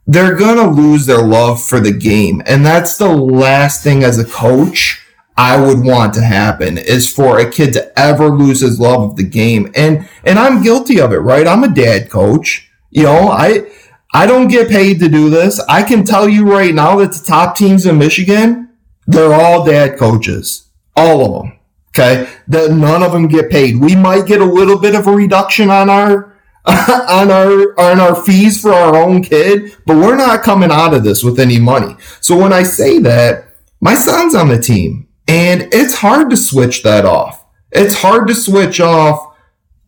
they're 0.05 0.35
gonna 0.35 0.69
lose 0.69 1.05
their 1.05 1.23
love 1.23 1.63
for 1.63 1.79
the 1.79 1.91
game, 1.91 2.41
and 2.45 2.65
that's 2.65 2.97
the 2.97 3.09
last 3.09 3.83
thing 3.83 4.03
as 4.03 4.17
a 4.17 4.25
coach 4.25 5.03
I 5.37 5.61
would 5.61 5.83
want 5.83 6.15
to 6.15 6.21
happen 6.21 6.79
is 6.79 7.11
for 7.11 7.37
a 7.37 7.49
kid 7.49 7.71
to 7.73 7.97
ever 7.97 8.29
lose 8.29 8.61
his 8.61 8.79
love 8.79 9.03
of 9.03 9.15
the 9.17 9.23
game. 9.23 9.71
And 9.75 10.09
and 10.23 10.39
I'm 10.39 10.63
guilty 10.63 10.99
of 10.99 11.13
it, 11.13 11.17
right? 11.17 11.47
I'm 11.47 11.63
a 11.63 11.73
dad 11.73 12.09
coach. 12.09 12.69
You 12.89 13.03
know, 13.03 13.29
I 13.29 13.69
I 14.13 14.25
don't 14.25 14.47
get 14.47 14.69
paid 14.69 14.99
to 14.99 15.09
do 15.09 15.29
this. 15.29 15.59
I 15.69 15.83
can 15.83 16.03
tell 16.03 16.27
you 16.27 16.51
right 16.51 16.73
now 16.73 16.95
that 16.97 17.11
the 17.11 17.23
top 17.23 17.55
teams 17.55 17.85
in 17.85 17.99
Michigan, 17.99 18.69
they're 19.05 19.33
all 19.33 19.63
dad 19.63 19.99
coaches. 19.99 20.69
All 20.95 21.23
of 21.23 21.43
them. 21.43 21.59
Okay. 21.89 22.27
That 22.47 22.71
none 22.71 23.03
of 23.03 23.11
them 23.11 23.27
get 23.27 23.51
paid. 23.51 23.79
We 23.79 23.95
might 23.95 24.25
get 24.25 24.41
a 24.41 24.45
little 24.45 24.79
bit 24.79 24.95
of 24.95 25.05
a 25.05 25.11
reduction 25.11 25.69
on 25.69 25.89
our 25.89 26.35
on 27.09 27.31
our 27.31 27.79
on 27.79 27.99
our 27.99 28.15
fees 28.23 28.61
for 28.61 28.73
our 28.73 28.95
own 28.95 29.23
kid, 29.23 29.77
but 29.85 29.95
we're 29.95 30.17
not 30.17 30.43
coming 30.43 30.71
out 30.71 30.93
of 30.93 31.03
this 31.03 31.23
with 31.23 31.39
any 31.39 31.59
money. 31.59 31.95
So 32.19 32.37
when 32.37 32.51
I 32.51 32.63
say 32.63 32.99
that, 32.99 33.45
my 33.79 33.95
son's 33.95 34.35
on 34.35 34.49
the 34.49 34.61
team, 34.61 35.07
and 35.29 35.69
it's 35.73 35.95
hard 35.95 36.29
to 36.29 36.37
switch 36.37 36.83
that 36.83 37.05
off. 37.05 37.45
It's 37.71 37.95
hard 37.95 38.27
to 38.27 38.35
switch 38.35 38.81
off 38.81 39.37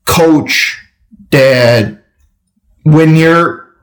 coach, 0.05 0.81
dad, 1.29 2.01
when 2.83 3.15
you're 3.15 3.75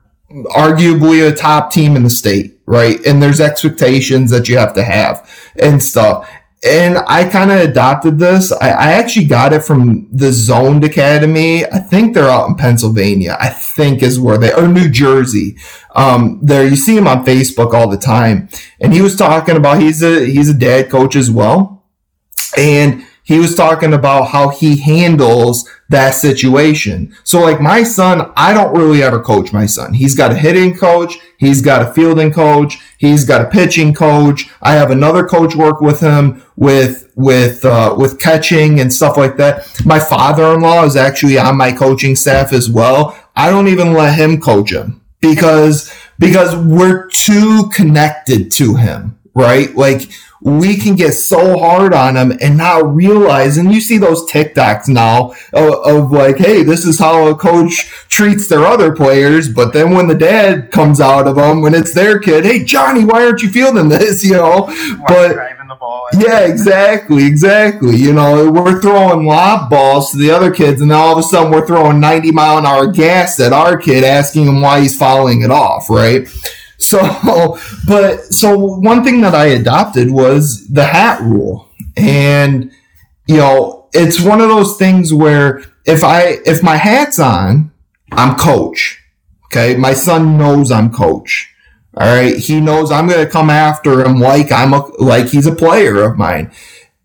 arguably 0.55 1.29
a 1.31 1.35
top 1.35 1.71
team 1.71 1.95
in 1.95 2.03
the 2.03 2.09
state, 2.09 2.59
right? 2.65 2.99
And 3.05 3.21
there's 3.21 3.39
expectations 3.39 4.31
that 4.31 4.49
you 4.49 4.57
have 4.57 4.73
to 4.73 4.83
have 4.83 5.29
and 5.55 5.81
stuff 5.81 6.29
and 6.63 6.97
I 7.07 7.29
kind 7.29 7.51
of 7.51 7.59
adopted 7.59 8.17
this. 8.17 8.51
I, 8.51 8.69
I, 8.69 8.91
actually 8.93 9.25
got 9.25 9.53
it 9.53 9.63
from 9.63 10.07
the 10.11 10.31
Zoned 10.31 10.83
Academy. 10.83 11.65
I 11.65 11.77
think 11.77 12.13
they're 12.13 12.29
out 12.29 12.49
in 12.49 12.55
Pennsylvania. 12.55 13.37
I 13.39 13.49
think 13.49 14.01
is 14.01 14.19
where 14.19 14.39
they 14.39 14.51
or 14.53 14.67
New 14.67 14.89
Jersey. 14.89 15.57
Um, 15.95 16.39
there 16.41 16.67
you 16.67 16.75
see 16.75 16.97
him 16.97 17.07
on 17.07 17.25
Facebook 17.25 17.73
all 17.73 17.87
the 17.87 17.97
time, 17.97 18.49
and 18.81 18.91
he 18.91 19.01
was 19.01 19.15
talking 19.15 19.55
about 19.55 19.81
he's 19.81 20.01
a 20.01 20.25
he's 20.25 20.49
a 20.49 20.53
dad 20.53 20.89
coach 20.89 21.15
as 21.15 21.29
well, 21.29 21.85
and 22.57 23.05
he 23.27 23.39
was 23.39 23.55
talking 23.55 23.93
about 23.93 24.29
how 24.29 24.47
he 24.47 24.77
handles 24.77 25.69
that 25.89 26.11
situation. 26.11 27.13
So 27.25 27.41
like 27.41 27.59
my 27.59 27.83
son, 27.83 28.31
I 28.37 28.53
don't 28.53 28.73
really 28.73 29.03
ever 29.03 29.21
coach 29.21 29.51
my 29.51 29.65
son. 29.65 29.93
He's 29.93 30.15
got 30.15 30.31
a 30.31 30.35
hitting 30.35 30.73
coach. 30.73 31.19
He's 31.37 31.61
got 31.61 31.81
a 31.81 31.93
fielding 31.93 32.31
coach. 32.31 32.79
He's 32.97 33.25
got 33.25 33.41
a 33.41 33.49
pitching 33.49 33.93
coach. 33.93 34.49
I 34.61 34.75
have 34.75 34.91
another 34.91 35.27
coach 35.27 35.57
work 35.57 35.81
with 35.81 35.99
him 35.99 36.41
with, 36.55 37.11
with, 37.15 37.65
uh, 37.65 37.95
with 37.97 38.17
catching 38.17 38.79
and 38.79 38.93
stuff 38.93 39.17
like 39.17 39.35
that. 39.35 39.77
My 39.85 39.99
father-in-law 39.99 40.85
is 40.85 40.95
actually 40.95 41.37
on 41.37 41.57
my 41.57 41.73
coaching 41.73 42.15
staff 42.15 42.53
as 42.53 42.69
well. 42.69 43.17
I 43.35 43.49
don't 43.49 43.67
even 43.67 43.91
let 43.91 44.17
him 44.17 44.39
coach 44.39 44.71
him 44.71 45.01
because, 45.19 45.93
because 46.17 46.55
we're 46.55 47.09
too 47.09 47.69
connected 47.73 48.51
to 48.53 48.75
him, 48.75 49.19
right? 49.35 49.75
Like, 49.75 50.09
we 50.41 50.77
can 50.77 50.95
get 50.95 51.13
so 51.13 51.57
hard 51.57 51.93
on 51.93 52.13
them 52.13 52.37
and 52.41 52.57
not 52.57 52.93
realize. 52.93 53.57
And 53.57 53.73
you 53.73 53.81
see 53.81 53.97
those 53.97 54.29
TikToks 54.29 54.87
now 54.87 55.33
of, 55.53 55.73
of, 55.85 56.11
like, 56.11 56.37
hey, 56.37 56.63
this 56.63 56.85
is 56.85 56.99
how 56.99 57.27
a 57.27 57.35
coach 57.35 57.89
treats 58.07 58.47
their 58.47 58.63
other 58.63 58.95
players. 58.95 59.49
But 59.49 59.73
then 59.73 59.91
when 59.91 60.07
the 60.07 60.15
dad 60.15 60.71
comes 60.71 61.01
out 61.01 61.27
of 61.27 61.35
them, 61.35 61.61
when 61.61 61.73
it's 61.73 61.93
their 61.93 62.19
kid, 62.19 62.45
hey, 62.45 62.63
Johnny, 62.63 63.03
why 63.03 63.25
aren't 63.25 63.41
you 63.41 63.49
fielding 63.49 63.89
this? 63.89 64.23
You 64.23 64.33
know, 64.33 64.65
but 65.07 65.35
yeah, 66.13 66.41
exactly, 66.41 67.25
exactly. 67.25 67.95
You 67.95 68.13
know, 68.13 68.51
we're 68.51 68.81
throwing 68.81 69.25
lob 69.25 69.69
balls 69.69 70.11
to 70.11 70.17
the 70.17 70.31
other 70.31 70.51
kids, 70.51 70.81
and 70.81 70.91
then 70.91 70.97
all 70.97 71.13
of 71.13 71.19
a 71.19 71.23
sudden 71.23 71.51
we're 71.51 71.65
throwing 71.65 71.99
90 71.99 72.31
mile 72.31 72.57
an 72.57 72.65
hour 72.65 72.91
gas 72.91 73.39
at 73.39 73.53
our 73.53 73.77
kid, 73.77 74.03
asking 74.03 74.45
him 74.45 74.61
why 74.61 74.81
he's 74.81 74.97
fouling 74.97 75.41
it 75.41 75.51
off, 75.51 75.89
right? 75.89 76.27
So, 76.87 77.57
but 77.87 78.33
so 78.33 78.57
one 78.57 79.03
thing 79.03 79.21
that 79.21 79.35
I 79.35 79.47
adopted 79.47 80.09
was 80.09 80.67
the 80.69 80.85
hat 80.85 81.21
rule. 81.21 81.67
And, 81.97 82.71
you 83.27 83.37
know, 83.37 83.89
it's 83.93 84.21
one 84.21 84.39
of 84.39 84.47
those 84.47 84.77
things 84.77 85.13
where 85.13 85.63
if 85.85 86.03
I, 86.03 86.37
if 86.45 86.63
my 86.63 86.77
hat's 86.77 87.19
on, 87.19 87.71
I'm 88.11 88.37
coach. 88.37 89.03
Okay. 89.45 89.75
My 89.75 89.93
son 89.93 90.37
knows 90.37 90.71
I'm 90.71 90.93
coach. 90.93 91.53
All 91.95 92.07
right. 92.07 92.37
He 92.37 92.61
knows 92.61 92.91
I'm 92.91 93.07
going 93.07 93.25
to 93.25 93.31
come 93.31 93.49
after 93.49 94.05
him 94.05 94.19
like 94.19 94.51
I'm 94.51 94.73
a, 94.73 94.85
like 95.01 95.27
he's 95.27 95.47
a 95.47 95.55
player 95.55 96.01
of 96.03 96.17
mine. 96.17 96.51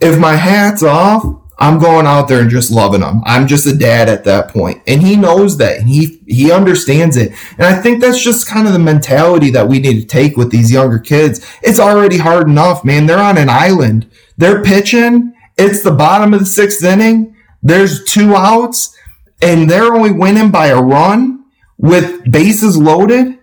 If 0.00 0.18
my 0.18 0.36
hat's 0.36 0.82
off, 0.82 1.24
I'm 1.62 1.78
going 1.78 2.06
out 2.06 2.26
there 2.26 2.40
and 2.40 2.50
just 2.50 2.72
loving 2.72 3.02
them. 3.02 3.22
I'm 3.24 3.46
just 3.46 3.68
a 3.68 3.76
dad 3.76 4.08
at 4.08 4.24
that 4.24 4.48
point. 4.48 4.82
And 4.88 5.00
he 5.00 5.14
knows 5.14 5.58
that. 5.58 5.82
He 5.82 6.20
he 6.26 6.50
understands 6.50 7.16
it. 7.16 7.34
And 7.52 7.62
I 7.68 7.80
think 7.80 8.00
that's 8.00 8.20
just 8.20 8.48
kind 8.48 8.66
of 8.66 8.72
the 8.72 8.80
mentality 8.80 9.48
that 9.52 9.68
we 9.68 9.78
need 9.78 10.00
to 10.00 10.06
take 10.06 10.36
with 10.36 10.50
these 10.50 10.72
younger 10.72 10.98
kids. 10.98 11.46
It's 11.62 11.78
already 11.78 12.18
hard 12.18 12.48
enough, 12.48 12.84
man. 12.84 13.06
They're 13.06 13.20
on 13.20 13.38
an 13.38 13.48
island. 13.48 14.10
They're 14.36 14.64
pitching. 14.64 15.34
It's 15.56 15.84
the 15.84 15.92
bottom 15.92 16.34
of 16.34 16.40
the 16.40 16.46
sixth 16.46 16.82
inning. 16.82 17.36
There's 17.62 18.04
two 18.06 18.34
outs 18.34 18.98
and 19.40 19.70
they're 19.70 19.94
only 19.94 20.10
winning 20.10 20.50
by 20.50 20.66
a 20.66 20.82
run 20.82 21.44
with 21.78 22.28
bases 22.28 22.76
loaded. 22.76 23.38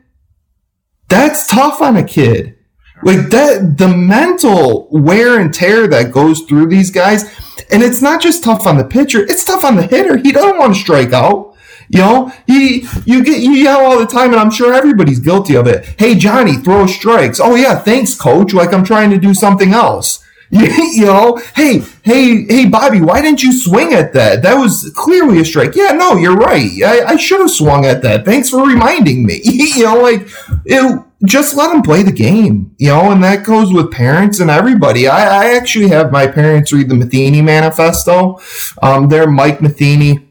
That's 1.07 1.47
tough 1.47 1.81
on 1.81 1.95
a 1.95 2.03
kid. 2.03 2.57
Like 3.01 3.29
that, 3.29 3.77
the 3.77 3.87
mental 3.87 4.87
wear 4.91 5.39
and 5.39 5.53
tear 5.53 5.87
that 5.87 6.11
goes 6.11 6.41
through 6.41 6.67
these 6.67 6.91
guys 6.91 7.23
and 7.71 7.83
it's 7.83 8.01
not 8.01 8.21
just 8.21 8.43
tough 8.43 8.65
on 8.65 8.77
the 8.77 8.83
pitcher, 8.83 9.21
it's 9.23 9.43
tough 9.43 9.63
on 9.63 9.75
the 9.75 9.85
hitter. 9.85 10.17
He 10.17 10.31
doesn't 10.31 10.57
want 10.57 10.73
to 10.73 10.79
strike 10.79 11.13
out. 11.13 11.55
You 11.89 11.99
know, 11.99 12.33
he 12.45 12.87
you 13.05 13.23
get 13.23 13.41
you 13.41 13.51
yell 13.51 13.79
all 13.79 13.97
the 13.97 14.05
time, 14.05 14.31
and 14.31 14.39
I'm 14.39 14.51
sure 14.51 14.73
everybody's 14.73 15.19
guilty 15.19 15.55
of 15.55 15.65
it. 15.65 15.85
Hey 15.97 16.15
Johnny, 16.15 16.57
throw 16.57 16.85
strikes. 16.85 17.39
Oh 17.39 17.55
yeah, 17.55 17.79
thanks, 17.79 18.13
coach. 18.13 18.53
Like 18.53 18.73
I'm 18.73 18.83
trying 18.83 19.09
to 19.09 19.17
do 19.17 19.33
something 19.33 19.73
else. 19.73 20.23
you 20.51 21.05
know, 21.05 21.39
hey, 21.55 21.79
hey, 22.01 22.43
hey, 22.45 22.65
Bobby, 22.67 23.01
why 23.01 23.21
didn't 23.21 23.43
you 23.43 23.53
swing 23.53 23.93
at 23.93 24.13
that? 24.13 24.41
That 24.41 24.55
was 24.55 24.91
clearly 24.95 25.39
a 25.39 25.45
strike. 25.45 25.75
Yeah, 25.75 25.91
no, 25.91 26.15
you're 26.15 26.35
right. 26.35 26.71
I, 26.83 27.03
I 27.05 27.15
should 27.17 27.39
have 27.39 27.51
swung 27.51 27.85
at 27.85 28.01
that. 28.01 28.25
Thanks 28.25 28.49
for 28.49 28.65
reminding 28.65 29.25
me. 29.25 29.41
you 29.43 29.83
know, 29.83 30.01
like 30.01 30.27
it, 30.65 31.05
just 31.25 31.55
let 31.55 31.71
them 31.71 31.83
play 31.83 32.01
the 32.01 32.11
game, 32.11 32.73
you 32.79 32.87
know, 32.87 33.11
and 33.11 33.23
that 33.23 33.45
goes 33.45 33.71
with 33.71 33.91
parents 33.91 34.39
and 34.39 34.49
everybody. 34.49 35.07
I, 35.07 35.43
I 35.43 35.55
actually 35.55 35.89
have 35.89 36.11
my 36.11 36.25
parents 36.25 36.73
read 36.73 36.89
the 36.89 36.95
Matheny 36.95 37.41
Manifesto. 37.41 38.39
Um, 38.81 39.09
there, 39.09 39.29
Mike 39.29 39.61
Matheny 39.61 40.29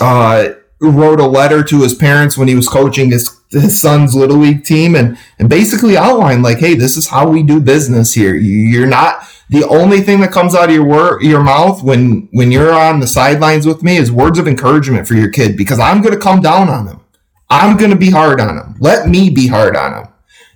uh, 0.00 0.50
wrote 0.80 1.20
a 1.20 1.26
letter 1.26 1.62
to 1.64 1.82
his 1.82 1.94
parents 1.94 2.38
when 2.38 2.48
he 2.48 2.54
was 2.54 2.68
coaching 2.68 3.10
his 3.10 3.38
his 3.50 3.78
son's 3.78 4.14
little 4.14 4.38
league 4.38 4.64
team, 4.64 4.94
and 4.94 5.18
and 5.38 5.50
basically 5.50 5.96
outlined 5.96 6.42
like, 6.42 6.58
hey, 6.58 6.74
this 6.74 6.96
is 6.96 7.08
how 7.08 7.28
we 7.28 7.42
do 7.42 7.60
business 7.60 8.14
here. 8.14 8.34
You're 8.34 8.86
not 8.86 9.26
the 9.52 9.66
only 9.68 10.00
thing 10.00 10.20
that 10.20 10.32
comes 10.32 10.54
out 10.54 10.68
of 10.68 10.74
your 10.74 11.22
your 11.22 11.42
mouth 11.42 11.82
when 11.82 12.28
when 12.32 12.50
you're 12.50 12.72
on 12.72 13.00
the 13.00 13.06
sidelines 13.06 13.66
with 13.66 13.82
me 13.82 13.96
is 13.96 14.10
words 14.10 14.38
of 14.38 14.48
encouragement 14.48 15.06
for 15.06 15.14
your 15.14 15.30
kid 15.30 15.56
because 15.56 15.78
I'm 15.78 16.02
going 16.02 16.14
to 16.14 16.20
come 16.20 16.40
down 16.40 16.68
on 16.68 16.86
him. 16.86 17.00
I'm 17.48 17.76
going 17.76 17.90
to 17.90 17.96
be 17.96 18.10
hard 18.10 18.40
on 18.40 18.56
him. 18.56 18.76
Let 18.80 19.08
me 19.08 19.30
be 19.30 19.46
hard 19.46 19.76
on 19.76 19.92
him 19.94 20.12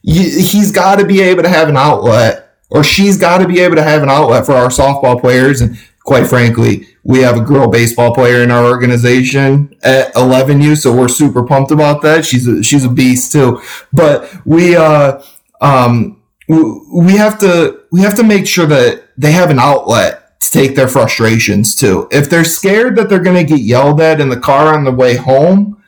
he's 0.07 0.71
got 0.71 0.97
to 0.97 1.05
be 1.05 1.21
able 1.21 1.43
to 1.43 1.49
have 1.49 1.69
an 1.69 1.77
outlet 1.77 2.55
or 2.71 2.85
she's 2.85 3.19
got 3.19 3.39
to 3.39 3.49
be 3.49 3.61
able 3.61 3.77
to 3.77 3.83
have 3.83 4.03
an 4.03 4.11
outlet 4.11 4.47
for 4.47 4.53
our 4.53 4.69
softball 4.69 5.21
players. 5.21 5.61
And 5.61 5.79
quite 6.01 6.27
frankly, 6.27 6.87
we 7.03 7.21
have 7.21 7.37
a 7.37 7.41
girl 7.41 7.69
baseball 7.69 8.15
player 8.15 8.43
in 8.43 8.51
our 8.51 8.65
organization 8.65 9.77
at 9.83 10.13
11U, 10.15 10.77
so 10.77 10.95
we're 10.95 11.09
super 11.09 11.45
pumped 11.45 11.71
about 11.71 12.03
that. 12.03 12.25
She's 12.25 12.47
a, 12.47 12.63
she's 12.63 12.85
a 12.85 12.89
beast 12.89 13.33
too. 13.33 13.61
But 13.93 14.33
we, 14.45 14.77
uh, 14.77 15.23
um, 15.61 16.23
we 16.49 17.13
have 17.17 17.39
to, 17.41 17.83
we 17.91 18.01
have 18.03 18.15
to 18.17 18.23
make 18.23 18.47
sure 18.47 18.67
that 18.67 19.05
they 19.17 19.33
have 19.33 19.51
an 19.51 19.59
outlet 19.59 20.41
to 20.41 20.51
take 20.51 20.77
their 20.77 20.89
frustrations 20.89 21.75
to. 21.77 22.09
If 22.11 22.31
they're 22.31 22.45
scared 22.45 22.97
that 22.97 23.09
they're 23.09 23.23
going 23.23 23.37
to 23.37 23.57
get 23.57 23.63
yelled 23.65 24.01
at 24.01 24.21
in 24.21 24.29
the 24.29 24.39
car 24.39 24.75
on 24.75 24.85
the 24.85 24.93
way 24.93 25.17
home, 25.17 25.83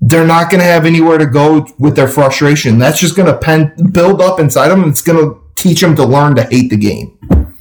they're 0.00 0.26
not 0.26 0.50
going 0.50 0.60
to 0.60 0.66
have 0.66 0.84
anywhere 0.84 1.18
to 1.18 1.26
go 1.26 1.66
with 1.78 1.96
their 1.96 2.08
frustration. 2.08 2.78
That's 2.78 3.00
just 3.00 3.16
going 3.16 3.32
to 3.32 3.38
pen, 3.38 3.74
build 3.92 4.20
up 4.20 4.38
inside 4.38 4.68
them. 4.68 4.82
And 4.82 4.90
it's 4.90 5.00
going 5.00 5.18
to 5.18 5.40
teach 5.56 5.80
them 5.80 5.96
to 5.96 6.04
learn 6.04 6.34
to 6.36 6.44
hate 6.44 6.68
the 6.68 6.76
game. 6.76 7.18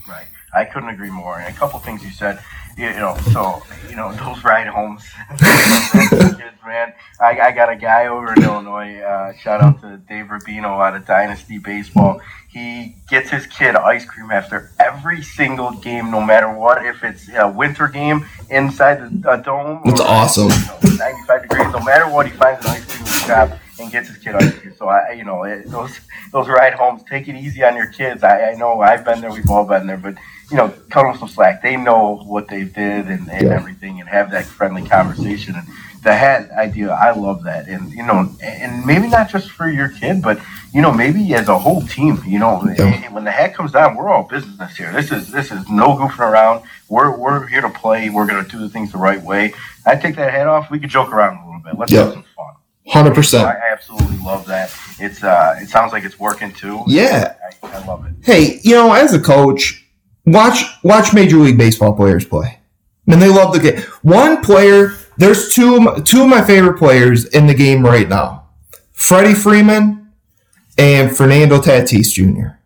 Right. 0.07 0.27
I 0.53 0.65
couldn't 0.65 0.89
agree 0.89 1.09
more. 1.09 1.39
And 1.39 1.53
a 1.53 1.57
couple 1.57 1.79
things 1.79 2.03
you 2.03 2.11
said, 2.11 2.39
you 2.77 2.89
know, 2.91 3.17
so, 3.31 3.63
you 3.89 3.95
know, 3.95 4.13
those 4.13 4.43
ride 4.43 4.67
homes, 4.67 5.03
kids, 5.39 6.57
man. 6.65 6.93
I, 7.19 7.39
I 7.39 7.51
got 7.51 7.71
a 7.71 7.75
guy 7.75 8.07
over 8.07 8.33
in 8.33 8.43
Illinois. 8.43 8.99
Uh, 8.99 9.33
shout 9.33 9.61
out 9.61 9.81
to 9.81 9.97
Dave 9.97 10.25
Rubino 10.25 10.85
out 10.85 10.95
of 10.95 11.05
Dynasty 11.05 11.57
Baseball 11.57 12.21
he 12.55 12.95
gets 13.09 13.29
his 13.29 13.45
kid 13.47 13.75
ice 13.75 14.05
cream 14.05 14.31
after 14.31 14.71
every 14.79 15.21
single 15.21 15.71
game, 15.71 16.09
no 16.09 16.21
matter 16.21 16.49
what. 16.49 16.85
If 16.85 17.03
it's 17.03 17.27
a 17.35 17.49
winter 17.49 17.89
game 17.89 18.25
inside 18.49 19.21
the 19.21 19.35
dome, 19.35 19.81
that's 19.83 19.99
awesome. 19.99 20.49
You 20.83 20.91
know, 20.91 21.03
95 21.03 21.41
degrees, 21.41 21.73
no 21.73 21.81
matter 21.81 22.09
what, 22.09 22.27
he 22.27 22.31
finds 22.31 22.63
an 22.63 22.71
ice 22.71 22.85
cream 22.85 23.05
shop 23.05 23.59
and 23.77 23.91
gets 23.91 24.07
his 24.07 24.17
kid 24.19 24.35
ice 24.35 24.57
cream. 24.57 24.73
So 24.77 24.87
I, 24.87 25.11
you 25.11 25.25
know, 25.25 25.43
it, 25.43 25.69
those 25.69 25.99
those 26.31 26.47
ride 26.47 26.75
homes, 26.75 27.03
take 27.03 27.27
it 27.27 27.35
easy 27.35 27.61
on 27.61 27.75
your 27.75 27.87
kids. 27.87 28.23
I, 28.23 28.51
I 28.51 28.55
know 28.55 28.79
I've 28.79 29.03
been 29.03 29.19
there, 29.19 29.31
we've 29.31 29.49
all 29.49 29.65
been 29.65 29.85
there, 29.85 29.97
but 29.97 30.15
you 30.51 30.57
know, 30.57 30.73
cut 30.89 31.03
them 31.03 31.17
some 31.17 31.27
slack. 31.27 31.61
They 31.61 31.75
know 31.75 32.17
what 32.25 32.47
they 32.47 32.63
did 32.63 33.07
and, 33.07 33.29
and 33.29 33.47
yeah. 33.47 33.53
everything, 33.53 33.99
and 33.99 34.09
have 34.09 34.31
that 34.31 34.45
friendly 34.45 34.87
conversation. 34.87 35.55
And 35.55 35.67
the 36.03 36.15
hat 36.15 36.51
idea, 36.51 36.91
I 36.91 37.11
love 37.11 37.43
that, 37.43 37.67
and 37.67 37.91
you 37.91 38.03
know, 38.03 38.29
and 38.41 38.85
maybe 38.85 39.07
not 39.07 39.29
just 39.29 39.49
for 39.49 39.69
your 39.69 39.89
kid, 39.89 40.21
but 40.21 40.39
you 40.73 40.81
know, 40.81 40.91
maybe 40.91 41.33
as 41.33 41.47
a 41.49 41.57
whole 41.57 41.81
team. 41.81 42.21
You 42.25 42.39
know, 42.39 42.63
yeah. 42.77 43.11
when 43.11 43.23
the 43.23 43.31
hat 43.31 43.55
comes 43.55 43.71
down, 43.71 43.95
we're 43.95 44.09
all 44.09 44.23
business 44.23 44.77
here. 44.77 44.91
This 44.93 45.11
is 45.11 45.31
this 45.31 45.51
is 45.51 45.67
no 45.69 45.95
goofing 45.95 46.19
around. 46.19 46.63
We're 46.89 47.17
we're 47.17 47.47
here 47.47 47.61
to 47.61 47.69
play. 47.69 48.09
We're 48.09 48.27
going 48.27 48.43
to 48.43 48.49
do 48.49 48.59
the 48.59 48.69
things 48.69 48.91
the 48.91 48.99
right 48.99 49.21
way. 49.21 49.53
I 49.85 49.95
take 49.95 50.15
that 50.17 50.31
hat 50.31 50.47
off. 50.47 50.69
We 50.69 50.79
could 50.79 50.91
joke 50.91 51.11
around 51.11 51.37
a 51.37 51.45
little 51.45 51.61
bit. 51.61 51.77
Let's 51.77 51.91
have 51.91 52.13
some 52.13 52.23
fun. 52.35 52.53
Hundred 52.87 53.15
percent. 53.15 53.47
I 53.47 53.59
absolutely 53.71 54.17
love 54.19 54.45
that. 54.45 54.71
It's 54.99 55.23
uh, 55.23 55.55
it 55.59 55.69
sounds 55.69 55.91
like 55.91 56.03
it's 56.03 56.19
working 56.19 56.53
too. 56.53 56.83
Yeah, 56.85 57.35
I, 57.63 57.79
I 57.79 57.85
love 57.85 58.05
it. 58.05 58.13
Hey, 58.23 58.59
you 58.63 58.75
know, 58.75 58.93
as 58.93 59.11
a 59.13 59.19
coach, 59.19 59.84
watch 60.25 60.63
watch 60.83 61.13
Major 61.13 61.37
League 61.37 61.57
Baseball 61.57 61.93
players 61.93 62.25
play. 62.25 62.59
Mean, 63.05 63.19
they 63.19 63.29
love 63.29 63.53
the 63.53 63.59
game. 63.59 63.81
One 64.01 64.41
player 64.41 64.93
there's 65.17 65.53
two 65.53 66.01
two 66.03 66.23
of 66.23 66.29
my 66.29 66.43
favorite 66.43 66.77
players 66.77 67.25
in 67.25 67.47
the 67.47 67.53
game 67.53 67.85
right 67.85 68.09
now: 68.09 68.49
Freddie 68.91 69.33
Freeman 69.33 70.11
and 70.77 71.15
Fernando 71.15 71.59
Tatis 71.59 72.11
Jr. 72.11 72.57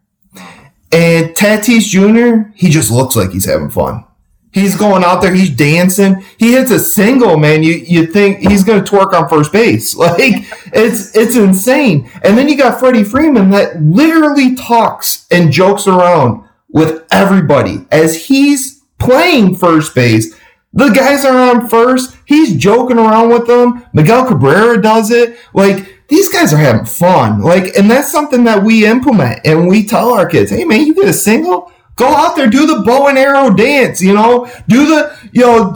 And 0.91 1.35
Tatis 1.35 1.87
Jr. 1.87 2.49
He 2.55 2.69
just 2.69 2.89
looks 2.89 3.15
like 3.15 3.31
he's 3.31 3.45
having 3.45 3.69
fun. 3.69 4.05
He's 4.51 4.75
going 4.75 5.03
out 5.03 5.21
there, 5.21 5.33
he's 5.33 5.51
dancing. 5.51 6.25
He 6.39 6.53
hits 6.53 6.71
a 6.71 6.79
single, 6.79 7.37
man. 7.37 7.61
You 7.61 7.73
you 7.73 8.07
think 8.07 8.39
he's 8.39 8.63
going 8.63 8.83
to 8.83 8.91
twerk 8.91 9.13
on 9.13 9.29
first 9.29 9.51
base? 9.51 9.95
Like 9.99 10.47
it's 10.73 11.15
it's 11.15 11.35
insane. 11.35 12.09
And 12.23 12.35
then 12.35 12.49
you 12.49 12.57
got 12.57 12.79
Freddie 12.79 13.03
Freeman 13.03 13.51
that 13.51 13.79
literally 13.81 14.55
talks 14.55 15.27
and 15.29 15.51
jokes 15.51 15.85
around 15.85 16.48
with 16.69 17.05
everybody 17.11 17.85
as 17.91 18.25
he's 18.27 18.83
playing 18.97 19.55
first 19.55 19.95
base 19.95 20.35
the 20.73 20.89
guys 20.89 21.25
are 21.25 21.37
on 21.37 21.67
first. 21.67 22.15
He's 22.25 22.55
joking 22.55 22.97
around 22.97 23.29
with 23.29 23.47
them. 23.47 23.85
Miguel 23.93 24.27
Cabrera 24.27 24.81
does 24.81 25.09
it. 25.09 25.37
Like, 25.53 26.03
these 26.07 26.29
guys 26.29 26.53
are 26.53 26.57
having 26.57 26.85
fun. 26.85 27.41
Like, 27.41 27.75
and 27.75 27.89
that's 27.89 28.11
something 28.11 28.43
that 28.43 28.63
we 28.63 28.85
implement 28.85 29.41
and 29.45 29.67
we 29.67 29.85
tell 29.85 30.13
our 30.13 30.27
kids, 30.27 30.51
hey 30.51 30.65
man, 30.65 30.85
you 30.85 30.93
get 30.93 31.07
a 31.07 31.13
single? 31.13 31.71
Go 31.95 32.07
out 32.07 32.35
there, 32.35 32.47
do 32.47 32.65
the 32.65 32.81
bow 32.83 33.07
and 33.07 33.17
arrow 33.17 33.53
dance, 33.53 34.01
you 34.01 34.13
know, 34.13 34.49
do 34.69 34.85
the, 34.85 35.29
you 35.33 35.41
know, 35.41 35.73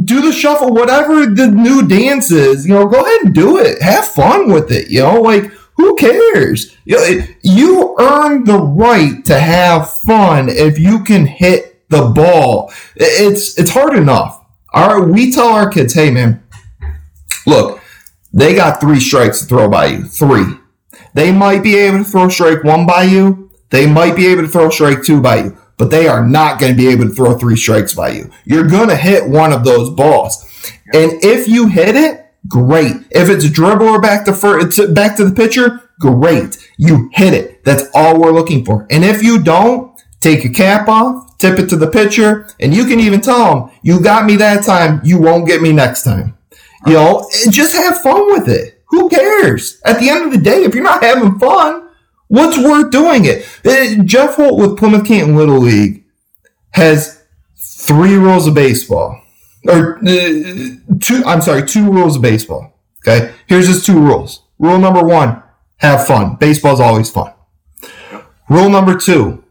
do 0.00 0.20
the 0.20 0.32
shuffle, 0.32 0.74
whatever 0.74 1.26
the 1.26 1.46
new 1.46 1.86
dance 1.86 2.32
is, 2.32 2.66
you 2.66 2.74
know, 2.74 2.86
go 2.86 3.00
ahead 3.00 3.20
and 3.26 3.34
do 3.34 3.58
it. 3.58 3.80
Have 3.80 4.08
fun 4.08 4.50
with 4.50 4.72
it, 4.72 4.88
you 4.88 5.00
know, 5.00 5.20
like, 5.20 5.52
who 5.76 5.96
cares? 5.96 6.76
You, 6.84 7.96
earn 7.98 8.44
the 8.44 8.58
right 8.58 9.24
to 9.24 9.38
have 9.38 9.90
fun 10.00 10.48
if 10.48 10.78
you 10.78 11.02
can 11.04 11.26
hit 11.26 11.88
the 11.88 12.06
ball. 12.08 12.72
It's 12.96 13.58
it's 13.58 13.70
hard 13.70 13.96
enough. 13.96 14.44
Our 14.72 15.06
we 15.06 15.32
tell 15.32 15.48
our 15.48 15.70
kids, 15.70 15.94
hey 15.94 16.10
man, 16.10 16.42
look, 17.46 17.80
they 18.32 18.54
got 18.54 18.80
three 18.80 19.00
strikes 19.00 19.40
to 19.40 19.46
throw 19.46 19.68
by 19.68 19.86
you. 19.86 20.04
Three. 20.04 20.44
They 21.14 21.30
might 21.30 21.62
be 21.62 21.76
able 21.76 21.98
to 21.98 22.04
throw 22.04 22.28
strike 22.28 22.64
one 22.64 22.86
by 22.86 23.04
you. 23.04 23.50
They 23.70 23.86
might 23.86 24.16
be 24.16 24.26
able 24.26 24.42
to 24.42 24.48
throw 24.48 24.70
strike 24.70 25.02
two 25.02 25.20
by 25.20 25.44
you, 25.44 25.58
but 25.76 25.90
they 25.90 26.08
are 26.08 26.26
not 26.26 26.58
going 26.58 26.72
to 26.72 26.76
be 26.76 26.88
able 26.88 27.04
to 27.04 27.14
throw 27.14 27.38
three 27.38 27.56
strikes 27.56 27.94
by 27.94 28.10
you. 28.10 28.30
You're 28.44 28.68
going 28.68 28.88
to 28.88 28.96
hit 28.96 29.28
one 29.28 29.52
of 29.52 29.64
those 29.64 29.90
balls. 29.90 30.44
And 30.92 31.12
if 31.24 31.48
you 31.48 31.68
hit 31.68 31.94
it, 31.94 32.23
great. 32.48 32.96
If 33.10 33.28
it's 33.28 33.44
a 33.44 33.50
dribble 33.50 33.86
or 33.86 34.00
back 34.00 34.24
to, 34.26 34.32
first, 34.32 34.94
back 34.94 35.16
to 35.16 35.24
the 35.24 35.34
pitcher, 35.34 35.90
great. 36.00 36.56
You 36.76 37.10
hit 37.12 37.34
it. 37.34 37.64
That's 37.64 37.84
all 37.94 38.20
we're 38.20 38.32
looking 38.32 38.64
for. 38.64 38.86
And 38.90 39.04
if 39.04 39.22
you 39.22 39.42
don't, 39.42 39.94
take 40.20 40.44
your 40.44 40.52
cap 40.52 40.88
off, 40.88 41.36
tip 41.38 41.58
it 41.58 41.68
to 41.68 41.76
the 41.76 41.90
pitcher, 41.90 42.48
and 42.58 42.74
you 42.74 42.86
can 42.86 43.00
even 43.00 43.20
tell 43.20 43.54
them, 43.54 43.70
you 43.82 44.00
got 44.00 44.24
me 44.24 44.36
that 44.36 44.64
time, 44.64 45.00
you 45.04 45.18
won't 45.20 45.46
get 45.46 45.60
me 45.60 45.72
next 45.72 46.02
time. 46.02 46.36
You 46.86 46.94
know, 46.94 47.28
just 47.50 47.74
have 47.74 48.00
fun 48.00 48.32
with 48.32 48.48
it. 48.48 48.82
Who 48.88 49.08
cares? 49.08 49.80
At 49.84 50.00
the 50.00 50.08
end 50.08 50.26
of 50.26 50.32
the 50.32 50.38
day, 50.38 50.62
if 50.64 50.74
you're 50.74 50.84
not 50.84 51.02
having 51.02 51.38
fun, 51.38 51.88
what's 52.28 52.58
worth 52.58 52.90
doing 52.90 53.24
it? 53.24 53.46
Uh, 53.64 54.02
Jeff 54.04 54.36
Holt 54.36 54.58
with 54.58 54.78
Plymouth 54.78 55.06
Canton 55.06 55.36
Little 55.36 55.58
League 55.58 56.04
has 56.70 57.22
three 57.56 58.14
rules 58.14 58.46
of 58.46 58.54
baseball. 58.54 59.20
Or 59.66 59.98
uh, 59.98 60.76
two, 61.00 61.22
I'm 61.26 61.40
sorry, 61.40 61.66
two 61.66 61.90
rules 61.90 62.16
of 62.16 62.22
baseball. 62.22 62.78
Okay. 63.06 63.32
Here's 63.46 63.66
his 63.66 63.84
two 63.84 63.98
rules. 63.98 64.42
Rule 64.58 64.78
number 64.78 65.02
one, 65.02 65.42
have 65.76 66.06
fun. 66.06 66.36
Baseball's 66.36 66.80
always 66.80 67.10
fun. 67.10 67.32
Rule 68.48 68.68
number 68.68 68.96
two, 68.96 69.44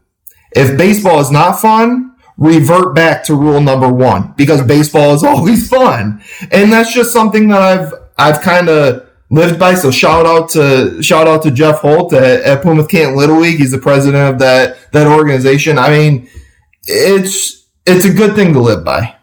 if 0.52 0.78
baseball 0.78 1.20
is 1.20 1.30
not 1.30 1.60
fun, 1.60 2.14
revert 2.36 2.94
back 2.94 3.24
to 3.24 3.34
rule 3.34 3.60
number 3.60 3.88
one 3.88 4.34
because 4.36 4.62
baseball 4.62 5.14
is 5.14 5.24
always 5.24 5.68
fun. 5.68 6.22
And 6.50 6.72
that's 6.72 6.92
just 6.92 7.12
something 7.12 7.48
that 7.48 7.60
I've, 7.60 7.92
I've 8.18 8.42
kind 8.42 8.68
of 8.68 9.08
lived 9.30 9.58
by. 9.58 9.74
So 9.74 9.90
shout 9.90 10.26
out 10.26 10.48
to, 10.50 11.02
shout 11.02 11.26
out 11.26 11.42
to 11.42 11.50
Jeff 11.50 11.80
Holt 11.80 12.12
at, 12.12 12.42
at 12.42 12.62
Plymouth 12.62 12.88
Canton 12.88 13.16
Little 13.16 13.40
League. 13.40 13.58
He's 13.58 13.72
the 13.72 13.78
president 13.78 14.34
of 14.34 14.38
that, 14.40 14.92
that 14.92 15.06
organization. 15.06 15.78
I 15.78 15.90
mean, 15.90 16.28
it's, 16.86 17.66
it's 17.86 18.04
a 18.04 18.12
good 18.12 18.34
thing 18.34 18.52
to 18.52 18.60
live 18.60 18.84
by. 18.84 19.16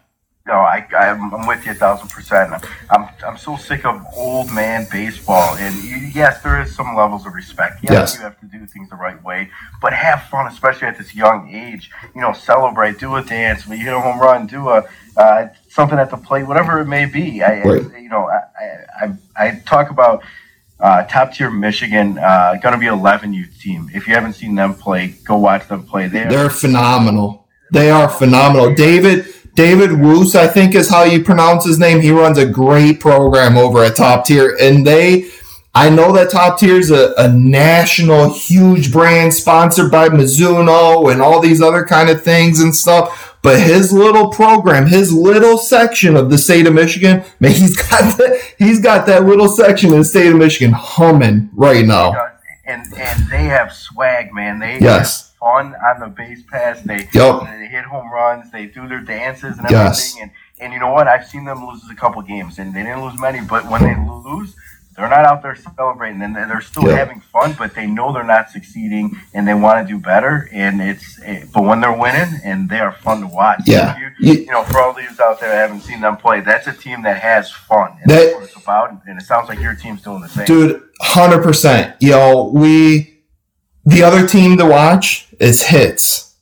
No, 0.44 0.54
I, 0.54 0.84
I'm, 0.98 1.46
with 1.46 1.64
you 1.64 1.70
a 1.70 1.74
thousand 1.74 2.08
percent. 2.08 2.52
I'm, 2.90 3.08
I'm 3.24 3.38
so 3.38 3.56
sick 3.56 3.84
of 3.84 4.04
old 4.16 4.52
man 4.52 4.88
baseball. 4.90 5.56
And 5.56 6.12
yes, 6.12 6.42
there 6.42 6.60
is 6.60 6.74
some 6.74 6.96
levels 6.96 7.26
of 7.26 7.34
respect. 7.34 7.78
Yes, 7.82 7.92
yes, 7.92 8.16
you 8.16 8.22
have 8.22 8.40
to 8.40 8.46
do 8.46 8.66
things 8.66 8.90
the 8.90 8.96
right 8.96 9.22
way, 9.22 9.50
but 9.80 9.92
have 9.92 10.24
fun, 10.24 10.48
especially 10.48 10.88
at 10.88 10.98
this 10.98 11.14
young 11.14 11.48
age. 11.54 11.92
You 12.12 12.22
know, 12.22 12.32
celebrate, 12.32 12.98
do 12.98 13.14
a 13.14 13.22
dance, 13.22 13.68
when 13.68 13.78
you 13.78 13.84
hit 13.84 13.94
a 13.94 14.00
home 14.00 14.18
run, 14.18 14.48
do 14.48 14.68
a 14.68 14.84
uh, 15.16 15.48
something 15.68 15.98
at 15.98 16.10
the 16.10 16.16
plate, 16.16 16.44
whatever 16.44 16.80
it 16.80 16.86
may 16.86 17.06
be. 17.06 17.42
I, 17.42 17.62
right. 17.62 17.94
I 17.94 17.98
you 17.98 18.08
know, 18.08 18.28
I, 18.28 18.84
I, 19.00 19.12
I 19.36 19.62
talk 19.64 19.90
about 19.90 20.24
uh, 20.80 21.04
top 21.04 21.32
tier 21.32 21.50
Michigan, 21.50 22.18
uh, 22.18 22.56
going 22.60 22.72
to 22.72 22.78
be 22.78 22.86
11 22.86 23.32
youth 23.32 23.56
team. 23.60 23.88
If 23.94 24.08
you 24.08 24.14
haven't 24.14 24.32
seen 24.32 24.56
them 24.56 24.74
play, 24.74 25.14
go 25.24 25.36
watch 25.36 25.68
them 25.68 25.86
play. 25.86 26.08
They're, 26.08 26.28
They're 26.28 26.50
phenomenal. 26.50 27.46
They 27.70 27.90
are 27.90 28.08
phenomenal. 28.08 28.74
David 28.74 29.32
David 29.54 29.92
Woos, 29.92 30.34
I 30.34 30.46
think 30.46 30.74
is 30.74 30.88
how 30.88 31.04
you 31.04 31.22
pronounce 31.22 31.66
his 31.66 31.78
name. 31.78 32.00
He 32.00 32.10
runs 32.10 32.38
a 32.38 32.46
great 32.46 33.00
program 33.00 33.58
over 33.58 33.84
at 33.84 33.96
Top 33.96 34.24
Tier, 34.24 34.56
and 34.60 34.86
they. 34.86 35.28
I 35.74 35.88
know 35.88 36.12
that 36.12 36.30
Top 36.30 36.58
Tier 36.58 36.76
is 36.76 36.90
a, 36.90 37.14
a 37.16 37.32
national 37.32 38.34
huge 38.34 38.92
brand 38.92 39.32
sponsored 39.32 39.90
by 39.90 40.10
Mizuno 40.10 41.10
and 41.10 41.22
all 41.22 41.40
these 41.40 41.62
other 41.62 41.86
kind 41.86 42.10
of 42.10 42.22
things 42.22 42.60
and 42.60 42.74
stuff. 42.74 43.38
But 43.40 43.58
his 43.58 43.90
little 43.90 44.28
program, 44.28 44.86
his 44.86 45.14
little 45.14 45.56
section 45.56 46.14
of 46.14 46.28
the 46.28 46.36
state 46.36 46.66
of 46.66 46.74
Michigan, 46.74 47.24
man, 47.40 47.52
he's 47.52 47.74
got 47.74 48.18
that, 48.18 48.54
he's 48.58 48.82
got 48.82 49.06
that 49.06 49.24
little 49.24 49.48
section 49.48 49.92
in 49.92 50.00
the 50.00 50.04
state 50.04 50.30
of 50.30 50.36
Michigan 50.36 50.72
humming 50.72 51.48
right 51.54 51.86
now. 51.86 52.12
And 52.66 52.92
and 52.94 53.30
they 53.30 53.44
have 53.44 53.72
swag, 53.72 54.32
man. 54.34 54.58
They 54.58 54.78
yes 54.78 55.31
fun 55.42 55.74
on 55.74 56.00
the 56.00 56.06
base 56.06 56.42
pass. 56.42 56.80
They 56.82 57.08
yep. 57.12 57.42
they 57.42 57.66
hit 57.66 57.84
home 57.84 58.10
runs. 58.10 58.50
They 58.50 58.66
do 58.66 58.86
their 58.86 59.00
dances 59.00 59.58
and 59.58 59.66
everything. 59.66 59.72
Yes. 59.72 60.16
And 60.20 60.30
and 60.60 60.72
you 60.72 60.78
know 60.78 60.92
what? 60.92 61.08
I've 61.08 61.26
seen 61.26 61.44
them 61.44 61.66
lose 61.66 61.82
a 61.90 61.94
couple 61.94 62.22
games, 62.22 62.58
and 62.58 62.72
they 62.72 62.82
didn't 62.82 63.02
lose 63.02 63.18
many. 63.20 63.40
But 63.40 63.68
when 63.68 63.82
they 63.82 63.96
lose, 63.96 64.54
they're 64.96 65.08
not 65.08 65.24
out 65.24 65.42
there 65.42 65.56
celebrating, 65.56 66.22
and 66.22 66.36
they're 66.36 66.60
still 66.60 66.86
yep. 66.86 66.98
having 66.98 67.20
fun. 67.20 67.56
But 67.58 67.74
they 67.74 67.86
know 67.86 68.12
they're 68.12 68.22
not 68.22 68.50
succeeding, 68.50 69.16
and 69.34 69.46
they 69.48 69.54
want 69.54 69.86
to 69.86 69.92
do 69.92 69.98
better. 69.98 70.48
And 70.52 70.80
it's 70.80 71.20
eh, 71.24 71.46
but 71.52 71.64
when 71.64 71.80
they're 71.80 71.96
winning, 71.96 72.40
and 72.44 72.70
they 72.70 72.78
are 72.78 72.92
fun 72.92 73.22
to 73.22 73.26
watch. 73.26 73.62
Yeah. 73.66 73.98
You, 74.20 74.34
you, 74.34 74.46
know, 74.46 74.62
for 74.62 74.78
all 74.78 74.92
these 74.92 75.18
out 75.18 75.40
there 75.40 75.48
that 75.48 75.68
haven't 75.68 75.80
seen 75.80 76.00
them 76.00 76.16
play, 76.16 76.40
that's 76.40 76.68
a 76.68 76.72
team 76.72 77.02
that 77.02 77.20
has 77.20 77.50
fun. 77.50 77.96
And 78.02 78.10
that, 78.10 78.16
that's 78.16 78.34
what 78.34 78.44
it's 78.44 78.56
about. 78.56 79.02
And 79.06 79.20
it 79.20 79.24
sounds 79.24 79.48
like 79.48 79.58
your 79.58 79.74
team's 79.74 80.02
doing 80.02 80.20
the 80.20 80.28
same. 80.28 80.46
Dude, 80.46 80.80
hundred 81.00 81.42
percent. 81.42 81.96
You 82.00 82.10
know, 82.10 82.52
we 82.54 83.11
the 83.84 84.02
other 84.02 84.26
team 84.26 84.56
to 84.58 84.66
watch 84.66 85.28
is 85.38 85.64
Hits. 85.64 86.34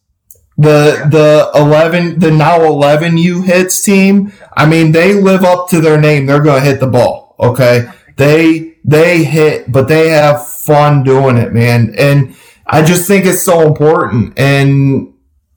The 0.57 1.09
the 1.11 1.51
eleven 1.55 2.19
the 2.19 2.31
now 2.31 2.63
eleven 2.65 3.17
U 3.17 3.43
Hits 3.43 3.83
team. 3.83 4.33
I 4.55 4.67
mean, 4.67 4.93
they 4.93 5.15
live 5.15 5.43
up 5.43 5.71
to 5.71 5.81
their 5.81 5.99
name. 5.99 6.27
They're 6.27 6.43
gonna 6.43 6.61
hit 6.61 6.81
the 6.81 6.87
ball. 6.87 7.35
Okay, 7.41 7.89
they 8.17 8.75
they 8.85 9.25
hit, 9.25 9.73
but 9.73 9.89
they 9.89 10.11
have 10.11 10.47
fun 10.47 11.03
doing 11.03 11.39
it, 11.39 11.55
man. 11.55 11.95
And 11.97 12.37
I 12.67 12.83
just 12.83 13.07
think 13.07 13.25
it's 13.25 13.43
so 13.43 13.67
important. 13.67 14.39
And 14.39 15.15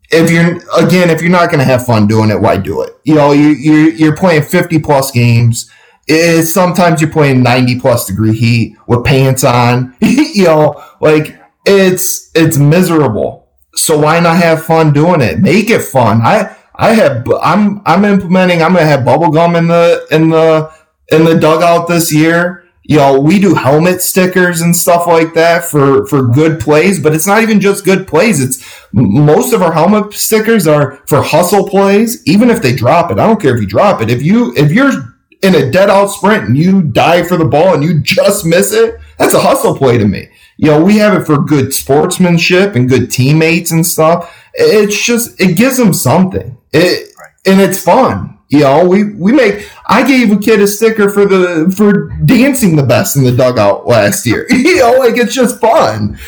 if 0.09 0.31
you're 0.31 0.57
again, 0.81 1.09
if 1.09 1.21
you're 1.21 1.31
not 1.31 1.51
gonna 1.51 1.65
have 1.65 1.85
fun 1.85 2.07
doing 2.07 2.29
it, 2.29 2.39
why 2.39 2.55
do 2.55 2.81
it? 2.81 2.97
You 3.03 3.15
know, 3.15 3.33
you 3.33 3.49
you're, 3.49 3.89
you're 3.89 4.15
playing 4.15 4.43
fifty 4.43 4.79
plus 4.79 5.11
games. 5.11 5.69
It's 6.07 6.53
sometimes 6.53 6.99
you're 6.99 7.11
playing 7.11 7.43
90 7.43 7.79
plus 7.79 8.05
degree 8.07 8.35
heat 8.35 8.75
with 8.87 9.05
pants 9.05 9.45
on, 9.45 9.95
you 10.01 10.43
know, 10.43 10.83
like 10.99 11.39
it's 11.65 12.29
it's 12.35 12.57
miserable. 12.57 13.49
So 13.75 13.99
why 13.99 14.19
not 14.19 14.37
have 14.37 14.63
fun 14.63 14.93
doing 14.93 15.21
it? 15.21 15.39
Make 15.39 15.69
it 15.69 15.81
fun. 15.81 16.21
I 16.21 16.55
I 16.75 16.93
have 16.93 17.27
I'm 17.41 17.81
I'm 17.85 18.05
implementing. 18.05 18.61
I'm 18.61 18.73
gonna 18.73 18.85
have 18.85 19.05
bubble 19.05 19.31
gum 19.31 19.55
in 19.55 19.67
the 19.67 20.05
in 20.11 20.29
the 20.29 20.71
in 21.11 21.25
the 21.25 21.39
dugout 21.39 21.87
this 21.87 22.13
year. 22.13 22.59
You 22.85 22.97
know, 22.97 23.17
we 23.19 23.39
do 23.39 23.55
helmet 23.55 24.01
stickers 24.01 24.59
and 24.59 24.75
stuff 24.75 25.07
like 25.07 25.33
that 25.35 25.63
for 25.63 26.05
for 26.07 26.27
good 26.27 26.59
plays, 26.59 27.01
but 27.01 27.15
it's 27.15 27.27
not 27.27 27.41
even 27.41 27.61
just 27.61 27.85
good 27.85 28.07
plays. 28.07 28.41
It's 28.41 28.83
most 28.91 29.53
of 29.53 29.61
our 29.61 29.71
helmet 29.71 30.13
stickers 30.13 30.67
are 30.67 31.01
for 31.07 31.21
hustle 31.21 31.69
plays. 31.69 32.21
Even 32.27 32.49
if 32.49 32.61
they 32.61 32.75
drop 32.75 33.09
it, 33.09 33.19
I 33.19 33.27
don't 33.27 33.41
care 33.41 33.55
if 33.55 33.61
you 33.61 33.67
drop 33.67 34.01
it. 34.01 34.09
If 34.09 34.21
you 34.21 34.53
if 34.55 34.71
you're 34.71 34.91
in 35.41 35.55
a 35.55 35.71
dead 35.71 35.89
out 35.89 36.07
sprint 36.07 36.45
and 36.45 36.57
you 36.57 36.81
dive 36.81 37.27
for 37.27 37.37
the 37.37 37.45
ball 37.45 37.73
and 37.73 37.83
you 37.83 37.99
just 38.01 38.45
miss 38.45 38.73
it, 38.73 38.99
that's 39.17 39.33
a 39.33 39.39
hustle 39.39 39.77
play 39.77 39.97
to 39.97 40.07
me. 40.07 40.29
You 40.57 40.71
know, 40.71 40.83
we 40.83 40.97
have 40.97 41.19
it 41.19 41.25
for 41.25 41.39
good 41.39 41.73
sportsmanship 41.73 42.75
and 42.75 42.87
good 42.89 43.11
teammates 43.11 43.71
and 43.71 43.85
stuff. 43.85 44.35
It's 44.53 45.03
just 45.03 45.39
it 45.41 45.57
gives 45.57 45.77
them 45.77 45.93
something. 45.93 46.57
It 46.71 47.13
and 47.45 47.59
it's 47.59 47.83
fun. 47.83 48.37
You 48.49 48.59
know, 48.59 48.87
we 48.87 49.13
we 49.15 49.31
make. 49.31 49.67
I 49.87 50.07
gave 50.07 50.31
a 50.31 50.37
kid 50.37 50.61
a 50.61 50.67
sticker 50.67 51.09
for 51.09 51.25
the 51.25 51.73
for 51.75 52.09
dancing 52.23 52.75
the 52.75 52.83
best 52.83 53.15
in 53.15 53.23
the 53.23 53.31
dugout 53.31 53.87
last 53.87 54.27
year. 54.27 54.45
you 54.49 54.77
know, 54.77 54.93
like 54.99 55.17
it's 55.17 55.33
just 55.33 55.59
fun. 55.59 56.19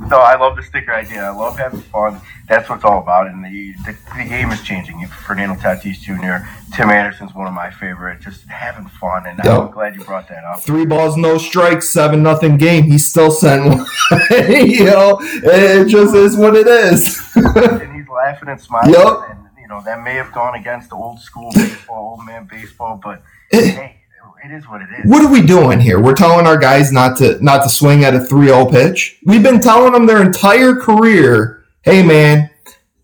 No, 0.00 0.18
I 0.20 0.38
love 0.38 0.56
the 0.56 0.62
sticker 0.62 0.94
idea. 0.94 1.24
I 1.24 1.30
love 1.30 1.58
having 1.58 1.80
fun. 1.80 2.20
That's 2.48 2.68
what 2.68 2.76
it's 2.76 2.84
all 2.84 3.02
about. 3.02 3.26
And 3.26 3.44
the, 3.44 3.74
the, 3.84 3.96
the 4.16 4.28
game 4.28 4.50
is 4.52 4.62
changing. 4.62 5.04
Fernando 5.08 5.56
Tatis 5.56 6.00
Jr., 6.00 6.46
Tim 6.74 6.90
Anderson's 6.90 7.34
one 7.34 7.48
of 7.48 7.52
my 7.52 7.70
favorite. 7.70 8.20
Just 8.20 8.44
having 8.48 8.86
fun. 8.86 9.26
And 9.26 9.38
yep. 9.42 9.58
I'm 9.58 9.70
glad 9.70 9.96
you 9.96 10.04
brought 10.04 10.28
that 10.28 10.44
up. 10.44 10.60
Three 10.60 10.86
balls, 10.86 11.16
no 11.16 11.36
strikes, 11.36 11.92
seven 11.92 12.22
nothing 12.22 12.56
game. 12.58 12.84
He 12.84 12.96
still 12.96 13.30
sent 13.30 13.64
one. 13.64 13.78
you 14.30 14.84
know, 14.84 15.18
it 15.20 15.88
just 15.88 16.14
is 16.14 16.36
what 16.36 16.54
it 16.54 16.68
is. 16.68 17.20
and 17.34 17.94
he's 17.94 18.08
laughing 18.08 18.48
and 18.50 18.60
smiling. 18.60 18.94
Yep. 18.94 19.18
And, 19.30 19.38
you 19.60 19.66
know, 19.66 19.82
that 19.84 20.02
may 20.04 20.14
have 20.14 20.32
gone 20.32 20.54
against 20.54 20.90
the 20.90 20.96
old 20.96 21.18
school 21.18 21.50
baseball, 21.54 22.16
old 22.18 22.26
man 22.26 22.46
baseball, 22.48 23.00
but 23.02 23.22
eh. 23.50 23.70
hey, 23.72 24.00
it 24.44 24.50
is 24.50 24.68
what 24.68 24.82
it 24.82 24.88
is. 24.98 25.10
What 25.10 25.24
are 25.24 25.32
we 25.32 25.42
doing 25.44 25.80
here? 25.80 26.00
We're 26.00 26.14
telling 26.14 26.46
our 26.46 26.56
guys 26.58 26.92
not 26.92 27.16
to 27.18 27.42
not 27.42 27.62
to 27.62 27.68
swing 27.68 28.04
at 28.04 28.14
a 28.14 28.18
3-0 28.18 28.70
pitch. 28.70 29.18
We've 29.24 29.42
been 29.42 29.60
telling 29.60 29.92
them 29.92 30.06
their 30.06 30.22
entire 30.22 30.74
career, 30.74 31.64
"Hey 31.82 32.02
man, 32.02 32.50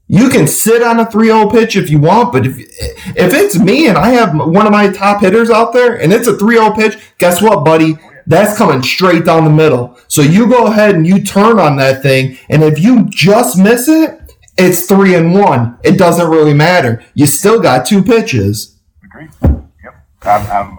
you 0.06 0.28
can 0.28 0.46
sit 0.46 0.82
on 0.82 1.00
a 1.00 1.06
3-0 1.06 1.50
pitch 1.50 1.76
if 1.76 1.90
you 1.90 1.98
want, 1.98 2.32
but 2.32 2.46
if 2.46 2.58
if 2.58 3.34
it's 3.34 3.58
me 3.58 3.88
and 3.88 3.98
I 3.98 4.10
have 4.10 4.34
one 4.34 4.66
of 4.66 4.72
my 4.72 4.88
top 4.90 5.20
hitters 5.20 5.50
out 5.50 5.72
there 5.72 6.00
and 6.00 6.12
it's 6.12 6.28
a 6.28 6.36
3-0 6.36 6.74
pitch, 6.74 6.98
guess 7.18 7.42
what, 7.42 7.64
buddy? 7.64 7.96
That's 8.26 8.56
coming 8.56 8.82
straight 8.82 9.24
down 9.24 9.44
the 9.44 9.50
middle. 9.50 9.98
So 10.08 10.22
you 10.22 10.48
go 10.48 10.66
ahead 10.66 10.94
and 10.94 11.06
you 11.06 11.22
turn 11.22 11.58
on 11.58 11.76
that 11.76 12.02
thing, 12.02 12.38
and 12.48 12.62
if 12.62 12.78
you 12.78 13.04
just 13.10 13.58
miss 13.58 13.88
it, 13.88 14.20
it's 14.56 14.86
three 14.86 15.14
and 15.14 15.34
one. 15.34 15.78
It 15.82 15.98
doesn't 15.98 16.30
really 16.30 16.54
matter. 16.54 17.02
You 17.14 17.26
still 17.26 17.60
got 17.60 17.86
two 17.86 18.02
pitches. 18.02 18.78
Agreed. 19.04 19.63
I'm, 20.24 20.78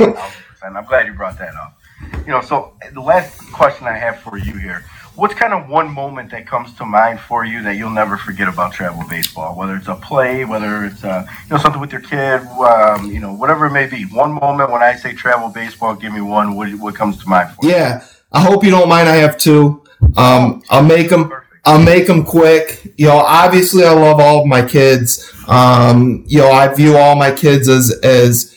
I'm 0.00 0.76
I'm 0.76 0.84
glad 0.86 1.06
you 1.06 1.12
brought 1.12 1.38
that 1.38 1.54
up. 1.54 1.78
You 2.20 2.32
know, 2.32 2.40
so 2.40 2.74
the 2.92 3.00
last 3.00 3.38
question 3.52 3.86
I 3.86 3.96
have 3.96 4.20
for 4.20 4.38
you 4.38 4.54
here 4.54 4.84
what's 5.18 5.34
kind 5.34 5.52
of 5.52 5.68
one 5.68 5.92
moment 5.92 6.30
that 6.30 6.46
comes 6.46 6.72
to 6.74 6.84
mind 6.84 7.18
for 7.18 7.44
you 7.44 7.60
that 7.64 7.76
you'll 7.76 7.90
never 7.90 8.16
forget 8.16 8.46
about 8.48 8.72
travel 8.72 9.04
baseball? 9.10 9.56
Whether 9.56 9.74
it's 9.74 9.88
a 9.88 9.96
play, 9.96 10.44
whether 10.44 10.84
it's 10.84 11.02
uh, 11.02 11.26
you 11.44 11.50
know 11.50 11.58
something 11.58 11.80
with 11.80 11.92
your 11.92 12.00
kid, 12.00 12.40
um, 12.46 13.10
you 13.10 13.18
know 13.20 13.34
whatever 13.34 13.66
it 13.66 13.72
may 13.72 13.86
be. 13.86 14.04
One 14.04 14.32
moment 14.32 14.70
when 14.70 14.82
I 14.82 14.94
say 14.94 15.12
travel 15.12 15.48
baseball, 15.48 15.94
give 15.96 16.12
me 16.12 16.20
one. 16.20 16.54
What, 16.54 16.72
what 16.74 16.94
comes 16.94 17.18
to 17.22 17.28
mind 17.28 17.50
for 17.50 17.66
you? 17.66 17.72
Yeah, 17.72 18.04
I 18.32 18.40
hope 18.42 18.64
you 18.64 18.70
don't 18.70 18.88
mind. 18.88 19.08
I 19.08 19.16
have 19.16 19.36
two. 19.36 19.82
Um, 20.16 20.62
I'll 20.70 20.84
make 20.84 21.10
them. 21.10 21.32
I'll 21.64 21.82
make 21.82 22.06
them 22.06 22.24
quick. 22.24 22.94
You 22.96 23.08
know, 23.08 23.18
obviously, 23.18 23.84
I 23.84 23.92
love 23.92 24.20
all 24.20 24.42
of 24.42 24.46
my 24.46 24.62
kids. 24.62 25.34
Um, 25.48 26.24
you 26.26 26.38
know, 26.38 26.50
I 26.50 26.72
view 26.72 26.96
all 26.96 27.16
my 27.16 27.32
kids 27.32 27.68
as 27.68 27.90
as 28.04 28.56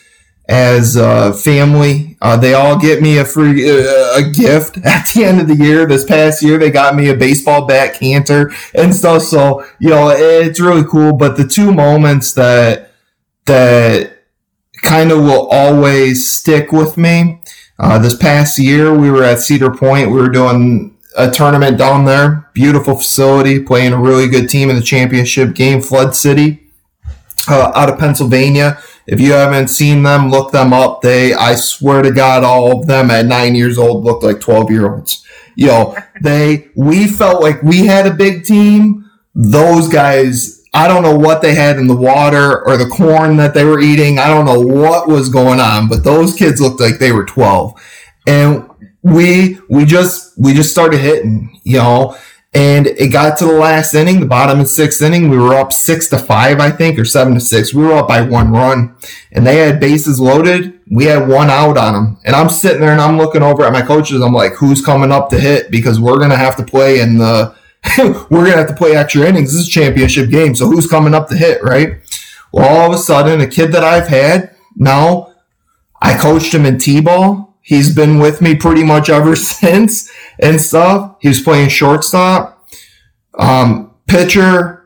as 0.51 0.97
a 0.97 1.33
family. 1.33 2.17
Uh, 2.21 2.35
they 2.35 2.53
all 2.53 2.77
get 2.77 3.01
me 3.01 3.17
a 3.17 3.23
free 3.23 3.67
uh, 3.69 4.17
a 4.17 4.29
gift 4.31 4.77
at 4.83 5.07
the 5.13 5.23
end 5.23 5.39
of 5.39 5.47
the 5.47 5.55
year. 5.55 5.87
This 5.87 6.03
past 6.03 6.43
year, 6.43 6.57
they 6.57 6.69
got 6.69 6.93
me 6.93 7.09
a 7.09 7.15
baseball 7.15 7.65
bat 7.65 7.97
canter 7.97 8.51
and 8.75 8.93
stuff. 8.93 9.23
So 9.23 9.65
you 9.79 9.89
know, 9.89 10.09
it's 10.09 10.59
really 10.59 10.83
cool. 10.83 11.13
But 11.13 11.37
the 11.37 11.47
two 11.47 11.73
moments 11.73 12.33
that 12.33 12.91
that 13.45 14.25
kind 14.83 15.11
of 15.11 15.19
will 15.19 15.47
always 15.47 16.29
stick 16.29 16.71
with 16.71 16.97
me. 16.97 17.41
Uh, 17.79 17.97
this 17.97 18.15
past 18.15 18.59
year, 18.59 18.93
we 18.93 19.09
were 19.09 19.23
at 19.23 19.39
Cedar 19.39 19.71
Point. 19.71 20.11
We 20.11 20.17
were 20.17 20.29
doing 20.29 20.97
a 21.17 21.31
tournament 21.31 21.77
down 21.77 22.05
there. 22.05 22.49
Beautiful 22.53 22.97
facility, 22.97 23.59
playing 23.59 23.93
a 23.93 23.99
really 23.99 24.27
good 24.27 24.49
team 24.49 24.69
in 24.69 24.75
the 24.75 24.81
championship 24.81 25.55
game, 25.55 25.81
Flood 25.81 26.13
City, 26.13 26.67
uh, 27.47 27.71
out 27.73 27.89
of 27.89 27.97
Pennsylvania. 27.97 28.79
If 29.07 29.19
you 29.19 29.33
haven't 29.33 29.69
seen 29.69 30.03
them, 30.03 30.29
look 30.29 30.51
them 30.51 30.73
up. 30.73 31.01
They, 31.01 31.33
I 31.33 31.55
swear 31.55 32.01
to 32.01 32.11
God, 32.11 32.43
all 32.43 32.79
of 32.79 32.87
them 32.87 33.09
at 33.11 33.25
nine 33.25 33.55
years 33.55 33.77
old 33.77 34.03
looked 34.03 34.23
like 34.23 34.39
12 34.39 34.71
year 34.71 34.93
olds. 34.93 35.25
You 35.55 35.67
know, 35.67 35.97
they, 36.21 36.69
we 36.75 37.07
felt 37.07 37.41
like 37.41 37.61
we 37.61 37.85
had 37.85 38.07
a 38.07 38.13
big 38.13 38.45
team. 38.45 39.09
Those 39.33 39.87
guys, 39.87 40.63
I 40.73 40.87
don't 40.87 41.03
know 41.03 41.15
what 41.15 41.41
they 41.41 41.55
had 41.55 41.77
in 41.77 41.87
the 41.87 41.95
water 41.95 42.65
or 42.65 42.77
the 42.77 42.87
corn 42.87 43.37
that 43.37 43.53
they 43.53 43.65
were 43.65 43.79
eating. 43.79 44.19
I 44.19 44.27
don't 44.27 44.45
know 44.45 44.59
what 44.59 45.07
was 45.07 45.29
going 45.29 45.59
on, 45.59 45.89
but 45.89 46.03
those 46.03 46.35
kids 46.35 46.61
looked 46.61 46.79
like 46.79 46.99
they 46.99 47.11
were 47.11 47.25
12. 47.25 47.73
And 48.27 48.69
we, 49.01 49.57
we 49.69 49.85
just, 49.85 50.37
we 50.37 50.53
just 50.53 50.71
started 50.71 50.99
hitting, 50.99 51.59
you 51.63 51.77
know, 51.77 52.17
and 52.53 52.87
it 52.87 53.13
got 53.13 53.37
to 53.37 53.45
the 53.45 53.53
last 53.53 53.93
inning, 53.93 54.19
the 54.19 54.25
bottom 54.25 54.59
of 54.59 54.67
sixth 54.67 55.01
inning. 55.01 55.29
We 55.29 55.37
were 55.37 55.55
up 55.55 55.71
six 55.71 56.09
to 56.09 56.17
five, 56.17 56.59
I 56.59 56.69
think, 56.69 56.99
or 56.99 57.05
seven 57.05 57.33
to 57.35 57.39
six. 57.39 57.73
We 57.73 57.83
were 57.83 57.93
up 57.93 58.09
by 58.09 58.21
one 58.21 58.51
run, 58.51 58.95
and 59.31 59.47
they 59.47 59.57
had 59.57 59.79
bases 59.79 60.19
loaded. 60.19 60.79
We 60.89 61.05
had 61.05 61.29
one 61.29 61.49
out 61.49 61.77
on 61.77 61.93
them, 61.93 62.17
and 62.25 62.35
I'm 62.35 62.49
sitting 62.49 62.81
there 62.81 62.91
and 62.91 62.99
I'm 62.99 63.17
looking 63.17 63.41
over 63.41 63.63
at 63.63 63.71
my 63.71 63.81
coaches. 63.81 64.21
I'm 64.21 64.33
like, 64.33 64.53
"Who's 64.53 64.85
coming 64.85 65.11
up 65.11 65.29
to 65.29 65.39
hit?" 65.39 65.71
Because 65.71 65.99
we're 65.99 66.19
gonna 66.19 66.35
have 66.35 66.57
to 66.57 66.63
play 66.63 66.99
in 66.99 67.17
the, 67.19 67.55
we're 68.29 68.45
gonna 68.45 68.57
have 68.57 68.67
to 68.67 68.75
play 68.75 68.97
extra 68.97 69.25
innings. 69.25 69.53
This 69.53 69.61
is 69.61 69.67
a 69.67 69.71
championship 69.71 70.29
game, 70.29 70.53
so 70.53 70.67
who's 70.67 70.87
coming 70.87 71.13
up 71.13 71.29
to 71.29 71.37
hit, 71.37 71.63
right? 71.63 72.01
Well, 72.51 72.67
all 72.67 72.91
of 72.91 72.93
a 72.93 73.01
sudden, 73.01 73.39
a 73.39 73.47
kid 73.47 73.71
that 73.71 73.83
I've 73.85 74.09
had 74.09 74.53
now, 74.75 75.35
I 76.01 76.17
coached 76.17 76.53
him 76.53 76.65
in 76.65 76.79
t-ball 76.79 77.50
He's 77.61 77.93
been 77.95 78.19
with 78.19 78.41
me 78.41 78.55
pretty 78.55 78.83
much 78.83 79.09
ever 79.09 79.35
since 79.35 80.11
and 80.39 80.59
stuff. 80.59 81.15
He 81.19 81.27
was 81.27 81.41
playing 81.41 81.69
shortstop. 81.69 82.67
Um, 83.37 83.95
pitcher 84.07 84.81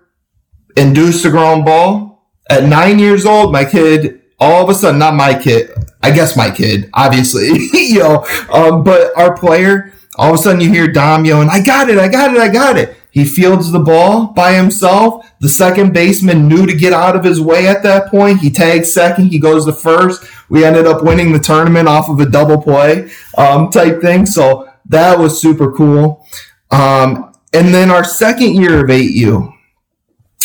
induced 0.75 1.25
a 1.25 1.29
ground 1.29 1.65
ball. 1.65 2.29
At 2.49 2.65
nine 2.65 2.99
years 2.99 3.25
old, 3.25 3.51
my 3.51 3.65
kid, 3.65 4.21
all 4.39 4.63
of 4.63 4.69
a 4.69 4.75
sudden, 4.75 4.99
not 4.99 5.15
my 5.15 5.33
kid, 5.33 5.71
I 6.03 6.11
guess 6.11 6.37
my 6.37 6.51
kid, 6.51 6.89
obviously, 6.93 7.47
you 7.73 7.99
know, 7.99 8.25
um, 8.53 8.83
but 8.83 9.17
our 9.17 9.35
player, 9.35 9.93
all 10.17 10.33
of 10.33 10.35
a 10.35 10.37
sudden 10.37 10.61
you 10.61 10.69
hear 10.69 10.87
Dom 10.87 11.25
yelling, 11.25 11.49
I 11.49 11.63
got 11.63 11.89
it, 11.89 11.97
I 11.97 12.07
got 12.07 12.35
it, 12.35 12.39
I 12.39 12.49
got 12.49 12.77
it. 12.77 12.95
He 13.15 13.23
fields 13.23 13.71
the 13.71 13.79
ball 13.79 14.27
by 14.27 14.55
himself. 14.55 15.25
The 15.39 15.47
second 15.47 15.93
baseman 15.93 16.49
knew 16.49 16.65
to 16.65 16.75
get 16.75 16.91
out 16.91 17.15
of 17.15 17.23
his 17.23 17.39
way 17.39 17.65
at 17.65 17.81
that 17.83 18.11
point. 18.11 18.41
He 18.41 18.49
tags 18.51 18.93
second. 18.93 19.27
He 19.27 19.39
goes 19.39 19.65
to 19.65 19.71
first. 19.71 20.25
We 20.49 20.65
ended 20.65 20.85
up 20.85 21.01
winning 21.01 21.31
the 21.31 21.39
tournament 21.39 21.87
off 21.87 22.09
of 22.09 22.19
a 22.19 22.29
double 22.29 22.61
play 22.61 23.09
um, 23.37 23.69
type 23.69 24.01
thing. 24.01 24.25
So 24.25 24.69
that 24.89 25.17
was 25.17 25.41
super 25.41 25.71
cool. 25.71 26.27
Um, 26.71 27.33
and 27.53 27.73
then 27.73 27.89
our 27.89 28.03
second 28.03 28.55
year 28.55 28.83
of 28.83 28.89
8U, 28.89 29.53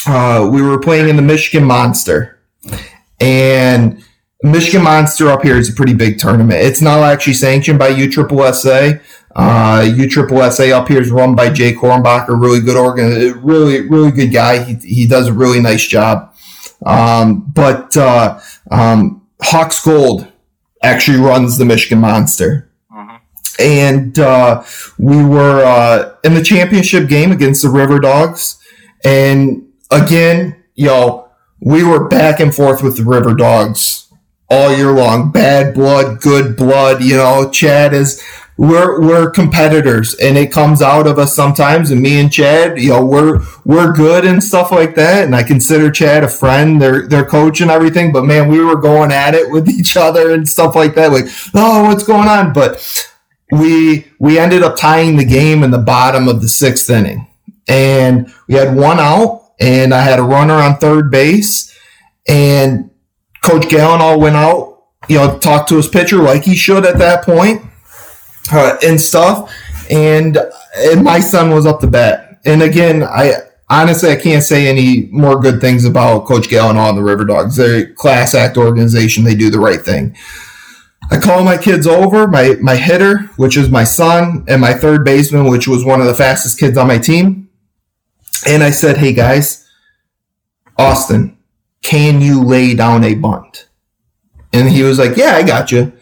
uh, 0.06 0.48
we 0.52 0.62
were 0.62 0.78
playing 0.78 1.08
in 1.08 1.16
the 1.16 1.22
Michigan 1.22 1.66
Monster. 1.66 2.40
And 3.18 4.04
Michigan 4.44 4.84
Monster 4.84 5.28
up 5.28 5.42
here 5.42 5.56
is 5.56 5.70
a 5.70 5.72
pretty 5.72 5.94
big 5.94 6.20
tournament. 6.20 6.62
It's 6.62 6.80
not 6.80 7.00
actually 7.00 7.34
sanctioned 7.34 7.80
by 7.80 7.90
USSSA, 7.90 9.02
uh, 9.40 9.82
USSSA 9.84 10.72
up 10.72 10.88
here 10.88 11.00
is 11.00 11.10
run 11.10 11.34
by 11.34 11.48
Jay 11.48 11.72
Kornbacher, 11.72 12.38
really 12.40 12.60
good 12.60 12.76
organ, 12.76 13.40
really 13.42 13.88
really 13.88 14.10
good 14.10 14.32
guy. 14.32 14.62
He 14.62 14.74
he 14.74 15.06
does 15.06 15.28
a 15.28 15.32
really 15.32 15.60
nice 15.60 15.86
job. 15.86 16.34
Um, 16.84 17.50
but 17.54 17.96
uh, 17.96 18.38
um, 18.70 19.26
Hawks 19.40 19.82
Gold 19.82 20.30
actually 20.82 21.18
runs 21.18 21.56
the 21.56 21.64
Michigan 21.64 22.00
Monster. 22.00 22.70
Mm-hmm. 22.92 23.16
And 23.60 24.18
uh, 24.18 24.62
we 24.98 25.24
were 25.24 25.64
uh, 25.64 26.16
in 26.22 26.34
the 26.34 26.42
championship 26.42 27.08
game 27.08 27.32
against 27.32 27.62
the 27.62 27.70
River 27.70 27.98
Dogs. 27.98 28.58
And 29.04 29.68
again, 29.90 30.62
you 30.74 30.86
know, 30.86 31.30
we 31.60 31.82
were 31.82 32.08
back 32.08 32.40
and 32.40 32.54
forth 32.54 32.82
with 32.82 32.98
the 32.98 33.04
River 33.04 33.34
Dogs 33.34 34.12
all 34.50 34.76
year 34.76 34.92
long. 34.92 35.30
Bad 35.32 35.72
blood, 35.74 36.20
good 36.20 36.56
blood. 36.56 37.02
You 37.02 37.16
know, 37.16 37.50
Chad 37.50 37.94
is 37.94 38.22
we're 38.60 39.00
we're 39.00 39.30
competitors 39.30 40.12
and 40.16 40.36
it 40.36 40.52
comes 40.52 40.82
out 40.82 41.06
of 41.06 41.18
us 41.18 41.34
sometimes 41.34 41.90
and 41.90 42.02
me 42.02 42.20
and 42.20 42.30
Chad 42.30 42.78
you 42.78 42.90
know 42.90 43.02
we're 43.02 43.40
we're 43.64 43.90
good 43.90 44.26
and 44.26 44.44
stuff 44.44 44.70
like 44.70 44.94
that 44.96 45.24
and 45.24 45.34
I 45.34 45.42
consider 45.42 45.90
Chad 45.90 46.24
a 46.24 46.28
friend 46.28 46.80
their 46.80 47.08
their 47.08 47.24
coach 47.24 47.62
and 47.62 47.70
everything 47.70 48.12
but 48.12 48.26
man 48.26 48.48
we 48.48 48.62
were 48.62 48.76
going 48.76 49.12
at 49.12 49.34
it 49.34 49.50
with 49.50 49.66
each 49.78 49.96
other 49.96 50.32
and 50.32 50.46
stuff 50.46 50.76
like 50.76 50.94
that 50.96 51.10
like 51.10 51.24
oh 51.54 51.84
what's 51.84 52.04
going 52.04 52.28
on? 52.28 52.52
But 52.52 53.08
we 53.50 54.06
we 54.18 54.38
ended 54.38 54.62
up 54.62 54.76
tying 54.76 55.16
the 55.16 55.24
game 55.24 55.62
in 55.62 55.70
the 55.70 55.78
bottom 55.78 56.28
of 56.28 56.42
the 56.42 56.48
sixth 56.48 56.90
inning 56.90 57.26
and 57.66 58.30
we 58.46 58.56
had 58.56 58.76
one 58.76 59.00
out 59.00 59.52
and 59.58 59.94
I 59.94 60.02
had 60.02 60.18
a 60.18 60.22
runner 60.22 60.56
on 60.56 60.76
third 60.76 61.10
base 61.10 61.74
and 62.28 62.90
coach 63.42 63.62
Gallinall 63.62 64.20
went 64.20 64.36
out 64.36 64.82
you 65.08 65.16
know 65.16 65.38
talked 65.38 65.70
to 65.70 65.76
his 65.76 65.88
pitcher 65.88 66.18
like 66.18 66.42
he 66.42 66.54
should 66.54 66.84
at 66.84 66.98
that 66.98 67.24
point 67.24 67.64
uh, 68.52 68.76
and 68.84 69.00
stuff. 69.00 69.52
And, 69.90 70.38
and 70.76 71.02
my 71.02 71.20
son 71.20 71.50
was 71.50 71.66
up 71.66 71.80
to 71.80 71.86
bat. 71.86 72.40
And 72.44 72.62
again, 72.62 73.02
I 73.02 73.32
honestly, 73.68 74.10
I 74.10 74.16
can't 74.16 74.42
say 74.42 74.66
any 74.66 75.08
more 75.10 75.40
good 75.40 75.60
things 75.60 75.84
about 75.84 76.26
Coach 76.26 76.48
Gallon 76.48 76.76
and 76.76 76.96
the 76.96 77.02
River 77.02 77.24
Dogs. 77.24 77.56
They're 77.56 77.84
a 77.84 77.94
class 77.94 78.34
act 78.34 78.56
organization. 78.56 79.24
They 79.24 79.34
do 79.34 79.50
the 79.50 79.60
right 79.60 79.80
thing. 79.80 80.16
I 81.10 81.18
call 81.18 81.42
my 81.44 81.56
kids 81.56 81.86
over, 81.86 82.28
my, 82.28 82.56
my 82.60 82.76
hitter, 82.76 83.18
which 83.36 83.56
is 83.56 83.68
my 83.68 83.82
son, 83.82 84.44
and 84.46 84.60
my 84.60 84.74
third 84.74 85.04
baseman, 85.04 85.50
which 85.50 85.66
was 85.66 85.84
one 85.84 86.00
of 86.00 86.06
the 86.06 86.14
fastest 86.14 86.60
kids 86.60 86.78
on 86.78 86.86
my 86.86 86.98
team. 86.98 87.48
And 88.46 88.62
I 88.62 88.70
said, 88.70 88.96
hey 88.96 89.12
guys, 89.12 89.68
Austin, 90.78 91.36
can 91.82 92.20
you 92.20 92.42
lay 92.44 92.74
down 92.74 93.02
a 93.02 93.14
bunt? 93.14 93.68
And 94.52 94.68
he 94.68 94.82
was 94.82 94.98
like, 94.98 95.16
yeah, 95.16 95.32
I 95.32 95.42
got 95.42 95.72
you. 95.72 95.92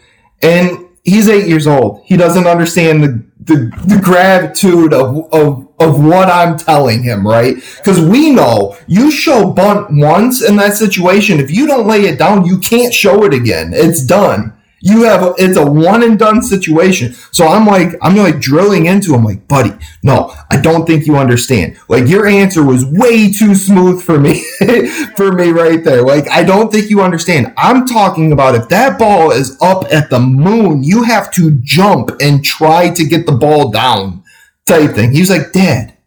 And 0.41 0.88
he's 1.09 1.27
eight 1.29 1.47
years 1.47 1.67
old. 1.67 2.01
He 2.05 2.17
doesn't 2.17 2.47
understand 2.47 3.03
the, 3.03 3.23
the, 3.41 3.55
the 3.87 4.01
gratitude 4.01 4.93
of, 4.93 5.31
of, 5.33 5.67
of 5.79 6.03
what 6.03 6.29
I'm 6.29 6.57
telling 6.57 7.03
him, 7.03 7.25
right? 7.25 7.55
Because 7.77 7.99
we 7.99 8.31
know 8.31 8.77
you 8.87 9.11
show 9.11 9.51
bunt 9.51 9.87
once 9.91 10.41
in 10.41 10.55
that 10.57 10.75
situation. 10.75 11.39
If 11.39 11.51
you 11.51 11.67
don't 11.67 11.87
lay 11.87 12.01
it 12.01 12.19
down, 12.19 12.45
you 12.45 12.59
can't 12.59 12.93
show 12.93 13.23
it 13.23 13.33
again. 13.33 13.71
It's 13.73 14.03
done. 14.03 14.53
You 14.81 15.03
have 15.03 15.23
a, 15.23 15.33
it's 15.37 15.57
a 15.57 15.69
one 15.69 16.03
and 16.03 16.17
done 16.17 16.41
situation. 16.41 17.13
So 17.31 17.47
I'm 17.47 17.65
like 17.65 17.95
I'm 18.01 18.15
like 18.15 18.39
drilling 18.39 18.85
into 18.85 19.13
him 19.13 19.23
like, 19.23 19.47
buddy, 19.47 19.71
no, 20.03 20.33
I 20.49 20.59
don't 20.59 20.85
think 20.85 21.05
you 21.05 21.17
understand. 21.17 21.77
Like 21.87 22.07
your 22.07 22.27
answer 22.27 22.63
was 22.63 22.85
way 22.85 23.31
too 23.31 23.55
smooth 23.55 24.01
for 24.01 24.19
me 24.19 24.43
for 25.15 25.31
me 25.31 25.49
right 25.49 25.83
there. 25.83 26.03
Like 26.03 26.29
I 26.29 26.43
don't 26.43 26.71
think 26.71 26.89
you 26.89 27.01
understand. 27.01 27.53
I'm 27.57 27.85
talking 27.85 28.31
about 28.31 28.55
if 28.55 28.69
that 28.69 28.97
ball 28.99 29.31
is 29.31 29.57
up 29.61 29.85
at 29.91 30.09
the 30.09 30.19
moon, 30.19 30.83
you 30.83 31.03
have 31.03 31.31
to 31.33 31.51
jump 31.61 32.11
and 32.21 32.43
try 32.43 32.89
to 32.91 33.05
get 33.05 33.25
the 33.25 33.33
ball 33.33 33.69
down 33.71 34.23
type 34.65 34.91
thing. 34.91 35.11
He 35.11 35.19
was 35.19 35.29
like, 35.29 35.51
"Dad, 35.51 35.97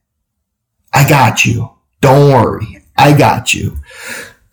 I 0.93 1.09
got 1.09 1.44
you. 1.44 1.70
Don't 2.01 2.32
worry. 2.32 2.85
I 2.97 3.16
got 3.16 3.55
you." 3.55 3.78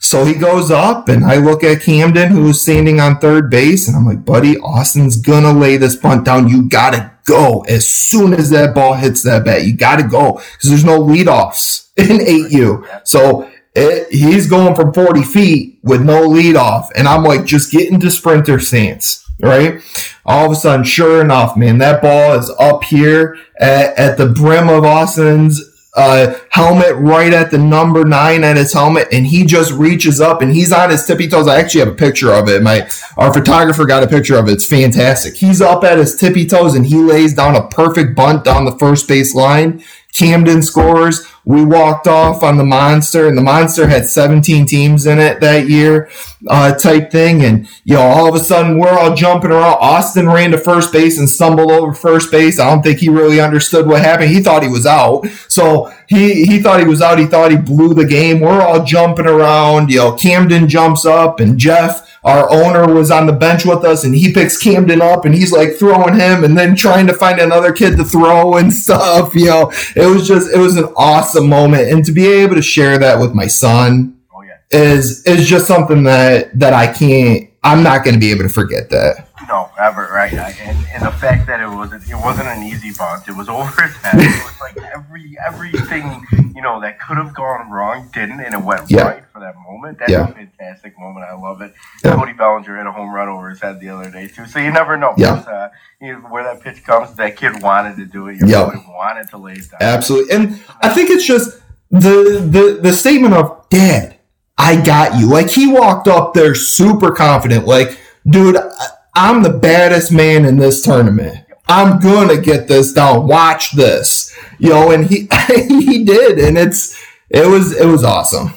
So 0.10 0.26
he 0.26 0.34
goes 0.34 0.72
up, 0.72 1.07
and 1.07 1.23
I 1.23 1.36
look 1.36 1.64
at 1.64 1.84
Camden, 1.84 2.31
who's 2.31 2.60
standing 2.60 2.99
on 2.99 3.19
third 3.19 3.52
base, 3.52 3.88
and 3.88 3.95
I'm 3.95 4.07
like, 4.07 4.26
buddy, 4.26 4.57
Austin's 4.57 5.18
gonna 5.22 5.53
lay 5.53 5.77
this 5.77 5.95
bunt 5.95 6.26
down. 6.26 6.48
You 6.48 6.68
gotta 6.68 7.11
go 7.26 7.61
as 7.69 7.88
soon 7.88 8.34
as 8.34 8.49
that 8.49 8.73
ball 8.73 8.95
hits 8.95 9.22
that 9.22 9.45
bat. 9.45 9.65
You 9.65 9.77
gotta 9.77 10.02
go 10.02 10.41
because 10.53 10.69
there's 10.72 10.84
no 10.84 10.99
leadoffs 10.99 11.90
in 11.95 12.26
8U. 12.26 13.02
So 13.03 13.52
it, 13.76 14.11
he's 14.11 14.49
going 14.49 14.73
from 14.73 14.95
40 14.95 15.22
feet 15.22 15.77
with 15.84 16.02
no 16.02 16.27
leadoff, 16.27 16.90
and 16.95 17.07
I'm 17.07 17.23
like, 17.23 17.45
just 17.45 17.72
get 17.72 17.91
into 17.91 18.10
sprinter 18.10 18.57
stance. 18.57 19.23
Right. 19.40 19.80
All 20.26 20.48
of 20.48 20.52
a 20.52 20.56
sudden, 20.56 20.84
sure 20.86 21.22
enough, 21.22 21.56
man, 21.56 21.77
that 21.77 22.02
ball 22.02 22.34
is 22.34 22.52
up 22.60 22.84
here 22.84 23.38
at, 23.60 23.95
at 23.95 24.18
the 24.18 24.26
brim 24.26 24.69
of 24.69 24.84
Austin's 24.84 25.69
uh, 25.95 26.36
helmet 26.52 26.95
right 26.98 27.34
at 27.34 27.52
the 27.52 27.57
number 27.57 28.06
nine 28.06 28.44
at 28.44 28.57
his 28.57 28.74
helmet, 28.74 29.07
and 29.11 29.26
he 29.26 29.45
just 29.45 29.72
reaches 29.74 30.22
up 30.22 30.41
and 30.41 30.52
he's 30.52 30.72
on 30.72 30.90
his 30.90 31.06
tippy 31.06 31.28
toes. 31.28 31.48
I 31.48 31.60
actually 31.60 31.80
have 31.80 31.90
a 31.90 31.95
picture 31.95 32.32
of 32.32 32.48
it. 32.48 32.61
My 32.61 32.90
our 33.18 33.34
photographer 33.34 33.86
got 33.86 34.03
a 34.03 34.07
picture 34.07 34.38
of 34.38 34.48
it. 34.48 34.53
It's 34.53 34.66
fantastic. 34.66 35.36
He's 35.36 35.61
up 35.61 35.84
at 35.84 35.98
his 35.98 36.16
tippy 36.16 36.45
toes 36.45 36.76
and 36.76 36.86
he 36.86 36.98
lays 36.98 37.34
down 37.34 37.56
a 37.56 37.68
perfect 37.68 38.16
bunt 38.16 38.44
down 38.44 38.66
the 38.66 38.78
first 38.78 39.07
base 39.07 39.34
line. 39.34 39.84
Camden 40.14 40.61
scores. 40.61 41.26
We 41.50 41.66
walked 41.66 42.06
off 42.06 42.44
on 42.44 42.58
the 42.58 42.64
monster, 42.64 43.28
and 43.28 43.36
the 43.36 43.42
monster 43.42 43.88
had 43.88 44.06
17 44.06 44.68
teams 44.68 45.08
in 45.08 45.18
it 45.18 45.40
that 45.40 45.68
year, 45.68 46.08
uh, 46.48 46.76
type 46.76 47.12
thing. 47.12 47.44
And 47.44 47.68
you 47.84 47.96
know, 47.96 48.04
all 48.04 48.30
of 48.30 48.40
a 48.40 48.44
sudden, 48.44 48.78
we're 48.78 48.96
all 48.96 49.16
jumping 49.16 49.50
around. 49.50 49.80
Austin 49.82 50.30
ran 50.30 50.52
to 50.52 50.60
first 50.60 50.94
base 50.94 51.18
and 51.18 51.28
stumbled 51.28 51.72
over 51.72 51.92
first 51.92 52.30
base. 52.30 52.60
I 52.60 52.70
don't 52.70 52.84
think 52.84 53.00
he 53.00 53.10
really 53.10 53.42
understood 53.42 53.88
what 53.88 54.04
happened. 54.04 54.30
He 54.30 54.44
thought 54.44 54.62
he 54.62 54.70
was 54.70 54.86
out, 54.86 55.26
so 55.48 55.92
he 56.08 56.46
he 56.46 56.62
thought 56.62 56.82
he 56.82 56.86
was 56.86 57.02
out. 57.02 57.18
He 57.18 57.26
thought 57.26 57.50
he 57.50 57.58
blew 57.58 57.96
the 57.96 58.06
game. 58.06 58.42
We're 58.42 58.62
all 58.62 58.84
jumping 58.84 59.26
around. 59.26 59.90
You 59.90 59.98
know, 59.98 60.12
Camden 60.12 60.70
jumps 60.70 61.04
up, 61.04 61.40
and 61.40 61.58
Jeff 61.58 62.10
our 62.24 62.52
owner 62.52 62.94
was 62.94 63.12
on 63.12 63.28
the 63.28 63.34
bench 63.34 63.66
with 63.66 63.86
us 63.86 64.04
and 64.04 64.14
he 64.14 64.34
picks 64.34 64.58
Camden 64.58 65.02
up 65.02 65.24
and 65.24 65.34
he's 65.34 65.54
like 65.54 65.76
throwing 65.76 66.16
him 66.16 66.44
and 66.44 66.58
then 66.58 66.76
trying 66.76 67.08
to 67.08 67.14
find 67.14 67.40
another 67.40 67.72
kid 67.72 67.96
to 67.98 68.04
throw 68.04 68.58
and 68.58 68.74
stuff. 68.86 69.34
You 69.34 69.46
know, 69.46 69.72
it 69.96 70.06
was 70.06 70.28
just, 70.28 70.54
it 70.54 70.60
was 70.60 70.76
an 70.76 70.86
awesome 70.98 71.39
moment. 71.41 71.91
And 71.91 72.06
to 72.06 72.11
be 72.11 72.28
able 72.28 72.56
to 72.56 72.61
share 72.61 72.98
that 72.98 73.20
with 73.20 73.34
my 73.34 73.48
son 73.48 74.20
oh, 74.34 74.41
yeah. 74.41 74.57
is, 74.72 75.26
is 75.26 75.48
just 75.48 75.68
something 75.68 76.03
that, 76.03 76.57
that 76.60 76.74
I 76.74 76.91
can't, 76.91 77.49
I'm 77.64 77.84
not 77.84 78.03
going 78.03 78.14
to 78.14 78.20
be 78.20 78.32
able 78.32 78.44
to 78.44 78.49
forget 78.49 78.90
that. 78.90 79.29
No, 79.50 79.72
ever, 79.80 80.08
right? 80.14 80.32
And, 80.32 80.78
and 80.94 81.04
the 81.04 81.12
fact 81.12 81.48
that 81.48 81.60
it 81.60 81.68
was 81.68 81.92
it 81.92 82.16
wasn't 82.16 82.50
an 82.50 82.62
easy 82.62 82.92
bunt. 82.96 83.28
It 83.28 83.36
was 83.36 83.50
over 83.58 83.82
his 83.82 83.96
head. 83.98 84.20
It 84.20 84.44
was 84.44 84.62
like 84.62 84.78
every 84.94 85.36
everything 85.44 86.24
you 86.56 86.62
know 86.62 86.80
that 86.82 87.00
could 87.00 87.18
have 87.18 87.34
gone 87.34 87.72
wrong 87.72 88.08
didn't, 88.14 88.42
and 88.42 88.54
it 88.54 88.62
went 88.62 88.92
yeah. 88.92 89.02
right 89.02 89.24
for 89.34 89.40
that 89.40 89.56
moment. 89.58 89.98
That's 89.98 90.12
yeah. 90.12 90.30
a 90.30 90.34
fantastic 90.34 91.00
moment. 91.00 91.26
I 91.26 91.34
love 91.34 91.62
it. 91.62 91.74
Yeah. 92.06 92.16
Cody 92.16 92.34
Bellinger 92.34 92.78
had 92.78 92.86
a 92.86 92.92
home 92.92 93.12
run 93.12 93.28
over 93.28 93.50
his 93.50 93.60
head 93.60 93.80
the 93.80 93.90
other 93.90 94.12
day 94.12 94.28
too. 94.28 94.46
So 94.46 94.60
you 94.60 94.72
never 94.72 94.98
know. 94.98 95.16
Yeah. 95.18 95.34
Uh, 95.34 95.70
you 96.00 96.14
know, 96.14 96.20
where 96.30 96.44
that 96.44 96.62
pitch 96.62 96.84
comes, 96.84 97.16
that 97.16 97.36
kid 97.36 97.64
wanted 97.64 97.96
to 97.96 98.06
do 98.06 98.28
it. 98.28 98.38
Yeah. 98.46 98.70
wanted 98.88 99.30
to 99.32 99.38
lay 99.38 99.54
it 99.54 99.72
down. 99.72 99.82
Absolutely, 99.82 100.36
and 100.36 100.62
I 100.82 100.90
think 100.90 101.10
it's 101.10 101.26
just 101.26 101.60
the 101.90 102.48
the 102.48 102.80
the 102.84 102.94
statement 102.94 103.34
of 103.34 103.68
Dad, 103.70 104.20
I 104.60 104.80
got 104.80 105.20
you. 105.20 105.28
Like 105.28 105.50
he 105.50 105.68
walked 105.68 106.08
up 106.08 106.36
there 106.36 106.54
super 106.54 107.10
confident, 107.10 107.66
like, 107.66 107.98
dude. 108.28 108.56
I, 108.56 108.90
I'm 109.22 109.44
the 109.44 109.50
baddest 109.50 110.14
man 110.14 110.46
in 110.46 110.56
this 110.56 110.82
tournament. 110.82 111.46
I'm 111.68 112.00
gonna 112.00 112.40
get 112.40 112.70
this 112.70 112.94
down. 112.94 113.28
Watch 113.28 113.74
this, 113.74 114.34
you 114.60 114.70
know. 114.70 114.91
And 114.91 115.06
he 115.06 115.28
he 115.68 116.06
did, 116.06 116.40
and 116.40 116.58
it's 116.58 116.98
it 117.30 117.46
was 117.46 117.76
it 117.76 117.86
was 117.86 118.06
awesome. 118.06 118.54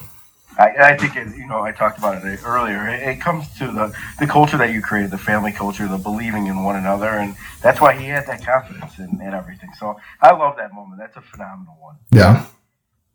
I, 0.56 0.92
I 0.92 0.96
think 0.96 1.16
it, 1.16 1.36
you 1.36 1.48
know 1.48 1.62
I 1.62 1.72
talked 1.72 1.98
about 1.98 2.24
it 2.24 2.38
earlier. 2.46 2.88
It, 2.88 3.02
it, 3.02 3.20
comes 3.20 3.52
to 3.58 3.66
the 3.72 3.92
the 4.20 4.26
culture 4.28 4.56
that 4.56 4.72
you 4.72 4.80
created, 4.80 5.10
the 5.10 5.18
family 5.18 5.50
culture, 5.50 5.88
the 5.88 5.98
believing 5.98 6.46
in 6.46 6.62
one 6.62 6.76
another, 6.76 7.08
and 7.08 7.34
that's 7.60 7.80
why 7.80 7.98
he 7.98 8.04
had 8.06 8.28
that 8.28 8.46
confidence 8.46 9.00
in, 9.00 9.20
in 9.20 9.34
everything. 9.34 9.70
So 9.76 9.98
I 10.20 10.30
love 10.30 10.56
that 10.58 10.72
moment. 10.72 11.00
That's 11.00 11.16
a 11.16 11.22
phenomenal 11.22 11.76
one. 11.80 11.96
Yeah. 12.12 12.46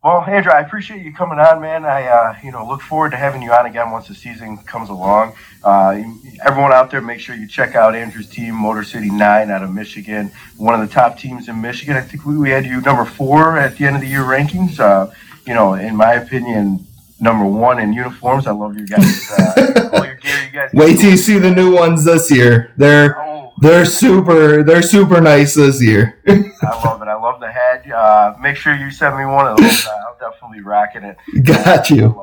Well, 0.08 0.24
Andrew, 0.24 0.50
I 0.50 0.60
appreciate 0.60 1.02
you 1.02 1.12
coming 1.12 1.38
on, 1.38 1.60
man. 1.60 1.84
I, 1.84 2.06
uh, 2.06 2.34
you 2.42 2.50
know, 2.50 2.66
look 2.66 2.80
forward 2.80 3.10
to 3.10 3.18
having 3.18 3.42
you 3.42 3.52
on 3.52 3.66
again 3.66 3.90
once 3.90 4.08
the 4.08 4.14
season 4.14 4.56
comes 4.56 4.88
along. 4.88 5.34
Uh, 5.62 6.00
everyone 6.46 6.72
out 6.72 6.90
there, 6.90 7.02
make 7.02 7.20
sure 7.20 7.36
you 7.36 7.46
check 7.46 7.74
out 7.74 7.94
Andrew's 7.94 8.26
team, 8.26 8.54
Motor 8.54 8.84
City 8.84 9.10
Nine, 9.10 9.50
out 9.50 9.62
of 9.62 9.70
Michigan, 9.70 10.32
one 10.56 10.72
of 10.72 10.80
the 10.80 10.90
top 10.90 11.18
teams 11.18 11.46
in 11.46 11.60
Michigan. 11.60 11.94
I 11.94 12.00
think 12.00 12.24
we, 12.24 12.38
we 12.38 12.48
had 12.48 12.64
you 12.64 12.80
number 12.80 13.04
four 13.04 13.58
at 13.58 13.76
the 13.76 13.84
end 13.84 13.96
of 13.96 14.00
the 14.00 14.08
year 14.08 14.22
rankings. 14.22 14.80
Uh, 14.80 15.12
you 15.46 15.52
know, 15.52 15.74
in 15.74 15.94
my 15.94 16.14
opinion, 16.14 16.86
number 17.20 17.44
one 17.44 17.78
in 17.78 17.92
uniforms. 17.92 18.46
I 18.46 18.52
love 18.52 18.78
your 18.78 18.86
guys. 18.86 19.30
Uh, 19.30 19.90
all 19.92 20.06
your 20.06 20.14
gear, 20.14 20.42
you 20.42 20.52
guys. 20.52 20.70
Wait 20.72 20.98
till 20.98 21.10
you 21.10 21.18
see 21.18 21.38
the 21.38 21.50
new 21.50 21.74
ones 21.74 22.06
this 22.06 22.30
year. 22.30 22.72
They're. 22.78 23.27
They're 23.60 23.84
super. 23.84 24.62
They're 24.62 24.82
super 24.82 25.20
nice 25.20 25.54
this 25.54 25.82
year. 25.82 26.20
I 26.28 26.84
love 26.84 27.02
it. 27.02 27.08
I 27.08 27.14
love 27.14 27.40
the 27.40 27.50
head. 27.50 27.90
Uh, 27.90 28.34
make 28.40 28.56
sure 28.56 28.74
you 28.74 28.90
send 28.90 29.16
me 29.16 29.24
one 29.24 29.46
of 29.46 29.56
those. 29.58 29.86
I'll 29.86 30.30
definitely 30.30 30.62
rocking 30.62 31.04
it. 31.04 31.16
Got 31.44 31.90
you. 31.90 32.20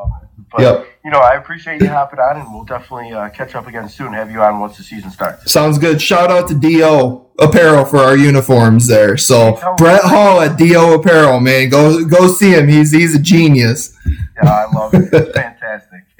But, 0.51 0.61
yep. 0.61 0.87
you 1.03 1.11
know, 1.11 1.19
I 1.19 1.35
appreciate 1.35 1.81
you 1.81 1.89
hopping 1.89 2.19
on, 2.19 2.37
and 2.37 2.53
we'll 2.53 2.63
definitely 2.63 3.11
uh, 3.11 3.29
catch 3.29 3.55
up 3.55 3.67
again 3.67 3.89
soon. 3.89 4.13
Have 4.13 4.31
you 4.31 4.41
on 4.41 4.59
once 4.59 4.77
the 4.77 4.83
season 4.83 5.11
starts. 5.11 5.51
Sounds 5.51 5.77
good. 5.77 6.01
Shout 6.01 6.31
out 6.31 6.47
to 6.47 6.53
Do 6.53 7.25
Apparel 7.39 7.83
for 7.83 7.97
our 7.97 8.15
uniforms 8.15 8.87
there. 8.87 9.17
So 9.17 9.59
Brett 9.77 10.03
Hall 10.03 10.39
at 10.39 10.57
Do 10.57 10.93
Apparel, 10.93 11.39
man, 11.41 11.69
go 11.69 12.05
go 12.05 12.27
see 12.27 12.51
him. 12.51 12.69
He's 12.69 12.91
he's 12.91 13.15
a 13.15 13.19
genius. 13.19 13.97
Yeah, 14.41 14.49
I 14.49 14.71
love 14.73 14.93
it. 14.93 15.13
It's 15.13 15.37
fantastic. 15.37 16.01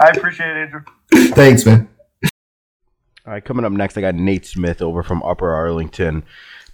I 0.00 0.08
appreciate 0.14 0.48
it, 0.48 0.56
Andrew. 0.56 0.82
Thanks, 1.34 1.66
man. 1.66 1.88
All 3.26 3.32
right, 3.32 3.44
coming 3.44 3.64
up 3.64 3.72
next, 3.72 3.96
I 3.96 4.02
got 4.02 4.14
Nate 4.16 4.44
Smith 4.44 4.82
over 4.82 5.02
from 5.02 5.22
Upper 5.22 5.50
Arlington. 5.50 6.24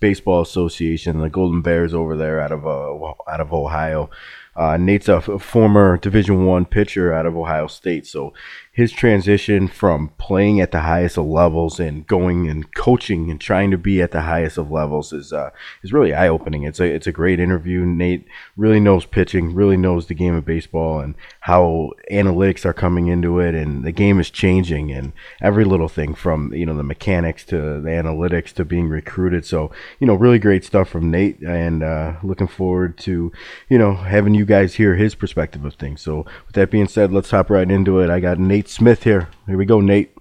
Baseball 0.01 0.40
Association, 0.40 1.20
the 1.20 1.28
Golden 1.28 1.60
Bears 1.60 1.94
over 1.94 2.16
there 2.16 2.40
out 2.40 2.51
of 2.51 2.66
uh, 2.66 3.31
out 3.31 3.40
of 3.40 3.52
Ohio. 3.52 4.10
Uh, 4.56 4.77
Nate's 4.77 5.09
a, 5.09 5.20
former 5.20 5.97
Division 5.98 6.47
One 6.47 6.64
pitcher 6.64 7.12
out 7.12 7.27
of 7.27 7.36
Ohio 7.36 7.66
State, 7.66 8.06
so 8.06 8.32
his 8.72 8.92
transition 8.92 9.66
from 9.66 10.10
playing 10.16 10.60
at 10.60 10.70
the 10.70 10.82
highest 10.82 11.18
of 11.18 11.26
levels 11.26 11.80
and 11.80 12.06
going 12.06 12.48
and 12.48 12.72
coaching 12.72 13.28
and 13.28 13.40
trying 13.40 13.68
to 13.72 13.76
be 13.76 14.01
at 14.01 14.12
the 14.12 14.20
highest 14.20 14.56
of 14.59 14.70
levels 14.70 15.12
is 15.12 15.32
uh, 15.32 15.51
is 15.82 15.92
really 15.92 16.14
eye 16.14 16.28
opening. 16.28 16.62
It's 16.62 16.78
a 16.78 16.84
it's 16.84 17.09
a 17.09 17.12
great 17.12 17.40
interview. 17.40 17.84
Nate 17.84 18.26
really 18.56 18.78
knows 18.78 19.06
pitching, 19.06 19.55
really 19.55 19.76
knows 19.76 20.06
the 20.06 20.14
game 20.14 20.36
of 20.36 20.44
baseball 20.44 21.01
and 21.01 21.16
how 21.40 21.90
analytics 22.12 22.64
are 22.64 22.72
coming 22.72 23.09
into 23.09 23.40
it, 23.40 23.56
and 23.56 23.82
the 23.82 23.90
game 23.90 24.20
is 24.20 24.30
changing 24.30 24.92
and 24.92 25.12
every 25.42 25.64
little 25.64 25.88
thing 25.88 26.14
from 26.14 26.55
you 26.55 26.64
know 26.64 26.76
the 26.76 26.84
mechanics 26.84 27.44
to 27.47 27.80
the 27.80 27.90
analytics 27.90 28.52
to 28.52 28.64
being 28.64 28.88
recruited. 28.88 29.44
So 29.44 29.72
you 29.98 30.06
know 30.06 30.14
really 30.14 30.38
great 30.38 30.64
stuff 30.64 30.88
from 30.88 31.10
Nate, 31.10 31.40
and 31.40 31.82
uh, 31.82 32.14
looking 32.22 32.47
forward 32.47 32.98
to 32.98 33.32
you 33.68 33.78
know 33.78 33.97
having 33.97 34.34
you 34.34 34.44
guys 34.44 34.74
hear 34.74 34.94
his 34.94 35.16
perspective 35.16 35.64
of 35.64 35.74
things. 35.74 36.01
So 36.01 36.24
with 36.47 36.55
that 36.55 36.70
being 36.70 36.86
said, 36.86 37.12
let's 37.12 37.32
hop 37.32 37.51
right 37.51 37.68
into 37.68 37.98
it. 37.98 38.10
I 38.10 38.20
got 38.20 38.38
Nate. 38.38 38.60
Nate 38.61 38.69
Smith 38.69 39.05
here. 39.05 39.31
Here 39.47 39.57
we 39.57 39.65
go, 39.65 39.81
Nate. 39.81 40.15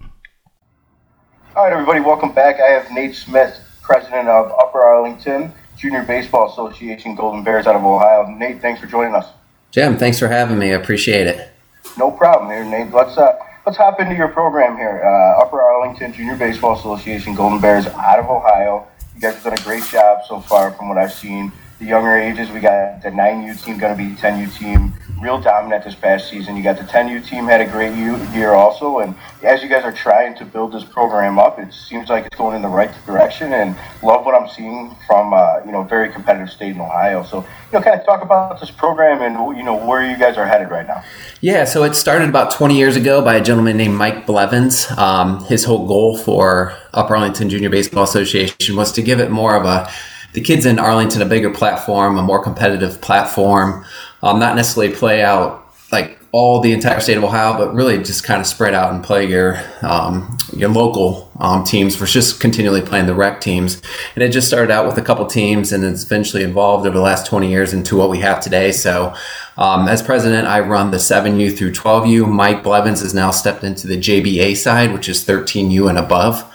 All 1.58 1.66
right, 1.66 1.74
everybody, 1.74 2.00
welcome 2.00 2.32
back. 2.32 2.56
I 2.62 2.70
have 2.70 2.90
Nate 2.90 3.14
Smith, 3.14 3.60
president 3.82 4.30
of 4.30 4.54
Upper 4.58 4.80
Arlington 4.80 5.52
Junior 5.76 6.04
Baseball 6.04 6.50
Association 6.50 7.16
Golden 7.16 7.44
Bears 7.44 7.68
out 7.68 7.76
of 7.76 7.84
Ohio. 7.84 8.34
Nate, 8.38 8.62
thanks 8.62 8.80
for 8.80 8.88
joining 8.88 9.14
us. 9.14 9.28
Jim, 9.72 9.98
thanks 9.98 10.20
for 10.20 10.30
having 10.30 10.58
me. 10.58 10.72
I 10.72 10.76
appreciate 10.76 11.28
it. 11.28 11.50
No 11.98 12.12
problem, 12.12 12.50
here, 12.50 12.64
Nate. 12.64 12.94
Let's 12.94 13.18
uh, 13.18 13.38
let's 13.66 13.78
hop 13.78 14.00
into 14.00 14.16
your 14.16 14.30
program 14.30 14.78
here. 14.78 15.02
Uh, 15.04 15.42
Upper 15.42 15.60
Arlington 15.60 16.14
Junior 16.14 16.38
Baseball 16.38 16.80
Association 16.80 17.36
Golden 17.36 17.60
Bears 17.60 17.88
out 17.88 18.20
of 18.20 18.30
Ohio. 18.30 18.88
You 19.16 19.20
guys 19.20 19.34
have 19.34 19.44
done 19.44 19.54
a 19.60 19.64
great 19.64 19.84
job 19.84 20.20
so 20.26 20.40
far, 20.40 20.72
from 20.72 20.88
what 20.88 20.98
I've 20.98 21.12
seen. 21.12 21.52
The 21.80 21.86
younger 21.86 22.16
ages, 22.18 22.52
we 22.52 22.60
got 22.60 23.02
the 23.02 23.10
9U 23.10 23.64
team 23.64 23.78
going 23.78 23.98
to 23.98 24.04
be 24.04 24.14
the 24.14 24.22
10U 24.22 24.58
team 24.58 24.94
real 25.22 25.40
dominant 25.40 25.84
this 25.84 25.96
past 25.96 26.30
season. 26.30 26.56
You 26.56 26.64
got 26.64 26.78
the 26.78 26.84
10U 26.84 27.26
team 27.26 27.46
had 27.46 27.62
a 27.62 27.66
great 27.66 27.96
year 27.96 28.52
also, 28.52 29.00
and 29.00 29.16
as 29.44 29.62
you 29.62 29.70
guys 29.70 29.84
are 29.84 29.92
trying 29.92 30.36
to 30.36 30.46
build 30.46 30.74
this 30.74 30.84
program 30.84 31.40
up, 31.40 31.60
it 31.60 31.74
seems 31.74 32.10
like 32.10 32.26
it's 32.26 32.36
going 32.36 32.56
in 32.56 32.62
the 32.62 32.68
right 32.68 32.92
direction. 33.06 33.54
And 33.54 33.76
love 34.04 34.26
what 34.26 34.36
I'm 34.36 34.50
seeing 34.50 34.96
from 35.08 35.34
uh, 35.34 35.60
you 35.66 35.72
know 35.72 35.84
very 35.84 36.10
competitive 36.10 36.50
state 36.50 36.76
in 36.76 36.82
Ohio. 36.82 37.24
So 37.24 37.40
you 37.40 37.46
know, 37.74 37.82
kind 37.82 38.00
of 38.00 38.06
talk 38.06 38.22
about 38.22 38.60
this 38.60 38.72
program 38.72 39.22
and 39.22 39.58
you 39.58 39.64
know 39.64 39.76
where 39.76 40.10
you 40.10 40.18
guys 40.18 40.38
are 40.38 40.46
headed 40.46 40.70
right 40.70 40.88
now. 40.88 41.04
Yeah, 41.42 41.66
so 41.66 41.84
it 41.84 41.96
started 41.96 42.30
about 42.30 42.52
20 42.52 42.78
years 42.78 42.96
ago 42.96 43.24
by 43.24 43.36
a 43.36 43.44
gentleman 43.44 43.78
named 43.78 43.96
Mike 43.96 44.26
Blevins. 44.26 44.90
Um, 44.98 45.44
his 45.46 45.64
whole 45.64 45.88
goal 45.88 46.18
for 46.18 46.76
Upper 46.94 47.16
Arlington 47.16 47.50
Junior 47.50 47.70
Baseball 47.70 48.04
Association 48.04 48.76
was 48.76 48.92
to 48.94 49.02
give 49.02 49.20
it 49.20 49.32
more 49.32 49.56
of 49.56 49.66
a 49.66 49.90
the 50.34 50.42
kids 50.42 50.66
in 50.66 50.80
Arlington 50.80 51.22
a 51.22 51.26
bigger 51.26 51.50
platform, 51.50 52.18
a 52.18 52.22
more 52.22 52.44
competitive 52.44 53.02
platform, 53.02 53.86
um, 54.22 54.40
not 54.40 54.56
necessarily 54.56 54.94
play 54.94 55.24
out 55.24 55.66
like 55.92 56.20
all 56.32 56.60
the 56.60 56.72
entire 56.72 57.00
state 57.00 57.18
of 57.18 57.24
Ohio, 57.24 57.58
but 57.58 57.74
really 57.74 57.98
just 57.98 58.24
kind 58.24 58.40
of 58.40 58.46
spread 58.46 58.76
out 58.76 58.94
and 58.94 59.04
play 59.04 59.26
your 59.26 59.60
um, 59.82 60.38
your 60.56 60.70
local 60.70 61.32
um, 61.40 61.64
teams 61.64 61.96
versus 61.96 62.14
just 62.14 62.42
continually 62.42 62.82
playing 62.82 63.08
the 63.08 63.16
rec 63.16 63.42
teams. 63.42 63.82
And 64.14 64.24
it 64.24 64.30
just 64.30 64.48
started 64.48 64.72
out 64.72 64.86
with 64.86 64.98
a 64.98 65.02
couple 65.02 65.26
teams, 65.26 65.72
and 65.72 65.84
it's 65.84 66.04
eventually 66.04 66.44
evolved 66.44 66.86
over 66.86 66.96
the 66.96 67.04
last 67.04 67.26
20 67.26 67.50
years 67.50 67.74
into 67.74 67.96
what 67.96 68.10
we 68.10 68.20
have 68.20 68.40
today. 68.40 68.72
So, 68.72 69.14
um, 69.58 69.88
as 69.88 70.04
president, 70.04 70.48
I 70.48 70.60
run 70.60 70.92
the 70.92 70.98
7U 70.98 71.58
through 71.58 71.72
12U. 71.72 72.30
Mike 72.30 72.64
Blevins 72.64 73.02
has 73.02 73.14
now 73.14 73.32
stepped 73.32 73.64
into 73.64 73.88
the 73.88 73.98
JBA 73.98 74.56
side, 74.56 74.94
which 74.94 75.10
is 75.10 75.26
13U 75.26 75.90
and 75.90 75.98
above. 75.98 76.46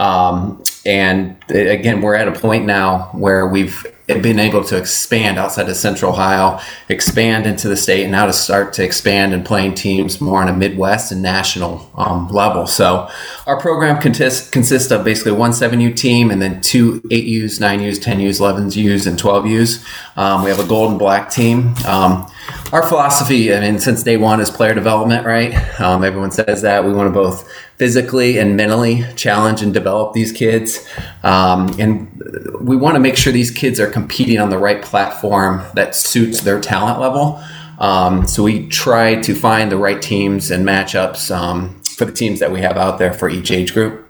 Um, 0.00 0.62
and 0.86 1.36
again, 1.50 2.00
we're 2.00 2.14
at 2.14 2.26
a 2.26 2.32
point 2.32 2.64
now 2.64 3.10
where 3.12 3.46
we've 3.46 3.86
been 4.18 4.38
able 4.38 4.64
to 4.64 4.76
expand 4.76 5.38
outside 5.38 5.68
of 5.68 5.76
Central 5.76 6.12
Ohio, 6.12 6.60
expand 6.88 7.46
into 7.46 7.68
the 7.68 7.76
state, 7.76 8.02
and 8.02 8.12
now 8.12 8.26
to 8.26 8.32
start 8.32 8.72
to 8.74 8.84
expand 8.84 9.32
and 9.32 9.44
playing 9.44 9.74
teams 9.74 10.20
more 10.20 10.42
on 10.42 10.48
a 10.48 10.52
Midwest 10.52 11.12
and 11.12 11.22
national 11.22 11.90
um, 11.96 12.28
level. 12.28 12.66
So 12.66 13.08
our 13.46 13.60
program 13.60 14.00
consists 14.00 14.50
consists 14.50 14.90
of 14.90 15.04
basically 15.04 15.32
one 15.32 15.52
7U 15.52 15.96
team 15.96 16.30
and 16.30 16.42
then 16.42 16.60
two 16.60 17.00
8Us, 17.02 17.60
9Us, 17.60 17.98
10Us, 17.98 18.40
11Us, 18.40 19.06
and 19.06 19.18
12Us. 19.18 19.84
Um, 20.16 20.42
we 20.44 20.50
have 20.50 20.60
a 20.60 20.66
gold 20.66 20.90
and 20.90 20.98
black 20.98 21.30
team. 21.30 21.74
Um, 21.86 22.30
our 22.72 22.86
philosophy, 22.86 23.54
I 23.54 23.60
mean, 23.60 23.78
since 23.78 24.02
day 24.02 24.16
one 24.16 24.40
is 24.40 24.50
player 24.50 24.74
development, 24.74 25.26
right? 25.26 25.80
Um, 25.80 26.04
everyone 26.04 26.30
says 26.30 26.62
that. 26.62 26.84
We 26.84 26.92
want 26.92 27.08
to 27.08 27.12
both 27.12 27.48
physically 27.80 28.38
and 28.38 28.58
mentally 28.58 29.06
challenge 29.16 29.62
and 29.62 29.72
develop 29.72 30.12
these 30.12 30.32
kids. 30.32 30.86
Um, 31.22 31.74
and 31.80 32.22
we 32.60 32.76
want 32.76 32.96
to 32.96 33.00
make 33.00 33.16
sure 33.16 33.32
these 33.32 33.50
kids 33.50 33.80
are 33.80 33.90
competing 34.00 34.38
on 34.38 34.50
the 34.50 34.58
right 34.58 34.82
platform 34.82 35.62
that 35.74 35.94
suits 35.94 36.40
their 36.40 36.60
talent 36.60 37.00
level. 37.00 37.42
Um, 37.78 38.26
so 38.26 38.42
we 38.42 38.68
try 38.68 39.20
to 39.20 39.34
find 39.34 39.70
the 39.70 39.76
right 39.76 40.00
teams 40.00 40.50
and 40.50 40.66
matchups 40.66 41.34
um, 41.34 41.80
for 41.96 42.04
the 42.04 42.12
teams 42.12 42.40
that 42.40 42.50
we 42.50 42.60
have 42.60 42.76
out 42.76 42.98
there 42.98 43.12
for 43.12 43.28
each 43.28 43.50
age 43.50 43.72
group 43.72 44.06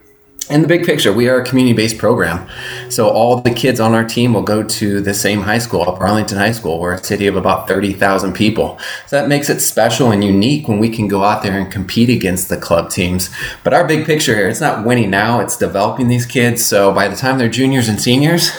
in 0.51 0.63
the 0.63 0.69
big 0.69 0.85
picture, 0.85 1.13
we 1.13 1.29
are 1.29 1.41
a 1.41 1.45
community 1.45 1.75
based 1.75 1.97
program. 1.97 2.49
So 2.91 3.09
all 3.09 3.41
the 3.41 3.53
kids 3.53 3.79
on 3.79 3.95
our 3.95 4.05
team 4.05 4.35
will 4.35 4.43
go 4.43 4.65
to 4.65 5.01
the 5.01 5.15
same 5.15 5.43
high 5.43 5.59
school, 5.59 5.83
Arlington 5.83 6.39
High 6.39 6.53
School. 6.53 6.81
We're 6.81 6.95
a 6.95 7.05
city 7.05 7.29
of 7.29 7.37
about 7.37 7.69
30,000 7.69 8.33
people. 8.33 8.79
So 9.07 9.21
that 9.21 9.29
makes 9.29 9.49
it 9.49 9.61
special 9.61 10.11
and 10.11 10.25
unique 10.25 10.67
when 10.67 10.81
we 10.81 10.89
can 10.89 11.07
go 11.07 11.23
out 11.23 11.43
there 11.43 11.59
and 11.59 11.71
compete 11.71 12.11
against 12.11 12.49
the 12.49 12.57
club 12.57 12.91
teams. 12.91 13.31
But 13.63 13.75
our 13.75 13.87
big 13.87 14.05
picture 14.05 14.35
here, 14.35 14.49
it's 14.49 14.61
not 14.61 14.85
winning 14.85 15.11
now, 15.11 15.41
it's 15.41 15.57
developing 15.57 16.09
these 16.09 16.27
kids. 16.27 16.65
So 16.65 16.93
by 16.93 17.07
the 17.07 17.17
time 17.17 17.39
they're 17.39 17.49
juniors 17.49 17.89
and 17.89 18.01
seniors, 18.01 18.51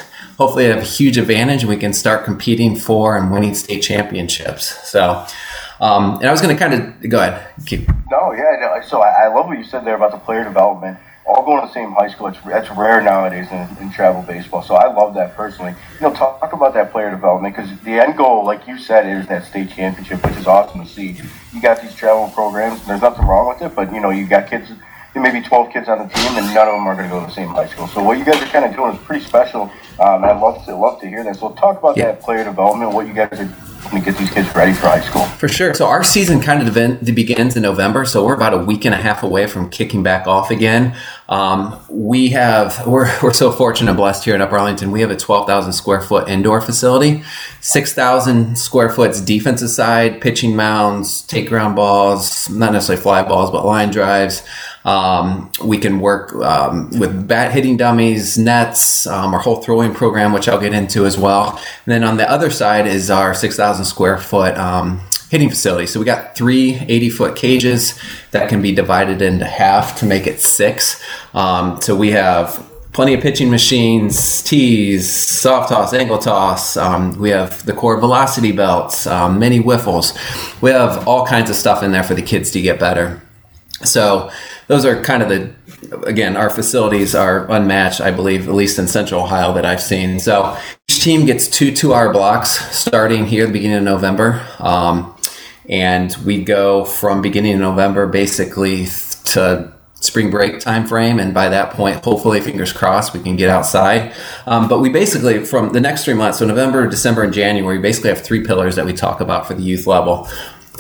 hopefully 0.42 0.66
have 0.66 0.78
a 0.78 0.82
huge 0.82 1.18
advantage 1.18 1.62
and 1.62 1.70
we 1.70 1.78
can 1.78 1.94
start 1.94 2.26
competing 2.26 2.76
for 2.76 3.16
and 3.18 3.32
winning 3.32 3.54
state 3.54 3.82
championships. 3.82 4.66
So, 4.90 5.26
um, 5.80 6.16
and 6.16 6.26
I 6.26 6.32
was 6.32 6.42
going 6.42 6.56
to 6.56 6.60
kind 6.60 6.74
of 6.74 7.10
go 7.10 7.20
ahead. 7.20 7.48
Keep. 7.66 7.90
No, 8.10 8.34
yeah, 8.34 8.58
no, 8.60 8.82
so 8.88 9.02
I, 9.02 9.26
I 9.26 9.28
love 9.28 9.48
what 9.48 9.58
you 9.58 9.64
said 9.64 9.86
there 9.86 9.96
about 9.96 10.12
the 10.12 10.18
player 10.18 10.44
development 10.44 10.98
all 11.26 11.46
going 11.46 11.62
to 11.62 11.68
the 11.68 11.74
same 11.74 11.92
high 11.92 12.10
school. 12.10 12.28
It's 12.28 12.40
that's 12.42 12.70
rare 12.72 13.02
nowadays 13.02 13.48
in, 13.52 13.68
in 13.80 13.92
travel 13.92 14.22
baseball. 14.22 14.64
So 14.64 14.76
I 14.76 14.92
love 14.92 15.14
that 15.16 15.36
personally. 15.36 15.74
You 16.00 16.08
know, 16.08 16.14
talk 16.14 16.52
about 16.52 16.74
that 16.74 16.92
player 16.92 17.12
development 17.12 17.56
because 17.56 17.70
the 17.82 17.92
end 17.92 18.18
goal, 18.18 18.46
like 18.46 18.68
you 18.68 18.78
said, 18.78 19.06
is 19.06 19.28
that 19.28 19.46
state 19.46 19.70
championship, 19.70 20.26
which 20.26 20.36
is 20.38 20.48
awesome 20.48 20.84
to 20.84 20.90
see. 20.90 21.18
You 21.54 21.62
got 21.62 21.82
these 21.82 21.96
travel 21.96 22.30
programs, 22.30 22.80
and 22.82 22.90
there's 22.90 23.02
nothing 23.02 23.26
wrong 23.26 23.48
with 23.48 23.62
it, 23.62 23.76
but 23.76 23.94
you 23.94 24.02
know, 24.02 24.10
you 24.10 24.28
got 24.28 24.50
kids. 24.50 24.72
Maybe 25.14 25.42
12 25.42 25.74
kids 25.74 25.90
on 25.90 26.00
the 26.00 26.06
team, 26.06 26.38
and 26.38 26.54
none 26.54 26.68
of 26.68 26.74
them 26.74 26.88
are 26.88 26.96
going 26.96 27.10
to 27.10 27.14
go 27.14 27.20
to 27.20 27.26
the 27.26 27.32
same 27.34 27.50
high 27.50 27.68
school. 27.68 27.88
So 27.88 28.02
what 28.02 28.18
you 28.18 28.24
guys 28.24 28.42
are 28.42 28.46
kind 28.46 28.64
of 28.64 28.74
doing 28.74 28.96
is 28.96 29.04
pretty 29.04 29.26
special. 29.26 29.64
Um, 30.00 30.24
I 30.24 30.32
love 30.32 30.64
to 30.66 30.76
love 30.76 31.02
to 31.02 31.08
hear 31.08 31.24
that. 31.26 31.36
So 31.36 31.52
talk 31.52 31.80
about 31.80 31.98
yeah. 31.98 32.06
that 32.06 32.22
player 32.22 32.44
development. 32.46 32.94
What 32.94 33.08
you 33.08 33.14
guys 33.14 33.34
are 33.34 33.54
to 33.90 34.00
get 34.00 34.18
these 34.18 34.30
kids 34.30 34.54
ready 34.56 34.74
for 34.74 34.88
high 34.88 35.02
school. 35.02 35.24
For 35.26 35.48
sure. 35.48 35.74
So 35.74 35.88
our 35.88 36.04
season 36.04 36.40
kind 36.40 36.66
of 36.66 36.74
begins 37.16 37.56
in 37.56 37.64
November. 37.64 38.06
So 38.06 38.26
we're 38.26 38.36
about 38.36 38.54
a 38.54 38.58
week 38.58 38.86
and 38.86 38.94
a 38.94 38.98
half 38.98 39.24
away 39.24 39.48
from 39.48 39.70
kicking 39.70 40.04
back 40.04 40.28
off 40.28 40.50
again. 40.50 40.96
Um, 41.32 41.80
we 41.90 42.28
have 42.32 42.86
we're, 42.86 43.10
we're 43.24 43.32
so 43.34 43.52
fortunate 43.54 43.90
and 43.90 43.98
blessed 43.98 44.26
here 44.26 44.36
in 44.36 44.42
Upper 44.42 44.58
Arlington. 44.58 44.92
We 44.92 45.00
have 45.00 45.10
a 45.10 45.16
12,000 45.16 45.72
square 45.72 46.02
foot 46.02 46.28
indoor 46.28 46.60
facility, 46.60 47.24
6,000 47.62 48.58
square 48.58 48.90
foot 48.90 49.20
defensive 49.26 49.70
side, 49.70 50.20
pitching 50.20 50.58
mounds, 50.58 51.22
take 51.22 51.48
ground 51.48 51.78
balls, 51.78 52.50
not 52.50 52.74
necessarily 52.74 53.02
fly 53.02 53.24
balls, 53.24 53.50
but 53.50 53.66
line 53.66 53.92
drives. 53.92 54.44
Um, 54.84 55.52
we 55.64 55.78
can 55.78 56.00
work 56.00 56.34
um, 56.36 56.90
with 57.00 57.28
bat 57.28 57.54
hitting 57.54 57.78
dummies, 57.78 58.38
nets, 58.38 59.08
um, 59.08 59.34
our 59.34 59.40
whole 59.40 59.62
throwing 59.62 59.94
program, 59.94 60.34
which 60.34 60.50
I'll 60.50 60.60
get 60.60 60.74
into 60.74 61.06
as 61.06 61.18
well. 61.18 61.52
And 61.86 61.94
then 61.94 62.04
on 62.04 62.18
the 62.18 62.30
other 62.30 62.50
side 62.50 62.88
is 62.88 63.10
our 63.10 63.34
6,000 63.34 63.86
square 63.86 64.18
foot 64.18 64.58
um, 64.58 65.00
hitting 65.32 65.50
facility. 65.50 65.88
So 65.88 65.98
we 65.98 66.06
got 66.06 66.36
three 66.36 66.76
80 66.76 67.10
foot 67.10 67.36
cages 67.38 67.98
that 68.32 68.50
can 68.50 68.62
be 68.62 68.74
divided 68.74 69.22
into 69.22 69.46
half 69.46 69.98
to 70.00 70.06
make 70.06 70.28
it 70.28 70.42
six. 70.42 71.02
Um, 71.34 71.82
so 71.82 71.96
we 71.96 72.12
have 72.12 72.68
plenty 72.92 73.14
of 73.14 73.22
pitching 73.22 73.50
machines, 73.50 74.44
tees, 74.44 75.10
soft 75.10 75.70
toss, 75.70 75.94
angle 75.94 76.18
toss. 76.18 76.76
Um, 76.76 77.18
we 77.18 77.30
have 77.30 77.66
the 77.66 77.72
core 77.72 77.98
velocity 77.98 78.52
belts, 78.52 79.08
um, 79.08 79.40
mini 79.40 79.62
wiffles. 79.62 80.14
We 80.62 80.72
have 80.72 81.08
all 81.08 81.26
kinds 81.26 81.50
of 81.50 81.56
stuff 81.56 81.82
in 81.82 81.94
there 81.94 82.04
for 82.04 82.14
the 82.14 82.22
kids 82.22 82.52
to 82.52 82.62
get 82.62 82.78
better. 82.78 83.22
So 83.86 84.30
those 84.68 84.84
are 84.84 85.02
kind 85.02 85.24
of 85.24 85.30
the 85.30 85.54
again 86.06 86.38
our 86.38 86.50
facilities 86.50 87.16
are 87.16 87.50
unmatched 87.52 88.00
i 88.00 88.12
believe 88.12 88.48
at 88.48 88.54
least 88.54 88.78
in 88.78 88.88
central 88.88 89.24
ohio 89.24 89.52
that 89.52 89.66
i've 89.66 89.82
seen 89.82 90.20
so 90.20 90.56
each 90.88 91.02
team 91.02 91.26
gets 91.26 91.50
two 91.50 91.76
two 91.76 91.92
hour 91.92 92.14
blocks 92.14 92.52
starting 92.74 93.26
here 93.26 93.44
at 93.44 93.48
the 93.48 93.54
beginning 93.54 93.80
of 93.80 93.84
november 93.84 94.46
um, 94.60 95.14
and 95.72 96.16
we 96.26 96.44
go 96.44 96.86
from 96.86 97.22
beginning 97.22 97.56
of 97.56 97.60
november 97.60 98.06
basically 98.06 98.86
to 99.24 99.72
spring 99.96 100.30
break 100.30 100.60
time 100.60 100.86
frame 100.86 101.20
and 101.20 101.34
by 101.34 101.50
that 101.50 101.72
point 101.72 102.04
hopefully 102.04 102.40
fingers 102.42 102.74
crossed 102.74 103.14
we 103.14 103.22
can 103.22 103.36
get 103.36 103.50
outside 103.50 104.14
um, 104.46 104.68
but 104.68 104.80
we 104.80 104.90
basically 104.90 105.44
from 105.44 105.72
the 105.74 105.82
next 105.82 106.06
three 106.06 106.14
months 106.14 106.40
so 106.40 106.46
november 106.46 106.88
december 106.88 107.24
and 107.24 107.34
january 107.34 107.78
we 107.78 107.82
basically 107.82 108.10
have 108.10 108.22
three 108.22 108.44
pillars 108.44 108.76
that 108.76 108.86
we 108.86 108.94
talk 108.94 109.22
about 109.22 109.48
for 109.48 109.54
the 109.54 109.64
youth 109.64 109.88
level 109.88 110.28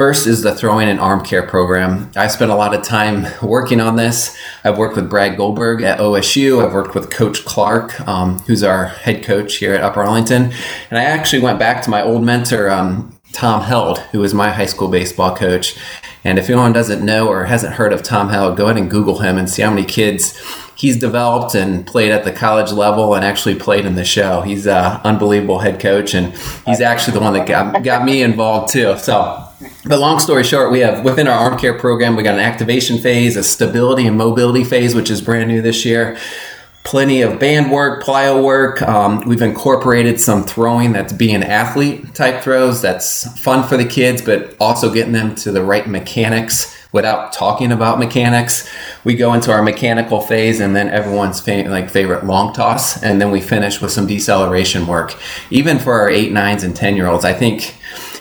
First 0.02 0.26
is 0.26 0.42
the 0.42 0.56
throwing 0.56 0.88
and 0.88 1.02
arm 1.02 1.24
care 1.24 1.46
program. 1.46 2.10
I 2.16 2.28
spent 2.28 2.50
a 2.50 2.56
lot 2.56 2.74
of 2.74 2.82
time 2.82 3.28
working 3.44 3.82
on 3.82 3.98
this. 3.98 4.36
I've 4.64 4.78
worked 4.78 4.96
with 4.96 5.10
Brad 5.10 5.36
Goldberg 5.36 5.84
at 5.84 6.00
OSU. 6.00 6.66
I've 6.66 6.74
worked 6.74 6.96
with 6.96 7.12
Coach 7.12 7.44
Clark, 7.44 8.00
um, 8.08 8.40
who's 8.40 8.64
our 8.64 8.86
head 8.86 9.24
coach 9.24 9.58
here 9.58 9.76
at 9.76 9.82
Upper 9.82 10.02
Arlington. 10.02 10.54
And 10.90 10.98
I 10.98 11.04
actually 11.04 11.42
went 11.42 11.60
back 11.60 11.84
to 11.84 11.90
my 11.90 12.02
old 12.02 12.24
mentor, 12.24 12.70
um, 12.70 13.11
Tom 13.34 13.62
Held, 13.62 14.00
who 14.12 14.20
was 14.20 14.34
my 14.34 14.50
high 14.52 14.66
school 14.66 14.88
baseball 14.88 15.36
coach. 15.36 15.78
And 16.24 16.38
if 16.38 16.50
anyone 16.50 16.74
doesn't 16.74 17.04
know 17.04 17.28
or 17.28 17.46
hasn't 17.46 17.74
heard 17.74 17.94
of 17.94 18.04
Tom 18.04 18.30
Held, 18.30 18.58
go 18.58 18.66
ahead 18.66 18.78
and 18.78 18.90
Google 18.90 19.20
him 19.20 19.38
and 19.38 19.50
see 19.50 19.62
how 19.62 19.72
many 19.72 19.86
kids 19.86 20.38
he's 20.76 20.98
developed 20.98 21.56
and 21.56 21.86
played 21.86 22.12
at 22.12 22.24
the 22.24 22.32
college 22.32 22.72
level 22.72 23.16
and 23.16 23.26
actually 23.26 23.56
played 23.56 23.86
in 23.86 23.96
the 23.96 24.06
show. 24.06 24.42
He's 24.42 24.68
an 24.68 25.02
unbelievable 25.04 25.60
head 25.60 25.80
coach, 25.80 26.14
and 26.14 26.34
he's 26.66 26.82
actually 26.82 27.14
the 27.14 27.22
one 27.22 27.34
that 27.34 27.48
got, 27.48 27.84
got 27.84 28.06
me 28.06 28.22
involved 28.22 28.72
too. 28.72 28.98
So 28.98 29.48
but 29.86 30.00
long 30.00 30.20
story 30.20 30.44
short, 30.44 30.72
we 30.72 30.80
have 30.80 31.04
within 31.04 31.28
our 31.28 31.38
arm 31.38 31.60
care 31.60 31.78
program, 31.78 32.16
we 32.16 32.24
got 32.24 32.36
an 32.36 32.40
activation 32.40 32.98
phase, 32.98 33.36
a 33.36 33.44
stability 33.44 34.08
and 34.08 34.18
mobility 34.18 34.64
phase, 34.64 34.96
which 34.96 35.10
is 35.10 35.22
brand 35.22 35.50
new 35.50 35.62
this 35.62 35.86
year. 35.86 36.18
Plenty 36.84 37.22
of 37.22 37.40
band 37.40 37.72
work, 37.72 38.04
plyo 38.04 38.44
work. 38.44 38.82
Um, 38.82 39.22
we've 39.28 39.42
incorporated 39.42 40.20
some 40.20 40.44
throwing 40.44 40.92
that's 40.94 41.14
being 41.14 41.44
athlete 41.44 42.14
type 42.16 42.42
throws. 42.44 42.82
That's 42.82 43.40
fun 43.40 43.68
for 43.68 43.78
the 43.78 43.86
kids, 43.86 44.22
but 44.22 44.56
also 44.60 44.92
getting 44.92 45.14
them 45.14 45.36
to 45.36 45.52
the 45.52 45.64
right 45.64 45.88
mechanics 45.88 46.76
without 46.92 47.32
talking 47.34 47.72
about 47.72 48.00
mechanics. 48.00 48.70
We 49.04 49.16
go 49.16 49.34
into 49.34 49.52
our 49.52 49.62
mechanical 49.62 50.22
phase 50.22 50.60
and 50.60 50.76
then 50.76 50.90
everyone's 50.90 51.40
fa- 51.40 51.66
like 51.68 51.90
favorite 51.90 52.26
long 52.26 52.52
toss, 52.54 53.02
and 53.02 53.22
then 53.22 53.32
we 53.32 53.42
finish 53.42 53.80
with 53.80 53.92
some 53.92 54.08
deceleration 54.08 54.88
work. 54.88 55.16
Even 55.50 55.80
for 55.80 55.94
our 55.94 56.10
eight, 56.10 56.32
nines, 56.32 56.64
and 56.64 56.76
ten 56.76 56.96
year 56.96 57.08
olds, 57.08 57.24
I 57.24 57.34
think 57.34 57.76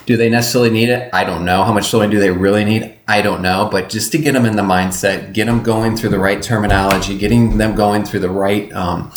Do 0.05 0.17
they 0.17 0.29
necessarily 0.29 0.69
need 0.69 0.89
it? 0.89 1.09
I 1.13 1.23
don't 1.23 1.45
know. 1.45 1.63
How 1.63 1.73
much 1.73 1.91
do 1.91 2.19
they 2.19 2.31
really 2.31 2.65
need? 2.65 2.97
I 3.07 3.21
don't 3.21 3.41
know. 3.41 3.69
But 3.71 3.89
just 3.89 4.11
to 4.13 4.17
get 4.17 4.33
them 4.33 4.45
in 4.45 4.55
the 4.55 4.63
mindset, 4.63 5.33
get 5.33 5.45
them 5.45 5.63
going 5.63 5.95
through 5.95 6.09
the 6.09 6.19
right 6.19 6.41
terminology, 6.41 7.17
getting 7.17 7.57
them 7.57 7.75
going 7.75 8.03
through 8.03 8.21
the 8.21 8.29
right 8.29 8.71
um, 8.73 9.11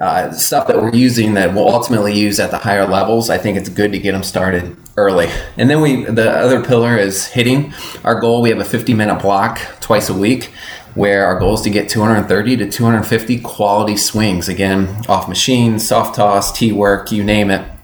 uh, 0.00 0.30
stuff 0.30 0.66
that 0.66 0.76
we're 0.76 0.94
using 0.94 1.34
that 1.34 1.54
we'll 1.54 1.68
ultimately 1.68 2.12
use 2.12 2.38
at 2.38 2.50
the 2.50 2.58
higher 2.58 2.86
levels, 2.86 3.30
I 3.30 3.38
think 3.38 3.56
it's 3.56 3.68
good 3.68 3.92
to 3.92 3.98
get 3.98 4.12
them 4.12 4.22
started 4.22 4.76
early. 4.96 5.28
And 5.56 5.70
then 5.70 5.80
we, 5.80 6.04
the 6.04 6.30
other 6.30 6.62
pillar 6.62 6.96
is 6.96 7.26
hitting. 7.26 7.72
Our 8.04 8.20
goal, 8.20 8.42
we 8.42 8.50
have 8.50 8.58
a 8.58 8.64
50 8.64 8.94
minute 8.94 9.22
block 9.22 9.58
twice 9.80 10.08
a 10.08 10.14
week 10.14 10.52
where 10.94 11.26
our 11.26 11.38
goal 11.38 11.54
is 11.54 11.60
to 11.62 11.70
get 11.70 11.88
230 11.88 12.56
to 12.56 12.70
250 12.70 13.40
quality 13.40 13.96
swings. 13.96 14.48
Again, 14.48 15.04
off 15.08 15.28
machines, 15.28 15.86
soft 15.86 16.16
toss, 16.16 16.56
tee 16.56 16.72
work, 16.72 17.12
you 17.12 17.22
name 17.22 17.50
it. 17.50 17.75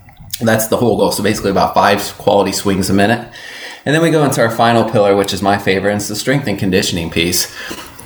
That's 0.45 0.67
the 0.67 0.77
whole 0.77 0.97
goal. 0.97 1.13
So 1.13 1.23
basically 1.23 1.51
about 1.51 1.75
five 1.75 2.01
quality 2.19 2.53
swings 2.53 2.91
a 2.91 2.95
minute. 2.95 3.33
And 3.85 3.95
then 3.95 4.03
we 4.03 4.11
go 4.11 4.25
into 4.25 4.41
our 4.41 4.51
final 4.51 4.89
pillar, 4.89 5.17
which 5.17 5.33
is 5.33 5.43
my 5.43 5.59
favorite, 5.59 5.91
and 5.91 6.01
it's 6.01 6.09
the 6.09 6.17
strength 6.17 6.47
and 6.47 6.59
conditioning 6.59 7.11
piece 7.11 7.53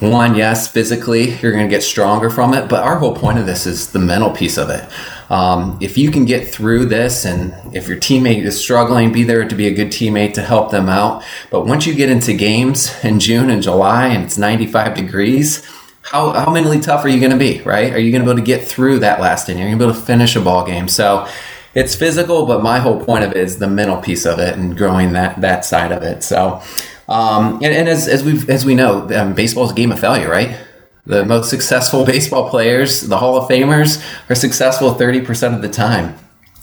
one, 0.01 0.35
yes, 0.35 0.69
physically 0.69 1.37
you're 1.39 1.53
going 1.53 1.67
to 1.67 1.71
get 1.71 1.83
stronger 1.83 2.29
from 2.29 2.53
it, 2.53 2.69
but 2.69 2.85
our 2.85 2.99
whole 2.99 3.15
point 3.15 3.39
of 3.39 3.47
this 3.47 3.67
is 3.67 3.93
the 3.93 3.99
mental 3.99 4.31
piece 4.31 4.59
of 4.59 4.69
it. 4.69 4.87
Um, 5.31 5.79
if 5.81 5.97
you 5.97 6.11
can 6.11 6.25
get 6.27 6.47
through 6.47 6.87
this, 6.87 7.25
and 7.25 7.55
if 7.75 7.89
your 7.89 7.97
teammate 7.97 8.45
is 8.45 8.61
struggling, 8.61 9.11
be 9.11 9.25
there 9.25 9.49
to 9.49 9.55
be 9.55 9.67
a 9.67 9.75
good 9.75 9.89
teammate 9.89 10.35
to 10.35 10.43
help 10.43 10.71
them 10.71 10.89
out. 10.89 11.25
But 11.51 11.67
once 11.67 11.87
you 11.87 11.95
get 11.95 12.11
into 12.11 12.35
games 12.35 12.95
in 13.03 13.19
June 13.21 13.49
and 13.49 13.63
July 13.63 14.09
and 14.09 14.25
it's 14.25 14.37
95 14.37 14.95
degrees, 14.95 15.65
how, 16.03 16.31
how 16.31 16.53
mentally 16.53 16.79
tough 16.79 17.05
are 17.05 17.09
you 17.09 17.19
going 17.19 17.33
to 17.33 17.39
be, 17.39 17.63
right? 17.63 17.93
Are 17.93 17.99
you 17.99 18.13
going 18.13 18.23
to 18.23 18.27
be 18.27 18.31
able 18.31 18.41
to 18.41 18.47
get 18.47 18.69
through 18.69 19.01
that 19.01 19.19
last 19.19 19.49
inning? 19.49 19.65
Are 19.65 19.67
you 19.67 19.77
going 19.77 19.79
to 19.79 19.85
be 19.87 19.91
able 19.91 20.01
to 20.01 20.07
finish 20.07 20.37
a 20.37 20.41
ball 20.41 20.65
game? 20.65 20.87
So 20.89 21.27
it's 21.77 21.95
physical, 21.95 22.47
but 22.47 22.63
my 22.63 22.79
whole 22.79 23.05
point 23.05 23.23
of 23.23 23.33
it 23.33 23.37
is 23.37 23.59
the 23.59 23.69
mental 23.69 23.99
piece 23.99 24.25
of 24.25 24.39
it 24.39 24.57
and 24.57 24.75
growing 24.75 25.13
that, 25.13 25.39
that 25.43 25.63
side 25.63 25.93
of 25.93 26.03
it. 26.03 26.23
So, 26.23 26.63
um, 27.07 27.57
and, 27.57 27.67
and 27.67 27.87
as, 27.87 28.09
as 28.09 28.25
we 28.25 28.43
as 28.49 28.65
we 28.65 28.75
know, 28.75 29.07
um, 29.15 29.35
baseball 29.35 29.67
is 29.67 29.73
a 29.73 29.75
game 29.75 29.93
of 29.93 30.01
failure, 30.01 30.31
right? 30.31 30.59
The 31.05 31.27
most 31.27 31.51
successful 31.51 32.05
baseball 32.13 32.49
players, 32.49 33.03
the 33.03 33.19
Hall 33.19 33.37
of 33.37 33.49
Famers, 33.49 34.03
are 34.31 34.35
successful 34.35 34.95
30% 34.95 35.55
of 35.55 35.61
the 35.61 35.69
time. 35.69 36.17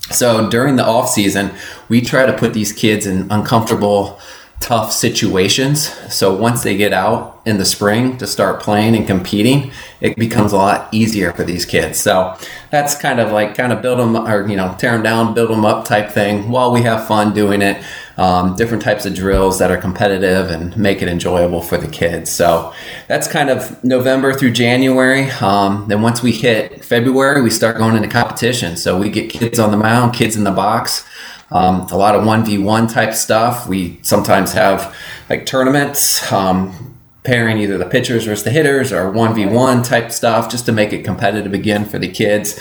So 0.09 0.49
during 0.49 0.77
the 0.77 0.85
off 0.85 1.09
season, 1.09 1.51
we 1.89 2.01
try 2.01 2.25
to 2.25 2.33
put 2.33 2.53
these 2.53 2.73
kids 2.73 3.05
in 3.05 3.31
uncomfortable 3.31 4.19
tough 4.63 4.93
situations. 4.93 5.89
So 6.13 6.33
once 6.33 6.63
they 6.63 6.77
get 6.77 6.93
out 6.93 7.41
in 7.45 7.57
the 7.57 7.65
spring 7.65 8.17
to 8.17 8.25
start 8.25 8.61
playing 8.61 8.95
and 8.95 9.05
competing, 9.05 9.71
it 9.99 10.15
becomes 10.15 10.53
a 10.53 10.55
lot 10.55 10.87
easier 10.93 11.33
for 11.33 11.43
these 11.43 11.65
kids. 11.65 11.99
So 11.99 12.37
that's 12.71 12.97
kind 12.97 13.19
of 13.19 13.33
like 13.33 13.55
kind 13.55 13.73
of 13.73 13.81
build 13.81 13.99
them 13.99 14.15
or, 14.15 14.47
you 14.47 14.55
know, 14.55 14.73
tear 14.79 14.93
them 14.93 15.03
down, 15.03 15.33
build 15.33 15.49
them 15.49 15.65
up 15.65 15.83
type 15.83 16.11
thing 16.11 16.49
while 16.49 16.71
we 16.71 16.81
have 16.83 17.05
fun 17.05 17.33
doing 17.33 17.61
it. 17.61 17.83
Um, 18.15 18.55
different 18.55 18.83
types 18.83 19.07
of 19.07 19.15
drills 19.15 19.57
that 19.57 19.71
are 19.71 19.77
competitive 19.77 20.51
and 20.51 20.77
make 20.77 21.01
it 21.01 21.07
enjoyable 21.07 21.61
for 21.61 21.77
the 21.77 21.87
kids. 21.87 22.31
So 22.31 22.71
that's 23.07 23.27
kind 23.27 23.49
of 23.49 23.83
November 23.83 24.33
through 24.33 24.51
January. 24.51 25.31
Um, 25.31 25.85
then 25.87 26.03
once 26.03 26.21
we 26.21 26.31
hit 26.31 26.85
February, 26.85 27.41
we 27.41 27.49
start 27.49 27.75
going 27.77 27.95
into 27.95 28.07
competition. 28.07 28.77
So 28.77 28.99
we 28.99 29.09
get 29.09 29.31
kids 29.31 29.57
on 29.57 29.71
the 29.71 29.77
mound, 29.77 30.13
kids 30.13 30.35
in 30.35 30.43
the 30.43 30.51
box. 30.51 31.05
Um, 31.53 31.87
a 31.91 31.97
lot 31.97 32.15
of 32.15 32.23
1v1 32.23 32.91
type 32.91 33.13
stuff. 33.13 33.67
We 33.67 33.99
sometimes 34.01 34.53
have 34.53 34.95
like 35.29 35.45
tournaments, 35.45 36.31
um, 36.31 36.93
pairing 37.23 37.57
either 37.57 37.77
the 37.77 37.85
pitchers 37.85 38.25
versus 38.25 38.43
the 38.43 38.49
hitters 38.49 38.91
or 38.91 39.09
1v1 39.11 39.87
type 39.87 40.11
stuff 40.11 40.49
just 40.49 40.65
to 40.65 40.73
make 40.73 40.91
it 40.91 41.05
competitive 41.05 41.53
again 41.53 41.85
for 41.85 41.97
the 41.97 42.07
kids. 42.07 42.55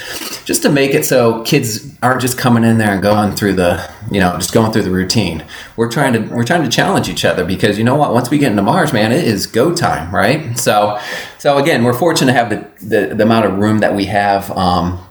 Just 0.44 0.62
to 0.62 0.70
make 0.70 0.94
it 0.94 1.04
so 1.04 1.42
kids 1.42 1.96
aren't 2.00 2.20
just 2.20 2.38
coming 2.38 2.62
in 2.62 2.78
there 2.78 2.92
and 2.92 3.02
going 3.02 3.34
through 3.34 3.54
the, 3.54 3.90
you 4.10 4.20
know, 4.20 4.34
just 4.36 4.52
going 4.52 4.72
through 4.72 4.82
the 4.82 4.90
routine. 4.90 5.44
We're 5.76 5.90
trying 5.90 6.12
to 6.12 6.20
we're 6.34 6.44
trying 6.44 6.62
to 6.62 6.68
challenge 6.68 7.08
each 7.08 7.24
other 7.24 7.44
because 7.44 7.76
you 7.76 7.84
know 7.84 7.96
what, 7.96 8.12
once 8.12 8.30
we 8.30 8.38
get 8.38 8.50
into 8.50 8.62
March, 8.62 8.92
man, 8.92 9.10
it 9.10 9.24
is 9.24 9.46
go 9.46 9.74
time, 9.74 10.14
right? 10.14 10.56
So 10.58 11.00
so 11.38 11.58
again, 11.58 11.82
we're 11.82 11.92
fortunate 11.94 12.32
to 12.32 12.38
have 12.38 12.50
the 12.50 12.86
the, 12.86 13.14
the 13.14 13.24
amount 13.24 13.46
of 13.46 13.58
room 13.58 13.78
that 13.78 13.96
we 13.96 14.04
have 14.04 14.50
um, 14.52 15.04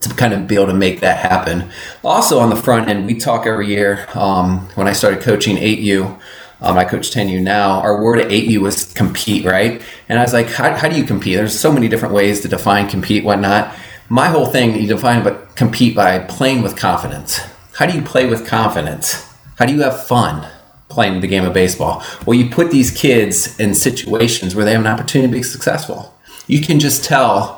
to 0.00 0.08
kind 0.14 0.32
of 0.32 0.46
be 0.46 0.54
able 0.54 0.66
to 0.66 0.74
make 0.74 1.00
that 1.00 1.18
happen. 1.18 1.70
Also, 2.04 2.38
on 2.38 2.50
the 2.50 2.56
front 2.56 2.88
end, 2.88 3.06
we 3.06 3.14
talk 3.18 3.46
every 3.46 3.68
year. 3.68 4.06
Um, 4.14 4.68
when 4.74 4.86
I 4.88 4.92
started 4.92 5.22
coaching 5.22 5.56
8U, 5.56 6.20
um, 6.60 6.78
I 6.78 6.84
coach 6.84 7.10
10U 7.10 7.42
now. 7.42 7.80
Our 7.80 8.02
word 8.02 8.18
at 8.18 8.30
8U 8.30 8.58
was 8.58 8.92
compete, 8.94 9.44
right? 9.44 9.82
And 10.08 10.18
I 10.18 10.22
was 10.22 10.32
like, 10.32 10.48
how, 10.48 10.74
how 10.74 10.88
do 10.88 10.96
you 10.96 11.04
compete? 11.04 11.36
There's 11.36 11.58
so 11.58 11.70
many 11.70 11.88
different 11.88 12.14
ways 12.14 12.40
to 12.40 12.48
define 12.48 12.88
compete, 12.88 13.24
whatnot. 13.24 13.74
My 14.08 14.28
whole 14.28 14.46
thing, 14.46 14.80
you 14.80 14.86
define 14.86 15.22
but 15.22 15.56
compete 15.56 15.94
by 15.94 16.20
playing 16.20 16.62
with 16.62 16.76
confidence. 16.76 17.40
How 17.74 17.86
do 17.86 17.94
you 17.94 18.02
play 18.02 18.26
with 18.26 18.46
confidence? 18.46 19.26
How 19.58 19.66
do 19.66 19.74
you 19.74 19.82
have 19.82 20.06
fun 20.06 20.48
playing 20.88 21.20
the 21.20 21.26
game 21.26 21.44
of 21.44 21.52
baseball? 21.52 22.02
Well, 22.24 22.38
you 22.38 22.48
put 22.48 22.70
these 22.70 22.90
kids 22.90 23.58
in 23.58 23.74
situations 23.74 24.54
where 24.54 24.64
they 24.64 24.72
have 24.72 24.80
an 24.80 24.86
opportunity 24.86 25.30
to 25.30 25.38
be 25.38 25.42
successful. 25.42 26.14
You 26.46 26.62
can 26.62 26.78
just 26.78 27.04
tell 27.04 27.55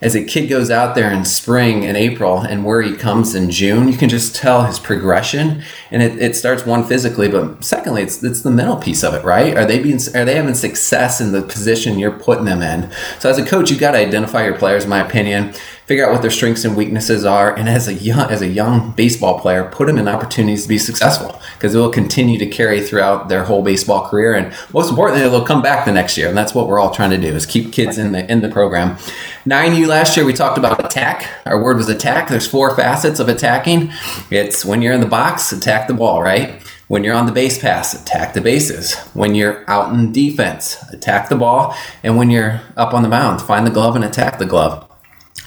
as 0.00 0.14
a 0.14 0.24
kid 0.24 0.46
goes 0.46 0.70
out 0.70 0.94
there 0.94 1.10
in 1.10 1.24
spring 1.24 1.84
and 1.84 1.96
April 1.96 2.38
and 2.40 2.64
where 2.64 2.82
he 2.82 2.94
comes 2.94 3.34
in 3.34 3.50
June, 3.50 3.88
you 3.88 3.98
can 3.98 4.08
just 4.08 4.36
tell 4.36 4.64
his 4.64 4.78
progression. 4.78 5.62
And 5.90 6.02
it, 6.02 6.20
it 6.22 6.36
starts 6.36 6.64
one 6.64 6.84
physically, 6.84 7.28
but 7.28 7.64
secondly, 7.64 8.02
it's 8.02 8.22
it's 8.22 8.42
the 8.42 8.50
mental 8.50 8.76
piece 8.76 9.02
of 9.02 9.14
it, 9.14 9.24
right? 9.24 9.56
Are 9.56 9.64
they 9.64 9.82
being 9.82 9.98
are 10.14 10.24
they 10.24 10.36
having 10.36 10.54
success 10.54 11.20
in 11.20 11.32
the 11.32 11.42
position 11.42 11.98
you're 11.98 12.12
putting 12.12 12.44
them 12.44 12.62
in? 12.62 12.90
So 13.18 13.28
as 13.28 13.38
a 13.38 13.44
coach, 13.44 13.70
you 13.70 13.78
got 13.78 13.92
to 13.92 13.98
identify 13.98 14.44
your 14.44 14.56
players, 14.56 14.84
in 14.84 14.90
my 14.90 15.00
opinion, 15.04 15.54
figure 15.88 16.06
out 16.06 16.12
what 16.12 16.20
their 16.20 16.30
strengths 16.30 16.66
and 16.66 16.76
weaknesses 16.76 17.24
are, 17.24 17.56
and 17.56 17.66
as 17.68 17.88
a 17.88 17.94
young 17.94 18.30
as 18.30 18.42
a 18.42 18.46
young 18.46 18.92
baseball 18.92 19.40
player, 19.40 19.64
put 19.64 19.86
them 19.86 19.96
in 19.96 20.06
opportunities 20.06 20.62
to 20.62 20.68
be 20.68 20.78
successful 20.78 21.40
because 21.54 21.74
it 21.74 21.78
will 21.78 21.90
continue 21.90 22.38
to 22.38 22.46
carry 22.46 22.80
throughout 22.80 23.28
their 23.30 23.44
whole 23.44 23.62
baseball 23.62 24.06
career, 24.06 24.34
and 24.34 24.54
most 24.72 24.90
importantly, 24.90 25.28
they'll 25.28 25.44
come 25.44 25.62
back 25.62 25.86
the 25.86 25.92
next 25.92 26.16
year, 26.18 26.28
and 26.28 26.36
that's 26.36 26.54
what 26.54 26.68
we're 26.68 26.78
all 26.78 26.92
trying 26.92 27.10
to 27.10 27.18
do 27.18 27.34
is 27.34 27.46
keep 27.46 27.72
kids 27.72 27.98
in 27.98 28.12
the 28.12 28.30
in 28.30 28.42
the 28.42 28.48
program. 28.50 28.98
Nine 29.46 29.74
U 29.74 29.86
last 29.86 30.16
year 30.16 30.26
we 30.26 30.34
talked 30.34 30.58
about 30.58 30.84
attack. 30.84 31.26
Our 31.46 31.62
word 31.62 31.78
was 31.78 31.88
attack. 31.88 32.28
There's 32.28 32.46
four 32.46 32.76
facets 32.76 33.18
of 33.18 33.28
attacking. 33.28 33.90
It's 34.30 34.64
when 34.64 34.82
you're 34.82 34.92
in 34.92 35.00
the 35.00 35.06
box, 35.06 35.50
attack 35.52 35.88
the 35.88 35.94
ball, 35.94 36.22
right? 36.22 36.62
When 36.88 37.04
you're 37.04 37.14
on 37.14 37.26
the 37.26 37.32
base 37.32 37.58
pass, 37.58 37.92
attack 37.92 38.32
the 38.32 38.40
bases. 38.40 38.94
When 39.12 39.34
you're 39.34 39.62
out 39.68 39.92
in 39.92 40.10
defense, 40.10 40.82
attack 40.90 41.28
the 41.28 41.36
ball. 41.36 41.74
And 42.02 42.16
when 42.16 42.30
you're 42.30 42.62
up 42.78 42.94
on 42.94 43.02
the 43.02 43.10
mound, 43.10 43.42
find 43.42 43.66
the 43.66 43.70
glove 43.70 43.94
and 43.94 44.04
attack 44.04 44.38
the 44.38 44.46
glove. 44.46 44.87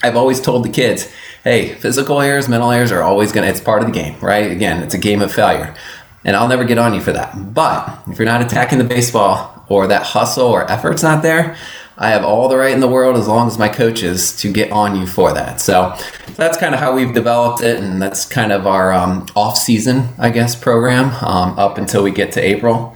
I've 0.04 0.16
always 0.16 0.42
told 0.42 0.66
the 0.66 0.70
kids, 0.70 1.12
hey, 1.44 1.74
physical 1.76 2.22
errors, 2.22 2.50
mental 2.50 2.72
errors 2.72 2.92
are 2.92 3.02
always 3.02 3.32
going 3.32 3.46
to, 3.46 3.50
it's 3.50 3.62
part 3.62 3.82
of 3.82 3.88
the 3.88 3.94
game, 3.94 4.20
right? 4.20 4.52
Again, 4.52 4.84
it's 4.84 4.94
a 4.94 5.00
game 5.00 5.22
of 5.22 5.32
failure. 5.32 5.76
And 6.24 6.36
I'll 6.36 6.48
never 6.48 6.64
get 6.66 6.78
on 6.78 6.94
you 6.94 7.02
for 7.02 7.12
that. 7.14 7.54
But 7.54 8.04
if 8.08 8.18
you're 8.20 8.26
not 8.26 8.42
attacking 8.42 8.78
the 8.78 8.84
baseball 8.84 9.66
or 9.70 9.88
that 9.88 10.04
hustle 10.04 10.48
or 10.48 10.70
effort's 10.70 11.02
not 11.02 11.24
there, 11.24 11.58
I 11.98 12.10
have 12.10 12.24
all 12.24 12.48
the 12.48 12.58
right 12.58 12.74
in 12.74 12.80
the 12.80 12.88
world 12.88 13.16
as 13.16 13.28
long 13.28 13.48
as 13.48 13.60
my 13.60 13.70
coaches 13.70 14.36
to 14.38 14.52
get 14.52 14.72
on 14.72 15.00
you 15.00 15.06
for 15.06 15.34
that. 15.34 15.62
So 15.62 15.96
that's 16.36 16.58
kind 16.58 16.74
of 16.74 16.80
how 16.80 16.96
we've 16.96 17.14
developed 17.14 17.62
it, 17.62 17.78
and 17.78 18.02
that's 18.02 18.26
kind 18.26 18.52
of 18.52 18.66
our 18.66 18.92
um, 18.92 19.28
off 19.36 19.58
season, 19.58 20.10
I 20.18 20.32
guess, 20.32 20.56
program 20.56 21.12
um, 21.24 21.60
up 21.60 21.78
until 21.78 22.02
we 22.04 22.12
get 22.12 22.32
to 22.34 22.42
April. 22.42 22.96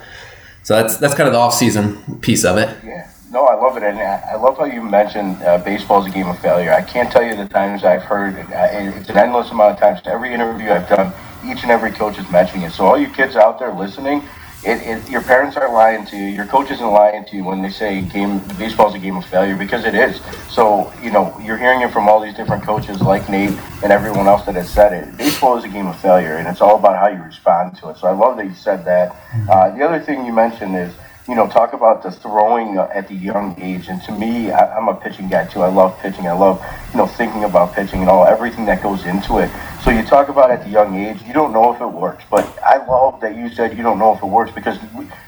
So 0.64 0.76
that's 0.82 0.98
that's 0.98 1.14
kind 1.14 1.28
of 1.28 1.34
the 1.34 1.40
off 1.40 1.54
season 1.54 2.20
piece 2.22 2.44
of 2.44 2.58
it. 2.58 2.76
Yeah. 2.84 3.10
No, 3.36 3.48
I 3.48 3.56
love 3.56 3.76
it, 3.76 3.84
and 3.84 4.00
I 4.00 4.36
love 4.36 4.58
how 4.58 4.64
you 4.64 4.82
mentioned 4.82 5.44
uh, 5.44 5.58
baseball 5.58 6.00
is 6.00 6.08
a 6.08 6.10
game 6.10 6.30
of 6.30 6.40
failure. 6.40 6.72
I 6.72 6.82
can't 6.82 7.12
tell 7.12 7.22
you 7.22 7.36
the 7.36 7.46
times 7.46 7.84
I've 7.84 8.04
heard 8.04 8.36
it. 8.36 8.46
It's 8.50 9.10
an 9.10 9.18
endless 9.18 9.52
amount 9.52 9.74
of 9.74 9.78
times. 9.78 10.00
Every 10.06 10.34
interview 10.34 10.70
I've 10.70 10.88
done, 10.88 11.12
each 11.46 11.64
and 11.64 11.70
every 11.70 11.92
coach 11.92 12.18
is 12.18 12.30
mentioning 12.30 12.66
it. 12.66 12.72
So 12.72 12.86
all 12.86 12.98
you 12.98 13.08
kids 13.08 13.36
out 13.36 13.60
there 13.60 13.74
listening, 13.74 14.24
it, 14.64 14.82
it, 14.88 15.10
your 15.10 15.22
parents 15.22 15.58
aren't 15.58 15.74
lying 15.74 16.06
to 16.06 16.16
you. 16.16 16.28
Your 16.28 16.46
coach 16.46 16.72
isn't 16.72 16.90
lying 16.90 17.26
to 17.26 17.36
you 17.36 17.44
when 17.44 17.62
they 17.62 17.70
say 17.70 18.04
game 18.04 18.40
baseball 18.58 18.88
is 18.88 18.96
a 18.96 19.00
game 19.00 19.18
of 19.18 19.26
failure 19.26 19.58
because 19.58 19.84
it 19.84 19.96
is. 19.96 20.22
So 20.50 20.94
you 21.04 21.12
know 21.12 21.38
you're 21.44 21.58
hearing 21.58 21.82
it 21.82 21.92
from 21.92 22.08
all 22.08 22.22
these 22.22 22.36
different 22.36 22.64
coaches 22.64 23.02
like 23.02 23.28
Nate 23.30 23.60
and 23.84 23.92
everyone 23.92 24.28
else 24.28 24.46
that 24.46 24.56
has 24.56 24.70
said 24.70 24.94
it. 24.94 25.18
Baseball 25.18 25.58
is 25.58 25.66
a 25.66 25.68
game 25.68 25.88
of 25.88 26.00
failure, 26.00 26.38
and 26.38 26.48
it's 26.48 26.62
all 26.62 26.80
about 26.80 26.96
how 26.96 27.10
you 27.10 27.22
respond 27.22 27.76
to 27.80 27.90
it. 27.90 27.98
So 27.98 28.08
I 28.08 28.12
love 28.12 28.38
that 28.38 28.46
you 28.46 28.56
said 28.56 28.86
that. 28.86 29.14
Uh, 29.50 29.76
the 29.76 29.84
other 29.84 30.00
thing 30.00 30.26
you 30.26 30.32
mentioned 30.32 30.78
is 30.78 30.94
you 31.28 31.34
know, 31.34 31.48
talk 31.48 31.74
about 31.74 32.04
the 32.04 32.12
throwing 32.12 32.78
uh, 32.78 32.88
at 32.94 33.08
the 33.08 33.16
young 33.16 33.60
age. 33.60 33.88
And 33.88 34.02
to 34.04 34.12
me, 34.12 34.52
I, 34.52 34.78
am 34.78 34.88
a 34.88 34.94
pitching 34.94 35.28
guy 35.28 35.48
too. 35.48 35.62
I 35.62 35.70
love 35.70 35.98
pitching. 36.00 36.28
I 36.28 36.34
love, 36.34 36.64
you 36.92 36.98
know, 36.98 37.08
thinking 37.08 37.44
about 37.44 37.74
pitching 37.74 38.02
and 38.02 38.10
all 38.10 38.26
everything 38.26 38.66
that 38.66 38.84
goes 38.84 39.06
into 39.06 39.40
it. 39.40 39.50
So 39.84 39.90
you 39.90 40.04
talk 40.04 40.30
about 40.30 40.52
at 40.52 40.64
the 40.64 40.70
young 40.70 40.96
age, 40.96 41.22
you 41.24 41.34
don't 41.34 41.52
know 41.52 41.74
if 41.74 41.82
it 41.82 41.88
works. 41.88 42.24
But 42.30 42.46
I 42.64 42.86
love 42.86 43.22
that 43.22 43.36
you 43.36 43.50
said 43.50 43.76
you 43.76 43.84
don't 43.84 43.98
know 43.98 44.16
if 44.16 44.22
it 44.22 44.28
works 44.28 44.52
because 44.52 44.78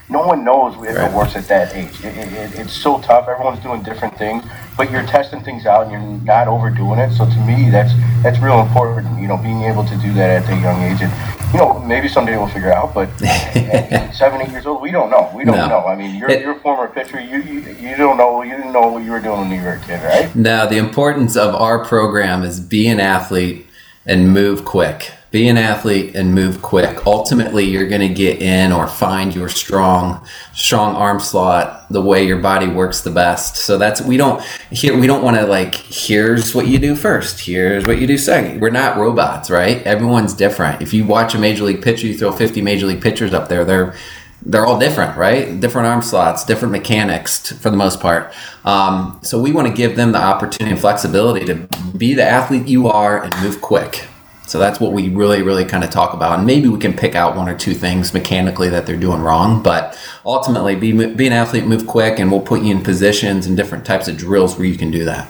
no 0.08 0.26
one 0.26 0.44
knows 0.44 0.74
if 0.76 0.96
right. 0.96 1.10
it 1.10 1.14
works 1.14 1.34
at 1.34 1.48
that 1.48 1.74
age. 1.74 2.04
It, 2.04 2.16
it, 2.16 2.58
it's 2.60 2.72
so 2.72 3.00
tough. 3.00 3.28
Everyone's 3.28 3.60
doing 3.60 3.82
different 3.82 4.16
things, 4.16 4.44
but 4.78 4.92
you're 4.92 5.02
testing 5.02 5.42
things 5.42 5.66
out 5.66 5.82
and 5.82 5.92
you're 5.92 6.24
not 6.24 6.46
overdoing 6.46 7.00
it. 7.00 7.12
So 7.12 7.26
to 7.26 7.40
me, 7.44 7.68
that's 7.68 7.92
that's 8.22 8.38
real 8.38 8.60
important. 8.60 9.20
You 9.20 9.26
know, 9.26 9.36
being 9.36 9.64
able 9.64 9.84
to 9.84 9.96
do 9.96 10.14
that 10.14 10.30
at 10.30 10.46
that 10.46 10.62
young 10.62 10.80
age. 10.82 11.02
And 11.02 11.12
you 11.52 11.58
know, 11.58 11.80
maybe 11.80 12.08
someday 12.08 12.36
we'll 12.36 12.46
figure 12.46 12.72
out. 12.72 12.94
But 12.94 13.10
seven, 14.14 14.40
eight 14.40 14.50
years 14.50 14.64
old, 14.64 14.80
we 14.80 14.92
don't 14.92 15.10
know. 15.10 15.30
We 15.34 15.44
don't 15.44 15.56
no. 15.56 15.68
know. 15.68 15.86
I 15.86 15.96
mean, 15.96 16.14
you're, 16.14 16.30
it, 16.30 16.40
you're 16.40 16.56
a 16.56 16.60
former 16.60 16.88
pitcher. 16.88 17.20
You, 17.20 17.42
you 17.42 17.60
you 17.72 17.96
don't 17.96 18.16
know. 18.16 18.42
You 18.42 18.56
didn't 18.56 18.72
know 18.72 18.86
what 18.88 19.02
you 19.02 19.10
were 19.10 19.20
doing 19.20 19.40
when 19.40 19.50
you 19.50 19.62
were 19.62 19.72
a 19.72 19.80
kid, 19.80 20.02
right? 20.04 20.34
No, 20.36 20.68
the 20.68 20.78
importance 20.78 21.36
of 21.36 21.54
our 21.56 21.84
program 21.84 22.44
is 22.44 22.60
be 22.60 22.86
an 22.86 23.00
athlete 23.00 23.66
and 24.06 24.32
move 24.32 24.64
quick. 24.64 25.10
Be 25.30 25.46
an 25.48 25.58
athlete 25.58 26.14
and 26.16 26.34
move 26.34 26.62
quick. 26.62 27.06
Ultimately, 27.06 27.64
you're 27.64 27.86
going 27.86 28.00
to 28.00 28.08
get 28.08 28.40
in 28.40 28.72
or 28.72 28.86
find 28.86 29.34
your 29.34 29.50
strong, 29.50 30.26
strong 30.54 30.94
arm 30.94 31.20
slot, 31.20 31.86
the 31.90 32.00
way 32.00 32.26
your 32.26 32.38
body 32.38 32.66
works 32.66 33.02
the 33.02 33.10
best. 33.10 33.56
So 33.56 33.76
that's 33.76 34.00
we 34.00 34.16
don't 34.16 34.42
here 34.70 34.98
we 34.98 35.06
don't 35.06 35.22
want 35.22 35.36
to 35.36 35.46
like 35.46 35.74
here's 35.74 36.54
what 36.54 36.66
you 36.66 36.78
do 36.78 36.96
first, 36.96 37.40
here's 37.40 37.86
what 37.86 37.98
you 37.98 38.06
do 38.06 38.16
second. 38.16 38.60
We're 38.60 38.70
not 38.70 38.96
robots, 38.96 39.50
right? 39.50 39.82
Everyone's 39.82 40.32
different. 40.32 40.80
If 40.80 40.94
you 40.94 41.04
watch 41.04 41.34
a 41.34 41.38
major 41.38 41.64
league 41.64 41.82
pitcher, 41.82 42.06
you 42.06 42.16
throw 42.16 42.32
50 42.32 42.62
major 42.62 42.86
league 42.86 43.02
pitchers 43.02 43.34
up 43.34 43.48
there, 43.48 43.66
they're 43.66 43.94
they're 44.42 44.64
all 44.64 44.78
different, 44.78 45.16
right? 45.16 45.60
Different 45.60 45.88
arm 45.88 46.00
slots, 46.00 46.44
different 46.44 46.72
mechanics 46.72 47.52
for 47.52 47.70
the 47.70 47.76
most 47.76 48.00
part. 48.00 48.32
Um, 48.64 49.18
so 49.22 49.40
we 49.40 49.52
want 49.52 49.68
to 49.68 49.74
give 49.74 49.96
them 49.96 50.12
the 50.12 50.22
opportunity 50.22 50.72
and 50.72 50.80
flexibility 50.80 51.44
to 51.46 51.68
be 51.96 52.14
the 52.14 52.24
athlete 52.24 52.66
you 52.66 52.88
are 52.88 53.22
and 53.22 53.34
move 53.42 53.60
quick. 53.60 54.06
So 54.48 54.58
that's 54.58 54.80
what 54.80 54.92
we 54.92 55.10
really, 55.10 55.42
really 55.42 55.66
kind 55.66 55.84
of 55.84 55.90
talk 55.90 56.14
about. 56.14 56.38
And 56.38 56.46
maybe 56.46 56.68
we 56.68 56.78
can 56.78 56.94
pick 56.94 57.14
out 57.14 57.36
one 57.36 57.50
or 57.50 57.56
two 57.56 57.74
things 57.74 58.14
mechanically 58.14 58.70
that 58.70 58.86
they're 58.86 58.96
doing 58.96 59.20
wrong. 59.20 59.62
But 59.62 59.98
ultimately, 60.24 60.74
be, 60.74 60.92
be 60.92 61.26
an 61.26 61.34
athlete, 61.34 61.66
move 61.66 61.86
quick, 61.86 62.18
and 62.18 62.30
we'll 62.32 62.40
put 62.40 62.62
you 62.62 62.74
in 62.74 62.82
positions 62.82 63.46
and 63.46 63.56
different 63.56 63.84
types 63.84 64.08
of 64.08 64.16
drills 64.16 64.56
where 64.56 64.66
you 64.66 64.78
can 64.78 64.90
do 64.90 65.04
that. 65.04 65.28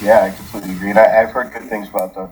Yeah, 0.00 0.22
I 0.22 0.30
completely 0.30 0.76
agree. 0.76 0.90
And 0.90 1.00
I, 1.00 1.08
have 1.08 1.30
heard 1.30 1.52
good 1.52 1.68
things 1.68 1.88
about 1.88 2.14
the 2.14 2.30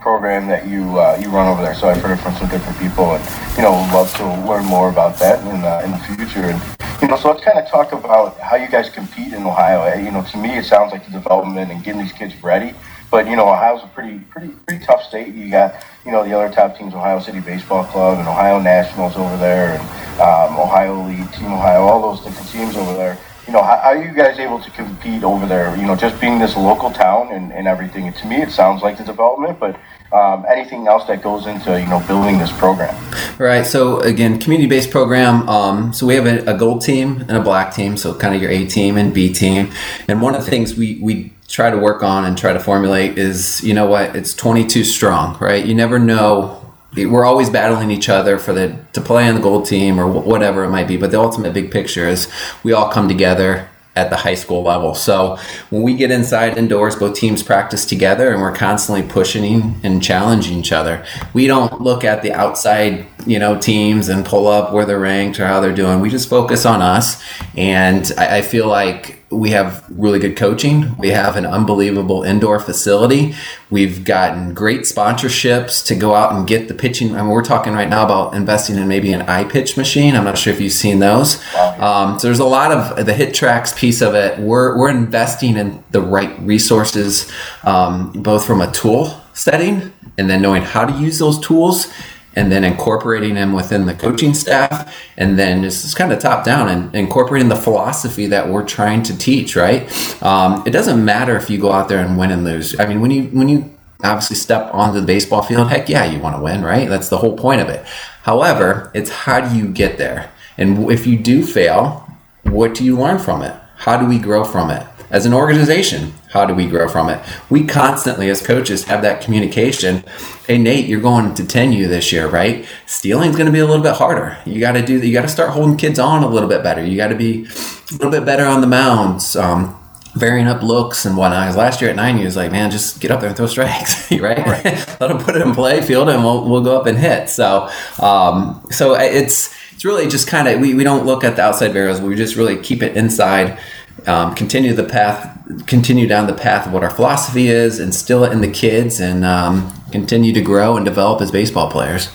program 0.00 0.46
that 0.46 0.66
you 0.66 0.98
uh, 0.98 1.18
you 1.20 1.28
run 1.28 1.48
over 1.48 1.60
there. 1.60 1.74
So 1.74 1.88
I've 1.88 2.00
heard 2.00 2.18
it 2.18 2.22
from 2.22 2.34
some 2.36 2.48
different 2.48 2.78
people, 2.78 3.12
and 3.14 3.56
you 3.56 3.62
know, 3.62 3.72
would 3.72 3.92
love 3.92 4.14
to 4.16 4.24
learn 4.48 4.64
more 4.64 4.88
about 4.88 5.18
that 5.18 5.40
in 5.40 5.62
uh, 5.62 5.82
in 5.84 5.90
the 5.90 5.98
future. 6.16 6.48
And 6.48 6.62
you 7.02 7.08
know, 7.08 7.16
so 7.16 7.30
let's 7.30 7.44
kind 7.44 7.58
of 7.58 7.68
talk 7.68 7.92
about 7.92 8.38
how 8.38 8.56
you 8.56 8.68
guys 8.68 8.88
compete 8.88 9.32
in 9.32 9.42
Ohio. 9.42 9.94
You 9.94 10.10
know, 10.10 10.22
to 10.22 10.38
me, 10.38 10.56
it 10.56 10.64
sounds 10.64 10.92
like 10.92 11.04
the 11.04 11.12
development 11.12 11.70
and 11.70 11.84
getting 11.84 12.00
these 12.00 12.12
kids 12.12 12.34
ready. 12.42 12.74
But 13.10 13.28
you 13.28 13.36
know, 13.36 13.48
Ohio's 13.48 13.82
a 13.82 13.88
pretty 13.88 14.18
pretty 14.18 14.48
pretty 14.66 14.84
tough 14.84 15.02
state. 15.02 15.34
You 15.34 15.50
got 15.50 15.84
you 16.04 16.12
know 16.12 16.24
the 16.24 16.32
other 16.36 16.52
top 16.52 16.76
teams, 16.76 16.94
Ohio 16.94 17.20
City 17.20 17.40
Baseball 17.40 17.84
Club 17.84 18.18
and 18.18 18.28
Ohio 18.28 18.60
Nationals 18.60 19.16
over 19.16 19.36
there, 19.36 19.78
and 19.78 20.20
um, 20.20 20.58
Ohio 20.58 21.06
League, 21.06 21.30
Team 21.32 21.52
Ohio, 21.52 21.80
all 21.82 22.14
those 22.14 22.24
different 22.24 22.48
teams 22.50 22.76
over 22.76 22.94
there 22.94 23.18
you 23.46 23.52
know, 23.52 23.62
how, 23.62 23.76
how, 23.76 23.88
are 23.90 24.02
you 24.02 24.12
guys 24.12 24.38
able 24.38 24.60
to 24.60 24.70
compete 24.72 25.22
over 25.22 25.46
there? 25.46 25.76
You 25.76 25.86
know, 25.86 25.94
just 25.94 26.20
being 26.20 26.38
this 26.38 26.56
local 26.56 26.90
town 26.90 27.32
and, 27.32 27.52
and 27.52 27.68
everything. 27.68 28.12
To 28.12 28.26
me, 28.26 28.42
it 28.42 28.50
sounds 28.50 28.82
like 28.82 28.98
the 28.98 29.04
development, 29.04 29.60
but 29.60 29.78
um, 30.12 30.44
anything 30.48 30.86
else 30.88 31.04
that 31.06 31.22
goes 31.22 31.46
into 31.46 31.80
you 31.80 31.86
know 31.86 32.02
building 32.06 32.38
this 32.38 32.52
program. 32.58 32.94
Right. 33.38 33.64
So 33.64 34.00
again, 34.00 34.40
community-based 34.40 34.90
program. 34.90 35.48
Um, 35.48 35.92
so 35.92 36.06
we 36.06 36.14
have 36.14 36.26
a, 36.26 36.54
a, 36.54 36.56
gold 36.56 36.82
team 36.82 37.20
and 37.28 37.32
a 37.32 37.40
black 37.40 37.74
team. 37.74 37.96
So 37.96 38.14
kind 38.14 38.34
of 38.34 38.40
your 38.40 38.50
A 38.50 38.66
team 38.66 38.96
and 38.96 39.12
B 39.14 39.32
team. 39.32 39.70
And 40.08 40.20
one 40.22 40.34
of 40.34 40.44
the 40.44 40.50
things 40.50 40.76
we 40.76 40.98
we 41.00 41.32
try 41.46 41.70
to 41.70 41.78
work 41.78 42.02
on 42.02 42.24
and 42.24 42.36
try 42.36 42.52
to 42.52 42.60
formulate 42.60 43.18
is, 43.18 43.62
you 43.62 43.74
know 43.74 43.86
what, 43.86 44.16
it's 44.16 44.34
22 44.34 44.84
strong, 44.84 45.36
right? 45.38 45.64
You 45.64 45.74
never 45.74 45.98
know 45.98 46.62
we're 47.04 47.26
always 47.26 47.50
battling 47.50 47.90
each 47.90 48.08
other 48.08 48.38
for 48.38 48.54
the 48.54 48.78
to 48.94 49.00
play 49.02 49.28
on 49.28 49.34
the 49.34 49.40
gold 49.40 49.66
team 49.66 50.00
or 50.00 50.06
whatever 50.06 50.64
it 50.64 50.70
might 50.70 50.88
be. 50.88 50.96
But 50.96 51.10
the 51.10 51.20
ultimate 51.20 51.52
big 51.52 51.70
picture 51.70 52.08
is 52.08 52.32
we 52.62 52.72
all 52.72 52.90
come 52.90 53.06
together 53.06 53.68
at 53.96 54.10
the 54.10 54.16
high 54.16 54.34
school 54.34 54.62
level. 54.62 54.94
So 54.94 55.38
when 55.70 55.82
we 55.82 55.94
get 55.94 56.10
inside 56.10 56.58
indoors, 56.58 56.94
both 56.96 57.16
teams 57.16 57.42
practice 57.42 57.86
together 57.86 58.30
and 58.30 58.42
we're 58.42 58.54
constantly 58.54 59.02
pushing 59.02 59.80
and 59.82 60.02
challenging 60.02 60.58
each 60.58 60.70
other. 60.70 61.04
We 61.32 61.46
don't 61.46 61.80
look 61.80 62.04
at 62.04 62.22
the 62.22 62.32
outside, 62.32 63.06
you 63.26 63.38
know, 63.38 63.58
teams 63.58 64.10
and 64.10 64.24
pull 64.24 64.48
up 64.48 64.74
where 64.74 64.84
they're 64.84 64.98
ranked 64.98 65.40
or 65.40 65.46
how 65.46 65.60
they're 65.60 65.74
doing. 65.74 66.00
We 66.00 66.10
just 66.10 66.28
focus 66.28 66.66
on 66.66 66.82
us. 66.82 67.22
And 67.56 68.12
I, 68.18 68.38
I 68.38 68.42
feel 68.42 68.68
like 68.68 69.24
we 69.30 69.50
have 69.50 69.84
really 69.90 70.18
good 70.20 70.36
coaching. 70.36 70.96
We 70.98 71.08
have 71.08 71.36
an 71.36 71.44
unbelievable 71.44 72.22
indoor 72.22 72.60
facility. 72.60 73.34
We've 73.70 74.04
gotten 74.04 74.54
great 74.54 74.82
sponsorships 74.82 75.84
to 75.86 75.96
go 75.96 76.14
out 76.14 76.32
and 76.32 76.46
get 76.46 76.68
the 76.68 76.74
pitching. 76.74 77.16
I 77.16 77.22
mean, 77.22 77.30
we're 77.30 77.44
talking 77.44 77.72
right 77.72 77.88
now 77.88 78.04
about 78.04 78.34
investing 78.34 78.76
in 78.76 78.86
maybe 78.86 79.12
an 79.12 79.26
iPitch 79.26 79.76
machine. 79.76 80.14
I'm 80.14 80.24
not 80.24 80.38
sure 80.38 80.52
if 80.52 80.60
you've 80.60 80.72
seen 80.72 81.00
those. 81.00 81.42
Um, 81.56 82.18
so 82.18 82.28
there's 82.28 82.38
a 82.38 82.44
lot 82.44 82.70
of 82.70 83.04
the 83.04 83.12
HitTrax 83.12 83.76
piece 83.76 84.00
of 84.00 84.14
it. 84.14 84.38
We're, 84.38 84.78
we're 84.78 84.90
investing 84.90 85.56
in 85.56 85.82
the 85.90 86.00
right 86.00 86.38
resources, 86.40 87.30
um, 87.64 88.12
both 88.12 88.46
from 88.46 88.60
a 88.60 88.70
tool 88.70 89.20
setting 89.34 89.92
and 90.18 90.30
then 90.30 90.40
knowing 90.40 90.62
how 90.62 90.84
to 90.84 90.92
use 90.98 91.18
those 91.18 91.38
tools 91.40 91.92
and 92.36 92.52
then 92.52 92.62
incorporating 92.62 93.34
them 93.34 93.52
within 93.52 93.86
the 93.86 93.94
coaching 93.94 94.34
staff 94.34 94.94
and 95.16 95.38
then 95.38 95.64
it's 95.64 95.94
kind 95.94 96.12
of 96.12 96.18
top 96.18 96.44
down 96.44 96.68
and 96.68 96.94
incorporating 96.94 97.48
the 97.48 97.56
philosophy 97.56 98.26
that 98.26 98.48
we're 98.48 98.64
trying 98.64 99.02
to 99.02 99.16
teach 99.18 99.56
right? 99.56 99.82
Um, 100.22 100.62
it 100.66 100.70
doesn't 100.70 101.04
matter 101.04 101.36
if 101.36 101.50
you 101.50 101.58
go 101.58 101.72
out 101.72 101.88
there 101.88 102.04
and 102.04 102.16
win 102.16 102.30
and 102.30 102.44
lose. 102.44 102.78
I 102.78 102.86
mean 102.86 103.00
when 103.00 103.10
you 103.10 103.24
when 103.24 103.48
you 103.48 103.72
obviously 104.04 104.36
step 104.36 104.72
onto 104.74 105.00
the 105.00 105.06
baseball 105.06 105.42
field 105.42 105.70
heck 105.70 105.88
yeah 105.88 106.04
you 106.04 106.20
want 106.20 106.36
to 106.36 106.42
win 106.42 106.62
right? 106.62 106.88
That's 106.88 107.08
the 107.08 107.18
whole 107.18 107.36
point 107.36 107.60
of 107.60 107.68
it. 107.68 107.84
However 108.22 108.90
it's 108.94 109.10
how 109.10 109.40
do 109.40 109.56
you 109.56 109.68
get 109.68 109.98
there? 109.98 110.30
And 110.58 110.90
if 110.90 111.06
you 111.06 111.18
do 111.18 111.44
fail 111.44 112.06
what 112.44 112.74
do 112.74 112.84
you 112.84 112.96
learn 112.96 113.18
from 113.18 113.42
it? 113.42 113.54
How 113.78 113.98
do 113.98 114.06
we 114.06 114.18
grow 114.18 114.44
from 114.44 114.70
it? 114.70 114.86
As 115.10 115.24
an 115.24 115.32
organization, 115.32 116.14
how 116.30 116.46
do 116.46 116.54
we 116.54 116.66
grow 116.66 116.88
from 116.88 117.08
it? 117.08 117.20
We 117.48 117.64
constantly, 117.64 118.28
as 118.28 118.44
coaches, 118.44 118.84
have 118.84 119.02
that 119.02 119.20
communication. 119.20 120.02
Hey, 120.46 120.58
Nate, 120.58 120.86
you're 120.86 121.00
going 121.00 121.34
to 121.34 121.42
10U 121.42 121.88
this 121.88 122.12
year, 122.12 122.28
right? 122.28 122.64
Stealing 122.86 123.30
is 123.30 123.36
going 123.36 123.46
to 123.46 123.52
be 123.52 123.58
a 123.58 123.66
little 123.66 123.82
bit 123.82 123.94
harder. 123.94 124.38
You 124.46 124.60
got 124.60 124.72
to 124.72 124.86
do 124.86 124.96
You 125.04 125.12
got 125.12 125.22
to 125.22 125.28
start 125.28 125.50
holding 125.50 125.76
kids 125.76 125.98
on 125.98 126.22
a 126.22 126.28
little 126.28 126.48
bit 126.48 126.62
better. 126.62 126.84
You 126.84 126.96
got 126.96 127.08
to 127.08 127.16
be 127.16 127.46
a 127.46 127.92
little 127.94 128.12
bit 128.12 128.24
better 128.24 128.44
on 128.44 128.60
the 128.60 128.68
mounds. 128.68 129.34
Um, 129.34 129.76
varying 130.14 130.46
up 130.46 130.62
looks 130.62 131.04
and 131.04 131.16
whatnot. 131.16 131.56
Last 131.56 131.80
year 131.80 131.90
at 131.90 131.96
nine, 131.96 132.16
he 132.16 132.24
was 132.24 132.36
like, 132.36 132.52
"Man, 132.52 132.70
just 132.70 133.00
get 133.00 133.10
up 133.10 133.18
there 133.18 133.28
and 133.28 133.36
throw 133.36 133.48
strikes, 133.48 134.08
right? 134.12 134.38
right. 134.38 134.64
Let 135.00 135.08
them 135.08 135.18
put 135.18 135.34
it 135.34 135.42
in 135.42 135.52
play, 135.52 135.80
field, 135.80 136.08
and 136.08 136.22
we'll, 136.22 136.48
we'll 136.48 136.62
go 136.62 136.78
up 136.78 136.86
and 136.86 136.96
hit." 136.96 137.28
So, 137.28 137.68
um, 138.00 138.64
so 138.70 138.94
it's 138.94 139.52
it's 139.72 139.84
really 139.84 140.06
just 140.06 140.28
kind 140.28 140.46
of 140.46 140.60
we, 140.60 140.74
we 140.74 140.84
don't 140.84 141.06
look 141.06 141.24
at 141.24 141.34
the 141.34 141.42
outside 141.42 141.72
barriers. 141.72 142.00
We 142.00 142.14
just 142.14 142.36
really 142.36 142.56
keep 142.56 142.84
it 142.84 142.96
inside 142.96 143.58
um, 144.06 144.34
continue 144.34 144.72
the 144.72 144.84
path, 144.84 145.66
continue 145.66 146.06
down 146.06 146.26
the 146.26 146.34
path 146.34 146.66
of 146.66 146.72
what 146.72 146.84
our 146.84 146.90
philosophy 146.90 147.48
is, 147.48 147.80
instill 147.80 148.24
it 148.24 148.32
in 148.32 148.40
the 148.40 148.50
kids, 148.50 149.00
and 149.00 149.24
um, 149.24 149.72
continue 149.90 150.32
to 150.32 150.40
grow 150.40 150.76
and 150.76 150.84
develop 150.84 151.20
as 151.20 151.30
baseball 151.30 151.70
players. 151.70 152.08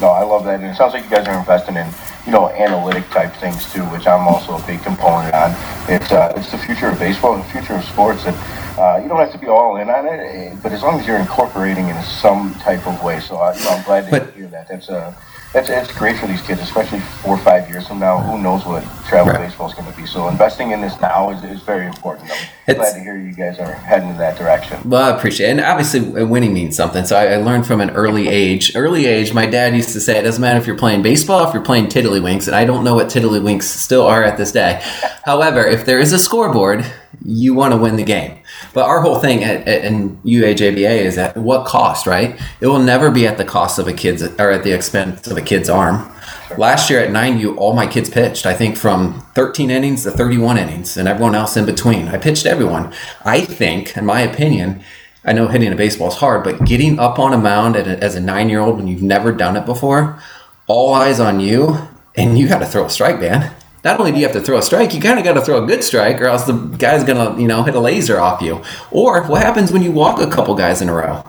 No, 0.00 0.08
I 0.08 0.22
love 0.22 0.44
that, 0.44 0.60
and 0.60 0.70
it 0.70 0.76
sounds 0.76 0.94
like 0.94 1.04
you 1.04 1.10
guys 1.10 1.26
are 1.26 1.38
investing 1.38 1.76
in 1.76 1.88
you 2.24 2.32
know 2.32 2.48
analytic 2.50 3.08
type 3.10 3.34
things 3.34 3.70
too, 3.72 3.82
which 3.86 4.06
I'm 4.06 4.28
also 4.28 4.56
a 4.56 4.62
big 4.66 4.82
component 4.82 5.34
on. 5.34 5.50
It's 5.88 6.12
uh, 6.12 6.32
it's 6.36 6.50
the 6.52 6.58
future 6.58 6.88
of 6.88 6.98
baseball, 6.98 7.34
and 7.34 7.42
the 7.42 7.48
future 7.48 7.74
of 7.74 7.84
sports, 7.84 8.24
and 8.24 8.36
uh, 8.78 9.00
you 9.02 9.08
don't 9.08 9.18
have 9.18 9.32
to 9.32 9.38
be 9.38 9.48
all 9.48 9.76
in 9.76 9.90
on 9.90 10.06
it, 10.06 10.20
eh, 10.20 10.56
but 10.62 10.72
as 10.72 10.82
long 10.82 11.00
as 11.00 11.06
you're 11.06 11.18
incorporating 11.18 11.88
it 11.88 11.96
in 11.96 12.02
some 12.04 12.54
type 12.56 12.86
of 12.86 13.02
way. 13.02 13.18
So 13.18 13.38
uh, 13.38 13.54
you 13.58 13.64
know, 13.64 13.70
I'm 13.70 13.84
glad 13.84 14.04
to 14.04 14.10
but, 14.12 14.34
hear 14.34 14.46
that. 14.48 14.68
That's 14.68 14.88
a 14.88 15.16
it's, 15.54 15.70
it's 15.70 15.96
great 15.96 16.18
for 16.18 16.26
these 16.26 16.42
kids, 16.42 16.60
especially 16.60 17.00
four 17.00 17.34
or 17.34 17.38
five 17.38 17.68
years 17.70 17.88
from 17.88 17.98
now. 17.98 18.18
Who 18.18 18.38
knows 18.38 18.66
what 18.66 18.82
travel 19.06 19.32
right. 19.32 19.40
baseball 19.40 19.68
is 19.68 19.74
going 19.74 19.90
to 19.90 19.96
be? 19.96 20.04
So 20.04 20.28
investing 20.28 20.72
in 20.72 20.82
this 20.82 21.00
now 21.00 21.30
is, 21.30 21.42
is 21.42 21.62
very 21.62 21.86
important. 21.86 22.30
I'm 22.68 22.76
glad 22.76 22.92
to 22.92 23.00
hear 23.00 23.16
you 23.16 23.32
guys 23.32 23.58
are 23.58 23.72
heading 23.72 24.10
in 24.10 24.18
that 24.18 24.36
direction. 24.36 24.78
Well, 24.88 25.10
I 25.10 25.16
appreciate 25.16 25.48
it. 25.48 25.50
And 25.52 25.60
obviously, 25.60 26.00
uh, 26.20 26.26
winning 26.26 26.52
means 26.52 26.76
something. 26.76 27.06
So 27.06 27.16
I, 27.16 27.28
I, 27.28 27.36
learned 27.36 27.66
from 27.66 27.80
an 27.80 27.90
early 27.90 28.28
age. 28.28 28.76
Early 28.76 29.06
age, 29.06 29.32
my 29.32 29.46
dad 29.46 29.74
used 29.74 29.94
to 29.94 30.00
say 30.00 30.18
it 30.18 30.22
doesn't 30.22 30.42
matter 30.42 30.58
if 30.58 30.66
you're 30.66 30.76
playing 30.76 31.00
baseball, 31.00 31.48
if 31.48 31.54
you're 31.54 31.62
playing 31.62 31.86
tiddlywinks. 31.86 32.46
And 32.46 32.54
I 32.54 32.66
don't 32.66 32.84
know 32.84 32.94
what 32.94 33.06
tiddlywinks 33.06 33.62
still 33.62 34.06
are 34.06 34.22
at 34.22 34.36
this 34.36 34.52
day. 34.52 34.82
However, 35.24 35.66
if 35.66 35.86
there 35.86 35.98
is 35.98 36.12
a 36.12 36.18
scoreboard, 36.18 36.84
you 37.24 37.54
want 37.54 37.72
to 37.72 37.78
win 37.78 37.96
the 37.96 38.04
game. 38.04 38.37
But 38.74 38.86
our 38.86 39.00
whole 39.00 39.18
thing 39.18 39.44
at, 39.44 39.66
at, 39.66 39.84
in 39.84 40.16
UAJBA 40.18 41.00
is 41.00 41.18
at 41.18 41.36
what 41.36 41.66
cost, 41.66 42.06
right? 42.06 42.40
It 42.60 42.66
will 42.66 42.78
never 42.78 43.10
be 43.10 43.26
at 43.26 43.38
the 43.38 43.44
cost 43.44 43.78
of 43.78 43.88
a 43.88 43.92
kid's 43.92 44.22
or 44.22 44.50
at 44.50 44.64
the 44.64 44.72
expense 44.72 45.26
of 45.26 45.36
a 45.36 45.42
kid's 45.42 45.68
arm. 45.68 46.10
Last 46.56 46.90
year 46.90 47.00
at 47.00 47.10
9U, 47.10 47.56
all 47.56 47.74
my 47.74 47.86
kids 47.86 48.08
pitched. 48.10 48.46
I 48.46 48.54
think 48.54 48.76
from 48.76 49.20
13 49.34 49.70
innings 49.70 50.04
to 50.04 50.10
31 50.10 50.58
innings, 50.58 50.96
and 50.96 51.08
everyone 51.08 51.34
else 51.34 51.56
in 51.56 51.66
between. 51.66 52.08
I 52.08 52.18
pitched 52.18 52.46
everyone. 52.46 52.92
I 53.24 53.42
think, 53.42 53.96
in 53.96 54.06
my 54.06 54.20
opinion, 54.20 54.82
I 55.24 55.32
know 55.32 55.48
hitting 55.48 55.72
a 55.72 55.76
baseball 55.76 56.08
is 56.08 56.14
hard, 56.14 56.44
but 56.44 56.64
getting 56.64 56.98
up 56.98 57.18
on 57.18 57.34
a 57.34 57.38
mound 57.38 57.76
a, 57.76 58.02
as 58.02 58.14
a 58.14 58.20
nine 58.20 58.48
year 58.48 58.60
old 58.60 58.76
when 58.76 58.88
you've 58.88 59.02
never 59.02 59.32
done 59.32 59.56
it 59.56 59.66
before, 59.66 60.22
all 60.66 60.94
eyes 60.94 61.20
on 61.20 61.40
you, 61.40 61.76
and 62.16 62.38
you 62.38 62.48
got 62.48 62.60
to 62.60 62.66
throw 62.66 62.86
a 62.86 62.90
strike, 62.90 63.20
man 63.20 63.54
not 63.84 64.00
only 64.00 64.12
do 64.12 64.18
you 64.18 64.24
have 64.24 64.32
to 64.34 64.40
throw 64.40 64.58
a 64.58 64.62
strike, 64.62 64.94
you 64.94 65.00
kind 65.00 65.18
of 65.18 65.24
got 65.24 65.34
to 65.34 65.40
throw 65.40 65.62
a 65.62 65.66
good 65.66 65.84
strike, 65.84 66.20
or 66.20 66.26
else 66.26 66.44
the 66.44 66.52
guy's 66.52 67.04
gonna, 67.04 67.40
you 67.40 67.46
know, 67.46 67.62
hit 67.62 67.74
a 67.74 67.80
laser 67.80 68.18
off 68.18 68.42
you. 68.42 68.62
Or 68.90 69.24
what 69.24 69.42
happens 69.42 69.72
when 69.72 69.82
you 69.82 69.92
walk 69.92 70.20
a 70.20 70.30
couple 70.30 70.54
guys 70.54 70.82
in 70.82 70.88
a 70.88 70.94
row? 70.94 71.24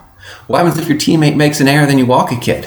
What 0.48 0.64
happens 0.64 0.78
if 0.78 0.90
your 0.90 0.98
teammate 0.98 1.36
makes 1.36 1.60
an 1.60 1.68
error, 1.68 1.86
then 1.86 1.98
you 1.98 2.06
walk 2.06 2.32
a 2.32 2.40
kid? 2.40 2.66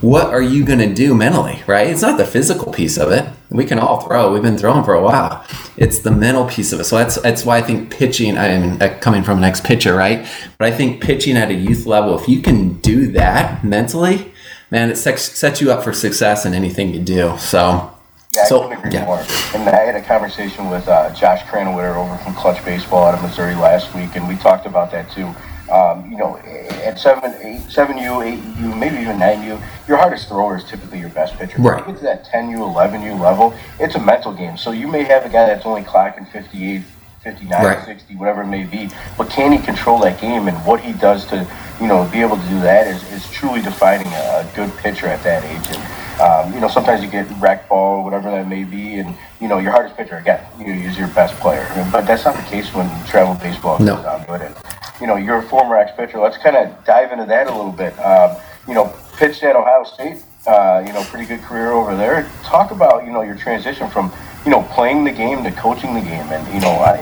What 0.00 0.28
are 0.28 0.42
you 0.42 0.64
gonna 0.64 0.92
do 0.92 1.14
mentally, 1.14 1.62
right? 1.66 1.86
It's 1.86 2.02
not 2.02 2.16
the 2.16 2.24
physical 2.24 2.72
piece 2.72 2.96
of 2.96 3.12
it. 3.12 3.28
We 3.50 3.66
can 3.66 3.78
all 3.78 4.00
throw. 4.00 4.32
We've 4.32 4.42
been 4.42 4.56
throwing 4.56 4.84
for 4.84 4.94
a 4.94 5.02
while. 5.02 5.44
It's 5.76 5.98
the 5.98 6.10
mental 6.10 6.46
piece 6.46 6.72
of 6.72 6.80
it. 6.80 6.84
So 6.84 6.96
that's 6.96 7.16
that's 7.16 7.44
why 7.44 7.58
I 7.58 7.62
think 7.62 7.90
pitching. 7.90 8.38
I 8.38 8.58
mean, 8.58 8.82
uh, 8.82 8.98
coming 9.00 9.22
from 9.22 9.38
an 9.38 9.44
ex 9.44 9.60
pitcher, 9.60 9.94
right? 9.94 10.26
But 10.58 10.72
I 10.72 10.76
think 10.76 11.02
pitching 11.02 11.36
at 11.36 11.50
a 11.50 11.54
youth 11.54 11.84
level, 11.84 12.18
if 12.18 12.26
you 12.28 12.40
can 12.40 12.74
do 12.80 13.12
that 13.12 13.62
mentally, 13.62 14.32
man, 14.70 14.90
it 14.90 14.96
sets 14.96 15.60
you 15.60 15.70
up 15.70 15.84
for 15.84 15.92
success 15.92 16.46
in 16.46 16.54
anything 16.54 16.94
you 16.94 17.00
do. 17.00 17.36
So 17.36 17.91
yeah, 18.34 18.44
so, 18.44 18.60
I 18.60 18.62
couldn't 18.62 18.78
agree 18.78 18.92
yeah. 18.92 19.04
more. 19.04 19.18
And 19.54 19.68
I 19.68 19.84
had 19.84 19.94
a 19.96 20.02
conversation 20.02 20.70
with 20.70 20.88
uh, 20.88 21.12
Josh 21.14 21.42
Kranowiter 21.42 21.96
over 21.96 22.16
from 22.24 22.34
Clutch 22.34 22.64
Baseball 22.64 23.04
out 23.04 23.14
of 23.14 23.22
Missouri 23.22 23.54
last 23.54 23.94
week, 23.94 24.16
and 24.16 24.26
we 24.26 24.36
talked 24.36 24.66
about 24.66 24.90
that 24.92 25.10
too. 25.10 25.34
um, 25.72 26.10
you 26.10 26.18
know, 26.18 26.36
at 26.84 26.98
seven, 26.98 27.34
eight, 27.40 27.62
seven 27.70 27.96
U, 27.96 28.20
eight 28.20 28.40
U, 28.58 28.74
maybe 28.74 28.98
even 28.98 29.18
nine 29.18 29.42
U, 29.42 29.58
your 29.88 29.96
hardest 29.96 30.28
thrower 30.28 30.56
is 30.56 30.64
typically 30.64 30.98
your 30.98 31.08
best 31.10 31.34
pitcher. 31.36 31.62
Right. 31.62 31.80
When 31.86 31.94
you 31.94 32.00
get 32.00 32.00
to 32.00 32.04
that 32.04 32.24
10 32.26 32.50
U, 32.50 32.62
11 32.62 33.02
U 33.02 33.14
level, 33.14 33.54
it's 33.80 33.94
a 33.94 34.00
mental 34.00 34.34
game. 34.34 34.58
So 34.58 34.72
you 34.72 34.86
may 34.86 35.04
have 35.04 35.24
a 35.24 35.30
guy 35.30 35.46
that's 35.46 35.64
only 35.64 35.82
clocking 35.82 36.30
58, 36.30 36.82
59, 37.22 37.64
Right. 37.64 37.84
60, 37.84 38.16
whatever 38.16 38.42
it 38.42 38.46
may 38.46 38.64
be, 38.64 38.88
but 39.16 39.30
can 39.30 39.52
he 39.52 39.58
control 39.58 39.98
that 40.00 40.20
game 40.20 40.48
and 40.48 40.56
what 40.66 40.80
he 40.80 40.92
does 40.94 41.24
to, 41.26 41.46
you 41.80 41.86
know, 41.86 42.04
be 42.10 42.20
able 42.20 42.36
to 42.36 42.48
do 42.48 42.60
that 42.60 42.86
is, 42.88 43.02
is 43.12 43.30
truly 43.30 43.62
defining 43.62 44.06
a, 44.08 44.40
a 44.44 44.50
good 44.54 44.74
pitcher 44.78 45.06
at 45.06 45.22
that 45.22 45.44
age. 45.44 45.76
And, 45.76 46.20
um, 46.20 46.54
you 46.54 46.60
know, 46.60 46.68
sometimes 46.68 47.02
you 47.02 47.08
get 47.08 47.26
rec 47.40 47.68
ball, 47.68 48.02
whatever 48.04 48.30
that 48.30 48.48
may 48.48 48.64
be, 48.64 48.94
and, 48.98 49.16
you 49.40 49.48
know, 49.48 49.58
your 49.58 49.70
hardest 49.72 49.96
pitcher, 49.96 50.16
again, 50.16 50.44
you 50.58 50.72
use 50.72 50.98
your 50.98 51.08
best 51.08 51.34
player. 51.36 51.66
But 51.92 52.06
that's 52.06 52.24
not 52.24 52.34
the 52.36 52.42
case 52.42 52.74
when 52.74 52.88
travel 53.06 53.34
baseball 53.36 53.76
comes 53.78 53.88
No. 53.88 54.02
down 54.02 54.26
to 54.26 54.34
it. 54.34 54.42
And, 54.42 54.56
you 55.00 55.06
know, 55.06 55.16
you're 55.16 55.38
a 55.38 55.42
former 55.42 55.76
ex 55.76 55.92
pitcher. 55.96 56.18
Let's 56.18 56.36
kind 56.38 56.56
of 56.56 56.84
dive 56.84 57.12
into 57.12 57.24
that 57.26 57.46
a 57.46 57.50
little 57.54 57.72
bit. 57.72 57.98
Um, 58.00 58.36
you 58.68 58.74
know, 58.74 58.92
pitched 59.16 59.42
at 59.44 59.56
Ohio 59.56 59.84
State. 59.84 60.22
Uh, 60.46 60.82
you 60.84 60.92
know, 60.92 61.02
pretty 61.04 61.24
good 61.24 61.40
career 61.42 61.70
over 61.70 61.94
there. 61.96 62.28
Talk 62.42 62.72
about 62.72 63.04
you 63.06 63.12
know 63.12 63.22
your 63.22 63.36
transition 63.36 63.88
from 63.88 64.10
you 64.44 64.50
know 64.50 64.62
playing 64.74 65.04
the 65.04 65.12
game 65.12 65.44
to 65.44 65.52
coaching 65.52 65.94
the 65.94 66.00
game, 66.00 66.26
and 66.30 66.54
you 66.54 66.60
know, 66.60 66.70
I, 66.70 66.98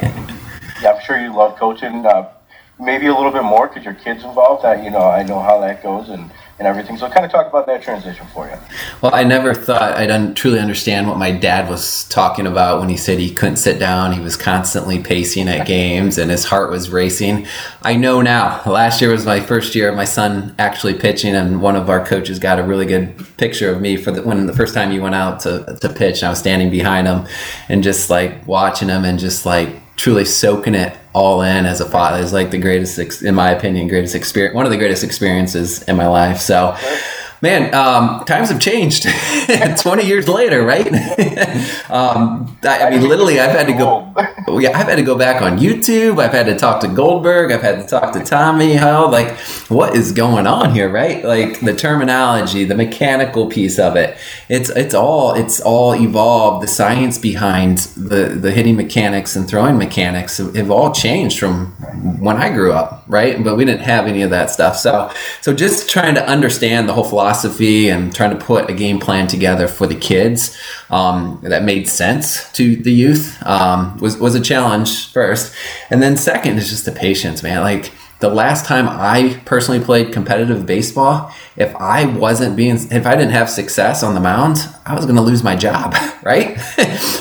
I'm 0.86 1.00
sure 1.02 1.18
you 1.18 1.34
love 1.34 1.58
coaching. 1.58 2.04
Uh, 2.06 2.28
maybe 2.80 3.06
a 3.06 3.14
little 3.14 3.30
bit 3.30 3.42
more 3.42 3.68
because 3.68 3.84
your 3.84 3.94
kids 3.94 4.24
involved. 4.24 4.64
I, 4.64 4.82
you 4.82 4.90
know, 4.90 5.08
I 5.08 5.22
know 5.22 5.40
how 5.40 5.60
that 5.60 5.82
goes 5.82 6.08
and, 6.08 6.30
and 6.58 6.66
everything. 6.66 6.96
So, 6.96 7.08
kind 7.08 7.24
of 7.24 7.30
talk 7.32 7.46
about 7.46 7.66
that 7.66 7.82
transition 7.82 8.26
for 8.28 8.48
you. 8.48 8.56
Well, 9.00 9.14
I 9.14 9.24
never 9.24 9.54
thought 9.54 9.82
I'd 9.82 10.10
un- 10.10 10.34
truly 10.34 10.58
understand 10.58 11.08
what 11.08 11.18
my 11.18 11.30
dad 11.30 11.68
was 11.68 12.04
talking 12.04 12.46
about 12.46 12.80
when 12.80 12.88
he 12.88 12.96
said 12.96 13.18
he 13.18 13.32
couldn't 13.32 13.56
sit 13.56 13.78
down. 13.78 14.12
He 14.12 14.20
was 14.20 14.36
constantly 14.36 15.02
pacing 15.02 15.48
at 15.48 15.66
games 15.66 16.18
and 16.18 16.30
his 16.30 16.44
heart 16.44 16.70
was 16.70 16.90
racing. 16.90 17.46
I 17.82 17.96
know 17.96 18.22
now. 18.22 18.62
Last 18.66 19.00
year 19.00 19.10
was 19.10 19.26
my 19.26 19.40
first 19.40 19.74
year 19.74 19.88
of 19.88 19.96
my 19.96 20.04
son 20.04 20.54
actually 20.58 20.94
pitching, 20.94 21.34
and 21.34 21.60
one 21.60 21.76
of 21.76 21.90
our 21.90 22.04
coaches 22.04 22.38
got 22.38 22.58
a 22.58 22.62
really 22.62 22.86
good 22.86 23.14
picture 23.36 23.70
of 23.70 23.80
me 23.80 23.96
for 23.96 24.10
the, 24.10 24.22
when 24.22 24.46
the 24.46 24.54
first 24.54 24.74
time 24.74 24.90
he 24.90 24.98
went 24.98 25.14
out 25.14 25.40
to, 25.40 25.78
to 25.80 25.88
pitch. 25.88 26.18
And 26.18 26.24
I 26.24 26.30
was 26.30 26.38
standing 26.38 26.70
behind 26.70 27.06
him 27.06 27.26
and 27.68 27.82
just 27.82 28.10
like 28.10 28.46
watching 28.46 28.88
him 28.88 29.04
and 29.04 29.18
just 29.18 29.44
like 29.46 29.79
truly 30.00 30.24
soaking 30.24 30.74
it 30.74 30.96
all 31.12 31.42
in 31.42 31.66
as 31.66 31.82
a 31.82 31.84
father 31.84 32.22
is 32.22 32.32
like 32.32 32.50
the 32.50 32.58
greatest, 32.58 33.22
in 33.22 33.34
my 33.34 33.50
opinion, 33.50 33.86
greatest 33.86 34.14
experience, 34.14 34.54
one 34.54 34.64
of 34.64 34.70
the 34.70 34.78
greatest 34.78 35.04
experiences 35.04 35.82
in 35.82 35.94
my 35.94 36.06
life. 36.06 36.38
So, 36.38 36.74
man, 37.42 37.74
um, 37.74 38.24
times 38.24 38.50
have 38.50 38.60
changed 38.60 39.06
20 39.78 40.06
years 40.06 40.28
later, 40.28 40.62
right? 40.62 40.86
um, 41.90 42.56
I, 42.62 42.86
I 42.86 42.90
mean, 42.90 43.08
literally, 43.08 43.40
I've 43.40 43.56
had 43.56 43.66
to 43.66 43.72
go, 43.72 44.12
yeah, 44.60 44.78
I've 44.78 44.88
had 44.88 44.96
to 44.96 45.02
go 45.02 45.16
back 45.16 45.40
on 45.40 45.58
YouTube. 45.58 46.20
I've 46.20 46.32
had 46.32 46.46
to 46.46 46.56
talk 46.56 46.80
to 46.82 46.88
Goldberg. 46.88 47.50
I've 47.50 47.62
had 47.62 47.80
to 47.80 47.86
talk 47.86 48.12
to 48.12 48.20
Tommy. 48.20 48.74
How, 48.74 49.10
like, 49.10 49.36
what 49.68 49.96
is 49.96 50.12
going 50.12 50.46
on 50.46 50.74
here, 50.74 50.90
right? 50.90 51.24
Like 51.24 51.60
the 51.60 51.74
terminology, 51.74 52.64
the 52.64 52.74
mechanical 52.74 53.48
piece 53.48 53.78
of 53.78 53.96
it. 53.96 54.18
It's, 54.48 54.68
it's 54.70 54.94
all, 54.94 55.34
it's 55.34 55.60
all 55.60 55.94
evolved. 55.94 56.62
The 56.62 56.68
science 56.68 57.18
behind 57.18 57.78
the, 57.96 58.26
the 58.26 58.50
hitting 58.50 58.76
mechanics 58.76 59.36
and 59.36 59.48
throwing 59.48 59.78
mechanics 59.78 60.36
have, 60.38 60.54
have 60.54 60.70
all 60.70 60.92
changed 60.92 61.38
from 61.38 61.68
when 62.20 62.36
I 62.36 62.52
grew 62.52 62.72
up, 62.72 63.04
right? 63.06 63.42
But 63.42 63.56
we 63.56 63.64
didn't 63.64 63.82
have 63.82 64.06
any 64.06 64.22
of 64.22 64.30
that 64.30 64.50
stuff. 64.50 64.76
So, 64.76 65.10
so 65.40 65.54
just 65.54 65.88
trying 65.88 66.14
to 66.16 66.28
understand 66.28 66.88
the 66.88 66.92
whole 66.92 67.04
philosophy 67.04 67.29
and 67.88 68.14
trying 68.14 68.36
to 68.36 68.44
put 68.44 68.68
a 68.68 68.72
game 68.72 68.98
plan 68.98 69.26
together 69.26 69.68
for 69.68 69.86
the 69.86 69.94
kids 69.94 70.56
um, 70.90 71.38
that 71.42 71.62
made 71.64 71.88
sense 71.88 72.50
to 72.52 72.76
the 72.76 72.92
youth 72.92 73.40
um, 73.46 73.96
was 73.98 74.18
was 74.18 74.34
a 74.34 74.40
challenge 74.40 75.12
first, 75.12 75.54
and 75.90 76.02
then 76.02 76.16
second 76.16 76.58
is 76.58 76.68
just 76.68 76.84
the 76.84 76.92
patience, 76.92 77.42
man. 77.42 77.62
Like 77.62 77.92
the 78.20 78.28
last 78.28 78.66
time 78.66 78.86
I 78.86 79.40
personally 79.46 79.82
played 79.82 80.12
competitive 80.12 80.66
baseball, 80.66 81.32
if 81.56 81.74
I 81.76 82.04
wasn't 82.04 82.54
being, 82.54 82.76
if 82.90 83.06
I 83.06 83.16
didn't 83.16 83.32
have 83.32 83.48
success 83.48 84.02
on 84.02 84.14
the 84.14 84.20
mound, 84.20 84.58
I 84.84 84.94
was 84.94 85.06
going 85.06 85.16
to 85.16 85.22
lose 85.22 85.42
my 85.42 85.56
job, 85.56 85.94
right? 86.22 86.56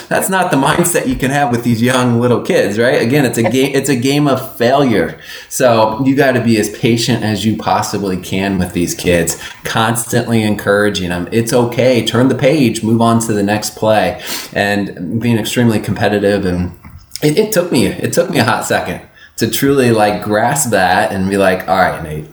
That's 0.09 0.29
not 0.29 0.51
the 0.51 0.57
mindset 0.57 1.07
you 1.07 1.15
can 1.15 1.31
have 1.31 1.51
with 1.51 1.63
these 1.63 1.81
young 1.81 2.19
little 2.19 2.41
kids, 2.41 2.77
right? 2.77 3.01
Again, 3.01 3.23
it's 3.23 3.37
a 3.37 3.43
game, 3.43 3.71
it's 3.75 3.87
a 3.87 3.95
game 3.95 4.27
of 4.27 4.57
failure. 4.57 5.19
So 5.47 6.03
you 6.05 6.17
got 6.17 6.33
to 6.33 6.43
be 6.43 6.59
as 6.59 6.77
patient 6.77 7.23
as 7.23 7.45
you 7.45 7.55
possibly 7.55 8.17
can 8.17 8.57
with 8.57 8.73
these 8.73 8.93
kids, 8.93 9.41
constantly 9.63 10.43
encouraging 10.43 11.09
them. 11.09 11.29
It's 11.31 11.53
okay. 11.53 12.05
Turn 12.05 12.27
the 12.27 12.35
page, 12.35 12.83
move 12.83 13.01
on 13.01 13.19
to 13.21 13.33
the 13.33 13.43
next 13.43 13.77
play, 13.77 14.21
and 14.51 15.21
being 15.21 15.37
extremely 15.37 15.79
competitive. 15.79 16.45
And 16.45 16.77
it, 17.23 17.37
it 17.37 17.53
took 17.53 17.71
me, 17.71 17.87
it 17.87 18.11
took 18.11 18.29
me 18.29 18.39
a 18.39 18.43
hot 18.43 18.65
second 18.65 19.08
to 19.39 19.49
truly 19.49 19.91
like 19.91 20.23
grasp 20.23 20.71
that 20.71 21.11
and 21.11 21.29
be 21.29 21.37
like, 21.37 21.67
all 21.67 21.77
right, 21.77 22.03
Nate, 22.03 22.25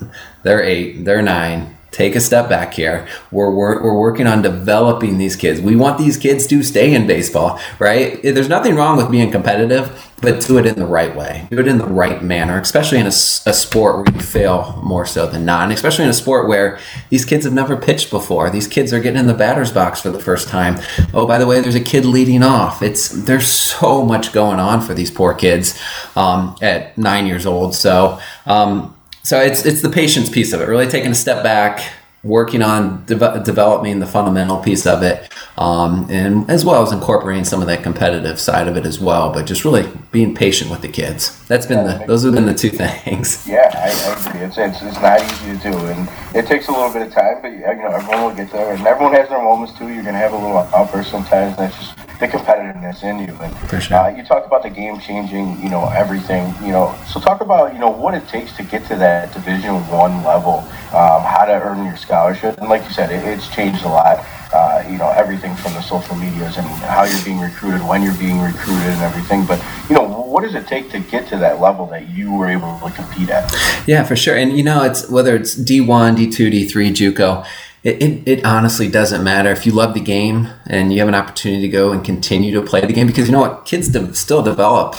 they're 0.42 0.62
eight, 0.62 1.04
they're 1.04 1.22
nine. 1.22 1.75
Take 1.96 2.14
a 2.14 2.20
step 2.20 2.50
back 2.50 2.74
here. 2.74 3.08
We're, 3.30 3.50
we're, 3.50 3.82
we're 3.82 3.98
working 3.98 4.26
on 4.26 4.42
developing 4.42 5.16
these 5.16 5.34
kids. 5.34 5.62
We 5.62 5.76
want 5.76 5.96
these 5.96 6.18
kids 6.18 6.46
to 6.48 6.62
stay 6.62 6.92
in 6.92 7.06
baseball, 7.06 7.58
right? 7.78 8.22
There's 8.22 8.50
nothing 8.50 8.74
wrong 8.74 8.98
with 8.98 9.10
being 9.10 9.30
competitive, 9.30 10.06
but 10.20 10.42
do 10.42 10.58
it 10.58 10.66
in 10.66 10.74
the 10.74 10.84
right 10.84 11.16
way. 11.16 11.48
Do 11.50 11.58
it 11.58 11.66
in 11.66 11.78
the 11.78 11.86
right 11.86 12.22
manner, 12.22 12.60
especially 12.60 12.98
in 12.98 13.06
a, 13.06 13.08
a 13.08 13.54
sport 13.54 13.96
where 13.96 14.14
you 14.14 14.20
fail 14.20 14.78
more 14.84 15.06
so 15.06 15.26
than 15.26 15.46
not, 15.46 15.62
and 15.62 15.72
especially 15.72 16.04
in 16.04 16.10
a 16.10 16.12
sport 16.12 16.48
where 16.48 16.78
these 17.08 17.24
kids 17.24 17.46
have 17.46 17.54
never 17.54 17.78
pitched 17.78 18.10
before. 18.10 18.50
These 18.50 18.68
kids 18.68 18.92
are 18.92 19.00
getting 19.00 19.20
in 19.20 19.26
the 19.26 19.32
batter's 19.32 19.72
box 19.72 20.02
for 20.02 20.10
the 20.10 20.20
first 20.20 20.48
time. 20.48 20.78
Oh, 21.14 21.26
by 21.26 21.38
the 21.38 21.46
way, 21.46 21.62
there's 21.62 21.74
a 21.74 21.80
kid 21.80 22.04
leading 22.04 22.42
off. 22.42 22.82
It's 22.82 23.08
there's 23.08 23.46
so 23.46 24.04
much 24.04 24.34
going 24.34 24.60
on 24.60 24.82
for 24.82 24.92
these 24.92 25.10
poor 25.10 25.32
kids 25.32 25.82
um, 26.14 26.58
at 26.60 26.98
nine 26.98 27.26
years 27.26 27.46
old. 27.46 27.74
So. 27.74 28.20
Um, 28.44 28.92
so 29.26 29.40
it's 29.40 29.66
it's 29.66 29.82
the 29.82 29.88
patience 29.88 30.30
piece 30.30 30.52
of 30.52 30.60
it, 30.60 30.66
really 30.66 30.86
taking 30.86 31.10
a 31.10 31.14
step 31.14 31.42
back, 31.42 31.92
working 32.22 32.62
on 32.62 33.04
de- 33.06 33.42
developing 33.42 33.98
the 33.98 34.06
fundamental 34.06 34.58
piece 34.58 34.86
of 34.86 35.02
it, 35.02 35.32
um, 35.58 36.06
and 36.08 36.48
as 36.48 36.64
well 36.64 36.80
as 36.80 36.92
incorporating 36.92 37.42
some 37.44 37.60
of 37.60 37.66
that 37.66 37.82
competitive 37.82 38.38
side 38.38 38.68
of 38.68 38.76
it 38.76 38.86
as 38.86 39.00
well. 39.00 39.32
But 39.32 39.44
just 39.44 39.64
really 39.64 39.90
being 40.12 40.32
patient 40.32 40.70
with 40.70 40.80
the 40.80 40.88
kids. 40.88 41.44
That's 41.48 41.66
been 41.66 41.84
the 41.84 42.04
those 42.06 42.22
have 42.22 42.34
been 42.34 42.46
the 42.46 42.54
two 42.54 42.70
things. 42.70 43.44
Yeah, 43.56 43.68
I, 43.74 43.88
I 43.88 44.28
agree. 44.28 44.40
It's, 44.42 44.58
it's 44.58 44.80
it's 44.82 45.00
not 45.00 45.20
easy 45.20 45.58
to 45.58 45.72
do, 45.72 45.76
and 45.76 46.08
it 46.32 46.46
takes 46.46 46.68
a 46.68 46.70
little 46.70 46.92
bit 46.92 47.02
of 47.02 47.12
time. 47.12 47.42
But 47.42 47.48
yeah, 47.48 47.72
you 47.72 47.82
know, 47.82 47.90
everyone 47.90 48.22
will 48.22 48.34
get 48.34 48.52
there, 48.52 48.74
and 48.74 48.86
everyone 48.86 49.12
has 49.14 49.28
their 49.28 49.42
moments 49.42 49.76
too. 49.76 49.88
You're 49.88 50.04
gonna 50.04 50.18
have 50.18 50.34
a 50.34 50.36
little 50.36 50.58
outburst 50.58 51.10
sometimes. 51.10 51.56
That's 51.56 51.76
just 51.76 52.05
the 52.18 52.26
competitiveness 52.26 53.02
in 53.02 53.18
you. 53.18 53.36
And 53.40 53.92
uh, 53.92 54.16
you 54.16 54.24
talk 54.24 54.46
about 54.46 54.62
the 54.62 54.70
game 54.70 54.98
changing, 55.00 55.62
you 55.62 55.68
know, 55.68 55.88
everything. 55.90 56.54
You 56.62 56.72
know, 56.72 56.98
so 57.06 57.20
talk 57.20 57.40
about 57.40 57.74
you 57.74 57.78
know 57.78 57.90
what 57.90 58.14
it 58.14 58.26
takes 58.28 58.56
to 58.56 58.62
get 58.62 58.86
to 58.86 58.96
that 58.96 59.32
Division 59.32 59.74
One 59.88 60.24
level, 60.24 60.58
um, 60.92 61.22
how 61.22 61.44
to 61.44 61.52
earn 61.52 61.84
your 61.84 61.96
scholarship, 61.96 62.58
and 62.58 62.68
like 62.68 62.84
you 62.84 62.90
said, 62.90 63.10
it, 63.10 63.24
it's 63.26 63.48
changed 63.48 63.84
a 63.84 63.88
lot. 63.88 64.24
Uh, 64.52 64.82
you 64.88 64.96
know, 64.96 65.10
everything 65.10 65.54
from 65.56 65.74
the 65.74 65.82
social 65.82 66.14
medias 66.14 66.56
and 66.56 66.66
how 66.66 67.02
you're 67.02 67.24
being 67.24 67.40
recruited, 67.40 67.86
when 67.86 68.00
you're 68.02 68.16
being 68.16 68.40
recruited, 68.40 68.86
and 68.86 69.02
everything. 69.02 69.44
But 69.44 69.62
you 69.88 69.94
know, 69.94 70.04
what 70.04 70.42
does 70.42 70.54
it 70.54 70.66
take 70.66 70.90
to 70.92 71.00
get 71.00 71.28
to 71.28 71.36
that 71.38 71.60
level 71.60 71.86
that 71.86 72.08
you 72.08 72.32
were 72.32 72.48
able 72.48 72.78
to 72.80 72.90
compete 72.90 73.28
at? 73.28 73.52
Yeah, 73.86 74.04
for 74.04 74.16
sure. 74.16 74.36
And 74.36 74.56
you 74.56 74.62
know, 74.62 74.84
it's 74.84 75.10
whether 75.10 75.36
it's 75.36 75.54
D 75.54 75.80
one, 75.80 76.14
D 76.14 76.30
two, 76.30 76.48
D 76.48 76.64
three, 76.66 76.90
JUCO. 76.90 77.46
It, 77.86 78.02
it, 78.02 78.26
it 78.26 78.44
honestly 78.44 78.88
doesn't 78.88 79.22
matter. 79.22 79.48
If 79.50 79.64
you 79.64 79.70
love 79.70 79.94
the 79.94 80.00
game 80.00 80.48
and 80.66 80.92
you 80.92 80.98
have 80.98 81.06
an 81.06 81.14
opportunity 81.14 81.62
to 81.62 81.68
go 81.68 81.92
and 81.92 82.04
continue 82.04 82.52
to 82.52 82.60
play 82.60 82.80
the 82.80 82.92
game 82.92 83.06
because 83.06 83.28
you 83.28 83.32
know 83.32 83.42
what? 83.42 83.64
Kids 83.64 83.88
de- 83.88 84.12
still 84.12 84.42
develop 84.42 84.96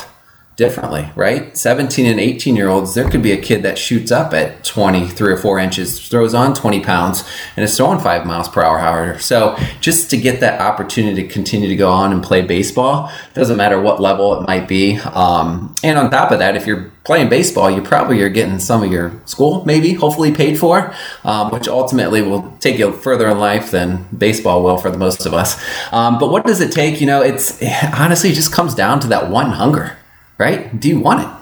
differently 0.57 1.07
right? 1.15 1.55
17 1.55 2.07
and 2.07 2.19
18 2.19 2.55
year 2.55 2.67
olds 2.67 2.95
there 2.95 3.07
could 3.07 3.21
be 3.21 3.31
a 3.31 3.39
kid 3.39 3.61
that 3.61 3.77
shoots 3.77 4.11
up 4.11 4.33
at 4.33 4.63
20 4.63 5.07
three 5.07 5.31
or 5.31 5.37
four 5.37 5.59
inches 5.59 6.05
throws 6.07 6.33
on 6.33 6.55
20 6.55 6.83
pounds 6.83 7.23
and 7.55 7.63
is 7.63 7.77
throwing 7.77 7.99
five 7.99 8.25
miles 8.25 8.49
per 8.49 8.63
hour 8.63 8.79
harder. 8.79 9.19
So 9.19 9.55
just 9.81 10.09
to 10.09 10.17
get 10.17 10.39
that 10.39 10.59
opportunity 10.59 11.21
to 11.21 11.27
continue 11.27 11.67
to 11.67 11.75
go 11.75 11.91
on 11.91 12.11
and 12.11 12.23
play 12.23 12.41
baseball 12.41 13.11
doesn't 13.35 13.55
matter 13.55 13.79
what 13.79 14.01
level 14.01 14.39
it 14.41 14.47
might 14.47 14.67
be 14.67 14.97
um, 14.97 15.75
and 15.83 15.99
on 15.99 16.09
top 16.09 16.31
of 16.31 16.39
that 16.39 16.55
if 16.55 16.65
you're 16.65 16.91
playing 17.03 17.29
baseball 17.29 17.69
you 17.69 17.83
probably 17.83 18.19
are 18.23 18.29
getting 18.29 18.57
some 18.57 18.81
of 18.83 18.91
your 18.91 19.13
school 19.25 19.63
maybe 19.63 19.93
hopefully 19.93 20.33
paid 20.33 20.57
for 20.57 20.91
um, 21.23 21.51
which 21.51 21.67
ultimately 21.67 22.23
will 22.23 22.51
take 22.59 22.79
you 22.79 22.91
further 22.91 23.29
in 23.29 23.37
life 23.37 23.69
than 23.69 24.07
baseball 24.17 24.63
will 24.63 24.77
for 24.77 24.89
the 24.89 24.97
most 24.97 25.27
of 25.27 25.35
us. 25.35 25.63
Um, 25.93 26.17
but 26.17 26.31
what 26.31 26.45
does 26.45 26.61
it 26.61 26.71
take? 26.71 26.99
You 26.99 27.05
know 27.05 27.21
it's 27.21 27.61
honestly 27.93 28.31
just 28.31 28.51
comes 28.51 28.73
down 28.73 28.99
to 29.01 29.07
that 29.09 29.29
one 29.29 29.51
hunger 29.51 29.97
right? 30.37 30.79
Do 30.79 30.87
you 30.87 30.99
want 30.99 31.21
it? 31.21 31.37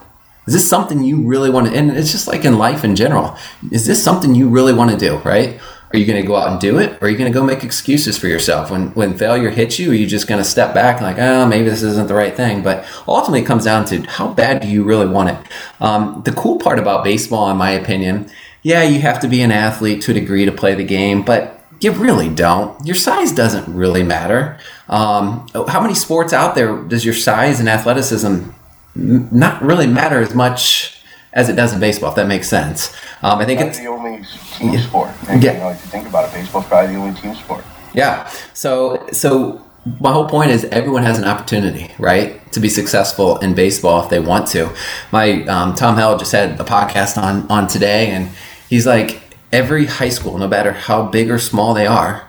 Is 0.48 0.54
this 0.54 0.70
something 0.70 1.04
you 1.04 1.24
really 1.24 1.50
want 1.50 1.68
to? 1.68 1.76
And 1.76 1.92
it's 1.92 2.12
just 2.12 2.28
like 2.28 2.46
in 2.46 2.58
life 2.58 2.84
in 2.84 2.96
general. 2.96 3.36
Is 3.72 3.88
this 3.88 4.04
something 4.04 4.36
you 4.36 4.48
really 4.48 4.74
want 4.74 4.92
to 4.92 4.98
do, 4.98 5.18
right? 5.18 5.60
Are 5.92 5.98
you 5.98 6.06
going 6.06 6.22
to 6.22 6.28
go 6.28 6.36
out 6.36 6.50
and 6.50 6.60
do 6.60 6.78
it? 6.78 7.02
Or 7.02 7.06
are 7.06 7.10
you 7.10 7.18
going 7.18 7.32
to 7.32 7.34
go 7.34 7.44
make 7.44 7.64
excuses 7.64 8.18
for 8.18 8.28
yourself? 8.28 8.70
When, 8.70 8.90
when 8.90 9.18
failure 9.18 9.50
hits 9.50 9.80
you, 9.80 9.92
are 9.92 9.96
you 9.96 10.06
just 10.06 10.28
going 10.28 10.44
to 10.44 10.48
step 10.48 10.74
back 10.74 11.00
like, 11.00 11.18
oh, 11.18 11.48
maybe 11.48 11.70
this 11.70 11.84
isn't 11.84 12.08
the 12.08 12.14
right 12.14 12.36
thing? 12.36 12.64
But 12.64 12.86
ultimately, 13.08 13.42
it 13.42 13.46
comes 13.46 13.64
down 13.64 13.86
to 13.86 14.02
how 14.02 14.34
bad 14.34 14.62
do 14.62 14.68
you 14.68 14.84
really 14.84 15.08
want 15.08 15.30
it? 15.30 15.38
Um, 15.80 16.22
the 16.26 16.32
cool 16.34 16.60
part 16.60 16.80
about 16.80 17.04
baseball, 17.04 17.50
in 17.50 17.58
my 17.58 17.72
opinion, 17.72 18.30
yeah, 18.62 18.84
you 18.84 19.00
have 19.02 19.20
to 19.22 19.28
be 19.28 19.42
an 19.42 19.52
athlete 19.52 20.02
to 20.04 20.12
a 20.12 20.14
degree 20.14 20.44
to 20.46 20.52
play 20.52 20.76
the 20.76 20.84
game, 20.84 21.22
but 21.22 21.64
you 21.80 21.92
really 21.92 22.30
don't. 22.30 22.86
Your 22.86 22.96
size 22.96 23.32
doesn't 23.32 23.74
really 23.74 24.04
matter. 24.04 24.58
Um, 24.90 25.48
how 25.68 25.82
many 25.82 25.94
sports 25.94 26.34
out 26.34 26.56
there 26.56 26.76
does 26.84 27.06
your 27.06 27.14
size 27.14 27.60
and 27.60 27.70
athleticism 27.70 28.50
not 28.96 29.62
really 29.62 29.88
matter 29.88 30.22
as 30.22 30.34
much 30.34 31.02
as 31.34 31.50
it 31.50 31.56
does 31.56 31.74
in 31.74 31.80
baseball. 31.80 32.10
If 32.10 32.16
that 32.16 32.28
makes 32.28 32.48
sense. 32.48 32.96
Um, 33.22 33.40
I 33.40 33.46
think 33.46 33.62
it's 33.62 33.80
the 33.80 33.88
only 33.88 34.24
team 34.58 34.74
yeah. 34.74 34.82
sport. 34.82 35.10
And, 35.30 35.44
yeah. 35.44 35.54
You 35.54 35.60
know, 35.60 35.70
if 35.70 35.82
you 35.84 35.92
think 35.92 36.08
about 36.08 36.30
it, 36.30 36.34
baseball's 36.34 36.66
probably 36.66 36.96
the 36.96 37.02
only 37.02 37.20
team 37.20 37.36
sport. 37.36 37.66
Yeah. 37.94 38.30
So 38.54 39.08
so 39.12 39.66
my 40.00 40.12
whole 40.12 40.28
point 40.28 40.52
is 40.52 40.66
everyone 40.66 41.04
has 41.04 41.20
an 41.20 41.26
opportunity, 41.26 41.94
right, 42.00 42.52
to 42.54 42.60
be 42.60 42.70
successful 42.70 43.38
in 43.40 43.54
baseball 43.54 44.04
if 44.04 44.10
they 44.10 44.20
want 44.20 44.48
to. 44.50 44.74
My 45.12 45.44
um, 45.44 45.76
Tom 45.76 45.96
Held 45.96 46.20
just 46.20 46.32
had 46.32 46.60
a 46.60 46.64
podcast 46.64 47.22
on 47.22 47.48
on 47.50 47.68
today, 47.68 48.10
and 48.10 48.30
he's 48.70 48.88
like, 48.88 49.22
every 49.52 49.86
high 49.86 50.10
school, 50.10 50.38
no 50.38 50.48
matter 50.48 50.72
how 50.72 51.04
big 51.04 51.30
or 51.30 51.40
small 51.40 51.74
they 51.74 51.86
are, 51.86 52.28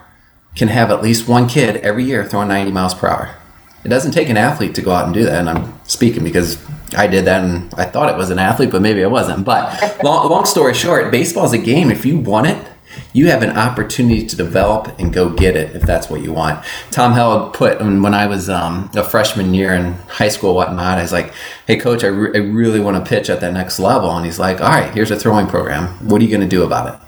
can 0.55 0.67
have 0.69 0.91
at 0.91 1.01
least 1.01 1.27
one 1.27 1.47
kid 1.47 1.77
every 1.77 2.03
year 2.03 2.23
throwing 2.23 2.47
90 2.47 2.71
miles 2.71 2.93
per 2.93 3.07
hour. 3.07 3.35
It 3.83 3.89
doesn't 3.89 4.11
take 4.11 4.29
an 4.29 4.37
athlete 4.37 4.75
to 4.75 4.81
go 4.81 4.91
out 4.91 5.05
and 5.05 5.13
do 5.13 5.23
that, 5.23 5.39
and 5.39 5.49
I'm 5.49 5.79
speaking 5.87 6.23
because 6.23 6.57
I 6.95 7.07
did 7.07 7.25
that, 7.25 7.43
and 7.43 7.73
I 7.75 7.85
thought 7.85 8.09
it 8.09 8.17
was 8.17 8.29
an 8.29 8.39
athlete, 8.39 8.71
but 8.71 8.81
maybe 8.81 9.01
it 9.01 9.11
wasn't. 9.11 9.45
But 9.45 10.03
long, 10.03 10.29
long 10.29 10.45
story 10.45 10.73
short, 10.73 11.11
baseball 11.11 11.45
is 11.45 11.53
a 11.53 11.57
game. 11.57 11.91
If 11.91 12.05
you 12.05 12.17
want 12.17 12.47
it 12.47 12.67
you 13.13 13.27
have 13.27 13.43
an 13.43 13.51
opportunity 13.51 14.25
to 14.25 14.35
develop 14.35 14.97
and 14.99 15.13
go 15.13 15.29
get 15.29 15.55
it 15.55 15.75
if 15.75 15.83
that's 15.83 16.09
what 16.09 16.21
you 16.21 16.33
want. 16.33 16.63
Tom 16.91 17.13
Held 17.13 17.53
put 17.53 17.79
when 17.79 18.13
I 18.13 18.27
was 18.27 18.49
um, 18.49 18.89
a 18.95 19.03
freshman 19.03 19.53
year 19.53 19.73
in 19.73 19.93
high 20.07 20.29
school, 20.29 20.55
whatnot. 20.55 20.97
I 20.97 21.01
was 21.01 21.11
like, 21.11 21.33
"Hey, 21.65 21.77
coach, 21.77 22.03
I, 22.03 22.07
re- 22.07 22.31
I 22.33 22.43
really 22.43 22.79
want 22.79 23.03
to 23.03 23.07
pitch 23.07 23.29
at 23.29 23.41
that 23.41 23.53
next 23.53 23.79
level." 23.79 24.09
And 24.11 24.25
he's 24.25 24.39
like, 24.39 24.61
"All 24.61 24.69
right, 24.69 24.93
here's 24.93 25.11
a 25.11 25.19
throwing 25.19 25.47
program. 25.47 25.87
What 26.07 26.21
are 26.21 26.25
you 26.25 26.29
going 26.29 26.47
to 26.47 26.55
do 26.55 26.63
about 26.63 26.87
it? 26.87 26.99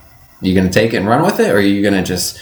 Are 0.41 0.47
you 0.47 0.53
going 0.53 0.67
to 0.67 0.73
take 0.73 0.93
it 0.93 0.97
and 0.97 1.07
run 1.07 1.23
with 1.23 1.39
it, 1.39 1.49
or 1.49 1.57
are 1.57 1.61
you 1.61 1.81
going 1.81 1.95
to 1.95 2.03
just 2.03 2.39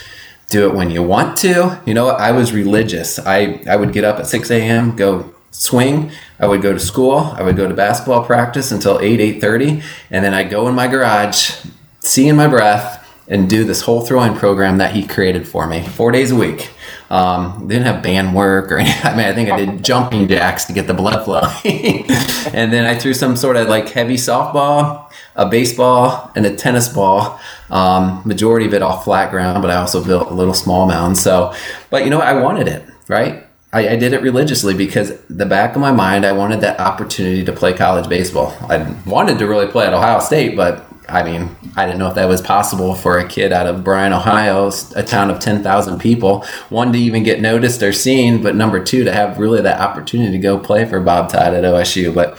do 0.49 0.67
it 0.67 0.75
when 0.75 0.89
you 0.91 1.03
want 1.03 1.37
to?" 1.37 1.79
You 1.85 1.93
know, 1.93 2.09
I 2.09 2.31
was 2.31 2.53
religious. 2.53 3.19
I 3.19 3.61
I 3.69 3.75
would 3.75 3.93
get 3.93 4.03
up 4.03 4.19
at 4.19 4.27
6 4.27 4.51
a.m., 4.51 4.95
go 4.95 5.33
swing. 5.51 6.11
I 6.39 6.47
would 6.47 6.61
go 6.61 6.73
to 6.73 6.79
school. 6.79 7.17
I 7.35 7.43
would 7.43 7.55
go 7.55 7.67
to 7.67 7.73
basketball 7.73 8.23
practice 8.23 8.71
until 8.71 8.99
8, 8.99 9.41
8.30. 9.41 9.83
And 10.11 10.23
then 10.23 10.33
I'd 10.33 10.49
go 10.49 10.67
in 10.67 10.75
my 10.75 10.87
garage, 10.87 11.55
see 11.99 12.27
in 12.27 12.35
my 12.35 12.47
breath, 12.47 13.03
and 13.27 13.49
do 13.49 13.63
this 13.63 13.81
whole 13.81 14.01
throwing 14.01 14.35
program 14.35 14.77
that 14.77 14.93
he 14.93 15.05
created 15.05 15.47
for 15.47 15.67
me 15.67 15.81
four 15.85 16.11
days 16.11 16.31
a 16.31 16.35
week. 16.35 16.69
Um, 17.09 17.67
didn't 17.67 17.85
have 17.85 18.03
band 18.03 18.35
work 18.35 18.71
or 18.71 18.77
anything. 18.79 19.05
I 19.05 19.15
mean, 19.15 19.25
I 19.25 19.33
think 19.33 19.49
I 19.49 19.57
did 19.57 19.83
jumping 19.83 20.27
jacks 20.27 20.65
to 20.65 20.73
get 20.73 20.87
the 20.87 20.93
blood 20.93 21.25
flowing. 21.25 22.05
and 22.53 22.71
then 22.71 22.85
I 22.85 22.97
threw 22.97 23.13
some 23.13 23.35
sort 23.35 23.57
of 23.57 23.67
like 23.67 23.89
heavy 23.89 24.15
softball, 24.15 25.06
a 25.37 25.47
baseball, 25.47 26.31
and 26.35 26.45
a 26.45 26.55
tennis 26.55 26.89
ball. 26.89 27.39
Um, 27.69 28.21
majority 28.25 28.65
of 28.65 28.73
it 28.73 28.81
off 28.81 29.03
flat 29.03 29.31
ground, 29.31 29.61
but 29.61 29.71
I 29.71 29.75
also 29.75 30.03
built 30.03 30.29
a 30.29 30.33
little 30.33 30.53
small 30.53 30.87
mound. 30.87 31.17
So, 31.17 31.53
but 31.89 32.03
you 32.03 32.09
know, 32.09 32.19
I 32.19 32.41
wanted 32.41 32.67
it, 32.67 32.83
right? 33.07 33.45
I, 33.71 33.89
I, 33.89 33.95
did 33.97 34.13
it 34.13 34.21
religiously 34.21 34.73
because 34.73 35.19
the 35.29 35.45
back 35.45 35.75
of 35.75 35.81
my 35.81 35.91
mind, 35.91 36.25
I 36.25 36.31
wanted 36.31 36.61
that 36.61 36.79
opportunity 36.79 37.43
to 37.43 37.51
play 37.51 37.73
college 37.73 38.07
baseball. 38.07 38.55
I 38.69 38.95
wanted 39.05 39.39
to 39.39 39.47
really 39.47 39.67
play 39.67 39.85
at 39.85 39.93
Ohio 39.93 40.19
State, 40.19 40.55
but 40.55 40.87
I 41.09 41.23
mean, 41.23 41.55
I 41.75 41.85
didn't 41.85 41.99
know 41.99 42.07
if 42.07 42.15
that 42.15 42.27
was 42.27 42.41
possible 42.41 42.95
for 42.95 43.17
a 43.17 43.27
kid 43.27 43.51
out 43.51 43.67
of 43.67 43.83
Bryan, 43.83 44.13
Ohio, 44.13 44.71
a 44.95 45.03
town 45.03 45.29
of 45.29 45.39
10,000 45.39 45.99
people. 45.99 46.45
One, 46.69 46.91
to 46.93 46.99
even 46.99 47.23
get 47.23 47.41
noticed 47.41 47.83
or 47.83 47.93
seen, 47.93 48.41
but 48.41 48.55
number 48.55 48.83
two, 48.83 49.03
to 49.03 49.11
have 49.11 49.37
really 49.37 49.61
that 49.61 49.79
opportunity 49.79 50.31
to 50.31 50.37
go 50.37 50.57
play 50.57 50.85
for 50.85 50.99
Bob 50.99 51.29
Todd 51.29 51.53
at 51.53 51.63
OSU. 51.63 52.13
But 52.13 52.37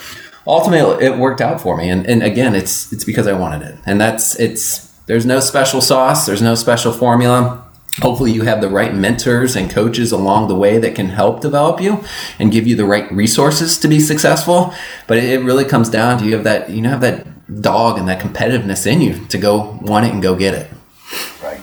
ultimately, 0.48 1.04
it 1.04 1.18
worked 1.18 1.40
out 1.40 1.60
for 1.60 1.76
me. 1.76 1.90
And, 1.90 2.06
and 2.06 2.22
again, 2.22 2.54
it's, 2.54 2.92
it's 2.92 3.04
because 3.04 3.26
I 3.26 3.34
wanted 3.34 3.62
it. 3.62 3.78
And 3.86 4.00
that's, 4.00 4.38
it's, 4.40 4.88
there's 5.06 5.26
no 5.26 5.40
special 5.40 5.80
sauce, 5.80 6.26
there's 6.26 6.42
no 6.42 6.54
special 6.54 6.92
formula. 6.92 7.64
Hopefully, 8.00 8.30
you 8.30 8.42
have 8.42 8.60
the 8.60 8.68
right 8.68 8.94
mentors 8.94 9.56
and 9.56 9.68
coaches 9.68 10.12
along 10.12 10.46
the 10.46 10.54
way 10.54 10.78
that 10.78 10.94
can 10.94 11.08
help 11.08 11.40
develop 11.40 11.80
you 11.80 12.04
and 12.38 12.52
give 12.52 12.64
you 12.66 12.76
the 12.76 12.84
right 12.84 13.10
resources 13.10 13.76
to 13.78 13.88
be 13.88 13.98
successful. 13.98 14.72
But 15.08 15.18
it 15.18 15.42
really 15.42 15.64
comes 15.64 15.90
down 15.90 16.18
to 16.18 16.24
you 16.24 16.34
have 16.34 16.44
that 16.44 16.70
you 16.70 16.80
know 16.80 16.90
have 16.90 17.00
that 17.00 17.26
dog 17.60 17.98
and 17.98 18.08
that 18.08 18.22
competitiveness 18.22 18.86
in 18.86 19.00
you 19.00 19.26
to 19.26 19.38
go 19.38 19.78
want 19.82 20.06
it 20.06 20.12
and 20.12 20.22
go 20.22 20.36
get 20.36 20.54
it. 20.54 20.70
Right. 21.42 21.60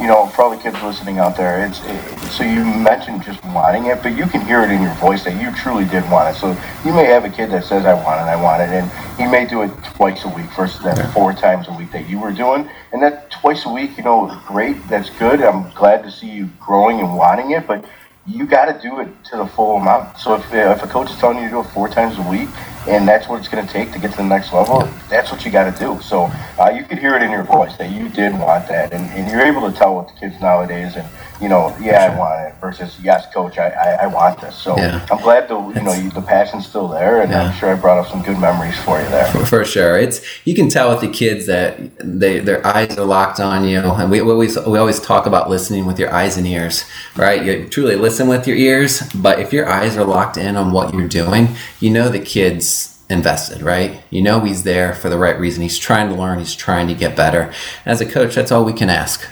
You 0.00 0.06
know, 0.06 0.26
for 0.26 0.42
all 0.42 0.50
the 0.50 0.56
kids 0.56 0.80
listening 0.80 1.18
out 1.18 1.36
there, 1.36 1.66
it's 1.66 1.80
it, 1.84 2.18
so 2.30 2.44
you 2.44 2.64
mentioned 2.64 3.24
just 3.24 3.42
wanting 3.46 3.86
it, 3.86 4.00
but 4.00 4.16
you 4.16 4.26
can 4.26 4.40
hear 4.42 4.62
it 4.62 4.70
in 4.70 4.80
your 4.80 4.94
voice 4.94 5.24
that 5.24 5.40
you 5.42 5.50
truly 5.56 5.86
did 5.86 6.08
want 6.08 6.34
it. 6.34 6.38
So 6.38 6.56
you 6.84 6.92
may 6.92 7.04
have 7.06 7.24
a 7.24 7.30
kid 7.30 7.50
that 7.50 7.64
says, 7.64 7.84
"I 7.84 7.94
want 7.94 8.20
it, 8.20 8.30
I 8.30 8.40
want 8.40 8.62
it," 8.62 8.68
and 8.68 8.88
he 9.18 9.26
may 9.26 9.44
do 9.44 9.62
it 9.62 9.70
twice 9.96 10.24
a 10.24 10.28
week 10.28 10.46
versus 10.56 10.80
that 10.84 10.98
yeah. 10.98 11.12
four 11.12 11.32
times 11.32 11.66
a 11.66 11.72
week 11.72 11.90
that 11.90 12.08
you 12.08 12.20
were 12.20 12.30
doing. 12.30 12.70
And 12.92 13.02
that 13.02 13.32
twice 13.32 13.66
a 13.66 13.72
week, 13.72 13.96
you 13.96 14.04
know, 14.04 14.40
great. 14.46 14.76
That's 14.88 15.10
good. 15.10 15.42
I'm 15.42 15.68
glad 15.74 16.04
to 16.04 16.12
see 16.12 16.30
you 16.30 16.48
growing 16.60 17.00
and 17.00 17.16
wanting 17.16 17.50
it, 17.50 17.66
but 17.66 17.84
you 18.28 18.44
got 18.46 18.66
to 18.66 18.78
do 18.86 19.00
it 19.00 19.08
to 19.24 19.38
the 19.38 19.46
full 19.46 19.76
amount. 19.76 20.18
So 20.18 20.34
if, 20.34 20.52
uh, 20.52 20.76
if 20.76 20.82
a 20.82 20.86
coach 20.86 21.10
is 21.10 21.16
telling 21.16 21.38
you 21.38 21.44
to 21.44 21.50
do 21.50 21.60
it 21.60 21.64
four 21.64 21.88
times 21.88 22.18
a 22.18 22.22
week, 22.28 22.48
and 22.86 23.08
that's 23.08 23.26
what 23.28 23.38
it's 23.38 23.48
going 23.48 23.66
to 23.66 23.72
take 23.72 23.92
to 23.92 23.98
get 23.98 24.10
to 24.12 24.16
the 24.18 24.24
next 24.24 24.52
level. 24.52 24.80
That's 25.08 25.32
what 25.32 25.44
you 25.44 25.50
got 25.50 25.72
to 25.72 25.78
do. 25.78 26.00
So 26.02 26.30
uh, 26.58 26.70
you 26.74 26.84
could 26.84 26.98
hear 26.98 27.16
it 27.16 27.22
in 27.22 27.30
your 27.30 27.44
voice 27.44 27.76
that 27.78 27.90
you 27.90 28.08
did 28.08 28.32
want 28.32 28.68
that, 28.68 28.92
and, 28.92 29.04
and 29.12 29.30
you're 29.30 29.42
able 29.42 29.70
to 29.70 29.76
tell 29.76 29.96
with 29.96 30.08
the 30.08 30.20
kids 30.20 30.40
nowadays. 30.40 30.96
And 30.96 31.08
you 31.40 31.48
know, 31.48 31.76
yeah, 31.80 32.10
I 32.10 32.18
want 32.18 32.48
it 32.48 32.60
versus 32.60 32.98
yes, 33.02 33.32
coach, 33.32 33.58
I, 33.58 33.68
I, 33.68 34.04
I 34.04 34.06
want 34.06 34.40
this. 34.40 34.56
So 34.56 34.76
yeah. 34.76 35.06
I'm 35.10 35.22
glad 35.22 35.48
the 35.48 35.56
you 35.56 35.82
know 35.82 35.92
you, 35.92 36.10
the 36.10 36.22
passion's 36.22 36.66
still 36.66 36.88
there, 36.88 37.22
and 37.22 37.30
yeah. 37.30 37.44
I'm 37.44 37.54
sure 37.54 37.70
I 37.70 37.74
brought 37.76 37.98
up 37.98 38.10
some 38.10 38.22
good 38.22 38.38
memories 38.38 38.76
for 38.82 39.00
you 39.00 39.08
there. 39.08 39.30
For, 39.30 39.46
for, 39.46 39.64
sure, 39.64 39.96
it's 39.96 40.20
you 40.44 40.54
can 40.54 40.68
tell 40.68 40.90
with 40.90 41.00
the 41.00 41.08
kids 41.08 41.46
that 41.46 41.78
they 41.98 42.40
their 42.40 42.66
eyes 42.66 42.98
are 42.98 43.04
locked 43.04 43.38
on 43.38 43.66
you, 43.66 43.78
and 43.78 44.10
we, 44.10 44.20
we 44.20 44.30
always 44.30 44.58
we 44.66 44.78
always 44.78 44.98
talk 44.98 45.26
about 45.26 45.48
listening 45.48 45.86
with 45.86 45.98
your 45.98 46.12
eyes 46.12 46.36
and 46.36 46.46
ears, 46.46 46.84
right? 47.16 47.44
You 47.44 47.68
truly 47.68 47.94
listen 47.94 48.26
with 48.28 48.46
your 48.46 48.56
ears, 48.56 49.02
but 49.14 49.38
if 49.38 49.52
your 49.52 49.68
eyes 49.68 49.96
are 49.96 50.04
locked 50.04 50.36
in 50.36 50.56
on 50.56 50.72
what 50.72 50.92
you're 50.92 51.08
doing, 51.08 51.54
you 51.78 51.90
know 51.90 52.08
the 52.08 52.20
kids 52.20 53.00
invested, 53.08 53.62
right? 53.62 54.02
You 54.10 54.22
know 54.22 54.40
he's 54.40 54.64
there 54.64 54.92
for 54.92 55.08
the 55.08 55.18
right 55.18 55.38
reason. 55.38 55.62
He's 55.62 55.78
trying 55.78 56.08
to 56.08 56.14
learn. 56.14 56.40
He's 56.40 56.54
trying 56.54 56.88
to 56.88 56.94
get 56.94 57.16
better. 57.16 57.52
As 57.86 58.00
a 58.00 58.06
coach, 58.06 58.34
that's 58.34 58.50
all 58.50 58.64
we 58.64 58.72
can 58.72 58.90
ask. 58.90 59.26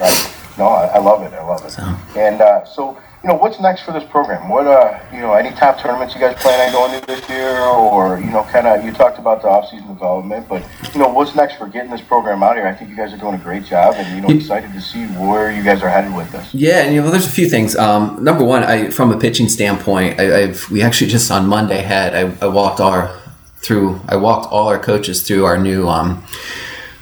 Right. 0.00 0.32
No, 0.58 0.68
I, 0.68 0.86
I 0.86 0.98
love 0.98 1.22
it. 1.22 1.34
I 1.34 1.44
love 1.44 1.64
it. 1.64 1.70
So. 1.70 1.82
And 2.16 2.40
uh, 2.40 2.64
so 2.64 2.98
you 3.26 3.32
know, 3.32 3.38
what's 3.38 3.58
next 3.58 3.82
for 3.82 3.90
this 3.90 4.04
program? 4.04 4.48
What, 4.48 4.68
uh, 4.68 5.00
you 5.12 5.18
know, 5.18 5.32
any 5.32 5.50
top 5.50 5.80
tournaments 5.80 6.14
you 6.14 6.20
guys 6.20 6.40
plan 6.40 6.68
on 6.68 6.72
going 6.72 7.00
to 7.00 7.06
this 7.08 7.28
year, 7.28 7.58
or 7.58 8.20
you 8.20 8.30
know, 8.30 8.44
kind 8.44 8.68
of 8.68 8.84
you 8.84 8.92
talked 8.92 9.18
about 9.18 9.42
the 9.42 9.48
off-season 9.48 9.88
development, 9.88 10.48
but 10.48 10.62
you 10.94 11.00
know, 11.00 11.08
what's 11.08 11.34
next 11.34 11.56
for 11.56 11.66
getting 11.66 11.90
this 11.90 12.00
program 12.00 12.44
out 12.44 12.54
here? 12.54 12.68
I 12.68 12.72
think 12.72 12.88
you 12.88 12.96
guys 12.96 13.12
are 13.12 13.16
doing 13.16 13.34
a 13.34 13.38
great 13.38 13.64
job, 13.64 13.94
and 13.96 14.14
you 14.14 14.22
know, 14.22 14.32
excited 14.32 14.72
to 14.72 14.80
see 14.80 15.06
where 15.06 15.50
you 15.50 15.64
guys 15.64 15.82
are 15.82 15.88
headed 15.88 16.14
with 16.14 16.30
this. 16.30 16.54
Yeah, 16.54 16.82
and 16.82 16.94
you 16.94 17.02
know, 17.02 17.10
there's 17.10 17.26
a 17.26 17.30
few 17.30 17.48
things. 17.48 17.74
Um, 17.74 18.22
number 18.22 18.44
one, 18.44 18.62
I, 18.62 18.90
from 18.90 19.10
a 19.10 19.18
pitching 19.18 19.48
standpoint, 19.48 20.20
I, 20.20 20.46
have 20.46 20.70
we 20.70 20.82
actually 20.82 21.10
just 21.10 21.28
on 21.28 21.48
Monday 21.48 21.82
had 21.82 22.14
I, 22.14 22.32
I 22.40 22.46
walked 22.46 22.78
our 22.78 23.12
through 23.56 24.00
I 24.08 24.14
walked 24.14 24.52
all 24.52 24.68
our 24.68 24.78
coaches 24.78 25.26
through 25.26 25.46
our 25.46 25.58
new 25.58 25.88
um, 25.88 26.22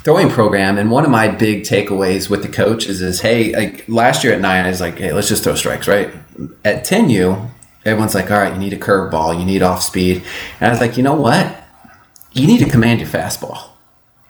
throwing 0.04 0.28
program. 0.28 0.78
And 0.78 0.90
one 0.90 1.04
of 1.04 1.10
my 1.10 1.28
big 1.28 1.62
takeaways 1.62 2.28
with 2.28 2.42
the 2.42 2.48
coaches 2.48 3.00
is, 3.00 3.22
hey, 3.22 3.56
like 3.56 3.88
last 3.88 4.22
year 4.22 4.34
at 4.34 4.40
nine, 4.40 4.66
I 4.66 4.68
was 4.68 4.80
like, 4.80 4.98
hey, 4.98 5.12
let's 5.12 5.28
just 5.28 5.42
throw 5.42 5.54
strikes, 5.54 5.88
right? 5.88 6.10
At 6.64 6.84
10U, 6.84 7.50
everyone's 7.84 8.14
like, 8.14 8.30
all 8.30 8.38
right, 8.38 8.52
you 8.52 8.58
need 8.58 8.74
a 8.74 8.78
curveball, 8.78 9.38
you 9.38 9.46
need 9.46 9.62
off 9.62 9.82
speed. 9.82 10.22
And 10.60 10.68
I 10.68 10.70
was 10.70 10.80
like, 10.80 10.96
you 10.96 11.02
know 11.02 11.14
what? 11.14 11.64
You 12.32 12.46
need 12.46 12.58
to 12.58 12.68
command 12.68 13.00
your 13.00 13.08
fastball. 13.08 13.70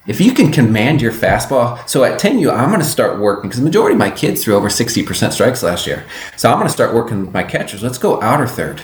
If 0.07 0.21
you 0.21 0.33
can 0.33 0.53
command 0.53 1.01
your 1.01 1.13
fastball, 1.13 1.89
so 1.89 2.05
at 2.05 2.21
10U, 2.21 2.55
I'm 2.55 2.69
going 2.69 2.81
to 2.81 2.87
start 2.87 3.19
working 3.19 3.49
because 3.49 3.59
the 3.59 3.65
majority 3.65 3.95
of 3.95 3.99
my 3.99 4.11
kids 4.11 4.45
threw 4.45 4.55
over 4.55 4.69
60% 4.69 5.33
strikes 5.33 5.63
last 5.63 5.87
year. 5.87 6.05
So 6.37 6.51
I'm 6.51 6.59
going 6.59 6.69
to 6.69 6.73
start 6.73 6.95
working 6.95 7.23
with 7.23 7.33
my 7.33 7.43
catchers. 7.43 7.83
Let's 7.83 7.97
go 7.97 8.21
outer 8.21 8.47
third. 8.47 8.83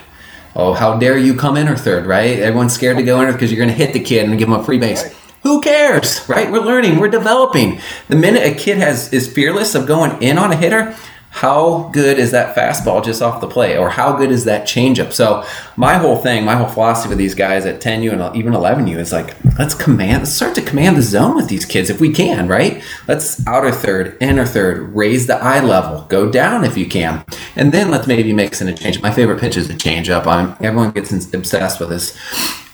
Oh, 0.57 0.73
how 0.73 0.99
dare 0.99 1.19
you 1.19 1.35
come 1.35 1.57
in 1.57 1.69
or 1.69 1.77
third, 1.77 2.07
right? 2.07 2.39
Everyone's 2.39 2.73
scared 2.73 2.97
to 2.97 3.03
go 3.03 3.21
in 3.21 3.31
because 3.31 3.53
you're 3.53 3.65
going 3.65 3.69
to 3.69 3.85
hit 3.85 3.93
the 3.93 4.01
kid 4.01 4.29
and 4.29 4.37
give 4.39 4.49
him 4.49 4.55
a 4.55 4.65
free 4.65 4.79
base. 4.79 5.15
Who 5.43 5.61
cares, 5.61 6.29
right? 6.29 6.51
We're 6.51 6.61
learning, 6.61 6.99
we're 6.99 7.09
developing. 7.09 7.81
The 8.09 8.17
minute 8.17 8.43
a 8.43 8.55
kid 8.55 8.79
has 8.79 9.13
is 9.13 9.33
fearless 9.33 9.75
of 9.75 9.87
going 9.87 10.23
in 10.23 10.37
on 10.39 10.53
a 10.53 10.57
hitter, 10.57 10.95
how 11.31 11.89
good 11.93 12.19
is 12.19 12.33
that 12.33 12.57
fastball 12.57 13.05
just 13.05 13.23
off 13.23 13.41
the 13.41 13.47
plate, 13.47 13.77
or 13.77 13.89
how 13.89 14.17
good 14.17 14.31
is 14.33 14.45
that 14.45 14.67
changeup? 14.67 15.13
So 15.13 15.45
my 15.77 15.95
whole 15.95 16.17
thing, 16.17 16.45
my 16.45 16.57
whole 16.57 16.67
philosophy 16.67 17.11
with 17.11 17.19
these 17.19 17.37
guys 17.37 17.65
at 17.65 17.81
10U 17.81 18.13
and 18.13 18.37
even 18.37 18.53
11U 18.53 18.99
is 18.99 19.13
like, 19.13 19.37
let's 19.57 19.75
command, 19.75 20.25
let's 20.25 20.33
start 20.33 20.57
to 20.57 20.63
command 20.63 20.97
the 20.97 21.03
zone 21.03 21.37
with 21.37 21.49
these 21.49 21.65
kids 21.65 21.89
if 21.89 22.01
we 22.01 22.13
can, 22.13 22.49
right? 22.49 22.83
Let's 23.07 23.47
outer 23.47 23.71
third, 23.71 24.17
inner 24.21 24.45
third, 24.45 24.95
raise 24.95 25.29
the 25.29 25.37
eye 25.37 25.61
level, 25.61 26.05
go 26.09 26.31
down 26.31 26.65
if 26.65 26.77
you 26.77 26.87
can, 26.87 27.25
and 27.55 27.71
then 27.73 27.91
let's 27.91 28.09
maybe 28.09 28.33
mix 28.33 28.61
in 28.61 28.69
a 28.69 28.75
change. 28.75 29.01
My 29.01 29.13
favorite 29.13 29.41
pitch 29.41 29.57
is 29.57 29.71
a 29.71 29.75
changeup. 29.75 30.27
I'm 30.27 30.57
everyone 30.61 30.91
gets 30.91 31.13
obsessed 31.33 31.79
with 31.79 31.91
this 31.91 32.19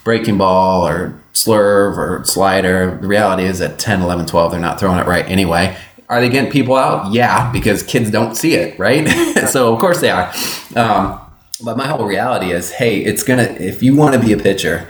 breaking 0.07 0.39
ball 0.39 0.87
or 0.87 1.21
slurve 1.33 1.99
or 1.99 2.25
slider. 2.25 2.97
The 3.03 3.09
reality 3.09 3.43
is 3.43 3.61
at 3.61 3.81
10, 3.81 4.03
11, 4.03 4.27
12, 4.27 4.53
they're 4.53 4.61
not 4.61 4.79
throwing 4.79 5.01
it 5.01 5.07
right 5.07 5.29
anyway. 5.29 5.77
Are 6.09 6.21
they 6.21 6.29
getting 6.29 6.53
people 6.53 6.77
out? 6.77 7.13
Yeah, 7.13 7.51
because 7.51 7.83
kids 7.83 8.13
don't 8.13 8.37
see 8.37 8.55
it, 8.55 8.79
right? 8.79 9.05
so 9.51 9.75
of 9.75 9.81
course 9.81 10.01
they 10.01 10.11
are. 10.11 10.33
Um, 10.77 11.21
but 11.65 11.77
my 11.77 11.89
whole 11.89 12.07
reality 12.07 12.53
is, 12.53 12.71
hey, 12.71 13.01
it's 13.01 13.25
gonna. 13.25 13.43
If 13.43 13.83
you 13.83 13.97
want 13.97 14.15
to 14.15 14.21
be 14.21 14.33
a 14.33 14.37
pitcher, 14.37 14.89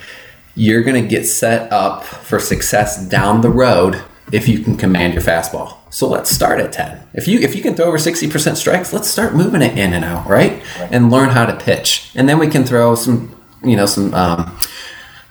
you're 0.55 0.82
gonna 0.82 1.06
get 1.06 1.24
set 1.24 1.72
up 1.72 2.05
for 2.05 2.38
success 2.38 3.02
down 3.09 3.40
the 3.40 3.48
road 3.48 4.02
if 4.32 4.47
you 4.47 4.59
can 4.59 4.76
command 4.76 5.14
your 5.14 5.22
fastball. 5.22 5.78
So 5.88 6.06
let's 6.06 6.28
start 6.28 6.60
at 6.60 6.72
10. 6.72 7.09
If 7.14 7.26
you 7.26 7.38
if 7.38 7.55
you 7.56 7.62
can 7.62 7.74
throw 7.74 7.86
over 7.86 7.97
60% 7.97 8.56
strikes, 8.56 8.93
let's 8.93 9.09
start 9.09 9.34
moving 9.34 9.62
it 9.62 9.78
in 9.78 9.94
and 9.94 10.05
out, 10.05 10.28
right? 10.28 10.62
right? 10.78 10.93
And 10.93 11.10
learn 11.10 11.30
how 11.30 11.47
to 11.47 11.56
pitch. 11.56 12.10
And 12.14 12.28
then 12.28 12.38
we 12.38 12.48
can 12.48 12.64
throw 12.64 12.94
some, 12.94 13.34
you 13.64 13.76
know, 13.76 13.86
some 13.86 14.12
um, 14.12 14.59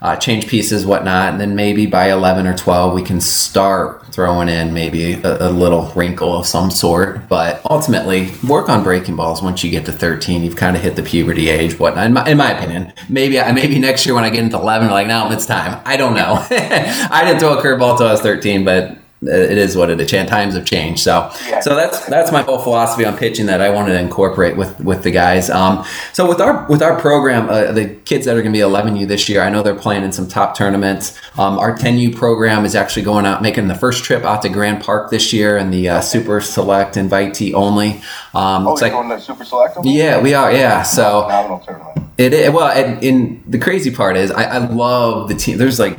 uh, 0.02 0.16
change 0.16 0.46
pieces, 0.46 0.84
whatnot, 0.84 1.32
and 1.32 1.40
then 1.40 1.54
maybe 1.54 1.86
by 1.86 2.10
11 2.10 2.46
or 2.46 2.56
12, 2.56 2.94
we 2.94 3.02
can 3.02 3.20
start 3.20 4.04
throwing 4.12 4.48
in 4.48 4.74
maybe 4.74 5.14
a, 5.14 5.48
a, 5.48 5.50
little 5.50 5.90
wrinkle 5.94 6.36
of 6.36 6.46
some 6.46 6.70
sort. 6.70 7.28
But 7.28 7.60
ultimately, 7.68 8.30
work 8.46 8.68
on 8.68 8.82
breaking 8.82 9.16
balls 9.16 9.42
once 9.42 9.64
you 9.64 9.70
get 9.70 9.86
to 9.86 9.92
13. 9.92 10.42
You've 10.42 10.56
kind 10.56 10.76
of 10.76 10.82
hit 10.82 10.96
the 10.96 11.02
puberty 11.02 11.48
age, 11.48 11.78
whatnot. 11.78 12.06
In 12.06 12.12
my, 12.12 12.28
in 12.28 12.36
my 12.36 12.50
opinion, 12.52 12.92
maybe 13.08 13.40
maybe 13.52 13.78
next 13.78 14.04
year 14.04 14.14
when 14.14 14.24
I 14.24 14.30
get 14.30 14.44
into 14.44 14.58
11, 14.58 14.90
like, 14.90 15.06
now 15.06 15.30
it's 15.32 15.46
time. 15.46 15.80
I 15.84 15.96
don't 15.96 16.14
know. 16.14 16.44
I 16.50 17.22
didn't 17.24 17.40
throw 17.40 17.58
a 17.58 17.62
curveball 17.62 17.92
until 17.92 18.08
I 18.08 18.12
was 18.12 18.20
13, 18.20 18.64
but 18.64 18.98
it 19.22 19.56
is 19.56 19.76
what 19.76 19.88
it 19.88 19.98
is. 19.98 20.10
Times 20.10 20.54
have 20.54 20.66
changed, 20.66 21.00
so 21.00 21.30
yeah. 21.48 21.60
so 21.60 21.74
that's 21.74 22.06
that's 22.06 22.30
my 22.30 22.42
whole 22.42 22.58
philosophy 22.58 23.04
on 23.04 23.16
pitching 23.16 23.46
that 23.46 23.62
I 23.62 23.70
wanted 23.70 23.92
to 23.94 24.00
incorporate 24.00 24.56
with 24.56 24.78
with 24.80 25.04
the 25.04 25.10
guys. 25.10 25.48
Um, 25.48 25.86
so 26.12 26.28
with 26.28 26.40
our 26.40 26.66
with 26.68 26.82
our 26.82 27.00
program, 27.00 27.48
uh, 27.48 27.72
the 27.72 27.86
kids 28.04 28.26
that 28.26 28.36
are 28.36 28.42
going 28.42 28.52
to 28.52 28.58
be 28.58 28.62
11U 28.62 29.08
this 29.08 29.28
year, 29.28 29.42
I 29.42 29.48
know 29.48 29.62
they're 29.62 29.74
playing 29.74 30.04
in 30.04 30.12
some 30.12 30.28
top 30.28 30.54
tournaments. 30.54 31.18
Um, 31.38 31.58
our 31.58 31.76
10U 31.76 32.14
program 32.14 32.64
is 32.66 32.74
actually 32.74 33.02
going 33.02 33.24
out 33.24 33.40
making 33.40 33.68
the 33.68 33.74
first 33.74 34.04
trip 34.04 34.22
out 34.22 34.42
to 34.42 34.50
Grand 34.50 34.82
Park 34.82 35.10
this 35.10 35.32
year 35.32 35.56
in 35.56 35.70
the 35.70 35.88
uh, 35.88 36.00
Super 36.02 36.40
Select 36.42 36.96
invitee 36.96 37.54
only. 37.54 38.02
Um, 38.34 38.66
oh, 38.66 38.72
it's 38.72 38.82
like, 38.82 38.92
going 38.92 39.08
to 39.08 39.20
Super 39.20 39.44
Select? 39.44 39.78
Only? 39.78 39.92
Yeah, 39.92 40.20
we 40.20 40.34
are. 40.34 40.52
Yeah, 40.52 40.82
so 40.82 41.22
phenomenal 41.22 41.60
tournament. 41.60 42.06
It 42.18 42.32
is, 42.32 42.50
well, 42.50 42.68
and, 42.68 43.02
and 43.02 43.44
the 43.46 43.58
crazy 43.58 43.90
part 43.90 44.16
is 44.16 44.30
I, 44.30 44.44
I 44.44 44.58
love 44.58 45.28
the 45.28 45.34
team. 45.34 45.58
There's 45.58 45.78
like 45.78 45.98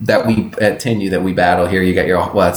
that 0.00 0.26
we 0.26 0.52
at 0.60 0.80
10U 0.80 1.10
that 1.10 1.22
we 1.22 1.32
battle 1.32 1.66
here. 1.66 1.82
You 1.82 1.94
got 1.94 2.06
your 2.06 2.32
well, 2.32 2.54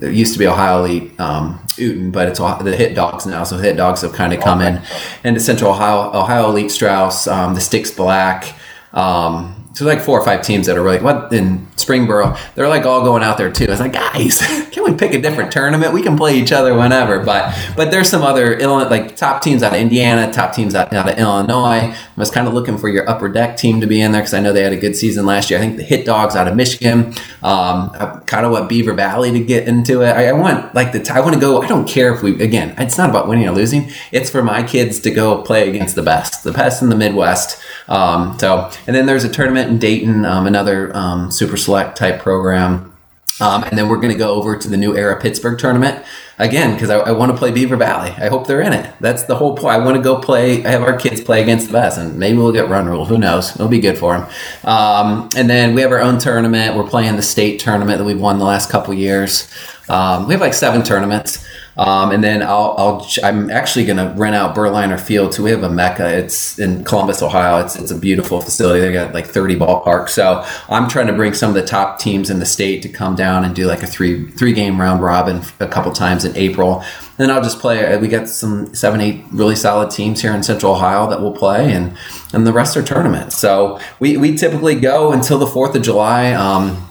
it 0.00 0.14
used 0.14 0.32
to 0.32 0.38
be 0.38 0.46
Ohio 0.46 0.84
Elite 0.84 1.18
um, 1.20 1.58
Uten, 1.76 2.12
but 2.12 2.28
it's 2.28 2.38
the 2.38 2.74
Hit 2.76 2.94
Dogs 2.94 3.26
now. 3.26 3.44
So 3.44 3.58
Hit 3.58 3.76
Dogs 3.76 4.00
have 4.00 4.12
kind 4.12 4.32
of 4.32 4.40
come 4.40 4.60
in 4.60 4.80
into 5.24 5.40
Central 5.40 5.70
Ohio, 5.70 6.12
Ohio 6.18 6.48
Elite 6.48 6.70
Strauss, 6.70 7.26
um, 7.26 7.54
the 7.54 7.60
Sticks 7.60 7.90
Black. 7.90 8.54
Um, 8.92 9.70
so 9.74 9.84
like 9.84 10.00
four 10.00 10.18
or 10.18 10.24
five 10.24 10.40
teams 10.42 10.66
that 10.66 10.78
are 10.78 10.82
really 10.82 11.00
what 11.00 11.30
in 11.32 11.66
Springboro, 11.76 12.38
they're 12.54 12.68
like 12.68 12.86
all 12.86 13.02
going 13.04 13.22
out 13.22 13.36
there 13.36 13.52
too. 13.52 13.66
I 13.66 13.70
was 13.70 13.80
like, 13.80 13.92
guys, 13.92 14.40
we 14.86 14.96
pick 14.96 15.14
a 15.14 15.20
different 15.20 15.52
tournament? 15.52 15.92
We 15.92 16.02
can 16.02 16.16
play 16.16 16.38
each 16.38 16.52
other 16.52 16.76
whenever. 16.76 17.24
But 17.24 17.54
but 17.76 17.90
there's 17.90 18.08
some 18.08 18.22
other 18.22 18.58
like 18.88 19.16
top 19.16 19.42
teams 19.42 19.62
out 19.62 19.74
of 19.74 19.80
Indiana, 19.80 20.32
top 20.32 20.54
teams 20.54 20.74
out, 20.74 20.92
out 20.92 21.08
of 21.08 21.18
Illinois. 21.18 21.92
I 21.92 21.96
was 22.16 22.30
kind 22.30 22.48
of 22.48 22.54
looking 22.54 22.78
for 22.78 22.88
your 22.88 23.08
upper 23.08 23.28
deck 23.28 23.56
team 23.56 23.80
to 23.80 23.86
be 23.86 24.00
in 24.00 24.12
there 24.12 24.22
because 24.22 24.34
I 24.34 24.40
know 24.40 24.52
they 24.52 24.62
had 24.62 24.72
a 24.72 24.78
good 24.78 24.96
season 24.96 25.26
last 25.26 25.50
year. 25.50 25.58
I 25.58 25.62
think 25.62 25.76
the 25.76 25.82
Hit 25.82 26.06
Dogs 26.06 26.36
out 26.36 26.48
of 26.48 26.56
Michigan, 26.56 27.14
um, 27.42 27.90
kind 28.26 28.46
of 28.46 28.52
what 28.52 28.68
Beaver 28.68 28.94
Valley 28.94 29.30
to 29.32 29.40
get 29.40 29.68
into 29.68 30.02
it. 30.02 30.08
I, 30.08 30.28
I 30.28 30.32
want 30.32 30.74
like 30.74 30.92
the 30.92 31.12
I 31.12 31.20
want 31.20 31.34
to 31.34 31.40
go. 31.40 31.62
I 31.62 31.68
don't 31.68 31.88
care 31.88 32.14
if 32.14 32.22
we 32.22 32.42
again. 32.42 32.74
It's 32.78 32.98
not 32.98 33.10
about 33.10 33.28
winning 33.28 33.48
or 33.48 33.52
losing. 33.52 33.90
It's 34.12 34.30
for 34.30 34.42
my 34.42 34.62
kids 34.62 35.00
to 35.00 35.10
go 35.10 35.42
play 35.42 35.68
against 35.68 35.94
the 35.94 36.02
best, 36.02 36.44
the 36.44 36.52
best 36.52 36.82
in 36.82 36.88
the 36.88 36.96
Midwest. 36.96 37.60
Um, 37.88 38.38
so 38.38 38.70
and 38.86 38.96
then 38.96 39.06
there's 39.06 39.24
a 39.24 39.28
tournament 39.28 39.70
in 39.70 39.78
Dayton, 39.78 40.24
um, 40.24 40.46
another 40.46 40.94
um, 40.96 41.30
super 41.30 41.56
select 41.56 41.96
type 41.96 42.20
program. 42.20 42.95
Um, 43.40 43.64
and 43.64 43.76
then 43.76 43.88
we're 43.88 43.96
going 43.96 44.12
to 44.12 44.18
go 44.18 44.32
over 44.34 44.56
to 44.56 44.68
the 44.68 44.76
new 44.76 44.96
era 44.96 45.20
Pittsburgh 45.20 45.58
tournament 45.58 46.04
again 46.38 46.74
because 46.74 46.90
I, 46.90 46.98
I 46.98 47.12
want 47.12 47.32
to 47.32 47.38
play 47.38 47.50
Beaver 47.50 47.76
Valley. 47.76 48.10
I 48.10 48.28
hope 48.28 48.46
they're 48.46 48.62
in 48.62 48.72
it. 48.72 48.94
That's 49.00 49.24
the 49.24 49.36
whole 49.36 49.56
point. 49.56 49.74
I 49.74 49.84
want 49.84 49.96
to 49.96 50.02
go 50.02 50.18
play. 50.18 50.64
I 50.64 50.70
have 50.70 50.82
our 50.82 50.96
kids 50.96 51.20
play 51.20 51.42
against 51.42 51.66
the 51.66 51.72
best, 51.72 51.98
and 51.98 52.18
maybe 52.18 52.38
we'll 52.38 52.52
get 52.52 52.68
run 52.68 52.86
rule. 52.86 53.04
Who 53.04 53.18
knows? 53.18 53.54
It'll 53.54 53.68
be 53.68 53.80
good 53.80 53.98
for 53.98 54.18
them. 54.18 54.28
Um, 54.64 55.28
and 55.36 55.50
then 55.50 55.74
we 55.74 55.82
have 55.82 55.92
our 55.92 56.00
own 56.00 56.18
tournament. 56.18 56.76
We're 56.76 56.88
playing 56.88 57.16
the 57.16 57.22
state 57.22 57.60
tournament 57.60 57.98
that 57.98 58.04
we've 58.04 58.20
won 58.20 58.38
the 58.38 58.44
last 58.44 58.70
couple 58.70 58.94
years. 58.94 59.50
Um, 59.88 60.26
we 60.26 60.34
have 60.34 60.40
like 60.40 60.54
seven 60.54 60.82
tournaments. 60.82 61.46
Um, 61.76 62.10
and 62.10 62.24
then 62.24 62.42
I'll, 62.42 62.74
I'll 62.78 63.06
I'm 63.22 63.50
actually 63.50 63.84
going 63.84 63.98
to 63.98 64.14
rent 64.18 64.34
out 64.34 64.54
Berliner 64.54 64.96
Field. 64.96 65.34
So 65.34 65.42
we 65.42 65.50
have 65.50 65.62
a 65.62 65.68
mecca. 65.68 66.16
It's 66.16 66.58
in 66.58 66.84
Columbus, 66.84 67.22
Ohio. 67.22 67.62
It's 67.62 67.76
it's 67.76 67.90
a 67.90 67.98
beautiful 67.98 68.40
facility. 68.40 68.80
They 68.80 68.92
got 68.92 69.12
like 69.12 69.26
30 69.26 69.56
ballparks. 69.56 70.10
So 70.10 70.44
I'm 70.70 70.88
trying 70.88 71.08
to 71.08 71.12
bring 71.12 71.34
some 71.34 71.50
of 71.50 71.54
the 71.54 71.66
top 71.66 71.98
teams 71.98 72.30
in 72.30 72.38
the 72.38 72.46
state 72.46 72.80
to 72.82 72.88
come 72.88 73.14
down 73.14 73.44
and 73.44 73.54
do 73.54 73.66
like 73.66 73.82
a 73.82 73.86
three 73.86 74.30
three 74.30 74.54
game 74.54 74.80
round 74.80 75.02
robin 75.02 75.42
a 75.60 75.68
couple 75.68 75.92
times 75.92 76.24
in 76.24 76.34
April. 76.36 76.80
And 76.80 77.28
then 77.28 77.30
I'll 77.30 77.42
just 77.42 77.58
play. 77.58 77.96
We 77.98 78.08
got 78.08 78.28
some 78.28 78.74
seven 78.74 79.00
eight 79.02 79.24
really 79.30 79.56
solid 79.56 79.90
teams 79.90 80.22
here 80.22 80.32
in 80.32 80.42
Central 80.42 80.72
Ohio 80.72 81.08
that 81.10 81.20
will 81.20 81.32
play, 81.32 81.72
and 81.72 81.96
and 82.32 82.46
the 82.46 82.52
rest 82.52 82.76
are 82.76 82.82
tournaments. 82.82 83.36
So 83.36 83.80
we 84.00 84.16
we 84.16 84.34
typically 84.36 84.74
go 84.80 85.12
until 85.12 85.38
the 85.38 85.46
Fourth 85.46 85.74
of 85.74 85.82
July. 85.82 86.32
Um, 86.32 86.85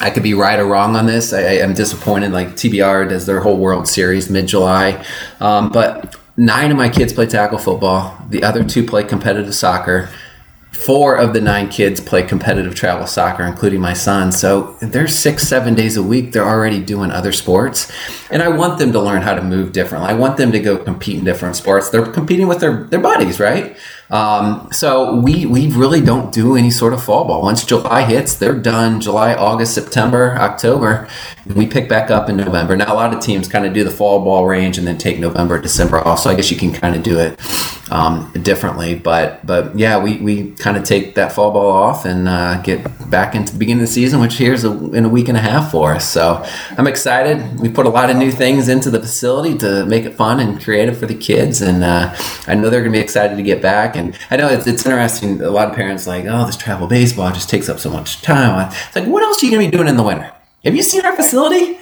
I 0.00 0.10
could 0.10 0.22
be 0.22 0.34
right 0.34 0.58
or 0.58 0.66
wrong 0.66 0.94
on 0.94 1.06
this. 1.06 1.32
I, 1.32 1.40
am 1.40 1.72
disappointed. 1.72 2.32
Like 2.32 2.48
TBR 2.48 3.08
does 3.08 3.26
their 3.26 3.40
whole 3.40 3.56
World 3.56 3.88
Series 3.88 4.28
mid 4.28 4.46
July, 4.46 5.04
um, 5.40 5.70
but 5.70 6.16
nine 6.36 6.70
of 6.70 6.76
my 6.76 6.88
kids 6.88 7.12
play 7.12 7.26
tackle 7.26 7.58
football. 7.58 8.16
The 8.28 8.42
other 8.42 8.62
two 8.62 8.84
play 8.86 9.04
competitive 9.04 9.54
soccer. 9.54 10.10
Four 10.72 11.16
of 11.16 11.32
the 11.32 11.40
nine 11.40 11.70
kids 11.70 12.00
play 12.00 12.22
competitive 12.22 12.74
travel 12.74 13.06
soccer, 13.06 13.44
including 13.44 13.80
my 13.80 13.94
son. 13.94 14.30
So 14.30 14.76
they're 14.82 15.08
six, 15.08 15.48
seven 15.48 15.74
days 15.74 15.96
a 15.96 16.02
week. 16.02 16.32
They're 16.32 16.46
already 16.46 16.82
doing 16.82 17.10
other 17.10 17.32
sports. 17.32 17.90
And 18.30 18.42
I 18.42 18.48
want 18.48 18.78
them 18.78 18.92
to 18.92 19.00
learn 19.00 19.22
how 19.22 19.34
to 19.34 19.42
move 19.42 19.72
differently. 19.72 20.10
I 20.10 20.14
want 20.14 20.36
them 20.36 20.52
to 20.52 20.60
go 20.60 20.76
compete 20.76 21.18
in 21.18 21.24
different 21.24 21.56
sports. 21.56 21.88
They're 21.88 22.04
competing 22.04 22.46
with 22.46 22.60
their, 22.60 22.84
their 22.84 23.00
buddies, 23.00 23.40
right? 23.40 23.74
Um, 24.10 24.68
so 24.72 25.16
we 25.16 25.46
we 25.46 25.72
really 25.72 26.00
don't 26.00 26.32
do 26.32 26.56
any 26.56 26.70
sort 26.70 26.92
of 26.92 27.02
fall 27.02 27.24
ball. 27.24 27.42
Once 27.42 27.64
July 27.64 28.02
hits, 28.02 28.34
they're 28.36 28.58
done. 28.58 29.00
July, 29.00 29.34
August, 29.34 29.74
September, 29.74 30.36
October. 30.38 31.08
We 31.54 31.66
pick 31.66 31.88
back 31.88 32.10
up 32.10 32.28
in 32.28 32.36
November. 32.36 32.76
Now 32.76 32.92
a 32.92 32.94
lot 32.94 33.12
of 33.12 33.20
teams 33.20 33.48
kind 33.48 33.66
of 33.66 33.72
do 33.72 33.84
the 33.84 33.90
fall 33.90 34.24
ball 34.24 34.46
range 34.46 34.78
and 34.78 34.86
then 34.86 34.98
take 34.98 35.18
November, 35.18 35.60
December 35.60 35.98
off. 35.98 36.20
So 36.20 36.30
I 36.30 36.34
guess 36.34 36.50
you 36.50 36.56
can 36.56 36.72
kind 36.72 36.94
of 36.94 37.02
do 37.02 37.18
it 37.18 37.38
um, 37.90 38.32
differently. 38.42 38.94
But 38.94 39.44
but 39.46 39.78
yeah, 39.78 40.02
we, 40.02 40.18
we 40.18 40.52
kind 40.52 40.76
of 40.76 40.84
take 40.84 41.14
that 41.14 41.32
fall 41.32 41.52
ball 41.52 41.70
off 41.70 42.04
and 42.04 42.28
uh, 42.28 42.60
get 42.62 43.10
back 43.10 43.34
into 43.34 43.52
the 43.52 43.58
beginning 43.58 43.82
of 43.82 43.88
the 43.88 43.92
season, 43.92 44.20
which 44.20 44.34
here's 44.34 44.64
a, 44.64 44.92
in 44.92 45.04
a 45.04 45.08
week 45.08 45.28
and 45.28 45.36
a 45.36 45.40
half 45.40 45.70
for 45.70 45.92
us. 45.92 46.08
So 46.08 46.44
I'm 46.76 46.86
excited. 46.86 47.60
We 47.60 47.68
put 47.68 47.86
a 47.86 47.90
lot 47.90 48.10
of 48.10 48.16
new 48.16 48.30
things 48.30 48.68
into 48.68 48.90
the 48.90 49.00
facility 49.00 49.56
to 49.58 49.86
make 49.86 50.04
it 50.04 50.14
fun 50.14 50.40
and 50.40 50.62
creative 50.62 50.98
for 50.98 51.06
the 51.06 51.14
kids, 51.14 51.60
and 51.60 51.84
uh, 51.84 52.14
I 52.46 52.54
know 52.54 52.70
they're 52.70 52.80
going 52.80 52.92
to 52.92 52.98
be 52.98 53.02
excited 53.02 53.36
to 53.36 53.42
get 53.42 53.62
back. 53.62 53.95
And 53.96 54.18
I 54.30 54.36
know 54.36 54.48
it's, 54.48 54.66
it's 54.66 54.84
interesting. 54.84 55.40
A 55.40 55.50
lot 55.50 55.68
of 55.68 55.74
parents 55.74 56.06
like, 56.06 56.24
oh, 56.26 56.46
this 56.46 56.56
travel 56.56 56.86
baseball 56.86 57.32
just 57.32 57.48
takes 57.48 57.68
up 57.68 57.78
so 57.78 57.90
much 57.90 58.22
time. 58.22 58.70
It's 58.70 58.96
like, 58.96 59.06
what 59.06 59.22
else 59.22 59.42
are 59.42 59.46
you 59.46 59.52
going 59.52 59.64
to 59.64 59.70
be 59.70 59.76
doing 59.76 59.88
in 59.88 59.96
the 59.96 60.02
winter? 60.02 60.32
Have 60.64 60.74
you 60.74 60.82
seen 60.82 61.04
our 61.04 61.14
facility? 61.14 61.78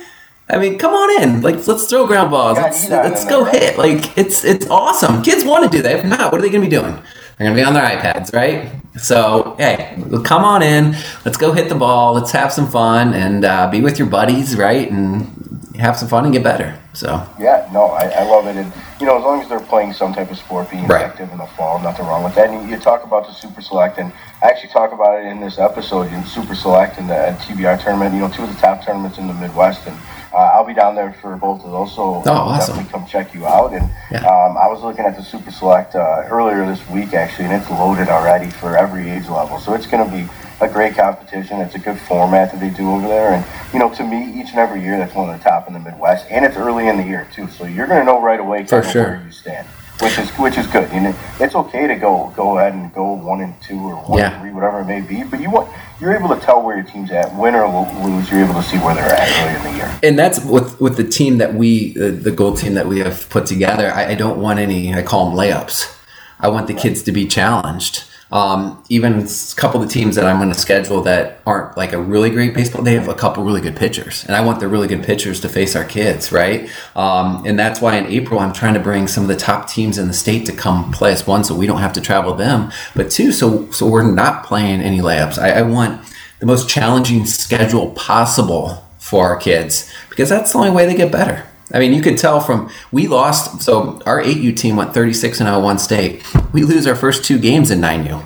I 0.48 0.58
mean, 0.58 0.78
come 0.78 0.92
on 0.92 1.22
in. 1.22 1.40
Like, 1.42 1.66
let's 1.66 1.86
throw 1.86 2.06
ground 2.06 2.30
balls. 2.30 2.58
Let's, 2.58 2.88
let's 2.90 3.24
go 3.24 3.44
hit. 3.44 3.78
Like, 3.78 4.16
it's 4.18 4.44
it's 4.44 4.68
awesome. 4.68 5.22
Kids 5.22 5.42
want 5.44 5.70
to 5.70 5.74
do 5.74 5.82
that. 5.82 6.00
If 6.00 6.04
not, 6.04 6.30
what 6.30 6.38
are 6.38 6.42
they 6.42 6.50
going 6.50 6.62
to 6.62 6.68
be 6.68 6.76
doing? 6.76 6.92
They're 7.38 7.48
going 7.48 7.56
to 7.56 7.62
be 7.62 7.64
on 7.64 7.74
their 7.74 7.84
iPads, 7.84 8.32
right? 8.34 8.70
So, 8.98 9.56
hey, 9.58 9.96
come 10.24 10.44
on 10.44 10.62
in. 10.62 10.96
Let's 11.24 11.36
go 11.36 11.52
hit 11.52 11.68
the 11.68 11.74
ball. 11.74 12.12
Let's 12.12 12.30
have 12.32 12.52
some 12.52 12.70
fun 12.70 13.14
and 13.14 13.44
uh, 13.44 13.70
be 13.70 13.80
with 13.80 13.98
your 13.98 14.06
buddies, 14.06 14.56
right? 14.56 14.88
And 14.90 15.53
have 15.80 15.96
some 15.96 16.08
fun 16.08 16.24
and 16.24 16.32
get 16.32 16.42
better. 16.42 16.78
So 16.92 17.26
yeah, 17.38 17.68
no, 17.72 17.86
I, 17.86 18.06
I 18.06 18.22
love 18.24 18.46
it, 18.46 18.56
and 18.56 18.72
you 19.00 19.06
know, 19.06 19.18
as 19.18 19.24
long 19.24 19.40
as 19.40 19.48
they're 19.48 19.60
playing 19.60 19.92
some 19.92 20.14
type 20.14 20.30
of 20.30 20.38
sport, 20.38 20.70
being 20.70 20.86
right. 20.86 21.04
active 21.04 21.30
in 21.32 21.38
the 21.38 21.46
fall, 21.46 21.80
nothing 21.80 22.06
wrong 22.06 22.22
with 22.22 22.34
that. 22.36 22.50
And 22.50 22.62
you, 22.62 22.76
you, 22.76 22.80
talk 22.80 23.04
about 23.04 23.26
the 23.26 23.32
Super 23.32 23.60
Select, 23.60 23.98
and 23.98 24.12
I 24.42 24.48
actually 24.48 24.70
talk 24.70 24.92
about 24.92 25.20
it 25.20 25.26
in 25.26 25.40
this 25.40 25.58
episode 25.58 26.12
in 26.12 26.24
Super 26.24 26.54
Select 26.54 26.98
and 26.98 27.10
the 27.10 27.36
TBR 27.40 27.82
tournament. 27.82 28.14
You 28.14 28.20
know, 28.20 28.28
two 28.28 28.44
of 28.44 28.54
the 28.54 28.60
top 28.60 28.84
tournaments 28.84 29.18
in 29.18 29.26
the 29.26 29.34
Midwest, 29.34 29.86
and 29.86 29.96
uh, 30.34 30.50
I'll 30.54 30.66
be 30.66 30.74
down 30.74 30.96
there 30.96 31.12
for 31.12 31.36
both 31.36 31.64
of 31.64 31.70
those. 31.70 31.94
So 31.94 32.22
oh, 32.26 32.30
awesome. 32.30 32.74
definitely 32.74 32.90
come 32.90 33.06
check 33.06 33.32
you 33.32 33.46
out. 33.46 33.72
And 33.72 33.88
yeah. 34.10 34.26
um, 34.26 34.56
I 34.56 34.66
was 34.66 34.82
looking 34.82 35.04
at 35.04 35.16
the 35.16 35.22
Super 35.22 35.50
Select 35.50 35.94
uh, 35.94 36.26
earlier 36.28 36.66
this 36.66 36.86
week 36.88 37.14
actually, 37.14 37.46
and 37.46 37.54
it's 37.54 37.70
loaded 37.70 38.08
already 38.08 38.50
for 38.50 38.76
every 38.76 39.08
age 39.10 39.28
level. 39.28 39.58
So 39.58 39.74
it's 39.74 39.86
going 39.86 40.04
to 40.04 40.10
be 40.10 40.28
a 40.60 40.68
great 40.68 40.94
competition. 40.94 41.60
It's 41.60 41.74
a 41.74 41.78
good 41.78 41.98
format 41.98 42.50
that 42.52 42.60
they 42.60 42.70
do 42.70 42.90
over 42.90 43.06
there, 43.06 43.32
and 43.32 43.44
you 43.72 43.78
know, 43.78 43.92
to 43.94 44.04
me, 44.04 44.40
each 44.40 44.50
and 44.50 44.58
every 44.58 44.80
year, 44.82 44.98
that's 44.98 45.14
one 45.14 45.28
of 45.28 45.38
the 45.38 45.42
top 45.42 45.66
in 45.66 45.74
the 45.74 45.80
Midwest, 45.80 46.26
and 46.30 46.44
it's 46.44 46.56
early 46.56 46.88
in 46.88 46.96
the 46.96 47.04
year 47.04 47.28
too, 47.32 47.48
so 47.48 47.64
you're 47.64 47.86
going 47.86 48.00
to 48.00 48.04
know 48.04 48.20
right 48.20 48.40
away 48.40 48.64
For 48.64 48.82
sure. 48.82 49.02
where 49.02 49.22
you 49.24 49.32
stand, 49.32 49.66
which 50.00 50.18
is 50.18 50.30
which 50.32 50.58
is 50.58 50.66
good. 50.66 50.90
And 50.90 51.14
it's 51.40 51.54
okay 51.54 51.86
to 51.86 51.94
go 51.94 52.32
go 52.36 52.58
ahead 52.58 52.74
and 52.74 52.92
go 52.92 53.12
one 53.12 53.40
and 53.40 53.54
two 53.62 53.78
or 53.78 53.94
one 53.96 54.18
yeah. 54.18 54.32
and 54.32 54.42
three, 54.42 54.52
whatever 54.52 54.80
it 54.80 54.86
may 54.86 55.00
be, 55.00 55.22
but 55.22 55.40
you 55.40 55.50
want 55.50 55.70
you're 56.00 56.14
able 56.14 56.28
to 56.28 56.40
tell 56.40 56.62
where 56.62 56.76
your 56.76 56.84
team's 56.84 57.10
at, 57.10 57.34
win 57.36 57.54
or 57.54 57.66
lose. 58.04 58.30
You're 58.30 58.44
able 58.44 58.54
to 58.54 58.62
see 58.62 58.78
where 58.78 58.94
they're 58.94 59.04
at 59.04 59.28
early 59.28 59.56
in 59.56 59.72
the 59.72 59.78
year, 59.78 60.00
and 60.02 60.18
that's 60.18 60.44
with 60.44 60.80
with 60.80 60.96
the 60.96 61.04
team 61.04 61.38
that 61.38 61.54
we, 61.54 61.96
uh, 61.96 62.10
the 62.10 62.32
gold 62.32 62.58
team 62.58 62.74
that 62.74 62.86
we 62.86 62.98
have 63.00 63.28
put 63.30 63.46
together. 63.46 63.90
I, 63.90 64.10
I, 64.10 64.14
don't 64.14 64.40
want 64.40 64.58
any. 64.58 64.92
I 64.92 65.02
call 65.02 65.30
them 65.30 65.38
layups. 65.38 65.96
I 66.40 66.48
want 66.48 66.66
the 66.66 66.74
kids 66.74 67.02
to 67.04 67.12
be 67.12 67.26
challenged 67.26 68.04
um, 68.34 68.82
even 68.88 69.20
a 69.20 69.28
couple 69.54 69.80
of 69.80 69.86
the 69.86 69.94
teams 69.94 70.16
that 70.16 70.26
I'm 70.26 70.38
going 70.38 70.52
to 70.52 70.58
schedule 70.58 71.02
that 71.02 71.40
aren't 71.46 71.76
like 71.76 71.92
a 71.92 72.02
really 72.02 72.30
great 72.30 72.52
baseball, 72.52 72.82
they 72.82 72.94
have 72.94 73.06
a 73.06 73.14
couple 73.14 73.44
really 73.44 73.60
good 73.60 73.76
pitchers, 73.76 74.24
and 74.24 74.34
I 74.34 74.44
want 74.44 74.58
the 74.58 74.66
really 74.66 74.88
good 74.88 75.04
pitchers 75.04 75.40
to 75.42 75.48
face 75.48 75.76
our 75.76 75.84
kids, 75.84 76.32
right? 76.32 76.68
Um, 76.96 77.46
and 77.46 77.56
that's 77.56 77.80
why 77.80 77.96
in 77.96 78.06
April 78.06 78.40
I'm 78.40 78.52
trying 78.52 78.74
to 78.74 78.80
bring 78.80 79.06
some 79.06 79.22
of 79.22 79.28
the 79.28 79.36
top 79.36 79.68
teams 79.68 79.98
in 79.98 80.08
the 80.08 80.12
state 80.12 80.46
to 80.46 80.52
come 80.52 80.90
play 80.90 81.12
us. 81.12 81.28
One, 81.28 81.44
so 81.44 81.54
we 81.54 81.68
don't 81.68 81.78
have 81.78 81.92
to 81.92 82.00
travel 82.00 82.34
them, 82.34 82.72
but 82.96 83.08
two, 83.08 83.30
so 83.30 83.70
so 83.70 83.86
we're 83.86 84.02
not 84.02 84.44
playing 84.44 84.80
any 84.80 84.98
layups. 84.98 85.38
I, 85.38 85.60
I 85.60 85.62
want 85.62 86.04
the 86.40 86.46
most 86.46 86.68
challenging 86.68 87.26
schedule 87.26 87.92
possible 87.92 88.84
for 88.98 89.28
our 89.28 89.36
kids 89.36 89.92
because 90.10 90.28
that's 90.28 90.52
the 90.52 90.58
only 90.58 90.72
way 90.72 90.86
they 90.86 90.96
get 90.96 91.12
better. 91.12 91.46
I 91.74 91.80
mean, 91.80 91.92
you 91.92 92.00
could 92.00 92.16
tell 92.16 92.40
from 92.40 92.70
we 92.92 93.08
lost. 93.08 93.60
So 93.62 94.00
our 94.06 94.22
8U 94.22 94.56
team 94.56 94.76
went 94.76 94.94
36 94.94 95.40
and 95.40 95.48
0 95.48 95.60
one 95.60 95.78
state. 95.78 96.22
We 96.52 96.62
lose 96.62 96.86
our 96.86 96.94
first 96.96 97.24
two 97.24 97.38
games 97.38 97.70
in 97.70 97.80
9U. 97.80 98.24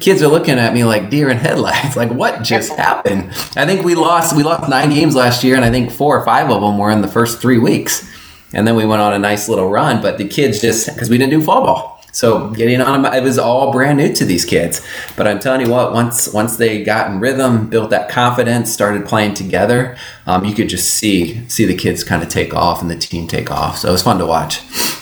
kids 0.00 0.22
are 0.22 0.28
looking 0.28 0.58
at 0.58 0.72
me 0.72 0.82
like 0.84 1.10
deer 1.10 1.28
in 1.28 1.36
headlights. 1.36 1.96
Like, 2.02 2.10
what 2.10 2.42
just 2.42 2.72
happened? 2.76 3.30
I 3.56 3.66
think 3.66 3.84
we 3.84 3.94
lost. 3.94 4.34
We 4.34 4.42
lost 4.42 4.68
nine 4.70 4.90
games 4.90 5.14
last 5.14 5.44
year, 5.44 5.54
and 5.54 5.64
I 5.64 5.70
think 5.70 5.92
four 5.92 6.18
or 6.18 6.24
five 6.24 6.50
of 6.50 6.62
them 6.62 6.78
were 6.78 6.90
in 6.90 7.02
the 7.02 7.08
first 7.08 7.40
three 7.42 7.58
weeks. 7.58 8.08
And 8.54 8.66
then 8.66 8.74
we 8.74 8.84
went 8.86 9.00
on 9.02 9.12
a 9.12 9.18
nice 9.18 9.48
little 9.48 9.68
run. 9.68 10.00
But 10.02 10.16
the 10.18 10.26
kids 10.26 10.60
just 10.60 10.86
because 10.92 11.10
we 11.10 11.18
didn't 11.18 11.30
do 11.38 11.42
fall 11.42 11.64
ball. 11.64 11.91
So 12.12 12.50
getting 12.50 12.80
on 12.80 13.04
it 13.06 13.22
was 13.22 13.38
all 13.38 13.72
brand 13.72 13.98
new 13.98 14.12
to 14.14 14.24
these 14.24 14.44
kids. 14.44 14.86
But 15.16 15.26
I'm 15.26 15.40
telling 15.40 15.62
you 15.62 15.72
what, 15.72 15.92
once 15.92 16.32
once 16.32 16.56
they 16.56 16.84
got 16.84 17.10
in 17.10 17.20
rhythm, 17.20 17.68
built 17.68 17.90
that 17.90 18.08
confidence, 18.08 18.70
started 18.72 19.06
playing 19.06 19.34
together, 19.34 19.96
um, 20.26 20.44
you 20.44 20.54
could 20.54 20.68
just 20.68 20.90
see 20.90 21.48
see 21.48 21.64
the 21.64 21.74
kids 21.74 22.04
kind 22.04 22.22
of 22.22 22.28
take 22.28 22.54
off 22.54 22.82
and 22.82 22.90
the 22.90 22.96
team 22.96 23.26
take 23.26 23.50
off. 23.50 23.78
So 23.78 23.88
it 23.88 23.92
was 23.92 24.02
fun 24.02 24.18
to 24.18 24.26
watch. 24.26 24.60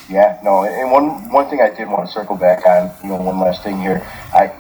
Yeah, 0.09 0.41
no, 0.43 0.65
and 0.65 0.91
one 0.91 1.31
one 1.31 1.51
thing 1.51 1.61
I 1.61 1.71
did 1.71 1.89
want 1.89 2.07
to 2.07 2.13
circle 2.13 2.37
back 2.37 2.67
on, 2.67 2.91
you 3.03 3.11
know, 3.11 3.17
one 3.17 3.39
last 3.39 3.63
thing 3.63 3.81
here. 3.81 4.07
I 4.33 4.53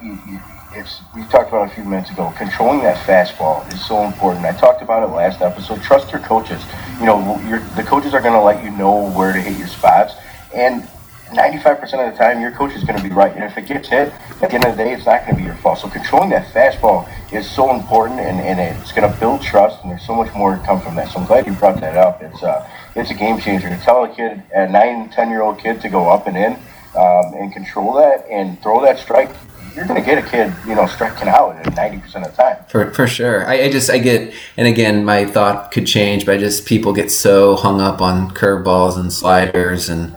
it's 0.75 1.01
we 1.15 1.25
talked 1.25 1.49
about 1.49 1.71
a 1.71 1.75
few 1.75 1.85
minutes 1.85 2.11
ago. 2.11 2.33
Controlling 2.37 2.81
that 2.81 2.97
fastball 3.07 3.67
is 3.73 3.85
so 3.85 4.05
important. 4.05 4.45
I 4.45 4.53
talked 4.53 4.83
about 4.83 5.03
it 5.03 5.13
last 5.13 5.41
episode. 5.41 5.83
Trust 5.83 6.13
your 6.13 6.21
coaches. 6.21 6.63
You 6.99 7.07
know, 7.07 7.39
the 7.77 7.83
coaches 7.83 8.15
are 8.15 8.21
going 8.21 8.35
to 8.35 8.41
let 8.41 8.63
you 8.65 8.71
know 8.71 9.11
where 9.11 9.33
to 9.33 9.41
hit 9.41 9.59
your 9.59 9.69
spots, 9.69 10.15
and 10.55 10.89
95% 11.31 11.83
of 11.83 12.13
the 12.13 12.19
time, 12.19 12.41
your 12.41 12.51
coach 12.51 12.75
is 12.75 12.85
going 12.85 12.97
to 12.97 13.03
be 13.03 13.15
right. 13.15 13.35
And 13.35 13.45
if 13.45 13.57
it 13.57 13.67
gets 13.67 13.89
hit, 13.89 14.13
at 14.43 14.51
the 14.51 14.55
end 14.55 14.65
of 14.65 14.77
the 14.77 14.85
day, 14.85 14.93
it's 14.93 15.07
not 15.07 15.25
going 15.25 15.37
to 15.37 15.37
be 15.37 15.45
your 15.45 15.55
fault. 15.57 15.79
So 15.79 15.89
controlling 15.89 16.31
that 16.31 16.47
fastball 16.53 17.09
is 17.33 17.49
so 17.49 17.75
important, 17.75 18.21
and, 18.21 18.41
and 18.41 18.59
it's 18.61 18.93
going 18.93 19.11
to 19.11 19.21
build 19.21 19.43
trust, 19.43 19.83
and 19.83 19.91
there's 19.91 20.07
so 20.07 20.15
much 20.15 20.35
more 20.35 20.57
to 20.57 20.63
come 20.63 20.81
from 20.81 20.97
that. 20.97 21.13
So 21.13 21.21
I'm 21.21 21.27
glad 21.27 21.47
you 21.47 21.53
brought 21.53 21.81
that 21.81 21.97
up. 21.97 22.23
It's, 22.23 22.43
uh, 22.43 22.69
it's 22.97 23.11
a 23.11 23.15
game 23.15 23.39
changer. 23.39 23.69
To 23.69 23.77
tell 23.79 24.05
a 24.05 24.15
kid, 24.15 24.43
a 24.55 24.69
9, 24.69 25.11
10-year-old 25.11 25.59
kid 25.59 25.81
to 25.83 25.89
go 25.89 26.09
up 26.09 26.27
and 26.27 26.37
in 26.37 26.53
um, 26.97 27.35
and 27.35 27.53
control 27.53 27.95
that 27.95 28.27
and 28.29 28.61
throw 28.63 28.83
that 28.83 28.99
strike, 28.99 29.31
you're 29.77 29.87
going 29.87 30.01
to 30.01 30.05
get 30.05 30.19
a 30.19 30.29
kid, 30.29 30.53
you 30.67 30.75
know, 30.75 30.87
striking 30.87 31.29
out 31.29 31.63
90% 31.63 32.05
of 32.17 32.25
the 32.25 32.43
time. 32.43 32.57
For, 32.69 32.93
for 32.93 33.07
sure. 33.07 33.47
I, 33.47 33.63
I, 33.63 33.71
just, 33.71 33.89
I 33.89 33.99
get, 33.99 34.35
and 34.57 34.67
again, 34.67 35.05
my 35.05 35.27
thought 35.27 35.71
could 35.71 35.87
change, 35.87 36.27
but 36.27 36.35
I 36.35 36.39
just, 36.39 36.67
people 36.67 36.93
get 36.93 37.13
so 37.13 37.55
hung 37.55 37.81
up 37.81 38.01
on 38.01 38.33
curveballs 38.33 38.99
and 38.99 39.13
sliders 39.13 39.89
and, 39.89 40.17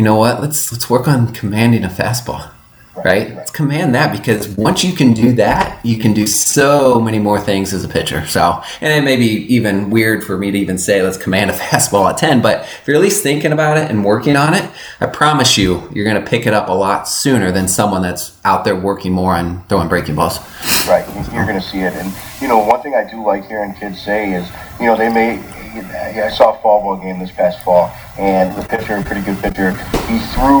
you 0.00 0.04
know 0.04 0.16
what? 0.16 0.40
Let's 0.40 0.72
let's 0.72 0.88
work 0.88 1.06
on 1.06 1.30
commanding 1.34 1.84
a 1.84 1.88
fastball. 1.88 2.50
Right? 3.04 3.34
Let's 3.34 3.50
command 3.50 3.94
that 3.94 4.16
because 4.16 4.48
once 4.48 4.82
you 4.82 4.94
can 4.94 5.12
do 5.12 5.32
that, 5.34 5.84
you 5.84 5.98
can 5.98 6.14
do 6.14 6.26
so 6.26 7.00
many 7.00 7.18
more 7.18 7.38
things 7.38 7.74
as 7.74 7.84
a 7.84 7.88
pitcher. 7.88 8.26
So, 8.26 8.62
and 8.80 8.92
it 8.92 9.04
may 9.04 9.16
be 9.16 9.54
even 9.54 9.90
weird 9.90 10.24
for 10.24 10.38
me 10.38 10.50
to 10.50 10.58
even 10.58 10.78
say 10.78 11.02
let's 11.02 11.18
command 11.18 11.50
a 11.50 11.54
fastball 11.58 12.10
at 12.10 12.16
10, 12.16 12.40
but 12.40 12.62
if 12.62 12.84
you're 12.86 12.96
at 12.96 13.02
least 13.02 13.22
thinking 13.22 13.52
about 13.52 13.76
it 13.76 13.90
and 13.90 14.04
working 14.04 14.36
on 14.36 14.54
it, 14.54 14.70
I 15.00 15.06
promise 15.06 15.56
you, 15.56 15.88
you're 15.94 16.04
going 16.04 16.22
to 16.22 16.28
pick 16.28 16.46
it 16.46 16.52
up 16.52 16.68
a 16.68 16.72
lot 16.72 17.06
sooner 17.06 17.52
than 17.52 17.68
someone 17.68 18.02
that's 18.02 18.38
out 18.44 18.64
there 18.64 18.76
working 18.76 19.12
more 19.12 19.34
on 19.34 19.64
throwing 19.64 19.88
breaking 19.88 20.14
balls. 20.14 20.38
Right. 20.86 21.06
You're 21.32 21.46
going 21.46 21.60
to 21.60 21.66
see 21.66 21.80
it. 21.80 21.92
And, 21.94 22.12
you 22.40 22.48
know, 22.48 22.58
one 22.58 22.82
thing 22.82 22.94
I 22.94 23.08
do 23.08 23.24
like 23.24 23.46
hearing 23.46 23.74
kids 23.74 24.02
say 24.02 24.32
is, 24.32 24.48
you 24.78 24.86
know, 24.86 24.96
they 24.96 25.10
may, 25.10 25.42
I 25.78 26.30
saw 26.30 26.58
a 26.58 26.62
fall 26.62 26.82
ball 26.82 26.96
game 26.96 27.18
this 27.18 27.30
past 27.30 27.62
fall 27.62 27.92
and 28.20 28.54
the 28.54 28.66
pitcher, 28.68 28.96
a 28.96 29.02
pretty 29.02 29.22
good 29.22 29.38
pitcher, 29.38 29.70
he 29.70 30.18
threw 30.34 30.60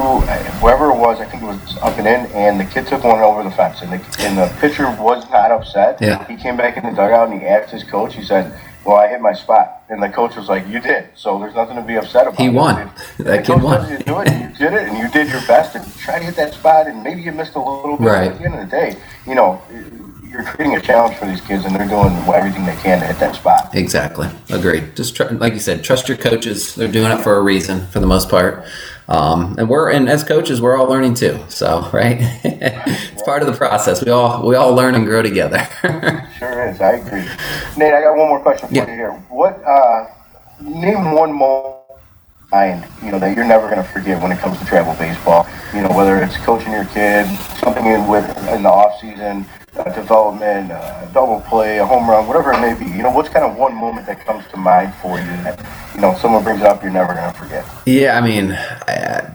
whoever 0.60 0.90
it 0.90 0.96
was, 0.96 1.20
I 1.20 1.26
think 1.26 1.42
it 1.42 1.46
was 1.46 1.76
up 1.78 1.98
and 1.98 2.06
in, 2.06 2.26
and 2.32 2.58
the 2.58 2.64
kid 2.64 2.86
took 2.86 3.04
one 3.04 3.20
over 3.20 3.42
the 3.42 3.50
fence, 3.50 3.82
and 3.82 3.92
the, 3.92 4.16
and 4.20 4.38
the 4.38 4.50
pitcher 4.60 4.84
was 4.98 5.28
not 5.30 5.50
upset. 5.50 5.98
Yeah. 6.00 6.26
He 6.26 6.36
came 6.36 6.56
back 6.56 6.76
in 6.76 6.84
the 6.84 6.90
dugout 6.90 7.30
and 7.30 7.40
he 7.40 7.46
asked 7.46 7.70
his 7.70 7.84
coach. 7.84 8.14
He 8.14 8.22
said, 8.22 8.58
"Well, 8.84 8.96
I 8.96 9.08
hit 9.08 9.20
my 9.20 9.32
spot," 9.32 9.82
and 9.90 10.02
the 10.02 10.08
coach 10.08 10.36
was 10.36 10.48
like, 10.48 10.66
"You 10.68 10.80
did." 10.80 11.08
So 11.16 11.38
there's 11.38 11.54
nothing 11.54 11.76
to 11.76 11.82
be 11.82 11.96
upset 11.96 12.26
about. 12.26 12.40
He 12.40 12.48
won. 12.48 12.80
If, 12.80 13.18
that 13.18 13.44
kid 13.44 13.62
won. 13.62 13.90
You 13.90 13.98
do 13.98 14.20
it, 14.20 14.28
you 14.28 14.48
did 14.56 14.72
it, 14.72 14.88
and 14.88 14.96
you 14.96 15.10
did 15.10 15.28
your 15.28 15.42
best, 15.46 15.76
and 15.76 15.94
try 15.96 16.18
to 16.18 16.24
hit 16.24 16.36
that 16.36 16.54
spot, 16.54 16.86
and 16.86 17.02
maybe 17.02 17.20
you 17.20 17.32
missed 17.32 17.56
a 17.56 17.58
little 17.58 17.96
bit. 17.98 18.06
Right. 18.06 18.30
At 18.32 18.38
the 18.38 18.44
end 18.44 18.54
of 18.54 18.60
the 18.60 18.70
day, 18.70 18.96
you 19.26 19.34
know 19.34 19.60
you're 20.40 20.52
creating 20.52 20.76
a 20.76 20.80
challenge 20.80 21.16
for 21.16 21.26
these 21.26 21.40
kids, 21.40 21.64
and 21.64 21.74
they're 21.74 21.88
doing 21.88 22.14
everything 22.34 22.64
they 22.64 22.76
can 22.76 23.00
to 23.00 23.06
hit 23.06 23.18
that 23.18 23.34
spot. 23.34 23.74
Exactly. 23.74 24.28
Agreed. 24.50 24.96
Just 24.96 25.16
tr- 25.16 25.24
like 25.24 25.52
you 25.52 25.60
said, 25.60 25.84
trust 25.84 26.08
your 26.08 26.16
coaches. 26.16 26.74
They're 26.74 26.90
doing 26.90 27.12
it 27.12 27.22
for 27.22 27.36
a 27.36 27.42
reason, 27.42 27.86
for 27.88 28.00
the 28.00 28.06
most 28.06 28.28
part. 28.28 28.64
Um, 29.08 29.56
and 29.58 29.68
we're 29.68 29.90
and 29.90 30.08
as 30.08 30.22
coaches, 30.22 30.60
we're 30.60 30.76
all 30.76 30.86
learning 30.86 31.14
too. 31.14 31.38
So 31.48 31.88
right, 31.92 32.18
it's 32.44 33.22
part 33.22 33.42
of 33.42 33.48
the 33.48 33.54
process. 33.54 34.04
We 34.04 34.10
all 34.10 34.46
we 34.46 34.54
all 34.54 34.74
learn 34.74 34.94
and 34.94 35.04
grow 35.04 35.22
together. 35.22 35.66
sure 36.38 36.68
is. 36.68 36.80
I 36.80 36.92
agree. 36.92 37.24
Nate, 37.76 37.92
I 37.92 38.02
got 38.02 38.16
one 38.16 38.28
more 38.28 38.40
question 38.40 38.68
for 38.68 38.74
yeah. 38.74 38.88
you 38.88 38.94
here. 38.94 39.12
What? 39.28 39.62
Uh, 39.64 40.06
name 40.60 41.12
one 41.12 41.32
moment 41.32 41.80
mind, 42.50 42.84
you 43.02 43.10
know, 43.12 43.18
that 43.18 43.36
you're 43.36 43.46
never 43.46 43.68
going 43.68 43.82
to 43.82 43.88
forget 43.92 44.20
when 44.20 44.32
it 44.32 44.38
comes 44.38 44.58
to 44.58 44.64
travel 44.64 44.94
baseball. 44.94 45.46
You 45.74 45.82
know, 45.82 45.96
whether 45.96 46.16
it's 46.16 46.36
coaching 46.38 46.72
your 46.72 46.84
kid, 46.86 47.26
something 47.58 47.86
in 47.86 48.08
with 48.08 48.26
in 48.48 48.62
the 48.62 48.68
off 48.68 49.00
season, 49.00 49.46
uh, 49.76 49.84
development, 49.94 50.72
uh, 50.72 51.06
double 51.12 51.40
play, 51.42 51.78
a 51.78 51.86
home 51.86 52.08
run, 52.08 52.26
whatever 52.26 52.52
it 52.52 52.60
may 52.60 52.74
be. 52.74 52.90
You 52.90 53.02
know, 53.02 53.10
what's 53.10 53.28
kind 53.28 53.44
of 53.44 53.56
one 53.56 53.74
moment 53.74 54.06
that 54.06 54.24
comes 54.24 54.44
to 54.48 54.56
mind 54.56 54.92
for 54.96 55.18
you 55.18 55.24
that 55.44 55.64
you 55.94 56.00
know 56.00 56.14
someone 56.14 56.42
brings 56.42 56.60
it 56.60 56.66
up 56.66 56.82
you're 56.82 56.92
never 56.92 57.14
going 57.14 57.32
to 57.32 57.38
forget? 57.38 57.64
Yeah, 57.86 58.18
I 58.18 58.20
mean, 58.20 58.58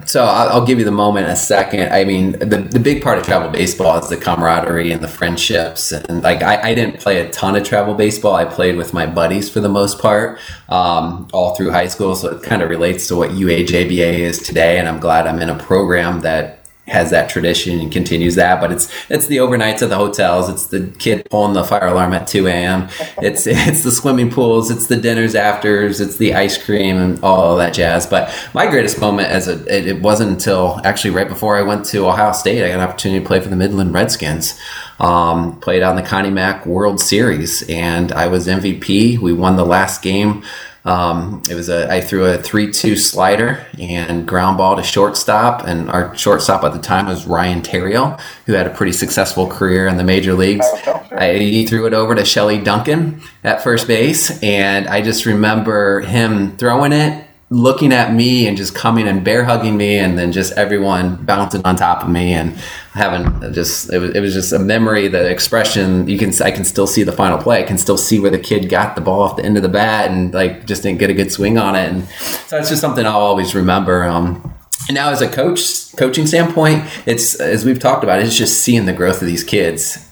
so 0.06 0.24
I'll, 0.24 0.49
I'll, 0.49 0.66
give 0.66 0.80
you 0.80 0.86
the 0.86 0.91
moment 0.91 1.26
in 1.28 1.32
a 1.32 1.36
second. 1.36 1.91
I 1.94 2.03
mean, 2.03 2.34
the 2.34 2.68
the 2.70 2.80
big 2.80 3.02
part 3.02 3.18
of 3.18 3.26
travel 3.26 3.49
baseball 3.49 3.98
is 3.98 4.10
the 4.10 4.18
camaraderie 4.18 4.91
and 4.91 5.02
the 5.02 5.07
friendships, 5.07 5.91
and 5.91 6.22
like 6.22 6.44
I, 6.44 6.70
I 6.70 6.76
didn't 6.76 6.99
play 6.99 7.20
a 7.20 7.30
ton 7.32 7.56
of 7.56 7.64
travel 7.64 7.94
baseball. 7.94 8.36
I 8.36 8.45
played 8.45 8.76
with 8.76 8.94
my 8.94 9.06
buddies 9.06 9.49
for 9.49 9.62
the 9.62 9.70
most 9.70 9.99
part, 9.99 10.40
um, 10.70 11.28
all 11.34 11.56
through 11.56 11.72
high 11.72 11.88
school. 11.88 12.16
So 12.16 12.36
it 12.36 12.44
kind 12.44 12.62
of 12.62 12.70
relates 12.70 13.07
to 13.07 13.16
what 13.16 13.32
UAJBA 13.32 14.20
is 14.20 14.40
today, 14.40 14.80
and 14.80 14.88
I'm 14.88 14.99
glad 14.99 15.28
I'm 15.28 15.41
in 15.41 15.49
a 15.49 15.57
program 15.57 16.22
that 16.22 16.55
has 16.88 17.10
that 17.12 17.30
tradition 17.30 17.80
and 17.80 17.91
continues 17.91 18.36
that. 18.36 18.62
But 18.62 18.72
it's 18.72 18.91
it's 19.10 19.28
the 19.28 19.38
overnights 19.38 19.82
at 19.82 19.90
the 19.90 19.95
hotels. 19.95 20.49
It's 20.49 20.68
the 20.68 20.88
kid 20.99 21.28
pulling 21.30 21.53
the 21.53 21.64
fire 21.64 21.88
alarm 21.88 22.14
at 22.14 22.28
two 22.28 22.48
a.m. 22.48 22.90
It's 23.22 23.48
it's 23.48 23.84
the 23.84 23.91
swimming 23.91 24.32
pools. 24.32 24.70
It's 24.72 24.88
the 24.88 24.98
dinners 24.98 25.36
afters. 25.36 25.99
It's 26.02 26.18
the 26.18 26.34
ice 26.34 26.64
cream 26.64 26.98
and 26.98 27.24
all 27.24 27.57
that 27.57 27.74
jazz. 27.74 28.06
But 28.06 28.34
my 28.53 28.68
greatest 28.68 28.99
moment 28.99 29.30
as 29.30 29.48
a 29.48 29.53
it, 29.66 29.88
it 29.88 30.02
wasn't 30.02 30.32
until 30.32 30.80
actually 30.84 31.12
right 31.12 31.28
before 31.28 31.57
I 31.57 31.64
went 31.64 31.86
to 31.88 32.07
Ohio 32.07 32.32
State. 32.34 32.64
I 32.64 32.70
got 32.70 32.76
an 32.76 32.88
opportunity 32.88 33.22
to 33.22 33.28
play 33.28 33.40
for 33.40 33.49
the 33.49 33.56
Midland 33.56 33.94
Redskins. 33.94 34.60
Um, 34.98 35.60
played 35.60 35.84
on 35.84 35.98
the 35.98 36.02
Connie 36.02 36.30
Mack 36.30 36.66
World 36.66 37.02
Series, 37.02 37.70
and 37.70 38.14
I 38.14 38.28
was 38.28 38.48
MVP. 38.48 39.20
We 39.20 39.34
won 39.34 39.57
the 39.57 39.66
last 39.66 40.02
game 40.02 40.45
um, 40.86 41.41
it 41.49 41.56
was 41.56 41.68
a 41.68 41.91
I 41.91 41.99
threw 41.99 42.26
a 42.26 42.38
three-two 42.38 42.95
slider 42.95 43.66
and 43.80 44.28
ground 44.28 44.57
ball 44.57 44.76
to 44.76 44.84
shortstop, 44.84 45.66
and 45.66 45.90
our 45.90 46.16
shortstop 46.16 46.64
at 46.64 46.74
the 46.74 46.80
time 46.80 47.07
was 47.07 47.26
Ryan 47.26 47.62
Theriot, 47.62 48.20
who 48.45 48.53
had 48.53 48.68
a 48.68 48.74
pretty 48.74 48.91
successful 48.91 49.48
career 49.48 49.88
in 49.88 49.98
the 49.98 50.03
major 50.03 50.34
leagues. 50.34 50.66
I, 51.12 51.34
he 51.38 51.66
threw 51.66 51.88
it 51.88 51.94
over 51.94 52.14
to 52.14 52.24
Shelley 52.24 52.60
Duncan 52.60 53.22
at 53.44 53.64
first 53.64 53.88
base, 53.88 54.41
and 54.44 54.88
I 54.88 55.02
just 55.02 55.26
remember 55.26 56.02
him 56.02 56.56
throwing 56.57 56.94
it 56.94 57.24
looking 57.52 57.94
at 57.94 58.12
me 58.12 58.48
and 58.48 58.58
just 58.58 58.74
coming 58.74 59.08
and 59.08 59.24
bear 59.24 59.44
hugging 59.44 59.78
me 59.78 60.00
and 60.00 60.18
then 60.18 60.32
just 60.32 60.52
everyone 60.54 61.16
bouncing 61.26 61.62
on 61.64 61.76
top 61.76 62.02
of 62.02 62.10
me 62.10 62.34
and 62.34 62.56
having 62.94 63.54
just 63.54 63.94
it 63.94 64.00
was, 64.00 64.10
it 64.16 64.20
was 64.20 64.34
just 64.34 64.52
a 64.52 64.58
memory 64.58 65.08
the 65.08 65.30
expression 65.30 66.08
you 66.08 66.18
can 66.18 66.34
i 66.42 66.50
can 66.50 66.64
still 66.64 66.88
see 66.88 67.04
the 67.04 67.12
final 67.12 67.38
play. 67.38 67.60
I 67.60 67.64
can 67.64 67.78
still 67.78 67.98
see 67.98 68.20
where 68.20 68.32
the 68.32 68.40
kid 68.40 68.68
got 68.68 68.96
the 68.96 69.02
ball 69.02 69.22
off 69.22 69.36
the 69.36 69.46
end 69.46 69.58
of 69.58 69.64
the 69.64 69.70
bat 69.70 70.10
and 70.10 70.34
like 70.34 70.66
just 70.66 70.82
didn't 70.82 71.00
get 71.00 71.12
a 71.12 71.14
good 71.14 71.32
swing 71.32 71.58
on 71.60 71.76
it. 71.76 71.92
And 71.92 72.08
so 72.48 72.58
it's 72.58 72.70
just 72.70 72.82
something 72.82 73.06
i'll 73.06 73.20
always 73.20 73.54
remember 73.54 74.04
um, 74.04 74.54
and 74.88 74.96
now 74.96 75.10
as 75.10 75.22
a 75.22 75.30
coach 75.30 75.96
coaching 75.98 76.26
standpoint 76.26 76.84
it's 77.06 77.40
as 77.40 77.64
we've 77.64 77.80
talked 77.80 78.04
about 78.04 78.22
it's 78.22 78.36
just 78.36 78.62
seeing 78.62 78.86
the 78.86 78.94
growth 78.94 79.22
of 79.22 79.28
these 79.28 79.44
kids 79.44 80.05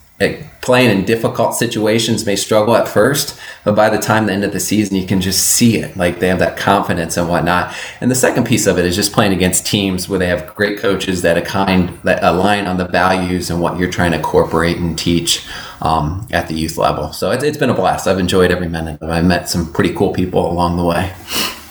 playing 0.61 0.97
in 0.97 1.05
difficult 1.05 1.53
situations 1.53 2.25
may 2.25 2.37
struggle 2.37 2.75
at 2.75 2.87
first, 2.87 3.37
but 3.65 3.75
by 3.75 3.89
the 3.89 3.97
time 3.97 4.25
the 4.25 4.31
end 4.31 4.45
of 4.45 4.53
the 4.53 4.59
season, 4.59 4.95
you 4.95 5.05
can 5.05 5.19
just 5.19 5.45
see 5.45 5.77
it. 5.77 5.95
Like 5.97 6.19
they 6.19 6.29
have 6.29 6.39
that 6.39 6.55
confidence 6.55 7.17
and 7.17 7.27
whatnot. 7.27 7.75
And 7.99 8.09
the 8.09 8.15
second 8.15 8.45
piece 8.45 8.65
of 8.65 8.79
it 8.79 8.85
is 8.85 8.95
just 8.95 9.11
playing 9.11 9.33
against 9.33 9.65
teams 9.65 10.07
where 10.07 10.19
they 10.19 10.27
have 10.27 10.55
great 10.55 10.79
coaches 10.79 11.21
that 11.23 11.43
kind 11.45 11.89
that 12.03 12.23
align 12.23 12.65
on 12.65 12.77
the 12.77 12.87
values 12.87 13.49
and 13.49 13.59
what 13.59 13.77
you're 13.77 13.91
trying 13.91 14.11
to 14.11 14.17
incorporate 14.17 14.77
and 14.77 14.97
teach 14.97 15.45
um, 15.81 16.25
at 16.31 16.47
the 16.47 16.53
youth 16.53 16.77
level. 16.77 17.11
So 17.11 17.31
it's, 17.31 17.43
it's 17.43 17.57
been 17.57 17.69
a 17.69 17.75
blast. 17.75 18.07
I've 18.07 18.19
enjoyed 18.19 18.49
every 18.49 18.69
minute. 18.69 19.03
I've 19.03 19.25
met 19.25 19.49
some 19.49 19.71
pretty 19.73 19.93
cool 19.93 20.13
people 20.13 20.49
along 20.49 20.77
the 20.77 20.85
way. 20.85 21.13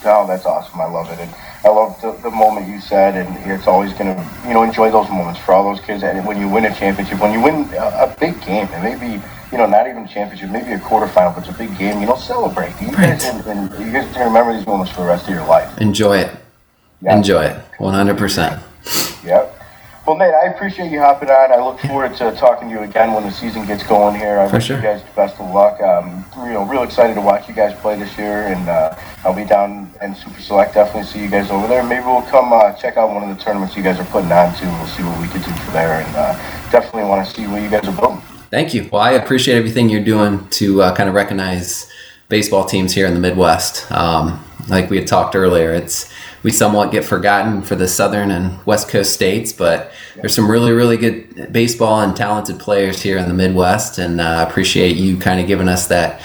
Oh, 0.05 0.27
that's 0.27 0.45
awesome. 0.45 0.81
I 0.81 0.87
love 0.87 1.11
it. 1.11 1.19
And 1.19 1.35
I 1.65 1.69
love 1.69 2.01
the, 2.01 2.13
the 2.23 2.31
moment 2.31 2.67
you 2.67 2.81
said, 2.81 3.15
and 3.15 3.51
it's 3.51 3.69
always 3.69 3.93
going 3.93 4.17
to, 4.17 4.31
you 4.47 4.53
know, 4.53 4.65
enjoy 4.65 4.91
those 4.91 5.09
moments 5.09 5.39
for 5.39 5.53
all 5.53 5.63
those 5.63 5.85
kids. 5.85 6.03
And 6.03 6.27
when 6.27 6.39
you 6.39 6.49
win 6.49 6.65
a 6.65 6.75
championship, 6.75 7.21
when 7.21 7.33
you 7.33 7.41
win 7.41 7.73
a, 7.75 8.11
a 8.11 8.17
big 8.19 8.41
game, 8.43 8.67
and 8.73 8.83
maybe, 8.83 9.23
you 9.53 9.59
know, 9.59 9.67
not 9.67 9.87
even 9.87 10.03
a 10.03 10.09
championship, 10.09 10.51
maybe 10.51 10.73
a 10.73 10.79
quarterfinal, 10.79 11.35
but 11.35 11.47
it's 11.47 11.55
a 11.55 11.59
big 11.59 11.77
game, 11.79 12.01
you 12.01 12.07
know, 12.07 12.17
celebrate. 12.17 12.75
You 12.81 12.89
right. 12.89 13.19
guys, 13.19 13.25
and, 13.27 13.47
and 13.47 13.87
you 13.87 13.93
guys 13.93 14.13
can 14.13 14.27
remember 14.27 14.57
these 14.57 14.67
moments 14.67 14.91
for 14.93 15.03
the 15.03 15.07
rest 15.07 15.29
of 15.29 15.35
your 15.35 15.47
life. 15.47 15.79
Enjoy 15.79 16.19
it. 16.19 16.35
Enjoy 17.03 17.45
it. 17.45 17.65
100%. 17.79 19.25
Yep. 19.25 19.62
Well, 20.05 20.17
Nate, 20.17 20.35
I 20.35 20.47
appreciate 20.47 20.91
you 20.91 20.99
hopping 20.99 21.31
on. 21.31 21.53
I 21.53 21.65
look 21.65 21.79
forward 21.79 22.17
to 22.17 22.33
talking 22.33 22.69
to 22.69 22.75
you 22.75 22.81
again 22.81 23.13
when 23.15 23.23
the 23.23 23.31
season 23.31 23.65
gets 23.67 23.85
going 23.87 24.17
here. 24.17 24.41
I 24.41 24.49
For 24.49 24.57
wish 24.57 24.67
sure. 24.67 24.77
you 24.79 24.83
guys 24.83 25.01
the 25.01 25.11
best 25.15 25.39
of 25.39 25.49
luck. 25.55 25.81
Um, 25.81 26.25
you 26.39 26.55
know, 26.55 26.65
real 26.67 26.83
excited 26.83 27.15
to 27.15 27.21
watch 27.21 27.49
you 27.49 27.55
guys 27.55 27.79
play 27.81 27.97
this 27.97 28.19
year, 28.19 28.49
and 28.49 28.69
uh, 28.69 28.99
I'll 29.25 29.35
be 29.35 29.45
down 29.45 29.93
in 30.03 30.17
Super 30.17 30.41
Select. 30.41 30.75
Definitely 30.75 31.05
see 31.05 31.23
you 31.23 31.31
guys 31.31 31.53
over 31.53 31.69
there. 31.69 31.85
Maybe 31.85 32.05
we'll 32.05 32.23
come 32.23 32.53
uh, 32.53 32.73
check 32.73 32.97
out 32.97 33.15
one 33.15 33.31
of 33.31 33.37
the 33.37 33.41
tournaments 33.41 33.77
you 33.77 33.85
guys 33.85 34.01
are 34.01 34.05
putting 34.07 34.33
on 34.33 34.53
too. 34.57 34.67
We'll 34.67 34.87
see 34.89 35.05
what 35.05 35.21
we 35.21 35.29
can 35.29 35.41
do 35.41 35.53
for 35.61 35.71
there, 35.71 36.01
and 36.01 36.17
uh, 36.17 36.33
definitely 36.73 37.05
want 37.05 37.25
to 37.25 37.33
see 37.33 37.47
what 37.47 37.63
you 37.63 37.71
guys 37.71 37.87
are 37.87 37.93
building. 37.93 38.21
Thank 38.51 38.75
you. 38.75 38.89
Well, 38.93 39.03
I 39.03 39.13
appreciate 39.13 39.57
everything 39.57 39.89
you're 39.89 40.05
doing 40.05 40.49
to 40.49 40.83
uh, 40.83 40.97
kind 40.97 41.09
of 41.09 41.15
recognize 41.15 41.89
baseball 42.29 42.65
teams 42.65 42.93
here 42.93 43.07
in 43.07 43.15
the 43.15 43.21
Midwest. 43.21 43.91
Um, 43.93 44.45
like 44.69 44.91
we 44.91 44.97
had 44.99 45.07
talked 45.07 45.37
earlier, 45.37 45.73
it's 45.73 46.13
we 46.43 46.51
somewhat 46.51 46.91
get 46.91 47.05
forgotten 47.05 47.63
for 47.63 47.77
the 47.77 47.89
southern 47.89 48.31
and 48.31 48.65
west 48.67 48.89
coast 48.89 49.13
states, 49.13 49.53
but 49.53 49.93
there's 50.17 50.35
some 50.35 50.51
really, 50.51 50.73
really 50.73 50.97
good 50.97 51.53
baseball 51.53 52.01
and 52.01 52.17
talented 52.17 52.59
players 52.59 53.01
here 53.03 53.19
in 53.19 53.29
the 53.29 53.35
Midwest, 53.35 53.99
and 53.99 54.21
uh, 54.21 54.25
I 54.25 54.43
appreciate 54.43 54.97
you 54.97 55.17
kind 55.17 55.41
of 55.41 55.47
giving 55.47 55.69
us 55.69 55.89
that 55.89 56.21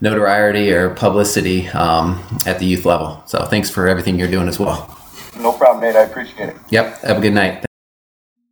notoriety 0.00 0.72
or 0.72 0.90
publicity 0.90 1.68
um, 1.68 2.22
at 2.44 2.58
the 2.58 2.66
youth 2.66 2.84
level. 2.84 3.22
So 3.26 3.44
thanks 3.44 3.70
for 3.70 3.88
everything 3.88 4.18
you're 4.18 4.30
doing 4.30 4.48
as 4.48 4.58
well. 4.58 4.98
No 5.38 5.52
problem, 5.52 5.82
Nate. 5.82 5.96
I 5.96 6.02
appreciate 6.02 6.50
it. 6.50 6.56
Yep. 6.70 7.00
Have 7.02 7.18
a 7.18 7.20
good 7.20 7.34
night. 7.34 7.64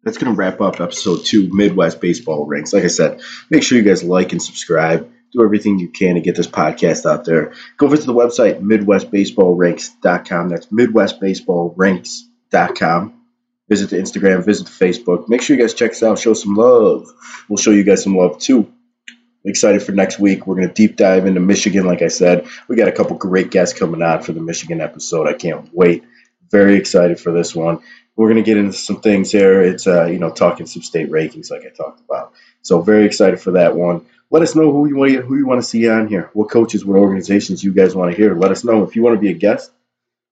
That's 0.03 0.17
going 0.17 0.33
to 0.33 0.39
wrap 0.39 0.61
up 0.63 0.81
episode 0.81 1.27
two, 1.27 1.53
Midwest 1.53 2.01
Baseball 2.01 2.47
Ranks. 2.47 2.73
Like 2.73 2.85
I 2.85 2.89
said, 2.89 3.21
make 3.51 3.63
sure 3.63 3.77
you 3.77 3.85
guys 3.85 4.03
like 4.03 4.33
and 4.33 4.43
subscribe. 4.43 5.11
Do 5.33 5.45
everything 5.45 5.79
you 5.79 5.89
can 5.89 6.17
to 6.17 6.21
get 6.21 6.37
this 6.37 6.47
podcast 6.47 7.11
out 7.11 7.25
there. 7.25 7.55
Go 7.77 7.87
visit 7.87 8.07
the 8.07 8.15
website, 8.15 8.61
MidwestBaseballRanks.com. 8.61 10.49
That's 10.49 10.67
MidwestBaseballRanks.com. 10.67 13.15
Visit 13.69 13.91
the 13.91 13.99
Instagram, 13.99 14.45
visit 14.45 14.67
the 14.67 14.85
Facebook. 14.85 15.29
Make 15.29 15.43
sure 15.43 15.57
you 15.57 15.63
guys 15.63 15.75
check 15.75 15.93
us 15.93 16.03
out. 16.03 16.19
Show 16.19 16.35
some 16.35 16.55
love. 16.55 17.07
We'll 17.49 17.57
show 17.57 17.71
you 17.71 17.85
guys 17.85 18.03
some 18.03 18.17
love 18.17 18.39
too. 18.39 18.73
Excited 19.45 19.81
for 19.83 19.93
next 19.93 20.19
week. 20.19 20.45
We're 20.47 20.57
going 20.57 20.69
to 20.69 20.75
deep 20.75 20.97
dive 20.97 21.27
into 21.27 21.41
Michigan, 21.41 21.87
like 21.87 22.03
I 22.03 22.09
said. 22.09 22.49
We 22.69 22.77
got 22.77 22.89
a 22.89 22.93
couple 22.93 23.17
great 23.17 23.53
guests 23.53 23.79
coming 23.79 24.03
on 24.03 24.23
for 24.23 24.33
the 24.33 24.41
Michigan 24.41 24.81
episode. 24.81 25.29
I 25.29 25.35
can't 25.35 25.71
wait. 25.73 26.03
Very 26.51 26.75
excited 26.75 27.21
for 27.21 27.31
this 27.31 27.55
one 27.55 27.79
we're 28.21 28.29
going 28.29 28.45
to 28.45 28.51
get 28.51 28.59
into 28.59 28.75
some 28.75 29.01
things 29.01 29.33
here. 29.33 29.63
It's 29.63 29.87
uh, 29.87 30.05
you 30.05 30.19
know 30.19 30.31
talking 30.31 30.67
some 30.67 30.83
state 30.83 31.11
rankings 31.11 31.51
like 31.51 31.65
I 31.65 31.71
talked 31.71 32.01
about. 32.01 32.35
So 32.61 32.83
very 32.83 33.07
excited 33.07 33.41
for 33.41 33.53
that 33.53 33.75
one. 33.75 34.05
Let 34.31 34.43
us 34.43 34.55
know 34.55 34.73
who 34.73 34.89
you 34.89 34.97
want 34.97 35.13
who 35.13 35.37
you 35.37 35.47
want 35.47 35.61
to 35.61 35.67
see 35.69 35.89
on 35.89 36.09
here. 36.09 36.31
What 36.33 36.51
coaches, 36.51 36.85
what 36.85 36.97
organizations 36.99 37.65
you 37.65 37.73
guys 37.73 37.95
want 37.95 38.13
to 38.13 38.17
hear. 38.17 38.35
Let 38.35 38.53
us 38.53 38.65
know 38.65 38.85
if 38.85 38.97
you 38.97 39.03
want 39.03 39.17
to 39.17 39.21
be 39.21 39.31
a 39.31 39.35
guest. 39.35 39.71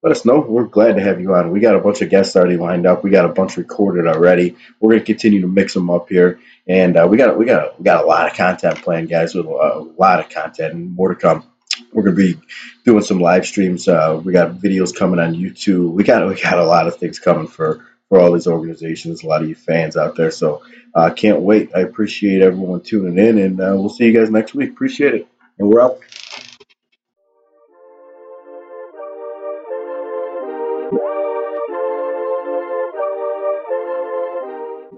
Let 0.02 0.12
us 0.12 0.24
know. 0.24 0.38
We're 0.38 0.64
glad 0.64 0.94
to 0.94 1.02
have 1.02 1.20
you 1.20 1.34
on. 1.34 1.50
We 1.50 1.58
got 1.58 1.74
a 1.74 1.80
bunch 1.80 2.02
of 2.02 2.08
guests 2.08 2.36
already 2.36 2.56
lined 2.56 2.86
up. 2.86 3.02
We 3.02 3.10
got 3.10 3.24
a 3.24 3.30
bunch 3.30 3.56
recorded 3.56 4.06
already. 4.06 4.54
We're 4.78 4.90
going 4.90 5.00
to 5.00 5.06
continue 5.06 5.40
to 5.40 5.48
mix 5.48 5.74
them 5.74 5.90
up 5.90 6.08
here, 6.08 6.38
and 6.68 6.96
uh, 6.96 7.08
we 7.10 7.16
got 7.16 7.36
we 7.36 7.46
got 7.46 7.78
we 7.78 7.84
got 7.84 8.04
a 8.04 8.06
lot 8.06 8.30
of 8.30 8.36
content 8.36 8.80
planned, 8.82 9.08
guys. 9.08 9.34
With 9.34 9.46
a, 9.46 9.48
a 9.48 9.82
lot 9.98 10.20
of 10.20 10.28
content 10.28 10.74
and 10.74 10.94
more 10.94 11.08
to 11.08 11.16
come 11.16 11.44
we're 11.92 12.02
gonna 12.02 12.16
be 12.16 12.38
doing 12.84 13.02
some 13.02 13.20
live 13.20 13.46
streams. 13.46 13.88
Uh, 13.88 14.20
we 14.22 14.32
got 14.32 14.54
videos 14.54 14.94
coming 14.94 15.20
on 15.20 15.34
YouTube. 15.34 15.92
We 15.92 16.04
got 16.04 16.26
we 16.28 16.40
got 16.40 16.58
a 16.58 16.64
lot 16.64 16.86
of 16.86 16.96
things 16.96 17.18
coming 17.18 17.46
for 17.46 17.86
for 18.08 18.20
all 18.20 18.32
these 18.32 18.46
organizations. 18.46 19.22
A 19.22 19.26
lot 19.26 19.42
of 19.42 19.48
you 19.48 19.54
fans 19.54 19.96
out 19.96 20.16
there. 20.16 20.30
So 20.30 20.62
uh, 20.94 21.10
can't 21.10 21.40
wait. 21.40 21.70
I 21.74 21.80
appreciate 21.80 22.42
everyone 22.42 22.80
tuning 22.80 23.18
in, 23.18 23.38
and 23.38 23.60
uh, 23.60 23.72
we'll 23.74 23.88
see 23.90 24.06
you 24.06 24.12
guys 24.12 24.30
next 24.30 24.54
week. 24.54 24.70
Appreciate 24.70 25.14
it, 25.14 25.28
and 25.58 25.68
we're 25.68 25.80
out. 25.80 26.00